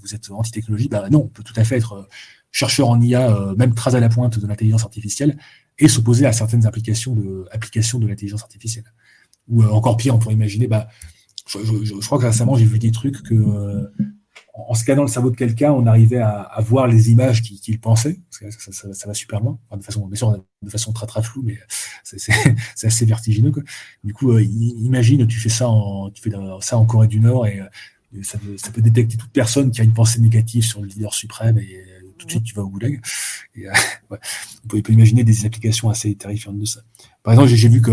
vous 0.02 0.14
êtes 0.14 0.30
anti-technologie. 0.30 0.90
Bah 0.90 1.10
non, 1.10 1.24
on 1.24 1.28
peut 1.28 1.44
tout 1.44 1.54
à 1.56 1.64
fait 1.64 1.78
être 1.78 1.94
euh, 1.94 2.04
chercheur 2.52 2.90
en 2.90 3.00
IA, 3.00 3.34
euh, 3.34 3.56
même 3.56 3.74
très 3.74 3.96
à 3.96 4.02
la 4.02 4.10
pointe 4.10 4.38
de 4.38 4.46
l'intelligence 4.46 4.84
artificielle, 4.84 5.38
et 5.80 5.88
s'opposer 5.88 6.26
à 6.26 6.34
certaines 6.34 6.66
applications 6.66 7.16
de, 7.16 7.48
applications 7.52 8.00
de 8.00 8.08
l'intelligence 8.08 8.42
artificielle. 8.42 8.84
Ou 9.52 9.62
euh, 9.64 9.70
encore 9.70 9.98
pire, 9.98 10.16
on 10.16 10.20
pourrait 10.20 10.34
imaginer, 10.34 10.68
bah, 10.68 10.88
je, 11.48 12.00
crois 12.06 12.18
que 12.18 12.26
récemment, 12.26 12.56
j'ai 12.56 12.66
vu 12.66 12.80
des 12.80 12.92
trucs 12.92 13.22
que 13.22 13.36
en 14.54 14.74
scannant 14.74 15.04
le 15.04 15.08
cerveau 15.08 15.30
de 15.30 15.36
quelqu'un, 15.36 15.72
on 15.72 15.86
arrivait 15.86 16.20
à, 16.20 16.58
voir 16.60 16.88
les 16.88 17.12
images 17.12 17.42
qu'il 17.42 17.80
pensait. 17.80 18.20
Parce 18.42 18.58
que 18.58 18.72
ça, 18.74 19.08
va 19.08 19.14
super 19.14 19.40
loin. 19.40 19.58
De 19.76 19.84
façon, 19.84 20.06
bien 20.08 20.16
sûr, 20.16 20.44
de 20.62 20.70
façon 20.70 20.92
très 20.92 21.08
très 21.08 21.24
floue, 21.24 21.44
mais 21.44 21.58
c'est 22.04 22.18
assez 22.84 23.06
vertigineux. 23.06 23.52
Du 24.04 24.14
coup, 24.14 24.32
euh, 24.32 24.44
imagine, 24.44 25.26
tu 25.28 25.40
fais 25.40 25.50
ça 25.50 25.70
en, 25.70 26.10
tu 26.10 26.22
fais 26.22 26.32
ça 26.62 26.78
en 26.78 26.86
Corée 26.86 27.08
du 27.08 27.20
Nord 27.20 27.48
et, 27.48 27.62
euh, 27.62 28.24
ça, 28.24 28.38
peut, 28.38 28.82
détecter 28.82 29.16
toute 29.16 29.32
personne 29.32 29.72
qui 29.72 29.80
a 29.80 29.86
une 29.86 29.94
pensée 29.94 30.20
négative 30.20 30.64
sur 30.64 30.82
le 30.82 30.88
leader 30.88 31.14
suprême 31.14 31.58
et 31.58 31.78
euh, 31.78 32.14
tout 32.18 32.26
de 32.26 32.32
suite 32.32 32.44
tu 32.44 32.54
vas 32.54 32.64
au 32.64 32.70
goulag. 32.70 33.02
Et, 33.56 33.68
ouais, 34.10 34.20
on, 34.66 34.68
peut, 34.68 34.82
imaginer 34.90 35.24
des 35.24 35.46
applications 35.46 35.90
assez 35.90 36.14
terrifiantes 36.16 36.60
de 36.60 36.66
ça. 36.66 36.82
Par 37.24 37.34
exemple, 37.34 37.50
j'ai 37.50 37.70
vu 37.70 37.82
que 37.82 37.92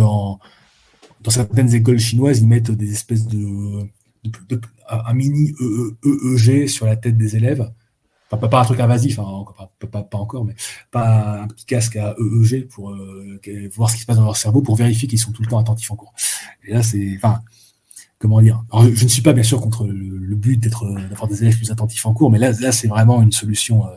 dans 1.28 1.32
certaines 1.32 1.74
écoles 1.74 1.98
chinoises, 1.98 2.38
ils 2.38 2.48
mettent 2.48 2.70
des 2.70 2.90
espèces 2.90 3.26
de 3.26 3.86
un 4.88 5.12
mini 5.12 5.54
EEG 6.02 6.68
sur 6.68 6.86
la 6.86 6.96
tête 6.96 7.18
des 7.18 7.36
élèves. 7.36 7.70
Enfin, 8.30 8.48
pas, 8.48 8.62
un 8.62 8.64
truc 8.64 8.80
invasif, 8.80 9.18
hein, 9.18 9.44
pas, 9.90 10.02
pas, 10.02 10.18
encore, 10.18 10.46
mais 10.46 10.54
pas 10.90 11.42
un 11.42 11.46
petit 11.48 11.66
casque 11.66 11.96
à 11.96 12.16
EEG 12.18 12.68
pour 12.68 12.92
euh, 12.92 13.38
voir 13.74 13.90
ce 13.90 13.96
qui 13.96 14.02
se 14.02 14.06
passe 14.06 14.16
dans 14.16 14.24
leur 14.24 14.38
cerveau, 14.38 14.62
pour 14.62 14.76
vérifier 14.76 15.06
qu'ils 15.06 15.18
sont 15.18 15.32
tout 15.32 15.42
le 15.42 15.48
temps 15.48 15.58
attentifs 15.58 15.90
en 15.90 15.96
cours. 15.96 16.14
Et 16.66 16.72
là, 16.72 16.82
c'est, 16.82 17.14
enfin, 17.16 17.42
comment 18.18 18.40
dire? 18.40 18.64
Je, 18.72 19.04
ne 19.04 19.08
suis 19.08 19.22
pas 19.22 19.34
bien 19.34 19.42
sûr 19.42 19.60
contre 19.60 19.86
le, 19.86 20.34
but 20.34 20.56
d'être 20.56 20.90
d'avoir 21.10 21.28
des 21.28 21.42
élèves 21.42 21.58
plus 21.58 21.70
attentifs 21.70 22.06
en 22.06 22.14
cours, 22.14 22.30
mais 22.30 22.38
là, 22.38 22.52
là, 22.52 22.72
c'est 22.72 22.88
vraiment 22.88 23.20
une 23.20 23.32
solution 23.32 23.86
euh, 23.86 23.90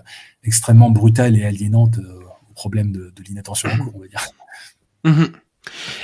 extrêmement 0.43 0.91
brutale 0.91 1.37
et 1.37 1.45
aliénante 1.45 1.97
euh, 1.99 2.19
au 2.49 2.53
problème 2.53 2.91
de, 2.91 3.13
l'inattention 3.25 3.69
en 3.69 3.77
cours, 3.77 3.95
on 3.95 3.99
va 3.99 4.07
dire. 4.07 4.27
Mmh 5.05 5.37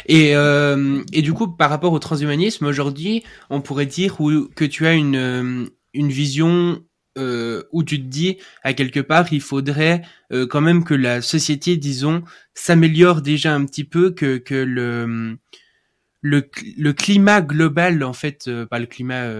et, 0.05 0.35
euh, 0.35 1.03
et 1.13 1.21
du 1.21 1.33
coup, 1.33 1.47
par 1.47 1.69
rapport 1.69 1.93
au 1.93 1.99
transhumanisme, 1.99 2.65
aujourd'hui, 2.65 3.23
on 3.49 3.61
pourrait 3.61 3.85
dire 3.85 4.17
que 4.55 4.65
tu 4.65 4.85
as 4.87 4.93
une, 4.93 5.15
euh, 5.15 5.65
une 5.93 6.09
vision 6.09 6.83
euh, 7.17 7.63
où 7.71 7.83
tu 7.83 7.99
te 7.99 8.05
dis, 8.05 8.37
à 8.63 8.73
quelque 8.73 8.99
part, 8.99 9.31
il 9.33 9.41
faudrait 9.41 10.03
euh, 10.31 10.45
quand 10.45 10.61
même 10.61 10.83
que 10.83 10.93
la 10.93 11.21
société, 11.21 11.77
disons, 11.77 12.23
s'améliore 12.53 13.21
déjà 13.21 13.53
un 13.53 13.65
petit 13.65 13.83
peu, 13.83 14.11
que, 14.11 14.37
que 14.37 14.55
le, 14.55 15.37
le, 16.21 16.49
le 16.77 16.93
climat 16.93 17.41
global, 17.41 18.03
en 18.03 18.13
fait, 18.13 18.49
pas 18.69 18.79
le 18.79 18.85
climat, 18.85 19.31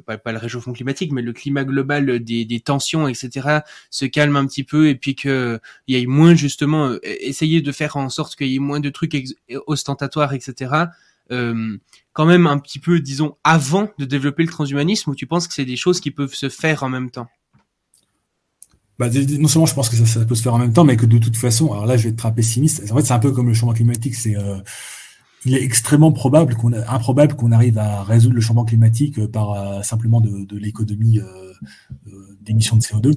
pas 0.00 0.32
le 0.32 0.38
réchauffement 0.38 0.72
climatique, 0.72 1.12
mais 1.12 1.22
le 1.22 1.32
climat 1.32 1.64
global 1.64 2.20
des, 2.20 2.44
des 2.44 2.60
tensions, 2.60 3.08
etc., 3.08 3.60
se 3.90 4.04
calme 4.04 4.36
un 4.36 4.46
petit 4.46 4.64
peu 4.64 4.88
et 4.88 4.94
puis 4.94 5.14
que 5.14 5.60
il 5.86 5.96
y 5.96 6.02
ait 6.02 6.06
moins 6.06 6.34
justement 6.34 6.88
euh, 6.88 6.98
essayer 7.02 7.62
de 7.62 7.72
faire 7.72 7.96
en 7.96 8.08
sorte 8.08 8.36
qu'il 8.36 8.48
y 8.48 8.56
ait 8.56 8.60
moins 8.60 8.80
de 8.80 8.90
trucs 8.90 9.16
ostentatoires, 9.66 10.32
etc. 10.34 10.72
quand 11.28 12.26
même 12.26 12.46
un 12.46 12.58
petit 12.58 12.78
peu, 12.78 13.00
disons, 13.00 13.36
avant 13.44 13.88
de 13.98 14.04
développer 14.04 14.42
le 14.42 14.48
transhumanisme, 14.48 15.10
ou 15.10 15.14
tu 15.14 15.26
penses 15.26 15.48
que 15.48 15.54
c'est 15.54 15.64
des 15.64 15.76
choses 15.76 16.00
qui 16.00 16.10
peuvent 16.10 16.34
se 16.34 16.48
faire 16.48 16.82
en 16.82 16.88
même 16.88 17.10
temps? 17.10 17.28
Bah, 18.98 19.08
non 19.10 19.48
seulement 19.48 19.66
je 19.66 19.74
pense 19.74 19.90
que 19.90 19.96
ça, 19.96 20.06
ça, 20.06 20.24
peut 20.24 20.34
se 20.34 20.42
faire 20.42 20.54
en 20.54 20.58
même 20.58 20.72
temps, 20.72 20.84
mais 20.84 20.96
que 20.96 21.04
de 21.04 21.18
toute 21.18 21.36
façon, 21.36 21.70
alors 21.72 21.84
là 21.84 21.98
je 21.98 22.04
vais 22.04 22.08
être 22.10 22.16
très 22.16 22.34
pessimiste. 22.34 22.90
En 22.90 22.96
fait, 22.96 23.02
c'est 23.02 23.12
un 23.12 23.18
peu 23.18 23.30
comme 23.30 23.48
le 23.48 23.54
changement 23.54 23.74
climatique, 23.74 24.14
c'est 24.14 24.36
il 25.46 25.54
est 25.54 25.62
extrêmement 25.62 26.12
probable 26.12 26.56
qu'on 26.56 26.72
improbable 26.72 27.36
qu'on 27.36 27.52
arrive 27.52 27.78
à 27.78 28.02
résoudre 28.02 28.34
le 28.34 28.40
changement 28.40 28.64
climatique 28.64 29.18
euh, 29.18 29.28
par 29.28 29.52
euh, 29.52 29.82
simplement 29.82 30.20
de, 30.20 30.44
de 30.44 30.56
l'économie 30.58 31.20
euh, 31.20 31.52
euh, 32.08 32.38
d'émissions 32.42 32.76
de 32.76 32.82
CO2. 32.82 33.16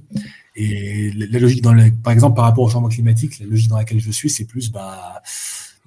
Et 0.55 1.11
la, 1.11 1.39
logique 1.39 1.63
dans 1.63 1.75
par 2.03 2.13
exemple 2.13 2.35
par 2.35 2.45
rapport 2.45 2.63
au 2.63 2.69
changement 2.69 2.89
climatique, 2.89 3.39
la 3.39 3.47
logique 3.47 3.69
dans 3.69 3.77
laquelle 3.77 3.99
je 3.99 4.11
suis, 4.11 4.29
c'est 4.29 4.45
plus 4.45 4.71
bah 4.71 5.21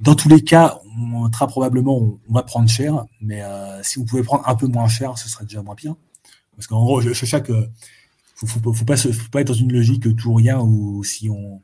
dans 0.01 0.17
tous 0.17 0.29
les 0.29 0.43
cas, 0.43 0.81
on, 0.99 1.31
très 1.31 1.47
probablement 1.47 1.97
on, 1.97 2.19
va 2.33 2.43
prendre 2.43 2.69
cher, 2.69 3.05
mais 3.21 3.41
si 3.83 4.01
vous 4.01 4.05
pouvez 4.05 4.25
prendre 4.25 4.43
un 4.49 4.57
peu 4.57 4.67
moins 4.67 4.89
cher, 4.89 5.17
ce 5.17 5.29
serait 5.29 5.45
déjà 5.45 5.63
moins 5.63 5.77
pire. 5.77 5.95
Parce 6.57 6.67
qu'en 6.67 6.83
gros, 6.83 7.01
je, 7.01 7.13
je 7.13 7.25
chaque 7.25 7.53
faut, 8.35 8.47
faut, 8.47 8.73
faut, 8.73 8.85
pas 8.85 8.97
faut 8.97 9.31
pas 9.31 9.43
être 9.43 9.49
dans 9.49 9.55
une 9.55 9.73
logique 9.73 10.17
tout 10.17 10.31
ou 10.31 10.35
rien 10.35 10.59
ou 10.59 11.05
si 11.05 11.31
on 11.31 11.63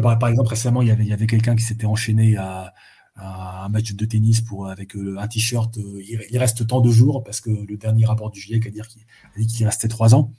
par, 0.00 0.16
par 0.18 0.28
exemple 0.28 0.50
récemment 0.50 0.82
il 0.82 0.88
y 0.88 0.90
avait 0.92 1.02
il 1.02 1.08
y 1.08 1.12
avait 1.12 1.26
quelqu'un 1.26 1.56
qui 1.56 1.64
s'était 1.64 1.86
enchaîné 1.86 2.36
à 2.36 2.72
un 3.16 3.68
match 3.68 3.94
de 3.94 4.04
tennis 4.04 4.40
pour 4.40 4.68
avec 4.68 4.94
un 4.94 5.26
t-shirt, 5.26 5.78
il, 5.78 6.38
reste 6.38 6.66
tant 6.66 6.80
de 6.80 6.90
jours 6.90 7.24
parce 7.24 7.40
que 7.40 7.50
le 7.50 7.76
dernier 7.76 8.04
rapport 8.04 8.30
du 8.30 8.40
GIEC 8.40 8.66
a 8.66 8.70
dit 8.70 9.46
qu'il 9.46 9.64
restait 9.64 9.88
trois 9.88 10.14
ans. 10.14 10.32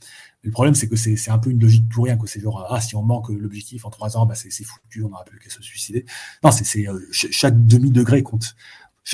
le 0.43 0.51
problème, 0.51 0.75
c'est 0.75 0.87
que 0.87 0.95
c'est 0.95 1.31
un 1.31 1.39
peu 1.39 1.49
une 1.49 1.59
logique 1.59 1.89
tout 1.89 2.03
rien. 2.03 2.17
C'est 2.25 2.39
genre, 2.39 2.67
ah, 2.69 2.79
si 2.79 2.95
on 2.95 3.01
manque 3.01 3.29
l'objectif 3.29 3.85
en 3.85 3.89
trois 3.89 4.15
ans, 4.17 4.25
bah, 4.25 4.35
c'est 4.35 4.51
foutu, 4.63 5.03
on 5.03 5.09
n'aura 5.09 5.25
plus 5.25 5.39
qu'à 5.39 5.49
se 5.49 5.61
suicider. 5.61 6.05
Non, 6.43 6.51
c'est 6.51 6.85
chaque 7.11 7.65
demi-degré 7.65 8.23
compte 8.23 8.55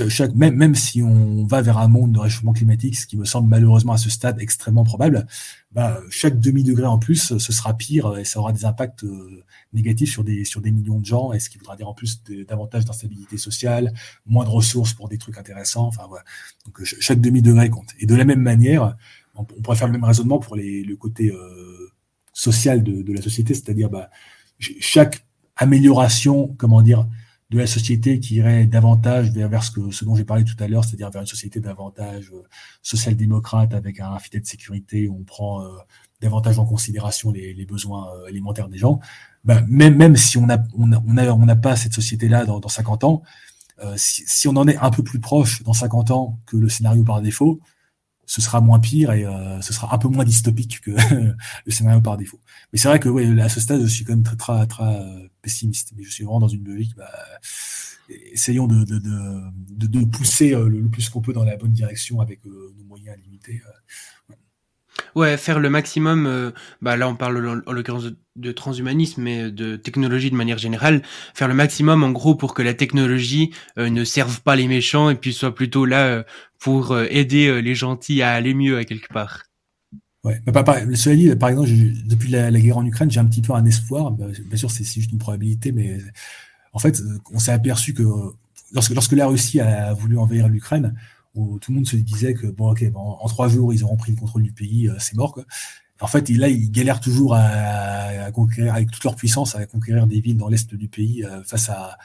chaque, 0.09 0.33
même, 0.33 0.55
même 0.55 0.73
si 0.73 1.03
on 1.03 1.45
va 1.45 1.61
vers 1.61 1.77
un 1.77 1.87
monde 1.87 2.13
de 2.13 2.19
réchauffement 2.19 2.53
climatique, 2.53 2.97
ce 2.97 3.05
qui 3.05 3.15
me 3.15 3.25
semble 3.25 3.47
malheureusement 3.47 3.93
à 3.93 3.97
ce 3.97 4.09
stade 4.09 4.41
extrêmement 4.41 4.83
probable, 4.83 5.27
bah, 5.71 5.99
chaque 6.09 6.39
demi-degré 6.39 6.85
en 6.85 6.97
plus, 6.97 7.37
ce 7.37 7.53
sera 7.53 7.75
pire 7.75 8.17
et 8.17 8.25
ça 8.25 8.39
aura 8.39 8.53
des 8.53 8.65
impacts 8.65 9.03
euh, 9.03 9.43
négatifs 9.73 10.11
sur 10.11 10.23
des, 10.23 10.45
sur 10.45 10.61
des 10.61 10.71
millions 10.71 10.99
de 10.99 11.05
gens, 11.05 11.33
et 11.33 11.39
ce 11.39 11.49
qui 11.49 11.57
voudra 11.57 11.75
dire 11.75 11.87
en 11.87 11.93
plus 11.93 12.23
davantage 12.47 12.85
d'instabilité 12.85 13.37
sociale, 13.37 13.93
moins 14.25 14.45
de 14.45 14.49
ressources 14.49 14.93
pour 14.93 15.09
des 15.09 15.17
trucs 15.17 15.37
intéressants? 15.37 15.87
Enfin, 15.87 16.05
voilà. 16.07 16.23
Donc 16.65 16.83
chaque 16.83 17.21
demi-degré 17.21 17.69
compte. 17.69 17.89
Et 17.99 18.05
de 18.05 18.15
la 18.15 18.25
même 18.25 18.41
manière, 18.41 18.95
on, 19.35 19.43
pourrait 19.43 19.77
faire 19.77 19.87
le 19.87 19.93
même 19.93 20.03
raisonnement 20.03 20.39
pour 20.39 20.55
les, 20.55 20.83
le 20.83 20.95
côté 20.95 21.31
euh, 21.31 21.91
social 22.33 22.83
de, 22.83 23.01
de 23.01 23.13
la 23.13 23.21
société, 23.21 23.53
c'est-à-dire 23.53 23.89
bah, 23.89 24.09
chaque 24.59 25.25
amélioration, 25.55 26.55
comment 26.57 26.81
dire, 26.81 27.07
de 27.53 27.59
la 27.59 27.67
société 27.67 28.19
qui 28.19 28.35
irait 28.35 28.65
davantage 28.65 29.31
vers, 29.31 29.63
ce 29.63 30.05
dont 30.05 30.15
j'ai 30.15 30.25
parlé 30.25 30.43
tout 30.43 30.55
à 30.59 30.67
l'heure, 30.67 30.83
c'est-à-dire 30.83 31.11
vers 31.11 31.21
une 31.21 31.27
société 31.27 31.59
davantage 31.59 32.31
euh, 32.33 32.41
social-démocrate 32.81 33.75
avec 33.75 33.99
un 33.99 34.17
filet 34.17 34.39
de 34.39 34.47
sécurité 34.47 35.07
où 35.07 35.19
on 35.19 35.23
prend 35.23 35.61
euh, 35.61 35.69
davantage 36.23 36.57
en 36.59 36.65
considération 36.65 37.31
les, 37.31 37.65
besoins 37.65 38.09
euh, 38.15 38.27
alimentaires 38.27 38.69
des 38.69 38.77
gens. 38.77 38.99
Ben, 39.43 39.65
même, 39.69 39.95
même 39.95 40.15
si 40.15 40.37
on 40.37 40.47
n'a 40.47 40.63
on 40.77 40.91
on 40.91 41.17
on 41.17 41.55
pas 41.57 41.75
cette 41.75 41.93
société-là 41.93 42.45
dans, 42.45 42.59
dans 42.59 42.69
50 42.69 43.03
ans, 43.03 43.23
si, 43.97 44.23
si, 44.25 44.47
on 44.47 44.55
en 44.55 44.65
est 44.65 44.77
un 44.77 44.91
peu 44.91 45.03
plus 45.03 45.19
proche 45.19 45.61
dans 45.63 45.73
50 45.73 46.11
ans 46.11 46.39
que 46.45 46.55
le 46.55 46.69
scénario 46.69 47.03
par 47.03 47.21
défaut, 47.21 47.59
ce 48.25 48.41
sera 48.41 48.61
moins 48.61 48.79
pire 48.79 49.11
et 49.11 49.25
euh, 49.25 49.61
ce 49.61 49.73
sera 49.73 49.93
un 49.93 49.97
peu 49.97 50.07
moins 50.07 50.23
dystopique 50.23 50.81
que 50.81 50.91
le 51.65 51.71
scénario 51.71 52.01
par 52.01 52.17
défaut. 52.17 52.39
Mais 52.71 52.79
c'est 52.79 52.87
vrai 52.87 52.99
que 52.99 53.09
ouais, 53.09 53.39
à 53.41 53.49
ce 53.49 53.59
stade, 53.59 53.81
je 53.81 53.87
suis 53.87 54.05
quand 54.05 54.13
même 54.13 54.23
très 54.23 54.35
très 54.35 54.65
très 54.65 54.83
euh, 54.83 55.27
pessimiste. 55.41 55.93
Mais 55.95 56.03
je 56.03 56.11
suis 56.11 56.23
vraiment 56.23 56.39
dans 56.39 56.47
une 56.47 56.63
logique. 56.63 56.95
Bah, 56.95 57.09
essayons 58.31 58.67
de, 58.67 58.83
de, 58.83 58.99
de, 58.99 60.05
pousser 60.05 60.53
euh, 60.53 60.67
le, 60.67 60.87
plus 60.89 61.09
qu'on 61.09 61.21
peut 61.21 61.33
dans 61.33 61.43
la 61.43 61.57
bonne 61.57 61.71
direction 61.71 62.21
avec 62.21 62.43
nos 62.45 62.83
moyens 62.85 63.17
limités. 63.23 63.61
Ouais, 65.15 65.37
faire 65.37 65.59
le 65.59 65.69
maximum. 65.69 66.25
Euh, 66.25 66.51
bah 66.81 66.97
là, 66.97 67.07
on 67.07 67.15
parle 67.15 67.63
en, 67.67 67.71
l'occurrence 67.71 68.05
de, 68.35 68.51
transhumanisme, 68.51 69.21
mais 69.21 69.51
de 69.51 69.75
technologie 69.75 70.31
de 70.31 70.35
manière 70.35 70.57
générale. 70.57 71.01
Faire 71.33 71.47
le 71.47 71.53
maximum, 71.53 72.03
en 72.03 72.11
gros, 72.11 72.35
pour 72.35 72.53
que 72.53 72.61
la 72.61 72.73
technologie 72.73 73.51
euh, 73.77 73.89
ne 73.89 74.03
serve 74.03 74.41
pas 74.41 74.55
les 74.55 74.67
méchants 74.67 75.09
et 75.09 75.15
puis 75.15 75.33
soit 75.33 75.53
plutôt 75.53 75.85
là 75.85 76.05
euh, 76.05 76.23
pour 76.59 76.97
aider 76.97 77.61
les 77.61 77.75
gentils 77.75 78.21
à 78.21 78.31
aller 78.31 78.53
mieux 78.53 78.77
à 78.77 78.85
quelque 78.85 79.11
part. 79.11 79.43
Ouais, 80.23 80.41
bah, 80.45 80.63
cela 80.95 81.15
dit, 81.17 81.35
par 81.35 81.49
exemple, 81.49 81.69
depuis 82.05 82.29
la, 82.29 82.49
guerre 82.51 82.77
en 82.77 82.85
Ukraine, 82.85 83.11
j'ai 83.11 83.19
un 83.19 83.25
petit 83.25 83.41
peu 83.41 83.53
un 83.53 83.65
espoir. 83.65 84.11
Bah, 84.11 84.27
bien 84.45 84.57
sûr, 84.57 84.71
c'est 84.71 84.85
juste 84.85 85.11
une 85.11 85.17
probabilité, 85.17 85.73
mais 85.73 85.99
en 86.71 86.79
fait, 86.79 87.01
on 87.33 87.39
s'est 87.39 87.51
aperçu 87.51 87.93
que 87.93 88.03
lorsque 88.73 89.11
la 89.11 89.27
Russie 89.27 89.59
a 89.59 89.93
voulu 89.93 90.17
envahir 90.17 90.47
l'Ukraine, 90.47 90.95
où 91.35 91.59
tout 91.59 91.71
le 91.71 91.77
monde 91.77 91.87
se 91.87 91.95
disait 91.95 92.33
que 92.33 92.47
bon, 92.47 92.71
ok, 92.71 92.83
en 92.95 93.27
trois 93.27 93.47
jours, 93.47 93.73
ils 93.73 93.83
auront 93.83 93.97
pris 93.97 94.11
le 94.11 94.17
contrôle 94.17 94.43
du 94.43 94.51
pays, 94.51 94.87
euh, 94.87 94.95
c'est 94.99 95.15
mort. 95.15 95.33
Quoi. 95.33 95.45
En 96.01 96.07
fait, 96.07 96.29
là, 96.29 96.49
ils 96.49 96.69
galèrent 96.69 96.99
toujours 96.99 97.33
à, 97.35 98.31
conquérir, 98.31 98.73
avec 98.73 98.91
toute 98.91 99.03
leur 99.03 99.15
puissance, 99.15 99.55
à 99.55 99.65
conquérir 99.65 100.05
des 100.05 100.19
villes 100.19 100.37
dans 100.37 100.49
l'est 100.49 100.73
du 100.73 100.87
pays 100.87 101.23
euh, 101.23 101.43
face 101.43 101.69
à, 101.69 101.97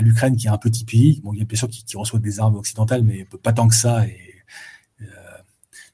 l'Ukraine, 0.00 0.36
qui 0.36 0.46
est 0.46 0.50
un 0.50 0.58
petit 0.58 0.84
pays. 0.84 1.20
Bon, 1.24 1.32
il 1.32 1.40
y 1.40 1.42
a 1.42 1.44
bien 1.44 1.58
sûr 1.58 1.68
qui, 1.68 1.84
qui 1.84 1.96
reçoit 1.96 2.20
des 2.20 2.38
armes 2.38 2.54
occidentales, 2.54 3.02
mais 3.02 3.26
pas 3.42 3.52
tant 3.52 3.66
que 3.66 3.74
ça. 3.74 4.06
Et, 4.06 4.16
euh, 5.00 5.06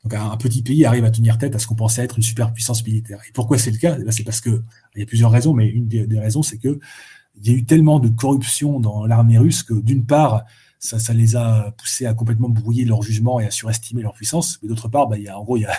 donc, 0.05 0.13
un, 0.13 0.37
petit 0.37 0.63
pays 0.63 0.85
arrive 0.85 1.07
à 1.07 1.11
tenir 1.11 1.39
tête 1.39 1.55
à 1.55 1.59
ce 1.59 1.67
qu'on 1.67 1.75
pensait 1.75 2.03
être 2.03 2.17
une 2.17 2.23
superpuissance 2.23 2.85
militaire. 2.85 3.21
Et 3.27 3.33
pourquoi 3.33 3.57
c'est 3.57 3.71
le 3.71 3.79
cas? 3.79 3.97
Eh 3.99 4.13
C'est 4.13 4.25
parce 4.25 4.43
que 4.43 4.63
il 4.95 5.01
y 5.01 5.03
a 5.03 5.07
plusieurs 5.07 5.31
raisons, 5.31 5.55
mais 5.55 5.69
une 5.69 5.89
des, 5.89 6.07
des 6.07 6.21
raisons, 6.21 6.43
c'est 6.43 6.59
que 6.59 6.79
il 7.41 7.51
y 7.51 7.55
a 7.55 7.57
eu 7.57 7.65
tellement 7.65 7.99
de 7.99 8.09
corruption 8.09 8.79
dans 8.79 9.07
l'armée 9.07 9.39
russe 9.39 9.63
que 9.63 9.75
d'une 9.75 10.05
part, 10.05 10.45
ça, 10.79 11.13
les 11.13 11.35
a 11.35 11.73
poussés 11.77 12.07
à 12.07 12.15
complètement 12.15 12.49
brouiller 12.49 12.85
leur 12.85 13.03
jugement 13.03 13.41
et 13.41 13.47
à 13.47 13.51
surestimer 13.51 14.03
leur 14.03 14.15
puissance. 14.15 14.59
Mais 14.63 14.69
d'autre 14.69 14.89
part, 14.89 15.09
bah, 15.09 15.19
y 15.19 15.29
a, 15.29 15.39
en 15.39 15.43
gros, 15.43 15.57
il 15.57 15.63
y 15.63 15.67
a 15.67 15.75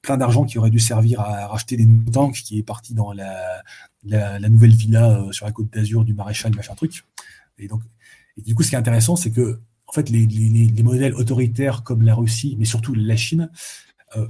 plein 0.00 0.16
d'argent 0.16 0.44
qui 0.44 0.58
aurait 0.58 0.70
dû 0.70 0.78
servir 0.78 1.20
à 1.20 1.48
racheter 1.48 1.76
des 1.76 1.88
tanks 2.12 2.36
qui 2.36 2.58
est 2.58 2.62
parti 2.62 2.94
dans 2.94 3.12
la, 3.12 3.62
la, 4.04 4.48
nouvelle 4.48 4.74
villa 4.74 5.20
euh, 5.20 5.32
sur 5.32 5.46
la 5.46 5.52
côte 5.52 5.72
d'Azur 5.72 6.04
du 6.04 6.14
maréchal, 6.14 6.54
machin 6.54 6.74
truc. 6.74 7.04
Et 7.58 7.68
donc, 7.68 7.82
et 8.36 8.42
du 8.42 8.54
coup, 8.54 8.62
ce 8.62 8.68
qui 8.68 8.74
est 8.74 8.78
intéressant, 8.78 9.16
c'est 9.16 9.30
que, 9.30 9.60
en 9.86 9.92
fait, 9.92 10.08
les, 10.08 10.26
les, 10.26 10.48
les, 10.48 10.82
modèles 10.82 11.14
autoritaires 11.14 11.82
comme 11.82 12.02
la 12.02 12.14
Russie, 12.14 12.56
mais 12.58 12.64
surtout 12.64 12.94
la 12.94 13.16
Chine, 13.16 13.50
euh, 14.16 14.26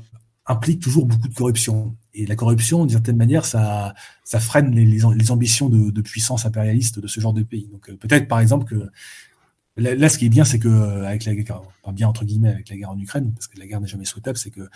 impliquent 0.47 0.83
toujours 0.83 1.07
beaucoup 1.07 1.29
de 1.29 1.35
corruption. 1.35 1.97
Et 2.13 2.27
la 2.27 2.37
corruption, 2.37 2.81
d'une 2.85 2.91
certaine 2.91 3.17
manière, 3.17 3.47
ça, 3.47 3.95
ça 4.25 4.41
freine 4.41 4.75
les, 4.75 5.31
ambitions 5.31 5.69
de, 5.69 5.91
de, 5.91 6.01
puissance 6.03 6.45
impérialiste 6.45 6.99
de 6.99 7.07
ce 7.07 7.19
genre 7.21 7.33
de 7.33 7.43
pays. 7.43 7.69
Donc, 7.69 7.89
euh, 7.89 7.97
peut-être, 7.97 8.29
par 8.29 8.41
exemple, 8.41 8.65
que 8.67 8.91
Là, 9.77 10.09
ce 10.09 10.19
qui 10.19 10.27
est 10.27 10.29
bien, 10.29 10.45
c'est 10.45 10.61
que 10.61 10.69
euh, 10.69 11.05
avec 11.05 11.25
la 11.25 11.35
guerre, 11.35 11.63
bien 11.93 12.07
entre 12.07 12.25
guillemets 12.25 12.51
avec 12.51 12.69
la 12.69 12.77
guerre 12.77 12.91
en 12.91 12.99
Ukraine, 12.99 13.33
parce 13.35 13.49
que 13.49 13.59
la 13.59 13.67
guerre 13.67 13.81
n'est 13.81 13.89
jamais 13.89 14.05
souhaitable, 14.05 14.39
c'est 14.39 14.51
que 14.51 14.69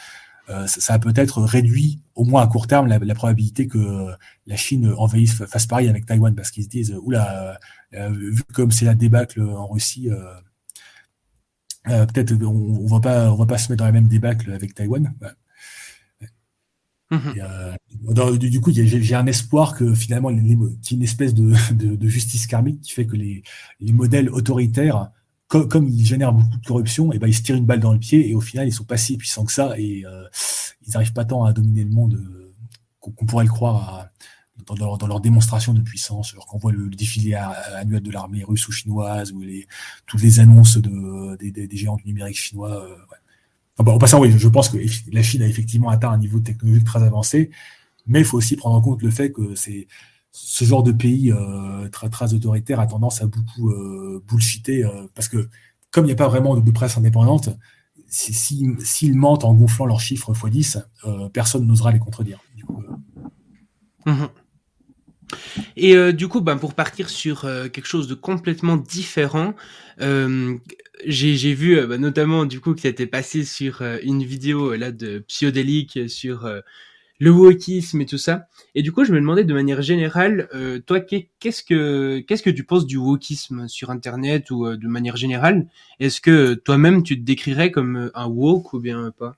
euh, 0.49 0.66
ça, 0.66 0.95
a 0.95 0.99
peut-être 0.99 1.41
réduit, 1.43 2.01
au 2.16 2.25
moins 2.25 2.43
à 2.43 2.49
court 2.49 2.66
terme, 2.66 2.89
la, 2.89 3.15
probabilité 3.15 3.69
que 3.69 4.09
la 4.47 4.57
Chine 4.57 4.93
envahisse, 4.97 5.45
fasse 5.45 5.66
pareil 5.66 5.89
avec 5.89 6.05
Taïwan, 6.05 6.35
parce 6.35 6.51
qu'ils 6.51 6.65
se 6.65 6.69
disent, 6.69 6.99
oula, 7.01 7.61
euh, 7.95 8.09
vu 8.11 8.43
comme 8.53 8.73
c'est 8.73 8.87
la 8.87 8.97
débâcle 8.97 9.41
en 9.41 9.69
Russie, 9.69 10.09
peut-être 11.85 12.33
on, 12.43 12.81
on 12.83 12.87
va 12.87 13.01
pas, 13.01 13.31
on 13.33 13.37
va 13.37 13.47
pas 13.47 13.59
se 13.59 13.70
mettre 13.70 13.81
dans 13.81 13.87
la 13.87 13.93
même 13.93 14.09
débâcle 14.09 14.53
avec 14.53 14.75
Taïwan. 14.75 15.15
Mhm. 17.10 17.35
Euh, 17.39 18.36
du, 18.36 18.60
coup, 18.60 18.70
j'ai 18.72 19.14
un 19.14 19.26
espoir 19.26 19.74
que 19.74 19.94
finalement, 19.94 20.28
qu'il 20.28 20.47
y 20.47 20.52
ait 20.52 20.56
une 20.90 21.02
espèce 21.02 21.35
de, 21.35 21.55
de, 21.72 22.09
justice 22.09 22.47
karmique 22.47 22.80
qui 22.82 22.93
fait 22.93 23.06
que 23.06 23.16
les, 23.16 23.43
les 23.80 23.93
modèles 23.93 24.28
autoritaires, 24.28 25.10
comme 25.48 25.89
ils 25.89 26.05
génèrent 26.05 26.35
beaucoup 26.35 26.59
de 26.59 26.66
corruption, 26.66 27.12
et 27.12 27.16
eh 27.16 27.18
ben 27.18 27.26
ils 27.26 27.35
se 27.35 27.43
tirent 27.43 27.56
une 27.56 27.64
balle 27.64 27.80
dans 27.80 27.93
le 27.93 27.98
pied 27.98 28.28
et 28.28 28.35
au 28.35 28.40
final, 28.40 28.68
ils 28.68 28.72
sont 28.72 28.85
pas 28.85 28.98
si 28.98 29.16
puissants 29.16 29.47
que 29.47 29.52
ça 29.52 29.78
et 29.78 30.05
euh, 30.05 30.24
ils 30.86 30.93
n'arrivent 30.93 31.14
pas 31.14 31.24
tant 31.24 31.44
à 31.44 31.55
dominer 31.55 31.85
le 31.85 31.90
monde 31.90 32.14
euh, 32.14 32.55
qu'on 33.01 33.24
pourrait 33.24 33.44
le 33.44 33.51
croire 33.51 34.09
dans, 34.66 34.74
leur, 34.74 34.98
dans, 34.98 35.06
leur, 35.06 35.20
démonstration 35.20 35.72
de 35.72 35.80
puissance. 35.80 36.32
Alors 36.32 36.47
qu'on 36.47 36.59
voit 36.59 36.72
le, 36.72 36.90
défilé 36.90 37.35
annuel 37.35 38.02
de 38.02 38.10
l'armée 38.10 38.44
russe 38.44 38.68
ou 38.68 38.72
chinoise 38.72 39.32
ou 39.32 39.40
les, 39.40 39.66
toutes 40.06 40.20
les 40.20 40.40
annonces 40.40 40.76
de, 40.76 41.36
des, 41.36 41.51
des, 41.51 41.76
géants 41.76 41.97
du 41.97 42.05
numérique 42.05 42.36
chinois. 42.36 42.86
En 43.07 43.07
ah 43.79 43.85
bah, 43.85 43.97
passant, 43.99 44.21
oui, 44.21 44.33
je 44.37 44.49
pense 44.49 44.69
que 44.69 44.79
la 45.13 45.23
Chine 45.23 45.43
a 45.43 45.47
effectivement 45.47 45.89
atteint 45.89 46.11
un 46.11 46.19
niveau 46.19 46.41
technologique 46.41 46.85
très 46.85 47.03
avancé, 47.03 47.51
mais 48.07 48.21
il 48.21 48.25
faut 48.25 48.37
aussi 48.37 48.57
prendre 48.57 48.75
en 48.75 48.81
compte 48.81 49.03
le 49.03 49.11
fait 49.11 49.31
que 49.31 49.55
c'est 49.55 49.87
ce 50.33 50.65
genre 50.65 50.83
de 50.83 50.93
pays 50.93 51.33
euh, 51.33 51.89
très, 51.89 52.09
très 52.11 52.35
autoritaire 52.35 52.81
a 52.81 52.87
tendance 52.87 53.23
à 53.23 53.27
beaucoup 53.27 53.71
euh, 53.71 54.23
bullshiter 54.27 54.85
euh, 54.85 55.07
parce 55.15 55.29
que 55.29 55.49
comme 55.91 56.05
il 56.05 56.09
n'y 56.09 56.13
a 56.13 56.17
pas 56.17 56.29
vraiment 56.29 56.57
de, 56.57 56.71
presse 56.71 56.99
indépendante, 56.99 57.49
s'ils 58.09 58.77
si, 58.81 59.11
mentent 59.13 59.45
en 59.45 59.55
gonflant 59.55 59.87
leurs 59.87 60.01
chiffres 60.01 60.33
x10, 60.35 60.85
euh, 61.07 61.29
personne 61.31 61.67
n'osera 61.67 61.93
les 61.93 61.99
contredire. 61.99 62.41
Mmh 64.05 64.27
Et 65.77 66.13
du 66.13 66.29
coup, 66.29 66.43
ben, 66.43 66.57
pour 66.57 66.75
partir 66.75 67.09
sur 67.09 67.43
quelque 67.43 67.87
chose 67.87 68.07
de 68.07 68.15
complètement 68.15 68.77
différent, 68.77 69.55
j'ai 71.05 71.55
vu 71.55 71.79
euh, 71.79 71.87
bah, 71.87 71.99
notamment 71.99 72.45
du 72.45 72.61
coup 72.61 72.75
que 72.75 72.81
ça 72.81 72.89
était 72.89 73.07
passé 73.07 73.45
sur 73.45 73.83
euh, 73.83 73.99
une 74.03 74.23
vidéo 74.25 74.73
euh, 74.73 74.77
là 74.77 74.93
de 74.93 75.20
Psyodélique 75.20 76.09
sur 76.09 76.49
le 77.20 77.31
wokisme 77.31 78.01
et 78.01 78.07
tout 78.07 78.19
ça. 78.19 78.47
Et 78.75 78.83
du 78.83 78.93
coup, 78.93 79.05
je 79.05 79.12
me 79.12 79.20
demandais 79.20 79.45
de 79.45 79.53
manière 79.53 79.83
générale, 79.83 80.49
toi, 80.87 81.01
qu'est-ce 81.01 81.62
que 81.65 82.51
tu 82.51 82.65
penses 82.65 82.87
du 82.87 82.97
wokisme 82.97 83.66
sur 83.66 83.91
Internet 83.91 84.53
ou 84.53 84.77
de 84.77 84.87
manière 84.87 85.16
générale? 85.16 85.66
Est-ce 85.99 86.20
que 86.20 86.55
toi-même 86.55 87.03
tu 87.03 87.19
te 87.19 87.25
décrirais 87.25 87.73
comme 87.73 88.12
un 88.15 88.27
woke 88.29 88.73
ou 88.73 88.79
bien 88.79 89.12
pas? 89.19 89.35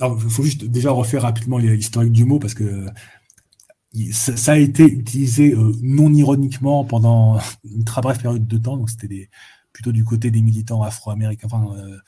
Alors, 0.00 0.18
il 0.24 0.30
faut 0.30 0.42
juste 0.42 0.64
déjà 0.64 0.90
refaire 0.90 1.22
rapidement 1.22 1.58
l'historique 1.58 2.12
du 2.12 2.24
mot 2.24 2.38
parce 2.38 2.54
que 2.54 2.86
ça, 4.12 4.52
a 4.52 4.56
été 4.56 4.84
utilisé 4.84 5.54
non 5.82 6.14
ironiquement 6.14 6.82
pendant 6.82 7.38
une 7.64 7.84
très 7.84 8.00
brève 8.00 8.22
période 8.22 8.46
de 8.46 8.56
temps. 8.56 8.78
Donc, 8.78 8.88
c'était 8.88 9.08
des 9.08 9.28
plutôt 9.78 9.92
du 9.92 10.04
côté 10.04 10.32
des 10.32 10.42
militants 10.42 10.82
afro-américains. 10.82 11.46
Enfin, 11.46 11.72
euh, 11.76 11.98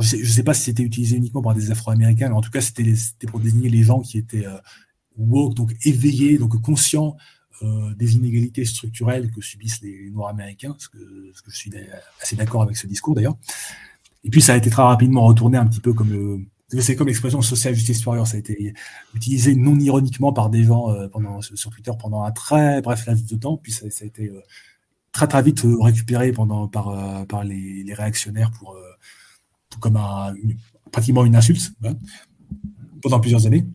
je 0.00 0.16
ne 0.16 0.24
sais, 0.24 0.42
pas 0.42 0.54
si 0.54 0.62
c'était 0.62 0.82
utilisé 0.82 1.16
uniquement 1.16 1.40
par 1.40 1.54
des 1.54 1.70
afro-américains, 1.70 2.28
mais 2.28 2.34
en 2.34 2.40
tout 2.40 2.50
cas, 2.50 2.60
c'était 2.60 3.28
pour 3.28 3.38
désigner 3.38 3.70
les 3.70 3.84
gens 3.84 4.00
qui 4.00 4.18
étaient 4.18 4.44
euh, 4.44 4.58
woke, 5.16 5.54
donc 5.54 5.72
éveillés, 5.84 6.36
donc 6.36 6.60
conscients 6.60 7.16
euh, 7.62 7.94
des 7.94 8.16
inégalités 8.16 8.64
structurelles 8.64 9.30
que 9.30 9.40
subissent 9.40 9.80
les, 9.82 10.10
Noirs 10.10 10.30
américains, 10.30 10.74
ce 10.80 10.88
que, 10.88 10.98
je 11.46 11.56
suis 11.56 11.70
assez 12.20 12.34
d'accord 12.34 12.62
avec 12.62 12.76
ce 12.76 12.88
discours 12.88 13.14
d'ailleurs. 13.14 13.36
Et 14.24 14.30
puis, 14.30 14.42
ça 14.42 14.54
a 14.54 14.56
été 14.56 14.68
très 14.68 14.82
rapidement 14.82 15.24
retourné 15.24 15.58
un 15.58 15.66
petit 15.66 15.80
peu 15.80 15.92
comme 15.92 16.44
c'est 16.80 16.96
comme 16.96 17.06
l'expression 17.06 17.40
social 17.40 17.74
justice 17.74 18.04
warrior, 18.04 18.26
ça 18.26 18.36
a 18.36 18.40
été 18.40 18.74
utilisé 19.14 19.54
non 19.54 19.78
ironiquement 19.78 20.32
par 20.32 20.48
des 20.48 20.64
gens 20.64 20.88
sur 21.40 21.70
Twitter 21.70 21.92
pendant 22.00 22.22
un 22.22 22.32
très 22.32 22.80
bref 22.80 23.04
laps 23.06 23.26
de 23.26 23.36
temps, 23.36 23.58
puis 23.58 23.70
ça 23.70 23.84
a 23.84 24.04
été 24.06 24.32
très 25.12 25.28
très 25.28 25.42
vite 25.42 25.62
récupéré 25.80 26.32
pendant 26.32 26.68
par 26.68 27.26
par 27.26 27.44
les, 27.44 27.82
les 27.84 27.94
réactionnaires 27.94 28.50
pour, 28.50 28.76
comme 29.80 29.96
un, 29.96 30.34
pratiquement 30.90 31.24
une 31.24 31.36
insulte 31.36 31.72
hein, 31.84 31.94
pendant 33.02 33.20
plusieurs 33.20 33.46
années. 33.46 33.66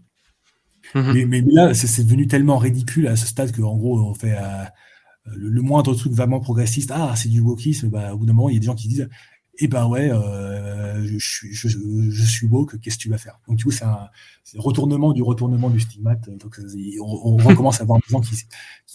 Mhm. 0.96 1.26
mais, 1.28 1.42
là, 1.42 1.74
c'est 1.74 2.04
devenu 2.04 2.28
tellement 2.28 2.58
ridicule 2.58 3.08
à 3.08 3.16
ce 3.18 3.28
stade 3.28 3.54
qu'en 3.54 3.76
gros, 3.76 4.00
on 4.00 4.14
fait 4.14 4.38
le, 5.26 5.62
moindre 5.62 5.94
truc 5.94 6.14
vraiment 6.14 6.40
progressiste. 6.40 6.92
Ah, 6.94 7.14
c'est 7.16 7.30
du 7.30 7.42
wokisme. 7.42 7.90
Bah, 7.90 8.14
au 8.14 8.20
bout 8.20 8.26
d'un 8.26 8.34
moment, 8.34 8.50
il 8.50 8.54
y 8.54 8.58
a 8.58 8.60
des 8.60 8.66
gens 8.66 8.76
qui 8.76 8.88
disent 8.88 9.10
eh 9.60 9.68
ben 9.68 9.88
ouais, 9.88 10.12
euh, 10.12 11.04
je, 11.06 11.18
suis, 11.18 11.54
je, 11.54 11.68
je 11.68 12.24
suis 12.24 12.48
woke, 12.48 12.80
qu'est-ce 12.80 12.98
que 12.98 13.02
tu 13.02 13.10
vas 13.10 13.18
faire? 13.18 13.40
Donc 13.48 13.58
du 13.58 13.64
coup, 13.64 13.72
c'est 13.72 13.86
un, 13.86 14.08
retournement 14.56 15.14
du 15.14 15.24
retournement 15.24 15.70
du 15.70 15.80
stigmate. 15.80 16.30
Donc 16.30 16.60
on, 17.02 17.38
recommence 17.44 17.80
à 17.80 17.84
avoir 17.84 18.00
des 18.00 18.06
gens 18.10 18.22
qui, 18.22 18.36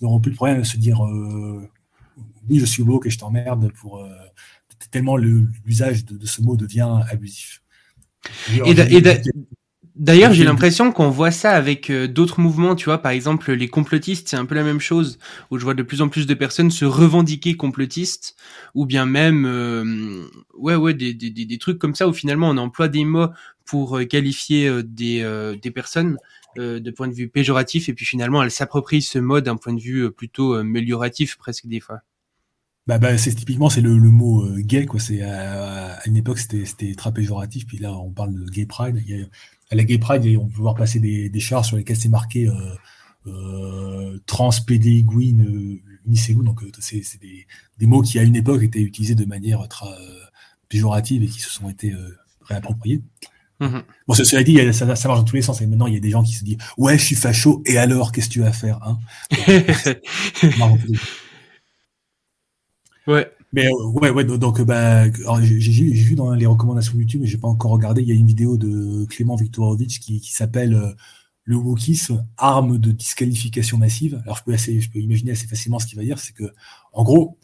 n'auront 0.01 0.21
plus 0.21 0.31
le 0.31 0.37
problème 0.37 0.59
de 0.59 0.63
se 0.63 0.77
dire 0.77 1.05
euh, 1.05 1.69
oui, 2.49 2.59
je 2.59 2.65
suis 2.65 2.83
woke 2.83 3.07
et 3.07 3.11
je 3.11 3.19
t'emmerde 3.19 3.73
pour 3.73 3.99
euh, 3.99 4.09
tellement 4.91 5.17
l'usage 5.17 6.05
de, 6.05 6.17
de, 6.17 6.27
ce 6.27 6.43
mot 6.43 6.57
devient 6.57 7.01
abusif. 7.11 7.63
D'ailleurs, 9.95 10.33
j'ai 10.33 10.45
l'impression 10.45 10.91
qu'on 10.91 11.11
voit 11.11 11.31
ça 11.31 11.51
avec 11.51 11.91
euh, 11.91 12.09
d'autres 12.09 12.41
mouvements, 12.41 12.75
tu 12.75 12.87
vois, 12.87 12.99
par 12.99 13.13
exemple 13.13 13.53
les 13.53 13.69
complotistes, 13.69 14.29
c'est 14.29 14.37
un 14.37 14.47
peu 14.47 14.55
la 14.55 14.63
même 14.63 14.81
chose, 14.81 15.19
où 15.51 15.59
je 15.59 15.65
vois 15.65 15.75
de 15.75 15.83
plus 15.83 16.01
en 16.01 16.09
plus 16.09 16.27
de 16.27 16.33
personnes 16.33 16.71
se 16.71 16.87
revendiquer 16.87 17.57
complotistes, 17.57 18.35
ou 18.75 18.87
bien 18.87 19.05
même, 19.05 19.45
euh, 19.45 20.25
ouais, 20.57 20.77
ouais, 20.77 20.95
des, 20.95 21.13
des, 21.13 21.31
des, 21.31 21.59
trucs 21.59 21.79
comme 21.79 21.95
ça, 21.95 22.09
où 22.09 22.15
finalement 22.15 22.49
on 22.49 22.57
emploie 22.57 22.89
des 22.89 23.05
mots 23.05 23.29
pour 23.67 23.99
euh, 23.99 24.05
qualifier 24.05 24.83
des, 24.83 25.57
des 25.61 25.71
personnes 25.71 26.17
de 26.57 26.91
point 26.91 27.09
de 27.09 27.15
vue 27.15 27.29
péjoratif, 27.29 27.89
et 27.89 27.95
puis 27.95 28.07
finalement 28.07 28.43
elles 28.43 28.51
s'approprient 28.51 29.03
ce 29.03 29.19
mot 29.19 29.41
d'un 29.41 29.57
point 29.57 29.73
de 29.73 29.81
vue 29.81 30.11
plutôt 30.11 30.55
amélioratif 30.55 31.37
presque 31.37 31.67
des 31.67 31.81
fois. 31.81 32.01
Bah, 32.87 32.99
bah 32.99 33.17
c'est 33.17 33.35
typiquement 33.35 33.71
c'est 33.71 33.81
le, 33.81 33.95
mot 33.95 34.49
gay 34.59 34.87
quoi. 34.87 35.01
C'est 35.01 35.23
à, 35.23 35.99
une 36.07 36.17
époque 36.17 36.39
c'était 36.39 36.95
très 36.95 37.13
péjoratif, 37.13 37.67
puis 37.67 37.79
là 37.79 37.93
on 37.93 38.11
parle 38.11 38.35
de 38.35 38.51
gay 38.51 38.67
pride. 38.67 39.03
Il 39.07 39.19
y 39.19 39.23
a, 39.23 39.27
à 39.73 39.75
la 39.75 39.85
Gay 39.85 39.99
Pride, 39.99 40.39
on 40.39 40.49
peut 40.49 40.61
voir 40.61 40.75
passer 40.75 41.01
des, 41.01 41.41
chars 41.41 41.65
sur 41.65 41.79
lesquels 41.79 41.97
c'est 41.97 42.11
marqué 42.11 42.47
euh, 42.47 42.53
euh, 43.27 44.19
trans, 44.27 44.51
PD, 44.67 45.03
euh. 45.03 46.43
Donc, 46.43 46.63
euh, 46.63 46.71
c'est 46.79 47.21
des, 47.21 47.47
des, 47.79 47.87
mots 47.87 48.03
qui, 48.03 48.19
à 48.19 48.23
une 48.23 48.37
époque, 48.37 48.63
étaient 48.63 48.83
utilisés 48.83 49.15
de 49.15 49.25
manière 49.25 49.67
très 49.69 49.87
péjorative 50.69 51.23
et 51.23 51.27
qui 51.27 51.41
se 51.41 51.49
sont 51.49 51.71
été 51.71 51.95
réappropriés. 52.43 53.01
Mm-hmm. 53.63 53.83
Bon, 54.09 54.15
cela 54.15 54.43
dit, 54.43 54.59
ça, 54.73 54.97
ça, 54.97 55.09
marche 55.09 55.21
dans 55.21 55.25
tous 55.25 55.37
les 55.37 55.43
sens. 55.43 55.61
Et 55.61 55.67
maintenant, 55.67 55.87
il 55.87 55.95
y 55.95 55.97
a 55.97 56.01
des 56.01 56.11
gens 56.11 56.23
qui 56.23 56.35
se 56.35 56.45
disent 56.45 56.59
Ouais, 56.77 56.99
je 56.99 57.05
suis 57.05 57.17
facho, 57.17 57.63
et 57.65 57.79
alors, 57.79 58.11
qu'est-ce 58.11 58.29
que 58.29 58.33
tu 58.33 58.41
vas 58.41 58.53
faire 58.53 58.81
hein? 58.83 58.99
Ouais. 63.07 63.31
Mais 63.53 63.67
euh, 63.67 63.87
ouais, 63.87 64.11
ouais, 64.11 64.25
donc 64.25 64.63
bah, 64.63 65.05
j'ai 65.43 65.91
vu 65.91 66.15
dans 66.15 66.33
les 66.33 66.47
recommandations 66.47 66.95
YouTube, 66.99 67.21
mais 67.21 67.27
j'ai 67.27 67.37
pas 67.37 67.49
encore 67.49 67.73
regardé. 67.73 68.01
Il 68.01 68.09
y 68.09 68.13
a 68.13 68.15
une 68.15 68.27
vidéo 68.27 68.57
de 68.57 69.05
Clément 69.11 69.37
Viktorovitch 69.37 70.01
qui, 70.01 70.21
qui 70.21 70.33
s'appelle 70.33 70.75
euh, 70.75 70.93
le 71.45 71.57
wokisme, 71.57 72.27
arme 72.39 72.79
de 72.79 72.93
disqualification 72.93 73.77
massive. 73.77 74.23
Alors 74.25 74.39
je 74.39 74.45
peux 74.45 74.55
assez, 74.55 74.81
je 74.81 74.91
peux 74.91 75.01
imaginer 75.01 75.33
assez 75.33 75.47
facilement 75.47 75.79
ce 75.79 75.87
qu'il 75.87 75.99
va 75.99 76.05
dire, 76.05 76.19
c'est 76.19 76.33
que 76.33 76.51
en 76.95 77.05
gros, 77.05 77.37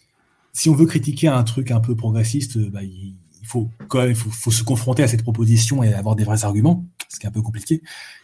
si 0.54 0.70
on 0.70 0.74
veut 0.74 0.86
critiquer 0.86 1.28
un 1.28 1.44
truc 1.44 1.70
un 1.70 1.80
peu 1.80 1.94
progressiste, 1.94 2.58
bah, 2.70 2.82
il, 2.82 3.16
faut 3.48 3.70
quand 3.88 3.98
même, 3.98 4.14
faut, 4.14 4.50
se 4.50 4.62
confronter 4.62 5.02
à 5.02 5.08
cette 5.08 5.22
proposition 5.22 5.82
et 5.82 5.94
avoir 5.94 6.16
des 6.16 6.24
vrais 6.24 6.44
arguments, 6.44 6.86
ce 7.08 7.18
qui 7.18 7.26
est 7.26 7.28
un 7.28 7.32
peu 7.32 7.42
compliqué. 7.42 7.82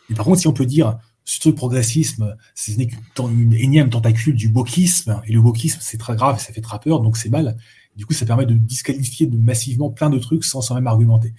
Mais 0.09 0.17
par 0.17 0.27
contre, 0.27 0.41
si 0.41 0.49
on 0.49 0.53
peut 0.53 0.67
dire 0.67 0.99
ce 1.25 1.49
progressisme, 1.49 2.37
ce 2.55 2.73
n'est 2.73 2.87
qu'une 2.87 3.55
énième 3.55 3.89
tentacule 3.89 4.35
du 4.35 4.49
wokisme, 4.49 5.23
et 5.27 5.33
le 5.33 5.39
wokisme, 5.39 5.79
c'est 5.81 5.97
très 5.97 6.15
grave, 6.15 6.39
ça 6.39 6.53
fait 6.53 6.61
très 6.61 6.79
peur, 6.79 7.01
donc 7.01 7.17
c'est 7.17 7.31
mal. 7.31 7.57
Du 7.97 8.05
coup, 8.05 8.13
ça 8.13 8.27
permet 8.27 8.45
de 8.45 8.55
disqualifier 8.55 9.27
massivement 9.29 9.91
plein 9.91 10.11
de 10.11 10.19
trucs 10.19 10.45
sans, 10.45 10.61
sans 10.61 10.75
même 10.75 10.87
argumenter. 10.87 11.33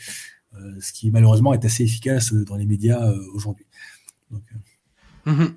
Euh, 0.56 0.80
ce 0.80 0.92
qui, 0.94 1.12
malheureusement, 1.12 1.54
est 1.54 1.64
assez 1.66 1.84
efficace 1.84 2.34
dans 2.34 2.56
les 2.56 2.66
médias 2.66 3.06
euh, 3.06 3.20
aujourd'hui. 3.34 3.66
Euh, 4.32 4.38
mhm. 5.26 5.54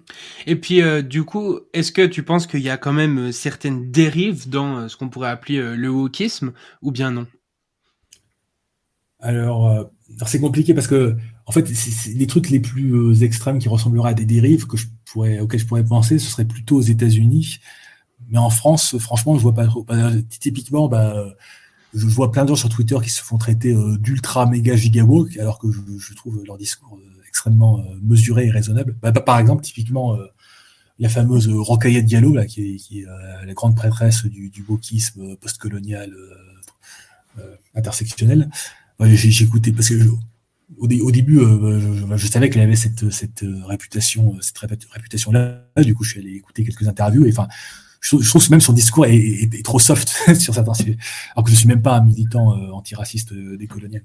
Et 0.47 0.57
puis, 0.57 0.83
du 1.05 1.25
coup, 1.25 1.61
est-ce 1.73 1.93
que 1.93 2.05
tu 2.05 2.23
penses 2.23 2.47
qu'il 2.47 2.61
y 2.61 2.71
a 2.71 2.77
quand 2.77 2.93
même 2.93 3.33
certaines 3.33 3.91
dérives 3.91 4.51
dans 4.51 4.89
ce 4.89 4.97
qu'on 4.97 5.09
pourrait 5.09 5.31
appeler 5.31 5.77
le 5.77 5.89
wokisme, 5.89 6.53
ou 6.83 6.91
bien 6.91 7.13
non? 7.13 7.27
Alors, 9.21 9.91
c'est 10.27 10.41
compliqué 10.41 10.75
parce 10.75 10.87
que 10.87 11.17
en 11.49 11.53
fait, 11.53 11.67
les 12.15 12.27
trucs 12.27 12.51
les 12.51 12.61
plus 12.61 12.93
euh, 12.95 13.25
extrêmes 13.25 13.59
qui 13.59 13.71
ressembleraient 13.71 14.11
à 14.11 14.15
des 14.15 14.27
dérives 14.27 14.67
que 14.67 14.77
je 14.77 14.87
pourrais, 15.07 15.41
auxquelles 15.41 15.61
je 15.61 15.67
pourrais 15.67 15.85
penser, 15.85 16.19
ce 16.19 16.31
serait 16.31 16.45
plutôt 16.45 16.77
aux 16.77 16.83
États-Unis. 16.83 17.61
Mais 18.29 18.37
en 18.37 18.51
France, 18.51 18.99
franchement, 18.99 19.35
je 19.37 19.43
vois 19.43 19.55
pas 19.55 19.67
trop. 19.67 19.87
Typiquement, 20.29 20.89
bah, 20.89 21.25
je 21.95 22.05
vois 22.05 22.31
plein 22.33 22.45
de 22.45 22.51
gens 22.51 22.57
sur 22.57 22.69
Twitter 22.69 22.99
qui 23.03 23.09
se 23.09 23.23
font 23.23 23.39
traiter 23.39 23.73
euh, 23.73 23.97
d'ultra 23.97 24.45
méga 24.45 24.77
gigawoke, 24.77 25.39
alors 25.39 25.59
que 25.59 25.69
je, 25.73 26.15
trouve 26.15 26.45
leur 26.45 26.59
discours 26.59 26.99
euh, 26.99 27.23
extrêmement 27.27 27.83
mesuré 28.03 28.49
et 28.49 28.51
raisonnable. 28.51 28.95
Bah, 29.01 29.13
par 29.13 29.39
exemple, 29.39 29.63
typiquement, 29.63 30.19
la 30.99 31.09
fameuse 31.09 31.49
Rocaille 31.49 32.03
Diallo, 32.05 32.35
là, 32.35 32.45
qui 32.45 32.77
est, 32.91 33.07
la 33.47 33.55
grande 33.55 33.75
prêtresse 33.75 34.27
du, 34.27 34.51
du 34.51 34.63
wokisme 34.69 35.37
postcolonial 35.37 36.13
intersectionnel. 37.75 38.51
J'ai 39.01 39.45
écouté 39.45 39.73
parce 39.73 39.89
que 39.91 39.95
au, 40.77 41.11
début, 41.11 41.39
euh, 41.39 42.17
je, 42.17 42.27
savais 42.27 42.51
qu'elle 42.51 42.63
avait 42.63 42.77
cette, 42.77 43.11
cette 43.11 43.43
euh, 43.43 43.65
réputation, 43.65 44.35
euh, 44.35 44.41
cette 44.41 44.59
réputation 44.59 45.33
là. 45.33 45.65
Du 45.79 45.95
coup, 45.95 46.05
je 46.05 46.11
suis 46.11 46.21
allé 46.21 46.35
écouter 46.35 46.65
quelques 46.65 46.87
interviews. 46.87 47.25
Et 47.27 47.31
enfin, 47.31 47.49
je, 48.01 48.17
trouve 48.17 48.51
même 48.51 48.61
son 48.61 48.73
discours 48.73 49.07
est, 49.07 49.65
trop 49.65 49.79
soft 49.79 50.09
sur 50.39 50.55
certains 50.55 50.75
sujets, 50.75 50.99
alors 51.33 51.45
que 51.45 51.51
je 51.51 51.57
suis 51.57 51.69
même 51.69 51.83
pas 51.83 51.97
un 51.97 52.05
militant 52.05 52.51
antiraciste 52.73 53.33
décolonial. 53.33 54.03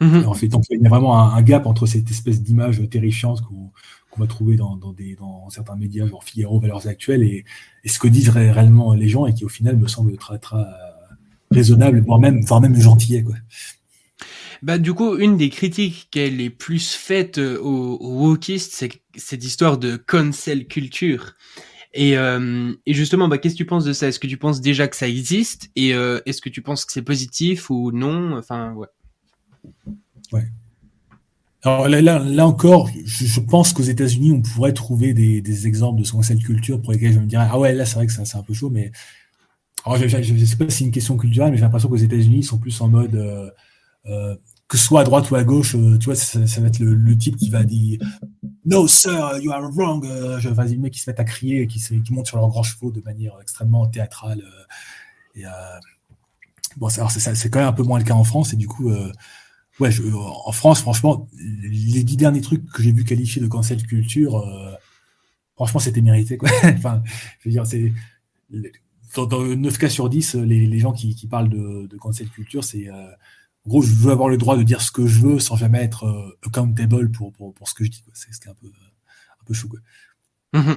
Mm-hmm. 0.00 0.26
En 0.26 0.34
fait, 0.34 0.48
donc 0.48 0.64
il 0.70 0.80
y 0.80 0.86
a 0.86 0.88
vraiment 0.88 1.18
un, 1.18 1.42
gap 1.42 1.66
entre 1.66 1.86
cette 1.86 2.10
espèce 2.10 2.42
d'image 2.42 2.82
terrifiante 2.90 3.40
qu'on 3.42 4.20
va 4.20 4.26
trouver 4.26 4.56
dans, 4.56 4.76
dans, 4.76 4.92
des, 4.92 5.14
dans 5.14 5.50
certains 5.50 5.76
médias, 5.76 6.06
genre 6.06 6.24
Figaro, 6.24 6.60
Valeurs 6.60 6.86
Actuelles, 6.86 7.22
et, 7.22 7.44
et 7.84 7.88
ce 7.88 7.98
que 7.98 8.08
disent 8.08 8.30
réellement 8.30 8.94
les 8.94 9.08
gens, 9.08 9.26
et 9.26 9.34
qui 9.34 9.44
au 9.44 9.48
final 9.48 9.76
me 9.76 9.88
semble 9.88 10.16
très, 10.16 10.38
très 10.38 10.64
raisonnable, 11.50 12.00
voire 12.00 12.18
même, 12.18 12.42
voire 12.44 12.60
même 12.60 12.78
gentillet. 12.78 13.22
Quoi. 13.22 13.34
Bah 14.62 14.78
du 14.78 14.94
coup, 14.94 15.16
une 15.16 15.36
des 15.36 15.50
critiques 15.50 16.08
qu'elle 16.10 16.40
est 16.40 16.50
plus 16.50 16.92
faite 16.94 17.38
euh, 17.38 17.58
aux, 17.58 18.28
wokistes, 18.28 18.72
c'est 18.72 18.90
cette 19.16 19.44
histoire 19.44 19.78
de 19.78 19.96
cancel 19.96 20.66
culture. 20.66 21.34
Et, 21.94 22.18
euh, 22.18 22.72
et 22.84 22.92
justement, 22.92 23.26
bah, 23.28 23.38
qu'est-ce 23.38 23.54
que 23.54 23.58
tu 23.58 23.66
penses 23.66 23.84
de 23.84 23.92
ça? 23.92 24.08
Est-ce 24.08 24.18
que 24.18 24.26
tu 24.26 24.36
penses 24.36 24.60
déjà 24.60 24.86
que 24.86 24.96
ça 24.96 25.08
existe? 25.08 25.70
Et 25.76 25.94
euh, 25.94 26.20
est-ce 26.26 26.42
que 26.42 26.50
tu 26.50 26.60
penses 26.60 26.84
que 26.84 26.92
c'est 26.92 27.02
positif 27.02 27.70
ou 27.70 27.90
non? 27.90 28.36
Enfin, 28.36 28.74
ouais. 28.74 28.88
Ouais. 30.32 30.44
Alors 31.62 31.88
là, 31.88 32.00
là, 32.00 32.46
encore, 32.46 32.90
je, 33.04 33.40
pense 33.40 33.72
qu'aux 33.72 33.82
États-Unis, 33.82 34.30
on 34.30 34.42
pourrait 34.42 34.74
trouver 34.74 35.14
des, 35.14 35.66
exemples 35.66 36.00
de 36.02 36.08
cancel 36.08 36.38
culture 36.38 36.80
pour 36.80 36.92
lesquels 36.92 37.12
je 37.12 37.18
me 37.18 37.26
dirais 37.26 37.48
ah 37.50 37.58
ouais, 37.58 37.74
là 37.74 37.84
c'est 37.84 37.96
vrai 37.96 38.06
que 38.06 38.12
c'est 38.12 38.36
un 38.36 38.42
peu 38.42 38.54
chaud, 38.54 38.70
mais 38.70 38.92
alors, 39.84 39.98
je, 39.98 40.04
ne 40.04 40.44
sais 40.44 40.56
pas 40.56 40.68
si 40.68 40.78
c'est 40.78 40.84
une 40.84 40.90
question 40.90 41.16
culturelle, 41.16 41.50
mais 41.50 41.56
j'ai 41.56 41.62
l'impression 41.62 41.88
qu'aux 41.88 41.96
États-Unis, 41.96 42.38
ils 42.38 42.44
sont 42.44 42.58
plus 42.58 42.80
en 42.80 42.88
mode 42.88 43.52
que 44.68 44.76
ce 44.76 44.84
soit 44.84 45.02
à 45.02 45.04
droite 45.04 45.30
ou 45.30 45.36
à 45.36 45.44
gauche, 45.44 45.74
euh, 45.76 45.96
tu 45.98 46.06
vois, 46.06 46.16
ça, 46.16 46.40
va 46.40 46.66
être 46.66 46.80
le, 46.80 47.16
type 47.16 47.36
qui 47.36 47.50
va 47.50 47.62
dire 47.62 48.00
No, 48.64 48.88
sir, 48.88 49.38
you 49.40 49.52
are 49.52 49.70
wrong. 49.72 50.04
Euh, 50.04 50.40
je, 50.40 50.48
vas-y, 50.48 50.74
le 50.74 50.80
mec 50.80 50.92
qui 50.92 51.00
se 51.00 51.08
met 51.10 51.18
à 51.20 51.24
crier 51.24 51.62
et 51.62 51.66
qui, 51.66 51.78
se, 51.78 51.94
monte 52.10 52.26
sur 52.26 52.36
leurs 52.36 52.48
grands 52.48 52.64
chevaux 52.64 52.90
de 52.90 53.00
manière 53.02 53.38
extrêmement 53.40 53.86
théâtrale. 53.86 54.42
et, 55.36 55.44
bon, 56.76 56.88
c'est 56.88 57.50
quand 57.50 57.60
même 57.60 57.68
un 57.68 57.72
peu 57.72 57.84
moins 57.84 57.98
le 57.98 58.04
cas 58.04 58.14
en 58.14 58.24
France. 58.24 58.52
Et 58.52 58.56
du 58.56 58.66
coup, 58.66 58.90
ouais, 59.78 59.90
en 60.44 60.52
France, 60.52 60.80
franchement, 60.80 61.28
les 61.38 62.02
dix 62.02 62.16
derniers 62.16 62.40
trucs 62.40 62.66
que 62.72 62.82
j'ai 62.82 62.92
vu 62.92 63.04
qualifier 63.04 63.40
de 63.40 63.46
cancel 63.46 63.80
culture, 63.86 64.44
franchement, 65.54 65.78
c'était 65.78 66.00
mérité. 66.00 66.38
Enfin, 66.64 67.04
je 67.40 67.48
veux 67.48 67.52
dire, 67.52 67.66
c'est. 67.66 67.92
Dans, 69.14 69.42
9 69.42 69.78
cas 69.78 69.88
sur 69.88 70.10
10, 70.10 70.34
les, 70.34 70.78
gens 70.78 70.92
qui, 70.92 71.14
qui, 71.14 71.26
parlent 71.26 71.48
de, 71.48 71.86
de 71.86 71.96
cancel 71.96 72.28
culture, 72.28 72.64
c'est 72.64 72.90
en 73.66 73.68
gros, 73.68 73.82
je 73.82 73.92
veux 73.92 74.12
avoir 74.12 74.28
le 74.28 74.36
droit 74.36 74.56
de 74.56 74.62
dire 74.62 74.80
ce 74.80 74.92
que 74.92 75.06
je 75.06 75.20
veux 75.20 75.40
sans 75.40 75.56
jamais 75.56 75.82
être 75.82 76.04
euh, 76.04 76.38
accountable 76.46 77.10
pour, 77.10 77.32
pour, 77.32 77.52
pour, 77.52 77.68
ce 77.68 77.74
que 77.74 77.84
je 77.84 77.90
dis. 77.90 78.04
C'est 78.14 78.48
un 78.48 78.54
peu, 78.54 78.68
un 78.68 79.44
peu 79.44 79.54
chou. 79.54 79.68
Mhm. 80.52 80.76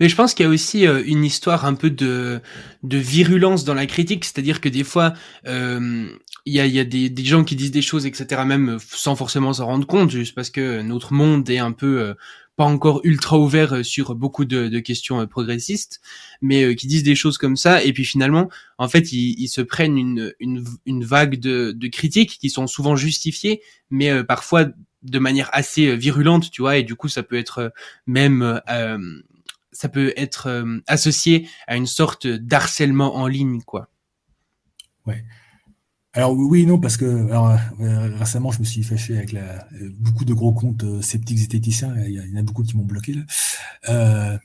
Mais 0.00 0.08
je 0.08 0.16
pense 0.16 0.34
qu'il 0.34 0.44
y 0.44 0.48
a 0.48 0.50
aussi 0.50 0.88
euh, 0.88 1.04
une 1.06 1.24
histoire 1.24 1.64
un 1.64 1.74
peu 1.74 1.88
de, 1.88 2.40
de 2.82 2.98
virulence 2.98 3.64
dans 3.64 3.74
la 3.74 3.86
critique, 3.86 4.24
c'est-à-dire 4.24 4.60
que 4.60 4.68
des 4.68 4.82
fois, 4.82 5.14
euh, 5.46 6.08
il 6.46 6.52
y 6.52 6.58
a, 6.58 6.66
y 6.66 6.80
a 6.80 6.84
des, 6.84 7.08
des, 7.08 7.24
gens 7.24 7.44
qui 7.44 7.54
disent 7.54 7.70
des 7.70 7.82
choses, 7.82 8.06
etc., 8.06 8.42
même 8.44 8.78
sans 8.80 9.14
forcément 9.14 9.52
s'en 9.52 9.66
rendre 9.66 9.86
compte, 9.86 10.10
juste 10.10 10.34
parce 10.34 10.50
que 10.50 10.82
notre 10.82 11.12
monde 11.12 11.48
est 11.48 11.58
un 11.58 11.72
peu 11.72 12.14
pas 12.56 12.64
encore 12.64 13.00
ultra 13.04 13.38
ouvert 13.38 13.74
euh, 13.74 13.82
sur 13.82 14.14
beaucoup 14.14 14.44
de, 14.44 14.68
de 14.68 14.78
questions 14.80 15.20
euh, 15.20 15.26
progressistes, 15.26 16.00
mais 16.40 16.64
euh, 16.64 16.74
qui 16.74 16.86
disent 16.86 17.02
des 17.02 17.14
choses 17.14 17.38
comme 17.38 17.56
ça, 17.56 17.84
et 17.84 17.92
puis 17.92 18.04
finalement, 18.04 18.48
en 18.78 18.88
fait, 18.88 19.12
ils, 19.12 19.38
ils 19.38 19.48
se 19.48 19.60
prennent 19.60 19.98
une, 19.98 20.34
une, 20.40 20.64
une 20.86 21.04
vague 21.04 21.38
de, 21.38 21.72
de, 21.72 21.88
critiques 21.88 22.38
qui 22.38 22.50
sont 22.50 22.66
souvent 22.66 22.96
justifiées, 22.96 23.62
mais 23.90 24.24
parfois 24.24 24.66
de 25.02 25.18
manière 25.18 25.50
assez 25.52 25.94
virulente, 25.96 26.50
tu 26.50 26.62
vois, 26.62 26.78
et 26.78 26.82
du 26.82 26.96
coup, 26.96 27.08
ça 27.08 27.22
peut 27.22 27.36
être 27.36 27.72
même 28.06 28.60
ça 29.70 29.88
peut 29.88 30.12
être 30.16 30.64
associé 30.86 31.48
à 31.66 31.76
une 31.76 31.86
sorte 31.86 32.26
d'harcèlement 32.26 33.16
en 33.16 33.28
ligne, 33.28 33.62
quoi. 33.62 33.88
Ouais. 35.06 35.24
Alors 36.16 36.32
oui, 36.32 36.64
non, 36.64 36.80
parce 36.80 36.96
que 36.96 37.26
alors, 37.26 37.58
euh, 37.80 38.16
récemment, 38.16 38.50
je 38.50 38.60
me 38.60 38.64
suis 38.64 38.82
fâché 38.82 39.18
avec 39.18 39.32
la, 39.32 39.68
beaucoup 39.98 40.24
de 40.24 40.32
gros 40.32 40.50
comptes 40.50 40.82
euh, 40.82 41.02
sceptiques 41.02 41.36
zététiciens. 41.36 41.94
Il 42.06 42.14
y, 42.14 42.34
en 42.34 42.40
a 42.40 42.42
beaucoup 42.42 42.62
qui 42.62 42.74
m'ont 42.74 42.86
bloqué 42.86 43.12
là. 43.12 43.20
Euh, 43.90 44.38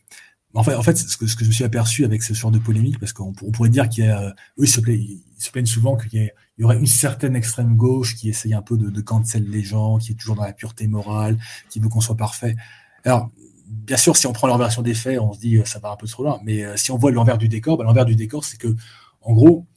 en 0.53 0.63
fait, 0.63 0.75
en 0.75 0.83
fait, 0.83 0.97
ce 0.97 1.15
que, 1.15 1.27
ce 1.27 1.37
que 1.37 1.45
je 1.45 1.49
me 1.49 1.53
suis 1.53 1.63
aperçu 1.63 2.03
avec 2.03 2.23
ce 2.23 2.33
genre 2.33 2.51
de 2.51 2.59
polémique, 2.59 2.99
parce 2.99 3.13
qu'on 3.13 3.31
pourrait 3.31 3.69
dire 3.69 3.87
qu'il 3.87 4.03
y 4.03 4.09
a, 4.09 4.35
ils 4.57 4.67
se, 4.67 4.81
plaignent, 4.81 4.99
ils 5.37 5.41
se 5.41 5.49
plaignent 5.49 5.65
souvent 5.65 5.95
qu'il 5.95 6.21
y, 6.21 6.29
y, 6.57 6.63
aurait 6.65 6.77
une 6.77 6.85
certaine 6.85 7.37
extrême 7.37 7.77
gauche 7.77 8.17
qui 8.17 8.27
essaye 8.27 8.53
un 8.53 8.61
peu 8.61 8.75
de, 8.75 8.89
de 8.89 9.01
cancel 9.01 9.49
les 9.49 9.63
gens, 9.63 9.97
qui 9.97 10.11
est 10.11 10.15
toujours 10.15 10.35
dans 10.35 10.43
la 10.43 10.51
pureté 10.51 10.89
morale, 10.89 11.39
qui 11.69 11.79
veut 11.79 11.87
qu'on 11.87 12.01
soit 12.01 12.17
parfait. 12.17 12.57
Alors, 13.05 13.31
bien 13.65 13.95
sûr, 13.95 14.17
si 14.17 14.27
on 14.27 14.33
prend 14.33 14.47
leur 14.47 14.57
version 14.57 14.81
des 14.81 14.93
faits, 14.93 15.21
on 15.21 15.31
se 15.31 15.39
dit 15.39 15.57
ça 15.63 15.79
va 15.79 15.91
un 15.91 15.95
peu 15.95 16.05
trop 16.05 16.23
loin. 16.23 16.41
Mais 16.43 16.65
si 16.75 16.91
on 16.91 16.97
voit 16.97 17.11
l'envers 17.11 17.37
du 17.37 17.47
décor, 17.47 17.77
bah, 17.77 17.85
l'envers 17.85 18.03
du 18.03 18.17
décor, 18.17 18.43
c'est 18.43 18.57
que, 18.57 18.75
en 19.21 19.33
gros, 19.33 19.67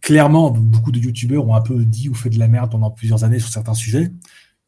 clairement, 0.00 0.50
beaucoup 0.50 0.92
de 0.92 0.98
youtubeurs 0.98 1.46
ont 1.46 1.54
un 1.54 1.60
peu 1.60 1.84
dit 1.84 2.08
ou 2.08 2.14
fait 2.14 2.30
de 2.30 2.38
la 2.38 2.48
merde 2.48 2.70
pendant 2.70 2.90
plusieurs 2.90 3.24
années 3.24 3.38
sur 3.38 3.50
certains 3.50 3.74
sujets. 3.74 4.10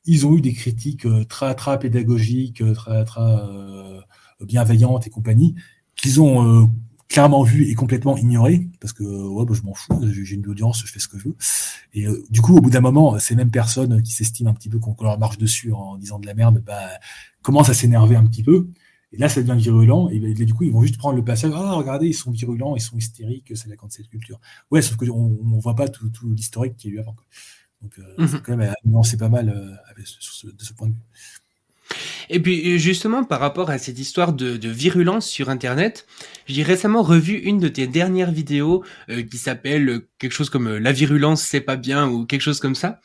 Ils 0.04 0.26
ont 0.26 0.36
eu 0.36 0.40
des 0.40 0.52
critiques 0.52 1.06
euh, 1.06 1.24
très, 1.24 1.54
très 1.54 1.78
pédagogiques, 1.78 2.60
euh, 2.60 2.74
très, 2.74 3.04
très 3.04 3.20
euh, 3.20 4.00
bienveillantes 4.40 5.06
et 5.06 5.10
compagnie, 5.10 5.54
qu'ils 5.94 6.20
ont 6.20 6.70
clairement 7.08 7.42
vu 7.42 7.68
et 7.70 7.74
complètement 7.74 8.16
ignoré 8.16 8.68
parce 8.80 8.92
que 8.92 9.04
ouais, 9.04 9.44
bah, 9.44 9.54
je 9.54 9.62
m'en 9.62 9.74
fous, 9.74 10.00
j'ai 10.10 10.34
une 10.34 10.46
audience, 10.48 10.82
je 10.84 10.90
fais 10.90 10.98
ce 10.98 11.06
que 11.06 11.18
je 11.18 11.28
veux. 11.28 11.36
Et 11.94 12.06
du 12.30 12.40
coup, 12.40 12.56
au 12.56 12.60
bout 12.60 12.70
d'un 12.70 12.80
moment, 12.80 13.18
ces 13.18 13.36
mêmes 13.36 13.50
personnes 13.50 14.02
qui 14.02 14.12
s'estiment 14.12 14.50
un 14.50 14.54
petit 14.54 14.68
peu 14.68 14.78
qu'on 14.78 14.96
leur 15.00 15.18
marche 15.18 15.38
dessus 15.38 15.72
en 15.72 15.96
disant 15.96 16.18
de 16.18 16.26
la 16.26 16.34
merde, 16.34 16.62
bah, 16.66 16.88
commencent 17.42 17.68
à 17.68 17.74
s'énerver 17.74 18.16
un 18.16 18.26
petit 18.26 18.42
peu. 18.42 18.68
Et 19.12 19.18
là, 19.18 19.28
ça 19.28 19.42
devient 19.42 19.60
virulent. 19.60 20.08
Et, 20.10 20.18
du 20.18 20.54
coup, 20.54 20.64
ils 20.64 20.72
vont 20.72 20.82
juste 20.82 20.96
prendre 20.96 21.16
le 21.16 21.24
passage. 21.24 21.52
Ah, 21.54 21.74
regardez, 21.74 22.08
ils 22.08 22.14
sont 22.14 22.30
virulents, 22.30 22.74
ils 22.76 22.80
sont 22.80 22.96
hystériques, 22.96 23.52
c'est 23.54 23.68
la 23.68 23.76
cette 23.90 24.08
culture. 24.08 24.40
Ouais, 24.70 24.80
sauf 24.80 24.96
qu'on 24.96 25.28
ne 25.28 25.60
voit 25.60 25.76
pas 25.76 25.88
tout, 25.88 26.10
l'historique 26.34 26.76
qu'il 26.76 26.90
y 26.90 26.94
a 26.94 26.96
eu 26.96 27.00
avant. 27.00 27.16
Donc, 27.82 27.98
euh, 27.98 28.22
mhm. 28.22 28.40
quand 28.42 28.56
même 28.56 28.74
nuancer 28.84 29.16
pas 29.16 29.28
mal 29.28 29.48
euh, 29.50 30.02
ce, 30.04 30.46
de 30.46 30.62
ce 30.62 30.72
point 30.72 30.88
de 30.88 30.92
vue. 30.92 30.98
Et 32.30 32.40
puis 32.40 32.78
justement 32.78 33.22
par 33.22 33.40
rapport 33.40 33.68
à 33.68 33.76
cette 33.76 33.98
histoire 33.98 34.32
de, 34.32 34.56
de 34.56 34.68
virulence 34.70 35.26
sur 35.26 35.50
Internet, 35.50 36.06
j'ai 36.46 36.62
récemment 36.62 37.02
revu 37.02 37.34
une 37.34 37.58
de 37.58 37.68
tes 37.68 37.86
dernières 37.86 38.30
vidéos 38.30 38.82
euh, 39.10 39.22
qui 39.22 39.36
s'appelle 39.36 40.02
quelque 40.18 40.32
chose 40.32 40.48
comme 40.48 40.78
La 40.78 40.92
virulence 40.92 41.42
c'est 41.42 41.60
pas 41.60 41.76
bien 41.76 42.08
ou 42.08 42.24
quelque 42.24 42.40
chose 42.40 42.60
comme 42.60 42.76
ça. 42.76 43.00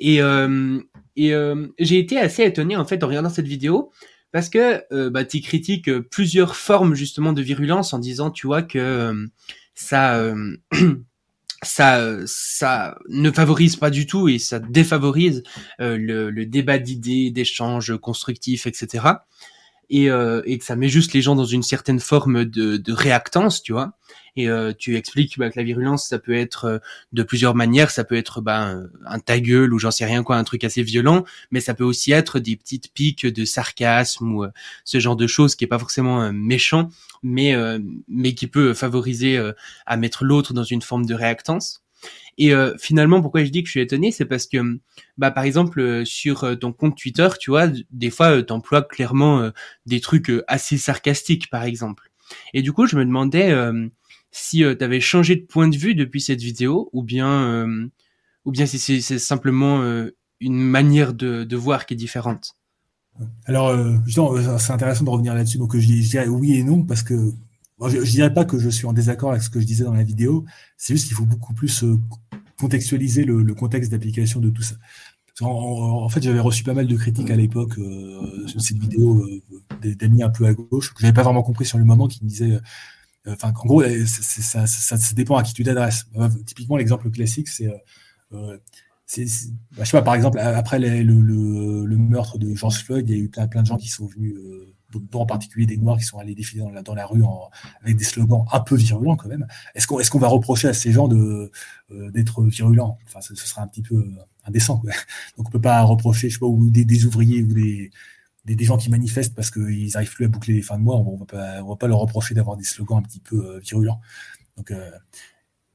Et, 0.00 0.16
et 0.16 1.34
j'ai 1.78 1.98
été 1.98 2.18
assez 2.18 2.42
étonné 2.42 2.74
en 2.74 2.84
fait 2.84 3.04
en 3.04 3.06
regardant 3.06 3.30
cette 3.30 3.46
vidéo 3.46 3.92
parce 4.32 4.48
que 4.48 4.82
euh, 4.92 5.10
bah, 5.10 5.24
tu 5.24 5.40
critiques 5.40 5.88
euh, 5.88 6.02
plusieurs 6.02 6.56
formes 6.56 6.94
justement 6.94 7.32
de 7.32 7.42
virulence 7.42 7.92
en 7.92 7.98
disant, 7.98 8.30
tu 8.30 8.46
vois, 8.46 8.62
que 8.62 8.78
euh, 8.78 9.26
ça, 9.74 10.34
ça, 11.62 12.16
ça 12.26 12.98
ne 13.08 13.30
favorise 13.30 13.76
pas 13.76 13.90
du 13.90 14.06
tout 14.06 14.28
et 14.28 14.38
ça 14.38 14.58
défavorise 14.58 15.42
le, 15.78 16.44
débat 16.44 16.78
d'idées, 16.78 17.30
d'échanges 17.30 17.96
constructifs, 17.98 18.66
etc. 18.66 19.06
Et, 19.90 20.06
que 20.06 20.64
ça 20.64 20.76
met 20.76 20.88
juste 20.88 21.12
les 21.12 21.20
gens 21.20 21.36
dans 21.36 21.44
une 21.44 21.62
certaine 21.62 22.00
forme 22.00 22.46
de 22.46 22.92
réactance, 22.92 23.62
tu 23.62 23.72
vois 23.72 23.92
et 24.36 24.48
euh, 24.48 24.72
tu 24.76 24.96
expliques 24.96 25.38
bah, 25.38 25.50
que 25.50 25.58
la 25.58 25.64
virulence 25.64 26.08
ça 26.08 26.18
peut 26.18 26.34
être 26.34 26.64
euh, 26.64 26.78
de 27.12 27.22
plusieurs 27.22 27.54
manières 27.54 27.90
ça 27.90 28.04
peut 28.04 28.16
être 28.16 28.40
bah, 28.40 28.76
un 29.06 29.18
ta 29.18 29.40
gueule 29.40 29.72
ou 29.74 29.78
j'en 29.78 29.90
sais 29.90 30.04
rien 30.04 30.22
quoi 30.22 30.36
un 30.36 30.44
truc 30.44 30.64
assez 30.64 30.82
violent 30.82 31.24
mais 31.50 31.60
ça 31.60 31.74
peut 31.74 31.84
aussi 31.84 32.12
être 32.12 32.38
des 32.38 32.56
petites 32.56 32.92
piques 32.92 33.26
de 33.26 33.44
sarcasme 33.44 34.32
ou 34.32 34.44
euh, 34.44 34.50
ce 34.84 35.00
genre 35.00 35.16
de 35.16 35.26
choses 35.26 35.54
qui 35.54 35.64
est 35.64 35.68
pas 35.68 35.78
forcément 35.78 36.32
méchant 36.32 36.88
mais 37.22 37.54
mais 38.08 38.34
qui 38.34 38.46
peut 38.46 38.74
favoriser 38.74 39.40
à 39.86 39.96
mettre 39.96 40.24
l'autre 40.24 40.54
dans 40.54 40.64
une 40.64 40.82
forme 40.82 41.06
de 41.06 41.14
réactance 41.14 41.82
et 42.38 42.52
finalement, 42.78 43.20
pourquoi 43.20 43.44
je 43.44 43.50
dis 43.50 43.62
que 43.62 43.66
je 43.66 43.72
suis 43.72 43.80
étonné, 43.80 44.10
c'est 44.10 44.24
parce 44.24 44.46
que, 44.46 44.80
bah, 45.18 45.30
par 45.30 45.44
exemple, 45.44 46.04
sur 46.06 46.58
ton 46.58 46.72
compte 46.72 46.96
Twitter, 46.96 47.28
tu 47.38 47.50
vois, 47.50 47.68
des 47.90 48.10
fois, 48.10 48.42
tu 48.42 48.52
emploies 48.52 48.82
clairement 48.82 49.50
des 49.86 50.00
trucs 50.00 50.32
assez 50.48 50.78
sarcastiques, 50.78 51.50
par 51.50 51.62
exemple. 51.62 52.10
Et 52.54 52.62
du 52.62 52.72
coup, 52.72 52.86
je 52.86 52.96
me 52.96 53.04
demandais, 53.04 53.54
si 54.32 54.64
euh, 54.64 54.74
tu 54.74 54.82
avais 54.82 55.00
changé 55.00 55.36
de 55.36 55.42
point 55.42 55.68
de 55.68 55.76
vue 55.76 55.94
depuis 55.94 56.20
cette 56.20 56.40
vidéo 56.40 56.88
ou 56.92 57.02
bien 57.02 57.30
euh, 57.30 57.86
ou 58.44 58.50
bien 58.50 58.66
si 58.66 58.78
c'est 58.78 59.18
simplement 59.18 59.82
euh, 59.82 60.10
une 60.40 60.58
manière 60.58 61.14
de, 61.14 61.44
de, 61.44 61.56
voir 61.56 61.86
qui 61.86 61.94
est 61.94 61.96
différente. 61.96 62.56
Alors, 63.44 63.78
c'est 64.58 64.72
intéressant 64.72 65.04
de 65.04 65.10
revenir 65.10 65.34
là-dessus. 65.34 65.58
Donc, 65.58 65.76
je, 65.76 65.86
dirais 65.86 66.26
oui 66.26 66.54
et 66.54 66.64
non 66.64 66.82
parce 66.82 67.04
que 67.04 67.30
je, 67.86 67.98
ne 67.98 68.04
dirais 68.04 68.34
pas 68.34 68.44
que 68.44 68.58
je 68.58 68.68
suis 68.68 68.86
en 68.86 68.92
désaccord 68.92 69.30
avec 69.30 69.42
ce 69.42 69.50
que 69.50 69.60
je 69.60 69.66
disais 69.66 69.84
dans 69.84 69.92
la 69.92 70.02
vidéo. 70.02 70.44
C'est 70.76 70.94
juste 70.94 71.06
qu'il 71.06 71.16
faut 71.16 71.26
beaucoup 71.26 71.54
plus 71.54 71.84
contextualiser 72.58 73.24
le, 73.24 73.42
le 73.42 73.54
contexte 73.54 73.92
d'application 73.92 74.40
de 74.40 74.50
tout 74.50 74.62
ça. 74.62 74.74
En, 75.40 76.08
fait, 76.08 76.22
j'avais 76.22 76.40
reçu 76.40 76.64
pas 76.64 76.74
mal 76.74 76.86
de 76.86 76.96
critiques 76.96 77.30
à 77.30 77.36
l'époque 77.36 77.74
sur 78.46 78.60
cette 78.60 78.78
vidéo 78.78 79.28
d'amis 79.82 80.22
un 80.22 80.30
peu 80.30 80.46
à 80.46 80.54
gauche 80.54 80.92
que 80.92 81.00
j'avais 81.00 81.12
pas 81.12 81.22
vraiment 81.22 81.42
compris 81.42 81.64
sur 81.64 81.78
le 81.78 81.84
moment, 81.84 82.08
qui 82.08 82.24
me 82.24 82.28
disaient 82.28 82.60
Enfin, 83.26 83.52
en 83.56 83.66
gros, 83.66 83.82
ça, 84.06 84.66
ça, 84.66 84.96
ça, 84.96 85.14
dépend 85.14 85.36
à 85.36 85.42
qui 85.42 85.52
tu 85.54 85.62
t'adresses. 85.62 86.06
Euh, 86.16 86.28
typiquement, 86.44 86.76
l'exemple 86.76 87.10
classique, 87.10 87.48
c'est, 87.48 87.68
euh, 87.68 87.76
euh 88.32 88.58
c'est, 89.06 89.26
bah, 89.72 89.84
je 89.84 89.90
sais 89.90 89.96
pas, 89.98 90.02
par 90.02 90.14
exemple, 90.14 90.38
après 90.38 90.78
le, 90.78 91.02
le, 91.02 91.84
le, 91.84 91.96
meurtre 91.98 92.38
de 92.38 92.54
George 92.54 92.82
Floyd, 92.82 93.08
il 93.08 93.16
y 93.16 93.20
a 93.20 93.22
eu 93.22 93.28
plein, 93.28 93.46
plein 93.46 93.60
de 93.60 93.66
gens 93.66 93.76
qui 93.76 93.88
sont 93.88 94.06
venus, 94.06 94.34
euh, 94.34 94.74
dont 94.90 95.20
en 95.20 95.26
particulier 95.26 95.66
des 95.66 95.76
Noirs 95.76 95.98
qui 95.98 96.04
sont 96.04 96.18
allés 96.18 96.34
défiler 96.34 96.62
dans 96.62 96.70
la, 96.70 96.82
dans 96.82 96.94
la 96.94 97.04
rue 97.04 97.22
en, 97.22 97.50
avec 97.82 97.96
des 97.96 98.04
slogans 98.04 98.46
un 98.50 98.60
peu 98.60 98.74
virulents 98.74 99.16
quand 99.16 99.28
même. 99.28 99.46
Est-ce 99.74 99.86
qu'on 99.86 100.00
est-ce 100.00 100.10
qu'on 100.10 100.18
va 100.18 100.28
reprocher 100.28 100.68
à 100.68 100.72
ces 100.72 100.92
gens 100.92 101.08
d'être 101.08 102.42
virulents? 102.44 102.98
Enfin, 103.06 103.20
ce, 103.20 103.34
ce, 103.34 103.46
serait 103.46 103.60
un 103.60 103.66
petit 103.66 103.82
peu 103.82 104.02
indécent. 104.44 104.78
Quoi. 104.78 104.92
Donc, 105.36 105.48
on 105.48 105.50
peut 105.50 105.60
pas 105.60 105.82
reprocher, 105.82 106.30
je 106.30 106.34
sais 106.34 106.40
pas, 106.40 106.46
ou 106.46 106.70
des 106.70 107.04
ouvriers 107.04 107.42
ou 107.42 107.52
des 107.52 107.90
des, 108.44 108.56
des, 108.56 108.64
gens 108.64 108.76
qui 108.76 108.90
manifestent 108.90 109.34
parce 109.34 109.50
qu'ils 109.50 109.96
arrivent 109.96 110.12
plus 110.12 110.24
à 110.24 110.28
boucler 110.28 110.54
les 110.54 110.62
fins 110.62 110.78
de 110.78 110.82
mois, 110.82 110.96
on 110.96 111.16
va 111.16 111.26
pas, 111.26 111.62
on 111.62 111.70
va 111.70 111.76
pas 111.76 111.88
leur 111.88 111.98
reprocher 111.98 112.34
d'avoir 112.34 112.56
des 112.56 112.64
slogans 112.64 112.98
un 112.98 113.02
petit 113.02 113.20
peu 113.20 113.36
euh, 113.36 113.58
virulents. 113.60 114.00
Donc, 114.56 114.70
euh, 114.70 114.90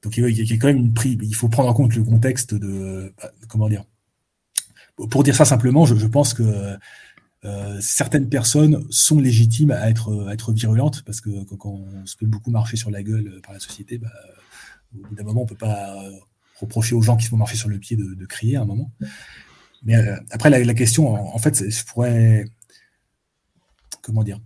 donc 0.02 0.18
il 0.18 0.30
y, 0.30 0.54
a, 0.54 0.58
quand 0.58 0.68
même 0.68 0.78
une 0.78 0.94
prise. 0.94 1.18
Il 1.22 1.36
faut 1.36 1.50
prendre 1.50 1.70
en 1.70 1.74
compte 1.74 1.96
le 1.96 2.04
contexte 2.04 2.54
de, 2.54 3.14
bah, 3.22 3.32
comment 3.48 3.70
dire. 3.70 3.86
Pour 5.10 5.24
dire 5.24 5.36
ça 5.36 5.46
simplement, 5.46 5.86
je, 5.86 5.96
je 5.96 6.08
pense 6.08 6.34
que 6.34 6.78
euh, 7.46 7.78
certaines 7.82 8.30
personnes 8.30 8.86
sont 8.90 9.20
légitimes 9.20 9.72
à 9.72 9.90
être, 9.90 10.28
à 10.28 10.34
être 10.34 10.52
virulentes 10.54 11.04
parce 11.04 11.22
que 11.22 11.44
quand, 11.44 11.70
on 11.70 12.06
se 12.06 12.18
fait 12.18 12.26
beaucoup 12.26 12.52
marcher 12.52 12.78
sur 12.78 12.90
la 12.90 13.04
gueule 13.04 13.40
par 13.44 13.54
la 13.54 13.60
société, 13.60 13.98
bah, 13.98 14.12
au 14.96 15.08
bout 15.08 15.16
d'un 15.16 15.24
moment, 15.24 15.44
on 15.44 15.46
peut 15.46 15.56
pas 15.56 15.96
reprocher 16.60 16.96
aux 16.96 17.02
gens 17.02 17.18
qui 17.18 17.26
se 17.26 17.30
font 17.30 17.38
marcher 17.38 17.58
sur 17.58 17.70
le 17.70 17.78
pied 17.78 17.96
de, 17.96 18.14
de 18.14 18.26
crier 18.26 18.56
à 18.56 18.62
un 18.62 18.66
moment. 18.66 18.92
Mais 19.84 19.96
après, 20.32 20.50
la, 20.50 20.74
question, 20.74 21.14
en 21.14 21.38
fait, 21.38 21.70
je 21.70 21.86
pourrais 21.86 22.46
comment 24.08 24.24
dire 24.24 24.40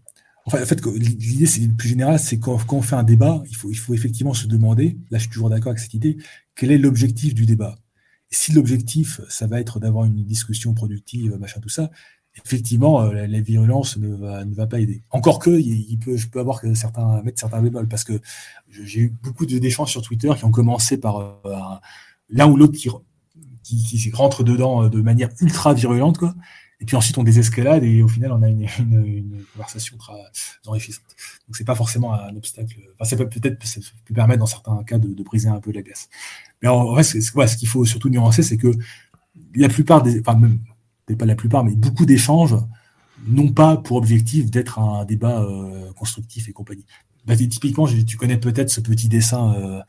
Enfin, 0.45 0.61
en 0.61 0.65
fait, 0.65 0.83
l'idée, 0.85 1.45
c'est 1.45 1.67
plus 1.67 1.89
général, 1.89 2.17
c'est 2.17 2.39
quand, 2.39 2.57
quand, 2.65 2.77
on 2.77 2.81
fait 2.81 2.95
un 2.95 3.03
débat, 3.03 3.43
il 3.47 3.55
faut, 3.55 3.69
il 3.69 3.77
faut 3.77 3.93
effectivement 3.93 4.33
se 4.33 4.47
demander, 4.47 4.97
là 5.11 5.19
je 5.19 5.23
suis 5.23 5.29
toujours 5.31 5.51
d'accord 5.51 5.69
avec 5.69 5.79
cette 5.79 5.93
idée, 5.93 6.17
quel 6.55 6.71
est 6.71 6.79
l'objectif 6.79 7.35
du 7.35 7.45
débat? 7.45 7.77
Si 8.31 8.51
l'objectif, 8.51 9.21
ça 9.29 9.45
va 9.45 9.59
être 9.59 9.79
d'avoir 9.79 10.05
une 10.05 10.25
discussion 10.25 10.73
productive, 10.73 11.37
machin, 11.37 11.59
tout 11.59 11.69
ça, 11.69 11.91
effectivement, 12.43 13.03
euh, 13.03 13.27
la, 13.27 13.41
violence 13.41 13.97
ne 13.97 14.15
va, 14.15 14.45
ne 14.45 14.55
va 14.55 14.65
pas 14.65 14.79
aider. 14.79 15.03
Encore 15.11 15.39
que, 15.39 15.51
il, 15.51 15.97
peut, 15.99 16.17
je 16.17 16.27
peux 16.27 16.39
avoir 16.39 16.61
que 16.61 16.73
certains, 16.73 17.21
mettre 17.21 17.39
certains 17.39 17.61
bémols, 17.61 17.87
parce 17.87 18.03
que 18.03 18.19
j'ai 18.69 19.01
eu 19.01 19.13
beaucoup 19.21 19.45
d'échanges 19.45 19.91
sur 19.91 20.01
Twitter 20.01 20.31
qui 20.37 20.45
ont 20.45 20.51
commencé 20.51 20.97
par 20.97 21.19
euh, 21.45 21.59
l'un 22.29 22.49
ou 22.49 22.57
l'autre 22.57 22.77
qui, 22.77 22.89
qui, 23.63 23.83
qui 23.83 24.11
rentre 24.11 24.43
dedans 24.43 24.85
euh, 24.85 24.89
de 24.89 25.01
manière 25.01 25.29
ultra 25.39 25.73
virulente, 25.73 26.17
quoi. 26.17 26.35
Et 26.81 26.85
puis 26.85 26.95
ensuite, 26.95 27.17
on 27.19 27.23
désescalade 27.23 27.83
et 27.83 28.01
au 28.01 28.07
final, 28.07 28.31
on 28.31 28.41
a 28.41 28.49
une, 28.49 28.65
conversation 29.53 29.97
très 29.97 30.13
enrichissante. 30.65 31.05
Donc, 31.47 31.55
c'est 31.55 31.63
pas 31.63 31.75
forcément 31.75 32.13
un 32.13 32.35
obstacle. 32.35 32.75
Enfin, 32.95 33.07
ça 33.07 33.15
peut 33.15 33.29
peut-être 33.29 33.59
peut 33.59 34.13
permettre 34.13 34.39
dans 34.39 34.47
certains 34.47 34.83
cas 34.83 34.97
de, 34.97 35.23
briser 35.23 35.47
un 35.47 35.59
peu 35.59 35.71
la 35.71 35.83
glace. 35.83 36.09
Mais 36.61 36.67
en 36.67 36.85
vrai, 36.85 37.03
ce 37.03 37.55
qu'il 37.55 37.67
faut 37.67 37.85
surtout 37.85 38.09
nuancer, 38.09 38.41
c'est 38.41 38.57
que 38.57 38.71
la 39.55 39.69
plupart 39.69 40.01
des, 40.01 40.21
enfin, 40.21 40.37
même, 40.37 40.59
pas 41.15 41.25
la 41.25 41.35
plupart, 41.35 41.63
mais 41.63 41.75
beaucoup 41.75 42.05
d'échanges 42.05 42.55
n'ont 43.27 43.51
pas 43.51 43.77
pour 43.77 43.97
objectif 43.97 44.49
d'être 44.49 44.79
un 44.79 45.05
débat 45.05 45.41
euh, 45.43 45.91
constructif 45.93 46.49
et 46.49 46.53
compagnie. 46.53 46.85
Bah, 47.25 47.35
typiquement, 47.35 47.85
tu 47.85 48.17
connais 48.17 48.37
peut-être 48.37 48.71
ce 48.71 48.81
petit 48.81 49.07
dessin 49.07 49.53
euh, 49.55 49.81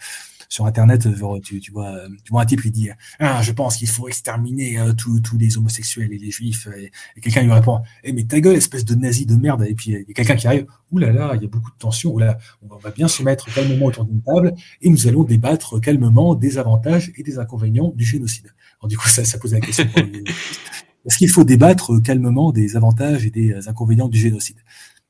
sur 0.53 0.67
Internet, 0.67 1.09
tu, 1.43 1.61
tu, 1.61 1.73
vois, 1.73 1.97
tu 2.25 2.31
vois 2.31 2.43
un 2.43 2.45
type 2.45 2.61
qui 2.61 2.71
dit 2.71 2.91
ah, 3.19 3.41
Je 3.41 3.53
pense 3.53 3.79
qu'il 3.79 3.89
faut 3.89 4.07
exterminer 4.07 4.79
euh, 4.79 4.93
tous 4.93 5.39
les 5.39 5.57
homosexuels 5.57 6.13
et 6.13 6.19
les 6.19 6.31
juifs. 6.31 6.69
Et, 6.77 6.93
quelqu'un 7.23 7.43
lui 7.43 7.53
répond 7.53 7.81
Eh, 8.05 8.13
mais 8.13 8.25
ta 8.25 8.39
gueule, 8.39 8.57
espèce 8.57 8.85
de 8.85 8.95
nazi 8.95 9.25
de 9.25 9.35
merde. 9.35 9.65
Et 9.67 9.75
puis 9.75 9.93
il 9.93 10.05
y 10.07 10.11
a 10.11 10.13
quelqu'un 10.13 10.37
qui 10.37 10.47
arrive 10.47 10.67
Ouh 10.91 10.99
là 10.99 11.11
là, 11.11 11.33
il 11.37 11.41
y 11.41 11.47
a 11.47 11.49
beaucoup 11.49 11.71
de 11.71 11.79
tension. 11.79 12.13
Ouh 12.13 12.19
là, 12.19 12.37
on 12.69 12.77
va 12.77 12.91
bien 12.91 13.09
se 13.09 13.23
mettre 13.23 13.51
calmement 13.55 13.87
autour 13.87 14.05
d'une 14.05 14.21
table 14.21 14.53
et 14.83 14.91
nous 14.91 15.07
allons 15.07 15.25
débattre 15.25 15.81
calmement 15.81 16.35
des 16.35 16.59
avantages 16.59 17.13
et 17.17 17.23
des 17.23 17.39
inconvénients 17.39 17.91
du 17.97 18.05
génocide. 18.05 18.53
Alors, 18.79 18.89
du 18.89 18.99
coup, 18.99 19.09
ça, 19.09 19.25
ça 19.25 19.39
pose 19.39 19.55
la 19.55 19.61
question 19.61 19.87
Est-ce 21.07 21.17
qu'il 21.17 21.31
faut 21.31 21.45
débattre 21.45 22.03
calmement 22.03 22.53
des 22.53 22.77
avantages 22.77 23.25
et 23.25 23.31
des 23.31 23.69
inconvénients 23.69 24.09
du 24.09 24.19
génocide? 24.19 24.59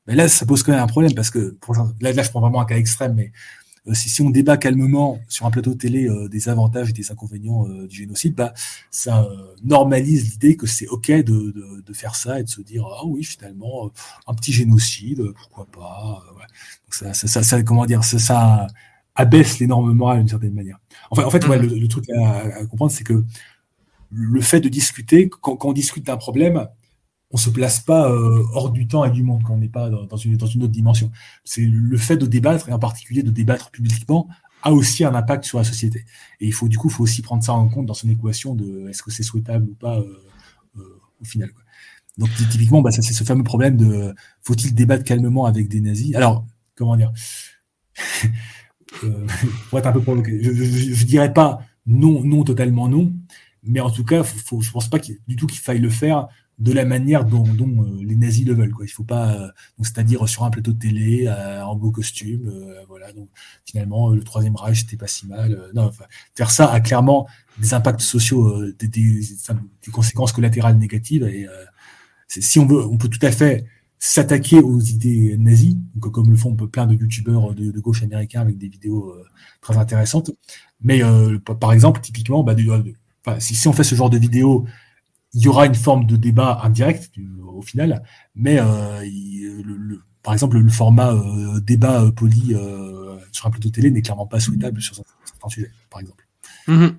Mais 0.07 0.15
là, 0.15 0.29
ça 0.29 0.45
pose 0.45 0.63
quand 0.63 0.71
même 0.71 0.81
un 0.81 0.87
problème 0.87 1.13
parce 1.13 1.29
que, 1.29 1.51
pour, 1.59 1.75
là, 1.75 2.13
là, 2.13 2.23
je 2.23 2.29
prends 2.29 2.39
vraiment 2.39 2.61
un 2.61 2.65
cas 2.65 2.77
extrême, 2.77 3.13
mais 3.15 3.31
euh, 3.31 3.62
si, 3.91 4.09
si, 4.09 4.21
on 4.21 4.29
débat 4.29 4.57
calmement 4.57 5.19
sur 5.27 5.45
un 5.45 5.51
plateau 5.51 5.71
de 5.71 5.77
télé 5.77 6.07
euh, 6.07 6.29
des 6.29 6.47
avantages 6.47 6.89
et 6.89 6.93
des 6.93 7.11
inconvénients 7.11 7.67
euh, 7.67 7.87
du 7.87 7.97
génocide, 7.97 8.35
bah, 8.35 8.53
ça 8.91 9.27
normalise 9.63 10.31
l'idée 10.31 10.55
que 10.55 10.67
c'est 10.67 10.87
OK 10.87 11.11
de, 11.11 11.21
de, 11.21 11.81
de, 11.85 11.93
faire 11.93 12.15
ça 12.15 12.39
et 12.39 12.43
de 12.43 12.49
se 12.49 12.61
dire 12.61 12.85
ah 12.85 13.05
oui 13.05 13.23
finalement 13.23 13.91
un 14.27 14.33
petit 14.33 14.53
génocide, 14.53 15.23
pourquoi 15.33 15.65
pas. 15.65 16.23
Donc 16.85 16.93
ça, 16.93 17.13
ça, 17.13 17.43
ça, 17.43 17.63
comment 17.63 17.85
dire, 17.85 18.03
ça, 18.03 18.19
ça 18.19 18.67
abaisse 19.15 19.59
les 19.59 19.67
normes 19.67 19.93
morales 19.93 20.19
d'une 20.19 20.29
certaine 20.29 20.53
manière. 20.53 20.79
Enfin, 21.11 21.25
en 21.25 21.29
fait, 21.29 21.45
ouais, 21.47 21.59
le, 21.59 21.87
truc 21.87 22.09
à, 22.09 22.39
à 22.39 22.65
comprendre, 22.65 22.91
c'est 22.91 23.03
que 23.03 23.23
le 24.13 24.41
fait 24.41 24.59
de 24.59 24.69
discuter, 24.69 25.29
quand, 25.29 25.55
quand 25.55 25.69
on 25.69 25.73
discute 25.73 26.05
d'un 26.05 26.17
problème, 26.17 26.67
on 27.33 27.37
se 27.37 27.49
place 27.49 27.79
pas 27.79 28.09
euh, 28.09 28.43
hors 28.53 28.69
du 28.69 28.87
temps 28.87 29.03
et 29.03 29.09
du 29.09 29.23
monde 29.23 29.41
quand 29.43 29.55
on 29.55 29.57
n'est 29.57 29.67
pas 29.67 29.89
dans, 29.89 30.17
une, 30.17 30.35
autre 30.35 30.67
dimension. 30.67 31.11
C'est 31.43 31.61
le 31.65 31.97
fait 31.97 32.15
de 32.15 32.27
débattre, 32.27 32.69
et 32.69 32.73
en 32.73 32.79
particulier 32.79 33.23
de 33.23 33.31
débattre 33.31 33.71
publiquement, 33.71 34.29
a 34.61 34.71
aussi 34.71 35.03
un 35.03 35.15
impact 35.15 35.43
sur 35.43 35.57
la 35.57 35.63
société. 35.63 36.05
Et 36.39 36.45
il 36.45 36.53
faut 36.53 36.67
du 36.67 36.77
coup, 36.77 36.89
faut 36.89 37.03
aussi 37.03 37.23
prendre 37.23 37.43
ça 37.43 37.53
en 37.53 37.67
compte 37.67 37.87
dans 37.87 37.95
son 37.95 38.07
équation 38.07 38.53
de 38.53 38.87
est-ce 38.87 39.01
que 39.01 39.11
c'est 39.11 39.23
souhaitable 39.23 39.65
ou 39.65 39.73
pas 39.73 39.97
euh, 39.97 40.23
euh, 40.77 41.01
au 41.21 41.25
final. 41.25 41.49
Donc 42.19 42.29
typiquement, 42.51 42.83
bah, 42.83 42.91
ça 42.91 43.01
c'est 43.01 43.13
ce 43.13 43.23
fameux 43.23 43.43
problème 43.43 43.77
de 43.77 44.13
faut-il 44.43 44.75
débattre 44.75 45.03
calmement 45.03 45.45
avec 45.45 45.67
des 45.67 45.81
nazis? 45.81 46.15
Alors 46.15 46.45
comment 46.75 46.95
dire? 46.95 47.11
Pour 49.69 49.79
être 49.79 49.87
un 49.87 49.91
peu 49.91 50.01
provoqué, 50.01 50.39
je, 50.43 50.53
je, 50.53 51.05
dirais 51.05 51.33
pas 51.33 51.61
non, 51.87 52.23
non 52.23 52.43
totalement 52.43 52.87
non, 52.87 53.11
mais 53.63 53.79
en 53.79 53.89
tout 53.89 54.03
cas, 54.03 54.21
faut, 54.23 54.61
je 54.61 54.69
pense 54.69 54.87
pas 54.87 54.99
du 54.99 55.35
tout 55.35 55.47
qu'il 55.47 55.59
faille 55.59 55.79
le 55.79 55.89
faire 55.89 56.27
de 56.59 56.71
la 56.71 56.85
manière 56.85 57.25
dont, 57.25 57.45
euh, 57.45 58.03
les 58.03 58.15
nazis 58.15 58.45
le 58.45 58.53
veulent. 58.53 58.71
Quoi. 58.71 58.85
Il 58.85 58.89
faut 58.89 59.03
pas, 59.03 59.33
euh, 59.33 59.47
c'est-à-dire 59.79 60.27
sur 60.29 60.43
un 60.43 60.49
plateau 60.49 60.71
de 60.71 60.79
télé, 60.79 61.25
euh, 61.27 61.63
en 61.63 61.75
beau 61.75 61.91
costume, 61.91 62.51
voilà. 62.87 63.11
Donc 63.13 63.29
finalement, 63.65 64.09
le 64.09 64.23
troisième 64.23 64.55
Reich 64.55 64.81
c'était 64.81 64.97
pas 64.97 65.07
si 65.07 65.27
mal. 65.27 65.59
non, 65.73 65.91
faire 66.35 66.51
ça 66.51 66.71
a 66.71 66.79
clairement 66.79 67.27
des 67.59 67.73
impacts 67.73 68.01
sociaux, 68.01 68.71
des, 68.79 68.87
des, 68.87 69.21
conséquences 69.91 70.31
collatérales 70.31 70.77
négatives. 70.77 71.23
Et 71.23 71.47
si 72.27 72.59
on 72.59 72.65
veut, 72.65 72.85
on 72.85 72.97
peut 72.97 73.09
tout 73.09 73.23
à 73.25 73.31
fait 73.31 73.65
s'attaquer 73.99 74.59
aux 74.59 74.79
idées 74.79 75.37
nazies, 75.37 75.79
comme 75.99 76.29
le 76.29 76.35
font 76.35 76.55
plein 76.55 76.85
de 76.85 76.93
youtubeurs 76.93 77.53
de, 77.55 77.79
gauche 77.79 78.03
américains 78.03 78.41
avec 78.41 78.57
des 78.57 78.67
vidéos 78.67 79.15
très 79.61 79.77
intéressantes. 79.77 80.31
Mais 80.81 81.01
par 81.59 81.73
exemple, 81.73 82.01
typiquement, 82.01 82.43
bah, 82.43 82.55
si, 83.39 83.55
si 83.55 83.67
on 83.67 83.73
fait 83.73 83.83
ce 83.83 83.95
genre 83.95 84.09
de 84.09 84.17
vidéo 84.17 84.65
il 85.33 85.41
y 85.41 85.47
aura 85.47 85.65
une 85.65 85.75
forme 85.75 86.05
de 86.05 86.15
débat 86.15 86.59
indirect 86.63 87.11
au 87.47 87.61
final, 87.61 88.03
mais 88.35 88.59
euh, 88.59 89.01
par 90.21 90.33
exemple, 90.33 90.57
le 90.57 90.69
format 90.69 91.13
euh, 91.13 91.59
débat 91.59 92.03
euh, 92.03 92.11
poli 92.11 92.55
sur 93.31 93.47
un 93.47 93.51
plateau 93.51 93.69
télé 93.69 93.91
n'est 93.91 94.01
clairement 94.01 94.27
pas 94.27 94.39
souhaitable 94.39 94.81
sur 94.81 94.95
certains 94.95 95.49
sujets, 95.49 95.71
par 95.89 96.01
exemple. 96.01 96.27
Mm-hmm. 96.67 96.93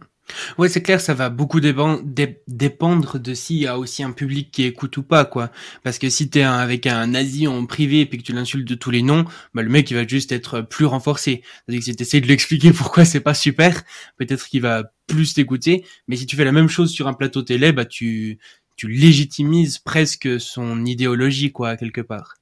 Ouais, 0.56 0.69
c'est 0.69 0.81
clair, 0.82 1.01
ça 1.01 1.12
va 1.12 1.28
beaucoup 1.28 1.61
dépendre 1.61 3.19
de 3.19 3.35
s'il 3.35 3.59
y 3.59 3.66
a 3.66 3.78
aussi 3.78 4.02
un 4.02 4.12
public 4.12 4.51
qui 4.51 4.65
écoute 4.65 4.97
ou 4.97 5.02
pas, 5.02 5.27
quoi. 5.27 5.51
Parce 5.82 5.98
que 5.98 6.09
si 6.09 6.31
t'es 6.31 6.43
avec 6.43 6.86
un 6.86 7.09
nazi 7.09 7.47
en 7.47 7.66
privé 7.66 8.01
et 8.01 8.06
puis 8.06 8.19
que 8.19 8.23
tu 8.23 8.32
l'insultes 8.32 8.66
de 8.66 8.74
tous 8.74 8.90
les 8.90 9.02
noms, 9.02 9.24
bah, 9.52 9.62
le 9.62 9.69
mec, 9.69 9.90
il 9.90 9.94
va 9.94 10.06
juste 10.06 10.32
être 10.32 10.62
plus 10.62 10.86
renforcé. 10.86 11.43
C'est-à-dire 11.44 11.81
que 11.81 11.85
si 11.85 11.97
t'essayes 11.97 12.23
de 12.23 12.27
l'expliquer 12.27 12.73
pourquoi 12.73 13.05
c'est 13.05 13.20
pas 13.20 13.35
super, 13.35 13.82
peut-être 14.16 14.48
qu'il 14.48 14.62
va 14.62 14.85
plus 15.06 15.35
t'écouter. 15.35 15.85
Mais 16.09 16.16
si 16.16 16.26
tu 16.26 16.36
fais 16.36 16.44
la 16.44 16.52
même 16.52 16.68
chose 16.68 16.90
sur 16.90 17.09
un 17.09 17.14
plateau 17.14 17.43
télé, 17.43 17.72
bah, 17.72 17.85
tu, 17.85 18.39
tu 18.76 18.89
légitimises 18.89 19.78
presque 19.78 20.40
son 20.40 20.85
idéologie, 20.85 21.52
quoi, 21.52 21.76
quelque 21.76 22.01
part. 22.01 22.35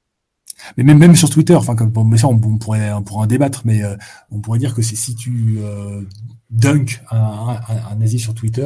Mais 0.77 0.83
même, 0.83 0.97
même 0.97 1.15
sur 1.15 1.29
Twitter, 1.29 1.55
enfin, 1.55 1.75
comme, 1.75 1.91
mais 2.09 2.17
ça, 2.17 2.27
on, 2.27 2.37
pourrait, 2.37 2.91
on 2.93 3.03
pourrait 3.03 3.23
en 3.23 3.27
débattre, 3.27 3.63
mais 3.65 3.83
euh, 3.83 3.95
on 4.31 4.39
pourrait 4.39 4.59
dire 4.59 4.73
que 4.73 4.81
c'est 4.81 4.95
si 4.95 5.15
tu 5.15 5.57
euh, 5.57 6.03
dunk 6.51 7.01
un, 7.11 7.17
un, 7.17 7.59
un, 7.91 7.95
nazi 7.95 8.19
sur 8.19 8.33
Twitter, 8.33 8.65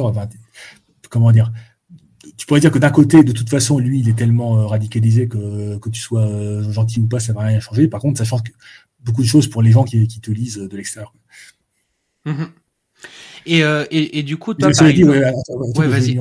comment 1.08 1.32
dire, 1.32 1.50
tu 2.36 2.46
pourrais 2.46 2.60
dire 2.60 2.70
que 2.70 2.78
d'un 2.78 2.90
côté, 2.90 3.24
de 3.24 3.32
toute 3.32 3.50
façon, 3.50 3.78
lui, 3.78 4.00
il 4.00 4.08
est 4.08 4.16
tellement 4.16 4.58
euh, 4.58 4.66
radicalisé 4.66 5.28
que 5.28 5.78
que 5.78 5.88
tu 5.88 6.00
sois 6.00 6.26
euh, 6.26 6.70
gentil 6.70 7.00
ou 7.00 7.06
pas, 7.06 7.20
ça 7.20 7.32
va 7.32 7.42
rien 7.42 7.60
changer. 7.60 7.88
Par 7.88 8.00
contre, 8.00 8.18
ça 8.18 8.24
change 8.24 8.42
beaucoup 9.00 9.22
de 9.22 9.26
choses 9.28 9.48
pour 9.48 9.62
les 9.62 9.72
gens 9.72 9.84
qui, 9.84 10.06
qui 10.06 10.20
te 10.20 10.30
lisent 10.30 10.58
de 10.58 10.76
l'extérieur. 10.76 11.14
Mmh 12.24 12.44
et, 13.46 13.62
euh, 13.62 13.84
et, 13.90 14.18
et, 14.18 14.22
du 14.22 14.36
coup, 14.36 14.54
toi, 14.54 14.70
par 14.70 14.86
exemple... 14.86 15.18
ouais, 15.76 15.88
vas-y. 15.88 16.16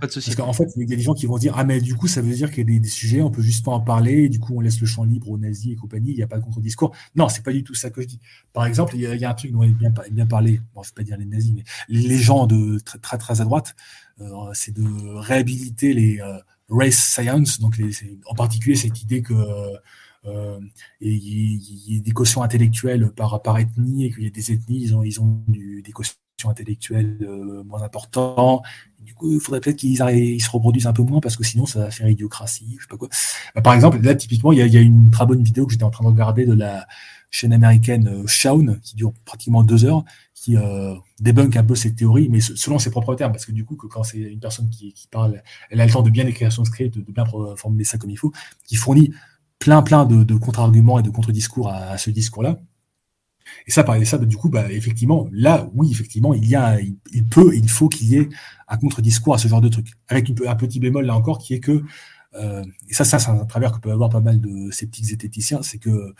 Parce 0.00 0.34
qu'en 0.34 0.52
fait, 0.52 0.68
il 0.76 0.88
y 0.88 0.92
a 0.92 0.96
des 0.96 1.02
gens 1.02 1.14
qui 1.14 1.26
vont 1.26 1.38
dire 1.38 1.54
Ah, 1.56 1.64
mais 1.64 1.80
du 1.80 1.94
coup, 1.94 2.08
ça 2.08 2.20
veut 2.20 2.32
dire 2.32 2.50
qu'il 2.50 2.70
y 2.70 2.76
a 2.76 2.80
des, 2.80 2.88
sujets, 2.88 3.22
on 3.22 3.30
peut 3.30 3.42
juste 3.42 3.64
pas 3.64 3.72
en 3.72 3.80
parler, 3.80 4.24
et 4.24 4.28
du 4.28 4.38
coup, 4.38 4.54
on 4.56 4.60
laisse 4.60 4.80
le 4.80 4.86
champ 4.86 5.04
libre 5.04 5.30
aux 5.30 5.38
nazis 5.38 5.72
et 5.72 5.76
compagnie, 5.76 6.10
il 6.10 6.16
n'y 6.16 6.22
a 6.22 6.26
pas 6.26 6.38
de 6.38 6.44
contre-discours. 6.44 6.94
Non, 7.14 7.28
c'est 7.28 7.44
pas 7.44 7.52
du 7.52 7.64
tout 7.64 7.74
ça 7.74 7.90
que 7.90 8.02
je 8.02 8.06
dis. 8.06 8.20
Par 8.52 8.66
exemple, 8.66 8.94
il 8.94 9.02
y 9.02 9.06
a, 9.06 9.14
il 9.14 9.20
y 9.20 9.24
a 9.24 9.30
un 9.30 9.34
truc 9.34 9.52
dont 9.52 9.62
on 9.62 9.68
bien, 9.68 9.92
bien 10.10 10.26
parlé, 10.26 10.60
bon, 10.74 10.82
je 10.82 10.90
vais 10.90 10.94
pas 10.94 11.02
dire 11.02 11.16
les 11.16 11.24
nazis, 11.24 11.52
mais 11.54 11.64
les 11.88 12.18
gens 12.18 12.46
de 12.46 12.78
très, 12.78 12.98
très, 12.98 13.18
très 13.18 13.40
à 13.40 13.44
droite, 13.44 13.74
euh, 14.20 14.50
c'est 14.54 14.72
de 14.72 15.18
réhabiliter 15.18 15.94
les 15.94 16.20
euh, 16.20 16.38
race 16.68 16.96
science, 16.96 17.60
donc 17.60 17.76
les, 17.78 17.92
en 18.26 18.34
particulier 18.34 18.76
cette 18.76 19.02
idée 19.02 19.22
que. 19.22 19.34
Euh, 20.24 20.60
il 21.00 21.16
y, 21.16 21.94
y, 21.94 21.98
a 21.98 22.00
des 22.00 22.12
quotients 22.12 22.42
intellectuels 22.42 23.10
par, 23.10 23.42
par 23.42 23.58
ethnie 23.58 24.06
et 24.06 24.12
qu'il 24.12 24.22
y 24.22 24.28
a 24.28 24.30
des 24.30 24.52
ethnies, 24.52 24.80
ils 24.80 24.94
ont, 24.94 25.02
ils 25.02 25.20
ont 25.20 25.42
du, 25.48 25.82
des 25.82 25.90
quotients 25.90 26.14
intellectuelle 26.50 27.18
euh, 27.22 27.62
moins 27.64 27.82
important. 27.82 28.62
Du 29.00 29.14
coup, 29.14 29.32
il 29.32 29.40
faudrait 29.40 29.60
peut-être 29.60 29.76
qu'ils 29.76 29.96
se 29.96 30.50
reproduisent 30.50 30.86
un 30.86 30.92
peu 30.92 31.02
moins 31.02 31.20
parce 31.20 31.36
que 31.36 31.44
sinon, 31.44 31.66
ça 31.66 31.80
va 31.80 31.90
faire 31.90 32.08
idiocratie. 32.08 32.78
Bah, 33.54 33.62
par 33.62 33.74
exemple, 33.74 34.00
là, 34.00 34.14
typiquement, 34.14 34.52
il 34.52 34.58
y 34.58 34.76
a, 34.76 34.80
une 34.80 35.10
très 35.10 35.26
bonne 35.26 35.42
vidéo 35.42 35.66
que 35.66 35.72
j'étais 35.72 35.84
en 35.84 35.90
train 35.90 36.04
de 36.04 36.10
regarder 36.10 36.46
de 36.46 36.54
la 36.54 36.86
chaîne 37.30 37.52
américaine 37.52 38.08
euh, 38.08 38.26
Shaun, 38.26 38.78
qui 38.82 38.94
dure 38.94 39.12
pratiquement 39.24 39.64
deux 39.64 39.84
heures, 39.84 40.04
qui 40.34 40.56
euh, 40.56 40.94
débunk 41.20 41.56
un 41.56 41.64
peu 41.64 41.74
cette 41.74 41.96
théorie, 41.96 42.28
mais 42.28 42.40
selon 42.40 42.78
ses 42.78 42.90
propres 42.90 43.14
termes, 43.14 43.32
parce 43.32 43.46
que 43.46 43.52
du 43.52 43.64
coup, 43.64 43.76
quand 43.76 44.02
c'est 44.02 44.18
une 44.18 44.40
personne 44.40 44.68
qui, 44.70 44.94
parle, 45.10 45.42
elle 45.70 45.80
a 45.80 45.86
le 45.86 45.92
temps 45.92 46.02
de 46.02 46.10
bien 46.10 46.26
écrire 46.26 46.52
son 46.52 46.64
script, 46.64 46.98
de, 46.98 47.12
bien 47.12 47.24
formuler 47.56 47.84
ça 47.84 47.96
comme 47.96 48.10
il 48.10 48.18
faut, 48.18 48.32
qui 48.66 48.76
fournit 48.76 49.12
plein 49.58 49.82
plein 49.82 50.04
de, 50.04 50.34
contre-arguments 50.34 50.98
et 50.98 51.02
de 51.02 51.10
contre-discours 51.10 51.68
à, 51.68 51.96
ce 51.96 52.10
discours-là. 52.10 52.58
Et 53.66 53.70
ça, 53.70 53.84
par 53.84 53.96
ça, 54.06 54.18
du 54.18 54.36
coup, 54.36 54.48
bah, 54.48 54.70
effectivement, 54.70 55.28
là, 55.32 55.68
oui, 55.74 55.90
effectivement, 55.90 56.34
il 56.34 56.48
y 56.48 56.54
a, 56.54 56.78
il, 56.80 57.26
peut, 57.26 57.54
il 57.54 57.68
faut 57.68 57.88
qu'il 57.88 58.08
y 58.08 58.16
ait 58.16 58.28
un 58.68 58.76
contre-discours 58.76 59.34
à 59.34 59.38
ce 59.38 59.48
genre 59.48 59.60
de 59.60 59.68
truc. 59.68 59.92
Avec 60.08 60.30
un 60.46 60.56
petit 60.56 60.80
bémol 60.80 61.06
là 61.06 61.16
encore, 61.16 61.38
qui 61.38 61.54
est 61.54 61.60
que, 61.60 61.82
euh, 62.34 62.64
et 62.88 62.94
ça, 62.94 63.04
ça, 63.04 63.18
c'est 63.18 63.30
un 63.30 63.44
travers 63.44 63.72
que 63.72 63.78
peuvent 63.78 63.92
avoir 63.92 64.10
pas 64.10 64.20
mal 64.20 64.40
de 64.40 64.70
sceptiques 64.70 65.06
zététiciens, 65.06 65.62
c'est 65.62 65.78
que 65.78 66.14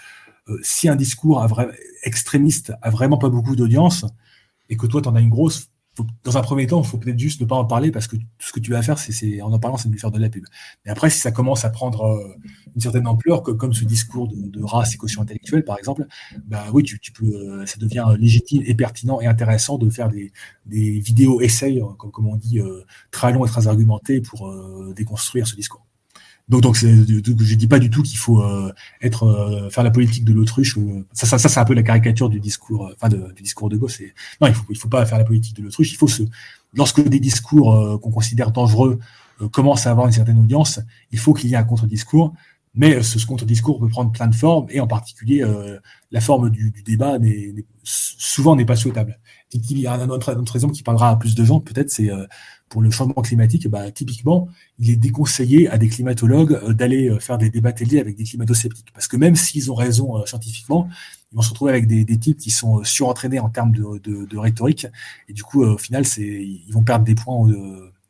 euh, 0.49 0.59
si 0.63 0.89
un 0.89 0.97
discours 0.97 1.47
extrémiste 2.03 2.73
a 2.83 2.91
vraiment 2.91 3.19
pas 3.19 3.29
beaucoup 3.29 3.57
d'audience, 3.57 4.05
et 4.69 4.77
que 4.77 4.87
toi, 4.87 5.03
tu 5.03 5.09
en 5.09 5.15
as 5.15 5.21
une 5.21 5.29
grosse, 5.29 5.72
dans 6.25 6.39
un 6.39 6.43
premier 6.43 6.67
temps, 6.67 6.81
il 6.83 6.87
faut 6.87 6.97
peut-être 6.97 7.19
juste 7.19 7.41
ne 7.43 7.47
pas 7.47 7.57
en 7.57 7.67
parler 7.67 7.91
parce 7.91 8.07
que 8.07 8.17
tout 8.17 8.25
ce 8.39 8.53
que 8.53 8.61
tu 8.61 8.71
vas 8.71 8.83
faire, 8.83 8.99
c'est 8.99 9.43
en 9.43 9.53
en 9.53 9.59
parlant, 9.59 9.77
c'est 9.77 9.89
de 9.89 9.93
lui 9.93 10.01
faire 10.01 10.11
de 10.11 10.19
la 10.19 10.31
pub. 10.31 10.45
Mais 10.85 10.91
après, 10.91 11.11
si 11.11 11.21
ça 11.21 11.31
commence 11.33 11.65
à 11.67 11.71
prendre 11.71 12.05
euh, 12.05 12.35
une 12.75 12.81
certaine 12.81 13.07
ampleur, 13.07 13.43
comme 13.43 13.75
ce 13.75 13.85
discours 13.85 14.29
de, 14.29 14.65
race 14.65 14.95
et 14.95 14.97
quotient 14.97 15.23
intellectuelle, 15.23 15.65
par 15.65 15.79
exemple, 15.79 16.07
bah 16.47 16.65
oui, 16.73 16.83
tu, 16.83 16.99
peux, 17.13 17.27
euh, 17.27 17.67
ça 17.67 17.77
devient 17.79 18.07
légitime 18.19 18.63
et 18.65 18.75
pertinent 18.75 19.21
et 19.21 19.27
intéressant 19.27 19.77
de 19.77 19.91
faire 19.91 20.09
des, 20.09 20.33
vidéos 21.01 21.41
essais, 21.43 21.79
comme, 21.99 22.11
comme 22.11 22.27
on 22.27 22.37
dit, 22.37 22.59
euh, 22.59 22.85
très 23.11 23.33
longs 23.33 23.45
et 23.45 23.49
très 23.49 23.69
argumentés 23.69 24.21
pour 24.23 24.51
déconstruire 24.95 25.47
ce 25.47 25.57
discours. 25.57 25.85
Donc, 26.49 26.63
donc 26.63 26.75
je 26.75 27.55
dis 27.55 27.67
pas 27.67 27.79
du 27.79 27.89
tout 27.89 28.03
qu'il 28.03 28.19
faut 28.19 28.43
euh, 28.43 28.73
être 29.01 29.25
euh, 29.25 29.71
faire 29.71 29.85
la 29.85 29.91
politique 29.91 30.25
de 30.25 30.33
l'autruche. 30.33 30.77
ça, 31.13 31.27
ça, 31.27 31.39
ça 31.39 31.49
c'est 31.49 31.61
un 31.61 31.65
peu 31.65 31.75
la 31.75 31.83
caricature 31.83 32.29
du 32.29 32.41
discours, 32.41 32.89
euh, 32.89 32.95
enfin 33.01 33.09
du 33.09 33.43
discours 33.43 33.69
de 33.69 33.77
gauche. 33.77 34.01
Non, 34.41 34.49
il 34.49 34.55
faut, 34.55 34.65
il 34.71 34.77
faut 34.77 34.89
pas 34.89 35.07
faire 35.07 35.19
la 35.19 35.25
politique 35.25 35.57
de 35.57 35.63
l'autruche. 35.63 35.93
Il 35.93 35.97
faut 35.97 36.09
se, 36.09 36.23
lorsque 36.75 37.03
des 37.03 37.21
discours 37.21 38.01
qu'on 38.01 38.11
considère 38.11 38.51
dangereux 38.51 38.99
commencent 39.51 39.87
à 39.87 39.91
avoir 39.91 40.07
une 40.07 40.13
certaine 40.13 40.39
audience, 40.39 40.81
il 41.11 41.19
faut 41.19 41.33
qu'il 41.33 41.51
y 41.51 41.55
ait 41.55 41.57
un 41.57 41.65
contre-discours. 41.65 42.35
Mais 42.75 43.03
ce, 43.03 43.25
contre-discours 43.25 43.79
peut 43.79 43.89
prendre 43.89 44.13
plein 44.13 44.29
de 44.29 44.35
formes, 44.35 44.67
et 44.71 44.81
en 44.81 44.87
particulier 44.87 45.45
la 46.11 46.21
forme 46.21 46.51
du, 46.51 46.71
du 46.71 46.83
débat 46.83 47.19
n'est, 47.19 47.55
souvent 47.83 48.57
n'est 48.57 48.65
pas 48.65 48.77
souhaitable. 48.77 49.19
Il 49.53 49.79
y 49.79 49.87
a 49.87 49.95
un 49.95 50.09
autre, 50.09 50.35
autre 50.35 50.57
exemple 50.57 50.75
qui 50.75 50.83
parlera 50.83 51.11
à 51.11 51.17
plus 51.17 51.35
de 51.35 51.45
gens, 51.45 51.61
peut-être, 51.61 51.91
c'est 51.91 52.11
pour 52.73 52.81
le 52.81 52.91
changement 52.91 53.21
climatique, 53.21 53.69
bah, 53.69 53.91
typiquement, 53.91 54.49
il 54.79 54.89
est 54.89 54.97
déconseillé 54.97 55.69
à 55.69 55.77
des 55.77 55.89
climatologues 55.91 56.55
euh, 56.55 56.73
d'aller 56.73 57.11
euh, 57.11 57.19
faire 57.19 57.37
des 57.37 57.51
débats 57.51 57.75
télé 57.75 58.01
avec 58.01 58.17
des 58.17 58.25
climato-sceptiques. 58.25 58.91
Parce 58.95 59.09
que 59.09 59.19
même 59.19 59.37
s'ils 59.37 59.71
ont 59.71 59.75
raison 59.75 60.17
euh, 60.17 60.25
scientifiquement, 60.25 60.89
ils 61.31 61.37
vont 61.37 61.43
se 61.43 61.51
retrouver 61.51 61.73
avec 61.73 61.87
des, 61.87 62.19
types 62.19 62.39
qui 62.39 62.51
sont 62.51 62.83
surentraînés 62.83 63.41
en 63.41 63.51
termes 63.51 63.73
de, 63.73 64.39
rhétorique. 64.39 64.87
Et 65.29 65.35
du 65.35 65.43
coup, 65.43 65.63
au 65.63 65.77
final, 65.77 66.07
c'est, 66.07 66.23
ils 66.23 66.73
vont 66.73 66.83
perdre 66.83 67.05
des 67.05 67.15
points. 67.15 67.47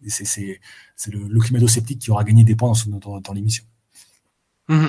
c'est, 0.06 0.60
le, 1.08 1.26
le 1.26 1.40
climato-sceptique 1.40 1.98
qui 1.98 2.12
aura 2.12 2.22
gagné 2.22 2.44
des 2.44 2.54
points 2.54 2.72
dans, 2.86 3.20
dans, 3.20 3.32
l'émission. 3.32 3.64
Mmh 4.68 4.86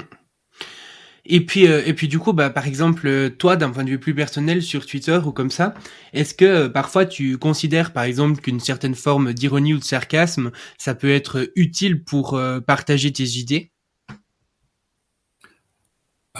et 1.25 1.45
puis, 1.45 1.67
euh, 1.67 1.81
et 1.85 1.93
puis 1.93 2.07
du 2.07 2.19
coup, 2.19 2.33
bah, 2.33 2.49
par 2.49 2.67
exemple, 2.67 3.07
euh, 3.07 3.29
toi, 3.29 3.55
d'un 3.55 3.69
point 3.69 3.83
de 3.83 3.89
vue 3.89 3.99
plus 3.99 4.13
personnel 4.13 4.61
sur 4.61 4.85
Twitter 4.85 5.19
ou 5.25 5.31
comme 5.31 5.51
ça, 5.51 5.73
est-ce 6.11 6.33
que 6.33 6.45
euh, 6.45 6.69
parfois 6.69 7.05
tu 7.05 7.37
considères, 7.37 7.93
par 7.93 8.03
exemple, 8.03 8.41
qu'une 8.41 8.59
certaine 8.59 8.95
forme 8.95 9.33
d'ironie 9.33 9.73
ou 9.73 9.79
de 9.79 9.83
sarcasme, 9.83 10.51
ça 10.77 10.95
peut 10.95 11.11
être 11.11 11.51
utile 11.55 12.03
pour 12.03 12.39
partager 12.65 13.11
tes 13.13 13.37
idées? 13.37 13.71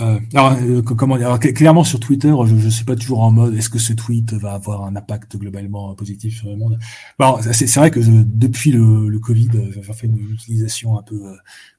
Euh, 0.02 0.20
alors, 0.34 0.54
euh, 0.54 0.82
comment 0.82 1.18
dire, 1.18 1.40
clairement 1.40 1.84
sur 1.84 2.00
Twitter, 2.00 2.34
je 2.46 2.56
ne 2.56 2.70
suis 2.72 2.84
pas 2.84 2.96
toujours 2.96 3.22
en 3.22 3.32
mode 3.32 3.54
est-ce 3.54 3.70
que 3.70 3.78
ce 3.78 3.94
tweet 3.94 4.34
va 4.34 4.54
avoir 4.54 4.86
un 4.86 4.96
impact 4.96 5.38
globalement 5.38 5.94
positif 5.94 6.40
sur 6.40 6.50
le 6.50 6.56
monde? 6.56 6.80
Bon, 7.20 7.38
c'est 7.52 7.76
vrai 7.76 7.92
que 7.92 8.00
depuis 8.02 8.72
le, 8.72 9.08
le 9.08 9.20
Covid, 9.20 9.50
j'ai 9.70 9.84
fait 9.84 10.08
une 10.08 10.18
utilisation 10.32 10.98
un 10.98 11.04
peu 11.04 11.22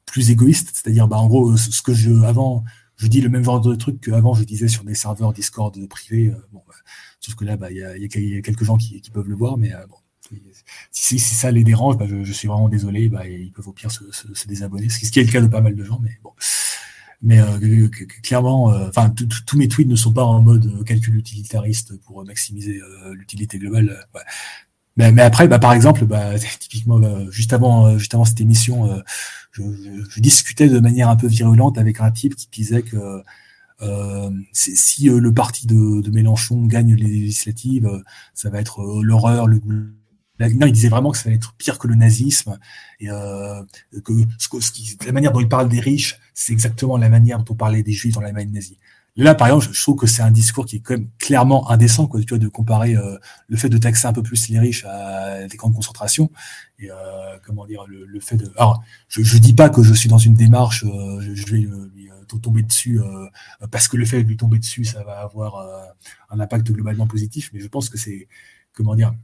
plus 0.07 0.31
égoïste, 0.31 0.71
c'est-à-dire 0.75 1.09
bah, 1.09 1.17
en 1.17 1.27
gros 1.27 1.57
ce 1.57 1.83
que 1.83 1.93
je 1.93 2.23
avant 2.23 2.63
je 2.97 3.07
dis 3.07 3.21
le 3.21 3.29
même 3.29 3.45
genre 3.45 3.61
de 3.61 3.75
truc 3.75 4.01
qu'avant 4.01 4.35
je 4.35 4.45
disais 4.45 4.69
sur 4.69 4.85
des 4.85 4.95
serveurs 4.95 5.33
Discord 5.33 5.75
privés. 5.89 6.33
bon, 6.53 6.63
bah, 6.67 6.75
sauf 7.21 7.35
que 7.35 7.45
là, 7.45 7.57
bah, 7.57 7.71
il 7.71 7.79
y, 7.79 7.83
a, 7.83 7.97
y, 7.97 8.05
a, 8.05 8.41
quelques 8.43 8.65
gens 8.65 8.77
qui, 8.77 9.01
qui, 9.01 9.11
peuvent 9.11 9.29
le 9.29 9.35
voir, 9.35 9.57
mais 9.57 9.73
bon, 9.89 9.97
si, 10.91 11.19
si, 11.19 11.35
ça 11.35 11.51
les 11.51 11.65
dérange, 11.65 11.97
bah, 11.97 12.07
je, 12.09 12.25
je, 12.25 12.33
suis 12.33 12.49
vraiment 12.49 12.69
désolé. 12.69 13.09
Bah, 13.09 13.27
ils 13.27 13.53
peuvent 13.53 13.69
au 13.69 13.73
pire 13.73 13.91
se, 13.91 14.05
se, 14.13 14.33
se, 14.33 14.49
désabonner, 14.49 14.89
ce 14.89 15.11
qui 15.11 15.21
est 15.21 15.25
le 15.25 15.33
cas 15.33 15.41
de 15.41 15.47
pas 15.47 15.61
mal 15.61 15.75
de 15.75 15.85
gens, 15.85 15.99
mais 16.03 16.19
bon. 16.23 16.33
Mais 17.25 17.41
euh, 17.41 17.89
clairement, 18.23 18.71
euh, 18.71 18.89
enfin, 18.89 19.13
tous 19.47 19.57
mes 19.57 19.67
tweets 19.67 19.89
ne 19.89 19.97
sont 19.97 20.13
pas 20.13 20.25
en 20.25 20.43
mode 20.43 20.67
euh, 20.67 20.85
calcul 20.85 21.17
utilitariste 21.17 21.99
pour 22.03 22.23
maximiser 22.25 22.81
l'utilité 23.13 23.59
globale. 23.59 24.07
Ouais. 24.15 24.21
Mais, 24.97 25.11
mais, 25.11 25.23
après, 25.23 25.49
bah, 25.49 25.59
par 25.59 25.73
exemple, 25.73 26.05
bah, 26.05 26.39
typiquement, 26.61 27.01
juste 27.31 27.55
avant, 27.55 27.97
juste 27.99 28.15
avant 28.15 28.27
cette 28.27 28.41
émission, 28.41 29.03
je, 29.55 29.63
je, 30.09 30.21
discutais 30.21 30.69
de 30.69 30.81
manière 30.81 31.09
un 31.09 31.17
peu 31.17 31.27
virulente 31.27 31.79
avec 31.79 32.01
un 32.01 32.11
type 32.11 32.35
qui 32.35 32.49
disait 32.51 32.83
que 32.83 33.23
euh, 33.83 34.31
si 34.53 35.09
le 35.09 35.33
parti 35.33 35.67
de, 35.67 36.01
de, 36.01 36.11
Mélenchon 36.11 36.67
gagne 36.67 36.95
les 36.95 37.07
législatives, 37.07 38.03
ça 38.35 38.51
va 38.51 38.61
être 38.61 39.03
l'horreur, 39.03 39.47
le 39.47 39.61
non, 40.41 40.67
il 40.67 40.73
disait 40.73 40.89
vraiment 40.89 41.13
que 41.13 41.19
ça 41.19 41.29
allait 41.29 41.37
être 41.37 41.55
pire 41.55 41.79
que 41.79 41.87
le 41.87 41.95
nazisme 41.95 42.59
et 42.99 43.09
euh, 43.09 43.63
que 44.05 44.13
ce, 44.39 44.73
qui, 44.73 44.97
la 45.07 45.13
manière 45.13 45.33
dont 45.33 45.41
il 45.41 45.49
parle 45.49 45.69
des 45.69 45.79
riches, 45.79 46.19
c'est 46.35 46.53
exactement 46.53 46.97
la 46.97 47.09
manière 47.09 47.39
dont 47.39 47.53
on 47.53 47.57
parlait 47.57 47.85
des 47.85 47.93
juifs 47.93 48.15
dans 48.15 48.21
l'Allemagne 48.21 48.51
nazie. 48.51 48.79
Là, 49.17 49.37
par 49.37 49.47
exemple, 49.47 49.69
je 49.73 49.81
trouve 49.81 49.97
que 49.97 50.09
c'est 50.09 50.23
un 50.23 50.33
discours 50.33 50.67
qui 50.67 50.77
est 50.77 50.81
quand 50.81 50.95
même 50.95 51.09
clairement 51.19 51.71
indécent, 51.71 52.09
quoi, 52.09 52.21
tu 52.21 52.31
vois, 52.31 52.39
de 52.39 52.49
comparer 52.49 52.97
euh, 52.97 53.17
le 53.47 53.57
fait 53.57 53.69
de 53.69 53.79
taxer 53.79 54.09
un 54.09 54.13
peu 54.13 54.25
plus 54.25 54.49
les 54.49 54.59
riches 54.59 54.85
à 54.87 55.47
des 55.47 55.57
camps 55.57 55.71
de 55.71 55.75
concentration 55.77 56.33
et 56.81 56.91
euh, 56.91 57.39
comment 57.45 57.65
dire 57.65 57.85
le, 57.87 58.19
fait 58.19 58.37
de. 58.37 58.53
Alors, 58.57 58.83
je, 59.07 59.23
je 59.23 59.39
dis 59.39 59.53
pas 59.53 59.71
que 59.71 59.85
je 59.85 59.95
suis 59.95 60.09
dans 60.09 60.19
une 60.19 60.35
démarche, 60.35 60.85
euh, 60.85 61.21
je, 61.21 61.47
vais 61.47 61.59
lui 61.59 62.11
tomber 62.43 62.63
dessus 62.63 63.01
parce 63.71 63.87
que 63.87 63.97
le 63.97 64.05
fait 64.05 64.25
de 64.25 64.29
lui 64.29 64.37
tomber 64.37 64.59
dessus, 64.59 64.85
ça 64.85 65.05
va 65.05 65.21
avoir 65.21 65.65
un 66.31 66.41
impact 66.41 66.73
globalement 66.73 67.07
positif, 67.07 67.51
mais 67.53 67.61
je 67.61 67.69
pense 67.69 67.89
que 67.89 67.97
c'est 67.97 68.27
comment 68.73 68.97
dire 68.97 69.15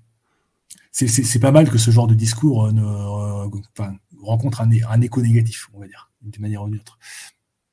c'est 0.93 1.41
pas 1.41 1.51
mal 1.51 1.69
que 1.69 1.79
ce 1.79 1.91
genre 1.91 2.07
de 2.07 2.15
discours 2.15 2.73
ne, 2.73 2.83
rencontre 4.23 4.61
un, 4.61 4.71
un, 4.89 5.01
écho 5.01 5.21
négatif, 5.23 5.69
on 5.75 5.81
va 5.81 5.89
dire, 5.89 6.11
d'une 6.23 6.43
manière 6.43 6.63
ou 6.63 6.69
d'une 6.69 6.79
autre. 6.79 6.99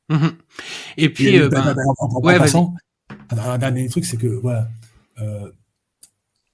Mmh 0.09 0.27
Et 0.97 1.09
puis, 1.09 1.27
Et, 1.27 1.41
euh, 1.41 1.49
ben, 1.49 1.75
en, 1.99 2.05
en, 2.05 2.21
ouais, 2.21 2.37
passant, 2.37 2.73
un 3.29 3.57
dernier 3.57 3.89
truc, 3.89 4.05
c'est 4.05 4.17
que 4.17 4.27
voilà, 4.27 4.69
euh, 5.19 5.51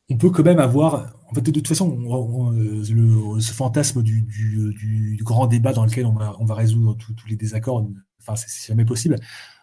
on 0.09 0.17
peut 0.17 0.29
quand 0.29 0.43
même 0.43 0.59
avoir, 0.59 1.13
en 1.29 1.33
fait, 1.33 1.41
de, 1.41 1.51
toute 1.51 1.67
façon, 1.67 1.89
on, 2.05 2.13
on, 2.13 2.51
le, 2.51 3.39
ce 3.39 3.53
fantasme 3.53 4.01
du, 4.01 4.21
du, 4.21 4.73
du, 4.73 5.23
grand 5.23 5.47
débat 5.47 5.73
dans 5.73 5.85
lequel 5.85 6.05
on 6.05 6.13
va, 6.13 6.35
on 6.39 6.45
va 6.45 6.55
résoudre 6.55 6.97
tous 6.97 7.27
les 7.27 7.35
désaccords, 7.35 7.85
enfin, 8.19 8.35
c'est 8.35 8.67
jamais 8.67 8.85
possible. 8.85 9.17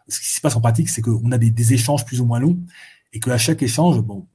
Ce 0.09 0.21
qui 0.21 0.29
se 0.29 0.41
passe 0.41 0.57
en 0.57 0.61
pratique, 0.61 0.89
c'est 0.89 1.03
qu'on 1.03 1.33
a 1.33 1.39
des, 1.39 1.51
des, 1.51 1.75
échanges 1.75 2.05
plus 2.05 2.21
ou 2.21 2.27
moins 2.27 2.41
longs 2.41 2.59
et 3.13 3.21
qu'à 3.21 3.39
chaque 3.39 3.63
échange, 3.63 4.01
bon, 4.01 4.27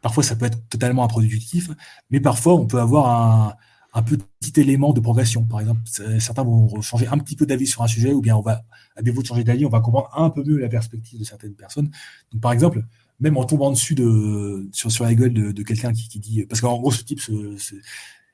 Parfois, 0.00 0.22
ça 0.22 0.34
peut 0.34 0.46
être 0.46 0.68
totalement 0.68 1.04
improductif, 1.04 1.70
mais 2.10 2.20
parfois, 2.20 2.54
on 2.54 2.66
peut 2.66 2.80
avoir 2.80 3.08
un, 3.08 3.54
petit 3.92 4.60
élément 4.60 4.92
de 4.92 5.00
progression. 5.00 5.44
Par 5.44 5.60
exemple, 5.60 5.80
certains 6.18 6.44
vont 6.44 6.80
changer 6.80 7.06
un 7.08 7.18
petit 7.18 7.36
peu 7.36 7.46
d'avis 7.46 7.66
sur 7.66 7.82
un 7.82 7.86
sujet, 7.86 8.12
ou 8.12 8.20
bien 8.20 8.36
on 8.36 8.40
va, 8.40 8.62
à 8.96 9.02
défaut 9.02 9.22
de 9.22 9.26
changer 9.26 9.44
d'avis, 9.44 9.66
on 9.66 9.70
va 9.70 9.80
comprendre 9.80 10.08
un 10.14 10.30
peu 10.30 10.44
mieux 10.44 10.58
la 10.58 10.68
perspective 10.68 11.18
de 11.18 11.24
certaines 11.24 11.54
personnes. 11.54 11.90
Donc, 12.32 12.40
par 12.40 12.52
exemple, 12.52 12.84
même 13.20 13.36
en 13.36 13.44
tombant 13.44 13.70
dessus 13.70 13.94
de, 13.94 14.68
sur, 14.72 14.90
sur 14.90 15.04
la 15.04 15.14
gueule 15.14 15.32
de, 15.32 15.62
quelqu'un 15.62 15.92
qui, 15.92 16.18
dit, 16.18 16.44
parce 16.46 16.60
qu'en 16.60 16.78
gros, 16.78 16.90
ce 16.90 17.02
type 17.04 17.20
se, 17.20 17.56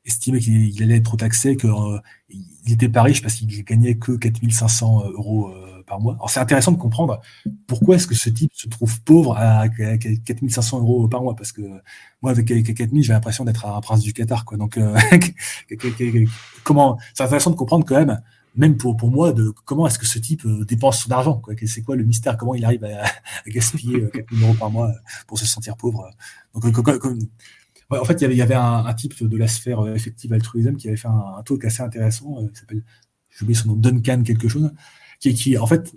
estimait 0.04 0.38
qu'il 0.38 0.82
allait 0.82 0.96
être 0.96 1.04
trop 1.04 1.16
taxé, 1.16 1.56
qu'il 1.56 1.70
euh, 1.70 1.98
était 2.68 2.88
pas 2.88 3.02
riche 3.02 3.22
parce 3.22 3.34
qu'il 3.34 3.64
gagnait 3.64 3.96
que 3.96 4.12
4500 4.12 5.10
euros 5.10 5.48
euh, 5.48 5.65
Alors 5.88 6.30
c'est 6.30 6.40
intéressant 6.40 6.72
de 6.72 6.78
comprendre 6.78 7.20
pourquoi 7.66 7.96
est-ce 7.96 8.06
que 8.06 8.14
ce 8.14 8.28
type 8.28 8.50
se 8.54 8.68
trouve 8.68 9.00
pauvre 9.02 9.36
à 9.36 9.68
4500 9.68 10.80
euros 10.80 11.08
par 11.08 11.22
mois, 11.22 11.36
parce 11.36 11.52
que 11.52 11.62
moi 12.22 12.32
avec 12.32 12.46
4000 12.46 13.04
j'ai 13.04 13.12
l'impression 13.12 13.44
d'être 13.44 13.66
un 13.66 13.80
prince 13.80 14.00
du 14.00 14.12
Qatar, 14.12 14.44
quoi. 14.44 14.58
Donc 14.58 14.78
euh, 14.78 14.96
comment 16.64 16.98
C'est 17.14 17.22
intéressant 17.22 17.50
de 17.50 17.56
comprendre 17.56 17.84
quand 17.86 17.96
même, 17.96 18.20
même 18.56 18.76
pour 18.76 18.96
pour 18.96 19.10
moi, 19.10 19.32
de 19.32 19.52
comment 19.64 19.86
est-ce 19.86 19.98
que 19.98 20.06
ce 20.06 20.18
type 20.18 20.44
euh, 20.44 20.64
dépense 20.64 21.04
son 21.04 21.10
argent, 21.12 21.38
quoi. 21.38 21.54
C'est 21.66 21.82
quoi 21.82 21.94
le 21.94 22.04
mystère 22.04 22.36
Comment 22.36 22.54
il 22.54 22.64
arrive 22.64 22.84
à, 22.84 23.04
gaspiller 23.48 24.08
4000 24.12 24.44
euros 24.44 24.54
par 24.54 24.70
mois 24.70 24.92
pour 25.26 25.38
se 25.38 25.46
sentir 25.46 25.76
pauvre 25.76 26.10
en 27.88 28.04
fait, 28.04 28.20
il 28.20 28.32
y 28.32 28.42
avait, 28.42 28.54
un, 28.54 28.92
type 28.94 29.22
de 29.22 29.36
la 29.36 29.46
sphère 29.46 29.86
effective 29.94 30.32
altruisme 30.32 30.74
qui 30.74 30.88
avait 30.88 30.96
fait 30.96 31.06
un, 31.06 31.36
un 31.38 31.42
talk 31.44 31.64
assez 31.64 31.82
intéressant, 31.82 32.44
qui 32.48 32.58
s'appelle, 32.58 32.82
j'ai 33.30 33.44
oublié 33.44 33.58
son 33.58 33.68
nom, 33.68 33.76
Duncan 33.76 34.22
quelque 34.24 34.48
chose, 34.48 34.72
qui, 35.20 35.34
qui 35.34 35.58
en 35.58 35.66
fait, 35.66 35.92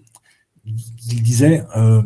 il 0.66 1.24
disait, 1.24 1.64
euh, 1.76 2.02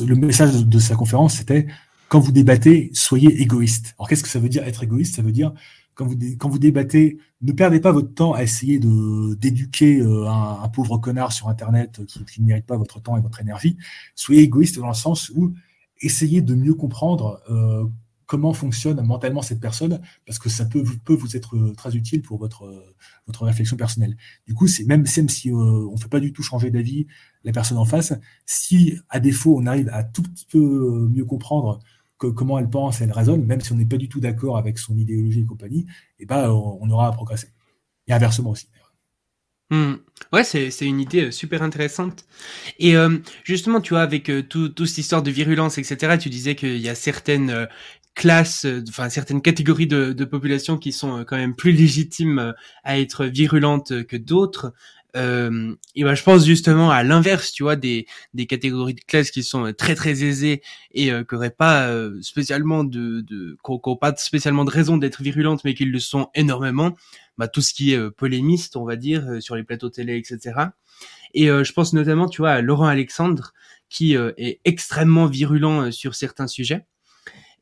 le 0.00 0.14
message 0.14 0.66
de 0.66 0.78
sa 0.78 0.94
conférence, 0.94 1.34
c'était 1.34 1.66
quand 2.08 2.20
vous 2.20 2.32
débattez, 2.32 2.90
soyez 2.92 3.40
égoïste. 3.40 3.94
Alors 3.98 4.08
qu'est-ce 4.08 4.22
que 4.22 4.28
ça 4.28 4.40
veut 4.40 4.48
dire 4.48 4.64
être 4.64 4.82
égoïste? 4.82 5.16
Ça 5.16 5.22
veut 5.22 5.32
dire 5.32 5.52
quand 5.94 6.06
vous, 6.06 6.16
quand 6.38 6.48
vous 6.48 6.58
débattez, 6.58 7.18
ne 7.42 7.52
perdez 7.52 7.80
pas 7.80 7.92
votre 7.92 8.12
temps 8.14 8.32
à 8.32 8.42
essayer 8.42 8.78
de 8.78 9.34
d'éduquer 9.34 10.00
euh, 10.00 10.28
un, 10.28 10.68
pauvre 10.68 10.98
connard 10.98 11.32
sur 11.32 11.48
Internet 11.48 12.04
qui, 12.06 12.24
qui, 12.24 12.42
ne 12.42 12.46
mérite 12.46 12.66
pas 12.66 12.76
votre 12.76 13.00
temps 13.00 13.16
et 13.16 13.20
votre 13.20 13.40
énergie. 13.40 13.76
Soyez 14.14 14.42
égoïste 14.42 14.78
dans 14.78 14.88
le 14.88 14.94
sens 14.94 15.30
où 15.34 15.52
essayez 16.00 16.42
de 16.42 16.54
mieux 16.54 16.74
comprendre 16.74 17.40
euh, 17.50 17.84
comment 18.30 18.52
fonctionne 18.52 19.04
mentalement 19.04 19.42
cette 19.42 19.58
personne, 19.58 20.00
parce 20.24 20.38
que 20.38 20.48
ça 20.48 20.64
peut, 20.64 20.84
vous 21.08 21.36
être 21.36 21.56
euh, 21.56 21.74
très 21.76 21.96
utile 21.96 22.22
pour 22.22 22.38
votre, 22.38 22.64
euh, 22.64 22.94
réflexion 23.40 23.76
personnelle. 23.76 24.16
Du 24.46 24.54
coup, 24.54 24.68
c'est 24.68 24.84
même, 24.84 25.04
si 25.04 25.50
euh, 25.50 25.54
on 25.54 25.94
ne 25.94 25.98
fait 25.98 26.08
pas 26.08 26.20
du 26.20 26.32
tout 26.32 26.44
changer 26.44 26.70
d'avis 26.70 27.08
la 27.42 27.50
personne 27.50 27.76
en 27.76 27.84
face, 27.84 28.12
si 28.46 28.96
à 29.08 29.18
défaut 29.18 29.58
on 29.58 29.66
arrive 29.66 29.88
à 29.92 30.04
tout 30.04 30.22
petit 30.22 30.46
peu 30.48 31.08
mieux 31.08 31.24
comprendre 31.24 31.80
comment 32.18 32.56
elle 32.56 32.70
pense, 32.70 33.00
elle 33.00 33.10
raisonne, 33.10 33.44
même 33.46 33.62
si 33.62 33.72
on 33.72 33.76
n'est 33.76 33.84
pas 33.84 33.96
du 33.96 34.08
tout 34.08 34.20
d'accord 34.20 34.58
avec 34.58 34.78
son 34.78 34.96
idéologie 34.96 35.40
et 35.40 35.46
compagnie, 35.46 35.80
et 35.80 36.20
eh 36.20 36.26
ben, 36.26 36.50
on, 36.50 36.88
aura 36.88 37.08
à 37.08 37.12
progresser. 37.12 37.48
Et 38.06 38.12
inversement 38.12 38.50
aussi. 38.50 38.68
Mmh. 39.70 39.94
Ouais, 40.32 40.44
c'est, 40.44 40.70
une 40.82 41.00
idée 41.00 41.30
super 41.32 41.62
intéressante. 41.62 42.24
Et 42.78 42.96
euh, 42.96 43.18
justement, 43.44 43.80
tu 43.80 43.94
vois, 43.94 44.02
avec 44.02 44.28
euh, 44.28 44.42
tout, 44.42 44.68
toute 44.68 44.86
cette 44.86 44.98
histoire 44.98 45.22
de 45.22 45.30
virulence, 45.30 45.78
etc., 45.78 46.18
tu 46.20 46.28
disais 46.28 46.54
qu'il 46.54 46.78
y 46.78 46.88
a 46.88 46.94
certaines 46.94 47.50
euh, 47.50 47.66
classes, 48.20 48.66
enfin 48.88 49.08
certaines 49.08 49.40
catégories 49.40 49.86
de, 49.86 50.12
de 50.12 50.24
population 50.26 50.76
qui 50.76 50.92
sont 50.92 51.24
quand 51.24 51.38
même 51.38 51.56
plus 51.56 51.72
légitimes 51.72 52.52
à 52.84 52.98
être 53.00 53.24
virulentes 53.24 54.04
que 54.04 54.18
d'autres. 54.18 54.74
Euh, 55.16 55.74
et 55.94 56.04
ben 56.04 56.14
je 56.14 56.22
pense 56.22 56.44
justement 56.44 56.90
à 56.90 57.02
l'inverse, 57.02 57.52
tu 57.52 57.62
vois, 57.62 57.76
des, 57.76 58.06
des 58.34 58.46
catégories 58.46 58.94
de 58.94 59.00
classes 59.00 59.30
qui 59.30 59.42
sont 59.42 59.72
très 59.76 59.94
très 59.94 60.22
aisées 60.22 60.62
et 60.92 61.10
euh, 61.10 61.24
qui 61.24 61.34
n'auraient 61.34 61.50
pas 61.50 61.88
euh, 61.88 62.20
spécialement 62.22 62.84
de, 62.84 63.22
de 63.22 63.56
qui 63.64 63.96
pas 64.00 64.14
spécialement 64.16 64.64
de 64.64 64.70
raison 64.70 64.98
d'être 64.98 65.22
virulentes, 65.22 65.64
mais 65.64 65.74
qui 65.74 65.84
le 65.84 65.98
sont 65.98 66.28
énormément. 66.34 66.96
Bah, 67.38 67.48
tout 67.48 67.62
ce 67.62 67.72
qui 67.72 67.94
est 67.94 68.10
polémiste, 68.10 68.76
on 68.76 68.84
va 68.84 68.96
dire, 68.96 69.40
sur 69.40 69.56
les 69.56 69.62
plateaux 69.64 69.88
télé, 69.88 70.18
etc. 70.18 70.66
Et 71.32 71.46
je 71.46 71.72
pense 71.72 71.94
notamment, 71.94 72.28
tu 72.28 72.42
vois, 72.42 72.50
à 72.50 72.60
Laurent 72.60 72.86
Alexandre, 72.86 73.54
qui 73.88 74.14
est 74.14 74.60
extrêmement 74.66 75.24
virulent 75.26 75.90
sur 75.90 76.14
certains 76.14 76.48
sujets. 76.48 76.84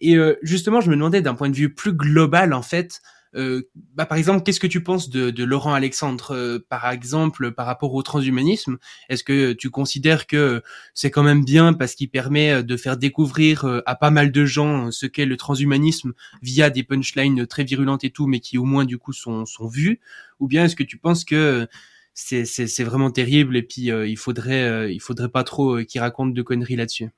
Et 0.00 0.16
justement, 0.42 0.80
je 0.80 0.90
me 0.90 0.96
demandais 0.96 1.22
d'un 1.22 1.34
point 1.34 1.50
de 1.50 1.56
vue 1.56 1.74
plus 1.74 1.92
global, 1.92 2.52
en 2.52 2.62
fait, 2.62 3.00
euh, 3.34 3.62
bah, 3.94 4.06
par 4.06 4.16
exemple, 4.18 4.42
qu'est-ce 4.42 4.60
que 4.60 4.66
tu 4.66 4.82
penses 4.82 5.10
de, 5.10 5.30
de 5.30 5.44
Laurent 5.44 5.74
Alexandre, 5.74 6.34
euh, 6.34 6.58
par 6.68 6.90
exemple, 6.90 7.52
par 7.52 7.66
rapport 7.66 7.94
au 7.94 8.02
transhumanisme? 8.02 8.78
Est-ce 9.08 9.24
que 9.24 9.52
tu 9.52 9.70
considères 9.70 10.26
que 10.26 10.62
c'est 10.94 11.10
quand 11.10 11.22
même 11.22 11.44
bien 11.44 11.72
parce 11.72 11.94
qu'il 11.94 12.10
permet 12.10 12.52
euh, 12.52 12.62
de 12.62 12.76
faire 12.76 12.96
découvrir 12.96 13.64
à 13.86 13.94
pas 13.96 14.10
mal 14.10 14.32
de 14.32 14.44
gens 14.44 14.90
ce 14.90 15.06
qu'est 15.06 15.26
le 15.26 15.36
transhumanisme 15.36 16.12
via 16.42 16.70
des 16.70 16.82
punchlines 16.84 17.46
très 17.46 17.64
virulentes 17.64 18.04
et 18.04 18.10
tout, 18.10 18.26
mais 18.26 18.40
qui 18.40 18.58
au 18.58 18.64
moins 18.64 18.84
du 18.84 18.98
coup 18.98 19.12
sont, 19.12 19.44
sont 19.46 19.68
vues? 19.68 20.00
Ou 20.40 20.48
bien 20.48 20.64
est-ce 20.64 20.76
que 20.76 20.82
tu 20.84 20.98
penses 20.98 21.24
que 21.24 21.66
c'est, 22.14 22.44
c'est, 22.44 22.66
c'est 22.66 22.84
vraiment 22.84 23.10
terrible 23.10 23.56
et 23.56 23.62
puis 23.62 23.82
il 23.90 24.16
faudrait 24.16 24.92
il 24.92 25.00
faudrait 25.00 25.28
pas 25.28 25.44
trop 25.44 25.82
qu'il 25.84 26.00
raconte 26.00 26.34
de 26.34 26.42
conneries 26.42 26.76
là-dessus? 26.76 27.10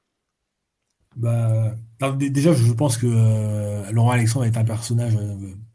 Bah, 1.16 1.74
déjà, 2.16 2.52
je 2.52 2.72
pense 2.72 2.96
que 2.96 3.90
Laurent 3.92 4.10
Alexandre 4.10 4.46
est 4.46 4.56
un 4.56 4.64
personnage 4.64 5.16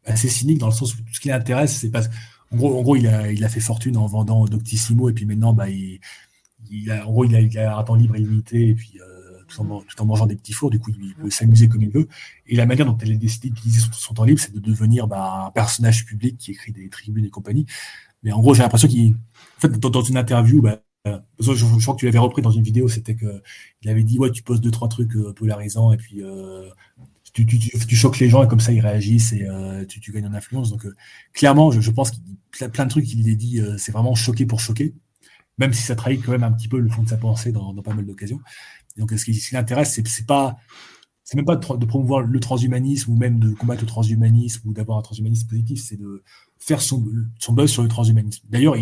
assez 0.06 0.30
cynique 0.30 0.60
dans 0.60 0.68
le 0.68 0.74
sens 0.74 0.94
où 0.95 0.98
tout 0.98 1.14
ce 1.14 1.20
qui 1.20 1.30
l'intéresse, 1.30 1.76
c'est 1.78 1.90
parce 1.90 2.10
en 2.52 2.57
gros, 2.57 2.80
en 2.80 2.82
gros, 2.84 2.95
il 2.95 3.07
a, 3.07 3.32
il 3.32 3.44
a 3.44 3.49
fait 3.49 3.60
fortune 3.60 3.98
en 3.98 4.06
vendant 4.06 4.45
Doctissimo 4.45 5.10
et 5.10 5.14
puis 5.14 5.26
maintenant, 5.26 5.53
bah, 5.53 5.70
il, 5.70 5.99
il 6.72 6.91
a, 6.91 7.07
en 7.07 7.12
gros, 7.12 7.26
il 7.26 7.36
a, 7.36 7.41
il 7.41 7.57
a 7.57 7.78
un 7.78 7.84
temps 7.84 7.95
libre 7.95 8.16
illimité 8.16 8.70
et 8.70 8.76
puis 8.76 8.94
euh, 9.02 9.44
tout, 9.48 9.62
en, 9.62 9.82
tout, 9.82 10.02
en, 10.02 10.06
mangeant 10.06 10.26
des 10.26 10.36
petits 10.36 10.53
fours, 10.53 10.70
du 10.70 10.80
coup, 10.80 10.91
il 10.91 11.16
peut 11.16 11.30
s'amuser 11.30 11.68
comme 11.68 11.82
il 11.82 11.90
veut. 11.90 12.07
Et 12.48 12.56
la 12.56 12.66
manière 12.66 12.86
dont 12.86 12.98
elle 13.02 13.14
a 13.14 13.16
décidé 13.16 13.49
d'utiliser 13.49 13.82
son, 13.82 13.91
son, 13.91 14.14
temps 14.14 14.24
libre, 14.24 14.40
c'est 14.40 14.53
de 14.53 14.60
devenir 14.60 15.07
bah, 15.07 15.45
un 15.48 15.52
personnage 15.52 16.06
public 16.06 16.38
qui 16.38 16.52
écrit 16.52 16.72
des 16.72 16.88
tribunes 16.90 17.26
et 17.26 17.30
compagnie. 17.30 17.66
Mais 18.24 18.32
en 18.32 18.40
gros, 18.40 18.53
j'ai 18.53 18.64
l'impression 18.64 18.88
qu'il, 18.88 19.14
en 19.14 19.60
fait, 19.60 19.80
dans, 19.80 19.90
dans, 19.90 20.02
une 20.02 20.18
interview, 20.18 20.62
bah, 20.62 20.82
je, 21.40 21.82
crois 21.82 21.94
que 21.95 21.99
tu 21.99 22.06
l'avais 22.06 22.18
repris 22.18 22.41
dans 22.41 22.52
une 22.52 22.64
vidéo, 22.64 22.88
c'était 22.88 23.15
que 23.15 23.41
il 23.82 23.90
avait 23.90 24.03
dit 24.03 24.19
ouais 24.19 24.32
tu 24.32 24.44
poses 24.44 24.61
deux 24.61 24.72
trois 24.72 24.88
trucs 24.88 25.14
polarisants 25.36 25.91
et 25.91 25.98
puis 25.98 26.22
tu, 27.34 27.45
tu, 27.45 27.95
choques 27.95 28.19
les 28.19 28.30
gens 28.30 28.44
et 28.44 28.48
comme 28.48 28.60
ça 28.60 28.72
ils 28.72 28.80
réagissent 28.80 29.34
et 29.34 29.45
tu, 29.88 30.11
gagnes 30.11 30.27
en 30.27 30.34
influence. 30.34 30.72
Donc 30.72 30.88
clairement, 31.34 31.72
je, 31.72 31.91
pense 31.91 32.11
qu'il 32.11 32.22
a 32.61 32.69
plein 32.69 32.86
de 32.86 32.90
trucs 32.90 33.06
qu'il 33.06 33.30
a 33.30 33.36
dit, 33.36 33.61
c'est 33.77 33.91
vraiment 33.91 34.15
choqué 34.15 34.45
pour 34.45 34.60
choquer, 34.60 34.94
même 35.57 35.73
si 35.73 35.84
ça 35.84 35.95
trahit 35.95 36.23
quand 36.23 36.32
même 36.32 36.44
un 36.44 36.52
petit 36.52 36.68
peu 36.68 36.80
le 36.80 36.90
fond 36.90 37.03
de 37.03 37.10
sa 37.10 37.18
pensée 37.18 37.52
dans, 37.52 37.73
pas 37.76 37.94
mal 37.94 38.06
d'occasions. 38.06 38.40
Donc 38.98 39.11
ce 39.11 39.26
qui, 39.26 39.34
ce 39.34 39.53
l'intéresse, 39.53 39.99
c'est 40.06 40.26
pas 40.26 40.57
c'est 41.26 41.36
même 41.38 41.45
pas 41.45 41.56
de, 41.56 41.86
promouvoir 41.86 42.22
le 42.22 42.40
transhumanisme 42.40 43.11
ou 43.11 43.15
même 43.15 43.40
de 43.40 43.49
combattre 43.49 43.82
le 43.82 43.88
transhumanisme 43.88 44.69
ou 44.69 44.73
d'avoir 44.73 44.99
un 44.99 45.02
transhumanisme 45.02 45.48
positif, 45.48 45.84
c'est 45.84 45.98
de 45.98 46.23
faire 46.60 46.82
son, 46.82 47.03
buzz 47.49 47.69
sur 47.69 47.82
le 47.82 47.90
transhumanisme. 47.90 48.45
D'ailleurs, 48.48 48.76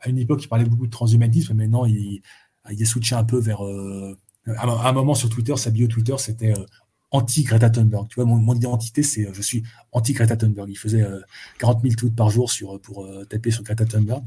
à 0.00 0.08
une 0.08 0.18
époque, 0.18 0.42
il 0.42 0.48
parlait 0.48 0.64
beaucoup 0.64 0.86
de 0.86 0.90
transhumanisme, 0.90 1.54
mais 1.54 1.64
maintenant, 1.64 1.84
il, 1.84 2.22
il 2.70 2.82
a 2.82 2.86
switché 2.86 3.14
un 3.14 3.24
peu 3.24 3.38
vers. 3.38 3.64
Euh, 3.64 4.16
à 4.56 4.88
un 4.88 4.92
moment 4.92 5.14
sur 5.14 5.28
Twitter, 5.28 5.56
sa 5.56 5.70
bio 5.70 5.86
Twitter, 5.88 6.14
c'était 6.18 6.52
euh, 6.52 6.64
anti-Greta 7.10 7.70
Thunberg. 7.70 8.08
Tu 8.08 8.14
vois, 8.16 8.24
mon, 8.24 8.54
identité, 8.54 9.02
c'est 9.02 9.26
euh, 9.26 9.32
je 9.34 9.42
suis 9.42 9.62
anti-Greta 9.92 10.36
Thunberg. 10.36 10.68
Il 10.70 10.78
faisait 10.78 11.04
40 11.58 11.82
000 11.82 11.94
tweets 11.94 12.16
par 12.16 12.30
jour 12.30 12.50
sur, 12.50 12.80
pour 12.80 13.06
taper 13.28 13.50
sur 13.50 13.62
Greta 13.62 13.84
Thunberg. 13.84 14.22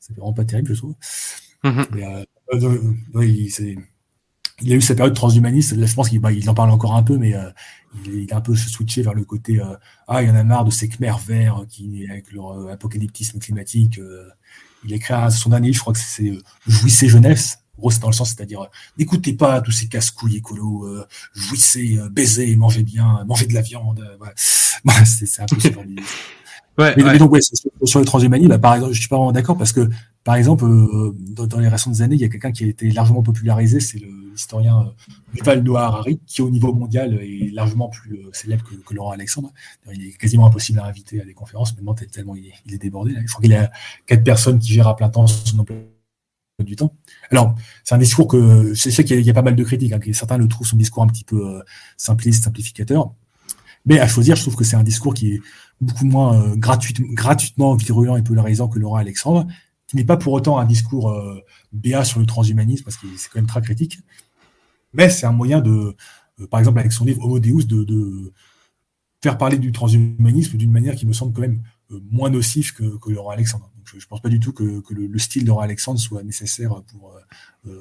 C'est 0.00 0.16
vraiment 0.16 0.32
pas 0.32 0.44
terrible, 0.44 0.74
je 0.74 0.78
trouve. 0.78 0.94
Mm-hmm. 1.64 2.96
oui, 3.14 3.50
c'est 3.50 3.76
il 4.60 4.72
a 4.72 4.76
eu 4.76 4.80
sa 4.80 4.94
période 4.94 5.14
transhumaniste. 5.14 5.72
Là, 5.72 5.86
je 5.86 5.94
pense 5.94 6.08
qu'il 6.08 6.20
bah, 6.20 6.32
il 6.32 6.48
en 6.50 6.54
parle 6.54 6.70
encore 6.70 6.94
un 6.94 7.02
peu, 7.02 7.16
mais 7.16 7.34
euh, 7.34 7.50
il, 8.06 8.20
est 8.20 8.32
un 8.32 8.40
peu 8.40 8.54
switché 8.54 9.02
vers 9.02 9.14
le 9.14 9.24
côté 9.24 9.60
euh, 9.60 9.76
ah, 10.08 10.22
il 10.22 10.28
y 10.28 10.30
en 10.30 10.34
a 10.34 10.42
marre 10.42 10.64
de 10.64 10.70
ces 10.70 10.88
Khmer 10.88 11.14
verts 11.24 11.64
qui, 11.68 12.06
avec 12.10 12.32
leur 12.32 12.52
euh, 12.52 12.72
apocalyptisme 12.72 13.38
climatique. 13.38 14.00
Il 14.84 14.92
écrit 14.92 15.14
son 15.32 15.50
dernier, 15.50 15.72
je 15.72 15.80
crois 15.80 15.92
que 15.92 15.98
c'est 15.98 16.32
Jouissez 16.66 17.08
jeunesse. 17.08 17.58
Gros, 17.78 17.90
c'est 17.92 18.00
dans 18.00 18.08
le 18.08 18.12
sens, 18.12 18.30
c'est-à-dire 18.30 18.66
n'écoutez 18.98 19.32
pas 19.32 19.60
tous 19.60 19.70
ces 19.70 19.86
casse-couilles 19.86 20.36
écolos, 20.36 20.88
jouissez, 21.32 21.98
baisez, 22.10 22.56
mangez 22.56 22.82
bien, 22.82 23.24
mangez 23.24 23.46
de 23.46 23.54
la 23.54 23.62
viande. 23.62 24.04
Voilà. 24.18 25.04
c'est 25.04 25.42
un 25.42 25.46
peu 25.46 25.60
super 25.60 25.84
mais, 26.78 27.18
donc, 27.18 27.32
ouais, 27.32 27.40
sur, 27.42 27.98
le 27.98 28.06
transhumanisme, 28.06 28.50
bah, 28.50 28.58
par 28.58 28.74
exemple, 28.76 28.92
je 28.92 29.00
suis 29.00 29.08
pas 29.08 29.16
vraiment 29.16 29.32
d'accord 29.32 29.58
parce 29.58 29.72
que, 29.72 29.88
par 30.28 30.36
exemple, 30.36 30.66
euh, 30.66 31.16
dans, 31.30 31.58
les 31.58 31.68
récentes 31.68 32.02
années, 32.02 32.14
il 32.14 32.20
y 32.20 32.24
a 32.24 32.28
quelqu'un 32.28 32.52
qui 32.52 32.62
a 32.62 32.66
été 32.66 32.90
largement 32.90 33.22
popularisé, 33.22 33.80
c'est 33.80 33.96
l'historien 33.96 34.80
euh, 34.80 35.34
Yuval 35.34 35.62
Noah 35.62 35.86
Harari, 35.86 36.20
qui 36.26 36.42
au 36.42 36.50
niveau 36.50 36.74
mondial 36.74 37.14
est 37.14 37.50
largement 37.50 37.88
plus 37.88 38.12
euh, 38.12 38.28
célèbre 38.34 38.62
que, 38.62 38.94
Laurent 38.94 39.12
Alexandre. 39.12 39.50
Il 39.90 40.06
est 40.06 40.18
quasiment 40.18 40.46
impossible 40.46 40.80
à 40.80 40.84
inviter 40.84 41.22
à 41.22 41.24
des 41.24 41.32
conférences, 41.32 41.74
maintenant 41.76 41.94
tellement 41.94 42.36
il 42.36 42.74
est, 42.74 42.76
débordé. 42.76 43.14
Là. 43.14 43.20
Je 43.22 43.28
crois 43.28 43.40
qu'il 43.40 43.54
a 43.54 43.70
quatre 44.04 44.22
personnes 44.22 44.58
qui 44.58 44.70
gèrent 44.70 44.88
à 44.88 44.96
plein 44.96 45.08
temps 45.08 45.26
son 45.26 45.60
emploi 45.60 45.78
du 46.62 46.76
temps. 46.76 46.94
Alors, 47.30 47.54
c'est 47.82 47.94
un 47.94 47.98
discours 47.98 48.28
que, 48.28 48.74
c'est 48.74 48.90
sais 48.90 49.04
qu'il 49.04 49.22
y, 49.22 49.30
a 49.30 49.32
pas 49.32 49.40
mal 49.40 49.56
de 49.56 49.64
critiques, 49.64 49.94
hein, 49.94 50.00
certains 50.12 50.36
le 50.36 50.46
trouvent 50.46 50.66
son 50.66 50.76
discours 50.76 51.02
un 51.02 51.06
petit 51.06 51.24
peu 51.24 51.62
simpliste, 51.96 52.44
simplificateur. 52.44 53.14
Mais 53.86 53.98
à 53.98 54.06
choisir, 54.06 54.36
je 54.36 54.42
trouve 54.42 54.56
que 54.56 54.64
c'est 54.64 54.76
un 54.76 54.82
discours 54.82 55.14
qui 55.14 55.36
est 55.36 55.40
beaucoup 55.80 56.04
moins 56.04 56.54
gratuitement 56.56 57.76
virulent 57.76 58.18
et 58.18 58.22
polarisant 58.22 58.68
que 58.68 58.78
Laura 58.78 59.00
Alexandre, 59.00 59.46
qui 59.88 59.96
n'est 59.96 60.04
pas 60.04 60.16
pour 60.16 60.34
autant 60.34 60.58
un 60.58 60.66
discours 60.66 61.10
euh, 61.10 61.40
béat 61.72 62.04
sur 62.04 62.20
le 62.20 62.26
transhumanisme, 62.26 62.84
parce 62.84 62.96
que 62.96 63.06
c'est 63.16 63.30
quand 63.30 63.38
même 63.38 63.46
très 63.46 63.62
critique. 63.62 63.98
Mais 64.92 65.08
c'est 65.08 65.26
un 65.26 65.32
moyen 65.32 65.60
de, 65.60 65.96
euh, 66.40 66.46
par 66.46 66.60
exemple, 66.60 66.78
avec 66.78 66.92
son 66.92 67.04
livre 67.04 67.24
Homo 67.24 67.40
Deus, 67.40 67.64
de, 67.64 68.32
faire 69.20 69.36
parler 69.36 69.58
du 69.58 69.72
transhumanisme 69.72 70.56
d'une 70.56 70.70
manière 70.70 70.94
qui 70.94 71.04
me 71.04 71.12
semble 71.12 71.32
quand 71.32 71.40
même 71.40 71.60
moins 71.90 72.30
nocif 72.30 72.72
que, 72.72 72.98
que 72.98 73.10
Laurent 73.10 73.30
Alexandre. 73.30 73.68
je 73.84 73.96
ne 73.96 74.02
pense 74.08 74.22
pas 74.22 74.28
du 74.28 74.38
tout 74.38 74.52
que, 74.52 74.80
le, 74.90 75.18
style 75.18 75.42
de 75.42 75.48
Laurent 75.48 75.62
Alexandre 75.62 75.98
soit 75.98 76.22
nécessaire 76.22 76.82
pour 76.86 77.18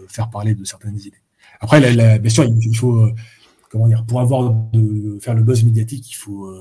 faire 0.08 0.32
parler 0.32 0.56
de 0.56 0.64
certaines 0.64 0.98
idées. 0.98 1.22
Après, 1.60 1.80
bien 2.18 2.30
sûr, 2.32 2.46
il, 2.46 2.76
faut, 2.76 3.08
comment 3.70 3.88
dire, 3.88 4.04
pour 4.04 4.20
avoir 4.20 4.52
de, 4.74 5.20
faire 5.22 5.36
le 5.36 5.44
buzz 5.44 5.64
médiatique, 5.64 6.10
il 6.10 6.16
faut 6.16 6.52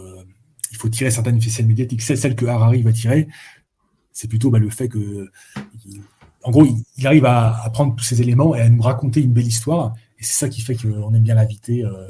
il 0.70 0.76
faut 0.76 0.88
tirer 0.88 1.10
certaines 1.10 1.40
ficelles 1.40 1.66
médiatiques. 1.66 2.02
C'est 2.02 2.16
celle 2.16 2.36
que 2.36 2.44
Harari 2.44 2.82
va 2.82 2.92
tirer. 2.92 3.28
C'est 4.16 4.28
plutôt 4.28 4.48
bah, 4.48 4.58
le 4.58 4.70
fait 4.70 4.88
que, 4.88 5.30
en 6.42 6.50
gros, 6.50 6.66
il, 6.96 7.06
arrive 7.06 7.26
à, 7.26 7.68
prendre 7.70 7.94
tous 7.94 8.04
ces 8.04 8.22
éléments 8.22 8.54
et 8.54 8.62
à 8.62 8.68
nous 8.70 8.80
raconter 8.80 9.20
une 9.20 9.34
belle 9.34 9.46
histoire. 9.46 9.92
Et 10.18 10.24
c'est 10.24 10.32
ça 10.32 10.48
qui 10.48 10.62
fait 10.62 10.74
qu'on 10.74 11.12
aime 11.12 11.22
bien 11.22 11.34
l'inviter. 11.34 11.84
Euh, 11.84 12.08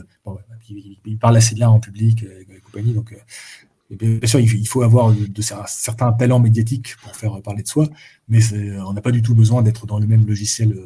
il, 0.68 1.18
parle 1.18 1.36
assez 1.36 1.56
bien 1.56 1.68
en 1.68 1.80
public 1.80 2.22
euh, 2.22 2.44
et, 2.48 2.60
compagnie. 2.60 2.92
Donc, 2.92 3.12
euh, 3.12 3.96
bien 3.96 4.28
sûr, 4.28 4.38
il, 4.38 4.68
faut 4.68 4.82
avoir 4.82 5.12
de, 5.12 5.42
certains 5.66 6.12
talents 6.12 6.38
médiatiques 6.38 6.94
pour 7.02 7.16
faire 7.16 7.42
parler 7.42 7.64
de 7.64 7.68
soi, 7.68 7.88
mais 8.28 8.40
on 8.78 8.92
n'a 8.92 9.00
pas 9.00 9.10
du 9.10 9.20
tout 9.20 9.34
besoin 9.34 9.62
d'être 9.62 9.84
dans 9.86 9.98
le 9.98 10.06
même 10.06 10.26
logiciel. 10.26 10.78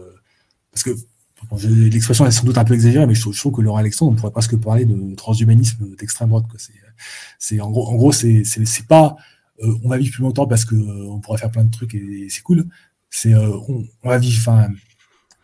parce 0.73 0.85
que 0.85 0.97
L'expression 1.67 2.27
est 2.27 2.31
sans 2.31 2.45
doute 2.45 2.59
un 2.59 2.65
peu 2.65 2.75
exagérée, 2.75 3.07
mais 3.07 3.15
je 3.15 3.21
trouve, 3.21 3.53
que 3.53 3.63
Laurent 3.63 3.79
Alexandre, 3.79 4.13
on 4.13 4.15
pourrait 4.15 4.33
presque 4.33 4.57
parler 4.57 4.85
de 4.85 5.15
transhumanisme 5.15 5.97
d'extrême 5.97 6.29
droite. 6.29 6.45
C'est, 7.39 7.61
en 7.61 7.71
gros, 7.71 7.89
en 7.89 7.97
gros, 7.97 8.13
c'est, 8.13 8.45
pas 8.87 9.17
on 9.63 9.89
va 9.89 9.99
vivre 9.99 10.13
plus 10.13 10.23
longtemps 10.23 10.47
parce 10.47 10.65
que 10.65 10.75
euh, 10.75 11.11
on 11.11 11.21
pourrait 11.21 11.39
faire 11.39 11.51
plein 11.51 11.65
de 11.65 11.71
trucs 11.71 11.95
et, 11.95 12.27
c'est 12.29 12.43
cool. 12.43 12.67
C'est 13.11 13.35
euh, 13.35 13.57
on, 13.69 14.09
va 14.09 14.19
vivre, 14.19 14.39
enfin, 14.39 14.69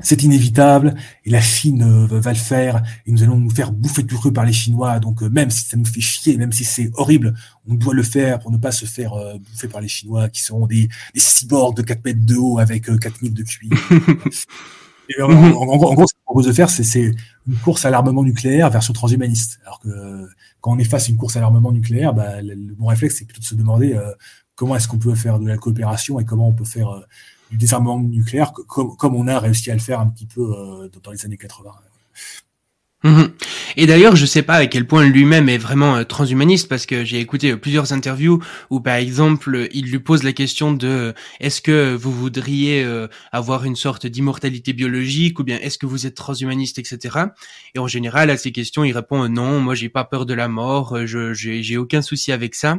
c'est 0.00 0.22
inévitable 0.22 0.94
et 1.24 1.30
la 1.30 1.40
Chine 1.40 2.06
va 2.06 2.32
le 2.32 2.38
faire 2.38 2.82
et 3.06 3.12
nous 3.12 3.22
allons 3.22 3.38
nous 3.38 3.50
faire 3.50 3.72
bouffer 3.72 4.04
tout 4.04 4.16
cru 4.16 4.32
par 4.32 4.44
les 4.44 4.52
Chinois. 4.52 5.00
Donc 5.00 5.22
même 5.22 5.50
si 5.50 5.64
ça 5.64 5.76
nous 5.76 5.84
fait 5.84 6.00
chier, 6.00 6.36
même 6.36 6.52
si 6.52 6.64
c'est 6.64 6.90
horrible, 6.94 7.34
on 7.66 7.74
doit 7.74 7.94
le 7.94 8.02
faire 8.02 8.38
pour 8.38 8.50
ne 8.50 8.58
pas 8.58 8.72
se 8.72 8.84
faire 8.84 9.12
bouffer 9.38 9.68
par 9.68 9.80
les 9.80 9.88
Chinois 9.88 10.28
qui 10.28 10.42
seront 10.42 10.66
des, 10.66 10.88
des 11.14 11.20
cyborgs 11.20 11.76
de 11.76 11.82
4 11.82 12.04
mètres 12.04 12.24
de 12.24 12.36
haut 12.36 12.58
avec 12.58 12.84
4000 12.84 13.34
de 13.34 13.42
QI. 13.42 13.70
en, 15.20 15.76
gros, 15.76 16.06
ce 16.06 16.14
qu'on 16.14 16.24
propose 16.24 16.46
de 16.46 16.52
faire, 16.52 16.70
c'est 16.70 17.12
une 17.46 17.56
course 17.64 17.84
à 17.84 17.90
l'armement 17.90 18.22
nucléaire 18.22 18.70
version 18.70 18.92
transhumaniste. 18.92 19.60
Alors 19.64 19.80
que 19.80 20.28
quand 20.60 20.72
on 20.72 20.78
est 20.78 20.84
face 20.84 21.08
à 21.08 21.10
une 21.10 21.16
course 21.16 21.36
à 21.36 21.40
l'armement 21.40 21.72
nucléaire, 21.72 22.12
bah, 22.12 22.42
le, 22.42 22.74
bon 22.74 22.86
réflexe, 22.86 23.16
c'est 23.18 23.24
plutôt 23.24 23.40
de 23.40 23.46
se 23.46 23.54
demander 23.54 23.94
euh, 23.94 24.12
comment 24.54 24.76
est-ce 24.76 24.88
qu'on 24.88 24.98
peut 24.98 25.14
faire 25.14 25.38
de 25.38 25.46
la 25.46 25.56
coopération 25.56 26.18
et 26.18 26.24
comment 26.24 26.48
on 26.48 26.52
peut 26.52 26.64
faire 26.64 26.90
euh, 26.90 27.00
du 27.50 27.56
désarmement 27.56 28.00
nucléaire, 28.00 28.52
comme, 28.52 28.96
comme 28.96 29.14
on 29.14 29.28
a 29.28 29.38
réussi 29.38 29.70
à 29.70 29.74
le 29.74 29.80
faire 29.80 30.00
un 30.00 30.08
petit 30.08 30.26
peu 30.26 30.42
euh, 30.42 30.88
dans 31.02 31.12
les 31.12 31.24
années 31.24 31.36
80. 31.36 31.70
Mhm. 33.04 33.30
Et 33.76 33.86
d'ailleurs, 33.86 34.16
je 34.16 34.24
sais 34.24 34.42
pas 34.42 34.54
à 34.54 34.66
quel 34.66 34.86
point 34.86 35.04
lui-même 35.04 35.50
est 35.50 35.58
vraiment 35.58 35.96
euh, 35.96 36.04
transhumaniste 36.04 36.66
parce 36.66 36.86
que 36.86 37.04
j'ai 37.04 37.20
écouté 37.20 37.52
euh, 37.52 37.56
plusieurs 37.56 37.92
interviews 37.92 38.42
où, 38.70 38.80
par 38.80 38.96
exemple, 38.96 39.68
il 39.72 39.90
lui 39.90 39.98
pose 39.98 40.22
la 40.22 40.32
question 40.32 40.72
de 40.72 40.88
euh, 40.88 41.12
est-ce 41.38 41.60
que 41.60 41.94
vous 41.94 42.10
voudriez 42.10 42.86
avoir 43.32 43.64
une 43.64 43.76
sorte 43.76 44.06
d'immortalité 44.06 44.72
biologique 44.72 45.38
ou 45.38 45.44
bien 45.44 45.58
est-ce 45.60 45.78
que 45.78 45.86
vous 45.86 46.06
êtes 46.06 46.14
transhumaniste, 46.14 46.78
etc. 46.78 47.18
Et 47.74 47.78
en 47.78 47.86
général, 47.86 48.30
à 48.30 48.36
ces 48.36 48.50
questions, 48.50 48.82
il 48.82 48.92
répond 48.92 49.28
non, 49.28 49.60
moi 49.60 49.74
j'ai 49.74 49.88
pas 49.88 50.04
peur 50.04 50.26
de 50.26 50.34
la 50.34 50.48
mort, 50.48 51.06
je 51.06 51.32
j'ai 51.34 51.76
aucun 51.76 52.02
souci 52.02 52.32
avec 52.32 52.54
ça. 52.54 52.78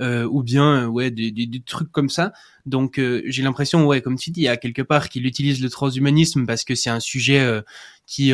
ou 0.00 0.42
bien 0.42 0.86
ouais 0.86 1.10
des, 1.10 1.30
des, 1.30 1.62
trucs 1.64 1.92
comme 1.92 2.08
ça. 2.08 2.32
Donc 2.66 3.00
j'ai 3.26 3.42
l'impression 3.42 3.86
ouais 3.86 4.00
comme 4.00 4.16
tu 4.16 4.30
dis 4.30 4.48
à 4.48 4.56
quelque 4.56 4.82
part 4.82 5.08
qu'il 5.08 5.26
utilise 5.26 5.60
le 5.60 5.68
transhumanisme 5.68 6.46
parce 6.46 6.64
que 6.64 6.74
c'est 6.74 6.90
un 6.90 7.00
sujet 7.00 7.62
qui 8.06 8.32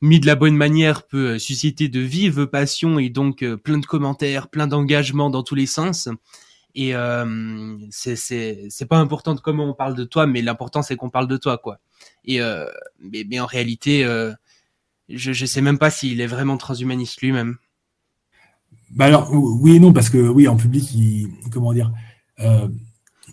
mis 0.00 0.20
de 0.20 0.26
la 0.26 0.36
bonne 0.36 0.56
manière 0.56 1.06
peut 1.06 1.34
euh, 1.34 1.38
susciter 1.38 1.88
de 1.88 2.00
vives 2.00 2.46
passions 2.46 2.98
et 2.98 3.08
donc 3.08 3.42
euh, 3.42 3.56
plein 3.56 3.78
de 3.78 3.86
commentaires, 3.86 4.48
plein 4.48 4.66
d'engagements 4.66 5.30
dans 5.30 5.42
tous 5.42 5.54
les 5.54 5.66
sens. 5.66 6.08
Et 6.74 6.94
euh, 6.94 7.76
c'est 7.90 8.14
c'est 8.16 8.86
pas 8.88 8.98
important 8.98 9.34
de 9.34 9.40
comment 9.40 9.64
on 9.64 9.74
parle 9.74 9.96
de 9.96 10.04
toi, 10.04 10.26
mais 10.26 10.42
l'important 10.42 10.82
c'est 10.82 10.96
qu'on 10.96 11.10
parle 11.10 11.26
de 11.26 11.36
toi 11.36 11.58
quoi. 11.58 11.80
Et 12.24 12.40
euh, 12.40 12.66
mais, 13.00 13.24
mais 13.28 13.40
en 13.40 13.46
réalité, 13.46 14.04
euh, 14.04 14.32
je 15.08 15.32
je 15.32 15.46
sais 15.46 15.60
même 15.60 15.78
pas 15.78 15.90
s'il 15.90 16.20
est 16.20 16.26
vraiment 16.26 16.56
transhumaniste 16.56 17.20
lui-même. 17.20 17.56
Bah 18.90 19.06
alors 19.06 19.32
oui 19.32 19.76
et 19.76 19.80
non 19.80 19.92
parce 19.92 20.08
que 20.08 20.18
oui 20.18 20.46
en 20.46 20.56
public 20.56 20.94
il 20.94 21.28
comment 21.50 21.72
dire 21.72 21.90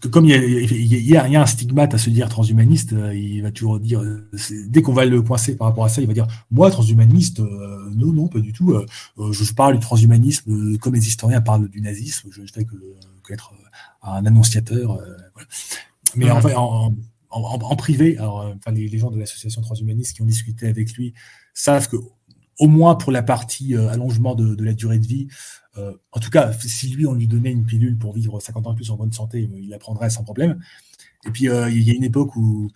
euh, 0.04 0.10
comme 0.10 0.26
il 0.26 1.10
y, 1.10 1.18
a, 1.18 1.24
un 1.24 1.46
stigmate 1.46 1.94
à 1.94 1.98
se 1.98 2.10
dire 2.10 2.30
transhumaniste, 2.30 2.94
euh, 2.94 3.16
il 3.16 3.42
va 3.42 3.52
toujours 3.52 3.80
dire, 3.80 4.02
euh, 4.02 4.30
dès 4.68 4.82
qu'on 4.82 4.94
va 4.94 5.06
le 5.06 5.22
coincer 5.22 5.56
par 5.56 5.68
rapport 5.68 5.86
à 5.86 5.90
ça, 5.90 6.02
il 6.02 6.08
va 6.08 6.14
dire, 6.14 6.28
moi 6.52 6.70
transhumaniste, 6.72 7.40
euh, 7.40 7.90
non, 7.96 8.12
non, 8.12 8.28
pas 8.28 8.40
du 8.40 8.54
tout. 8.54 8.76
je, 9.18 9.54
parle 9.54 9.76
du 9.76 9.80
transhumanisme 9.80 10.78
comme 10.80 10.96
les 10.96 11.08
historiens 11.08 11.42
parlent 11.42 11.70
du 11.70 11.82
nazisme. 11.82 12.30
Je 12.32 12.42
ne 12.42 12.48
fais 12.48 12.66
que, 12.66 12.76
être 13.32 13.54
un 14.04 14.26
annonciateur. 14.26 15.00
Mais 16.16 16.30
en, 16.30 16.94
en, 17.30 17.76
privé, 17.76 18.18
alors, 18.18 18.54
les, 18.72 18.98
gens 18.98 19.12
de 19.12 19.20
l'association 19.20 19.62
transhumaniste 19.62 20.16
qui 20.16 20.22
ont 20.22 20.26
discuté 20.26 20.68
avec 20.68 20.94
lui 20.94 21.14
savent 21.54 21.88
que 21.90 21.98
au 22.60 22.68
moins 22.68 22.96
pour 22.96 23.12
la 23.12 23.24
partie 23.24 23.76
allongement 23.76 24.36
de, 24.36 24.64
la 24.64 24.74
durée 24.74 25.00
de 25.00 25.08
vie, 25.08 25.28
euh, 25.78 25.94
en 26.12 26.20
tout 26.20 26.30
cas, 26.30 26.54
si 26.54 26.90
lui, 26.90 27.06
on 27.06 27.14
lui 27.14 27.28
donnait 27.28 27.52
une 27.52 27.66
pilule 27.66 27.98
pour 27.98 28.14
vivre 28.14 28.40
50 28.40 28.68
ans 28.68 28.72
de 28.72 28.76
plus 28.76 28.92
en 28.92 28.96
bonne 28.96 29.12
santé, 29.12 29.50
il 29.54 29.70
la 29.70 29.78
prendrait 29.78 30.10
sans 30.10 30.24
problème. 30.24 30.60
Et 31.26 31.32
puis, 31.32 31.50
euh, 31.50 31.70
il 31.70 31.84
y 31.84 31.92
a 31.92 31.94
une 31.94 32.04
époque 32.04 32.36
où, 32.36 32.70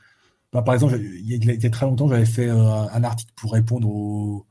bah, 0.51 0.61
par 0.61 0.73
exemple, 0.73 0.99
il 0.99 1.45
y, 1.45 1.65
a, 1.65 1.69
très 1.69 1.85
longtemps, 1.85 2.07
j'avais 2.10 2.26
fait 2.26 2.49
euh, 2.49 2.57
un 2.57 3.03
article 3.03 3.31
pour 3.35 3.53
répondre 3.53 3.88
au, 3.88 4.45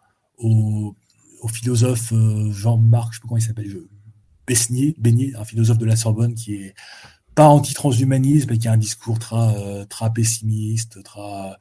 philosophe 1.52 2.12
Jean-Marc, 2.50 3.12
je 3.12 3.18
ne 3.18 3.20
sais 3.20 3.20
pas 3.20 3.28
comment 3.28 3.38
il 3.38 3.42
s'appelle, 3.42 4.94
Besnier, 4.98 5.34
un 5.36 5.44
philosophe 5.44 5.78
de 5.78 5.84
la 5.84 5.96
Sorbonne 5.96 6.34
qui 6.34 6.54
est 6.54 6.74
pas 7.34 7.48
anti-transhumanisme, 7.48 8.50
mais 8.50 8.58
qui 8.58 8.66
a 8.66 8.72
un 8.72 8.78
discours 8.78 9.18
très, 9.18 9.86
très 9.86 10.12
pessimiste, 10.12 11.02
très 11.02 11.52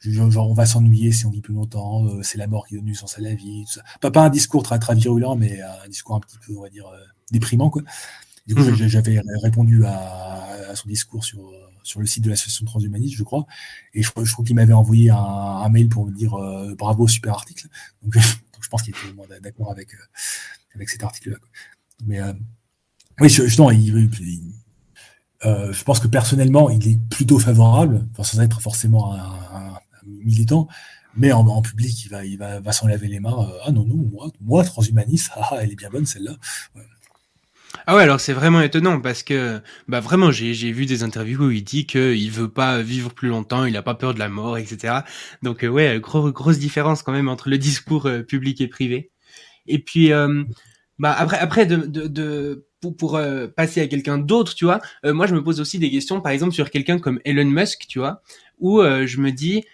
genre 0.00 0.50
on 0.50 0.54
va 0.54 0.66
s'ennuyer 0.66 1.12
si 1.12 1.26
on 1.26 1.30
vit 1.30 1.40
plus 1.40 1.54
longtemps, 1.54 2.06
c'est 2.22 2.38
la 2.38 2.46
mort 2.46 2.66
qui 2.66 2.76
donne 2.76 2.84
du 2.84 2.94
sens 2.94 3.18
à 3.18 3.20
la 3.20 3.34
vie. 3.34 3.64
Pas, 4.00 4.10
pas 4.10 4.24
un 4.24 4.30
discours 4.30 4.62
très, 4.62 4.78
très 4.78 4.94
virulent, 4.94 5.36
mais 5.36 5.60
un 5.60 5.88
discours 5.88 6.16
un 6.16 6.20
petit 6.20 6.38
peu, 6.46 6.56
on 6.56 6.62
va 6.62 6.70
dire, 6.70 6.90
déprimant. 7.30 7.70
Quoi. 7.70 7.82
Du 8.46 8.54
coup, 8.54 8.62
mmh. 8.62 8.86
j'avais 8.86 9.20
répondu 9.42 9.84
à, 9.84 10.70
à, 10.70 10.76
son 10.76 10.88
discours 10.88 11.24
sur, 11.24 11.52
sur 11.82 12.00
le 12.00 12.06
site 12.06 12.24
de 12.24 12.30
l'association 12.30 12.64
transhumaniste, 12.64 13.16
je 13.16 13.24
crois. 13.24 13.46
Et 13.94 14.02
je, 14.02 14.10
je 14.22 14.32
trouve 14.32 14.46
qu'il 14.46 14.56
m'avait 14.56 14.72
envoyé 14.72 15.10
un, 15.10 15.16
un, 15.16 15.68
mail 15.68 15.88
pour 15.88 16.06
me 16.06 16.12
dire 16.12 16.34
euh, 16.34 16.74
bravo, 16.74 17.08
super 17.08 17.34
article. 17.34 17.66
Donc, 18.02 18.14
donc 18.14 18.62
je 18.62 18.68
pense 18.68 18.82
qu'il 18.82 18.94
était 18.94 19.40
d'accord 19.40 19.70
avec, 19.70 19.94
euh, 19.94 20.06
avec 20.74 20.88
cet 20.88 21.02
article-là. 21.02 21.36
Mais 22.06 22.20
euh, 22.20 22.32
oui, 23.20 23.28
justement, 23.28 23.70
il, 23.70 23.86
il, 24.20 24.52
euh, 25.44 25.72
je 25.72 25.84
pense 25.84 26.00
que 26.00 26.08
personnellement, 26.08 26.70
il 26.70 26.86
est 26.88 26.98
plutôt 27.10 27.38
favorable, 27.38 28.06
sans 28.22 28.40
être 28.40 28.60
forcément 28.60 29.14
un, 29.14 29.18
un, 29.18 29.67
militant. 30.24 30.68
Mais 31.16 31.32
en, 31.32 31.46
en, 31.46 31.62
public, 31.62 32.04
il 32.04 32.10
va, 32.10 32.24
il 32.24 32.38
va, 32.38 32.60
va 32.60 32.72
s'en 32.72 32.86
laver 32.86 33.08
les 33.08 33.20
mains. 33.20 33.50
ah 33.64 33.72
non, 33.72 33.84
non, 33.84 33.96
moi, 34.12 34.30
moi 34.40 34.64
transhumaniste, 34.64 35.30
ah, 35.36 35.58
elle 35.60 35.72
est 35.72 35.76
bien 35.76 35.90
bonne 35.90 36.06
celle-là. 36.06 36.36
Ah 37.86 37.96
ouais, 37.96 38.02
alors 38.02 38.20
c'est 38.20 38.32
vraiment 38.32 38.60
étonnant 38.60 39.00
parce 39.00 39.22
que 39.22 39.60
bah 39.88 40.00
vraiment 40.00 40.30
j'ai 40.30 40.72
vu 40.72 40.84
des 40.84 41.02
interviews 41.02 41.46
où 41.46 41.50
il 41.50 41.64
dit 41.64 41.86
que 41.86 42.14
il 42.14 42.30
veut 42.30 42.48
pas 42.48 42.82
vivre 42.82 43.12
plus 43.12 43.28
longtemps, 43.28 43.64
il 43.64 43.76
a 43.76 43.82
pas 43.82 43.94
peur 43.94 44.14
de 44.14 44.18
la 44.18 44.28
mort, 44.28 44.58
etc. 44.58 45.00
Donc 45.42 45.64
euh, 45.64 45.68
ouais, 45.68 45.98
gros, 46.00 46.30
grosse 46.30 46.58
différence 46.58 47.02
quand 47.02 47.12
même 47.12 47.28
entre 47.28 47.48
le 47.48 47.56
discours 47.58 48.06
euh, 48.06 48.22
public 48.22 48.60
et 48.60 48.68
privé. 48.68 49.10
Et 49.66 49.78
puis 49.78 50.12
euh, 50.12 50.44
bah 50.98 51.14
après 51.16 51.38
après 51.38 51.66
de, 51.66 51.76
de, 51.86 52.66
pour, 52.98 53.16
euh, 53.16 53.46
passer 53.46 53.80
à 53.80 53.86
quelqu'un 53.86 54.18
d'autre, 54.18 54.54
tu 54.54 54.64
vois, 54.64 54.80
euh, 55.04 55.14
moi 55.14 55.26
je 55.26 55.34
me 55.34 55.42
pose 55.42 55.60
aussi 55.60 55.78
des 55.78 55.90
questions, 55.90 56.20
par 56.20 56.32
exemple 56.32 56.54
sur 56.54 56.70
quelqu'un 56.70 56.98
comme 56.98 57.20
Elon 57.24 57.44
Musk, 57.44 57.86
tu 57.88 57.98
vois, 58.00 58.22
où 58.58 58.82
je 58.82 59.20
me 59.20 59.30
dis 59.30 59.64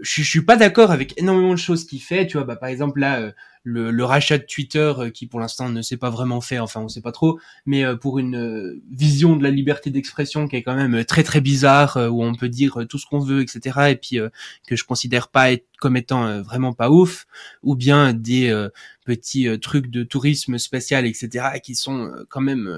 je, 0.00 0.22
je 0.22 0.28
suis 0.28 0.44
pas 0.44 0.56
d'accord 0.56 0.90
avec 0.90 1.18
énormément 1.20 1.52
de 1.52 1.58
choses 1.58 1.86
qu'il 1.86 2.02
fait, 2.02 2.26
tu 2.26 2.36
vois, 2.36 2.44
bah 2.46 2.56
par 2.56 2.68
exemple 2.68 3.00
là 3.00 3.32
le, 3.64 3.90
le, 3.90 4.04
rachat 4.04 4.38
de 4.38 4.44
Twitter 4.44 4.92
euh, 4.98 5.10
qui 5.10 5.26
pour 5.26 5.40
l'instant 5.40 5.70
ne 5.70 5.82
s'est 5.82 5.96
pas 5.96 6.10
vraiment 6.10 6.40
fait, 6.42 6.58
enfin 6.58 6.82
on 6.82 6.88
sait 6.88 7.00
pas 7.00 7.12
trop, 7.12 7.40
mais 7.64 7.82
euh, 7.84 7.96
pour 7.96 8.18
une 8.18 8.36
euh, 8.36 8.80
vision 8.90 9.36
de 9.36 9.42
la 9.42 9.50
liberté 9.50 9.90
d'expression 9.90 10.46
qui 10.46 10.56
est 10.56 10.62
quand 10.62 10.76
même 10.76 11.04
très 11.06 11.22
très 11.22 11.40
bizarre, 11.40 11.96
où 12.10 12.22
on 12.22 12.34
peut 12.34 12.50
dire 12.50 12.84
tout 12.88 12.98
ce 12.98 13.06
qu'on 13.06 13.18
veut, 13.18 13.40
etc. 13.40 13.90
Et 13.90 13.96
puis 13.96 14.18
que 14.66 14.76
je 14.76 14.84
considère 14.84 15.28
pas 15.28 15.48
comme 15.80 15.96
étant 15.96 16.42
vraiment 16.42 16.74
pas 16.74 16.90
ouf, 16.90 17.26
ou 17.62 17.74
bien 17.74 18.12
des 18.12 18.68
petits 19.04 19.48
trucs 19.60 19.90
de 19.90 20.02
tourisme 20.02 20.58
spatial, 20.58 21.06
etc. 21.06 21.60
qui 21.62 21.74
sont 21.74 22.12
quand 22.28 22.42
même 22.42 22.68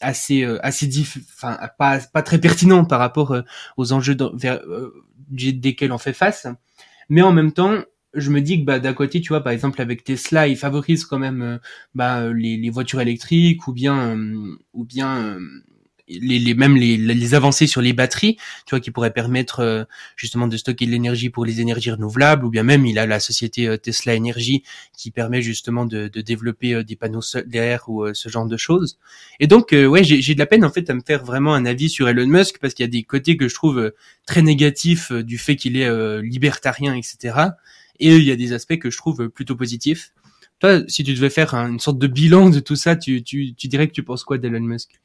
assez 0.00 0.44
assez 0.62 0.86
diff 0.86 1.18
enfin 1.34 1.58
pas 1.78 1.98
pas 1.98 2.22
très 2.22 2.38
pertinents 2.38 2.84
par 2.84 2.98
rapport 2.98 3.36
aux 3.76 3.92
enjeux 3.92 4.16
vers, 4.34 4.60
desquels 5.30 5.92
on 5.92 5.98
fait 5.98 6.12
face. 6.12 6.46
Mais 7.08 7.22
en 7.22 7.32
même 7.32 7.52
temps 7.52 7.82
je 8.14 8.30
me 8.30 8.40
dis 8.40 8.60
que 8.60 8.64
bah 8.64 8.78
d'un 8.78 8.94
côté 8.94 9.20
tu 9.20 9.28
vois 9.28 9.42
par 9.42 9.52
exemple 9.52 9.80
avec 9.80 10.04
Tesla 10.04 10.48
ils 10.48 10.56
favorisent 10.56 11.04
quand 11.04 11.18
même 11.18 11.42
euh, 11.42 11.58
bah, 11.94 12.32
les, 12.32 12.56
les, 12.56 12.70
voitures 12.70 13.00
électriques 13.00 13.66
ou 13.68 13.72
bien 13.72 14.16
euh, 14.16 14.56
ou 14.72 14.84
bien 14.84 15.24
euh, 15.24 15.40
les, 16.08 16.38
les 16.38 16.54
même 16.54 16.76
les, 16.76 16.96
les, 16.96 17.34
avancées 17.34 17.66
sur 17.66 17.80
les 17.80 17.92
batteries 17.92 18.36
tu 18.66 18.70
vois 18.70 18.80
qui 18.80 18.90
pourraient 18.90 19.12
permettre 19.12 19.86
justement 20.16 20.46
de 20.46 20.56
stocker 20.56 20.86
de 20.86 20.90
l'énergie 20.90 21.30
pour 21.30 21.44
les 21.44 21.60
énergies 21.60 21.90
renouvelables 21.90 22.44
ou 22.44 22.50
bien 22.50 22.62
même 22.62 22.86
il 22.86 22.98
a 22.98 23.06
la 23.06 23.20
société 23.20 23.76
Tesla 23.78 24.16
Energy 24.16 24.62
qui 24.96 25.10
permet 25.10 25.42
justement 25.42 25.84
de, 25.84 26.08
de 26.08 26.20
développer 26.20 26.82
des 26.84 26.96
panneaux 26.96 27.20
solaires 27.20 27.88
ou 27.88 28.12
ce 28.14 28.28
genre 28.28 28.46
de 28.46 28.56
choses. 28.56 28.98
Et 29.40 29.46
donc 29.46 29.72
ouais 29.72 30.04
j'ai 30.04 30.34
de 30.34 30.38
la 30.38 30.46
peine 30.46 30.64
en 30.64 30.70
fait 30.70 30.88
à 30.90 30.94
me 30.94 31.02
faire 31.06 31.24
vraiment 31.24 31.54
un 31.54 31.66
avis 31.66 31.88
sur 31.88 32.08
Elon 32.08 32.26
Musk 32.26 32.58
parce 32.60 32.74
qu'il 32.74 32.84
y 32.84 32.88
a 32.88 32.90
des 32.90 33.02
côtés 33.02 33.36
que 33.36 33.48
je 33.48 33.54
trouve 33.54 33.92
très 34.26 34.42
négatifs 34.42 35.12
du 35.12 35.38
fait 35.38 35.56
qu'il 35.56 35.76
est 35.76 36.22
libertarien 36.22 36.94
etc 36.94 37.50
et 38.00 38.16
il 38.16 38.24
y 38.24 38.30
a 38.30 38.36
des 38.36 38.52
aspects 38.52 38.78
que 38.78 38.90
je 38.90 38.96
trouve 38.96 39.28
plutôt 39.28 39.56
positifs. 39.56 40.12
Toi, 40.60 40.80
si 40.88 41.04
tu 41.04 41.14
devais 41.14 41.30
faire 41.30 41.54
une 41.54 41.78
sorte 41.78 41.98
de 41.98 42.06
bilan 42.06 42.50
de 42.50 42.60
tout 42.60 42.76
ça, 42.76 42.96
tu, 42.96 43.22
tu, 43.22 43.54
tu 43.54 43.68
dirais 43.68 43.86
que 43.88 43.92
tu 43.92 44.02
penses 44.02 44.24
quoi 44.24 44.38
d'Elon 44.38 44.60
Musk? 44.60 45.00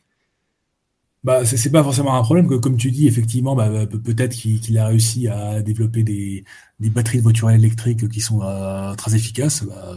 Bah, 1.24 1.46
c'est 1.46 1.72
pas 1.72 1.84
forcément 1.84 2.16
un 2.16 2.24
problème 2.24 2.48
que, 2.48 2.56
comme 2.56 2.78
tu 2.78 2.92
dis, 2.92 3.08
effectivement, 3.08 3.56
bah, 3.56 3.70
peut-être 3.88 4.34
qu'il 4.34 4.78
a 4.78 4.88
réussi 4.88 5.28
à 5.28 5.62
développer 5.62 6.04
des, 6.04 6.44
des, 6.80 6.90
batteries 6.90 7.20
de 7.20 7.24
voitures 7.24 7.50
électriques 7.50 8.10
qui 8.10 8.22
sont 8.22 8.42
euh, 8.42 8.94
très 8.96 9.16
efficaces, 9.16 9.64
bah, 9.64 9.96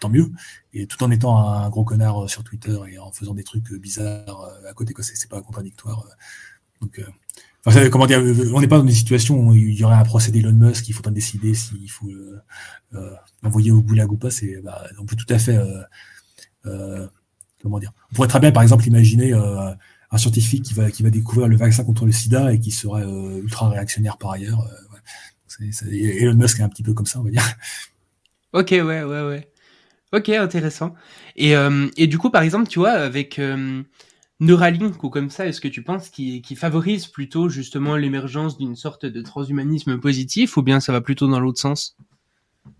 tant 0.00 0.10
mieux. 0.10 0.30
Et 0.74 0.86
tout 0.86 1.02
en 1.02 1.10
étant 1.10 1.38
un 1.38 1.68
gros 1.70 1.84
connard 1.84 2.28
sur 2.28 2.44
Twitter 2.44 2.78
et 2.90 2.98
en 2.98 3.10
faisant 3.12 3.34
des 3.34 3.44
trucs 3.44 3.72
bizarres 3.72 4.42
euh, 4.64 4.70
à 4.70 4.74
côté, 4.74 4.94
c'est 5.00 5.30
pas 5.30 5.40
contradictoire. 5.40 6.04
Donc, 6.80 6.98
euh, 6.98 7.04
comment 7.90 8.06
dire, 8.06 8.22
on 8.54 8.60
n'est 8.60 8.68
pas 8.68 8.78
dans 8.78 8.84
une 8.84 8.90
situation 8.90 9.48
où 9.48 9.54
il 9.54 9.74
y 9.74 9.84
aurait 9.84 9.96
un 9.96 10.04
procès 10.04 10.30
d'Elon 10.30 10.52
Musk, 10.52 10.88
il 10.88 10.92
faudrait 10.92 11.12
décider 11.12 11.54
s'il 11.54 11.90
faut 11.90 12.08
euh, 12.08 12.40
euh, 12.94 13.10
envoyer 13.42 13.72
au 13.72 13.82
goulag 13.82 14.10
ou 14.12 14.16
pas. 14.16 14.30
C'est, 14.30 14.60
bah, 14.62 14.84
on 15.00 15.04
peut 15.04 15.16
tout 15.16 15.32
à 15.32 15.38
fait, 15.38 15.56
euh, 15.56 15.82
euh, 16.66 17.06
comment 17.62 17.78
dire, 17.78 17.92
on 18.12 18.14
pourrait 18.14 18.28
très 18.28 18.40
bien, 18.40 18.52
par 18.52 18.62
exemple, 18.62 18.86
imaginer 18.86 19.32
euh, 19.32 19.72
un 20.10 20.18
scientifique 20.18 20.62
qui 20.62 20.74
va, 20.74 20.90
qui 20.90 21.02
va 21.02 21.10
découvrir 21.10 21.48
le 21.48 21.56
vaccin 21.56 21.84
contre 21.84 22.06
le 22.06 22.12
SIDA 22.12 22.52
et 22.52 22.60
qui 22.60 22.70
serait 22.70 23.04
ultra 23.40 23.68
réactionnaire 23.68 24.18
par 24.18 24.32
ailleurs. 24.32 24.58
Ouais. 24.58 24.98
C'est, 25.46 25.72
c'est, 25.72 25.94
Elon 25.94 26.34
Musk 26.34 26.60
est 26.60 26.62
un 26.62 26.68
petit 26.68 26.82
peu 26.82 26.94
comme 26.94 27.06
ça, 27.06 27.20
on 27.20 27.22
va 27.22 27.30
dire. 27.30 27.42
Ok, 28.52 28.68
ouais, 28.70 28.82
ouais, 28.82 29.02
ouais. 29.04 29.50
Ok, 30.12 30.28
intéressant. 30.28 30.94
Et, 31.34 31.54
et 31.96 32.06
du 32.06 32.18
coup, 32.18 32.30
par 32.30 32.42
exemple, 32.42 32.68
tu 32.68 32.78
vois, 32.78 32.92
avec 32.92 33.40
Neuralink 34.38 35.02
ou 35.02 35.08
comme 35.08 35.30
ça, 35.30 35.46
est-ce 35.46 35.60
que 35.60 35.68
tu 35.68 35.82
penses 35.82 36.10
qu'il 36.10 36.56
favorise 36.56 37.06
plutôt 37.06 37.48
justement 37.48 37.96
l'émergence 37.96 38.58
d'une 38.58 38.76
sorte 38.76 39.06
de 39.06 39.22
transhumanisme 39.22 39.98
positif 39.98 40.56
ou 40.56 40.62
bien 40.62 40.78
ça 40.80 40.92
va 40.92 41.00
plutôt 41.00 41.26
dans 41.26 41.40
l'autre 41.40 41.60
sens? 41.60 41.96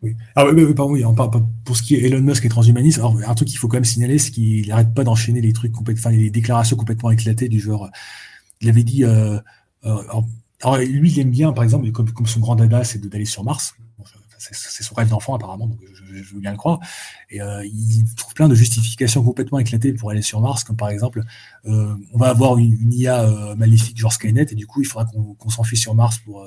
Oui. 0.02 0.16
Ah 0.34 0.46
oui, 0.46 0.64
oui, 0.64 0.74
pardon, 0.74 1.48
pour 1.64 1.76
ce 1.76 1.82
qui 1.82 1.94
est 1.94 2.06
Elon 2.06 2.20
Musk 2.20 2.44
et 2.44 2.48
transhumanisme. 2.48 3.00
Alors, 3.00 3.16
un 3.26 3.34
truc 3.34 3.48
qu'il 3.48 3.58
faut 3.58 3.68
quand 3.68 3.76
même 3.76 3.84
signaler, 3.84 4.18
c'est 4.18 4.30
qu'il 4.30 4.68
n'arrête 4.68 4.94
pas 4.94 5.04
d'enchaîner 5.04 5.40
les 5.40 5.52
trucs 5.52 5.72
complètement, 5.72 6.10
les 6.10 6.30
déclarations 6.30 6.76
complètement 6.76 7.10
éclatées 7.10 7.48
du 7.48 7.60
genre. 7.60 7.90
Il 8.60 8.68
avait 8.68 8.84
dit, 8.84 9.04
euh, 9.04 9.38
euh, 9.84 10.02
alors, 10.62 10.78
lui, 10.78 11.10
il 11.10 11.18
aime 11.18 11.30
bien, 11.30 11.52
par 11.52 11.64
exemple, 11.64 11.90
comme, 11.92 12.10
comme 12.12 12.26
son 12.26 12.40
grand 12.40 12.56
dada, 12.56 12.84
c'est 12.84 13.04
d'aller 13.06 13.24
sur 13.24 13.44
Mars 13.44 13.74
c'est 14.38 14.82
son 14.82 14.94
rêve 14.94 15.08
d'enfant 15.08 15.34
apparemment, 15.34 15.66
donc 15.66 15.78
je, 15.92 16.34
veux 16.34 16.40
bien 16.40 16.52
le 16.52 16.56
croire. 16.56 16.80
Et 17.30 17.40
euh, 17.40 17.64
il 17.64 18.04
trouve 18.16 18.34
plein 18.34 18.48
de 18.48 18.54
justifications 18.54 19.22
complètement 19.22 19.58
éclatées 19.58 19.92
pour 19.92 20.10
aller 20.10 20.22
sur 20.22 20.40
Mars, 20.40 20.64
comme 20.64 20.76
par 20.76 20.88
exemple, 20.88 21.22
euh, 21.66 21.94
on 22.12 22.18
va 22.18 22.28
avoir 22.28 22.58
une, 22.58 22.92
IA 22.92 23.22
euh, 23.22 23.54
maléfique 23.56 23.98
genre 23.98 24.12
Skynet, 24.12 24.46
et 24.50 24.54
du 24.54 24.66
coup, 24.66 24.80
il 24.80 24.86
faudra 24.86 25.06
qu'on 25.06 25.34
qu 25.34 25.50
s'enfuit 25.50 25.76
sur 25.76 25.94
Mars 25.94 26.18
pour... 26.18 26.46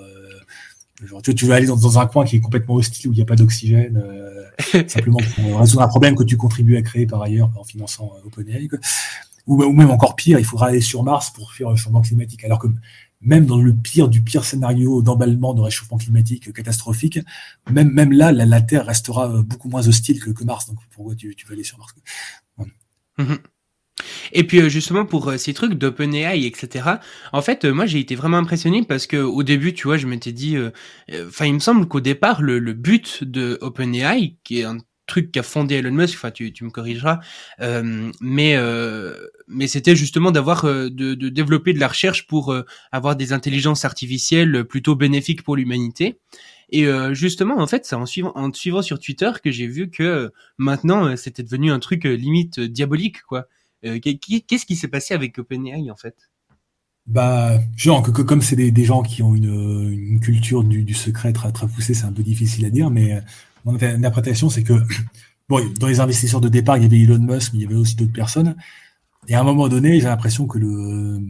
Euh, 1.02 1.08
genre, 1.08 1.22
tu, 1.22 1.34
tu 1.36 1.46
veux 1.46 1.54
aller 1.54 1.68
dans, 1.68 1.78
dans, 1.78 2.00
un 2.00 2.06
coin 2.06 2.26
qui 2.26 2.38
est 2.38 2.42
complètement 2.42 2.76
hostile, 2.76 3.10
où 3.10 3.14
il 3.14 3.18
n'y 3.18 3.22
a 3.22 3.26
pas 3.26 3.36
d'oxygène, 3.36 4.02
euh, 4.04 4.88
simplement 4.88 5.20
pour 5.36 5.60
résoudre 5.60 5.84
un 5.84 5.88
problème 5.88 6.16
que 6.16 6.24
tu 6.24 6.38
contribues 6.38 6.78
à 6.78 6.82
créer 6.82 7.06
par 7.06 7.22
ailleurs 7.22 7.52
en 7.58 7.64
finançant 7.64 8.14
OpenAI. 8.26 8.70
Ou, 9.48 9.64
ou, 9.64 9.74
même 9.74 9.90
encore 9.90 10.16
pire, 10.16 10.40
il 10.40 10.46
faudra 10.46 10.68
aller 10.68 10.82
sur 10.82 11.04
Mars 11.04 11.32
pour 11.32 11.54
faire 11.54 11.70
le 11.70 11.76
changement 11.76 12.02
climatique. 12.02 12.44
Alors 12.44 12.60
que 12.60 12.68
même 13.22 13.46
dans 13.46 13.58
le 13.58 13.74
pire 13.74 14.08
du 14.08 14.22
pire 14.22 14.46
scénario 14.46 15.02
d'emballement 15.02 15.54
de 15.54 15.62
réchauffement 15.62 15.98
climatique 15.98 16.54
catastrophique, 16.54 17.20
même, 17.70 17.92
même 17.92 18.14
là, 18.14 18.32
la, 18.32 18.46
la 18.46 18.62
Terre 18.62 18.86
restera 18.86 19.30
euh, 19.30 19.42
beaucoup 19.42 19.70
moins 19.70 19.88
hostile 19.88 20.24
que, 20.24 20.30
que 20.30 20.44
Mars. 20.44 20.68
Donc 20.68 20.78
pourquoi 20.92 21.16
tu, 21.16 21.36
tu 21.36 21.46
vas 21.48 21.54
aller 21.54 21.64
sur 21.64 21.78
Mars 21.78 21.94
ouais. 22.58 23.26
Et 24.34 24.44
puis 24.46 24.62
euh, 24.62 24.70
justement 24.70 25.06
pour 25.06 25.30
euh, 25.30 25.38
ces 25.38 25.54
trucs 25.54 25.74
d'OpenAI, 25.74 26.46
etc. 26.46 27.00
En 27.34 27.42
fait, 27.42 27.66
moi 27.66 27.86
j'ai 27.86 28.00
été 28.00 28.16
vraiment 28.16 28.38
impressionné 28.38 28.84
parce 28.84 29.08
que 29.08 29.18
au 29.18 29.44
début, 29.44 29.74
tu 29.74 29.88
vois, 29.88 29.98
je 29.98 30.08
m'étais 30.08 30.32
dit, 30.32 30.58
enfin, 31.28 31.46
il 31.46 31.54
me 31.54 31.60
semble 31.60 31.88
qu'au 31.88 32.02
départ, 32.02 32.42
le, 32.42 32.60
le 32.60 32.74
but 32.74 33.24
de 33.24 33.58
OpenAI, 33.62 34.36
qui 34.44 34.60
est 34.60 34.64
un 34.66 34.78
truc 35.10 35.32
qu'a 35.34 35.44
fondé 35.44 35.76
Elon 35.76 35.92
Musk, 35.92 36.16
enfin 36.16 36.32
tu, 36.32 36.54
tu 36.54 36.64
me 36.64 36.70
corrigeras, 36.70 37.20
euh, 37.60 38.12
mais 38.22 38.56
euh, 38.56 39.18
mais 39.48 39.68
c'était 39.68 39.96
justement 39.98 40.32
d'avoir 40.32 40.64
euh, 40.64 40.90
de, 40.90 41.16
de, 41.16 41.28
développer 41.28 41.74
de 41.74 41.80
la 41.80 41.90
recherche 41.90 42.28
pour 42.28 42.54
euh, 42.54 42.64
avoir 42.94 43.18
des 43.18 43.34
intelligences 43.34 43.84
artificielles 43.84 44.64
plutôt 44.64 44.96
bénéfiques 44.96 45.44
pour 45.44 45.58
l'humanité. 45.58 46.20
Et 46.72 46.86
euh, 46.86 47.14
justement, 47.16 47.58
en 47.60 47.68
fait, 47.68 47.86
c'est 47.86 47.96
en 47.96 48.06
suivant 48.06 48.32
en 48.36 48.54
suivant 48.54 48.84
sur 48.84 49.00
Twitter 49.00 49.32
que 49.44 49.52
j'ai 49.52 49.68
vu 49.68 49.90
que 49.90 50.32
maintenant 50.58 51.18
c'était 51.18 51.44
devenu 51.44 51.72
un 51.72 51.80
truc 51.80 52.04
limite 52.06 52.60
diabolique, 52.60 53.24
quoi. 53.24 53.48
Qu'est-ce 53.81 54.65
qui 54.65 54.76
s'est 54.76 54.88
passé 54.88 55.14
avec 55.14 55.38
OpenAI 55.38 55.89
en 55.91 55.95
fait? 55.95 56.15
Bah, 57.07 57.60
genre, 57.76 58.03
que, 58.03 58.22
comme 58.22 58.41
c'est 58.41 58.56
des, 58.56 58.85
gens 58.85 59.01
qui 59.01 59.23
ont 59.23 59.34
une, 59.34 60.19
culture 60.22 60.64
du, 60.64 60.93
secret 60.93 61.34
très, 61.34 61.51
très 61.51 61.68
poussée, 61.68 61.93
c'est 61.93 62.06
un 62.06 62.11
peu 62.11 62.22
difficile 62.22 62.65
à 62.65 62.69
dire, 62.69 62.91
mais 62.91 63.19
mon 63.65 63.76
interprétation, 63.76 64.49
c'est 64.49 64.64
que 64.64 64.73
bon, 65.49 65.68
dans 65.80 65.88
les 65.88 65.99
investisseurs 65.99 66.41
de 66.41 66.49
départ, 66.49 66.77
il 66.77 66.84
y 66.84 66.85
avait 66.85 66.99
Elon 66.99 67.19
Musk, 67.19 67.53
mais 67.53 67.60
il 67.60 67.61
y 67.64 67.65
avait 67.65 67.76
aussi 67.76 67.95
d'autres 67.95 68.14
personnes. 68.14 68.56
Et 69.27 69.35
à 69.35 69.41
un 69.41 69.43
moment 69.43 69.68
donné, 69.69 69.99
j'ai 69.99 70.07
l'impression 70.07 70.45
que 70.45 70.60
le, 70.60 71.22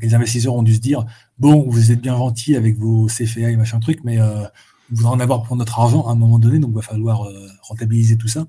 les 0.00 0.14
investisseurs 0.14 0.54
ont 0.54 0.62
dû 0.62 0.74
se 0.74 0.80
dire 0.80 1.04
bon, 1.38 1.68
vous 1.68 1.92
êtes 1.92 2.00
bien 2.00 2.16
gentil 2.16 2.56
avec 2.56 2.78
vos 2.78 3.06
CFA 3.06 3.50
et 3.50 3.56
machin 3.56 3.80
truc, 3.80 4.00
mais 4.04 4.20
euh, 4.20 4.44
on 4.90 4.96
voudra 4.96 5.12
en 5.12 5.20
avoir 5.20 5.42
pour 5.42 5.56
notre 5.56 5.78
argent 5.78 6.06
à 6.06 6.12
un 6.12 6.14
moment 6.14 6.38
donné, 6.38 6.58
donc 6.58 6.70
il 6.70 6.76
va 6.76 6.82
falloir 6.82 7.24
euh, 7.24 7.48
rentabiliser 7.62 8.16
tout 8.16 8.28
ça. 8.28 8.46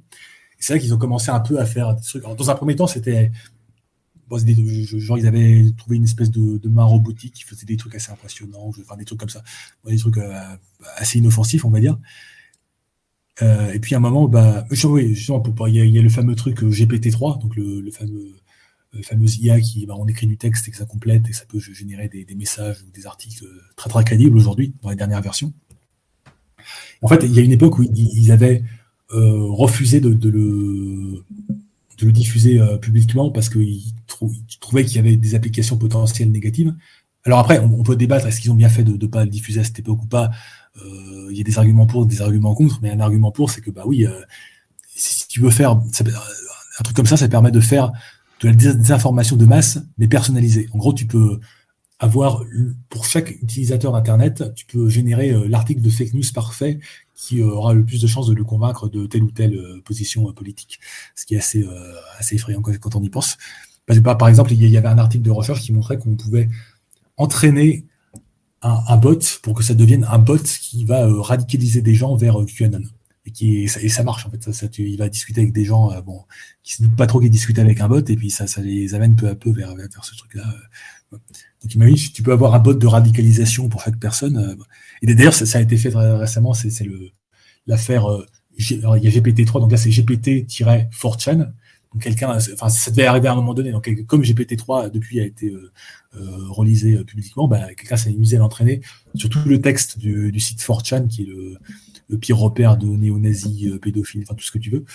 C'est 0.60 0.73
vrai 0.73 0.80
qu'ils 0.80 0.94
ont 0.94 0.98
commencé 0.98 1.31
un 1.31 1.40
peu 1.40 1.60
à 1.60 1.65
faire 1.65 1.95
des 1.95 2.02
trucs. 2.02 2.23
Dans 2.23 2.49
un 2.49 2.56
premier 2.56 2.76
temps, 2.76 2.88
c'était 2.88 3.31
genre, 4.98 5.18
ils 5.18 5.27
avaient 5.27 5.65
trouvé 5.77 5.98
une 5.98 6.03
espèce 6.03 6.30
de, 6.31 6.68
main 6.69 6.84
robotique 6.84 7.34
qui 7.34 7.44
faisait 7.44 7.65
des 7.65 7.77
trucs 7.77 7.95
assez 7.95 8.11
impressionnants, 8.11 8.72
enfin 8.80 8.98
des 8.98 9.06
trucs 9.06 9.19
comme 9.19 9.30
ça, 9.30 9.44
des 9.88 9.98
trucs 9.98 10.19
assez 10.98 11.19
inoffensifs, 11.19 11.65
on 11.65 11.69
va 11.69 11.80
dire. 11.80 11.98
et 13.41 13.80
puis 13.80 13.95
à 13.95 13.98
un 13.98 14.02
moment, 14.02 14.27
bah, 14.27 14.65
oui, 14.84 15.15
il 15.15 15.76
y, 15.76 15.99
a 15.99 16.02
le 16.02 16.10
fameux 16.10 16.36
truc 16.36 16.61
GPT-3, 16.61 17.41
donc 17.41 17.56
le, 17.56 17.90
fameux 17.91 18.36
fameuse 19.03 19.38
IA 19.38 19.60
qui, 19.61 19.86
bah, 19.86 19.95
on 19.98 20.07
écrit 20.07 20.27
du 20.27 20.38
texte 20.38 20.68
et 20.68 20.72
que 20.72 20.77
ça 20.77 20.86
complète 20.86 21.30
et 21.30 21.34
ça 21.34 21.45
peut 21.45 21.60
générer 21.60 22.07
des, 22.10 22.36
messages 22.36 22.84
ou 22.84 22.91
des 22.91 23.06
articles 23.07 23.45
très 23.76 23.90
très 23.90 24.03
crédibles 24.03 24.38
aujourd'hui 24.38 24.73
dans 24.81 24.90
les 24.90 24.95
dernières 24.95 25.22
versions. 25.22 25.53
En 27.02 27.07
fait, 27.07 27.23
il 27.23 27.34
y 27.34 27.40
a 27.40 27.41
une 27.41 27.52
époque 27.52 27.80
où 27.80 27.84
ils 27.84 28.31
avaient 28.31 28.61
euh, 28.61 28.78
refusé 29.11 29.99
de, 29.99 30.10
le, 30.10 31.23
de 31.99 32.06
le 32.06 32.11
diffuser 32.11 32.60
euh, 32.60 32.77
publiquement 32.77 33.30
parce 33.30 33.49
qu'ils 33.49 33.94
trouvaient 34.60 34.86
qu'il 34.86 34.95
y 34.95 34.99
avait 34.99 35.18
des 35.18 35.36
applications 35.36 35.77
potentielles 35.77 36.31
négatives. 36.31 36.73
Alors 37.26 37.40
après, 37.40 37.60
on, 37.60 37.84
peut 37.84 37.95
débattre, 37.95 38.27
est-ce 38.27 38.40
qu'ils 38.40 38.52
ont 38.52 38.56
bien 38.56 38.69
fait 38.69 38.84
de 38.84 38.94
ne 38.94 39.11
pas 39.11 39.23
le 39.26 39.30
diffuser 39.30 39.60
à 39.60 39.64
cette 39.64 39.80
époque 39.80 40.02
ou 40.03 40.07
pas? 40.07 40.31
Euh, 40.77 41.27
Il 41.31 41.38
y 41.38 41.41
a 41.41 41.44
des 41.44 41.57
arguments 41.57 41.86
pour, 41.86 42.06
des 42.06 42.22
arguments 42.22 42.56
contre, 42.56 42.80
mais 42.81 42.91
un 42.91 42.99
argument 42.99 43.31
pour, 43.31 43.49
c'est 43.49 43.61
que 43.61 43.72
bah 43.72 43.84
oui, 43.86 44.06
si 44.95 45.27
tu 45.27 45.41
veux 45.41 45.49
faire 45.49 45.72
un 45.72 46.84
truc 46.84 46.95
comme 46.95 47.06
ça, 47.06 47.18
ça 47.18 47.27
permet 47.27 47.52
de 47.52 47.60
faire 47.60 47.91
de 48.41 48.48
la 48.48 48.53
désinformation 48.53 49.36
de 49.36 49.45
masse, 49.45 49.80
mais 49.98 50.07
personnalisée. 50.07 50.69
En 50.72 50.77
gros, 50.77 50.94
tu 50.94 51.06
peux 51.06 51.41
avoir, 51.99 52.41
pour 52.88 53.06
chaque 53.06 53.31
utilisateur 53.31 53.95
Internet, 53.95 54.53
tu 54.56 54.65
peux 54.65 54.88
générer 54.88 55.36
l'article 55.49 55.81
de 55.81 55.90
fake 55.90 56.14
news 56.14 56.23
parfait 56.34 56.80
qui 57.19 57.41
euh, 57.41 57.47
aura 57.47 57.73
le 57.73 57.83
plus 57.83 58.01
de 58.01 58.07
chances 58.07 58.27
de 58.27 58.33
le 58.33 58.45
convaincre 58.45 58.87
de 58.87 59.05
telle 59.05 59.23
ou 59.23 59.31
telle 59.31 59.53
euh, 59.53 59.81
position 59.83 60.29
euh, 60.29 60.31
politique. 60.31 60.79
Ce 61.15 61.25
qui 61.25 61.35
est 61.35 61.37
assez, 61.37 61.65
effrayant 62.31 62.61
quand, 62.61 62.95
on 62.95 63.03
y 63.03 63.09
pense. 63.09 63.37
Que, 63.87 63.99
par 63.99 64.29
exemple, 64.29 64.53
il 64.53 64.65
y 64.65 64.77
avait 64.77 64.87
un 64.87 64.97
article 64.97 65.23
de 65.23 65.31
recherche 65.31 65.61
qui 65.61 65.73
montrait 65.73 65.97
qu'on 65.97 66.15
pouvait 66.15 66.47
entraîner 67.17 67.85
un, 68.61 68.97
bot 68.97 69.19
pour 69.41 69.53
que 69.53 69.63
ça 69.63 69.73
devienne 69.73 70.05
un 70.09 70.17
bot 70.17 70.37
qui 70.37 70.85
va 70.85 71.07
radicaliser 71.21 71.81
des 71.81 71.93
gens 71.93 72.15
vers 72.15 72.37
QAnon. 72.45 72.83
Et, 73.41 73.67
ça 73.67 74.03
marche 74.03 74.25
en 74.25 74.29
fait. 74.31 74.77
Il 74.77 74.97
va 74.97 75.09
discuter 75.09 75.41
avec 75.41 75.53
des 75.53 75.65
gens 75.65 76.01
bon, 76.01 76.23
qui 76.63 76.73
se 76.73 76.83
doutent 76.83 76.95
pas 76.95 77.07
trop 77.07 77.19
qu'ils 77.19 77.29
discutent 77.29 77.59
avec 77.59 77.81
un 77.81 77.87
bot 77.87 77.99
et 77.99 78.15
puis 78.15 78.29
ça, 78.29 78.47
ça 78.47 78.61
les 78.61 78.95
amène 78.95 79.15
peu 79.15 79.27
à 79.27 79.35
peu 79.35 79.51
vers, 79.51 79.75
vers 79.75 80.03
ce 80.03 80.15
truc-là. 80.15 80.43
Donc 81.11 81.73
imagine, 81.73 82.11
tu 82.13 82.21
peux 82.21 82.31
avoir 82.31 82.53
un 82.53 82.59
bot 82.59 82.73
de 82.73 82.87
radicalisation 82.87 83.69
pour 83.69 83.81
chaque 83.81 83.99
personne. 83.99 84.57
Et 85.01 85.13
d'ailleurs, 85.13 85.34
ça, 85.34 85.57
a 85.57 85.61
été 85.61 85.77
fait 85.77 85.89
récemment, 85.95 86.53
c'est 86.53 86.69
l'affaire, 87.67 88.11
euh, 88.11 88.26
il 88.57 88.77
y 88.77 88.85
a 88.85 89.11
GPT-3, 89.11 89.61
donc 89.61 89.71
là 89.71 89.77
c'est 89.77 89.89
GPT-4chan. 89.89 91.51
Donc 91.91 92.03
quelqu'un, 92.03 92.38
enfin 92.53 92.69
ça 92.69 92.91
devait 92.91 93.05
arriver 93.05 93.30
à 93.30 93.31
un 93.31 93.35
moment 93.35 93.53
donné. 93.53 93.71
Donc 93.71 93.89
comme 94.05 94.21
GPT-3 94.21 94.91
depuis 94.91 95.19
a 95.21 95.26
été 95.26 95.47
euh, 95.47 95.71
euh 96.15 96.47
relisé 96.49 96.95
euh, 96.95 97.03
publiquement, 97.03 97.47
bah, 97.47 97.73
quelqu'un 97.73 97.97
s'est 97.97 98.09
amusé 98.09 98.35
à 98.35 98.39
l'entraîner 98.39 98.81
sur 99.15 99.30
tout 99.30 99.39
le 99.45 99.59
texte 99.59 99.97
du, 99.97 100.31
du 100.31 100.39
site 100.39 100.59
4chan, 100.59 101.07
qui 101.07 101.23
est 101.23 101.26
le, 101.26 101.57
le 102.09 102.17
pire 102.17 102.38
repère 102.38 102.77
de 102.77 102.85
néo-nazis, 102.85 103.71
pédophiles, 103.81 104.21
enfin 104.23 104.35
tout 104.35 104.43
ce 104.43 104.51
que 104.51 104.59
tu 104.59 104.69
veux. 104.69 104.85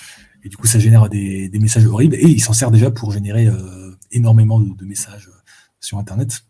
Et 0.44 0.48
du 0.48 0.56
coup, 0.56 0.66
ça 0.66 0.78
génère 0.78 1.09
des, 1.09 1.48
des 1.48 1.59
messages 1.59 1.86
horribles. 1.86 2.16
Et 2.16 2.28
il 2.28 2.40
s'en 2.40 2.52
sert 2.52 2.70
déjà 2.70 2.90
pour 2.90 3.10
générer 3.10 3.48
énormément 4.12 4.60
de, 4.60 4.74
de, 4.74 4.85
messages 4.85 5.31
sur 5.81 5.98
Internet. 5.98 6.44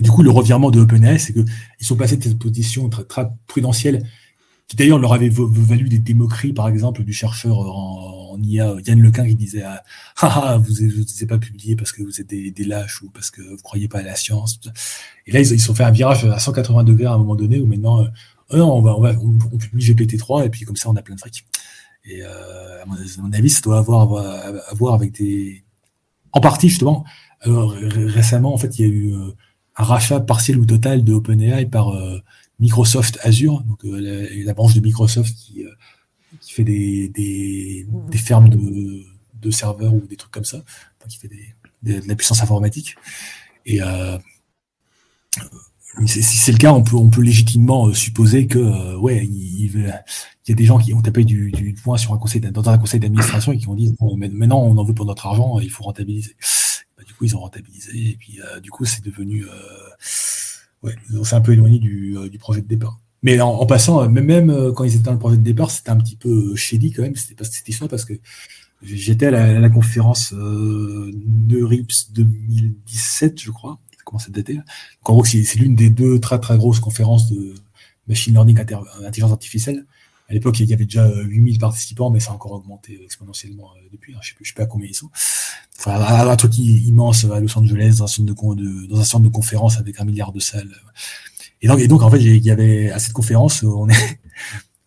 Du 0.00 0.10
coup, 0.10 0.22
le 0.22 0.30
revirement 0.30 0.70
de 0.70 0.80
OpenAI, 0.80 1.18
c'est 1.18 1.32
qu'ils 1.32 1.46
sont 1.80 1.96
passés 1.96 2.16
de 2.16 2.22
cette 2.22 2.38
position 2.38 2.88
très, 2.88 3.04
très 3.04 3.28
prudentielle, 3.46 4.04
qui 4.66 4.76
d'ailleurs 4.76 4.98
leur 4.98 5.12
avait 5.12 5.28
valu 5.30 5.88
des, 5.88 5.98
démoqueries, 5.98 6.52
par 6.52 6.68
exemple, 6.68 7.04
du 7.04 7.12
chercheur 7.12 7.58
en, 7.58 8.38
IA, 8.42 8.74
Yann 8.86 9.00
Lequin, 9.00 9.26
qui 9.26 9.36
disait 9.36 9.62
ah, 9.62 9.84
ah, 10.16 10.42
ah 10.44 10.58
vous 10.58 10.72
n'êtes 10.72 11.28
pas 11.28 11.38
publié 11.38 11.76
parce 11.76 11.92
que 11.92 12.02
vous 12.02 12.20
êtes 12.20 12.26
des, 12.26 12.50
des, 12.50 12.64
lâches 12.64 13.00
ou 13.02 13.10
parce 13.10 13.30
que 13.30 13.40
vous 13.42 13.62
croyez 13.62 13.86
pas 13.86 14.00
à 14.00 14.02
la 14.02 14.16
science. 14.16 14.58
Et 15.26 15.32
là, 15.32 15.40
ils, 15.40 15.52
ils 15.52 15.60
sont 15.60 15.74
fait 15.74 15.84
un 15.84 15.92
virage 15.92 16.24
à 16.24 16.40
180 16.40 16.82
degrés 16.82 17.06
à 17.06 17.12
un 17.12 17.18
moment 17.18 17.36
donné, 17.36 17.60
où 17.60 17.66
maintenant, 17.66 18.02
euh, 18.02 18.58
on, 18.58 18.80
va, 18.80 18.96
on, 18.96 19.00
va, 19.00 19.12
on, 19.20 19.56
publie 19.56 19.84
GPT-3, 19.84 20.46
et 20.46 20.50
puis 20.50 20.64
comme 20.64 20.76
ça, 20.76 20.90
on 20.90 20.96
a 20.96 21.02
plein 21.02 21.14
de 21.14 21.20
fric. 21.20 21.46
Et 22.04 22.22
euh, 22.22 22.82
à, 22.82 22.86
mon, 22.86 23.32
avis, 23.32 23.50
ça 23.50 23.60
doit 23.60 23.78
avoir 23.78 24.16
à 24.16 24.74
voir 24.74 24.94
avec 24.94 25.12
des... 25.12 25.62
En 26.32 26.40
partie, 26.40 26.68
justement, 26.68 27.04
alors, 27.42 27.70
récemment, 27.70 28.52
en 28.52 28.58
fait, 28.58 28.78
il 28.78 28.82
y 28.82 28.88
a 28.88 28.92
eu... 28.92 29.14
Un 29.76 29.84
rachat 29.84 30.20
partiel 30.20 30.58
ou 30.58 30.66
total 30.66 31.04
de 31.04 31.12
OpenAI 31.12 31.66
par 31.66 31.90
euh, 31.90 32.20
Microsoft 32.60 33.18
Azure, 33.22 33.62
donc 33.62 33.84
euh, 33.84 34.28
la, 34.44 34.54
branche 34.54 34.74
de 34.74 34.80
Microsoft 34.80 35.34
qui, 35.34 35.64
euh, 35.64 35.70
qui 36.40 36.52
fait 36.52 36.64
des, 36.64 37.08
des, 37.08 37.86
des 38.10 38.18
fermes 38.18 38.48
de, 38.48 39.04
de, 39.40 39.50
serveurs 39.50 39.92
ou 39.92 40.00
des 40.06 40.16
trucs 40.16 40.32
comme 40.32 40.44
ça, 40.44 40.62
qui 41.08 41.18
fait 41.18 41.28
des, 41.28 41.54
de 41.82 42.06
la 42.06 42.14
puissance 42.14 42.40
informatique. 42.42 42.96
Et 43.66 43.80
si 46.06 46.22
c'est 46.22 46.52
le 46.52 46.58
cas, 46.58 46.72
on 46.72 46.82
peut, 46.82 46.96
on 46.96 47.08
peut 47.08 47.22
légitimement 47.22 47.92
supposer 47.92 48.46
que, 48.46 48.94
ouais, 48.96 49.24
il, 49.24 49.64
il, 49.64 49.86
y 50.48 50.52
a 50.52 50.54
des 50.54 50.64
gens 50.64 50.78
qui 50.78 50.94
ont 50.94 51.02
tapé 51.02 51.24
du, 51.24 51.50
du 51.50 51.74
poing 51.74 51.96
sur 51.96 52.12
un 52.14 52.18
conseil, 52.18 52.40
dans 52.40 52.68
un 52.68 52.78
conseil 52.78 53.00
d'administration 53.00 53.52
et 53.52 53.58
qui 53.58 53.68
ont 53.68 53.74
dit, 53.74 53.94
bon, 53.98 54.16
maintenant, 54.16 54.62
on 54.62 54.76
en 54.78 54.84
veut 54.84 54.94
pour 54.94 55.06
notre 55.06 55.26
argent, 55.26 55.58
il 55.58 55.70
faut 55.70 55.84
rentabiliser 55.84 56.36
ils 57.24 57.36
ont 57.36 57.40
rentabilisé. 57.40 58.10
Et 58.10 58.16
puis, 58.18 58.40
euh, 58.40 58.60
du 58.60 58.70
coup, 58.70 58.84
c'est 58.84 59.04
devenu. 59.04 59.44
Euh, 59.44 59.48
ouais, 60.82 60.94
c'est 61.24 61.34
un 61.34 61.40
peu 61.40 61.52
éloigné 61.52 61.78
du, 61.78 62.16
euh, 62.16 62.28
du, 62.28 62.38
projet 62.38 62.60
de 62.60 62.68
départ. 62.68 63.00
Mais 63.22 63.40
en, 63.40 63.64
passant, 63.64 64.06
même, 64.08 64.72
quand 64.74 64.84
ils 64.84 64.96
étaient 64.96 65.04
dans 65.04 65.12
le 65.12 65.18
projet 65.18 65.38
de 65.38 65.42
départ, 65.42 65.70
c'était 65.70 65.90
un 65.90 65.96
petit 65.96 66.16
peu 66.16 66.54
shady 66.54 66.92
quand 66.92 67.02
même. 67.02 67.16
C'était 67.16 67.34
pas 67.34 67.44
cette 67.44 67.66
histoire 67.66 67.88
parce 67.88 68.04
que 68.04 68.14
j'étais 68.82 69.26
à 69.26 69.30
la, 69.58 69.70
conférence 69.70 70.32
euh, 70.34 71.10
Neurips 71.48 72.12
2017, 72.12 73.40
je 73.40 73.50
crois. 73.50 73.78
Ça 73.96 74.04
commence 74.04 74.28
à 74.28 74.30
dater. 74.30 74.60
en 75.04 75.12
gros, 75.14 75.24
c'est 75.24 75.54
l'une 75.56 75.74
des 75.74 75.90
deux 75.90 76.20
très 76.20 76.38
très 76.38 76.56
grosses 76.56 76.80
conférences 76.80 77.30
de 77.30 77.54
machine 78.08 78.34
learning, 78.34 78.58
intelligence 79.04 79.32
artificielle. 79.32 79.86
À 80.28 80.32
l'époque, 80.32 80.58
il 80.60 80.66
y 80.66 80.72
avait 80.72 80.86
déjà 80.86 81.06
8000 81.08 81.58
participants, 81.58 82.10
mais 82.10 82.20
ça 82.20 82.30
a 82.30 82.34
encore 82.34 82.52
augmenté 82.52 82.98
exponentiellement 83.04 83.70
depuis. 83.92 84.14
Hein. 84.14 84.20
Je 84.22 84.32
ne 84.32 84.38
sais, 84.38 84.50
sais, 84.50 84.54
pas 84.54 84.66
combien 84.66 84.88
ils 84.88 84.94
sont 84.94 85.10
enfin, 85.78 86.28
un 86.28 86.36
truc 86.36 86.56
immense 86.58 87.24
à 87.24 87.40
Los 87.40 87.58
Angeles, 87.58 87.96
dans 87.98 88.04
un 88.04 88.06
centre 88.06 88.54
de, 88.54 88.86
dans 88.86 89.00
un 89.00 89.04
centre 89.04 89.24
de 89.24 89.28
conférence 89.28 89.78
avec 89.78 90.00
un 90.00 90.04
milliard 90.04 90.32
de 90.32 90.40
salles. 90.40 90.74
Et 91.62 91.68
donc, 91.68 91.80
et 91.80 91.88
donc 91.88 92.02
en 92.02 92.10
fait, 92.10 92.20
il 92.20 92.44
y 92.44 92.50
avait 92.50 92.90
à 92.90 92.98
cette 92.98 93.12
conférence, 93.12 93.62
on 93.62 93.88
est 93.88 94.20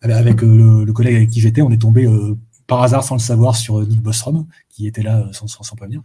avec 0.02 0.42
euh, 0.42 0.84
le, 0.84 0.92
collègue 0.92 1.16
avec 1.16 1.30
qui 1.30 1.40
j'étais, 1.40 1.62
on 1.62 1.70
est 1.70 1.80
tombé 1.80 2.04
euh, 2.04 2.36
par 2.66 2.82
hasard 2.82 3.02
sans 3.02 3.16
le 3.16 3.20
savoir 3.20 3.56
sur 3.56 3.78
euh, 3.78 3.86
Nick 3.86 4.00
Bostrom, 4.00 4.46
qui 4.68 4.86
était 4.86 5.02
là 5.02 5.28
sans, 5.32 5.46
sans, 5.46 5.62
sans 5.62 5.76
prévenir. 5.76 6.02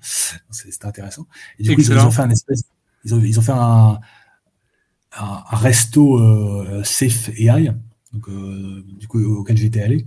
C'était 0.51 0.85
intéressant. 0.85 1.27
Et 1.60 1.64
du 1.64 1.76
coup, 1.76 1.81
ils, 1.81 1.93
ont 1.93 2.11
fait 2.11 2.22
un 2.22 2.30
espèce, 2.30 2.64
ils 3.05 3.14
ont, 3.14 3.19
ils 3.19 3.38
ont 3.38 3.43
fait 3.43 3.51
un, 3.51 3.99
un, 5.15 5.43
resto 5.51 6.19
euh, 6.19 6.84
safe 6.84 7.30
AI, 7.38 7.72
donc 8.14 8.30
du 8.99 9.07
coup 9.07 9.23
auquel 9.23 9.57
j'étais 9.57 9.81
allé. 9.81 10.06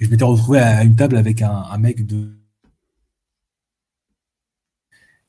Et 0.00 0.04
je 0.04 0.10
m'étais 0.10 0.24
retrouvé 0.24 0.58
à 0.58 0.82
une 0.82 0.96
table 0.96 1.16
avec 1.16 1.42
un, 1.42 1.78
mec 1.78 2.04
de 2.06 2.30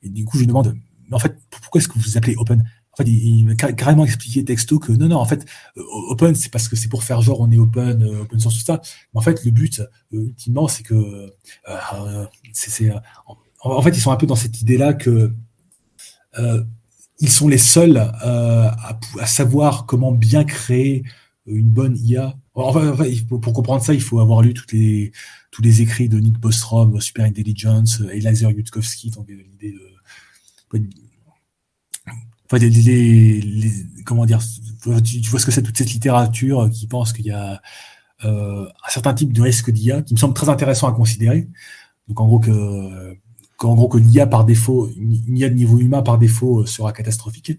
et 0.04 0.10
du 0.10 0.24
coup, 0.24 0.36
je 0.36 0.42
lui 0.42 0.46
demande, 0.46 0.76
mais 1.08 1.16
en 1.16 1.18
fait, 1.18 1.36
pourquoi 1.50 1.80
est-ce 1.80 1.88
que 1.88 1.98
vous 1.98 2.16
appelez 2.16 2.36
Open? 2.36 2.62
En 2.92 2.96
fait, 2.96 3.08
il, 3.10 3.46
m'a 3.46 3.54
carrément 3.54 4.04
expliqué 4.04 4.44
texto 4.44 4.78
que 4.78 4.92
non, 4.92 5.08
non, 5.08 5.16
en 5.16 5.24
fait, 5.24 5.44
euh, 5.76 5.82
Open, 6.10 6.34
c'est 6.34 6.50
parce 6.50 6.68
que 6.68 6.76
c'est 6.76 6.88
pour 6.88 7.02
faire 7.02 7.22
genre 7.22 7.40
on 7.40 7.50
est 7.50 7.58
Open, 7.58 8.02
euh, 8.02 8.20
Open 8.20 8.38
source, 8.38 8.58
tout 8.58 8.64
ça. 8.64 8.80
Mais 9.12 9.18
en 9.18 9.22
fait, 9.22 9.44
le 9.44 9.50
but, 9.50 9.80
euh, 9.80 9.86
ultimement, 10.26 10.68
c'est 10.68 10.84
que, 10.84 11.32
en, 13.64 13.82
fait, 13.82 13.90
ils 13.90 14.00
sont 14.00 14.12
un 14.12 14.16
peu 14.16 14.26
dans 14.26 14.36
cette 14.36 14.60
idée-là 14.60 14.92
que 14.92 15.32
ils 17.20 17.30
sont 17.30 17.48
les 17.48 17.58
seuls 17.58 17.96
à, 17.96 18.98
savoir 19.26 19.86
comment 19.86 20.12
bien 20.12 20.44
créer 20.44 21.04
une 21.46 21.68
bonne 21.68 21.96
IA. 21.98 22.36
Enfin, 22.54 22.96
pour, 23.28 23.40
comprendre 23.52 23.82
ça, 23.82 23.94
il 23.94 24.00
faut 24.00 24.20
avoir 24.20 24.42
lu 24.42 24.54
toutes 24.54 24.72
les, 24.72 25.12
tous 25.50 25.62
les 25.62 25.82
écrits 25.82 26.08
de 26.08 26.18
Nick 26.18 26.38
Bostrom, 26.38 27.00
Super 27.00 27.24
Intelligence, 27.24 28.00
Eliezer 28.12 28.50
Yudkowsky, 28.50 29.10
donc 29.10 29.28
l'idée 29.28 29.72
de 29.72 29.94
enfin, 32.46 32.58
les, 32.58 33.72
comment 34.04 34.26
dire, 34.26 34.40
tu, 34.82 35.20
vois 35.30 35.40
ce 35.40 35.46
que 35.46 35.52
c'est 35.52 35.62
toute 35.62 35.76
cette 35.76 35.92
littérature 35.92 36.68
qui 36.70 36.86
pense 36.86 37.12
qu'il 37.12 37.26
y 37.26 37.30
a 37.30 37.60
euh, 38.24 38.66
un 38.66 38.90
certain 38.90 39.14
type 39.14 39.32
de 39.32 39.42
risque 39.42 39.70
d'IA 39.70 40.02
qui 40.02 40.14
me 40.14 40.18
semble 40.18 40.34
très 40.34 40.48
intéressant 40.48 40.88
à 40.88 40.92
considérer. 40.92 41.48
Donc 42.08 42.20
en 42.20 42.26
gros 42.26 42.38
que 42.38 43.16
qu'en 43.56 43.74
gros 43.74 43.88
que 43.88 43.98
l'IA 43.98 44.26
par 44.26 44.44
défaut, 44.44 44.90
une 44.96 45.36
IA 45.36 45.48
de 45.48 45.54
niveau 45.54 45.78
humain 45.78 46.02
par 46.02 46.18
défaut 46.18 46.66
sera 46.66 46.92
catastrophique 46.92 47.52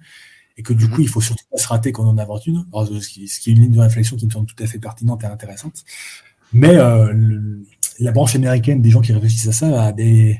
et 0.58 0.64
que 0.64 0.74
du 0.74 0.90
coup 0.90 1.02
il 1.02 1.10
faut 1.10 1.22
surtout 1.22 1.44
pas 1.52 1.58
se 1.58 1.68
rater 1.68 1.92
quand 1.92 2.04
on 2.06 2.10
en 2.10 2.18
invente 2.18 2.48
une. 2.48 2.66
ce, 2.74 3.10
qui, 3.10 3.24
est 3.24 3.54
une 3.54 3.62
ligne 3.62 3.72
de 3.72 3.80
réflexion 3.80 4.16
qui 4.16 4.26
me 4.26 4.32
semble 4.32 4.48
tout 4.48 4.62
à 4.64 4.68
fait 4.68 4.80
pertinente 4.80 5.24
et 5.24 5.28
intéressante. 5.28 5.84
Mais 6.54 6.76
euh, 6.78 7.14
la 8.00 8.12
branche 8.12 8.36
américaine 8.36 8.82
des 8.82 8.90
gens 8.90 9.02
qui 9.02 9.12
réfléchissent 9.12 9.48
à 9.48 9.52
ça 9.52 9.84
a 9.84 9.92
des 9.92 10.40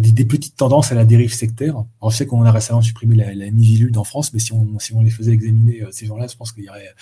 des, 0.00 0.24
petites 0.24 0.56
tendances 0.56 0.92
à 0.92 0.94
la 0.94 1.04
dérive 1.04 1.32
sectaire. 1.32 1.74
Alors, 2.00 2.10
je 2.10 2.16
sais 2.16 2.26
qu'on 2.26 2.44
a 2.44 2.52
récemment 2.52 2.82
supprimé 2.82 3.16
la, 3.16 3.34
la 3.34 3.46
en 3.96 4.04
France, 4.04 4.32
mais 4.34 4.40
si 4.40 4.52
on, 4.52 4.78
si 4.78 4.92
on 4.92 5.00
les 5.00 5.10
faisait 5.10 5.32
examiner, 5.32 5.82
euh, 5.82 5.88
ces 5.90 6.06
gens-là, 6.06 6.26
je 6.26 6.36
pense 6.36 6.52
qu'il 6.52 6.64
y 6.64 6.68
aurait 6.68 6.94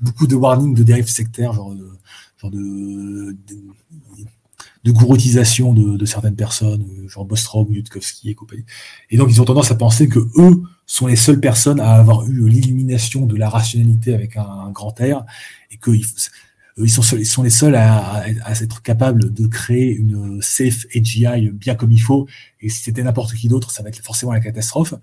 beaucoup 0.00 0.26
de 0.26 0.34
warnings 0.34 0.74
de 0.74 0.82
dérive 0.82 1.08
sectaire, 1.08 1.54
genre 1.54 1.74
de, 1.74 1.88
genre 2.36 2.50
de, 2.50 3.36
de 3.48 3.56
gouroutisation 4.90 5.72
de, 5.72 6.04
certaines 6.04 6.34
personnes, 6.34 6.84
genre 7.06 7.24
Bostrom, 7.24 7.72
Yudkowsky 7.72 8.30
et 8.30 8.34
compagnie. 8.34 8.64
Et 9.10 9.16
donc, 9.16 9.30
ils 9.30 9.40
ont 9.40 9.44
tendance 9.44 9.70
à 9.70 9.76
penser 9.76 10.08
que 10.08 10.18
eux 10.18 10.62
sont 10.86 11.06
les 11.06 11.16
seules 11.16 11.40
personnes 11.40 11.78
à 11.78 11.92
avoir 11.92 12.26
eu 12.26 12.48
l'illumination 12.48 13.26
de 13.26 13.36
la 13.36 13.48
rationalité 13.48 14.12
avec 14.14 14.36
un, 14.36 14.70
grand 14.72 14.94
R, 14.98 15.24
et 15.70 15.76
qu'ils 15.76 16.04
ils 16.78 16.90
sont, 16.90 17.16
ils 17.16 17.26
sont 17.26 17.42
les 17.42 17.50
seuls 17.50 17.76
à, 17.76 18.24
être 18.60 18.82
capables 18.82 19.32
de 19.32 19.46
créer 19.46 19.94
une 19.94 20.40
safe 20.42 20.86
AGI 20.96 21.50
bien 21.52 21.76
comme 21.76 21.92
il 21.92 22.00
faut. 22.00 22.26
Et 22.60 22.68
si 22.68 22.82
c'était 22.82 23.02
n'importe 23.02 23.34
qui 23.34 23.48
d'autre, 23.48 23.70
ça 23.70 23.82
va 23.82 23.90
être 23.90 24.02
forcément 24.02 24.32
la 24.32 24.40
catastrophe. 24.40 24.94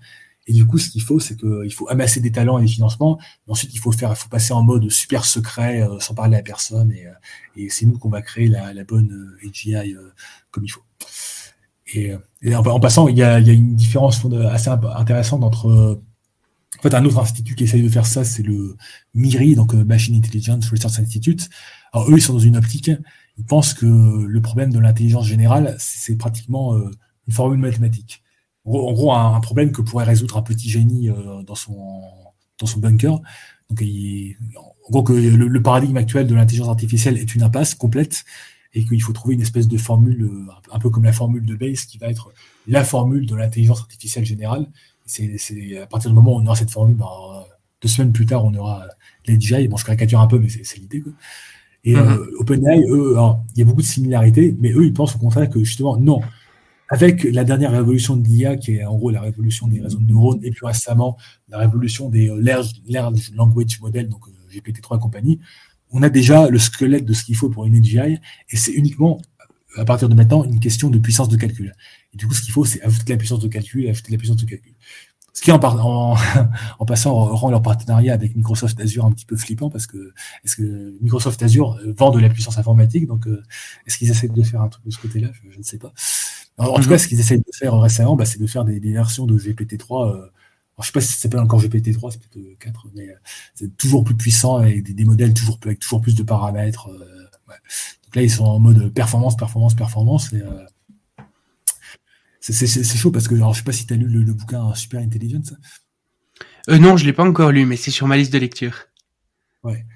Et 0.50 0.52
du 0.52 0.66
coup, 0.66 0.78
ce 0.78 0.90
qu'il 0.90 1.02
faut, 1.02 1.20
c'est 1.20 1.36
qu'il 1.36 1.72
faut 1.72 1.88
amasser 1.88 2.20
des 2.20 2.32
talents 2.32 2.58
et 2.58 2.62
des 2.62 2.68
financements. 2.68 3.20
Ensuite, 3.46 3.72
il 3.72 3.78
faut 3.78 3.92
faire, 3.92 4.18
faut 4.18 4.28
passer 4.28 4.52
en 4.52 4.64
mode 4.64 4.90
super 4.90 5.24
secret, 5.24 5.82
euh, 5.82 6.00
sans 6.00 6.12
parler 6.12 6.36
à 6.36 6.42
personne. 6.42 6.90
Et, 6.90 7.06
euh, 7.06 7.68
c'est 7.70 7.86
nous 7.86 7.98
qu'on 7.98 8.08
va 8.08 8.20
créer 8.20 8.48
la, 8.48 8.82
bonne 8.82 9.12
euh, 9.12 9.48
AGI 9.48 9.94
comme 10.50 10.64
il 10.64 10.68
faut. 10.68 10.82
Et, 11.94 12.12
en, 12.52 12.80
passant, 12.80 13.06
il 13.06 13.16
y, 13.16 13.22
a, 13.22 13.38
une 13.38 13.76
différence 13.76 14.26
assez 14.50 14.70
intéressante 14.70 15.44
entre 15.44 16.00
en 16.78 16.82
fait, 16.82 16.94
un 16.94 17.04
autre 17.04 17.20
institut 17.20 17.54
qui 17.54 17.64
essaye 17.64 17.82
de 17.82 17.88
faire 17.88 18.06
ça, 18.06 18.24
c'est 18.24 18.42
le 18.42 18.76
MIRI, 19.14 19.54
donc 19.54 19.74
Machine 19.74 20.16
Intelligence 20.16 20.68
Research 20.68 20.98
Institute. 20.98 21.48
Alors 21.92 22.10
eux, 22.10 22.16
ils 22.16 22.22
sont 22.22 22.32
dans 22.32 22.38
une 22.40 22.56
optique, 22.56 22.90
ils 23.38 23.44
pensent 23.44 23.72
que 23.72 23.86
le 23.86 24.40
problème 24.40 24.72
de 24.72 24.80
l'intelligence 24.80 25.26
générale, 25.26 25.76
c'est 25.78 26.16
pratiquement 26.16 26.76
une 26.76 27.32
formule 27.32 27.60
mathématique 27.60 28.24
en 28.64 28.92
gros, 28.92 29.12
un, 29.12 29.40
problème 29.40 29.72
que 29.72 29.82
pourrait 29.82 30.04
résoudre 30.04 30.36
un 30.36 30.42
petit 30.42 30.68
génie 30.68 31.08
euh, 31.08 31.42
dans, 31.42 31.54
son, 31.54 32.02
dans 32.58 32.66
son 32.66 32.80
bunker. 32.80 33.20
Donc, 33.70 33.82
en 33.82 34.90
gros, 34.90 35.02
que 35.02 35.12
le, 35.12 35.62
paradigme 35.62 35.96
actuel 35.96 36.26
de 36.26 36.34
l'intelligence 36.34 36.68
artificielle 36.68 37.18
est 37.18 37.34
une 37.34 37.42
impasse 37.42 37.74
complète 37.74 38.24
et 38.74 38.84
qu'il 38.84 39.02
faut 39.02 39.12
trouver 39.12 39.34
une 39.34 39.40
espèce 39.40 39.66
de 39.66 39.78
formule, 39.78 40.22
euh, 40.22 40.52
un 40.72 40.78
peu 40.78 40.90
comme 40.90 41.04
la 41.04 41.12
formule 41.12 41.44
de 41.44 41.54
Bayes, 41.54 41.86
qui 41.88 41.98
va 41.98 42.08
être 42.08 42.32
la 42.66 42.84
formule 42.84 43.26
de 43.26 43.34
l'intelligence 43.34 43.80
artificielle 43.80 44.24
générale. 44.24 44.66
C'est 45.06 45.78
à 45.80 45.86
partir 45.86 46.10
du 46.10 46.14
moment 46.14 46.36
où 46.36 46.40
on 46.40 46.46
aura 46.46 46.54
cette 46.54 46.70
formule, 46.70 46.96
ben, 46.96 47.06
deux 47.82 47.88
semaines 47.88 48.12
plus 48.12 48.26
tard, 48.26 48.44
on 48.44 48.54
aura 48.54 48.86
l'AGI. 49.26 49.66
Bon, 49.66 49.76
je 49.76 49.84
caricature 49.84 50.20
un 50.20 50.28
peu, 50.28 50.38
mais 50.38 50.48
c'est 50.48 50.78
l'idée. 50.78 51.02
Et 51.82 51.94
mm-hmm. 51.94 52.18
euh, 52.18 52.36
OpenAI, 52.38 52.84
eux, 52.90 53.16
il 53.54 53.58
y 53.58 53.62
a 53.62 53.64
beaucoup 53.64 53.80
de 53.80 53.86
similarités, 53.86 54.54
mais 54.60 54.70
eux, 54.70 54.84
ils 54.84 54.92
pensent 54.92 55.16
au 55.16 55.18
contraire 55.18 55.48
que 55.48 55.58
justement, 55.60 55.96
non, 55.96 56.20
avec 56.90 57.22
la 57.22 57.44
dernière 57.44 57.70
révolution 57.70 58.16
de 58.16 58.26
l'IA, 58.26 58.56
qui 58.56 58.74
est 58.74 58.84
en 58.84 58.96
gros 58.96 59.10
la 59.10 59.20
révolution 59.20 59.68
des 59.68 59.80
réseaux 59.80 60.00
de 60.00 60.06
neurones, 60.06 60.40
et 60.42 60.50
plus 60.50 60.66
récemment 60.66 61.16
la 61.48 61.58
révolution 61.58 62.10
des 62.10 62.28
euh, 62.28 62.40
large, 62.40 62.72
language 63.34 63.80
models, 63.80 64.08
donc 64.08 64.26
euh, 64.26 64.52
GPT-3 64.52 64.96
et 64.96 65.00
compagnie, 65.00 65.40
on 65.92 66.02
a 66.02 66.08
déjà 66.08 66.48
le 66.48 66.58
squelette 66.58 67.04
de 67.04 67.12
ce 67.12 67.22
qu'il 67.24 67.36
faut 67.36 67.48
pour 67.48 67.64
une 67.64 67.76
AGI, 67.76 68.18
et 68.50 68.56
c'est 68.56 68.72
uniquement, 68.72 69.22
à 69.76 69.84
partir 69.84 70.08
de 70.08 70.14
maintenant, 70.14 70.42
une 70.44 70.58
question 70.58 70.90
de 70.90 70.98
puissance 70.98 71.28
de 71.28 71.36
calcul. 71.36 71.74
Et 72.12 72.16
du 72.16 72.26
coup, 72.26 72.34
ce 72.34 72.42
qu'il 72.42 72.52
faut, 72.52 72.64
c'est 72.64 72.82
ajouter 72.82 73.12
la 73.12 73.16
puissance 73.18 73.38
de 73.38 73.48
calcul 73.48 73.88
ajouter 73.88 74.10
la 74.10 74.18
puissance 74.18 74.36
de 74.36 74.46
calcul. 74.46 74.72
Ce 75.32 75.42
qui, 75.42 75.52
en, 75.52 75.60
en, 75.62 76.16
en, 76.80 76.86
passant, 76.86 77.14
rend 77.14 77.50
leur 77.50 77.62
partenariat 77.62 78.14
avec 78.14 78.34
Microsoft 78.34 78.80
Azure 78.80 79.06
un 79.06 79.12
petit 79.12 79.26
peu 79.26 79.36
flippant 79.36 79.70
parce 79.70 79.86
que 79.86 80.12
est-ce 80.44 80.56
que 80.56 80.96
Microsoft 81.00 81.40
Azure 81.44 81.78
euh, 81.84 81.94
vend 81.96 82.10
de 82.10 82.18
la 82.18 82.28
puissance 82.28 82.58
informatique 82.58 83.06
Donc, 83.06 83.28
est-ce 83.86 83.96
qu'ils 83.96 84.10
essaient 84.10 84.28
de 84.28 84.42
faire 84.42 84.60
un 84.60 84.68
truc 84.68 84.84
de 84.84 84.90
ce 84.90 84.98
côté-là? 84.98 85.28
Je, 85.50 85.56
ne 85.56 85.62
sais 85.62 85.78
pas. 85.78 85.92
En, 86.60 86.74
tout 86.74 86.88
cas, 86.88 86.94
mhm. 86.94 86.98
ce 86.98 87.08
qu'ils 87.08 87.20
essayent 87.20 87.38
de 87.38 87.54
faire 87.54 87.78
récemment, 87.80 88.16
bah, 88.16 88.26
c'est 88.26 88.38
de 88.38 88.46
faire 88.46 88.64
des, 88.64 88.78
versions 88.80 89.24
de 89.24 89.38
GPT-3. 89.38 90.10
Euh, 90.10 90.26
je 90.78 90.82
ne 90.82 90.86
sais 90.86 90.92
pas 90.92 91.00
si 91.00 91.08
ça 91.14 91.22
s'appelle 91.22 91.40
encore 91.40 91.60
GPT-3, 91.60 92.10
c'est 92.10 92.20
peut-être 92.20 92.58
4, 92.58 92.86
mais 92.94 93.08
euh, 93.08 93.14
c'est 93.54 93.76
toujours 93.76 94.04
plus 94.04 94.14
puissant 94.14 94.56
avec 94.56 94.94
des, 94.94 95.04
modèles 95.04 95.32
toujours 95.32 95.58
plus, 95.58 95.70
avec 95.70 95.80
toujours 95.80 96.02
plus 96.02 96.14
de 96.14 96.22
paramètres. 96.22 96.88
Euh, 96.88 97.54
Donc 98.04 98.16
là, 98.16 98.22
ils 98.22 98.30
sont 98.30 98.44
en 98.44 98.58
mode 98.58 98.92
performance, 98.92 99.36
performance, 99.36 99.74
performance. 99.74 100.34
c'est 102.40 102.96
chaud 102.96 103.10
parce 103.10 103.26
que 103.26 103.34
alors, 103.34 103.54
je 103.54 103.60
sais 103.60 103.64
pas 103.64 103.72
si 103.72 103.86
tu 103.86 103.94
as 103.94 103.96
lu 103.96 104.06
le, 104.06 104.32
bouquin 104.34 104.74
Super 104.74 105.00
Intelligence. 105.00 105.54
non, 106.68 106.98
je 106.98 107.06
l'ai 107.06 107.14
pas 107.14 107.24
encore 107.24 107.52
lu, 107.52 107.64
mais 107.64 107.76
c'est 107.76 107.90
sur 107.90 108.06
ma 108.06 108.18
liste 108.18 108.32
de 108.34 108.38
lecture. 108.38 108.76
Ouais. 109.62 109.86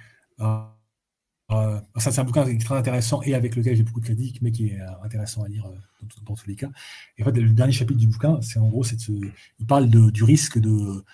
Euh, 1.51 1.79
ça, 1.99 2.11
c'est 2.11 2.21
un 2.21 2.25
bouquin 2.25 2.45
très 2.59 2.75
intéressant 2.75 3.21
et 3.23 3.35
avec 3.35 3.55
lequel 3.55 3.77
j'ai 3.77 3.83
beaucoup 3.83 4.01
de 4.01 4.07
critiques, 4.07 4.41
mais 4.41 4.51
qui 4.51 4.69
est 4.69 4.81
euh, 4.81 5.05
intéressant 5.05 5.43
à 5.43 5.49
lire 5.49 5.67
euh, 5.67 6.07
dans, 6.27 6.35
tous 6.35 6.47
les 6.47 6.57
cas. 6.57 6.71
Et 7.19 7.23
en 7.23 7.27
fait, 7.27 7.33
le 7.33 7.51
dernier 7.51 7.73
chapitre 7.73 7.99
du 7.99 8.07
bouquin, 8.07 8.41
c'est 8.41 8.59
en 8.59 8.69
gros, 8.69 8.83
c'est 8.83 8.97
il 9.09 9.67
parle 9.67 9.89
du 9.89 10.25
risque 10.25 10.59
de, 10.59 11.05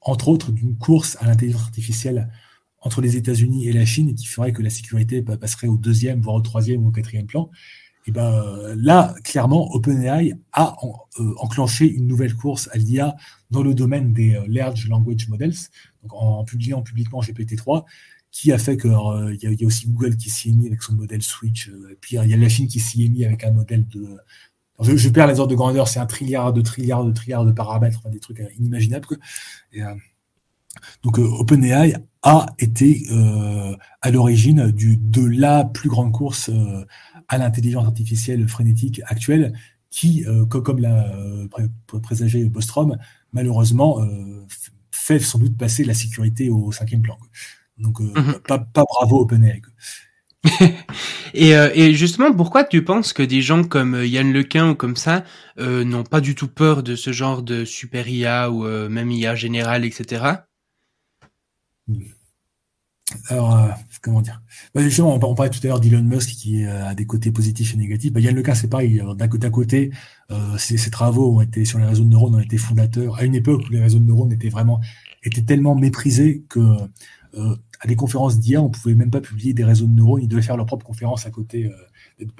entre 0.00 0.28
autres, 0.28 0.52
d'une 0.52 0.76
course 0.76 1.16
à 1.20 1.26
l'intelligence 1.26 1.62
artificielle 1.62 2.30
entre 2.80 3.00
les 3.00 3.16
États-Unis 3.16 3.66
et 3.66 3.72
la 3.72 3.84
Chine 3.84 4.14
qui 4.14 4.26
ferait 4.26 4.52
que 4.52 4.62
la 4.62 4.70
sécurité 4.70 5.22
passerait 5.22 5.66
au 5.66 5.76
deuxième, 5.76 6.20
voire 6.20 6.36
au 6.36 6.42
troisième 6.42 6.84
ou 6.84 6.88
au 6.88 6.92
quatrième 6.92 7.26
plan. 7.26 7.50
Et 8.06 8.12
ben 8.12 8.74
là, 8.76 9.14
clairement, 9.24 9.70
OpenAI 9.74 10.32
a 10.52 10.76
enclenché 11.38 11.90
une 11.90 12.06
nouvelle 12.06 12.34
course 12.34 12.70
à 12.72 12.78
l'IA 12.78 13.16
dans 13.50 13.62
le 13.62 13.74
domaine 13.74 14.12
des 14.12 14.40
large 14.46 14.88
language 14.88 15.28
models, 15.28 15.54
donc 16.02 16.12
en 16.14 16.44
publiant 16.44 16.82
publiquement 16.82 17.20
GPT-3 17.20 17.84
qui 18.30 18.52
a 18.52 18.58
fait 18.58 18.76
qu'il 18.76 18.90
euh, 18.90 19.34
y, 19.40 19.64
a 19.64 19.66
aussi 19.66 19.88
Google 19.88 20.16
qui 20.16 20.30
s'y 20.30 20.50
est 20.50 20.52
mis 20.52 20.66
avec 20.66 20.82
son 20.82 20.94
modèle 20.94 21.22
Switch. 21.22 21.68
Euh, 21.68 21.92
et 21.92 21.96
puis 22.00 22.16
il 22.16 22.28
y 22.28 22.34
a 22.34 22.36
la 22.36 22.48
Chine 22.48 22.68
qui 22.68 22.80
s'y 22.80 23.04
est 23.04 23.08
mis 23.08 23.24
avec 23.24 23.44
un 23.44 23.52
modèle 23.52 23.86
de. 23.88 24.06
Je, 24.80 25.08
perds 25.08 25.26
les 25.26 25.40
ordres 25.40 25.50
de 25.50 25.56
grandeur, 25.56 25.88
c'est 25.88 25.98
un 25.98 26.06
trilliard 26.06 26.52
de 26.52 26.60
trilliards 26.60 27.04
de 27.04 27.10
trilliards 27.10 27.44
de 27.44 27.50
paramètres, 27.50 28.08
des 28.10 28.20
trucs 28.20 28.38
euh, 28.38 28.48
inimaginables. 28.58 29.08
donc 31.02 31.18
OpenAI 31.18 31.94
a 32.22 32.46
été 32.60 33.06
à 34.02 34.10
l'origine 34.10 34.70
de 34.72 35.24
la 35.24 35.64
plus 35.64 35.88
grande 35.88 36.12
course 36.12 36.50
à 37.26 37.38
l'intelligence 37.38 37.86
artificielle 37.86 38.46
frénétique 38.48 39.00
actuelle, 39.06 39.52
qui, 39.90 40.24
comme 40.48 40.78
l'a 40.78 41.12
présagé 42.02 42.44
Bostrom, 42.44 42.98
malheureusement 43.32 44.04
fait 44.92 45.20
sans 45.20 45.38
doute 45.38 45.56
passer 45.56 45.84
la 45.84 45.94
sécurité 45.94 46.50
au 46.50 46.70
cinquième 46.70 47.02
plan. 47.02 47.18
Donc, 47.78 48.00
euh, 48.00 48.04
mhm. 48.04 48.40
pas, 48.46 48.58
bravo 48.74 49.20
OpenAI. 49.20 49.62
et, 51.34 51.56
euh, 51.56 51.70
et, 51.74 51.94
justement, 51.94 52.32
pourquoi 52.32 52.64
tu 52.64 52.84
penses 52.84 53.12
que 53.12 53.22
des 53.22 53.42
gens 53.42 53.64
comme 53.64 53.94
euh, 53.94 54.06
Yann 54.06 54.32
Lequin 54.32 54.70
ou 54.70 54.74
comme 54.74 54.96
ça 54.96 55.24
n'ont 55.58 56.04
pas 56.04 56.20
du 56.20 56.34
tout 56.34 56.48
peur 56.48 56.82
de 56.82 56.94
ce 56.94 57.12
genre 57.12 57.42
de 57.42 57.64
super 57.64 58.08
IA 58.08 58.50
ou 58.50 58.62
même 58.88 59.10
IA 59.10 59.34
générale, 59.34 59.84
etc. 59.84 60.24
Alors, 63.28 63.68
comment 64.02 64.20
dire? 64.20 64.40
Bah, 64.72 64.82
Justement, 64.82 65.14
on, 65.14 65.34
parlait 65.34 65.50
tout 65.50 65.58
à 65.64 65.66
l'heure 65.66 65.80
d'Elon 65.80 66.02
Musk 66.02 66.30
qui 66.30 66.64
a 66.64 66.94
des 66.94 67.06
côtés 67.06 67.32
positifs 67.32 67.74
et 67.74 67.76
négatifs. 67.76 68.12
Bah, 68.12 68.20
Yann 68.20 68.36
Lequin, 68.36 68.54
c'est 68.54 68.68
pareil. 68.68 69.02
D'un 69.16 69.28
côté, 69.28 69.46
à 69.48 69.50
côté, 69.50 69.90
ses, 70.58 70.90
travaux 70.90 71.38
ont 71.38 71.40
été 71.40 71.64
sur 71.64 71.80
les 71.80 71.86
réseaux 71.86 72.04
de 72.04 72.10
neurones 72.10 72.36
ont 72.36 72.40
été 72.40 72.56
fondateurs 72.56 73.18
à 73.18 73.24
une 73.24 73.34
époque 73.34 73.62
où 73.68 73.72
les 73.72 73.80
réseaux 73.80 73.98
de 73.98 74.04
neurones 74.04 74.32
étaient 74.32 74.50
vraiment 74.50 74.80
étaient 75.24 75.42
tellement 75.42 75.74
méprisés 75.74 76.44
que 76.48 76.60
à 77.80 77.86
des 77.86 77.96
conférences 77.96 78.38
d'IA, 78.38 78.60
on 78.60 78.70
pouvait 78.70 78.94
même 78.94 79.10
pas 79.10 79.20
publier 79.20 79.54
des 79.54 79.64
réseaux 79.64 79.86
de 79.86 79.92
neurones, 79.92 80.22
ils 80.22 80.28
devaient 80.28 80.42
faire 80.42 80.56
leur 80.56 80.66
propre 80.66 80.84
conférence 80.84 81.26
à 81.26 81.30
côté. 81.30 81.66
Euh, 81.66 81.72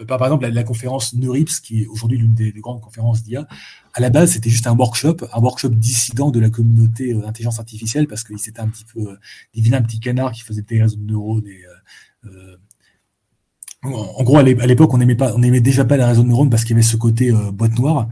par 0.07 0.23
exemple, 0.25 0.47
la, 0.47 0.65
conférence 0.65 1.15
Neurips, 1.15 1.61
qui 1.63 1.83
est 1.83 1.87
aujourd'hui 1.87 2.19
l'une 2.19 2.35
des, 2.35 2.53
grandes 2.53 2.81
conférences 2.81 3.23
d'IA, 3.23 3.47
à 3.95 4.01
la 4.01 4.11
base, 4.11 4.33
c'était 4.33 4.51
juste 4.51 4.67
un 4.67 4.77
workshop, 4.77 5.19
un 5.33 5.41
workshop 5.41 5.71
dissident 5.71 6.31
de 6.31 6.41
la 6.41 6.51
communauté 6.51 7.15
euh, 7.15 7.21
d'intelligence 7.23 7.59
artificielle, 7.59 8.09
parce 8.09 8.25
qu'il 8.25 8.39
s'était 8.39 8.61
un 8.61 8.69
petit 8.69 8.85
peu, 8.85 9.01
euh, 9.01 9.77
un 9.77 9.83
petit 9.83 10.01
canard 10.01 10.33
qui 10.33 10.43
faisait 10.43 10.63
des 10.63 10.83
réseaux 10.83 10.97
de 10.97 11.05
neurones. 11.05 11.45
Euh, 12.25 12.57
en 13.85 14.25
gros, 14.25 14.39
à 14.39 14.43
l'époque, 14.43 14.93
on 14.93 14.99
n'aimait 14.99 15.15
pas, 15.15 15.33
on 15.37 15.43
aimait 15.43 15.61
déjà 15.61 15.85
pas 15.85 15.97
les 15.97 16.05
réseaux 16.05 16.25
de 16.25 16.29
neurones 16.29 16.51
parce 16.51 16.65
qu'il 16.65 16.73
y 16.73 16.75
avait 16.75 16.83
ce 16.83 16.97
côté 16.97 17.33
boîte 17.53 17.79
noire 17.79 18.09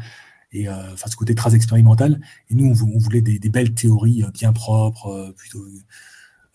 et 0.52 0.68
enfin 0.68 1.10
ce 1.10 1.16
côté 1.16 1.34
très 1.34 1.56
expérimental. 1.56 2.20
Et 2.50 2.54
nous, 2.54 2.70
on, 2.70 2.98
voulait 2.98 3.20
des, 3.20 3.40
des, 3.40 3.48
belles 3.48 3.74
théories 3.74 4.22
bien 4.32 4.52
propres, 4.52 5.34
plutôt 5.36 5.64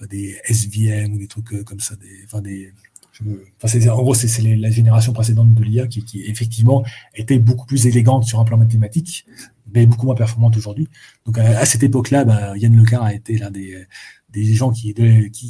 des 0.08 0.38
SVM 0.46 1.14
ou 1.14 1.18
des 1.18 1.28
trucs 1.28 1.54
euh, 1.54 1.64
comme 1.64 1.80
ça. 1.80 1.96
Enfin, 2.26 2.42
des, 2.42 2.74
en 3.90 4.02
gros, 4.02 4.14
c'est 4.14 4.42
la 4.42 4.72
génération 4.72 5.14
précédente 5.14 5.54
de 5.54 5.64
l'IA 5.64 5.88
qui, 5.88 6.24
effectivement 6.26 6.84
était 7.14 7.40
beaucoup 7.40 7.66
plus 7.66 7.86
élégante 7.88 8.24
sur 8.24 8.40
un 8.40 8.46
plan 8.46 8.58
mathématique, 8.58 9.26
mais 9.74 9.86
beaucoup 9.86 10.06
moins 10.06 10.16
performante 10.16 10.58
aujourd'hui. 10.58 10.88
Donc 11.26 11.38
à, 11.38 11.66
cette 11.66 11.84
époque-là, 11.84 12.26
bah, 12.26 12.58
Yann 12.58 12.76
Lequin 12.76 13.02
a 13.02 13.14
été 13.14 13.38
l'un 13.38 13.52
des, 13.52 13.88
gens 14.54 14.72
qui, 14.72 14.94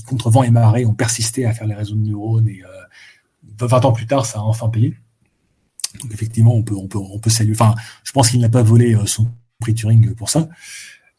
contre 0.05 0.29
vent 0.29 0.43
et 0.43 0.51
marée, 0.51 0.85
ont 0.85 0.93
persisté 0.93 1.45
à 1.45 1.53
faire 1.53 1.67
les 1.67 1.75
réseaux 1.75 1.95
de 1.95 2.01
neurones. 2.01 2.49
Et 2.49 2.61
euh, 2.63 3.67
20 3.67 3.85
ans 3.85 3.93
plus 3.93 4.07
tard, 4.07 4.25
ça 4.25 4.39
a 4.39 4.41
enfin 4.41 4.69
payé. 4.69 4.95
Donc 6.01 6.13
effectivement, 6.13 6.55
on 6.55 6.63
peut, 6.63 6.75
on 6.75 6.87
peut, 6.87 6.99
on 6.99 7.19
peut 7.19 7.29
saluer. 7.29 7.53
Enfin, 7.53 7.75
je 8.03 8.11
pense 8.11 8.29
qu'il 8.29 8.39
n'a 8.39 8.49
pas 8.49 8.63
volé 8.63 8.95
euh, 8.95 9.05
son 9.05 9.29
prix 9.59 9.73
Turing 9.73 10.13
pour 10.15 10.29
ça. 10.29 10.49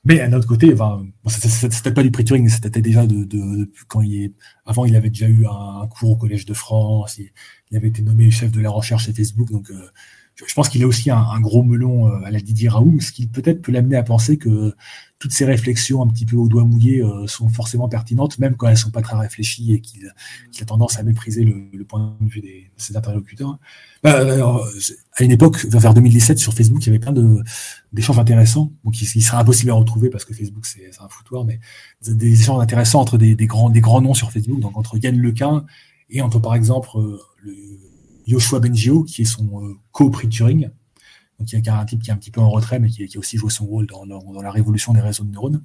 Mais 0.04 0.20
à 0.20 0.28
autre 0.36 0.48
côté, 0.48 0.72
enfin, 0.72 1.06
c'était 1.28 1.92
pas 1.92 2.02
du 2.02 2.10
pre-Turing, 2.10 2.48
c'était 2.48 2.82
déjà 2.82 3.06
de, 3.06 3.22
de, 3.22 3.70
quand 3.86 4.00
il 4.00 4.24
est, 4.24 4.32
avant 4.66 4.84
il 4.84 4.96
avait 4.96 5.10
déjà 5.10 5.28
eu 5.28 5.46
un, 5.46 5.86
cours 5.86 6.10
au 6.10 6.16
Collège 6.16 6.44
de 6.44 6.54
France, 6.54 7.18
il, 7.18 7.76
avait 7.76 7.88
été 7.88 8.02
nommé 8.02 8.30
chef 8.32 8.50
de 8.50 8.60
la 8.60 8.70
recherche 8.70 9.06
chez 9.06 9.12
Facebook, 9.12 9.50
donc 9.50 9.70
euh, 9.70 9.90
je 10.34 10.54
pense 10.54 10.68
qu'il 10.68 10.82
a 10.82 10.88
aussi 10.88 11.10
un, 11.10 11.40
gros 11.40 11.62
melon 11.62 12.08
à 12.24 12.32
la 12.32 12.40
Didier 12.40 12.68
Raoult, 12.68 13.00
ce 13.00 13.12
qui 13.12 13.28
peut-être 13.28 13.62
peut 13.62 13.70
l'amener 13.70 13.96
à 13.96 14.02
penser 14.02 14.38
que 14.38 14.74
toutes 15.22 15.30
ces 15.30 15.44
réflexions 15.44 16.02
un 16.02 16.08
petit 16.08 16.26
peu 16.26 16.34
au 16.34 16.48
doigt 16.48 16.64
mouillé 16.64 17.00
euh, 17.00 17.28
sont 17.28 17.48
forcément 17.48 17.88
pertinentes, 17.88 18.40
même 18.40 18.56
quand 18.56 18.66
elles 18.66 18.76
sont 18.76 18.90
pas 18.90 19.02
très 19.02 19.16
réfléchies 19.16 19.72
et 19.72 19.80
qu'il 19.80 20.08
a 20.08 20.64
tendance 20.64 20.98
à 20.98 21.04
mépriser 21.04 21.44
le, 21.44 21.84
point 21.84 22.16
de 22.20 22.28
vue 22.28 22.40
de 22.40 22.48
ses 22.76 22.96
interlocuteurs. 22.96 23.56
Bah, 24.02 24.20
à 25.12 25.22
une 25.22 25.30
époque, 25.30 25.64
vers 25.66 25.94
2017, 25.94 26.40
sur 26.40 26.54
Facebook, 26.54 26.82
il 26.82 26.86
y 26.86 26.88
avait 26.88 26.98
plein 26.98 27.14
d'échanges 27.92 28.18
intéressants, 28.18 28.72
donc 28.82 29.00
il, 29.00 29.06
il, 29.14 29.22
sera 29.22 29.38
impossible 29.38 29.70
à 29.70 29.74
retrouver 29.74 30.10
parce 30.10 30.24
que 30.24 30.34
Facebook 30.34 30.66
c'est 30.66 30.90
un 31.00 31.08
foutoir, 31.08 31.44
mais 31.44 31.60
des 32.04 32.40
échanges 32.40 32.60
intéressants 32.60 33.00
entre 33.00 33.16
des, 33.16 33.36
grands, 33.46 33.70
des 33.70 33.80
grands 33.80 34.00
noms 34.00 34.14
sur 34.14 34.32
Facebook, 34.32 34.58
donc 34.58 34.76
entre 34.76 34.98
Yann 34.98 35.16
Lequin 35.16 35.64
et 36.10 36.20
entre 36.20 36.40
par 36.40 36.56
exemple 36.56 36.88
euh, 36.96 37.20
le 37.44 37.54
Joshua 38.26 38.58
Bengio, 38.58 39.04
qui 39.04 39.22
est 39.22 39.24
son 39.24 39.62
euh, 39.62 39.74
co-prix 39.92 40.28
Turing, 40.28 40.70
donc 41.38 41.52
il 41.52 41.64
y 41.64 41.68
a 41.68 41.78
un 41.78 41.84
type 41.84 42.02
qui 42.02 42.10
est 42.10 42.12
un 42.12 42.16
petit 42.16 42.30
peu 42.30 42.40
en 42.40 42.50
retrait, 42.50 42.78
mais 42.78 42.88
qui, 42.88 43.02
a 43.02 43.18
aussi 43.18 43.36
joué 43.36 43.50
son 43.50 43.66
rôle 43.66 43.86
dans, 43.86 44.42
la 44.42 44.50
révolution 44.50 44.92
des 44.92 45.00
réseaux 45.00 45.24
de 45.24 45.30
neurones. 45.30 45.62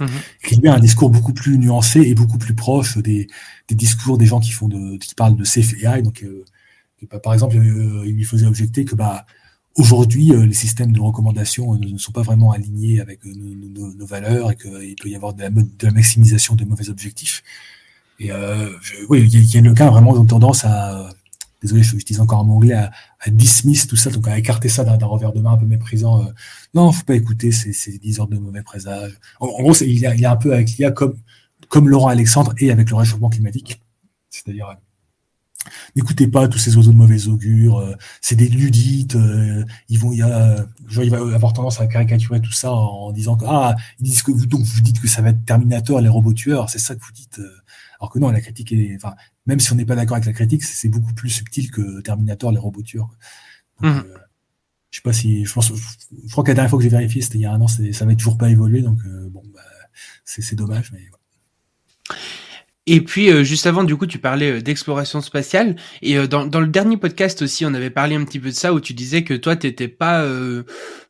Mhm. 0.00 0.08
Qui 0.44 0.68
a 0.68 0.74
un 0.74 0.78
discours 0.78 1.10
beaucoup 1.10 1.32
plus 1.32 1.58
nuancé 1.58 2.00
et 2.02 2.14
beaucoup 2.14 2.38
plus 2.38 2.54
proche 2.54 2.98
des, 2.98 3.26
discours 3.68 4.16
des 4.16 4.26
gens 4.26 4.38
qui 4.38 4.52
font 4.52 4.68
de, 4.68 4.96
qui 4.98 5.14
parlent 5.14 5.36
de 5.36 5.44
safe 5.44 5.72
AI. 5.82 6.02
Donc, 6.02 6.22
euh, 6.22 6.44
bah, 7.10 7.18
par 7.18 7.34
exemple, 7.34 7.56
euh, 7.56 8.04
il 8.06 8.14
lui 8.14 8.24
faisait 8.24 8.46
objecter 8.46 8.84
que 8.84 8.94
bah 8.94 9.26
aujourd'hui 9.76 10.32
euh, 10.32 10.46
les 10.46 10.54
systèmes 10.54 10.92
de 10.92 11.00
recommandation 11.00 11.74
ne 11.74 11.98
sont 11.98 12.12
pas 12.12 12.22
vraiment 12.22 12.52
alignés 12.52 13.00
avec 13.00 13.24
nos, 13.24 14.06
valeurs 14.06 14.52
et 14.52 14.56
qu'il 14.56 14.96
peut 15.00 15.08
y 15.08 15.16
avoir 15.16 15.34
de 15.34 15.42
la, 15.42 15.90
maximisation 15.90 16.54
de 16.54 16.64
mauvais 16.64 16.90
objectifs. 16.90 17.42
Et 18.20 18.30
oui, 19.08 19.28
il 19.32 19.54
y, 19.54 19.58
a 19.58 19.60
le 19.60 19.74
cas 19.74 19.90
vraiment 19.90 20.24
tendance 20.24 20.64
à 20.64 21.10
désolé, 21.60 21.82
je 21.82 21.96
utilise 21.96 22.20
encore 22.20 22.40
en 22.40 22.48
anglais, 22.48 22.74
à, 22.74 22.90
dismiss 23.28 23.86
tout 23.86 23.96
ça, 23.96 24.10
donc 24.10 24.28
à 24.28 24.38
écarter 24.38 24.68
ça 24.68 24.84
d'un 24.84 25.06
revers 25.06 25.32
de 25.32 25.40
main 25.40 25.52
un 25.52 25.56
peu 25.56 25.66
méprisant. 25.66 26.22
Euh, 26.22 26.32
non, 26.74 26.92
faut 26.92 27.04
pas 27.04 27.14
écouter 27.14 27.52
ces, 27.52 27.72
ces 27.72 27.98
10 27.98 28.20
heures 28.20 28.28
de 28.28 28.38
mauvais 28.38 28.62
présages. 28.62 29.18
En, 29.40 29.46
gros, 29.46 29.74
il 29.74 29.98
y, 29.98 30.06
a, 30.06 30.30
un 30.30 30.36
peu 30.36 30.52
avec 30.54 30.70
l'IA 30.76 30.90
comme, 30.90 31.16
comme 31.68 31.88
Laurent 31.88 32.08
Alexandre 32.08 32.54
et 32.58 32.70
avec 32.70 32.90
le 32.90 32.96
réchauffement 32.96 33.28
climatique. 33.28 33.80
C'est-à-dire, 34.30 34.68
euh, 34.68 35.70
n'écoutez 35.96 36.28
pas 36.28 36.48
tous 36.48 36.58
ces 36.58 36.76
oiseaux 36.76 36.92
de 36.92 36.96
mauvais 36.96 37.26
augure, 37.26 37.78
euh, 37.78 37.94
c'est 38.20 38.36
des 38.36 38.48
ludites, 38.48 39.16
euh, 39.16 39.64
ils 39.88 39.98
vont, 39.98 40.14
va 40.16 40.66
avoir 41.34 41.52
tendance 41.52 41.80
à 41.80 41.86
caricaturer 41.86 42.40
tout 42.40 42.52
ça 42.52 42.72
en, 42.72 43.12
disant 43.12 43.36
que, 43.36 43.44
ah, 43.46 43.74
ils 43.98 44.04
disent 44.04 44.22
que 44.22 44.30
vous, 44.30 44.46
donc, 44.46 44.62
vous 44.62 44.80
dites 44.80 45.00
que 45.00 45.08
ça 45.08 45.22
va 45.22 45.30
être 45.30 45.44
Terminator, 45.44 46.00
les 46.00 46.08
robots 46.08 46.32
tueurs, 46.32 46.70
c'est 46.70 46.78
ça 46.78 46.94
que 46.94 47.00
vous 47.00 47.12
dites. 47.12 47.40
alors 47.98 48.10
que 48.10 48.18
non, 48.18 48.30
la 48.30 48.40
critique 48.40 48.72
est, 48.72 48.96
enfin, 48.96 49.14
même 49.48 49.60
si 49.60 49.72
on 49.72 49.76
n'est 49.76 49.86
pas 49.86 49.96
d'accord 49.96 50.16
avec 50.16 50.26
la 50.26 50.34
critique, 50.34 50.62
c'est 50.62 50.88
beaucoup 50.88 51.14
plus 51.14 51.30
subtil 51.30 51.70
que 51.70 52.02
Terminator, 52.02 52.52
les 52.52 52.58
robots. 52.58 52.82
Mhm. 53.80 53.88
Euh, 53.96 54.02
je 54.90 54.98
sais 54.98 55.02
pas 55.02 55.14
si, 55.14 55.44
je 55.44 55.52
pense, 55.52 55.72
je 55.72 56.30
crois 56.30 56.44
que 56.44 56.50
la 56.50 56.54
dernière 56.54 56.70
fois 56.70 56.78
que 56.78 56.82
j'ai 56.82 56.90
vérifié, 56.90 57.22
c'était 57.22 57.38
il 57.38 57.42
y 57.42 57.46
a 57.46 57.52
un 57.52 57.60
an, 57.60 57.66
ça 57.66 57.82
n'avait 57.82 58.16
toujours 58.16 58.36
pas 58.36 58.50
évolué, 58.50 58.82
donc 58.82 58.98
euh, 59.06 59.28
bon, 59.30 59.42
bah, 59.52 59.60
c'est 60.24 60.54
dommage, 60.54 60.92
mais. 60.92 61.00
Et 62.90 63.02
puis 63.02 63.30
euh, 63.30 63.42
juste 63.42 63.66
avant, 63.66 63.84
du 63.84 63.96
coup, 63.96 64.06
tu 64.06 64.18
parlais 64.18 64.62
d'exploration 64.62 65.20
spatiale. 65.20 65.76
Et 66.00 66.26
dans, 66.26 66.46
dans, 66.46 66.60
le 66.60 66.68
dernier 66.68 66.96
podcast 66.96 67.42
aussi, 67.42 67.66
on 67.66 67.74
avait 67.74 67.90
parlé 67.90 68.16
un 68.16 68.24
petit 68.24 68.40
peu 68.40 68.48
de 68.48 68.54
ça, 68.54 68.72
où 68.72 68.80
tu 68.80 68.94
disais 68.94 69.24
que 69.24 69.34
toi, 69.34 69.56
t'étais 69.56 69.88
pas, 69.88 70.26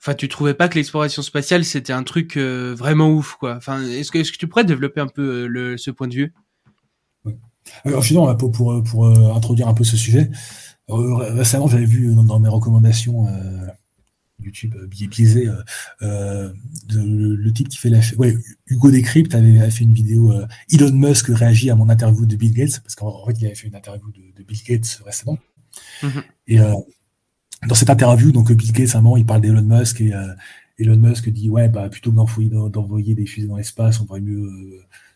enfin, 0.01 0.15
tu 0.15 0.29
trouvais 0.29 0.55
pas 0.55 0.69
que 0.69 0.77
l'exploration 0.77 1.23
spatiale 1.23 1.65
c'était 1.65 1.93
un 1.93 2.05
truc 2.05 2.37
vraiment 2.37 3.11
ouf, 3.11 3.35
quoi. 3.35 3.57
Enfin, 3.57 3.83
est-ce 3.83 4.13
que, 4.13 4.19
est-ce 4.19 4.31
que 4.31 4.39
tu 4.39 4.47
pourrais 4.47 4.65
développer 4.65 5.01
un 5.01 5.09
peu 5.09 5.47
le, 5.47 5.77
ce 5.77 5.91
point 5.91 6.07
de 6.07 6.15
vue? 6.15 6.33
Alors, 7.85 8.05
finalement, 8.05 8.35
pour, 8.35 8.53
pour, 8.53 8.83
pour 8.83 9.07
euh, 9.07 9.33
introduire 9.35 9.69
un 9.69 9.75
peu 9.75 9.85
ce 9.85 9.97
sujet, 9.97 10.31
euh, 10.91 11.15
récemment, 11.35 11.69
j'avais 11.69 11.85
vu 11.85 12.15
dans, 12.15 12.41
mes 12.41 12.49
recommandations 12.49 13.27
euh, 13.29 13.67
YouTube 14.43 14.75
biaisé, 14.87 15.49
le, 16.01 17.51
type 17.51 17.69
qui 17.69 17.77
fait 17.77 17.91
la 17.91 18.01
ouais, 18.19 18.37
Hugo 18.67 18.91
Décrypte 18.91 19.35
avait, 19.35 19.71
fait 19.71 19.85
une 19.85 19.95
vidéo 19.95 20.33
Elon 20.73 20.93
Musk 20.93 21.27
réagit 21.29 21.71
à 21.71 21.75
mon 21.75 21.89
interview 21.89 22.25
de 22.25 22.37
Bill 22.37 22.53
Gates 22.53 22.81
parce 22.81 22.95
qu'en 22.95 23.27
fait 23.27 23.33
il 23.41 23.47
avait 23.47 23.55
fait 23.57 23.67
une 23.67 23.75
interview 23.75 24.07
de, 24.13 24.43
Bill 24.45 24.59
Gates 24.65 25.01
récemment 25.05 25.39
mm-hmm. 26.03 26.23
et 26.47 26.59
dans 27.67 27.75
cette 27.75 27.91
interview 27.91 28.31
donc 28.31 28.53
Bill 28.53 28.71
Gates 28.71 28.95
à 28.95 28.99
un 28.99 29.03
moment 29.03 29.17
il 29.17 29.27
parle 29.27 29.41
d'Elon 29.41 29.63
Musk 29.63 30.01
et 30.01 30.13
Elon 30.79 30.97
Musk 30.97 31.29
dit 31.31 31.51
ouais 31.51 31.69
bah 31.69 31.89
plutôt 31.89 32.13
que 32.13 32.69
d'envoyer 32.69 33.17
des 33.17 33.27
fusées 33.27 33.49
dans 33.49 33.57
l'espace 33.57 34.01
on 34.01 34.05
devrait 34.05 34.21
mieux 34.21 34.49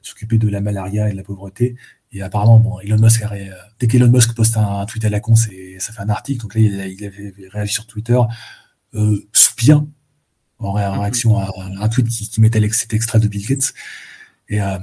s'occuper 0.03 0.39
de 0.39 0.49
la 0.49 0.61
malaria 0.61 1.09
et 1.09 1.13
de 1.13 1.17
la 1.17 1.23
pauvreté 1.23 1.77
et 2.13 2.23
apparemment, 2.23 2.59
bon, 2.59 2.81
Elon 2.81 2.99
Musk, 2.99 3.23
a 3.23 3.33
dès 3.79 3.87
qu'Elon 3.87 4.11
Musk 4.11 4.35
poste 4.35 4.57
un, 4.57 4.85
tweet 4.87 5.05
à 5.05 5.09
la 5.09 5.21
con, 5.21 5.35
ça 5.35 5.49
fait 5.49 6.01
un 6.01 6.09
article. 6.09 6.43
Donc 6.43 6.55
là, 6.55 6.61
il, 6.61 7.05
avait 7.05 7.35
réagi 7.51 7.73
sur 7.73 7.87
Twitter, 7.87 8.19
euh, 8.95 9.27
soupir, 9.33 9.85
en, 10.59 10.73
mhm. 10.73 11.01
réaction 11.01 11.39
à, 11.39 11.51
un 11.81 11.89
tweet 11.89 12.09
qui, 12.09 12.41
mettait 12.41 12.67
cet 12.71 12.93
extrait 12.95 13.19
de 13.19 13.29
Bill 13.29 13.47
Gates. 13.47 13.73
Et 14.49 14.61
euh, 14.61 14.79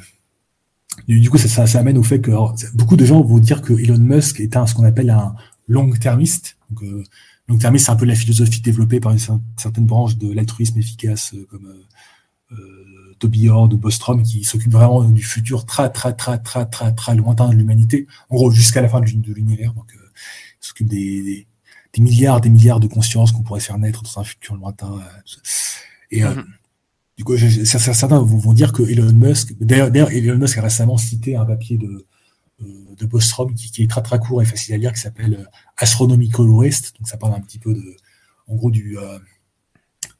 du 1.07 1.29
coup, 1.29 1.37
ça, 1.37 1.67
ça, 1.67 1.79
amène 1.79 1.97
au 1.97 2.03
fait 2.03 2.19
que 2.19 2.31
beaucoup 2.73 2.95
de 2.95 3.05
gens 3.05 3.21
vont 3.21 3.39
dire 3.39 3.61
que 3.61 3.73
Elon 3.73 3.99
Musk 3.99 4.39
est 4.39 4.57
un, 4.57 4.65
ce 4.65 4.73
qu'on 4.73 4.85
appelle 4.85 5.09
un 5.11 5.35
long-termiste. 5.67 6.57
Donc, 6.69 6.83
euh, 6.83 7.03
long-termiste, 7.47 7.85
c'est 7.85 7.91
un 7.91 7.95
peu 7.95 8.05
la 8.05 8.15
philosophie 8.15 8.61
développée 8.61 8.99
par 8.99 9.13
une 9.13 9.19
certaine 9.57 9.85
branche 9.85 10.17
de 10.17 10.33
l'altruisme 10.33 10.77
efficace, 10.79 11.33
euh, 11.33 11.47
comme 11.49 11.67
euh, 12.51 12.55
Toby 13.19 13.49
Ord, 13.49 13.67
de 13.67 13.75
Bostrom, 13.75 14.23
qui 14.23 14.43
s'occupe 14.43 14.71
vraiment 14.71 15.03
du 15.03 15.23
futur 15.23 15.65
très, 15.65 15.89
très, 15.91 16.13
très, 16.13 16.39
très, 16.39 16.65
très, 16.65 16.93
très 16.93 17.15
lointain 17.15 17.49
de 17.49 17.55
l'humanité, 17.55 18.07
en 18.29 18.35
gros, 18.35 18.51
jusqu'à 18.51 18.81
la 18.81 18.89
fin 18.89 19.01
de 19.01 19.33
l'univers. 19.33 19.73
Donc, 19.73 19.93
euh, 19.93 20.09
il 20.61 20.65
s'occupe 20.65 20.87
des, 20.87 21.47
des, 21.93 22.01
milliards, 22.01 22.41
des 22.41 22.49
milliards 22.49 22.79
de 22.79 22.87
consciences 22.87 23.31
qu'on 23.31 23.43
pourrait 23.43 23.59
faire 23.59 23.77
naître 23.77 24.01
dans 24.03 24.19
un 24.19 24.23
futur 24.23 24.55
lointain. 24.55 24.93
Euh, 24.93 25.35
et 26.11 26.23
euh, 26.23 26.33
mhm. 26.33 26.45
du 27.17 27.23
coup, 27.23 27.37
certains 27.37 28.19
vont, 28.19 28.53
dire 28.53 28.71
que 28.71 28.83
Elon 28.83 29.13
Musk, 29.13 29.53
d'ailleurs, 29.59 30.11
Elon 30.11 30.37
Musk 30.37 30.57
a 30.57 30.61
récemment 30.61 30.97
cité 30.97 31.35
un 31.35 31.45
papier 31.45 31.77
de, 31.77 32.07
de 32.59 33.05
Bostrom 33.05 33.53
qui, 33.53 33.69
qui, 33.69 33.83
est 33.83 33.87
très, 33.87 34.01
très 34.01 34.17
court 34.19 34.41
et 34.41 34.45
facile 34.45 34.73
à 34.73 34.77
lire, 34.77 34.93
qui 34.93 35.01
s'appelle 35.01 35.47
Astronomical 35.77 36.47
Waste. 36.47 36.95
Donc, 36.97 37.07
ça 37.07 37.17
parle 37.17 37.33
un 37.33 37.41
petit 37.41 37.59
peu 37.59 37.73
de, 37.73 37.95
en 38.47 38.55
gros, 38.55 38.71
du, 38.71 38.97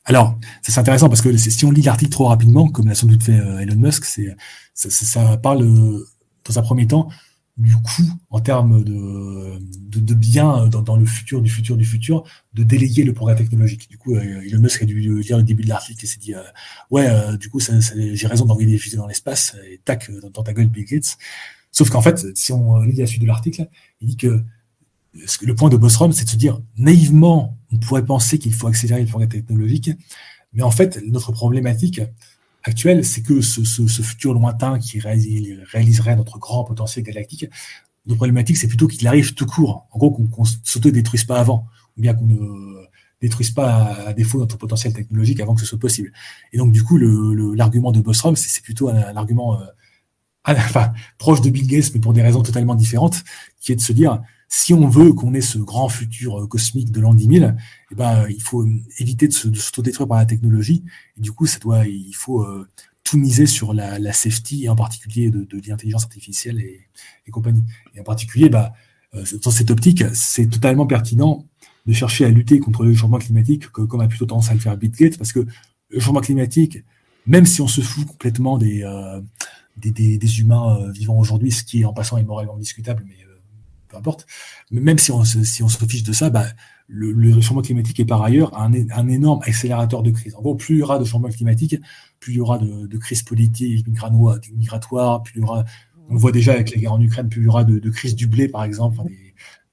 alors, 0.06 0.40
c'est 0.62 0.78
intéressant 0.80 1.08
parce 1.10 1.22
que 1.22 1.36
si 1.38 1.66
on 1.66 1.72
lit 1.72 1.82
l'article 1.82 2.12
trop 2.12 2.26
rapidement, 2.26 2.68
comme 2.70 2.88
l'a 2.88 2.96
sans 2.96 3.08
doute 3.08 3.24
fait 3.24 3.40
euh, 3.40 3.60
Elon 3.60 3.76
Musk, 3.76 4.06
c'est 4.06 4.36
ça, 4.74 5.38
parle 5.38 5.62
euh, 5.64 6.08
dans 6.46 6.58
un 6.58 6.62
premier 6.62 6.88
temps 6.88 7.10
du 7.58 7.76
coût 7.76 8.10
en 8.30 8.40
termes 8.40 8.84
de, 8.84 9.60
de, 10.00 10.14
biens 10.14 10.68
dans, 10.68 10.96
le 10.96 11.06
futur 11.06 11.42
du 11.42 11.50
futur 11.50 11.76
du 11.76 11.84
futur 11.84 12.24
de 12.54 12.64
déléguer 12.64 13.04
le 13.04 13.14
progrès 13.14 13.36
technologique. 13.36 13.90
Du 13.90 13.98
coup, 13.98 14.16
euh, 14.16 14.42
Elon 14.48 14.62
Musk 14.62 14.82
a 14.82 14.86
dû 14.86 15.00
lire 15.00 15.38
le 15.38 15.44
début 15.44 15.64
de 15.64 15.70
l'article 15.70 16.06
et 16.06 16.08
s'est 16.08 16.20
dit 16.20 16.34
ouais, 16.90 17.08
du 17.38 17.50
coup, 17.50 17.60
j'ai 17.60 18.28
raison 18.28 18.46
d'envoyer 18.46 18.72
des 18.72 18.78
fusées 18.78 18.98
dans 18.98 19.08
l'espace 19.08 19.58
et 19.70 19.80
tac 19.84 20.10
dans, 20.34 20.42
ta 20.42 20.54
gueule 20.54 20.68
Bill 20.68 20.86
Gates. 20.86 21.18
Sauf 21.72 21.90
qu'en 21.90 22.02
fait, 22.02 22.36
si 22.36 22.54
on 22.54 22.80
lit 22.80 22.96
la 22.96 23.06
suite 23.06 23.22
de 23.22 23.28
l'article, 23.28 23.68
il 24.00 24.08
dit 24.08 24.18
que 24.18 24.42
le 25.14 25.56
point 25.56 25.70
de 25.70 25.78
Bostrom, 25.78 26.14
c'est 26.14 26.26
de 26.26 26.30
se 26.30 26.36
dire 26.36 26.62
naïvement, 26.78 27.58
on 27.72 27.78
pourrait 27.78 28.06
penser 28.06 28.40
qu'il 28.40 28.54
faut 28.54 28.68
accélérer 28.68 29.02
le 29.02 29.08
progrès 29.08 29.28
technologique, 29.28 29.92
mais 30.54 30.64
en 30.64 30.72
fait, 30.72 31.00
notre 31.08 31.32
problématique 31.32 32.02
actuelle, 32.64 33.06
c'est 33.06 33.22
que 33.22 33.42
ce, 33.42 34.02
futur 34.02 34.34
lointain 34.34 34.80
qui 34.80 35.00
réaliserait 35.00 36.16
notre 36.16 36.38
grand 36.40 36.64
potentiel 36.64 37.06
galactique, 37.06 37.46
notre 38.06 38.18
problématique, 38.18 38.58
c'est 38.58 38.68
plutôt 38.68 38.88
qu'il 38.88 39.08
arrive 39.08 39.34
tout 39.34 39.46
court. 39.46 39.88
En 39.92 40.00
gros, 40.00 40.12
qu'on 40.12 40.44
ne 40.44 40.48
s'auto-détruise 40.64 41.26
pas 41.26 41.40
avant, 41.40 41.68
ou 41.98 42.02
bien 42.02 42.14
qu'on 42.14 42.26
ne 42.26 42.88
détruise 43.22 43.52
pas 43.52 43.94
à, 44.08 44.14
défaut 44.14 44.40
notre 44.40 44.58
potentiel 44.58 44.94
technologique 44.94 45.40
avant 45.40 45.54
que 45.54 45.62
ce 45.62 45.68
soit 45.68 45.80
possible. 45.80 46.12
Et 46.54 46.58
donc, 46.58 46.72
du 46.72 46.84
coup, 46.84 46.98
l'argument 46.98 47.92
de 47.92 48.00
Bostrom, 48.00 48.36
c'est 48.36 48.64
plutôt 48.64 48.90
un, 48.90 49.16
argument 49.16 49.60
euh, 50.48 50.54
proche 51.18 51.42
de 51.42 51.50
Bill 51.50 51.68
Gates, 51.68 51.92
mais 51.94 52.00
pour 52.00 52.14
des 52.14 52.22
raisons 52.22 52.42
totalement 52.42 52.76
différentes, 52.76 53.24
qui 53.60 53.72
est 53.74 53.76
de 53.76 53.82
se 53.82 53.94
dire, 53.94 54.22
si 54.50 54.74
on 54.74 54.88
veut 54.88 55.14
qu'on 55.14 55.36
ait 55.36 55.42
ce 55.42 55.60
grand 55.60 55.90
futur 55.90 56.42
euh, 56.42 56.48
cosmique 56.48 56.92
de 56.92 57.00
l'an 57.00 57.14
10 57.14 57.40
000, 57.40 57.52
eh 57.92 57.96
ben, 57.96 58.26
il 58.30 58.42
faut 58.42 58.68
éviter 58.98 59.28
de 59.28 59.34
s'autodétruire 59.34 60.08
par 60.08 60.18
la 60.18 60.26
technologie. 60.26 60.84
Et 61.18 61.22
du 61.22 61.32
coup, 61.32 61.46
ça 61.46 61.60
doit, 61.60 61.86
il 61.86 62.14
faut 62.14 62.42
euh, 62.42 62.68
tout 63.04 63.20
miser 63.20 63.46
sur 63.46 63.74
la, 63.76 64.00
la, 64.00 64.12
safety, 64.12 64.66
et 64.66 64.70
en 64.70 64.76
particulier 64.76 65.30
de, 65.30 65.44
de 65.44 65.62
l'intelligence 65.68 66.04
artificielle 66.04 66.60
et, 66.62 66.82
et, 67.28 67.32
compagnie. 67.32 67.64
Et 67.94 68.00
en 68.00 68.04
particulier, 68.04 68.50
bah, 68.50 68.74
euh, 69.14 69.24
dans 69.44 69.52
cette 69.52 69.70
optique, 69.70 70.04
c'est 70.14 70.48
totalement 70.48 70.88
pertinent 70.88 71.46
de 71.86 71.94
chercher 71.94 72.26
à 72.26 72.30
lutter 72.30 72.60
contre 72.60 72.84
le 72.84 72.94
changement 72.96 73.20
climatique, 73.20 73.68
comme 73.70 74.02
a 74.02 74.08
plutôt 74.08 74.26
tendance 74.26 74.50
à 74.50 74.56
le 74.56 74.60
faire 74.60 74.76
Bill 74.78 74.92
Gates, 74.92 75.18
parce 75.20 75.32
que 75.32 75.46
le 75.90 76.00
changement 76.00 76.22
climatique, 76.22 76.80
même 77.28 77.46
si 77.46 77.62
on 77.62 77.68
se 77.68 77.82
fout 77.82 78.06
complètement 78.06 78.58
des, 78.58 78.84
des, 79.78 79.92
des, 79.92 80.18
des, 80.18 80.40
humains 80.40 80.92
vivant 80.92 81.18
aujourd'hui, 81.18 81.52
ce 81.52 81.64
qui 81.64 81.86
en 81.86 81.94
passant 81.94 82.18
est 82.18 82.24
moralement 82.24 82.58
discutable, 82.58 83.04
mais 83.08 83.16
peu 83.90 83.98
importe. 83.98 84.26
Mais 84.72 84.80
même 84.80 84.98
si 84.98 85.12
on 85.12 85.24
si 85.26 85.64
on 85.64 85.68
se 85.68 85.84
fiche 85.86 86.04
de 86.04 86.14
ça, 86.14 86.30
bah, 86.30 86.46
le, 86.88 87.34
changement 87.42 87.62
climatique 87.62 88.00
est 88.00 88.06
par 88.06 88.24
ailleurs 88.24 88.58
un, 88.58 88.72
énorme 88.74 89.42
accélérateur 89.44 90.04
de 90.04 90.12
crise. 90.12 90.36
En 90.36 90.42
gros, 90.42 90.56
plus 90.56 90.76
il 90.76 90.80
y 90.80 90.84
aura 90.84 91.00
de 91.00 91.04
changement 91.04 91.30
climatique, 91.30 91.76
plus 92.20 92.34
il 92.34 92.38
y 92.38 92.40
aura 92.42 92.58
de, 92.58 92.88
de 92.88 92.98
crises 92.98 93.24
politiques, 93.24 93.86
migratoires, 93.88 95.22
plus 95.22 95.34
il 95.36 95.42
y 95.42 95.44
aura, 95.44 95.66
on 96.10 96.14
le 96.14 96.20
voit 96.20 96.32
déjà 96.32 96.54
avec 96.54 96.72
les 96.72 96.82
guerres 96.82 96.94
en 96.94 97.02
Ukraine, 97.02 97.30
plus 97.30 97.42
il 97.42 97.46
y 97.46 97.48
aura 97.48 97.64
de, 97.64 97.80
de 97.80 97.90
crises 97.90 98.16
du 98.16 98.28
blé, 98.28 98.48
par 98.48 98.64
exemple, 98.64 99.02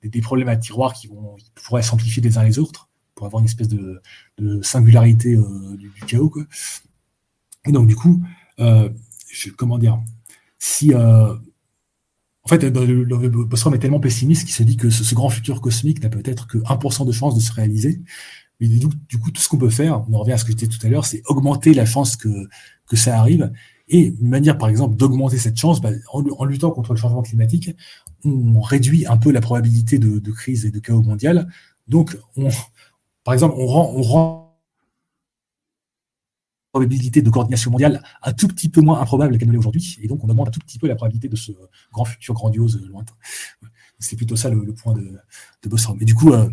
des, 0.03 0.21
problèmes 0.21 0.49
à 0.49 0.57
tiroir 0.57 0.93
qui, 0.93 1.07
vont, 1.09 1.37
pourraient 1.55 1.83
s'amplifier 1.83 2.23
les 2.23 2.39
uns 2.39 2.45
les 2.45 2.59
autres 2.59 2.89
pour 3.15 3.27
avoir 3.27 3.41
une 3.41 3.49
espèce 3.49 3.69
de, 3.69 4.03
singularité 4.63 5.37
du, 5.79 5.91
chaos. 6.07 6.33
Et 7.67 7.73
donc, 7.73 7.89
du 7.89 7.97
coup, 7.97 8.23
je, 8.59 9.51
comment 9.57 9.79
dire, 9.79 9.99
si 10.59 10.93
en 12.47 12.49
fait, 12.49 12.65
Bostrom 12.71 13.75
est 13.75 13.81
tellement 13.81 13.99
pessimiste 13.99 14.45
qu'il 14.45 14.55
se 14.55 14.63
dit 14.63 14.77
que 14.77 14.89
ce, 14.89 15.15
grand 15.17 15.31
futur 15.31 15.61
cosmique 15.61 16.01
n'a 16.01 16.09
peut-être 16.09 16.47
que 16.47 16.59
1% 16.59 17.05
de 17.05 17.11
chance 17.11 17.35
de 17.35 17.41
se 17.41 17.53
réaliser. 17.53 18.01
Mais 18.61 18.69
du, 18.69 19.19
coup, 19.19 19.33
tout 19.33 19.43
ce 19.43 19.49
qu'on 19.49 19.59
peut 19.59 19.69
faire, 19.69 20.05
on 20.09 20.17
revient 20.17 20.35
à 20.35 20.39
ce 20.39 20.45
que 20.45 20.53
je 20.53 20.57
disais 20.57 20.71
tout 20.71 20.87
à 20.87 20.89
l'heure, 20.89 21.05
c'est 21.05 21.23
augmenter 21.27 21.75
la 21.75 21.85
chance 21.85 22.15
que, 22.15 22.29
que 22.87 22.95
ça 22.95 23.19
arrive. 23.19 23.51
Et 23.89 24.15
une 24.21 24.29
manière, 24.29 24.59
par 24.59 24.69
exemple, 24.69 24.95
d'augmenter 24.95 25.39
cette 25.39 25.57
chance, 25.57 25.81
bah, 25.81 25.91
en, 26.13 26.45
luttant 26.45 26.71
contre 26.71 26.93
le 26.93 27.01
changement 27.01 27.23
climatique, 27.23 27.73
on 28.25 28.61
réduit 28.61 29.07
un 29.09 29.17
peu 29.17 29.33
la 29.33 29.41
probabilité 29.41 29.99
de, 29.99 30.31
crise 30.31 30.67
et 30.67 30.71
de 30.71 30.79
chaos 30.79 31.03
mondial. 31.03 31.49
Donc, 31.89 32.17
on, 32.37 32.49
par 33.25 33.35
exemple, 33.35 33.57
on 33.59 33.67
rend 33.67 34.46
de 36.85 37.31
coordination 37.31 37.71
mondiale 37.71 38.03
un 38.23 38.33
tout 38.33 38.49
petit 38.49 38.69
peu 38.69 38.81
moins 38.81 39.01
improbable 39.01 39.39
qu'elle 39.39 39.49
ne 39.49 39.53
l'est 39.53 39.59
aujourd'hui. 39.59 39.99
Et 40.03 40.09
donc, 40.09 40.23
on 40.25 40.29
augmente 40.29 40.49
un 40.49 40.51
tout 40.51 40.61
petit 40.61 40.79
peu 40.79 40.87
la 40.87 40.95
probabilité 40.95 41.29
de 41.29 41.37
ce 41.37 41.53
grand 41.93 42.05
futur 42.05 42.35
grandiose 42.35 42.83
lointain. 42.89 43.15
C'est 43.99 44.17
plutôt 44.17 44.37
ça 44.37 44.51
le, 44.51 44.75
point 44.75 44.95
de, 44.95 45.19
de 45.63 45.69
Bostrom. 45.69 45.97
Et 46.01 46.05
du 46.05 46.15
coup, 46.15 46.33
euh, 46.33 46.49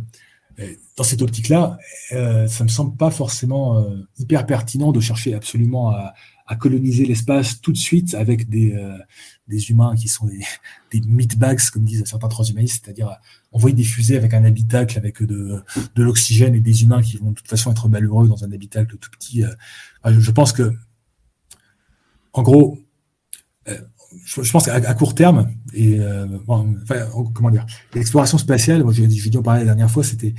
euh, 0.60 0.74
dans 0.98 1.04
cette 1.04 1.22
optique-là, 1.22 1.78
euh, 2.12 2.48
ça 2.48 2.64
me 2.64 2.70
semble 2.70 2.96
pas 2.96 3.10
forcément 3.10 3.80
euh, 3.80 4.08
hyper 4.20 4.46
pertinent 4.46 4.92
de 4.92 5.00
chercher 5.00 5.34
absolument 5.34 5.90
à, 5.90 6.14
à 6.54 6.56
coloniser 6.56 7.06
l'espace 7.06 7.60
tout 7.62 7.72
de 7.72 7.78
suite 7.78 8.14
avec 8.14 8.48
des, 8.48 8.74
euh, 8.74 8.96
des 9.48 9.72
humains 9.72 9.96
qui 9.96 10.08
sont 10.08 10.28
des, 10.28 11.02
meatbags, 11.08 11.60
comme 11.72 11.84
disent 11.84 12.04
certains 12.06 12.28
transhumanistes, 12.28 12.86
c'est-à-dire 12.86 13.18
envoyer 13.52 13.76
des 13.76 13.84
fusées 13.84 14.16
avec 14.16 14.36
un 14.36 14.44
habitacle, 14.46 14.98
avec 15.00 15.24
de, 15.24 15.64
de 15.96 16.04
l'oxygène 16.04 16.54
et 16.54 16.60
des 16.60 16.84
humains 16.84 17.02
qui 17.02 17.18
vont 17.18 17.32
de 17.32 17.36
toute 17.36 17.48
façon 17.48 17.72
être 17.72 17.90
malheureux 17.90 18.28
dans 18.28 18.44
un 18.44 18.52
habitacle 18.52 18.98
tout 18.98 19.10
petit. 19.10 19.44
Euh. 19.44 19.50
je 20.06 20.32
pense 20.32 20.54
que, 20.54 20.72
en 22.34 22.44
gros, 22.44 22.78
euh, 23.68 23.80
je, 24.26 24.52
pense 24.52 24.66
qu'à 24.66 24.94
court 24.94 25.16
terme, 25.16 25.52
et 25.74 26.00
comment 26.46 27.50
dire, 27.50 27.66
l'exploration 27.96 28.38
spatiale, 28.38 28.84
moi 28.84 28.94
j'ai 28.94 29.08
dû 29.08 29.38
en 29.38 29.42
parler 29.42 29.62
la 29.62 29.66
dernière 29.66 29.90
fois, 29.90 30.04
c'était 30.04 30.36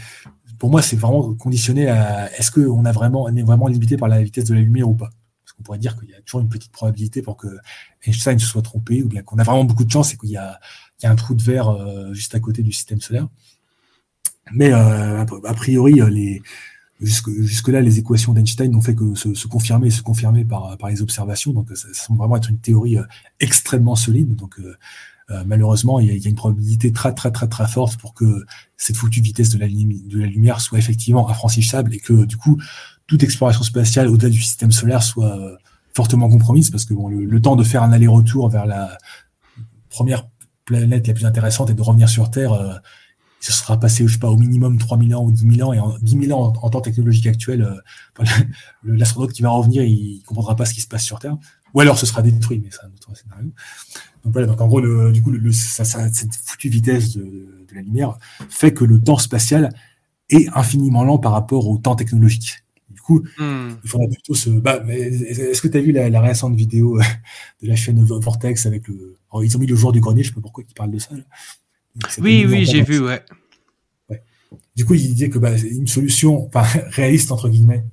pour 0.61 0.71
moi 0.71 0.81
c'est 0.81 0.95
vraiment 0.95 1.35
conditionné 1.35 1.89
à 1.89 2.33
est-ce 2.39 2.53
qu'on 2.53 2.85
a 2.85 2.93
vraiment 2.93 3.25
on 3.25 3.35
est 3.35 3.43
vraiment 3.43 3.67
limité 3.67 3.97
par 3.97 4.09
la 4.09 4.23
vitesse 4.23 4.45
de 4.45 4.55
la 4.55 4.61
lumière 4.61 4.89
ou 4.89 4.95
pas? 4.95 5.11
On 5.59 5.63
pourrait 5.63 5.79
dire 5.79 5.99
qu'il 5.99 6.11
y 6.11 6.15
a 6.15 6.21
toujours 6.21 6.41
une 6.41 6.49
petite 6.49 6.73
probabilité 6.73 7.23
pour 7.23 7.37
que 7.37 7.49
Einstein 8.05 8.39
se 8.39 8.47
soit 8.47 8.63
trompé, 8.63 9.03
ou 9.03 9.09
bien 9.09 9.23
qu'on 9.23 9.39
a 9.39 9.45
vraiment 9.45 9.65
beaucoup 9.65 9.85
de 9.85 9.91
chance 9.91 10.13
et 10.13 10.17
qu'il 10.17 10.31
y, 10.31 10.37
a, 10.37 10.61
un 11.03 11.17
trou 11.17 11.35
de 11.35 11.43
verre 11.43 11.69
euh, 11.69 12.13
juste 12.15 12.35
à 12.35 12.41
côté 12.41 12.63
du 12.63 12.73
système 12.73 13.01
solaire. 13.01 13.29
Mais 14.53 14.73
euh, 14.73 15.25
a 15.25 15.55
priori, 15.55 16.01
euh, 16.01 16.09
les, 16.09 16.43
jusque, 17.01 17.69
là, 17.69 17.81
les 17.81 17.99
équations 17.99 18.33
d'Einstein 18.33 18.71
n'ont 18.71 18.81
fait 18.81 18.95
que 18.95 19.15
se, 19.15 19.47
confirmer 19.47 19.89
et 19.89 19.91
se 19.91 20.03
confirmer 20.03 20.45
par, 20.45 20.77
les 20.89 21.03
observations. 21.03 21.53
Donc, 21.53 21.69
ça, 21.75 21.89
semble 21.93 22.19
vraiment 22.19 22.37
être 22.37 22.51
une 22.51 22.59
théorie 22.59 22.97
extrêmement 23.41 23.97
solide. 23.97 24.35
Donc, 24.37 24.61
malheureusement, 25.47 26.01
il 26.01 26.07
y, 26.07 26.27
a, 26.27 26.29
une 26.29 26.35
probabilité 26.35 26.93
très, 26.93 27.15
très, 27.15 27.31
très, 27.33 27.49
très 27.49 27.69
forte 27.69 27.99
pour 27.99 28.15
que 28.15 28.45
cette 28.77 28.97
foutue 28.97 29.21
vitesse 29.21 29.51
de 29.51 29.59
la, 29.59 29.67
de 29.67 30.19
la 30.19 30.27
lumière 30.27 30.61
soit 30.61 30.79
effectivement 30.79 31.29
infranchissable 31.29 31.95
et 31.95 31.99
que, 31.99 32.25
du 32.25 32.37
coup, 32.37 32.59
toute 33.07 33.23
exploration 33.23 33.63
spatiale 33.63 34.09
au-delà 34.09 34.31
du 34.31 34.41
système 34.41 34.73
solaire 34.73 35.03
soit 35.03 35.37
euh, 35.39 35.57
fortement 35.95 36.29
compromise 36.29 36.71
parce 36.71 36.85
que 36.85 36.95
bon, 36.95 37.09
le, 37.09 37.41
temps 37.41 37.57
de 37.57 37.65
faire 37.65 37.83
un 37.83 37.93
aller-retour 37.93 38.49
vers 38.49 38.67
la 38.67 38.99
première 39.91 40.29
planète 40.65 41.07
la 41.07 41.15
plus 41.15 41.27
intéressante 41.27 41.71
et 41.71 41.75
de 41.75 41.83
revenir 41.83 42.09
sur 42.09 42.31
Terre, 42.31 42.53
euh, 42.53 42.75
ce 43.41 43.53
sera 43.53 43.79
passé, 43.79 44.07
je 44.07 44.15
sais 44.15 44.19
pas, 44.19 44.31
au 44.31 44.39
minimum 44.39 44.79
3000 44.79 45.15
ans 45.15 45.25
ou 45.25 45.31
10 45.31 45.57
000 45.57 45.69
ans. 45.69 45.73
Et 45.75 45.79
en 45.79 45.99
10 45.99 46.27
000 46.29 46.39
ans, 46.39 46.53
en, 46.63 46.71
temps 46.71 46.81
technologique 46.81 47.27
actuel, 47.27 47.63
euh, 47.63 48.25
l'astronaute 48.85 49.33
qui 49.33 49.43
va 49.43 49.51
revenir, 49.51 49.83
il 49.83 50.23
comprendra 50.25 50.57
pas 50.57 50.65
ce 50.65 50.73
qui 50.73 50.81
se 50.81 50.89
passe 50.89 51.05
sur 51.05 51.19
Terre. 51.19 51.37
Ou 51.75 51.81
alors 51.81 51.99
ce 51.99 52.07
sera 52.07 52.23
détruit, 52.23 52.61
mais 52.65 52.71
c'est 52.71 52.85
un 52.85 52.89
autre 52.89 53.15
scénario. 53.15 53.51
Donc 54.25 54.33
voilà, 54.33 54.47
donc 54.47 54.61
en 54.61 54.67
gros, 54.67 54.81
le, 54.81 55.13
du 55.13 55.23
coup, 55.23 55.31
le, 55.31 55.53
ça, 55.53 55.85
ça, 55.85 56.11
cette 56.11 56.35
foutue 56.35 56.71
vitesse 56.71 57.17
de, 57.17 57.23
de 57.23 57.75
la 57.75 57.83
lumière 57.83 58.17
fait 58.49 58.73
que 58.73 58.85
le 58.85 58.99
temps 58.99 59.19
spatial 59.19 59.69
est 60.31 60.49
infiniment 60.57 61.05
lent 61.05 61.19
par 61.19 61.33
rapport 61.33 61.69
au 61.69 61.77
temps 61.77 61.97
technologique 61.97 62.64
coup, 63.05 63.23
hmm. 63.39 63.69
il 63.85 63.89
faudrait 63.89 64.09
plutôt 64.09 64.35
se. 64.35 64.51
Bah, 64.51 64.83
est-ce 64.89 65.61
que 65.63 65.69
tu 65.69 65.79
as 65.79 65.81
vu 65.81 65.93
la, 65.93 66.21
récente 66.21 66.57
vidéo 66.57 66.99
euh, 66.99 67.03
de 67.63 67.69
la 67.69 67.77
chaîne 67.77 68.03
Vortex 68.03 68.67
avec 68.67 68.89
le. 68.89 69.17
ils 69.43 69.57
ont 69.57 69.61
mis 69.61 69.67
le 69.67 69.77
jour 69.77 69.93
du 69.93 70.01
grenier, 70.01 70.23
je 70.23 70.29
sais 70.29 70.35
pas 70.35 70.41
pourquoi 70.41 70.65
ils 70.69 70.75
parlent 70.75 70.91
de 70.91 70.99
ça. 70.99 71.11
Oui, 72.19 72.45
oui, 72.49 72.65
j'ai 72.65 72.83
vu, 72.83 73.01
ouais. 73.01 73.23
Du 74.77 74.85
coup, 74.85 74.95
il 74.95 75.03
disait 75.15 75.29
que 75.29 75.39
bah, 75.39 75.57
une 75.57 75.87
solution, 75.87 76.47
enfin, 76.47 76.65
réaliste 76.91 77.31
entre 77.31 77.49
guillemets, 77.49 77.85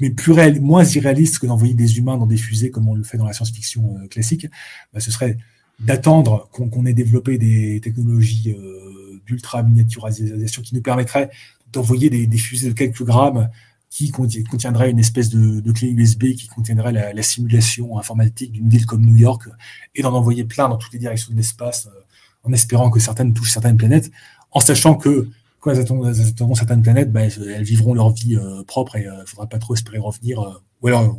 mais 0.00 0.10
plus 0.10 0.32
réel, 0.32 0.60
moins 0.60 0.84
irréaliste 0.84 1.38
que 1.38 1.46
d'envoyer 1.46 1.74
des 1.74 1.98
humains 1.98 2.16
dans 2.16 2.26
des 2.26 2.36
fusées 2.36 2.70
comme 2.70 2.88
on 2.88 2.94
le 2.94 3.02
fait 3.02 3.18
dans 3.18 3.26
la 3.26 3.32
science-fiction 3.32 3.98
euh, 3.98 4.06
classique, 4.06 4.46
bah, 4.92 5.00
ce 5.00 5.10
serait 5.10 5.36
d'attendre 5.80 6.48
qu'on 6.52 6.86
ait 6.86 6.92
développé 6.92 7.38
des 7.38 7.80
technologies 7.80 8.52
euh, 8.52 9.20
d'ultra 9.26 9.62
miniaturisation 9.62 10.62
qui 10.62 10.74
nous 10.74 10.82
permettraient 10.82 11.30
d'envoyer 11.72 12.10
des, 12.10 12.26
des, 12.26 12.38
fusées 12.38 12.68
de 12.68 12.74
quelques 12.74 13.02
grammes 13.02 13.48
qui 13.90 14.12
contiendrait 14.12 14.90
une 14.90 15.00
espèce 15.00 15.28
de, 15.30 15.72
clé 15.72 15.88
USB 15.88 16.32
qui 16.34 16.46
contiendrait 16.46 16.92
la, 16.92 17.12
la 17.12 17.22
simulation 17.22 17.98
informatique 17.98 18.52
d'une 18.52 18.68
ville 18.68 18.86
comme 18.86 19.04
New 19.04 19.16
York 19.16 19.48
et 19.96 20.02
d'en 20.02 20.14
envoyer 20.14 20.44
plein 20.44 20.68
dans 20.68 20.76
toutes 20.76 20.92
les 20.92 21.00
directions 21.00 21.32
de 21.32 21.36
l'espace 21.36 21.88
euh, 21.88 22.00
en 22.44 22.52
espérant 22.52 22.88
que 22.88 23.00
certaines 23.00 23.34
touchent 23.34 23.50
certaines 23.50 23.76
planètes, 23.76 24.10
en 24.52 24.60
sachant 24.60 24.94
que 24.94 25.28
quand 25.58 25.72
elles 25.72 25.80
atteindront 25.80 26.54
certaines 26.54 26.80
planètes, 26.80 27.12
bah, 27.12 27.22
elles 27.24 27.64
vivront 27.64 27.92
leur 27.92 28.10
vie 28.10 28.36
euh, 28.36 28.62
propre 28.64 28.96
et 28.96 29.02
il 29.02 29.08
euh, 29.08 29.20
ne 29.20 29.26
faudra 29.26 29.46
pas 29.46 29.58
trop 29.58 29.74
espérer 29.74 29.98
revenir, 29.98 30.62
ou 30.80 30.88
alors 30.88 31.18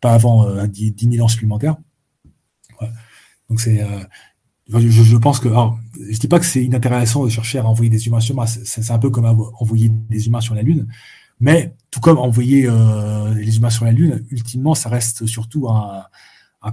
pas 0.00 0.12
avant 0.12 0.66
10, 0.66 0.94
000 1.12 1.24
ans 1.24 1.28
supplémentaires. 1.28 1.76
Donc 3.48 3.60
c'est, 3.60 3.86
je, 4.68 4.78
je, 4.88 5.16
pense 5.16 5.38
que, 5.38 5.48
je 6.10 6.18
dis 6.18 6.28
pas 6.28 6.40
que 6.40 6.44
c'est 6.44 6.64
inintéressant 6.64 7.24
de 7.24 7.30
chercher 7.30 7.60
à 7.60 7.64
envoyer 7.64 7.88
des 7.88 8.06
humains 8.08 8.20
sur 8.20 8.34
Mars, 8.34 8.58
c'est 8.64 8.90
un 8.90 8.98
peu 8.98 9.08
comme 9.08 9.24
envoyer 9.24 9.88
des 9.88 10.26
humains 10.26 10.40
sur 10.40 10.54
la 10.54 10.62
Lune, 10.62 10.88
mais 11.42 11.74
tout 11.90 11.98
comme 11.98 12.18
envoyer 12.18 12.66
euh, 12.68 13.34
les 13.34 13.56
humains 13.56 13.68
sur 13.68 13.84
la 13.84 13.90
Lune, 13.90 14.24
ultimement, 14.30 14.76
ça 14.76 14.88
reste 14.88 15.26
surtout 15.26 15.68
un, 15.68 16.04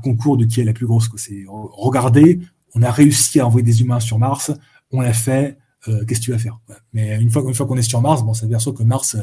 concours 0.04 0.38
de 0.38 0.46
qui 0.46 0.62
est 0.62 0.64
la 0.64 0.74
plus 0.74 0.86
grosse. 0.86 1.10
C'est 1.18 1.44
regardez, 1.48 2.40
on 2.76 2.84
a 2.84 2.92
réussi 2.92 3.40
à 3.40 3.48
envoyer 3.48 3.66
des 3.66 3.82
humains 3.82 4.00
sur 4.00 4.20
Mars, 4.20 4.52
on 4.92 5.02
l'a 5.02 5.14
fait. 5.14 5.58
Euh, 5.88 6.06
qu'est-ce 6.06 6.20
que 6.20 6.26
tu 6.26 6.32
vas 6.32 6.38
faire? 6.38 6.60
Mais 6.94 7.20
une 7.20 7.32
fois, 7.32 7.42
qu'on 7.42 7.78
est 7.78 7.82
sur 7.82 8.00
Mars, 8.00 8.22
bon, 8.24 8.36
ça 8.36 8.42
s'aperçoit 8.42 8.74
que 8.74 8.84
Mars, 8.84 9.18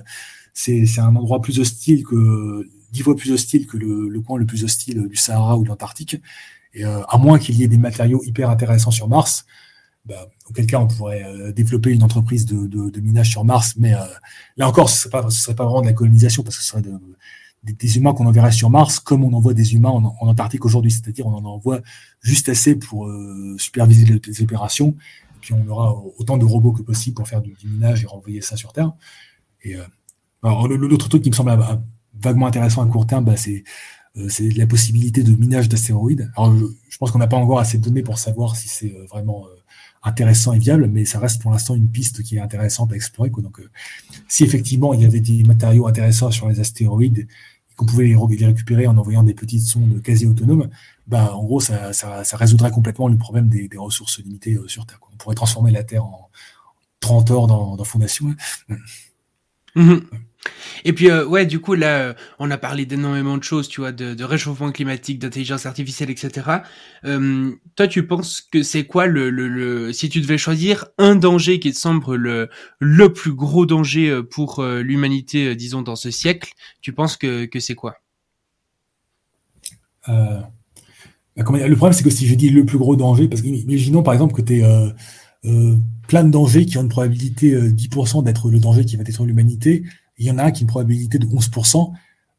c'est 0.52 0.98
un 0.98 1.14
endroit 1.14 1.40
plus 1.40 1.60
hostile 1.60 2.02
que 2.02 2.68
dix 2.90 3.02
fois 3.02 3.14
plus 3.14 3.30
hostile 3.30 3.68
que 3.68 3.76
le, 3.76 4.08
le, 4.08 4.20
coin 4.20 4.38
le 4.38 4.46
plus 4.46 4.64
hostile 4.64 5.06
du 5.06 5.16
Sahara 5.16 5.56
ou 5.56 5.62
de 5.62 5.68
l'Antarctique. 5.68 6.16
Et 6.74 6.84
euh, 6.84 7.04
à 7.04 7.18
moins 7.18 7.38
qu'il 7.38 7.54
y 7.56 7.62
ait 7.62 7.68
des 7.68 7.78
matériaux 7.78 8.22
hyper 8.24 8.50
intéressants 8.50 8.90
sur 8.90 9.08
Mars, 9.08 9.46
bah, 10.06 10.28
auquel 10.48 10.66
cas 10.66 10.78
on 10.78 10.86
pourrait 10.86 11.24
euh, 11.24 11.52
développer 11.52 11.90
une 11.90 12.04
entreprise 12.04 12.46
de, 12.46 13.00
minage 13.00 13.30
sur 13.30 13.44
Mars, 13.44 13.74
mais 13.76 13.92
euh, 13.94 13.98
là 14.56 14.68
encore, 14.68 14.88
ce 14.88 15.08
ne 15.08 15.30
serait, 15.30 15.56
pas 15.56 15.64
vraiment 15.64 15.82
de 15.82 15.86
la 15.86 15.92
colonisation, 15.92 16.44
parce 16.44 16.56
que 16.56 16.62
ce 16.62 16.68
serait 16.68 16.82
de, 16.82 16.92
des, 17.64 17.96
humains 17.96 18.14
qu'on 18.14 18.26
enverrait 18.26 18.52
sur 18.52 18.70
Mars, 18.70 19.00
comme 19.00 19.24
on 19.24 19.32
envoie 19.32 19.52
des 19.52 19.74
humains 19.74 19.90
en, 19.90 20.14
Antarctique 20.20 20.64
aujourd'hui, 20.64 20.92
c'est-à-dire 20.92 21.26
on 21.26 21.34
en 21.34 21.44
envoie 21.44 21.80
juste 22.20 22.48
assez 22.48 22.76
pour 22.76 23.08
euh, 23.08 23.56
superviser 23.58 24.20
les, 24.24 24.42
opérations, 24.42 24.90
et 24.90 25.40
puis 25.40 25.54
on 25.54 25.66
aura 25.68 26.00
autant 26.18 26.36
de 26.36 26.44
robots 26.44 26.72
que 26.72 26.82
possible 26.82 27.16
pour 27.16 27.26
faire 27.26 27.42
du, 27.42 27.56
minage 27.64 28.04
et 28.04 28.06
renvoyer 28.06 28.40
ça 28.40 28.56
sur 28.56 28.72
Terre. 28.72 28.92
Et 29.64 29.76
l'autre 30.44 31.08
truc 31.08 31.22
qui 31.24 31.30
me 31.30 31.34
semble 31.34 31.58
vaguement 32.14 32.46
intéressant 32.46 32.84
à 32.84 32.86
court 32.86 33.08
terme, 33.08 33.24
bah, 33.24 33.36
c'est 33.36 33.64
la 34.14 34.66
possibilité 34.68 35.24
de 35.24 35.34
minage 35.34 35.68
d'astéroïdes. 35.68 36.30
Alors, 36.36 36.56
je 36.88 36.96
pense 36.98 37.10
qu'on 37.10 37.18
n'a 37.18 37.26
pas 37.26 37.36
encore 37.36 37.58
assez 37.58 37.78
de 37.78 37.82
données 37.82 38.04
pour 38.04 38.18
savoir 38.18 38.54
si 38.54 38.68
c'est 38.68 38.94
vraiment 39.10 39.46
intéressant 40.06 40.52
et 40.52 40.58
viable, 40.58 40.88
mais 40.88 41.04
ça 41.04 41.18
reste 41.18 41.42
pour 41.42 41.50
l'instant 41.50 41.74
une 41.74 41.90
piste 41.90 42.22
qui 42.22 42.36
est 42.36 42.40
intéressante 42.40 42.92
à 42.92 42.96
explorer. 42.96 43.30
Donc, 43.30 43.60
euh, 43.60 43.68
si 44.28 44.44
effectivement 44.44 44.94
il 44.94 45.02
y 45.02 45.04
avait 45.04 45.20
des 45.20 45.42
matériaux 45.42 45.86
intéressants 45.88 46.30
sur 46.30 46.48
les 46.48 46.60
astéroïdes, 46.60 47.26
qu'on 47.76 47.84
pouvait 47.84 48.06
les, 48.06 48.46
récupérer 48.46 48.86
en 48.86 48.96
envoyant 48.96 49.22
des 49.22 49.34
petites 49.34 49.66
sondes 49.66 50.00
quasi 50.02 50.24
autonomes, 50.24 50.70
bah, 51.06 51.34
en 51.34 51.44
gros, 51.44 51.60
ça, 51.60 51.92
ça, 51.92 52.36
résoudrait 52.36 52.70
complètement 52.70 53.08
le 53.08 53.18
problème 53.18 53.48
des, 53.48 53.68
ressources 53.76 54.18
limitées 54.18 54.54
euh, 54.54 54.66
sur 54.66 54.86
Terre. 54.86 54.98
On 55.12 55.16
pourrait 55.16 55.34
transformer 55.34 55.72
la 55.72 55.84
Terre 55.84 56.04
en 56.04 56.30
30 57.00 57.30
heures 57.32 57.46
dans, 57.46 57.76
dans 57.76 57.84
Fondation. 57.84 58.34
Mmh. 59.74 59.96
Et 60.84 60.92
puis 60.92 61.10
euh, 61.10 61.26
ouais, 61.26 61.46
du 61.46 61.58
coup 61.58 61.74
là, 61.74 61.98
euh, 61.98 62.14
on 62.38 62.50
a 62.50 62.58
parlé 62.58 62.86
d'énormément 62.86 63.36
de 63.36 63.42
choses, 63.42 63.68
tu 63.68 63.80
vois, 63.80 63.92
de, 63.92 64.24
réchauffement 64.24 64.70
climatique, 64.70 65.18
d'intelligence 65.18 65.66
artificielle, 65.66 66.10
etc. 66.10 66.50
Euh, 67.04 67.50
toi, 67.74 67.88
tu 67.88 68.06
penses 68.06 68.40
que 68.40 68.62
c'est 68.62 68.84
quoi 68.84 69.06
le, 69.06 69.30
le, 69.30 69.48
le, 69.48 69.92
si 69.92 70.08
tu 70.08 70.20
devais 70.20 70.38
choisir 70.38 70.86
un 70.98 71.16
danger 71.16 71.58
qui 71.58 71.72
te 71.72 71.78
semble 71.78 72.14
le 72.14 72.48
le 72.78 73.12
plus 73.12 73.32
gros 73.32 73.66
danger 73.66 74.22
pour 74.30 74.62
l'humanité, 74.64 75.56
disons 75.56 75.82
dans 75.82 75.96
ce 75.96 76.10
siècle, 76.10 76.52
tu 76.80 76.92
penses 76.92 77.16
que 77.16 77.46
que 77.46 77.60
c'est 77.60 77.74
quoi? 77.74 77.96
Bah, 80.06 80.50
Le 81.36 81.74
problème, 81.74 81.92
c'est 81.92 82.04
que 82.04 82.10
si 82.10 82.26
je 82.28 82.34
dis 82.36 82.50
le 82.50 82.64
plus 82.64 82.78
gros 82.78 82.94
danger, 82.94 83.28
parce 83.28 83.42
que 83.42 83.48
imaginons 83.48 84.02
par 84.04 84.14
exemple 84.14 84.34
que 84.34 84.42
tu 84.42 84.60
es 84.60 84.64
plein 86.06 86.22
de 86.22 86.30
dangers 86.30 86.64
qui 86.64 86.78
ont 86.78 86.82
une 86.82 86.88
probabilité 86.88 87.56
10% 87.56 88.22
d'être 88.22 88.50
le 88.50 88.60
danger 88.60 88.84
qui 88.84 88.96
va 88.96 89.02
détruire 89.02 89.26
l'humanité. 89.26 89.82
Il 90.18 90.26
y 90.26 90.30
en 90.30 90.38
a 90.38 90.44
un 90.44 90.50
qui 90.50 90.60
a 90.60 90.62
une 90.62 90.68
probabilité 90.68 91.18
de 91.18 91.26
11%. 91.26 91.92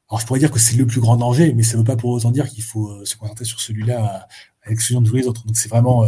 Alors, 0.09 0.21
je 0.21 0.25
pourrais 0.25 0.39
dire 0.39 0.51
que 0.51 0.59
c'est 0.59 0.75
le 0.75 0.85
plus 0.85 1.01
grand 1.01 1.17
danger, 1.17 1.53
mais 1.53 1.63
ça 1.63 1.73
ne 1.73 1.79
veut 1.79 1.85
pas 1.85 1.97
pour 1.97 2.11
autant 2.11 2.31
dire 2.31 2.47
qu'il 2.47 2.63
faut 2.63 3.05
se 3.05 3.15
concentrer 3.15 3.45
sur 3.45 3.59
celui-là 3.59 4.27
à 4.63 4.69
l'exclusion 4.69 5.01
de 5.01 5.09
tous 5.09 5.15
les 5.15 5.27
autres. 5.27 5.45
Donc, 5.45 5.57
c'est 5.57 5.69
vraiment 5.69 6.05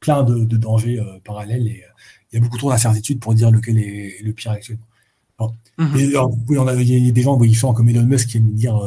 plein 0.00 0.22
de, 0.22 0.56
dangers 0.56 1.00
parallèles 1.24 1.66
et 1.68 1.84
il 2.32 2.36
y 2.36 2.38
a 2.38 2.40
beaucoup 2.40 2.58
trop 2.58 2.70
d'incertitudes 2.70 3.20
pour 3.20 3.34
dire 3.34 3.50
lequel 3.50 3.78
est, 3.78 4.22
le 4.22 4.32
pire 4.32 4.52
actuellement. 4.52 4.86
Mhm. 5.78 5.96
il 5.96 6.10
y 6.10 7.08
a 7.08 7.12
des 7.12 7.22
gens 7.22 7.38
font 7.54 7.72
comme 7.72 7.88
Elon 7.88 8.04
Musk 8.04 8.28
qui 8.28 8.38
aiment 8.38 8.54
dire 8.54 8.78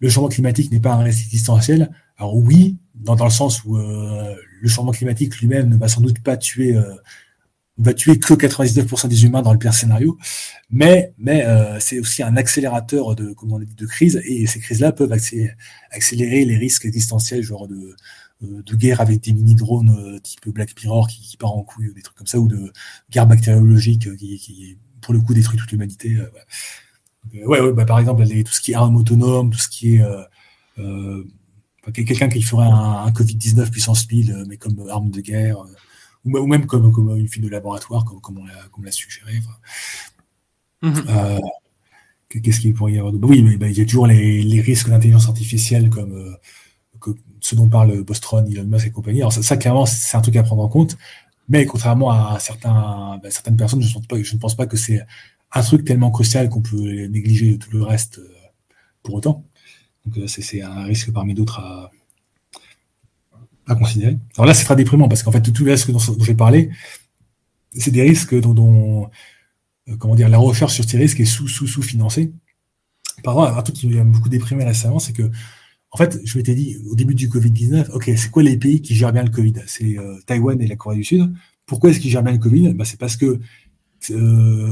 le 0.00 0.08
changement 0.08 0.28
climatique 0.28 0.70
n'est 0.70 0.80
pas 0.80 0.94
un 0.94 1.02
risque 1.02 1.24
existentiel. 1.26 1.90
Alors 2.16 2.36
oui, 2.36 2.76
dans, 2.94 3.16
dans 3.16 3.24
le 3.24 3.30
sens 3.30 3.64
où 3.64 3.76
euh, 3.76 4.34
le 4.60 4.68
changement 4.68 4.92
climatique 4.92 5.36
lui-même 5.40 5.68
ne 5.68 5.76
va 5.76 5.88
sans 5.88 6.00
doute 6.00 6.20
pas 6.20 6.36
tuer, 6.36 6.76
euh, 6.76 6.94
va 7.78 7.94
tuer 7.94 8.18
que 8.18 8.34
99% 8.34 9.08
des 9.08 9.24
humains 9.24 9.42
dans 9.42 9.52
le 9.52 9.58
pire 9.58 9.74
scénario, 9.74 10.18
mais 10.70 11.12
mais 11.18 11.44
euh, 11.46 11.78
c'est 11.80 12.00
aussi 12.00 12.22
un 12.22 12.36
accélérateur 12.36 13.14
de 13.14 13.32
comment 13.32 13.56
on 13.56 13.58
dit, 13.60 13.74
de 13.74 13.86
crise 13.86 14.20
et 14.24 14.46
ces 14.46 14.60
crises-là 14.60 14.92
peuvent 14.92 15.12
accélérer, 15.12 16.44
les 16.44 16.56
risques 16.56 16.84
existentiels, 16.84 17.42
genre 17.42 17.68
de 17.68 17.94
de 18.40 18.76
guerre 18.76 19.00
avec 19.00 19.20
des 19.20 19.32
mini 19.32 19.56
drones 19.56 20.20
type 20.22 20.48
Black 20.50 20.72
Mirror 20.80 21.08
qui, 21.08 21.36
part 21.36 21.56
en 21.56 21.64
couille 21.64 21.88
ou 21.88 21.92
des 21.92 22.02
trucs 22.02 22.16
comme 22.16 22.28
ça 22.28 22.38
ou 22.38 22.46
de 22.46 22.72
guerre 23.10 23.26
bactériologique 23.26 24.16
qui, 24.16 24.38
qui 24.38 24.78
pour 25.00 25.12
le 25.12 25.20
coup 25.20 25.34
détruit 25.34 25.58
toute 25.58 25.72
l'humanité. 25.72 26.16
ouais, 27.34 27.60
ouais 27.60 27.72
bah, 27.72 27.84
par 27.84 27.98
exemple 27.98 28.24
tout 28.44 28.52
ce 28.52 28.60
qui 28.60 28.72
est 28.72 28.74
armes 28.76 28.94
autonomes, 28.94 29.50
tout 29.50 29.58
ce 29.58 29.68
qui 29.68 29.96
est 29.96 30.02
quelqu'un 31.92 32.28
qui 32.28 32.42
ferait 32.42 32.66
un, 32.66 33.10
Covid-19 33.10 33.70
puissance 33.70 34.10
1000, 34.10 34.32
euh, 34.32 34.44
mais 34.48 34.56
comme 34.56 34.88
arme 34.88 35.10
de 35.10 35.20
guerre, 35.20 35.60
euh, 35.62 35.74
ou, 36.36 36.46
même 36.46 36.66
comme, 36.66 36.92
comme 36.92 37.16
une 37.16 37.28
fille 37.28 37.42
de 37.42 37.48
laboratoire, 37.48 38.04
comme, 38.04 38.20
comme 38.20 38.38
on 38.38 38.82
l'a 38.82 38.92
suggéré. 38.92 39.40
Mhm. 40.82 41.04
Euh, 41.08 41.38
qu'est-ce 42.28 42.60
qu'il 42.60 42.74
pourrait 42.74 42.92
y 42.92 42.98
avoir 42.98 43.12
de... 43.12 43.18
Oui, 43.24 43.42
mais 43.42 43.56
bah, 43.56 43.68
il 43.68 43.76
y 43.76 43.80
a 43.80 43.84
toujours 43.84 44.06
les, 44.06 44.60
risques 44.60 44.88
d'intelligence 44.88 45.28
artificielle 45.28 45.90
comme 45.90 46.36
ce 47.40 47.54
dont 47.54 47.68
parle 47.68 48.02
Bostron, 48.02 48.44
Elon 48.46 48.64
Musk 48.64 48.88
et 48.88 48.90
compagnie. 48.90 49.20
Alors 49.20 49.32
ça, 49.32 49.56
clairement, 49.56 49.86
c'est 49.86 50.16
un 50.16 50.20
truc 50.20 50.36
à 50.36 50.42
prendre 50.42 50.62
en 50.62 50.68
compte. 50.68 50.96
Mais 51.48 51.64
contrairement 51.64 52.10
à 52.10 52.38
certains, 52.40 53.18
bah, 53.22 53.30
certaines 53.30 53.56
personnes, 53.56 53.82
je, 53.82 53.98
pas, 54.06 54.22
je, 54.22 54.34
ne 54.34 54.40
pense 54.40 54.54
pas 54.54 54.66
que 54.66 54.76
c'est 54.76 55.00
un 55.52 55.62
truc 55.62 55.84
tellement 55.84 56.10
crucial 56.10 56.48
qu'on 56.50 56.60
peut 56.60 57.06
négliger 57.06 57.58
tout 57.58 57.70
le 57.70 57.82
reste 57.82 58.20
pour 59.02 59.14
autant. 59.14 59.44
Donc 60.04 60.18
euh, 60.18 60.26
c'est 60.26 60.62
un 60.62 60.84
risque 60.84 61.12
parmi 61.12 61.34
d'autres 61.34 61.60
à, 61.60 61.90
considérer. 63.74 64.18
Alors 64.36 64.46
là, 64.46 64.54
c'est 64.54 64.64
très 64.64 64.76
déprimant 64.76 65.08
parce 65.08 65.22
qu'en 65.22 65.32
fait, 65.32 65.40
tous 65.52 65.64
les 65.64 65.72
risques 65.72 65.90
dont, 65.90 65.98
j'ai 65.98 66.34
parlé, 66.34 66.70
c'est 67.72 67.90
des 67.90 68.02
risques 68.02 68.38
dont, 68.38 69.08
euh, 69.88 69.96
comment 69.98 70.14
dire, 70.14 70.28
la 70.28 70.38
recherche 70.38 70.74
sur 70.74 70.84
ces 70.88 70.98
risques 70.98 71.20
est 71.20 71.24
sous 71.24 71.48
sous 71.48 71.66
sous 71.66 71.82
financée. 71.82 72.32
Par 73.24 73.38
un 73.38 73.62
truc 73.62 73.76
qui 73.76 73.88
m'a 73.88 74.04
beaucoup 74.04 74.28
déprimé 74.28 74.64
récemment, 74.64 75.00
c'est 75.00 75.12
que 75.12 75.30
en 75.90 75.96
fait, 75.96 76.20
je 76.24 76.36
m'étais 76.38 76.54
dit 76.54 76.76
au 76.90 76.94
début 76.94 77.14
du 77.14 77.28
Covid-19, 77.28 77.90
ok, 77.92 78.10
c'est 78.16 78.30
quoi 78.30 78.42
les 78.42 78.58
pays 78.58 78.82
qui 78.82 78.94
gèrent 78.94 79.12
bien 79.12 79.24
le 79.24 79.30
Covid? 79.30 79.54
C'est 79.66 79.98
euh, 79.98 80.18
Taïwan 80.26 80.60
et 80.60 80.66
la 80.66 80.76
Corée 80.76 80.96
du 80.96 81.04
Sud. 81.04 81.32
Pourquoi 81.66 81.90
est-ce 81.90 81.98
qu'ils 81.98 82.10
gèrent 82.10 82.22
bien 82.22 82.32
le 82.32 82.38
Covid? 82.38 82.74
Ben, 82.74 82.84
C'est 82.84 82.98
parce 82.98 83.16
que 83.16 83.40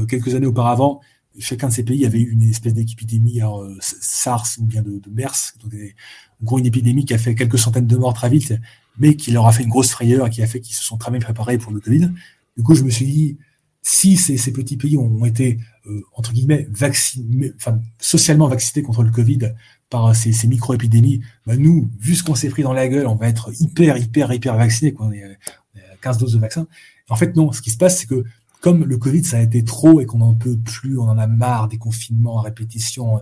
quelques 0.07 0.35
années 0.35 0.47
auparavant, 0.47 1.01
chacun 1.39 1.67
de 1.67 1.73
ces 1.73 1.83
pays 1.83 2.05
avait 2.05 2.19
eu 2.19 2.31
une 2.31 2.43
espèce 2.43 2.73
d'épidémie, 2.73 3.41
euh, 3.41 3.75
SARS 3.79 4.47
ou 4.59 4.63
bien 4.63 4.81
de, 4.81 4.99
de 4.99 5.09
MERS, 5.09 5.53
donc 5.61 5.73
en 5.73 6.45
gros 6.45 6.59
une 6.59 6.65
épidémie 6.65 7.05
qui 7.05 7.13
a 7.13 7.17
fait 7.17 7.35
quelques 7.35 7.59
centaines 7.59 7.87
de 7.87 7.97
morts 7.97 8.13
très 8.13 8.29
vite, 8.29 8.53
mais 8.99 9.15
qui 9.15 9.31
leur 9.31 9.47
a 9.47 9.51
fait 9.51 9.63
une 9.63 9.69
grosse 9.69 9.91
frayeur 9.91 10.27
et 10.27 10.29
qui 10.29 10.41
a 10.41 10.47
fait 10.47 10.59
qu'ils 10.59 10.75
se 10.75 10.83
sont 10.83 10.97
très 10.97 11.11
bien 11.11 11.19
préparés 11.19 11.57
pour 11.57 11.71
le 11.71 11.79
Covid. 11.79 12.11
Du 12.55 12.63
coup, 12.63 12.75
je 12.75 12.83
me 12.83 12.89
suis 12.89 13.05
dit, 13.05 13.37
si 13.81 14.17
ces, 14.17 14.37
ces 14.37 14.51
petits 14.51 14.77
pays 14.77 14.97
ont 14.97 15.23
été, 15.25 15.59
euh, 15.85 16.01
entre 16.13 16.33
guillemets, 16.33 16.67
vaccinés, 16.69 17.53
enfin, 17.55 17.79
socialement 17.99 18.47
vaccinés 18.47 18.83
contre 18.83 19.03
le 19.03 19.11
Covid 19.11 19.53
par 19.89 20.13
ces, 20.15 20.33
ces 20.33 20.47
micro-épidémies, 20.47 21.21
bah 21.45 21.55
nous, 21.55 21.89
vu 21.99 22.15
ce 22.15 22.23
qu'on 22.23 22.35
s'est 22.35 22.49
pris 22.49 22.63
dans 22.63 22.73
la 22.73 22.87
gueule, 22.89 23.07
on 23.07 23.15
va 23.15 23.29
être 23.29 23.51
hyper, 23.61 23.97
hyper, 23.97 24.33
hyper 24.33 24.57
vaccinés, 24.57 24.93
quoi. 24.93 25.05
On 25.05 25.11
est, 25.11 25.23
à 25.23 25.95
15 26.01 26.17
doses 26.17 26.33
de 26.33 26.39
vaccin. 26.39 26.67
En 27.09 27.15
fait, 27.15 27.35
non. 27.35 27.51
Ce 27.51 27.61
qui 27.61 27.69
se 27.69 27.77
passe, 27.77 27.99
c'est 27.99 28.07
que 28.07 28.25
comme 28.59 28.83
le 28.83 28.97
Covid, 28.97 29.23
ça 29.23 29.37
a 29.37 29.41
été 29.41 29.63
trop 29.63 30.01
et 30.01 30.05
qu'on 30.05 30.17
n'en 30.17 30.33
peut 30.33 30.57
plus, 30.57 30.97
on 30.97 31.03
en 31.03 31.17
a 31.17 31.27
marre 31.27 31.67
des 31.67 31.77
confinements 31.77 32.39
à 32.39 32.41
répétition, 32.41 33.21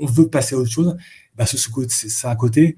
on 0.00 0.06
veut 0.06 0.28
passer 0.28 0.54
à 0.54 0.58
autre 0.58 0.70
chose, 0.70 0.96
bah, 1.36 1.46
ce, 1.46 1.56
c'est 1.88 2.08
ça 2.08 2.30
à 2.30 2.36
côté. 2.36 2.76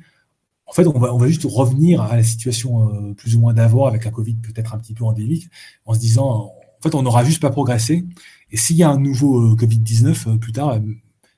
En 0.72 0.74
fait, 0.74 0.86
on 0.86 0.98
va, 1.18 1.28
juste 1.28 1.44
revenir 1.44 2.00
à 2.00 2.16
la 2.16 2.22
situation 2.22 2.88
euh, 2.88 3.12
plus 3.12 3.36
ou 3.36 3.40
moins 3.40 3.52
d'avant 3.52 3.84
avec 3.84 4.06
un 4.06 4.10
Covid 4.10 4.36
peut-être 4.36 4.74
un 4.74 4.78
petit 4.78 4.94
peu 4.94 5.04
endémique, 5.04 5.50
en 5.84 5.92
se 5.92 5.98
disant, 5.98 6.50
en 6.50 6.82
fait, 6.82 6.94
on 6.94 7.02
n'aura 7.02 7.24
juste 7.24 7.42
pas 7.42 7.50
progressé. 7.50 8.06
Et 8.50 8.56
s'il 8.56 8.76
y 8.76 8.82
a 8.82 8.88
un 8.88 8.96
nouveau 8.96 9.52
euh, 9.52 9.54
Covid-19 9.54 10.30
euh, 10.30 10.38
plus 10.38 10.52
tard, 10.52 10.80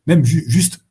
même 0.07 0.25
juste 0.25 0.85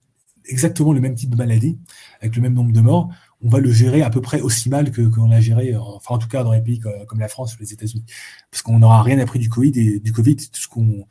exactement 0.44 0.91
le 0.91 0.99
même 0.99 1.15
type 1.15 1.30
de 1.30 1.38
maladie, 1.38 1.80
avec 2.20 2.36
le 2.36 2.41
même 2.41 2.53
nombre 2.53 2.74
de 2.74 2.82
morts, 2.82 3.10
on 3.41 3.48
va 3.48 3.60
le 3.60 3.72
gérer 3.72 4.02
à 4.02 4.10
peu 4.10 4.20
près 4.20 4.41
aussi 4.41 4.68
mal 4.68 4.91
que 4.91 5.03
qu'on 5.03 5.32
a 5.32 5.40
géré, 5.40 5.74
enfin 5.78 6.15
en 6.15 6.18
tout 6.18 6.28
cas 6.28 6.44
dans 6.44 6.52
les 6.52 6.61
pays 6.61 6.80
comme, 6.80 7.20
la 7.22 7.30
France 7.30 7.56
ou 7.56 7.61
les 7.61 7.72
États-Unis, 7.72 8.03
parce 8.52 8.61
qu'on 8.61 8.80
n'aura 8.80 9.03
rien 9.03 9.20
appris 9.20 9.40
du 9.40 9.48
Covid 9.48 9.72
et 9.76 9.99
du 10.02 10.11
Covid, 10.11 10.36
tout 10.36 10.60
ce 10.60 10.68
qu'on, 10.68 11.06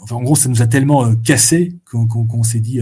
enfin 0.00 0.14
en 0.14 0.22
gros, 0.22 0.36
ça 0.36 0.48
nous 0.48 0.62
a 0.62 0.68
tellement 0.68 1.12
cassé 1.16 1.76
qu'on 1.90 2.42
s'est 2.44 2.60
dit, 2.60 2.80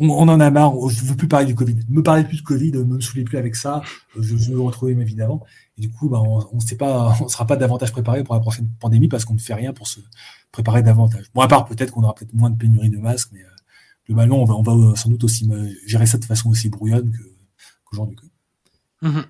euh, 0.00 0.04
on, 0.04 0.28
en 0.28 0.40
a 0.40 0.50
marre, 0.50 0.74
je 0.88 1.04
veux 1.04 1.16
plus 1.16 1.28
parler 1.28 1.46
du 1.46 1.54
Covid, 1.54 1.76
me 1.88 2.02
parler 2.02 2.24
plus 2.24 2.38
de 2.38 2.42
Covid, 2.42 2.72
ne 2.72 2.82
me 2.84 3.00
saoulez 3.00 3.24
plus 3.24 3.38
avec 3.38 3.56
ça, 3.56 3.82
je, 4.18 4.34
veux 4.52 4.60
retrouver 4.60 4.94
ma 4.94 5.04
vie 5.04 5.14
d'avant. 5.14 5.44
Et 5.78 5.82
du 5.82 5.90
coup, 5.90 6.08
bah, 6.08 6.22
on, 6.22 6.58
pas, 6.76 7.16
on 7.20 7.28
sera 7.28 7.46
pas 7.46 7.56
davantage 7.56 7.92
préparé 7.92 8.24
pour 8.24 8.34
la 8.34 8.40
prochaine 8.40 8.68
pandémie 8.80 9.08
parce 9.08 9.24
qu'on 9.24 9.34
ne 9.34 9.38
fait 9.38 9.54
rien 9.54 9.72
pour 9.72 9.86
se 9.86 10.00
préparer 10.52 10.82
davantage. 10.82 11.26
Bon, 11.34 11.40
à 11.40 11.48
part 11.48 11.66
peut-être 11.66 11.90
qu'on 11.92 12.02
aura 12.02 12.14
peut-être 12.14 12.34
moins 12.34 12.50
de 12.50 12.56
pénurie 12.56 12.90
de 12.90 12.98
masques, 12.98 13.30
mais 13.32 13.42
euh, 13.42 13.56
globalement, 14.06 14.42
on 14.42 14.44
va, 14.44 14.54
on 14.54 14.62
va 14.62 14.96
sans 14.96 15.10
doute 15.10 15.24
aussi 15.24 15.48
gérer 15.86 16.06
ça 16.06 16.18
de 16.18 16.24
façon 16.24 16.50
aussi 16.50 16.68
brouillonne 16.68 17.12
qu'aujourd'hui. 17.84 18.18
Mmh 19.02 19.20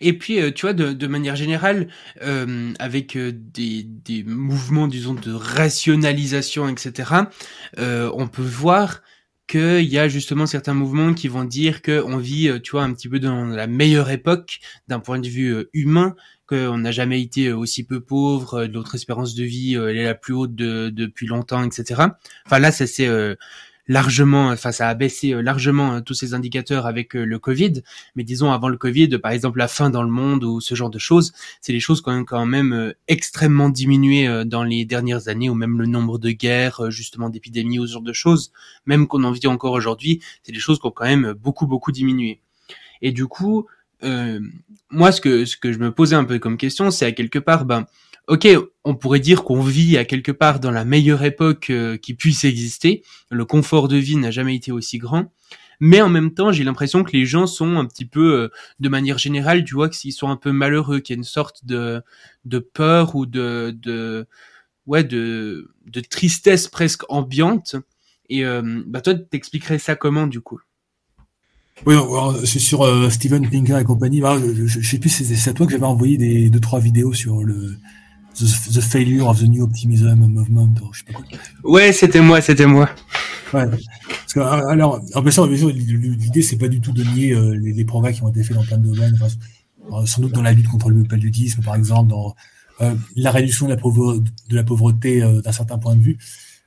Et 0.00 0.16
puis, 0.18 0.40
euh, 0.40 0.50
tu 0.52 0.62
vois, 0.62 0.72
de, 0.72 1.06
manière 1.06 1.36
générale, 1.36 1.88
euh, 2.22 2.72
avec 2.78 3.16
euh, 3.16 3.32
des, 3.32 4.24
mouvements, 4.24 4.88
disons, 4.88 5.14
de 5.14 5.32
rationalisation, 5.32 6.68
etc., 6.68 7.12
on 7.76 8.28
peut 8.28 8.42
voir 8.42 9.02
qu'il 9.46 9.84
y 9.84 9.98
a 9.98 10.08
justement 10.08 10.46
certains 10.46 10.74
mouvements 10.74 11.14
qui 11.14 11.28
vont 11.28 11.44
dire 11.44 11.82
qu'on 11.82 12.16
vit, 12.16 12.50
tu 12.62 12.72
vois, 12.72 12.82
un 12.82 12.92
petit 12.92 13.08
peu 13.08 13.20
dans 13.20 13.44
la 13.44 13.66
meilleure 13.66 14.10
époque 14.10 14.60
d'un 14.88 15.00
point 15.00 15.18
de 15.18 15.28
vue 15.28 15.66
humain, 15.72 16.16
qu'on 16.46 16.78
n'a 16.78 16.92
jamais 16.92 17.20
été 17.20 17.52
aussi 17.52 17.84
peu 17.84 18.00
pauvre, 18.00 18.66
notre 18.66 18.94
espérance 18.94 19.34
de 19.34 19.44
vie 19.44 19.74
elle 19.74 19.96
est 19.96 20.04
la 20.04 20.14
plus 20.14 20.34
haute 20.34 20.54
depuis 20.54 21.26
longtemps, 21.26 21.64
etc. 21.64 22.02
Enfin 22.46 22.58
là, 22.58 22.72
ça 22.72 22.86
c'est 22.86 23.08
largement, 23.88 24.48
enfin 24.48 24.72
ça 24.72 24.88
a 24.88 24.94
baissé 24.94 25.32
euh, 25.32 25.40
largement 25.40 25.94
euh, 25.94 26.00
tous 26.00 26.14
ces 26.14 26.34
indicateurs 26.34 26.86
avec 26.86 27.14
euh, 27.14 27.24
le 27.24 27.38
Covid, 27.38 27.82
mais 28.16 28.24
disons 28.24 28.52
avant 28.52 28.68
le 28.68 28.76
Covid, 28.76 29.18
par 29.18 29.30
exemple 29.30 29.58
la 29.58 29.68
faim 29.68 29.90
dans 29.90 30.02
le 30.02 30.10
monde 30.10 30.44
ou 30.44 30.60
ce 30.60 30.74
genre 30.74 30.90
de 30.90 30.98
choses, 30.98 31.32
c'est 31.60 31.72
des 31.72 31.80
choses 31.80 32.02
qui 32.02 32.10
ont 32.10 32.24
quand 32.24 32.46
même 32.46 32.92
extrêmement 33.08 33.68
diminué 33.68 34.44
dans 34.44 34.64
les 34.64 34.84
dernières 34.84 35.28
années, 35.28 35.48
ou 35.48 35.54
même 35.54 35.78
le 35.78 35.86
nombre 35.86 36.18
de 36.18 36.30
guerres, 36.30 36.90
justement 36.90 37.30
d'épidémies 37.30 37.78
ou 37.78 37.86
ce 37.86 37.92
genre 37.94 38.02
de 38.02 38.12
choses, 38.12 38.52
même 38.86 39.06
qu'on 39.06 39.24
en 39.24 39.30
vit 39.30 39.46
encore 39.46 39.72
aujourd'hui, 39.72 40.20
c'est 40.42 40.52
des 40.52 40.58
choses 40.58 40.78
qui 40.80 40.86
ont 40.86 40.90
quand 40.90 41.04
même 41.04 41.32
beaucoup 41.32 41.66
beaucoup 41.66 41.92
diminué. 41.92 42.40
Et 43.02 43.12
du 43.12 43.26
coup, 43.26 43.66
moi 44.90 45.12
ce 45.12 45.20
que 45.20 45.44
ce 45.44 45.56
que 45.56 45.72
je 45.72 45.78
me 45.78 45.92
posais 45.92 46.16
un 46.16 46.24
peu 46.24 46.38
comme 46.38 46.56
question, 46.56 46.90
c'est 46.90 47.06
à 47.06 47.12
quelque 47.12 47.38
part, 47.38 47.64
ben 47.64 47.86
ok, 48.26 48.48
on 48.84 48.94
pourrait 48.94 49.20
dire 49.20 49.44
qu'on 49.44 49.60
vit 49.60 49.96
à 49.96 50.04
quelque 50.04 50.32
part 50.32 50.60
dans 50.60 50.70
la 50.70 50.84
meilleure 50.84 51.24
époque 51.24 51.70
euh, 51.70 51.96
qui 51.96 52.14
puisse 52.14 52.44
exister. 52.44 53.02
Le 53.30 53.44
confort 53.44 53.88
de 53.88 53.96
vie 53.96 54.16
n'a 54.16 54.30
jamais 54.30 54.56
été 54.56 54.72
aussi 54.72 54.98
grand. 54.98 55.32
Mais 55.78 56.00
en 56.00 56.08
même 56.08 56.32
temps, 56.32 56.52
j'ai 56.52 56.64
l'impression 56.64 57.04
que 57.04 57.12
les 57.12 57.26
gens 57.26 57.46
sont 57.46 57.76
un 57.76 57.84
petit 57.84 58.06
peu, 58.06 58.34
euh, 58.34 58.48
de 58.80 58.88
manière 58.88 59.18
générale, 59.18 59.64
tu 59.64 59.74
vois, 59.74 59.90
qu'ils 59.90 60.12
sont 60.12 60.28
un 60.28 60.36
peu 60.36 60.50
malheureux, 60.50 61.00
qu'il 61.00 61.14
y 61.14 61.16
a 61.16 61.18
une 61.18 61.24
sorte 61.24 61.66
de, 61.66 62.02
de 62.46 62.58
peur 62.58 63.14
ou 63.14 63.26
de, 63.26 63.76
de, 63.82 64.26
ouais, 64.86 65.04
de, 65.04 65.70
de 65.86 66.00
tristesse 66.00 66.68
presque 66.68 67.02
ambiante. 67.10 67.76
Et 68.30 68.44
euh, 68.44 68.82
bah 68.86 69.02
toi, 69.02 69.14
t'expliquerais 69.14 69.78
ça 69.78 69.96
comment 69.96 70.26
du 70.26 70.40
coup? 70.40 70.60
Oui, 71.84 71.94
c'est 72.46 72.58
sur 72.58 73.12
Steven 73.12 73.50
Pinker 73.50 73.78
et 73.78 73.84
compagnie. 73.84 74.22
je, 74.22 74.66
je, 74.66 74.80
sais 74.80 74.98
plus, 74.98 75.10
c'est 75.10 75.50
à 75.50 75.52
toi 75.52 75.66
que 75.66 75.72
j'avais 75.72 75.84
envoyé 75.84 76.16
des 76.16 76.48
deux 76.48 76.58
trois 76.58 76.80
vidéos 76.80 77.12
sur 77.12 77.44
le 77.44 77.76
The, 78.38 78.80
Failure 78.80 79.28
of 79.28 79.40
the 79.40 79.48
New 79.48 79.62
Optimism 79.62 80.26
Movement, 80.26 80.74
je 80.92 80.98
sais 80.98 81.04
pas 81.06 81.12
quoi. 81.14 81.24
Ouais, 81.64 81.92
c'était 81.92 82.20
moi, 82.20 82.42
c'était 82.42 82.66
moi. 82.66 82.90
Ouais. 83.54 83.64
Parce 83.66 84.32
que, 84.34 84.40
euh, 84.40 84.68
alors, 84.68 85.00
en 85.14 85.22
l'idée, 85.22 86.42
c'est 86.42 86.58
pas 86.58 86.68
du 86.68 86.80
tout 86.80 86.92
de 86.92 87.02
nier 87.02 87.32
euh, 87.32 87.52
les, 87.52 87.84
progrès 87.84 88.12
qui 88.12 88.22
ont 88.22 88.28
été 88.28 88.42
faits 88.42 88.56
dans 88.56 88.64
plein 88.64 88.76
de 88.76 88.88
domaines. 88.88 89.18
Euh, 89.92 90.04
sans 90.04 90.20
doute 90.20 90.32
dans 90.32 90.42
la 90.42 90.52
lutte 90.52 90.68
contre 90.68 90.90
le 90.90 91.02
paludisme, 91.04 91.62
par 91.62 91.76
exemple, 91.76 92.10
dans 92.10 92.34
la 93.14 93.30
réduction 93.30 93.66
de 93.66 93.70
la, 93.70 93.78
pauvreté, 93.78 94.30
de 94.50 94.56
la 94.56 94.64
pauvreté 94.64 95.20
d'un 95.42 95.52
certain 95.52 95.78
point 95.78 95.96
de 95.96 96.02
vue. 96.02 96.18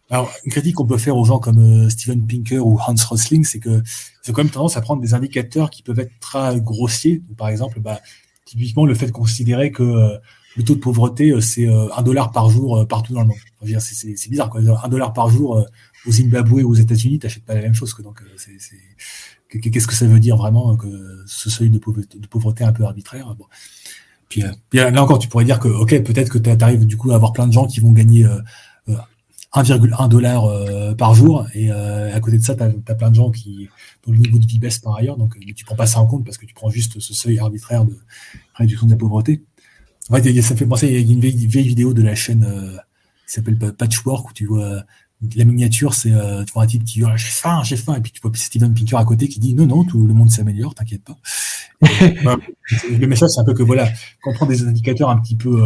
Alors, 0.10 0.32
une 0.46 0.52
critique 0.52 0.74
qu'on 0.74 0.88
peut 0.88 0.98
faire 0.98 1.16
aux 1.16 1.26
gens 1.26 1.38
comme 1.38 1.88
Steven 1.92 2.26
Pinker 2.26 2.66
ou 2.66 2.80
Hans 2.80 2.96
Rosling, 3.08 3.44
c'est 3.44 3.60
que 3.60 3.84
c'est 4.24 4.32
quand 4.32 4.44
même 4.44 4.52
tendance 4.52 4.76
à 4.76 4.82
prendre 4.82 5.04
des 5.04 5.14
indicateurs 5.14 5.70
qui 5.70 5.84
peuvent 5.84 6.00
être 6.00 6.14
très 6.20 6.60
grossiers. 6.62 7.22
Par 7.38 7.50
exemple, 7.50 7.80
bah, 7.80 8.00
typiquement 8.46 8.88
le 8.88 8.96
fait 8.96 9.06
de 9.06 9.12
considérer 9.12 9.72
que 9.72 10.20
le 10.60 10.64
taux 10.66 10.76
de 10.76 10.80
pauvreté, 10.80 11.34
c'est 11.42 11.68
un 11.68 12.02
dollar 12.02 12.32
par 12.32 12.50
jour 12.50 12.86
partout 12.88 13.14
dans 13.14 13.22
le 13.22 13.28
monde. 13.28 13.80
C'est 13.80 14.30
bizarre, 14.30 14.50
quoi. 14.50 14.62
Un 14.62 14.90
dollar 14.90 15.14
par 15.14 15.30
jour 15.30 15.66
au 16.06 16.12
Zimbabwe 16.12 16.64
ou 16.64 16.72
aux 16.72 16.76
États-Unis, 16.76 17.18
t'achètes 17.20 17.46
pas 17.46 17.56
la 17.56 17.62
même 17.62 17.74
chose. 17.74 17.96
Donc, 18.04 18.22
qu'est-ce 19.50 19.88
que 19.88 19.96
ça 19.96 20.06
veut 20.06 20.20
dire 20.20 20.36
vraiment 20.36 20.76
que 20.76 21.24
ce 21.26 21.50
seuil 21.50 21.70
de 21.70 21.80
pauvreté, 21.80 22.20
de 22.20 22.28
pauvreté 22.28 22.66
un 22.66 22.74
peu 22.74 22.84
arbitraire. 22.84 23.34
Puis, 24.28 24.44
là 24.74 25.02
encore, 25.02 25.20
tu 25.20 25.30
pourrais 25.30 25.46
dire 25.46 25.60
que, 25.60 25.70
ok, 25.70 26.04
peut-être 26.04 26.30
que 26.30 26.38
tu 26.38 26.50
arrives 26.50 26.86
du 26.86 26.98
coup 26.98 27.12
à 27.12 27.16
avoir 27.16 27.32
plein 27.32 27.48
de 27.48 27.54
gens 27.54 27.66
qui 27.66 27.80
vont 27.80 27.94
gagner 27.94 28.28
1,1 29.54 30.10
dollar 30.10 30.46
euh, 30.46 30.94
par 30.94 31.14
jour. 31.16 31.48
Et 31.54 31.72
euh, 31.72 32.16
à 32.16 32.20
côté 32.20 32.38
de 32.38 32.44
ça, 32.44 32.56
tu 32.56 32.64
as, 32.64 32.96
plein 32.96 33.10
de 33.10 33.16
gens 33.16 33.32
qui, 33.32 33.70
dont 34.06 34.12
le 34.12 34.20
niveau 34.20 34.38
de 34.38 34.46
vie 34.46 34.60
baisse 34.60 34.80
par 34.80 34.96
ailleurs. 34.96 35.18
Donc, 35.18 35.38
tu 35.56 35.66
prends 35.66 35.76
pas 35.76 35.88
ça 35.88 36.00
en 36.00 36.06
compte 36.06 36.26
parce 36.26 36.38
que 36.38 36.46
tu 36.46 36.54
prends 36.54 36.70
juste 36.70 37.00
ce 37.00 37.14
seuil 37.14 37.40
arbitraire 37.40 37.86
de 37.86 37.98
réduction 38.54 38.86
de 38.86 38.92
la 38.92 38.98
pauvreté. 38.98 39.42
En 40.10 40.16
fait, 40.16 40.42
ça 40.42 40.54
me 40.54 40.58
fait 40.58 40.66
penser, 40.66 40.88
il 40.88 40.94
y 40.94 40.98
a 40.98 41.00
une 41.00 41.20
vieille, 41.20 41.68
vidéo 41.68 41.94
de 41.94 42.02
la 42.02 42.16
chaîne 42.16 42.44
euh, 42.44 42.78
qui 43.28 43.34
s'appelle 43.34 43.58
Patchwork 43.58 44.30
où 44.30 44.34
tu 44.34 44.46
vois 44.46 44.84
la 45.36 45.44
miniature, 45.44 45.94
c'est 45.94 46.12
tu 46.46 46.54
vois 46.54 46.64
un 46.64 46.68
type 46.68 46.86
qui 46.86 47.02
dit 47.02 47.06
j'ai 47.18 47.28
faim, 47.28 47.62
j'ai 47.66 47.76
faim, 47.76 47.96
et 47.96 48.00
puis 48.00 48.14
tu 48.14 48.22
vois 48.22 48.32
Steven 48.34 48.74
Pinker 48.74 48.98
à 48.98 49.04
côté 49.04 49.28
qui 49.28 49.40
dit 49.40 49.54
non 49.54 49.66
non 49.66 49.84
tout 49.84 50.08
le 50.08 50.14
monde 50.14 50.32
s'améliore, 50.32 50.74
t'inquiète 50.74 51.04
pas. 51.04 51.18
le 51.82 53.06
message 53.06 53.28
c'est 53.36 53.42
un 53.42 53.44
peu 53.44 53.54
que 53.54 53.62
voilà, 53.62 53.92
quand 54.22 54.32
on 54.32 54.34
prend 54.34 54.46
des 54.46 54.64
indicateurs 54.64 55.10
un 55.10 55.20
petit 55.20 55.36
peu 55.36 55.62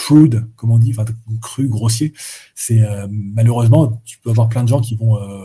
crude, 0.00 0.46
comme 0.56 0.70
on 0.70 0.78
dit, 0.78 0.94
enfin 0.96 1.04
cru, 1.42 1.68
grossier, 1.68 2.14
c'est 2.54 2.82
euh, 2.82 3.06
malheureusement, 3.10 4.00
tu 4.06 4.18
peux 4.18 4.30
avoir 4.30 4.48
plein 4.48 4.64
de 4.64 4.68
gens 4.68 4.80
qui 4.80 4.96
vont 4.96 5.16
euh, 5.16 5.44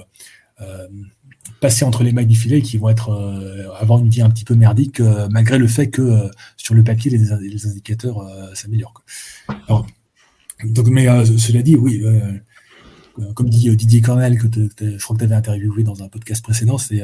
euh, 0.62 0.88
passer 1.62 1.86
entre 1.86 2.04
les 2.04 2.12
mailles 2.12 2.26
du 2.26 2.36
filet 2.36 2.60
et 2.60 2.62
qui 2.62 2.78
vont 2.78 2.90
être 2.90 3.12
avoir 3.80 4.00
une 4.00 4.10
vie 4.10 4.22
un 4.22 4.30
petit 4.30 4.46
peu 4.46 4.56
merdique, 4.56 5.00
malgré 5.32 5.58
le 5.58 5.68
fait 5.68 5.90
que 5.90 6.30
sur 6.58 6.76
le 6.76 6.84
papier 6.84 7.12
les, 7.12 7.18
les 7.18 7.68
indicateurs 7.68 8.28
s'améliorent. 8.54 9.04
Donc, 10.64 10.88
mais 10.88 11.06
cela 11.38 11.62
dit, 11.62 11.76
oui, 11.76 12.04
comme 13.34 13.50
dit 13.50 13.76
Didier 13.76 14.02
Cornel, 14.02 14.38
que 14.38 14.48
je 14.80 15.04
crois 15.04 15.16
que 15.16 15.20
tu 15.20 15.26
avais 15.26 15.36
interviewé 15.36 15.84
dans 15.84 16.04
un 16.04 16.08
podcast 16.08 16.44
précédent, 16.44 16.78
c'est 16.78 17.02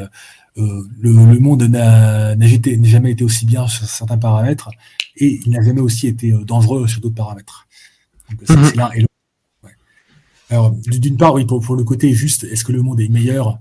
le, 0.55 0.87
le, 1.01 1.39
monde 1.39 1.63
n'a 1.63 2.35
jamais 2.47 3.11
été 3.11 3.23
aussi 3.23 3.45
bien 3.45 3.67
sur 3.67 3.85
certains 3.85 4.17
paramètres 4.17 4.69
et 5.17 5.39
il 5.45 5.51
n'a 5.51 5.61
jamais 5.61 5.81
aussi 5.81 6.07
été 6.07 6.31
euh, 6.31 6.43
dangereux 6.43 6.87
sur 6.87 7.01
d'autres 7.01 7.15
paramètres. 7.15 7.67
c'est 8.45 8.55
mhm. 8.55 8.71
l'un 8.75 8.91
et 8.91 9.01
l'autre. 9.01 9.07
Alors, 10.49 10.71
d'une 10.71 11.15
part, 11.15 11.33
oui, 11.33 11.45
pour, 11.45 11.75
le 11.75 11.83
côté 11.85 12.13
juste, 12.13 12.43
est-ce 12.43 12.65
que 12.65 12.73
le 12.73 12.81
monde 12.81 12.99
est 12.99 13.07
meilleur 13.07 13.59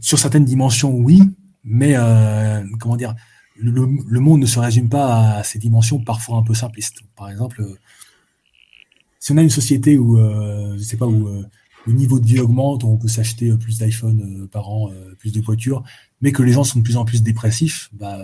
Sur 0.00 0.18
certaines 0.18 0.44
dimensions, 0.44 0.94
oui, 0.94 1.22
mais 1.64 1.94
euh, 1.96 2.64
comment 2.80 2.96
dire, 2.96 3.14
le, 3.56 4.20
monde 4.20 4.40
ne 4.40 4.46
se 4.46 4.58
résume 4.58 4.88
pas 4.88 5.36
à 5.36 5.44
ces 5.44 5.58
dimensions 5.58 6.02
parfois 6.02 6.38
un 6.38 6.42
peu 6.42 6.54
simplistes. 6.54 7.02
Par 7.16 7.30
exemple, 7.30 7.62
euh, 7.62 7.76
si 9.18 9.32
on 9.32 9.36
a 9.36 9.42
une 9.42 9.50
société 9.50 9.98
où, 9.98 10.18
je 10.18 10.82
sais 10.82 10.96
pas, 10.96 11.06
où 11.06 11.28
le 11.86 11.92
niveau 11.92 12.18
de 12.18 12.26
vie 12.26 12.40
augmente, 12.40 12.82
on 12.82 12.96
peut 12.96 13.06
s'acheter 13.06 13.56
plus 13.56 13.78
d'iPhone 13.78 14.48
par 14.50 14.68
an, 14.68 14.90
plus 15.18 15.30
de 15.30 15.40
voitures, 15.40 15.84
mais 16.20 16.32
que 16.32 16.42
les 16.42 16.52
gens 16.52 16.64
sont 16.64 16.80
de 16.80 16.84
plus 16.84 16.96
en 16.96 17.04
plus 17.04 17.22
dépressifs, 17.22 17.88
bah, 17.92 18.18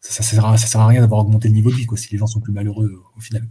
ça, 0.00 0.22
ça, 0.22 0.22
sert 0.22 0.46
à, 0.46 0.56
ça 0.56 0.66
sert 0.66 0.80
à 0.80 0.86
rien 0.86 1.00
d'avoir 1.00 1.20
augmenté 1.20 1.48
le 1.48 1.54
niveau 1.54 1.70
de 1.70 1.76
vie, 1.76 1.86
si 1.96 2.12
les 2.12 2.18
gens 2.18 2.26
sont 2.26 2.40
plus 2.40 2.52
malheureux 2.52 3.02
au 3.16 3.20
final. 3.20 3.42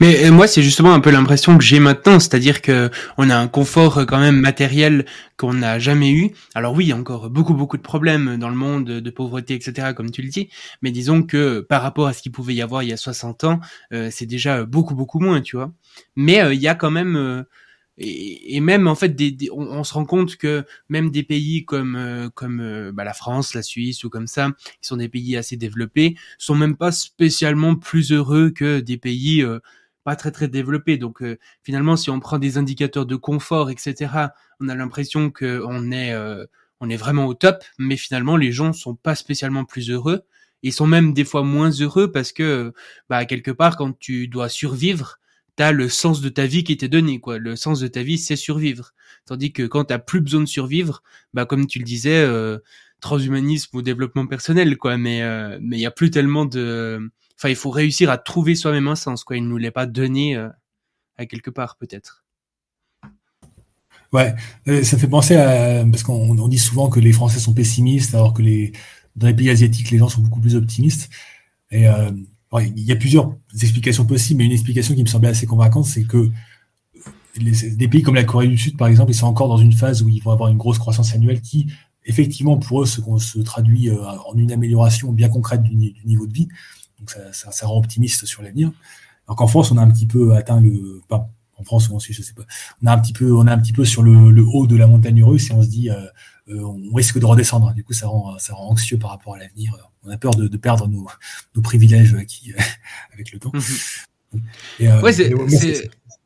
Mais 0.00 0.24
euh, 0.24 0.32
moi, 0.32 0.46
c'est 0.46 0.62
justement 0.62 0.94
un 0.94 1.00
peu 1.00 1.10
l'impression 1.10 1.58
que 1.58 1.64
j'ai 1.64 1.80
maintenant, 1.80 2.20
c'est-à-dire 2.20 2.62
que 2.62 2.90
on 3.18 3.28
a 3.28 3.36
un 3.36 3.48
confort 3.48 3.98
euh, 3.98 4.04
quand 4.04 4.18
même 4.18 4.40
matériel 4.40 5.04
qu'on 5.36 5.54
n'a 5.54 5.78
jamais 5.78 6.10
eu. 6.10 6.32
Alors 6.54 6.74
oui, 6.74 6.86
il 6.86 6.88
y 6.88 6.92
a 6.92 6.96
encore 6.96 7.30
beaucoup 7.30 7.54
beaucoup 7.54 7.76
de 7.76 7.82
problèmes 7.82 8.38
dans 8.38 8.48
le 8.48 8.54
monde 8.54 8.84
de 8.84 9.10
pauvreté, 9.10 9.54
etc., 9.54 9.92
comme 9.94 10.10
tu 10.10 10.22
le 10.22 10.28
dis. 10.28 10.48
Mais 10.82 10.90
disons 10.90 11.22
que 11.22 11.60
par 11.60 11.82
rapport 11.82 12.06
à 12.06 12.12
ce 12.12 12.22
qu'il 12.22 12.32
pouvait 12.32 12.54
y 12.54 12.62
avoir 12.62 12.82
il 12.82 12.88
y 12.88 12.92
a 12.92 12.96
60 12.96 13.44
ans, 13.44 13.60
euh, 13.92 14.08
c'est 14.10 14.26
déjà 14.26 14.64
beaucoup 14.64 14.94
beaucoup 14.94 15.20
moins, 15.20 15.40
tu 15.40 15.56
vois. 15.56 15.72
Mais 16.16 16.40
il 16.54 16.60
y 16.60 16.68
a 16.68 16.74
quand 16.74 16.90
même 16.90 17.44
et, 18.00 18.60
même 18.60 18.86
en 18.86 18.94
fait, 18.94 19.08
des, 19.10 19.36
on, 19.50 19.82
se 19.82 19.92
rend 19.92 20.04
compte 20.04 20.36
que 20.36 20.64
même 20.88 21.10
des 21.10 21.24
pays 21.24 21.64
comme 21.64 21.96
euh, 21.96 22.28
comme 22.30 22.60
euh, 22.60 22.92
bah, 22.92 23.02
la 23.02 23.12
France, 23.12 23.54
la 23.54 23.62
Suisse 23.62 24.04
ou 24.04 24.10
comme 24.10 24.28
ça, 24.28 24.52
qui 24.80 24.88
sont 24.88 24.96
des 24.96 25.08
pays 25.08 25.36
assez 25.36 25.56
développés, 25.56 26.16
sont 26.38 26.54
même 26.54 26.76
pas 26.76 26.92
spécialement 26.92 27.74
plus 27.74 28.12
heureux 28.12 28.50
que 28.50 28.78
des 28.78 28.98
pays 28.98 29.42
euh, 29.42 29.58
pas 30.04 30.14
très 30.14 30.30
très 30.30 30.46
développés. 30.46 30.96
Donc 30.96 31.22
finalement, 31.62 31.96
si 31.96 32.08
on 32.10 32.20
prend 32.20 32.38
des 32.38 32.56
indicateurs 32.56 33.04
de 33.04 33.16
confort, 33.16 33.68
etc., 33.70 34.28
on 34.60 34.68
a 34.68 34.74
l'impression 34.74 35.30
que 35.30 35.62
on 35.66 35.90
est 35.92 36.14
on 36.80 36.88
est 36.88 36.96
vraiment 36.96 37.26
au 37.26 37.34
top, 37.34 37.62
mais 37.78 37.96
finalement 37.96 38.36
les 38.36 38.52
gens 38.52 38.72
sont 38.72 38.94
pas 38.94 39.14
spécialement 39.14 39.64
plus 39.64 39.90
heureux. 39.90 40.22
Ils 40.62 40.72
sont 40.72 40.86
même 40.86 41.12
des 41.12 41.24
fois 41.24 41.42
moins 41.42 41.70
heureux 41.70 42.10
parce 42.10 42.32
que 42.32 42.72
bah 43.10 43.24
quelque 43.26 43.50
part 43.50 43.76
quand 43.76 43.98
tu 43.98 44.28
dois 44.28 44.48
survivre 44.48 45.18
t'as 45.58 45.72
le 45.72 45.88
sens 45.88 46.20
de 46.20 46.28
ta 46.28 46.46
vie 46.46 46.62
qui 46.62 46.76
t'est 46.76 46.88
donné, 46.88 47.18
quoi. 47.18 47.38
Le 47.38 47.56
sens 47.56 47.80
de 47.80 47.88
ta 47.88 48.04
vie, 48.04 48.16
c'est 48.16 48.36
survivre. 48.36 48.92
Tandis 49.26 49.52
que 49.52 49.64
quand 49.64 49.86
t'as 49.86 49.98
plus 49.98 50.20
besoin 50.20 50.40
de 50.40 50.46
survivre, 50.46 51.02
bah 51.34 51.46
comme 51.46 51.66
tu 51.66 51.80
le 51.80 51.84
disais, 51.84 52.14
euh, 52.14 52.58
transhumanisme 53.00 53.76
ou 53.76 53.82
développement 53.82 54.28
personnel, 54.28 54.76
quoi. 54.76 54.96
Mais 54.98 55.20
euh, 55.22 55.58
mais 55.60 55.76
il 55.76 55.80
y 55.80 55.86
a 55.86 55.90
plus 55.90 56.12
tellement 56.12 56.44
de, 56.44 57.10
enfin, 57.36 57.48
il 57.48 57.56
faut 57.56 57.70
réussir 57.70 58.08
à 58.08 58.18
trouver 58.18 58.54
soi-même 58.54 58.86
un 58.86 58.94
sens, 58.94 59.24
quoi. 59.24 59.36
Il 59.36 59.48
nous 59.48 59.56
l'est 59.56 59.72
pas 59.72 59.86
donné 59.86 60.36
euh, 60.36 60.48
à 61.16 61.26
quelque 61.26 61.50
part, 61.50 61.76
peut-être. 61.76 62.24
Ouais, 64.12 64.36
ça 64.84 64.96
fait 64.96 65.08
penser 65.08 65.34
à 65.34 65.84
parce 65.90 66.04
qu'on 66.04 66.46
dit 66.46 66.58
souvent 66.58 66.88
que 66.88 67.00
les 67.00 67.12
Français 67.12 67.40
sont 67.40 67.52
pessimistes, 67.52 68.14
alors 68.14 68.32
que 68.32 68.42
les 68.42 68.70
dans 69.16 69.26
les 69.26 69.34
pays 69.34 69.50
asiatiques, 69.50 69.90
les 69.90 69.98
gens 69.98 70.08
sont 70.08 70.20
beaucoup 70.20 70.40
plus 70.40 70.54
optimistes. 70.54 71.10
Et 71.72 71.88
il 72.60 72.80
y 72.80 72.92
a 72.92 72.96
plusieurs 72.96 73.34
explications 73.60 74.06
possibles, 74.06 74.38
mais 74.38 74.46
une 74.46 74.52
explication 74.52 74.94
qui 74.94 75.02
me 75.02 75.08
semblait 75.08 75.28
assez 75.28 75.46
convaincante, 75.46 75.84
c'est 75.84 76.04
que 76.04 76.30
des 77.38 77.88
pays 77.88 78.02
comme 78.02 78.14
la 78.14 78.24
Corée 78.24 78.48
du 78.48 78.58
Sud, 78.58 78.76
par 78.76 78.88
exemple, 78.88 79.12
ils 79.12 79.14
sont 79.14 79.26
encore 79.26 79.48
dans 79.48 79.58
une 79.58 79.72
phase 79.72 80.02
où 80.02 80.08
ils 80.08 80.22
vont 80.22 80.32
avoir 80.32 80.48
une 80.48 80.56
grosse 80.56 80.78
croissance 80.78 81.14
annuelle 81.14 81.40
qui, 81.40 81.66
effectivement, 82.04 82.56
pour 82.56 82.82
eux, 82.82 82.86
se, 82.86 83.38
traduit 83.40 83.90
euh, 83.90 84.02
en 84.02 84.36
une 84.36 84.52
amélioration 84.52 85.12
bien 85.12 85.28
concrète 85.28 85.62
du, 85.62 85.94
niveau 86.04 86.26
de 86.26 86.32
vie. 86.32 86.48
Donc 86.98 87.14
ça, 87.32 87.66
rend 87.66 87.78
optimiste 87.78 88.26
sur 88.26 88.42
l'avenir. 88.42 88.72
Alors 89.26 89.36
qu'en 89.36 89.46
France, 89.46 89.70
on 89.70 89.76
a 89.76 89.82
un 89.82 89.90
petit 89.90 90.06
peu 90.06 90.34
atteint 90.34 90.60
le, 90.60 91.00
pas 91.08 91.30
en 91.56 91.64
France 91.64 91.88
ou 91.88 91.94
en 91.94 91.98
Suisse, 91.98 92.16
je 92.16 92.22
sais 92.22 92.34
pas. 92.34 92.44
On 92.82 92.86
a 92.86 92.92
un 92.92 92.98
petit 92.98 93.12
peu, 93.12 93.32
on 93.32 93.46
a 93.46 93.52
un 93.52 93.58
petit 93.58 93.72
peu 93.72 93.84
sur 93.84 94.02
le, 94.02 94.30
le 94.30 94.44
haut 94.44 94.66
de 94.66 94.76
la 94.76 94.86
montagne 94.86 95.22
russe 95.22 95.50
et 95.50 95.52
on 95.52 95.62
se 95.62 95.68
dit, 95.68 95.90
euh, 95.90 95.96
euh, 96.48 96.62
on 96.62 96.94
risque 96.94 97.18
de 97.18 97.26
redescendre. 97.26 97.72
Du 97.74 97.84
coup, 97.84 97.92
ça 97.92 98.08
rend, 98.08 98.38
ça 98.38 98.54
rend 98.54 98.70
anxieux 98.70 98.98
par 98.98 99.10
rapport 99.10 99.34
à 99.34 99.38
l'avenir 99.38 99.76
on 100.08 100.10
a 100.10 100.18
peur 100.18 100.34
de, 100.34 100.56
perdre 100.56 100.88
nos, 100.88 101.62
privilèges 101.62 102.16
qui, 102.26 102.52
avec 103.12 103.32
le 103.32 103.38
temps. 103.38 103.52
Mhm. 103.52 103.62
Euh, 104.82 105.12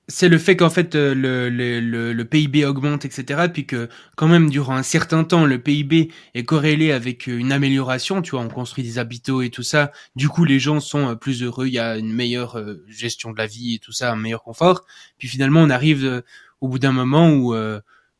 c'est 0.09 0.29
le 0.29 0.37
fait 0.37 0.57
qu'en 0.57 0.69
fait 0.69 0.95
euh, 0.97 1.15
le, 1.15 2.23
PIB 2.25 2.65
augmente, 2.65 3.05
etc. 3.05 3.49
Puis 3.53 3.67
que 3.67 3.89
quand 4.17 4.29
même 4.29 4.51
durant 4.51 4.75
un 4.75 4.83
certain 4.83 5.25
temps, 5.25 5.47
le 5.47 5.59
PIB 5.61 6.11
est 6.35 6.45
corrélé 6.45 6.93
avec 6.93 7.29
une 7.29 7.53
amélioration. 7.53 8.21
Tu 8.21 8.33
vois, 8.33 8.41
on 8.41 8.49
construit 8.49 8.85
des 8.85 8.99
habitaux 8.99 9.43
et 9.43 9.51
tout 9.51 9.63
ça. 9.63 9.93
Du 10.17 10.29
coup, 10.29 10.45
les 10.45 10.59
gens 10.59 10.81
sont 10.81 11.11
euh, 11.11 11.15
plus 11.15 11.43
heureux. 11.43 11.67
Il 11.67 11.73
y 11.73 11.79
a 11.79 11.97
une 11.97 12.13
meilleure 12.13 12.63
gestion 12.89 13.33
de 13.33 13.39
la 13.39 13.47
vie 13.47 13.75
et 13.75 13.79
tout 13.79 13.93
ça, 13.93 14.13
un 14.13 14.17
meilleur 14.17 14.43
confort. 14.43 14.85
Puis 15.19 15.29
finalement, 15.29 15.61
on 15.61 15.71
arrive 15.71 16.23
au 16.61 16.69
bout 16.69 16.79
d'un 16.79 16.93
moment 16.93 17.31
où 17.31 17.55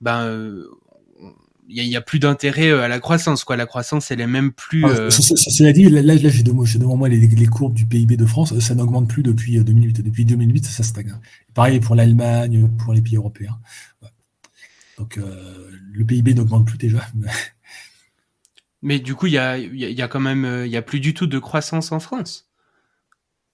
ben 0.01 0.65
il 1.69 1.85
y, 1.85 1.97
a 1.97 2.01
plus 2.01 2.19
d'intérêt 2.19 2.71
euh, 2.71 2.83
à 2.83 2.89
la 2.89 2.99
croissance 2.99 3.45
quoi. 3.45 3.57
La 3.57 3.67
croissance 3.67 4.11
elle 4.11 4.21
est 4.21 4.27
même 4.27 4.53
plus 4.53 4.85
ah, 4.85 4.89
euh... 4.89 5.11
cela 5.11 5.73
dit 5.73 5.89
là, 5.89 6.03
là 6.03 6.17
j'ai 6.17 6.43
devant 6.43 6.97
moi 6.97 7.09
les, 7.09 7.27
les, 7.27 7.47
courbes 7.47 7.75
du 7.75 7.87
PIB 7.87 8.17
de 8.17 8.27
France. 8.27 8.59
Ça 8.59 8.75
n'augmente 8.75 9.09
plus 9.09 9.23
depuis 9.23 9.63
2008 9.63 10.01
euh, 10.01 10.03
depuis 10.03 10.25
2008 10.25 10.65
ça 10.67 10.83
stagne 10.83 11.15
pareil 11.55 11.81
pour 11.81 11.95
l'Allemagne 11.95 12.69
pour 12.79 12.93
les 12.93 13.01
pays 13.01 13.17
européens. 13.17 13.59
Donc 14.99 15.19
euh, 15.19 15.71
le 15.93 16.05
PIB 16.05 16.35
n'augmente 16.35 16.67
plus 16.67 16.79
déjà. 16.79 17.07
Mais 18.83 18.99
du 18.99 19.15
coup 19.15 19.27
il 19.27 19.35
y 19.35 19.39
a, 19.39 19.57
y 19.57 20.03
a 20.03 20.09
quand 20.09 20.21
même 20.21 20.65
il 20.67 20.71
y 20.71 20.77
a 20.77 20.83
plus 20.83 21.01
du 21.01 21.15
tout 21.15 21.27
de 21.27 21.39
croissance 21.39 21.93
en 21.93 22.01
France. 22.01 22.49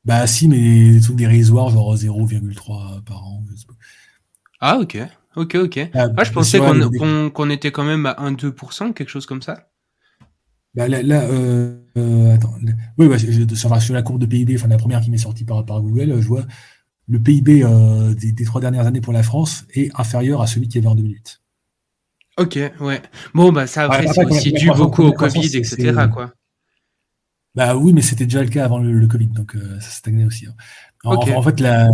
Bah 0.04 0.26
si 0.26 0.48
mais 0.48 0.92
des 0.92 1.00
trucs 1.02 1.16
dérisoires 1.16 1.68
genre 1.68 1.94
0,3 1.94 3.02
par 3.04 3.26
an 3.26 3.44
ah 4.60 4.78
ok 4.78 4.98
Ok, 5.38 5.54
ok. 5.54 5.90
Ah, 5.94 6.08
ah 6.16 6.24
je 6.24 6.32
pensais 6.32 6.58
qu'on 6.58 7.50
était 7.50 7.70
quand 7.70 7.84
même 7.84 8.06
à 8.06 8.14
1-2%, 8.14 8.92
quelque 8.92 9.08
chose 9.08 9.24
comme 9.24 9.40
ça. 9.40 9.68
Bah, 10.74 10.88
là, 10.88 11.00
là 11.00 11.22
euh, 11.22 11.78
euh, 11.96 12.34
attends. 12.34 12.54
Oui, 12.98 13.08
bah, 13.08 13.18
sur, 13.20 13.94
la 13.94 14.02
courbe 14.02 14.20
de 14.20 14.26
PIB, 14.26 14.56
enfin 14.56 14.66
la 14.66 14.78
première 14.78 15.00
qui 15.00 15.12
m'est 15.12 15.18
sortie 15.18 15.44
par, 15.44 15.64
par 15.64 15.80
Google, 15.80 16.20
je 16.20 16.26
vois 16.26 16.44
le 17.06 17.20
PIB 17.20 17.62
euh, 17.62 18.14
des, 18.14 18.44
trois 18.44 18.60
dernières 18.60 18.86
années 18.86 19.00
pour 19.00 19.12
la 19.12 19.22
France 19.22 19.64
est 19.74 19.90
inférieur 19.98 20.42
à 20.42 20.48
celui 20.48 20.66
qui 20.66 20.76
y 20.76 20.80
avait 20.80 20.88
en 20.88 20.96
2008. 20.96 21.40
Ok, 22.38 22.58
ouais. 22.80 23.00
Bon, 23.32 23.52
bah 23.52 23.66
ça 23.68 23.84
après, 23.84 24.08
c'est 24.08 24.24
aussi 24.24 24.52
dû 24.52 24.70
beaucoup 24.76 25.04
au 25.04 25.12
Covid, 25.12 25.56
etc. 25.56 26.08
Quoi. 26.12 26.32
Bah 27.54 27.76
oui, 27.76 27.92
mais 27.92 28.02
c'était 28.02 28.24
déjà 28.24 28.42
le 28.42 28.50
cas 28.50 28.64
avant 28.64 28.78
le, 28.78 29.06
Covid, 29.06 29.28
donc 29.28 29.56
ça 29.80 29.90
stagnait 29.90 30.24
aussi. 30.24 30.46
Hein. 30.46 30.54
En, 31.04 31.14
en, 31.14 31.42
fait, 31.42 31.60
la, 31.60 31.88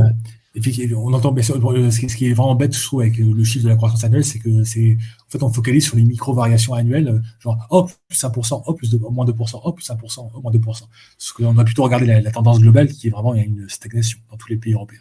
on 0.97 1.13
entend 1.13 1.33
bien 1.33 1.43
sûr, 1.43 1.57
ce 1.57 2.17
qui 2.17 2.27
est 2.27 2.33
vraiment 2.33 2.55
bête, 2.55 2.77
je 2.77 2.83
trouve, 2.85 3.01
avec 3.01 3.17
le 3.19 3.43
chiffre 3.45 3.65
de 3.65 3.71
la 3.71 3.77
croissance 3.77 4.05
annuelle, 4.05 4.25
c'est 4.25 4.39
que 4.39 4.63
c'est, 4.65 4.97
en 5.27 5.31
fait, 5.31 5.43
on 5.43 5.53
focalise 5.53 5.85
sur 5.85 5.97
les 5.97 6.05
micro-variations 6.05 6.75
annuelles, 6.75 7.23
genre, 7.41 7.59
oh, 7.71 7.89
plus 8.09 8.23
1%, 8.23 8.63
oh, 8.65 8.75
plus 8.75 8.91
de, 8.91 8.99
moins 8.99 9.27
2%, 9.27 9.61
oh, 9.65 9.73
plus 9.73 9.89
1%, 9.89 10.31
oh, 10.33 10.41
moins 10.41 10.53
2%. 10.53 10.61
Parce 10.63 11.33
qu'on 11.37 11.55
doit 11.55 11.65
plutôt 11.65 11.83
regarder 11.83 12.07
la, 12.07 12.31
tendance 12.31 12.61
globale 12.61 12.89
qui 12.89 13.09
est 13.09 13.11
vraiment, 13.11 13.35
il 13.35 13.39
y 13.39 13.43
a 13.43 13.47
une 13.47 13.69
stagnation 13.69 14.19
dans 14.31 14.37
tous 14.37 14.49
les 14.49 14.57
pays 14.57 14.75
européens. 14.75 15.01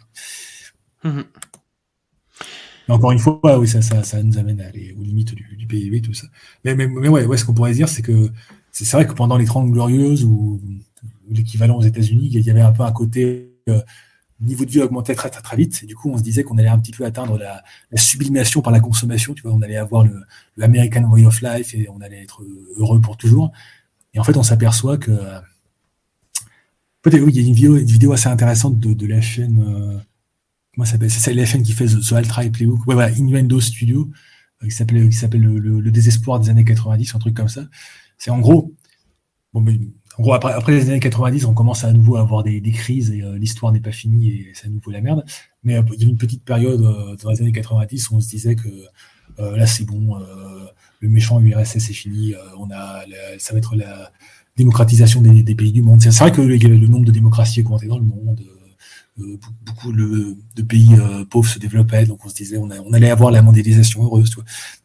Mmh. 1.04 1.20
Mais 2.88 2.94
encore 2.94 3.12
une 3.12 3.18
fois, 3.18 3.58
oui, 3.58 3.68
ça, 3.68 3.80
ça, 3.80 4.02
ça 4.02 4.22
nous 4.22 4.36
amène 4.38 4.60
à 4.60 4.66
aller 4.66 4.94
aux 4.98 5.02
limites 5.02 5.34
du, 5.34 5.56
du 5.56 5.66
PIB, 5.66 6.02
tout 6.02 6.14
ça. 6.14 6.26
Mais, 6.64 6.74
mais, 6.74 6.86
mais 6.86 7.08
ouais, 7.08 7.24
ouais, 7.24 7.36
ce 7.36 7.44
qu'on 7.44 7.54
pourrait 7.54 7.72
dire, 7.72 7.88
c'est 7.88 8.02
que 8.02 8.30
c'est 8.74 8.90
vrai 8.90 9.06
que 9.06 9.12
pendant 9.12 9.36
les 9.36 9.44
30 9.44 9.70
glorieuses 9.70 10.24
ou, 10.24 10.60
l'équivalent 11.30 11.76
aux 11.76 11.82
États-Unis, 11.82 12.28
il 12.32 12.40
y 12.40 12.50
avait 12.50 12.60
un 12.60 12.72
peu 12.72 12.82
un 12.82 12.92
côté 12.92 13.54
euh, 13.68 13.80
niveau 14.40 14.64
de 14.64 14.70
vie 14.70 14.80
augmentait 14.80 15.14
très, 15.14 15.30
très, 15.30 15.42
très 15.42 15.56
vite. 15.56 15.84
Du 15.84 15.94
coup, 15.94 16.10
on 16.10 16.18
se 16.18 16.22
disait 16.22 16.42
qu'on 16.42 16.58
allait 16.58 16.68
un 16.68 16.78
petit 16.78 16.92
peu 16.92 17.04
atteindre 17.04 17.38
la, 17.38 17.62
sublimation 17.96 18.62
par 18.62 18.72
la 18.72 18.80
consommation. 18.80 19.34
Tu 19.34 19.42
vois, 19.42 19.52
on 19.52 19.62
allait 19.62 19.76
avoir 19.76 20.04
le, 20.04 20.22
American 20.60 21.04
Way 21.10 21.26
of 21.26 21.40
Life 21.40 21.74
et 21.74 21.88
on 21.88 22.00
allait 22.00 22.22
être 22.22 22.42
heureux 22.76 23.00
pour 23.00 23.16
toujours. 23.16 23.52
Et 24.12 24.18
en 24.18 24.24
fait, 24.24 24.36
on 24.36 24.42
s'aperçoit 24.42 24.98
que. 24.98 25.12
Peut-être, 27.02 27.22
oui, 27.22 27.32
il 27.34 27.40
y 27.40 27.44
a 27.44 27.46
une 27.46 27.84
vidéo, 27.84 28.12
assez 28.12 28.28
intéressante 28.28 28.78
de, 28.78 29.06
la 29.06 29.20
chaîne. 29.20 29.62
Euh, 29.62 29.98
comment 30.74 30.84
ça 30.84 30.92
s'appelle? 30.92 31.10
C'est 31.10 31.34
la 31.34 31.44
chaîne 31.44 31.62
qui 31.62 31.72
fait 31.72 31.86
The, 31.86 32.00
The 32.00 32.12
Ultra 32.12 32.44
Playbook. 32.44 32.86
Ouais, 32.86 32.94
voilà, 32.94 33.10
Innuendo 33.10 33.60
Studio, 33.60 34.10
euh, 34.62 34.66
qui 34.66 34.72
s'appelle 34.72 35.12
s'appelle 35.12 35.42
le, 35.42 35.90
désespoir 35.90 36.40
des 36.40 36.48
années 36.48 36.64
90, 36.64 37.14
un 37.14 37.18
truc 37.18 37.34
comme 37.34 37.48
ça. 37.48 37.66
C'est 38.16 38.30
en 38.30 38.38
gros. 38.38 38.72
Bon, 39.52 39.60
mais 39.60 39.78
après, 40.18 40.52
après, 40.52 40.72
les 40.72 40.88
années 40.90 41.00
90, 41.00 41.44
on 41.44 41.54
commence 41.54 41.84
à, 41.84 41.92
nouveau 41.92 42.16
à 42.16 42.20
avoir 42.20 42.42
des, 42.42 42.60
crises 42.72 43.10
et 43.10 43.22
euh, 43.22 43.36
l'histoire 43.36 43.72
n'est 43.72 43.80
pas 43.80 43.92
finie 43.92 44.30
et 44.30 44.52
c'est 44.54 44.66
à 44.66 44.70
nouveau 44.70 44.90
la 44.90 45.00
merde. 45.00 45.24
Mais 45.64 45.76
euh, 45.76 45.82
il 45.94 46.02
y 46.02 46.06
a 46.06 46.08
une 46.08 46.16
petite 46.16 46.44
période 46.44 46.82
euh, 46.82 47.16
dans 47.22 47.30
les 47.30 47.40
années 47.40 47.52
90 47.52 48.10
où 48.10 48.16
on 48.16 48.20
se 48.20 48.28
disait 48.28 48.54
que 48.54 48.68
là 49.38 49.66
c'est 49.66 49.84
bon, 49.84 50.16
le 51.00 51.08
méchant 51.08 51.40
URSS 51.40 51.76
est 51.76 51.92
fini, 51.92 52.34
on 52.56 52.70
a 52.70 53.00
ça 53.38 53.52
va 53.52 53.58
être 53.58 53.74
la 53.74 54.12
démocratisation 54.56 55.20
des, 55.22 55.54
pays 55.56 55.72
du 55.72 55.82
monde. 55.82 56.00
C'est 56.00 56.16
vrai 56.16 56.30
que 56.30 56.40
le, 56.40 56.56
le, 56.56 56.86
nombre 56.86 57.04
de 57.04 57.10
démocraties 57.10 57.62
augmentait 57.62 57.88
dans 57.88 57.98
le 57.98 58.04
monde. 58.04 58.40
beaucoup 59.16 59.92
de 59.92 60.62
pays 60.62 60.94
pauvres 61.30 61.48
se 61.48 61.58
développaient, 61.58 62.06
donc 62.06 62.24
on 62.24 62.28
se 62.28 62.34
disait 62.34 62.58
on, 62.58 62.68
on 62.70 62.92
allait 62.92 63.10
avoir 63.10 63.32
la 63.32 63.42
mondialisation 63.42 64.04
heureuse. 64.04 64.30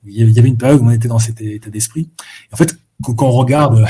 Il 0.03 0.31
y 0.31 0.39
avait 0.39 0.49
une 0.49 0.57
période 0.57 0.81
où 0.81 0.85
on 0.85 0.91
était 0.91 1.09
dans 1.09 1.19
cet 1.19 1.41
état 1.41 1.69
d'esprit. 1.69 2.09
En 2.51 2.57
fait, 2.57 2.75
quand 3.03 3.21
on 3.21 3.31
regarde 3.31 3.85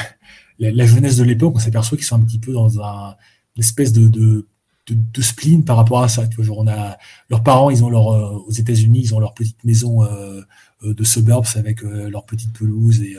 la, 0.60 0.86
jeunesse 0.86 1.18
de 1.18 1.24
l'époque, 1.24 1.54
on 1.56 1.60
s'aperçoit 1.60 1.98
qu'ils 1.98 2.06
sont 2.06 2.16
un 2.16 2.26
petit 2.26 2.40
peu 2.40 2.52
dans 2.52 2.82
un, 2.82 3.16
une 3.56 3.64
espèce 3.64 3.94
de, 3.94 4.08
de, 4.08 4.46
de, 4.90 5.22
spleen 5.22 5.64
par 5.64 5.78
rapport 5.78 6.04
à 6.04 6.10
ça. 6.10 6.28
Tu 6.28 6.36
vois, 6.36 6.46
genre 6.46 6.60
on 6.60 6.68
a 6.68 6.98
leurs 7.30 7.44
parents, 7.44 7.70
ils 7.70 7.84
ont 7.84 7.90
leur 7.90 8.10
euh, 8.10 8.44
aux 8.48 8.52
États-Unis, 8.52 9.02
ils 9.04 9.16
ont 9.16 9.20
leur 9.20 9.34
petite 9.34 9.64
maison 9.64 10.04
euh, 10.04 10.42
euh, 10.84 10.94
de 10.94 11.04
suburbs 11.04 11.48
avec 11.56 11.82
leur 11.82 12.26
petite 12.26 12.54
pelouse 12.54 13.02
et, 13.02 13.16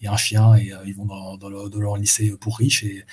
et, 0.00 0.08
un 0.08 0.16
chien 0.16 0.56
et 0.56 0.72
ils 0.86 0.94
vont 0.94 1.06
dans, 1.06 1.36
dans, 1.36 1.48
leur, 1.48 1.70
dans, 1.70 1.80
leur, 1.80 1.96
lycée 1.96 2.34
pour 2.40 2.58
riches. 2.58 2.84
Et, 2.84 3.04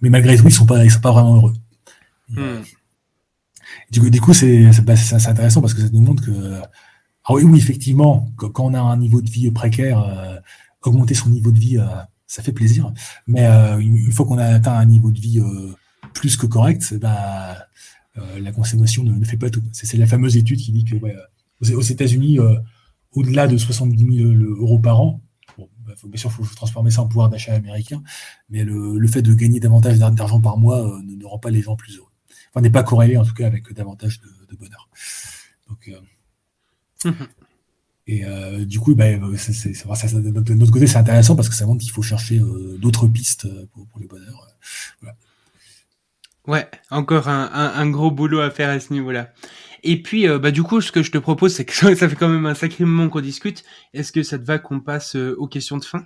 mais 0.00 0.10
malgré 0.10 0.36
tout, 0.36 0.44
ils 0.46 0.52
sont 0.52 0.66
pas 0.66 0.84
ils 0.84 0.90
sont 0.90 1.00
pas 1.00 1.12
vraiment 1.12 1.36
heureux. 1.36 1.54
Hmm. 2.30 2.60
du 3.90 4.00
coup, 4.00 4.10
du 4.10 4.20
coup, 4.20 4.34
c'est 4.34 4.70
c'est 4.72 5.28
intéressant 5.28 5.62
parce 5.62 5.72
que 5.72 5.80
ça 5.80 5.88
nous 5.90 6.02
montre 6.02 6.22
que 6.24 6.60
ah 7.24 7.34
oui, 7.34 7.42
oui, 7.42 7.58
effectivement, 7.58 8.30
quand 8.36 8.60
on 8.60 8.74
a 8.74 8.80
un 8.80 8.96
niveau 8.96 9.20
de 9.22 9.30
vie 9.30 9.50
précaire, 9.50 10.40
augmenter 10.82 11.14
son 11.14 11.28
niveau 11.30 11.50
de 11.50 11.58
vie 11.58 11.78
ça 12.28 12.42
fait 12.42 12.52
plaisir. 12.52 12.92
Mais 13.26 13.46
euh, 13.46 13.78
une 13.78 14.12
fois 14.12 14.26
qu'on 14.26 14.38
a 14.38 14.44
atteint 14.44 14.74
un 14.74 14.84
niveau 14.84 15.10
de 15.10 15.18
vie 15.18 15.40
euh, 15.40 15.74
plus 16.14 16.36
que 16.36 16.46
correct, 16.46 16.94
bah, 16.94 17.56
euh, 18.18 18.38
la 18.38 18.52
consommation 18.52 19.02
ne, 19.02 19.24
fait 19.24 19.38
pas 19.38 19.50
tout. 19.50 19.62
C'est 19.72 19.96
la 19.96 20.06
fameuse 20.06 20.36
étude 20.36 20.60
qui 20.60 20.70
dit 20.70 20.84
que 20.84 20.96
aux, 21.74 21.80
États-Unis, 21.80 22.38
au-delà 23.12 23.48
de 23.48 23.56
70 23.56 24.18
000 24.18 24.32
euros 24.60 24.78
par 24.78 25.00
an, 25.00 25.22
bah, 25.56 25.94
bien 26.04 26.18
sûr, 26.18 26.30
il 26.38 26.44
faut 26.44 26.54
transformer 26.54 26.90
ça 26.90 27.02
en 27.02 27.08
pouvoir 27.08 27.30
d'achat 27.30 27.54
américain, 27.54 28.02
mais 28.50 28.62
le, 28.62 29.06
fait 29.08 29.22
de 29.22 29.32
gagner 29.32 29.58
davantage 29.58 29.98
d'argent 29.98 30.40
par 30.40 30.58
mois 30.58 31.00
ne, 31.02 31.24
rend 31.24 31.38
pas 31.38 31.50
les 31.50 31.62
gens 31.62 31.76
plus 31.76 31.96
heureux. 31.96 32.12
Enfin, 32.50 32.60
n'est 32.60 32.70
pas 32.70 32.82
corrélé 32.82 33.16
en 33.16 33.24
tout 33.24 33.34
cas 33.34 33.46
avec 33.46 33.72
davantage 33.72 34.20
de, 34.20 34.56
bonheur. 34.56 34.88
Donc, 35.66 35.90
mmh 37.04 37.10
et 38.08 38.24
euh, 38.24 38.64
du 38.64 38.80
coup, 38.80 38.94
bah, 38.94 39.12
de 39.12 40.54
notre 40.54 40.72
côté, 40.72 40.86
c'est 40.86 40.96
intéressant 40.96 41.36
parce 41.36 41.50
que 41.50 41.54
ça 41.54 41.66
montre 41.66 41.82
qu'il 41.82 41.92
faut 41.92 42.02
chercher 42.02 42.38
euh, 42.38 42.78
d'autres 42.78 43.06
pistes 43.06 43.44
euh, 43.44 43.66
pour, 43.70 43.86
le 44.00 44.06
bonheur. 44.06 44.48
Ouais, 46.46 46.66
encore 46.90 47.28
un, 47.28 47.90
gros 47.90 48.10
boulot 48.10 48.40
à 48.40 48.50
faire 48.50 48.70
à 48.70 48.80
ce 48.80 48.94
niveau-là. 48.94 49.34
Et 49.84 50.02
puis, 50.02 50.26
bah, 50.26 50.50
du 50.50 50.62
coup, 50.62 50.80
ce 50.80 50.90
que 50.90 51.02
je 51.02 51.10
te 51.10 51.18
propose, 51.18 51.54
c'est 51.54 51.66
que 51.66 51.74
ça 51.94 52.08
fait 52.08 52.16
quand 52.16 52.30
même 52.30 52.46
un 52.46 52.54
sacré 52.54 52.86
moment 52.86 53.10
qu'on 53.10 53.20
discute. 53.20 53.62
Est-ce 53.92 54.10
que 54.10 54.22
ça 54.22 54.38
te 54.38 54.44
va 54.44 54.58
qu'on 54.58 54.80
passe 54.80 55.14
aux 55.14 55.46
questions 55.46 55.76
de 55.76 55.84
fin? 55.84 56.04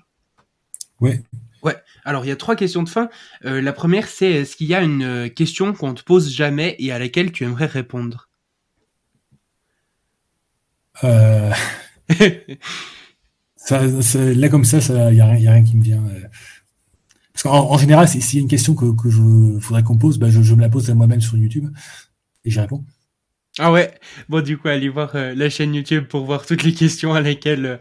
Ouais. 0.98 1.22
Ouais. 1.62 1.76
Alors, 2.04 2.24
il 2.24 2.28
y 2.28 2.32
a 2.32 2.36
trois 2.36 2.56
questions 2.56 2.82
de 2.82 2.88
fin. 2.88 3.08
la 3.42 3.72
première, 3.72 4.08
c'est 4.08 4.32
est-ce 4.32 4.56
qu'il 4.56 4.66
y 4.66 4.74
a 4.74 4.82
une 4.82 5.30
question 5.30 5.72
qu'on 5.72 5.94
te 5.94 6.02
pose 6.02 6.28
jamais 6.34 6.74
et 6.80 6.90
à 6.90 6.98
laquelle 6.98 7.30
tu 7.30 7.44
aimerais 7.44 7.66
répondre? 7.66 8.28
ça, 13.56 13.86
là, 14.34 14.48
comme 14.48 14.64
ça, 14.64 14.78
il 15.10 15.14
n'y 15.14 15.20
a, 15.20 15.26
a, 15.26 15.32
rien 15.32 15.64
qui 15.64 15.76
me 15.76 15.82
vient. 15.82 16.02
Euh. 16.04 16.20
Parce 17.32 17.44
qu'en 17.44 17.70
en 17.70 17.78
général, 17.78 18.08
s'il 18.08 18.34
y 18.34 18.38
a 18.38 18.42
une 18.42 18.48
question 18.48 18.74
que, 18.74 18.94
que 19.00 19.08
je 19.08 19.58
faudrait 19.60 19.82
qu'on 19.82 19.96
pose, 19.96 20.18
bah, 20.18 20.28
je, 20.30 20.54
me 20.54 20.60
la 20.60 20.68
pose 20.68 20.90
à 20.90 20.94
moi-même 20.94 21.20
sur 21.20 21.36
YouTube 21.36 21.70
et 22.44 22.50
j'y 22.50 22.60
réponds. 22.60 22.84
Ah 23.58 23.70
ouais, 23.70 23.92
bon 24.30 24.42
du 24.42 24.56
coup 24.56 24.68
allez 24.68 24.88
voir 24.88 25.14
euh, 25.14 25.34
la 25.34 25.50
chaîne 25.50 25.74
YouTube 25.74 26.06
pour 26.06 26.24
voir 26.24 26.46
toutes 26.46 26.62
les 26.62 26.72
questions 26.72 27.12
à 27.12 27.20
lesquelles 27.20 27.66
euh, 27.66 27.76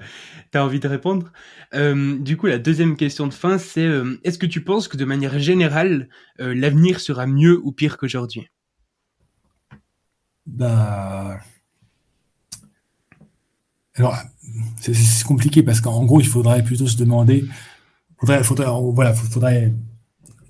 tu 0.52 0.58
as 0.58 0.66
envie 0.66 0.82
de 0.82 0.88
répondre. 0.88 1.32
du 1.74 2.36
coup 2.36 2.48
la 2.48 2.60
deuxième 2.60 2.98
question 2.98 3.26
de 3.26 3.34
fin 3.34 3.58
c'est 3.58 3.88
est-ce 4.26 4.38
que 4.38 4.46
tu 4.46 4.62
penses 4.62 4.90
que 4.90 4.98
de 4.98 5.06
manière 5.06 5.40
générale 5.40 6.10
l'avenir 6.40 7.00
sera 7.00 7.26
mieux 7.26 7.62
ou 7.64 7.72
pire 7.72 7.98
qu'aujourd'hui? 7.98 8.50
Bah 10.46 11.40
alors, 13.96 14.18
c'est 14.80 15.24
compliqué 15.26 15.64
parce 15.64 15.82
qu'en 15.82 16.06
gros, 16.06 16.22
il 16.22 16.28
faudrait 16.28 16.64
plutôt 16.64 16.88
se 16.88 16.98
demander, 16.98 17.46
faudrait, 18.20 18.44
faudrait, 18.44 18.68
voilà, 18.94 19.14
faudrait 19.14 19.74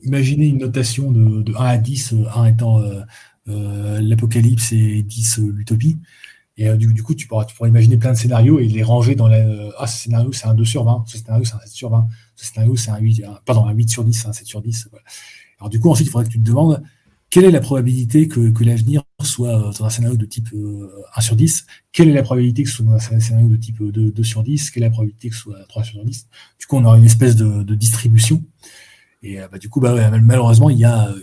imaginer 0.03 0.48
une 0.48 0.60
notation 0.60 1.11
de, 1.11 1.52
1 1.56 1.66
à 1.66 1.78
10, 1.78 2.16
1 2.36 2.45
étant 2.45 2.80
euh, 2.80 3.02
euh, 3.50 4.00
l'apocalypse 4.02 4.72
et 4.74 5.02
10 5.03 5.40
euh, 5.40 5.52
l'utopie. 5.56 5.98
Et 6.58 6.70
du, 6.78 7.02
coup, 7.02 7.16
tu 7.16 7.28
pourras, 7.28 7.45
tu 7.45 7.56
pourras 7.56 7.70
imaginer 7.70 7.98
plein 7.98 8.11
de 8.11 8.18
scénarios 8.18 8.60
et 8.60 8.68
les 8.68 8.84
ranger 8.84 9.16
dans 9.16 9.28
la. 9.28 9.44
ah, 9.80 9.88
ce 9.88 9.98
scénario, 9.98 10.32
c'est 10.32 10.45
un 10.45 10.53
2 10.53 10.64
sur 10.64 10.84
20. 10.84 11.06
Ce 11.08 11.18
scénario, 11.18 11.44
c'est 11.44 11.56
un 11.56 11.60
7 11.60 11.70
sur 11.70 11.90
20. 11.90 12.08
Ce 12.36 12.45
scénario, 12.45 12.76
c'est 12.76 12.92
un 12.92 13.00
8, 13.00 13.24
pardon, 13.45 13.66
un 13.66 13.72
8 13.72 13.90
sur 13.90 14.03
10, 14.03 14.26
un 14.28 14.34
7 14.34 14.45
sur 14.45 14.61
10. 14.61 14.90
Alors, 15.60 15.70
du 15.70 15.80
coup, 15.80 15.90
ensuite, 15.90 16.08
il 16.08 16.11
faudrait 16.11 16.28
que 16.28 16.34
tu 16.34 16.40
te 16.40 16.44
demandes 16.44 16.84
quelle 17.32 17.45
est 17.45 17.52
la 17.52 17.61
probabilité 17.61 18.28
que, 18.28 18.52
que 18.52 18.64
l'avenir 18.64 19.02
soit 19.25 19.50
euh, 19.50 19.72
dans 19.72 19.85
un 19.85 19.90
scénario 19.90 20.17
de 20.17 20.25
type 20.25 20.50
1 20.53 20.58
euh, 20.58 20.88
sur 21.19 21.35
10 21.35 21.66
Quelle 21.91 22.09
est 22.09 22.14
la 22.14 22.24
probabilité 22.24 22.64
que 22.64 22.69
ce 22.69 22.77
soit 22.77 22.85
dans 22.85 22.95
un 22.95 23.19
scénario 23.19 23.48
de 23.48 23.56
type 23.56 23.82
2, 23.82 24.11
2 24.11 24.24
sur 24.24 24.43
10 24.43 24.72
Quelle 24.72 24.83
est 24.83 24.88
la 24.88 24.91
probabilité 24.91 25.30
que 25.30 25.35
ce 25.35 25.41
soit 25.41 25.58
3 25.67 25.83
sur 25.83 26.03
10 26.03 26.27
Du 26.59 26.66
coup, 26.66 26.77
on 26.77 26.85
aura 26.85 26.98
une 26.98 27.06
espèce 27.06 27.35
de, 27.35 27.75
distribution. 27.75 28.43
Et 29.24 29.40
euh, 29.40 29.48
bah, 29.51 29.58
du 29.58 29.69
coup, 29.69 29.80
bah, 29.80 30.11
malheureusement, 30.19 30.69
il 30.69 30.77
y 30.77 30.85
a 30.85 31.14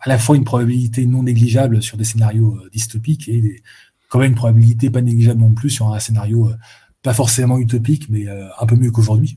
à 0.00 0.08
la 0.08 0.18
fois 0.18 0.36
une 0.36 0.44
probabilité 0.44 1.04
non 1.04 1.24
négligeable 1.24 1.82
sur 1.82 1.96
des 1.96 2.04
scénarios 2.04 2.60
dystopiques 2.72 3.28
et 3.28 3.62
quand 4.08 4.20
même 4.20 4.30
une 4.30 4.36
probabilité 4.36 4.88
pas 4.88 5.00
négligeable 5.00 5.40
non 5.40 5.52
plus 5.52 5.70
sur 5.70 5.92
un 5.92 5.98
scénario 5.98 6.52
pas 7.02 7.12
forcément 7.12 7.58
utopique, 7.58 8.08
mais 8.08 8.26
un 8.28 8.66
peu 8.66 8.76
mieux 8.76 8.92
qu'aujourd'hui. 8.92 9.36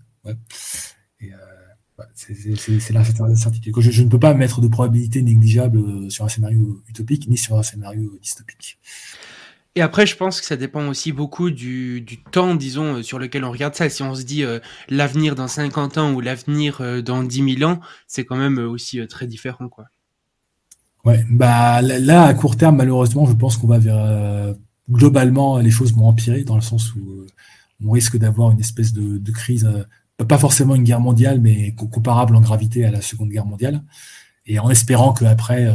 C'est 2.13 2.93
l'incertitude. 2.93 3.73
Je, 3.79 3.91
je 3.91 4.03
ne 4.03 4.09
peux 4.09 4.19
pas 4.19 4.33
mettre 4.33 4.61
de 4.61 4.67
probabilité 4.67 5.21
négligeable 5.21 5.79
euh, 5.79 6.09
sur 6.09 6.25
un 6.25 6.29
scénario 6.29 6.81
utopique 6.87 7.27
ni 7.27 7.37
sur 7.37 7.57
un 7.57 7.63
scénario 7.63 8.17
dystopique. 8.21 8.77
Et 9.75 9.81
après, 9.81 10.05
je 10.05 10.15
pense 10.15 10.39
que 10.39 10.45
ça 10.45 10.57
dépend 10.57 10.87
aussi 10.87 11.11
beaucoup 11.11 11.49
du, 11.49 12.01
du, 12.01 12.21
temps, 12.21 12.55
disons, 12.55 12.97
euh, 12.97 13.03
sur 13.03 13.19
lequel 13.19 13.43
on 13.43 13.51
regarde 13.51 13.75
ça. 13.75 13.89
Si 13.89 14.03
on 14.03 14.13
se 14.13 14.23
dit 14.23 14.43
euh, 14.43 14.59
l'avenir 14.89 15.35
dans 15.35 15.47
50 15.47 15.97
ans 15.97 16.13
ou 16.13 16.21
l'avenir 16.21 16.81
dans 17.03 17.23
10 17.23 17.55
000 17.57 17.71
ans, 17.71 17.79
c'est 18.07 18.25
quand 18.25 18.37
même 18.37 18.59
aussi 18.59 19.05
très 19.07 19.27
différent, 19.27 19.67
quoi. 19.67 19.85
Ouais, 21.05 21.25
bah 21.29 21.81
là, 21.81 22.23
à 22.25 22.33
court 22.33 22.57
terme, 22.57 22.75
malheureusement, 22.75 23.25
je 23.25 23.33
pense 23.33 23.55
qu'on 23.55 23.67
va 23.67 23.79
vers 23.79 24.55
globalement 24.89 25.57
les 25.59 25.71
choses 25.71 25.93
vont 25.93 26.07
empirer 26.07 26.43
dans 26.43 26.55
le 26.55 26.61
sens 26.61 26.93
où 26.95 27.25
on 27.85 27.91
risque 27.91 28.17
d'avoir 28.17 28.51
une 28.51 28.59
espèce 28.59 28.91
de, 28.91 29.17
de 29.17 29.31
crise 29.31 29.69
pas 30.25 30.37
forcément 30.37 30.75
une 30.75 30.83
guerre 30.83 30.99
mondiale, 30.99 31.39
mais 31.39 31.73
comparable 31.75 32.35
en 32.35 32.41
gravité 32.41 32.85
à 32.85 32.91
la 32.91 33.01
Seconde 33.01 33.29
Guerre 33.29 33.45
mondiale. 33.45 33.83
Et 34.45 34.59
en 34.59 34.69
espérant 34.69 35.13
qu'après, 35.13 35.65
euh, 35.65 35.73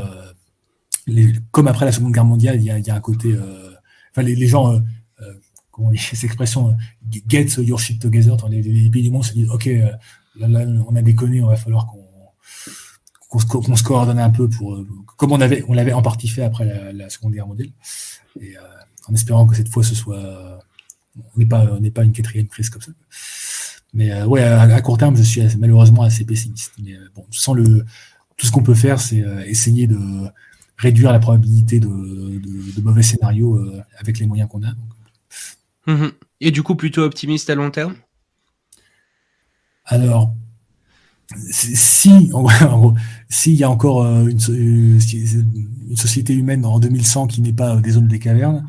les, 1.07 1.33
comme 1.51 1.69
après 1.69 1.85
la 1.85 1.93
Seconde 1.93 2.12
Guerre 2.12 2.25
mondiale, 2.25 2.57
il 2.57 2.65
y 2.65 2.71
a, 2.71 2.79
y 2.79 2.91
a 2.91 2.95
un 2.95 3.01
côté, 3.01 3.33
euh, 3.33 3.71
enfin 4.11 4.23
les, 4.23 4.47
gens, 4.47 4.73
euh, 4.73 4.81
euh 5.21 5.35
comment 5.71 5.89
on 5.89 5.91
dit 5.93 5.99
cette 6.12 6.25
expression, 6.25 6.71
euh, 6.71 7.19
get 7.29 7.47
your 7.59 7.79
shit 7.79 8.01
together, 8.01 8.37
les, 8.49 8.62
les, 8.62 8.91
pays 8.91 9.03
du 9.03 9.11
monde 9.11 9.25
se 9.25 9.33
disent, 9.33 9.51
ok, 9.51 9.67
là, 10.37 10.49
là, 10.49 10.61
on 10.89 10.97
a 10.97 11.03
déconné, 11.03 11.43
on 11.43 11.49
va 11.49 11.57
falloir 11.57 11.87
qu'on 11.87 12.03
qu'on 13.29 13.77
se, 13.77 13.83
coordonnait 13.83 14.21
un 14.21 14.29
peu 14.29 14.47
pour, 14.47 14.85
comme 15.17 15.33
on 15.33 15.41
avait, 15.41 15.65
on 15.67 15.73
l'avait 15.73 15.95
en 15.95 16.03
partie 16.03 16.29
fait 16.29 16.43
après 16.43 16.67
la, 16.67 16.93
la 16.93 17.09
Seconde 17.09 17.33
Guerre 17.33 17.47
mondiale, 17.47 17.71
et 18.39 18.55
en 19.09 19.15
espérant 19.15 19.47
que 19.47 19.57
cette 19.57 19.71
fois 19.71 19.83
ce 19.83 19.95
soit, 19.95 20.61
on 21.17 21.39
n'est 21.39 21.47
pas, 21.47 21.65
on 21.73 21.81
n'est 21.81 21.91
pas 21.91 22.05
une 22.05 22.12
quatrième 22.12 22.47
crise 22.47 22.69
comme 22.69 22.83
ça. 22.83 22.93
Mais 23.95 24.23
ouais, 24.23 24.43
à, 24.43 24.81
court 24.81 24.99
terme, 24.99 25.17
je 25.17 25.23
suis 25.23 25.43
malheureusement 25.59 26.03
assez 26.03 26.25
pessimiste. 26.25 26.73
Mais 26.83 26.97
bon, 27.15 27.27
sans 27.31 27.53
le, 27.55 27.85
tout 28.37 28.47
ce 28.47 28.53
qu'on 28.53 28.62
peut 28.62 28.75
faire, 28.75 29.01
c'est 29.01 29.23
essayer 29.47 29.87
de 29.87 29.99
réduire 30.79 31.12
la 31.12 31.19
probabilité 31.19 31.79
de, 31.79 31.89
de, 31.89 32.81
mauvais 32.81 33.03
scénarios 33.03 33.61
avec 33.99 34.19
les 34.19 34.27
moyens 34.27 34.49
qu'on 34.49 34.62
a. 34.62 34.73
Mhm. 35.87 36.12
Et 36.41 36.51
du 36.51 36.62
coup, 36.62 36.75
plutôt 36.75 37.03
optimiste 37.03 37.51
à 37.51 37.55
long 37.55 37.71
terme? 37.71 37.95
Alors, 39.85 40.35
si, 41.51 42.31
en 42.33 42.43
gros, 42.43 42.95
s'il 43.29 43.55
y 43.55 43.65
a 43.65 43.71
encore 43.71 44.05
euh, 44.05 44.27
une, 44.27 45.01
une, 45.89 45.97
société 45.97 46.35
humaine 46.35 46.65
en 46.65 46.79
2100 46.79 47.27
qui 47.27 47.41
n'est 47.41 47.53
pas 47.53 47.77
des 47.77 47.93
zones 47.93 48.09
des 48.09 48.19
cavernes, 48.19 48.67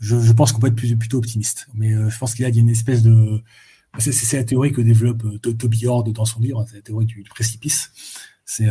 je, 0.00 0.32
pense 0.32 0.52
qu'on 0.52 0.60
peut 0.60 0.66
être 0.66 0.98
plutôt 0.98 1.18
optimiste. 1.18 1.68
Mais 1.74 1.92
euh, 1.92 2.10
je 2.10 2.18
pense 2.18 2.34
qu'il 2.34 2.42
y 2.42 2.46
a 2.46 2.60
une 2.60 2.68
espèce 2.68 3.02
de... 3.02 3.42
C'est 3.98 4.36
la 4.36 4.44
théorie 4.44 4.72
que 4.72 4.80
développe 4.80 5.24
euh, 5.24 5.38
Toby 5.38 5.86
Hord 5.86 6.04
dans 6.12 6.24
son 6.24 6.40
livre, 6.40 6.64
c'est 6.68 6.76
la 6.76 6.82
théorie 6.82 7.06
du, 7.06 7.22
précipice. 7.24 7.90
C'est 8.44 8.66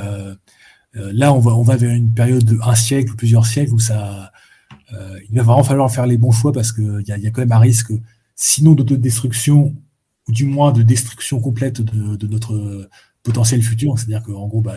là, 0.93 1.33
on 1.33 1.39
va, 1.39 1.55
on 1.55 1.63
va 1.63 1.75
vers 1.75 1.91
une 1.91 2.13
période 2.13 2.43
de 2.43 2.59
un 2.61 2.75
siècle 2.75 3.13
ou 3.13 3.15
plusieurs 3.15 3.45
siècles 3.45 3.73
où 3.73 3.79
ça, 3.79 4.31
il 4.91 5.35
va 5.35 5.43
vraiment 5.43 5.63
falloir 5.63 5.91
faire 5.91 6.05
les 6.05 6.17
bons 6.17 6.31
choix 6.31 6.51
parce 6.51 6.71
qu'il 6.71 7.03
y 7.07 7.11
a, 7.11 7.17
y 7.17 7.25
a 7.25 7.31
quand 7.31 7.41
même 7.41 7.51
un 7.51 7.59
risque 7.59 7.91
sinon 8.35 8.73
d'autodestruction, 8.73 9.75
ou 10.27 10.31
du 10.31 10.45
moins 10.45 10.71
de 10.71 10.81
destruction 10.81 11.39
complète 11.39 11.81
de, 11.81 12.27
notre 12.27 12.89
potentiel 13.23 13.61
futur. 13.61 13.97
C'est-à-dire 13.97 14.23
qu'en 14.23 14.47
gros, 14.47 14.61
bah, 14.61 14.75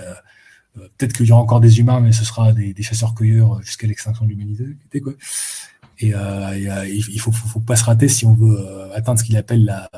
euh, 0.76 0.88
peut-être 0.96 1.12
qu'il 1.12 1.26
y 1.26 1.32
aura 1.32 1.42
encore 1.42 1.60
des 1.60 1.78
humains, 1.78 2.00
mais 2.00 2.12
ce 2.12 2.24
sera 2.24 2.52
des, 2.52 2.74
chasseurs-cueilleurs 2.80 3.62
jusqu'à 3.62 3.86
l'extinction 3.86 4.24
de 4.24 4.30
l'humanité. 4.30 4.64
Et, 5.98 6.14
euh, 6.14 6.86
il 6.88 7.20
faut, 7.20 7.32
faut, 7.32 7.60
pas 7.60 7.76
se 7.76 7.84
rater 7.84 8.08
si 8.08 8.26
on 8.26 8.34
veut 8.34 8.58
euh, 8.58 8.94
atteindre 8.94 9.18
ce 9.18 9.24
qu'il 9.24 9.36
appelle 9.36 9.64
la 9.64 9.90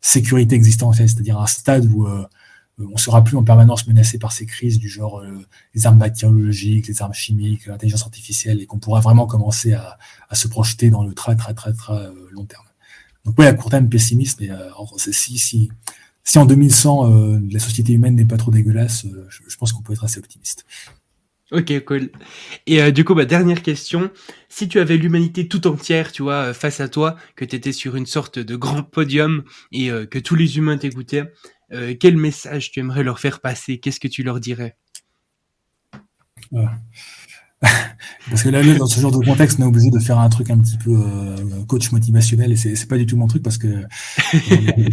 sécurité 0.00 0.54
existentielle, 0.54 1.08
c'est-à-dire 1.08 1.38
un 1.38 1.46
stade 1.46 1.86
où 1.86 2.08
on 2.78 2.96
sera 2.96 3.22
plus 3.22 3.36
en 3.36 3.44
permanence 3.44 3.86
menacé 3.86 4.18
par 4.18 4.32
ces 4.32 4.46
crises 4.46 4.78
du 4.78 4.88
genre 4.88 5.22
les 5.74 5.86
armes 5.86 5.98
bactériologiques, 5.98 6.88
les 6.88 7.02
armes 7.02 7.14
chimiques, 7.14 7.66
l'intelligence 7.66 8.02
artificielle, 8.02 8.60
et 8.60 8.66
qu'on 8.66 8.78
pourra 8.78 9.00
vraiment 9.00 9.26
commencer 9.26 9.74
à, 9.74 9.98
à, 10.28 10.34
se 10.34 10.48
projeter 10.48 10.90
dans 10.90 11.04
le 11.04 11.14
très 11.14 11.36
très 11.36 11.54
très 11.54 11.72
très 11.72 12.08
long 12.32 12.44
terme. 12.44 12.64
Donc 13.24 13.36
oui, 13.38 13.46
à 13.46 13.54
court 13.54 13.70
terme 13.70 13.88
pessimiste, 13.88 14.40
mais 14.40 14.50
euh, 14.50 14.68
si, 14.96 15.38
si, 15.38 15.70
si 16.24 16.38
en 16.38 16.46
2100 16.46 17.10
euh, 17.10 17.40
la 17.50 17.58
société 17.58 17.92
humaine 17.92 18.16
n'est 18.16 18.24
pas 18.24 18.36
trop 18.36 18.50
dégueulasse, 18.50 19.04
euh, 19.04 19.26
je, 19.28 19.56
pense 19.56 19.72
qu'on 19.72 19.82
peut 19.82 19.92
être 19.92 20.04
assez 20.04 20.18
optimiste. 20.18 20.64
Ok, 21.52 21.84
cool. 21.84 22.10
Et 22.66 22.92
du 22.92 23.04
coup, 23.04 23.14
bah, 23.14 23.24
dernière 23.24 23.62
question. 23.62 24.10
Si 24.48 24.68
tu 24.68 24.80
avais 24.80 24.96
l'humanité 24.96 25.48
tout 25.48 25.66
entière, 25.66 26.10
tu 26.10 26.22
vois, 26.22 26.54
face 26.54 26.80
à 26.80 26.88
toi, 26.88 27.16
que 27.36 27.44
tu 27.44 27.56
étais 27.56 27.72
sur 27.72 27.94
une 27.94 28.06
sorte 28.06 28.38
de 28.38 28.56
grand 28.56 28.82
podium 28.82 29.44
et 29.70 29.88
que 30.10 30.18
tous 30.18 30.34
les 30.34 30.56
humains 30.56 30.78
t'écoutaient, 30.78 31.30
quel 32.00 32.16
message 32.16 32.70
tu 32.70 32.80
aimerais 32.80 33.02
leur 33.02 33.20
faire 33.20 33.40
passer? 33.40 33.78
Qu'est-ce 33.78 34.00
que 34.00 34.08
tu 34.08 34.22
leur 34.22 34.40
dirais? 34.40 34.76
Parce 38.30 38.42
que 38.42 38.48
là, 38.48 38.62
dans 38.76 38.86
ce 38.86 39.00
genre 39.00 39.16
de 39.16 39.24
contexte, 39.24 39.58
on 39.60 39.64
est 39.64 39.66
obligé 39.66 39.90
de 39.90 39.98
faire 39.98 40.18
un 40.18 40.28
truc 40.28 40.50
un 40.50 40.58
petit 40.58 40.76
peu 40.78 40.90
euh, 40.90 41.64
coach 41.66 41.92
motivationnel 41.92 42.52
et 42.52 42.56
c'est 42.56 42.88
pas 42.88 42.98
du 42.98 43.06
tout 43.06 43.16
mon 43.16 43.28
truc 43.28 43.42
parce 43.42 43.58
que 43.58 43.68
euh, 43.68 43.86
des, 44.76 44.90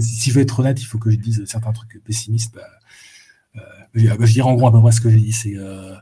si 0.00 0.30
je 0.30 0.34
veux 0.34 0.40
être 0.40 0.60
honnête, 0.60 0.80
il 0.80 0.84
faut 0.84 0.98
que 0.98 1.10
je 1.10 1.16
dise 1.16 1.44
certains 1.46 1.72
trucs 1.72 2.02
pessimistes. 2.04 2.56
Euh, 2.56 2.60
bah, 2.60 2.66
je 3.94 4.32
dirais 4.32 4.48
en 4.48 4.54
gros 4.54 4.68
à 4.68 4.72
peu 4.72 4.80
près 4.80 4.92
ce 4.92 5.00
que 5.00 5.10
j'ai 5.10 5.18
dit. 5.20 5.32
C'est 5.32 5.56
euh, 5.56 5.94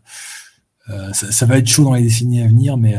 euh, 0.89 1.13
ça, 1.13 1.31
ça, 1.31 1.47
va 1.47 1.59
être 1.59 1.69
chaud 1.69 1.85
dans 1.85 1.95
les 1.95 2.03
décennies 2.03 2.43
à 2.43 2.47
venir, 2.47 2.77
mais 2.77 2.97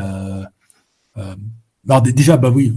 déjà, 2.13 2.38
bah 2.38 2.49
oui, 2.49 2.73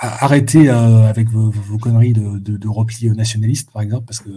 arrêtez 0.00 0.68
avec 0.68 1.28
vos, 1.28 1.78
conneries 1.78 2.12
de, 2.12 2.38
de, 2.38 2.56
de 2.56 2.68
repli 2.68 3.10
nationaliste, 3.10 3.70
par 3.72 3.82
exemple, 3.82 4.06
parce 4.06 4.20
que 4.20 4.30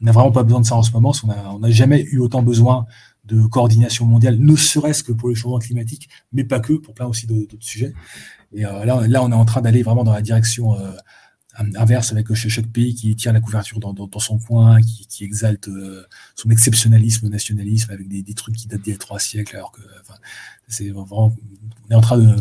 on 0.00 0.04
n'a 0.04 0.12
vraiment 0.12 0.32
pas 0.32 0.42
besoin 0.42 0.60
de 0.60 0.66
ça 0.66 0.76
en 0.76 0.82
ce 0.82 0.92
moment. 0.92 1.12
On 1.24 1.58
n'a 1.60 1.70
jamais 1.70 2.02
eu 2.02 2.18
autant 2.18 2.42
besoin 2.42 2.86
de 3.26 3.42
coordination 3.46 4.06
mondiale, 4.06 4.38
ne 4.38 4.54
serait-ce 4.54 5.02
que 5.02 5.12
pour 5.12 5.28
le 5.28 5.34
changement 5.34 5.58
climatique, 5.58 6.08
mais 6.32 6.44
pas 6.44 6.60
que, 6.60 6.74
pour 6.74 6.94
plein 6.94 7.06
aussi 7.06 7.26
d'autres 7.26 7.56
sujets. 7.60 7.92
Et 8.52 8.64
euh, 8.64 8.84
là, 8.84 9.06
là, 9.06 9.22
on 9.24 9.30
est 9.30 9.34
en 9.34 9.44
train 9.44 9.60
d'aller 9.60 9.82
vraiment 9.82 10.04
dans 10.04 10.12
la 10.12 10.22
direction 10.22 10.74
euh, 10.74 10.92
inverse 11.58 12.12
avec 12.12 12.32
chaque 12.34 12.66
pays 12.66 12.94
qui 12.94 13.16
tire 13.16 13.32
la 13.32 13.40
couverture 13.40 13.80
dans, 13.80 14.18
son 14.18 14.38
coin, 14.38 14.80
qui, 14.82 15.24
exalte 15.24 15.68
euh, 15.68 16.04
son 16.34 16.50
exceptionnalisme, 16.50 17.28
nationalisme, 17.28 17.92
avec 17.92 18.08
des, 18.08 18.34
trucs 18.34 18.56
qui 18.56 18.68
datent 18.68 18.82
d'il 18.82 18.92
y 18.92 18.96
a 18.96 18.98
trois 18.98 19.18
siècles, 19.18 19.56
alors 19.56 19.72
que 19.72 19.80
c'est 20.68 20.90
vraiment, 20.90 21.34
on 21.88 21.92
est 21.92 21.94
en 21.94 22.00
train 22.00 22.18
de, 22.18 22.36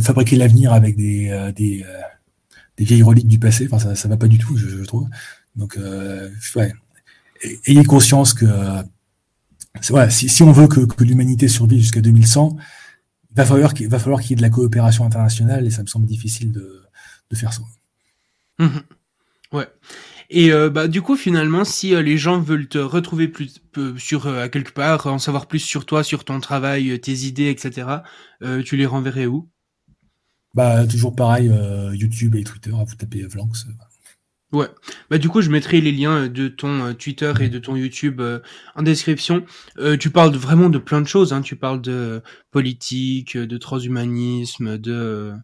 fabriquer 0.00 0.36
l'avenir 0.36 0.72
avec 0.72 0.96
des, 0.96 1.52
des, 1.54 1.84
des, 2.76 2.84
vieilles 2.84 3.02
reliques 3.02 3.28
du 3.28 3.38
passé. 3.38 3.68
Enfin, 3.70 3.78
ça, 3.78 3.94
ça 3.94 4.08
va 4.08 4.16
pas 4.16 4.28
du 4.28 4.38
tout, 4.38 4.56
je, 4.56 4.82
trouve. 4.84 5.08
Donc, 5.56 5.78
ayez 7.66 7.84
conscience 7.84 8.34
que 8.34 8.46
si, 9.82 10.42
on 10.42 10.52
veut 10.52 10.68
que, 10.68 11.04
l'humanité 11.04 11.48
survive 11.48 11.80
jusqu'à 11.80 12.00
2100, 12.00 12.56
il 13.30 13.36
va 13.36 13.44
falloir 13.44 13.74
qu'il 13.74 13.82
y 13.82 14.32
ait 14.32 14.36
de 14.36 14.42
la 14.42 14.50
coopération 14.50 15.04
internationale 15.04 15.66
et 15.66 15.70
ça 15.70 15.82
me 15.82 15.86
semble 15.86 16.06
difficile 16.06 16.52
de, 16.52 16.85
de 17.30 17.36
faire 17.36 17.52
ça. 17.52 17.62
Mhm. 18.58 18.82
Ouais. 19.52 19.68
Et 20.28 20.52
euh, 20.52 20.70
bah 20.70 20.88
du 20.88 21.02
coup 21.02 21.16
finalement, 21.16 21.64
si 21.64 21.94
euh, 21.94 22.02
les 22.02 22.18
gens 22.18 22.40
veulent 22.40 22.68
te 22.68 22.78
retrouver 22.78 23.28
plus 23.28 23.60
sur 23.96 24.26
euh, 24.26 24.44
à 24.44 24.48
quelque 24.48 24.72
part, 24.72 25.06
en 25.06 25.18
savoir 25.18 25.46
plus 25.46 25.60
sur 25.60 25.86
toi, 25.86 26.02
sur 26.02 26.24
ton 26.24 26.40
travail, 26.40 26.98
tes 27.00 27.12
idées, 27.12 27.48
etc. 27.48 27.88
tu 28.64 28.76
les 28.76 28.86
renverrais 28.86 29.26
où? 29.26 29.48
Bah 30.54 30.86
toujours 30.86 31.14
pareil, 31.14 31.52
YouTube 31.92 32.34
et 32.34 32.42
Twitter. 32.42 32.70
Vous 32.70 32.96
tapez 32.96 33.22
Vlanx. 33.22 33.66
Ouais. 34.52 34.68
Bah 35.10 35.18
du 35.18 35.28
coup, 35.28 35.42
je 35.42 35.50
mettrai 35.50 35.80
les 35.80 35.92
liens 35.92 36.28
de 36.28 36.48
ton 36.48 36.94
Twitter 36.94 37.32
et 37.40 37.48
de 37.48 37.58
ton 37.58 37.76
YouTube 37.76 38.20
euh, 38.20 38.40
en 38.74 38.82
description. 38.82 39.44
tu 40.00 40.10
parles 40.10 40.34
vraiment 40.34 40.70
de 40.70 40.78
plein 40.78 41.00
de 41.02 41.06
choses. 41.06 41.32
Hein. 41.32 41.42
Tu 41.42 41.56
parles 41.56 41.82
de 41.82 42.22
politique, 42.50 43.36
de 43.36 43.58
transhumanisme, 43.58 44.78
de 44.78 45.34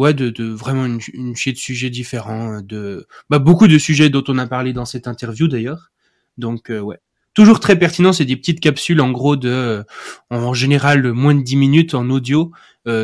ouais, 0.00 0.14
de, 0.14 0.44
vraiment 0.44 0.86
une, 0.86 1.00
une 1.12 1.32
de 1.32 1.56
sujets 1.56 1.90
différents, 1.90 2.60
de 2.60 3.06
bah 3.28 3.38
beaucoup 3.38 3.68
de 3.68 3.78
sujets 3.78 4.10
dont 4.10 4.24
on 4.28 4.38
a 4.38 4.46
parlé 4.46 4.72
dans 4.72 4.84
cette 4.84 5.06
interview 5.06 5.48
d'ailleurs. 5.48 5.90
Donc 6.38 6.70
ouais, 6.70 6.98
toujours 7.34 7.60
très 7.60 7.78
pertinent. 7.78 8.12
C'est 8.12 8.24
des 8.24 8.36
petites 8.36 8.60
capsules 8.60 9.00
en 9.00 9.10
gros 9.10 9.36
de 9.36 9.84
en 10.30 10.54
général 10.54 11.12
moins 11.12 11.34
de 11.34 11.42
10 11.42 11.56
minutes 11.56 11.94
en 11.94 12.10
audio 12.10 12.52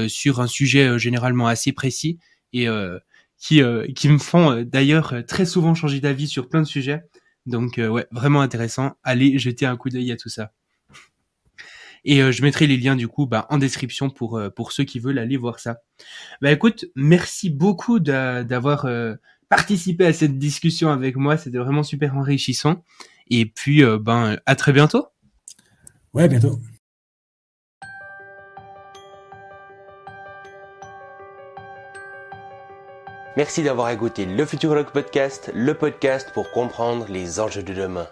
sur 0.09 0.41
un 0.41 0.47
sujet 0.47 0.99
généralement 0.99 1.47
assez 1.47 1.73
précis 1.73 2.19
et 2.53 2.69
qui, 3.39 3.63
euh, 3.63 3.87
qui 3.95 4.09
me 4.09 4.19
font 4.19 4.51
euh, 4.51 4.65
d'ailleurs 4.65 5.13
euh, 5.13 5.23
très 5.23 5.45
souvent 5.45 5.75
changer 5.75 6.01
d'avis 6.01 6.29
sur 6.29 6.49
plein 6.49 6.63
de 6.63 6.67
sujets. 6.67 7.03
Donc 7.47 7.77
ouais, 7.79 8.07
vraiment 8.11 8.41
intéressant. 8.41 8.97
Allez 9.05 9.39
jeter 9.39 9.67
un 9.67 9.77
coup 9.77 9.89
d'œil 9.89 10.11
à 10.11 10.17
tout 10.17 10.29
ça. 10.29 10.51
Et 12.09 12.33
je 12.33 12.43
mettrai 12.43 12.67
les 12.67 12.77
liens 12.77 12.97
du 12.97 13.09
coup 13.09 13.27
bah, 13.27 13.47
en 13.51 13.59
description 13.59 14.09
pour 14.11 14.41
pour 14.55 14.73
ceux 14.73 14.85
qui 14.85 15.01
veulent 15.01 15.19
aller 15.19 15.37
voir 15.37 15.59
ça. 15.59 15.81
Bah 16.41 16.53
écoute, 16.53 16.87
merci 16.95 17.51
beaucoup 17.51 17.99
d'avoir 17.99 18.89
participé 19.49 20.07
à 20.07 20.13
cette 20.13 20.39
discussion 20.39 20.91
avec 20.91 21.17
moi. 21.17 21.37
C'était 21.37 21.59
vraiment 21.59 21.83
super 21.83 22.17
enrichissant. 22.17 22.85
Et 23.29 23.45
puis 23.45 23.83
ben 24.01 24.39
à 24.47 24.55
très 24.55 24.73
bientôt. 24.73 25.09
Ouais, 26.15 26.29
bientôt. 26.29 26.61
Merci 33.37 33.63
d'avoir 33.63 33.91
écouté 33.91 34.25
le 34.25 34.47
Futurologue 34.47 34.93
Podcast, 34.93 35.51
le 35.55 35.75
podcast 35.75 36.31
pour 36.33 36.51
comprendre 36.53 37.07
les 37.11 37.39
enjeux 37.39 37.63
de 37.63 37.75
demain. 37.75 38.09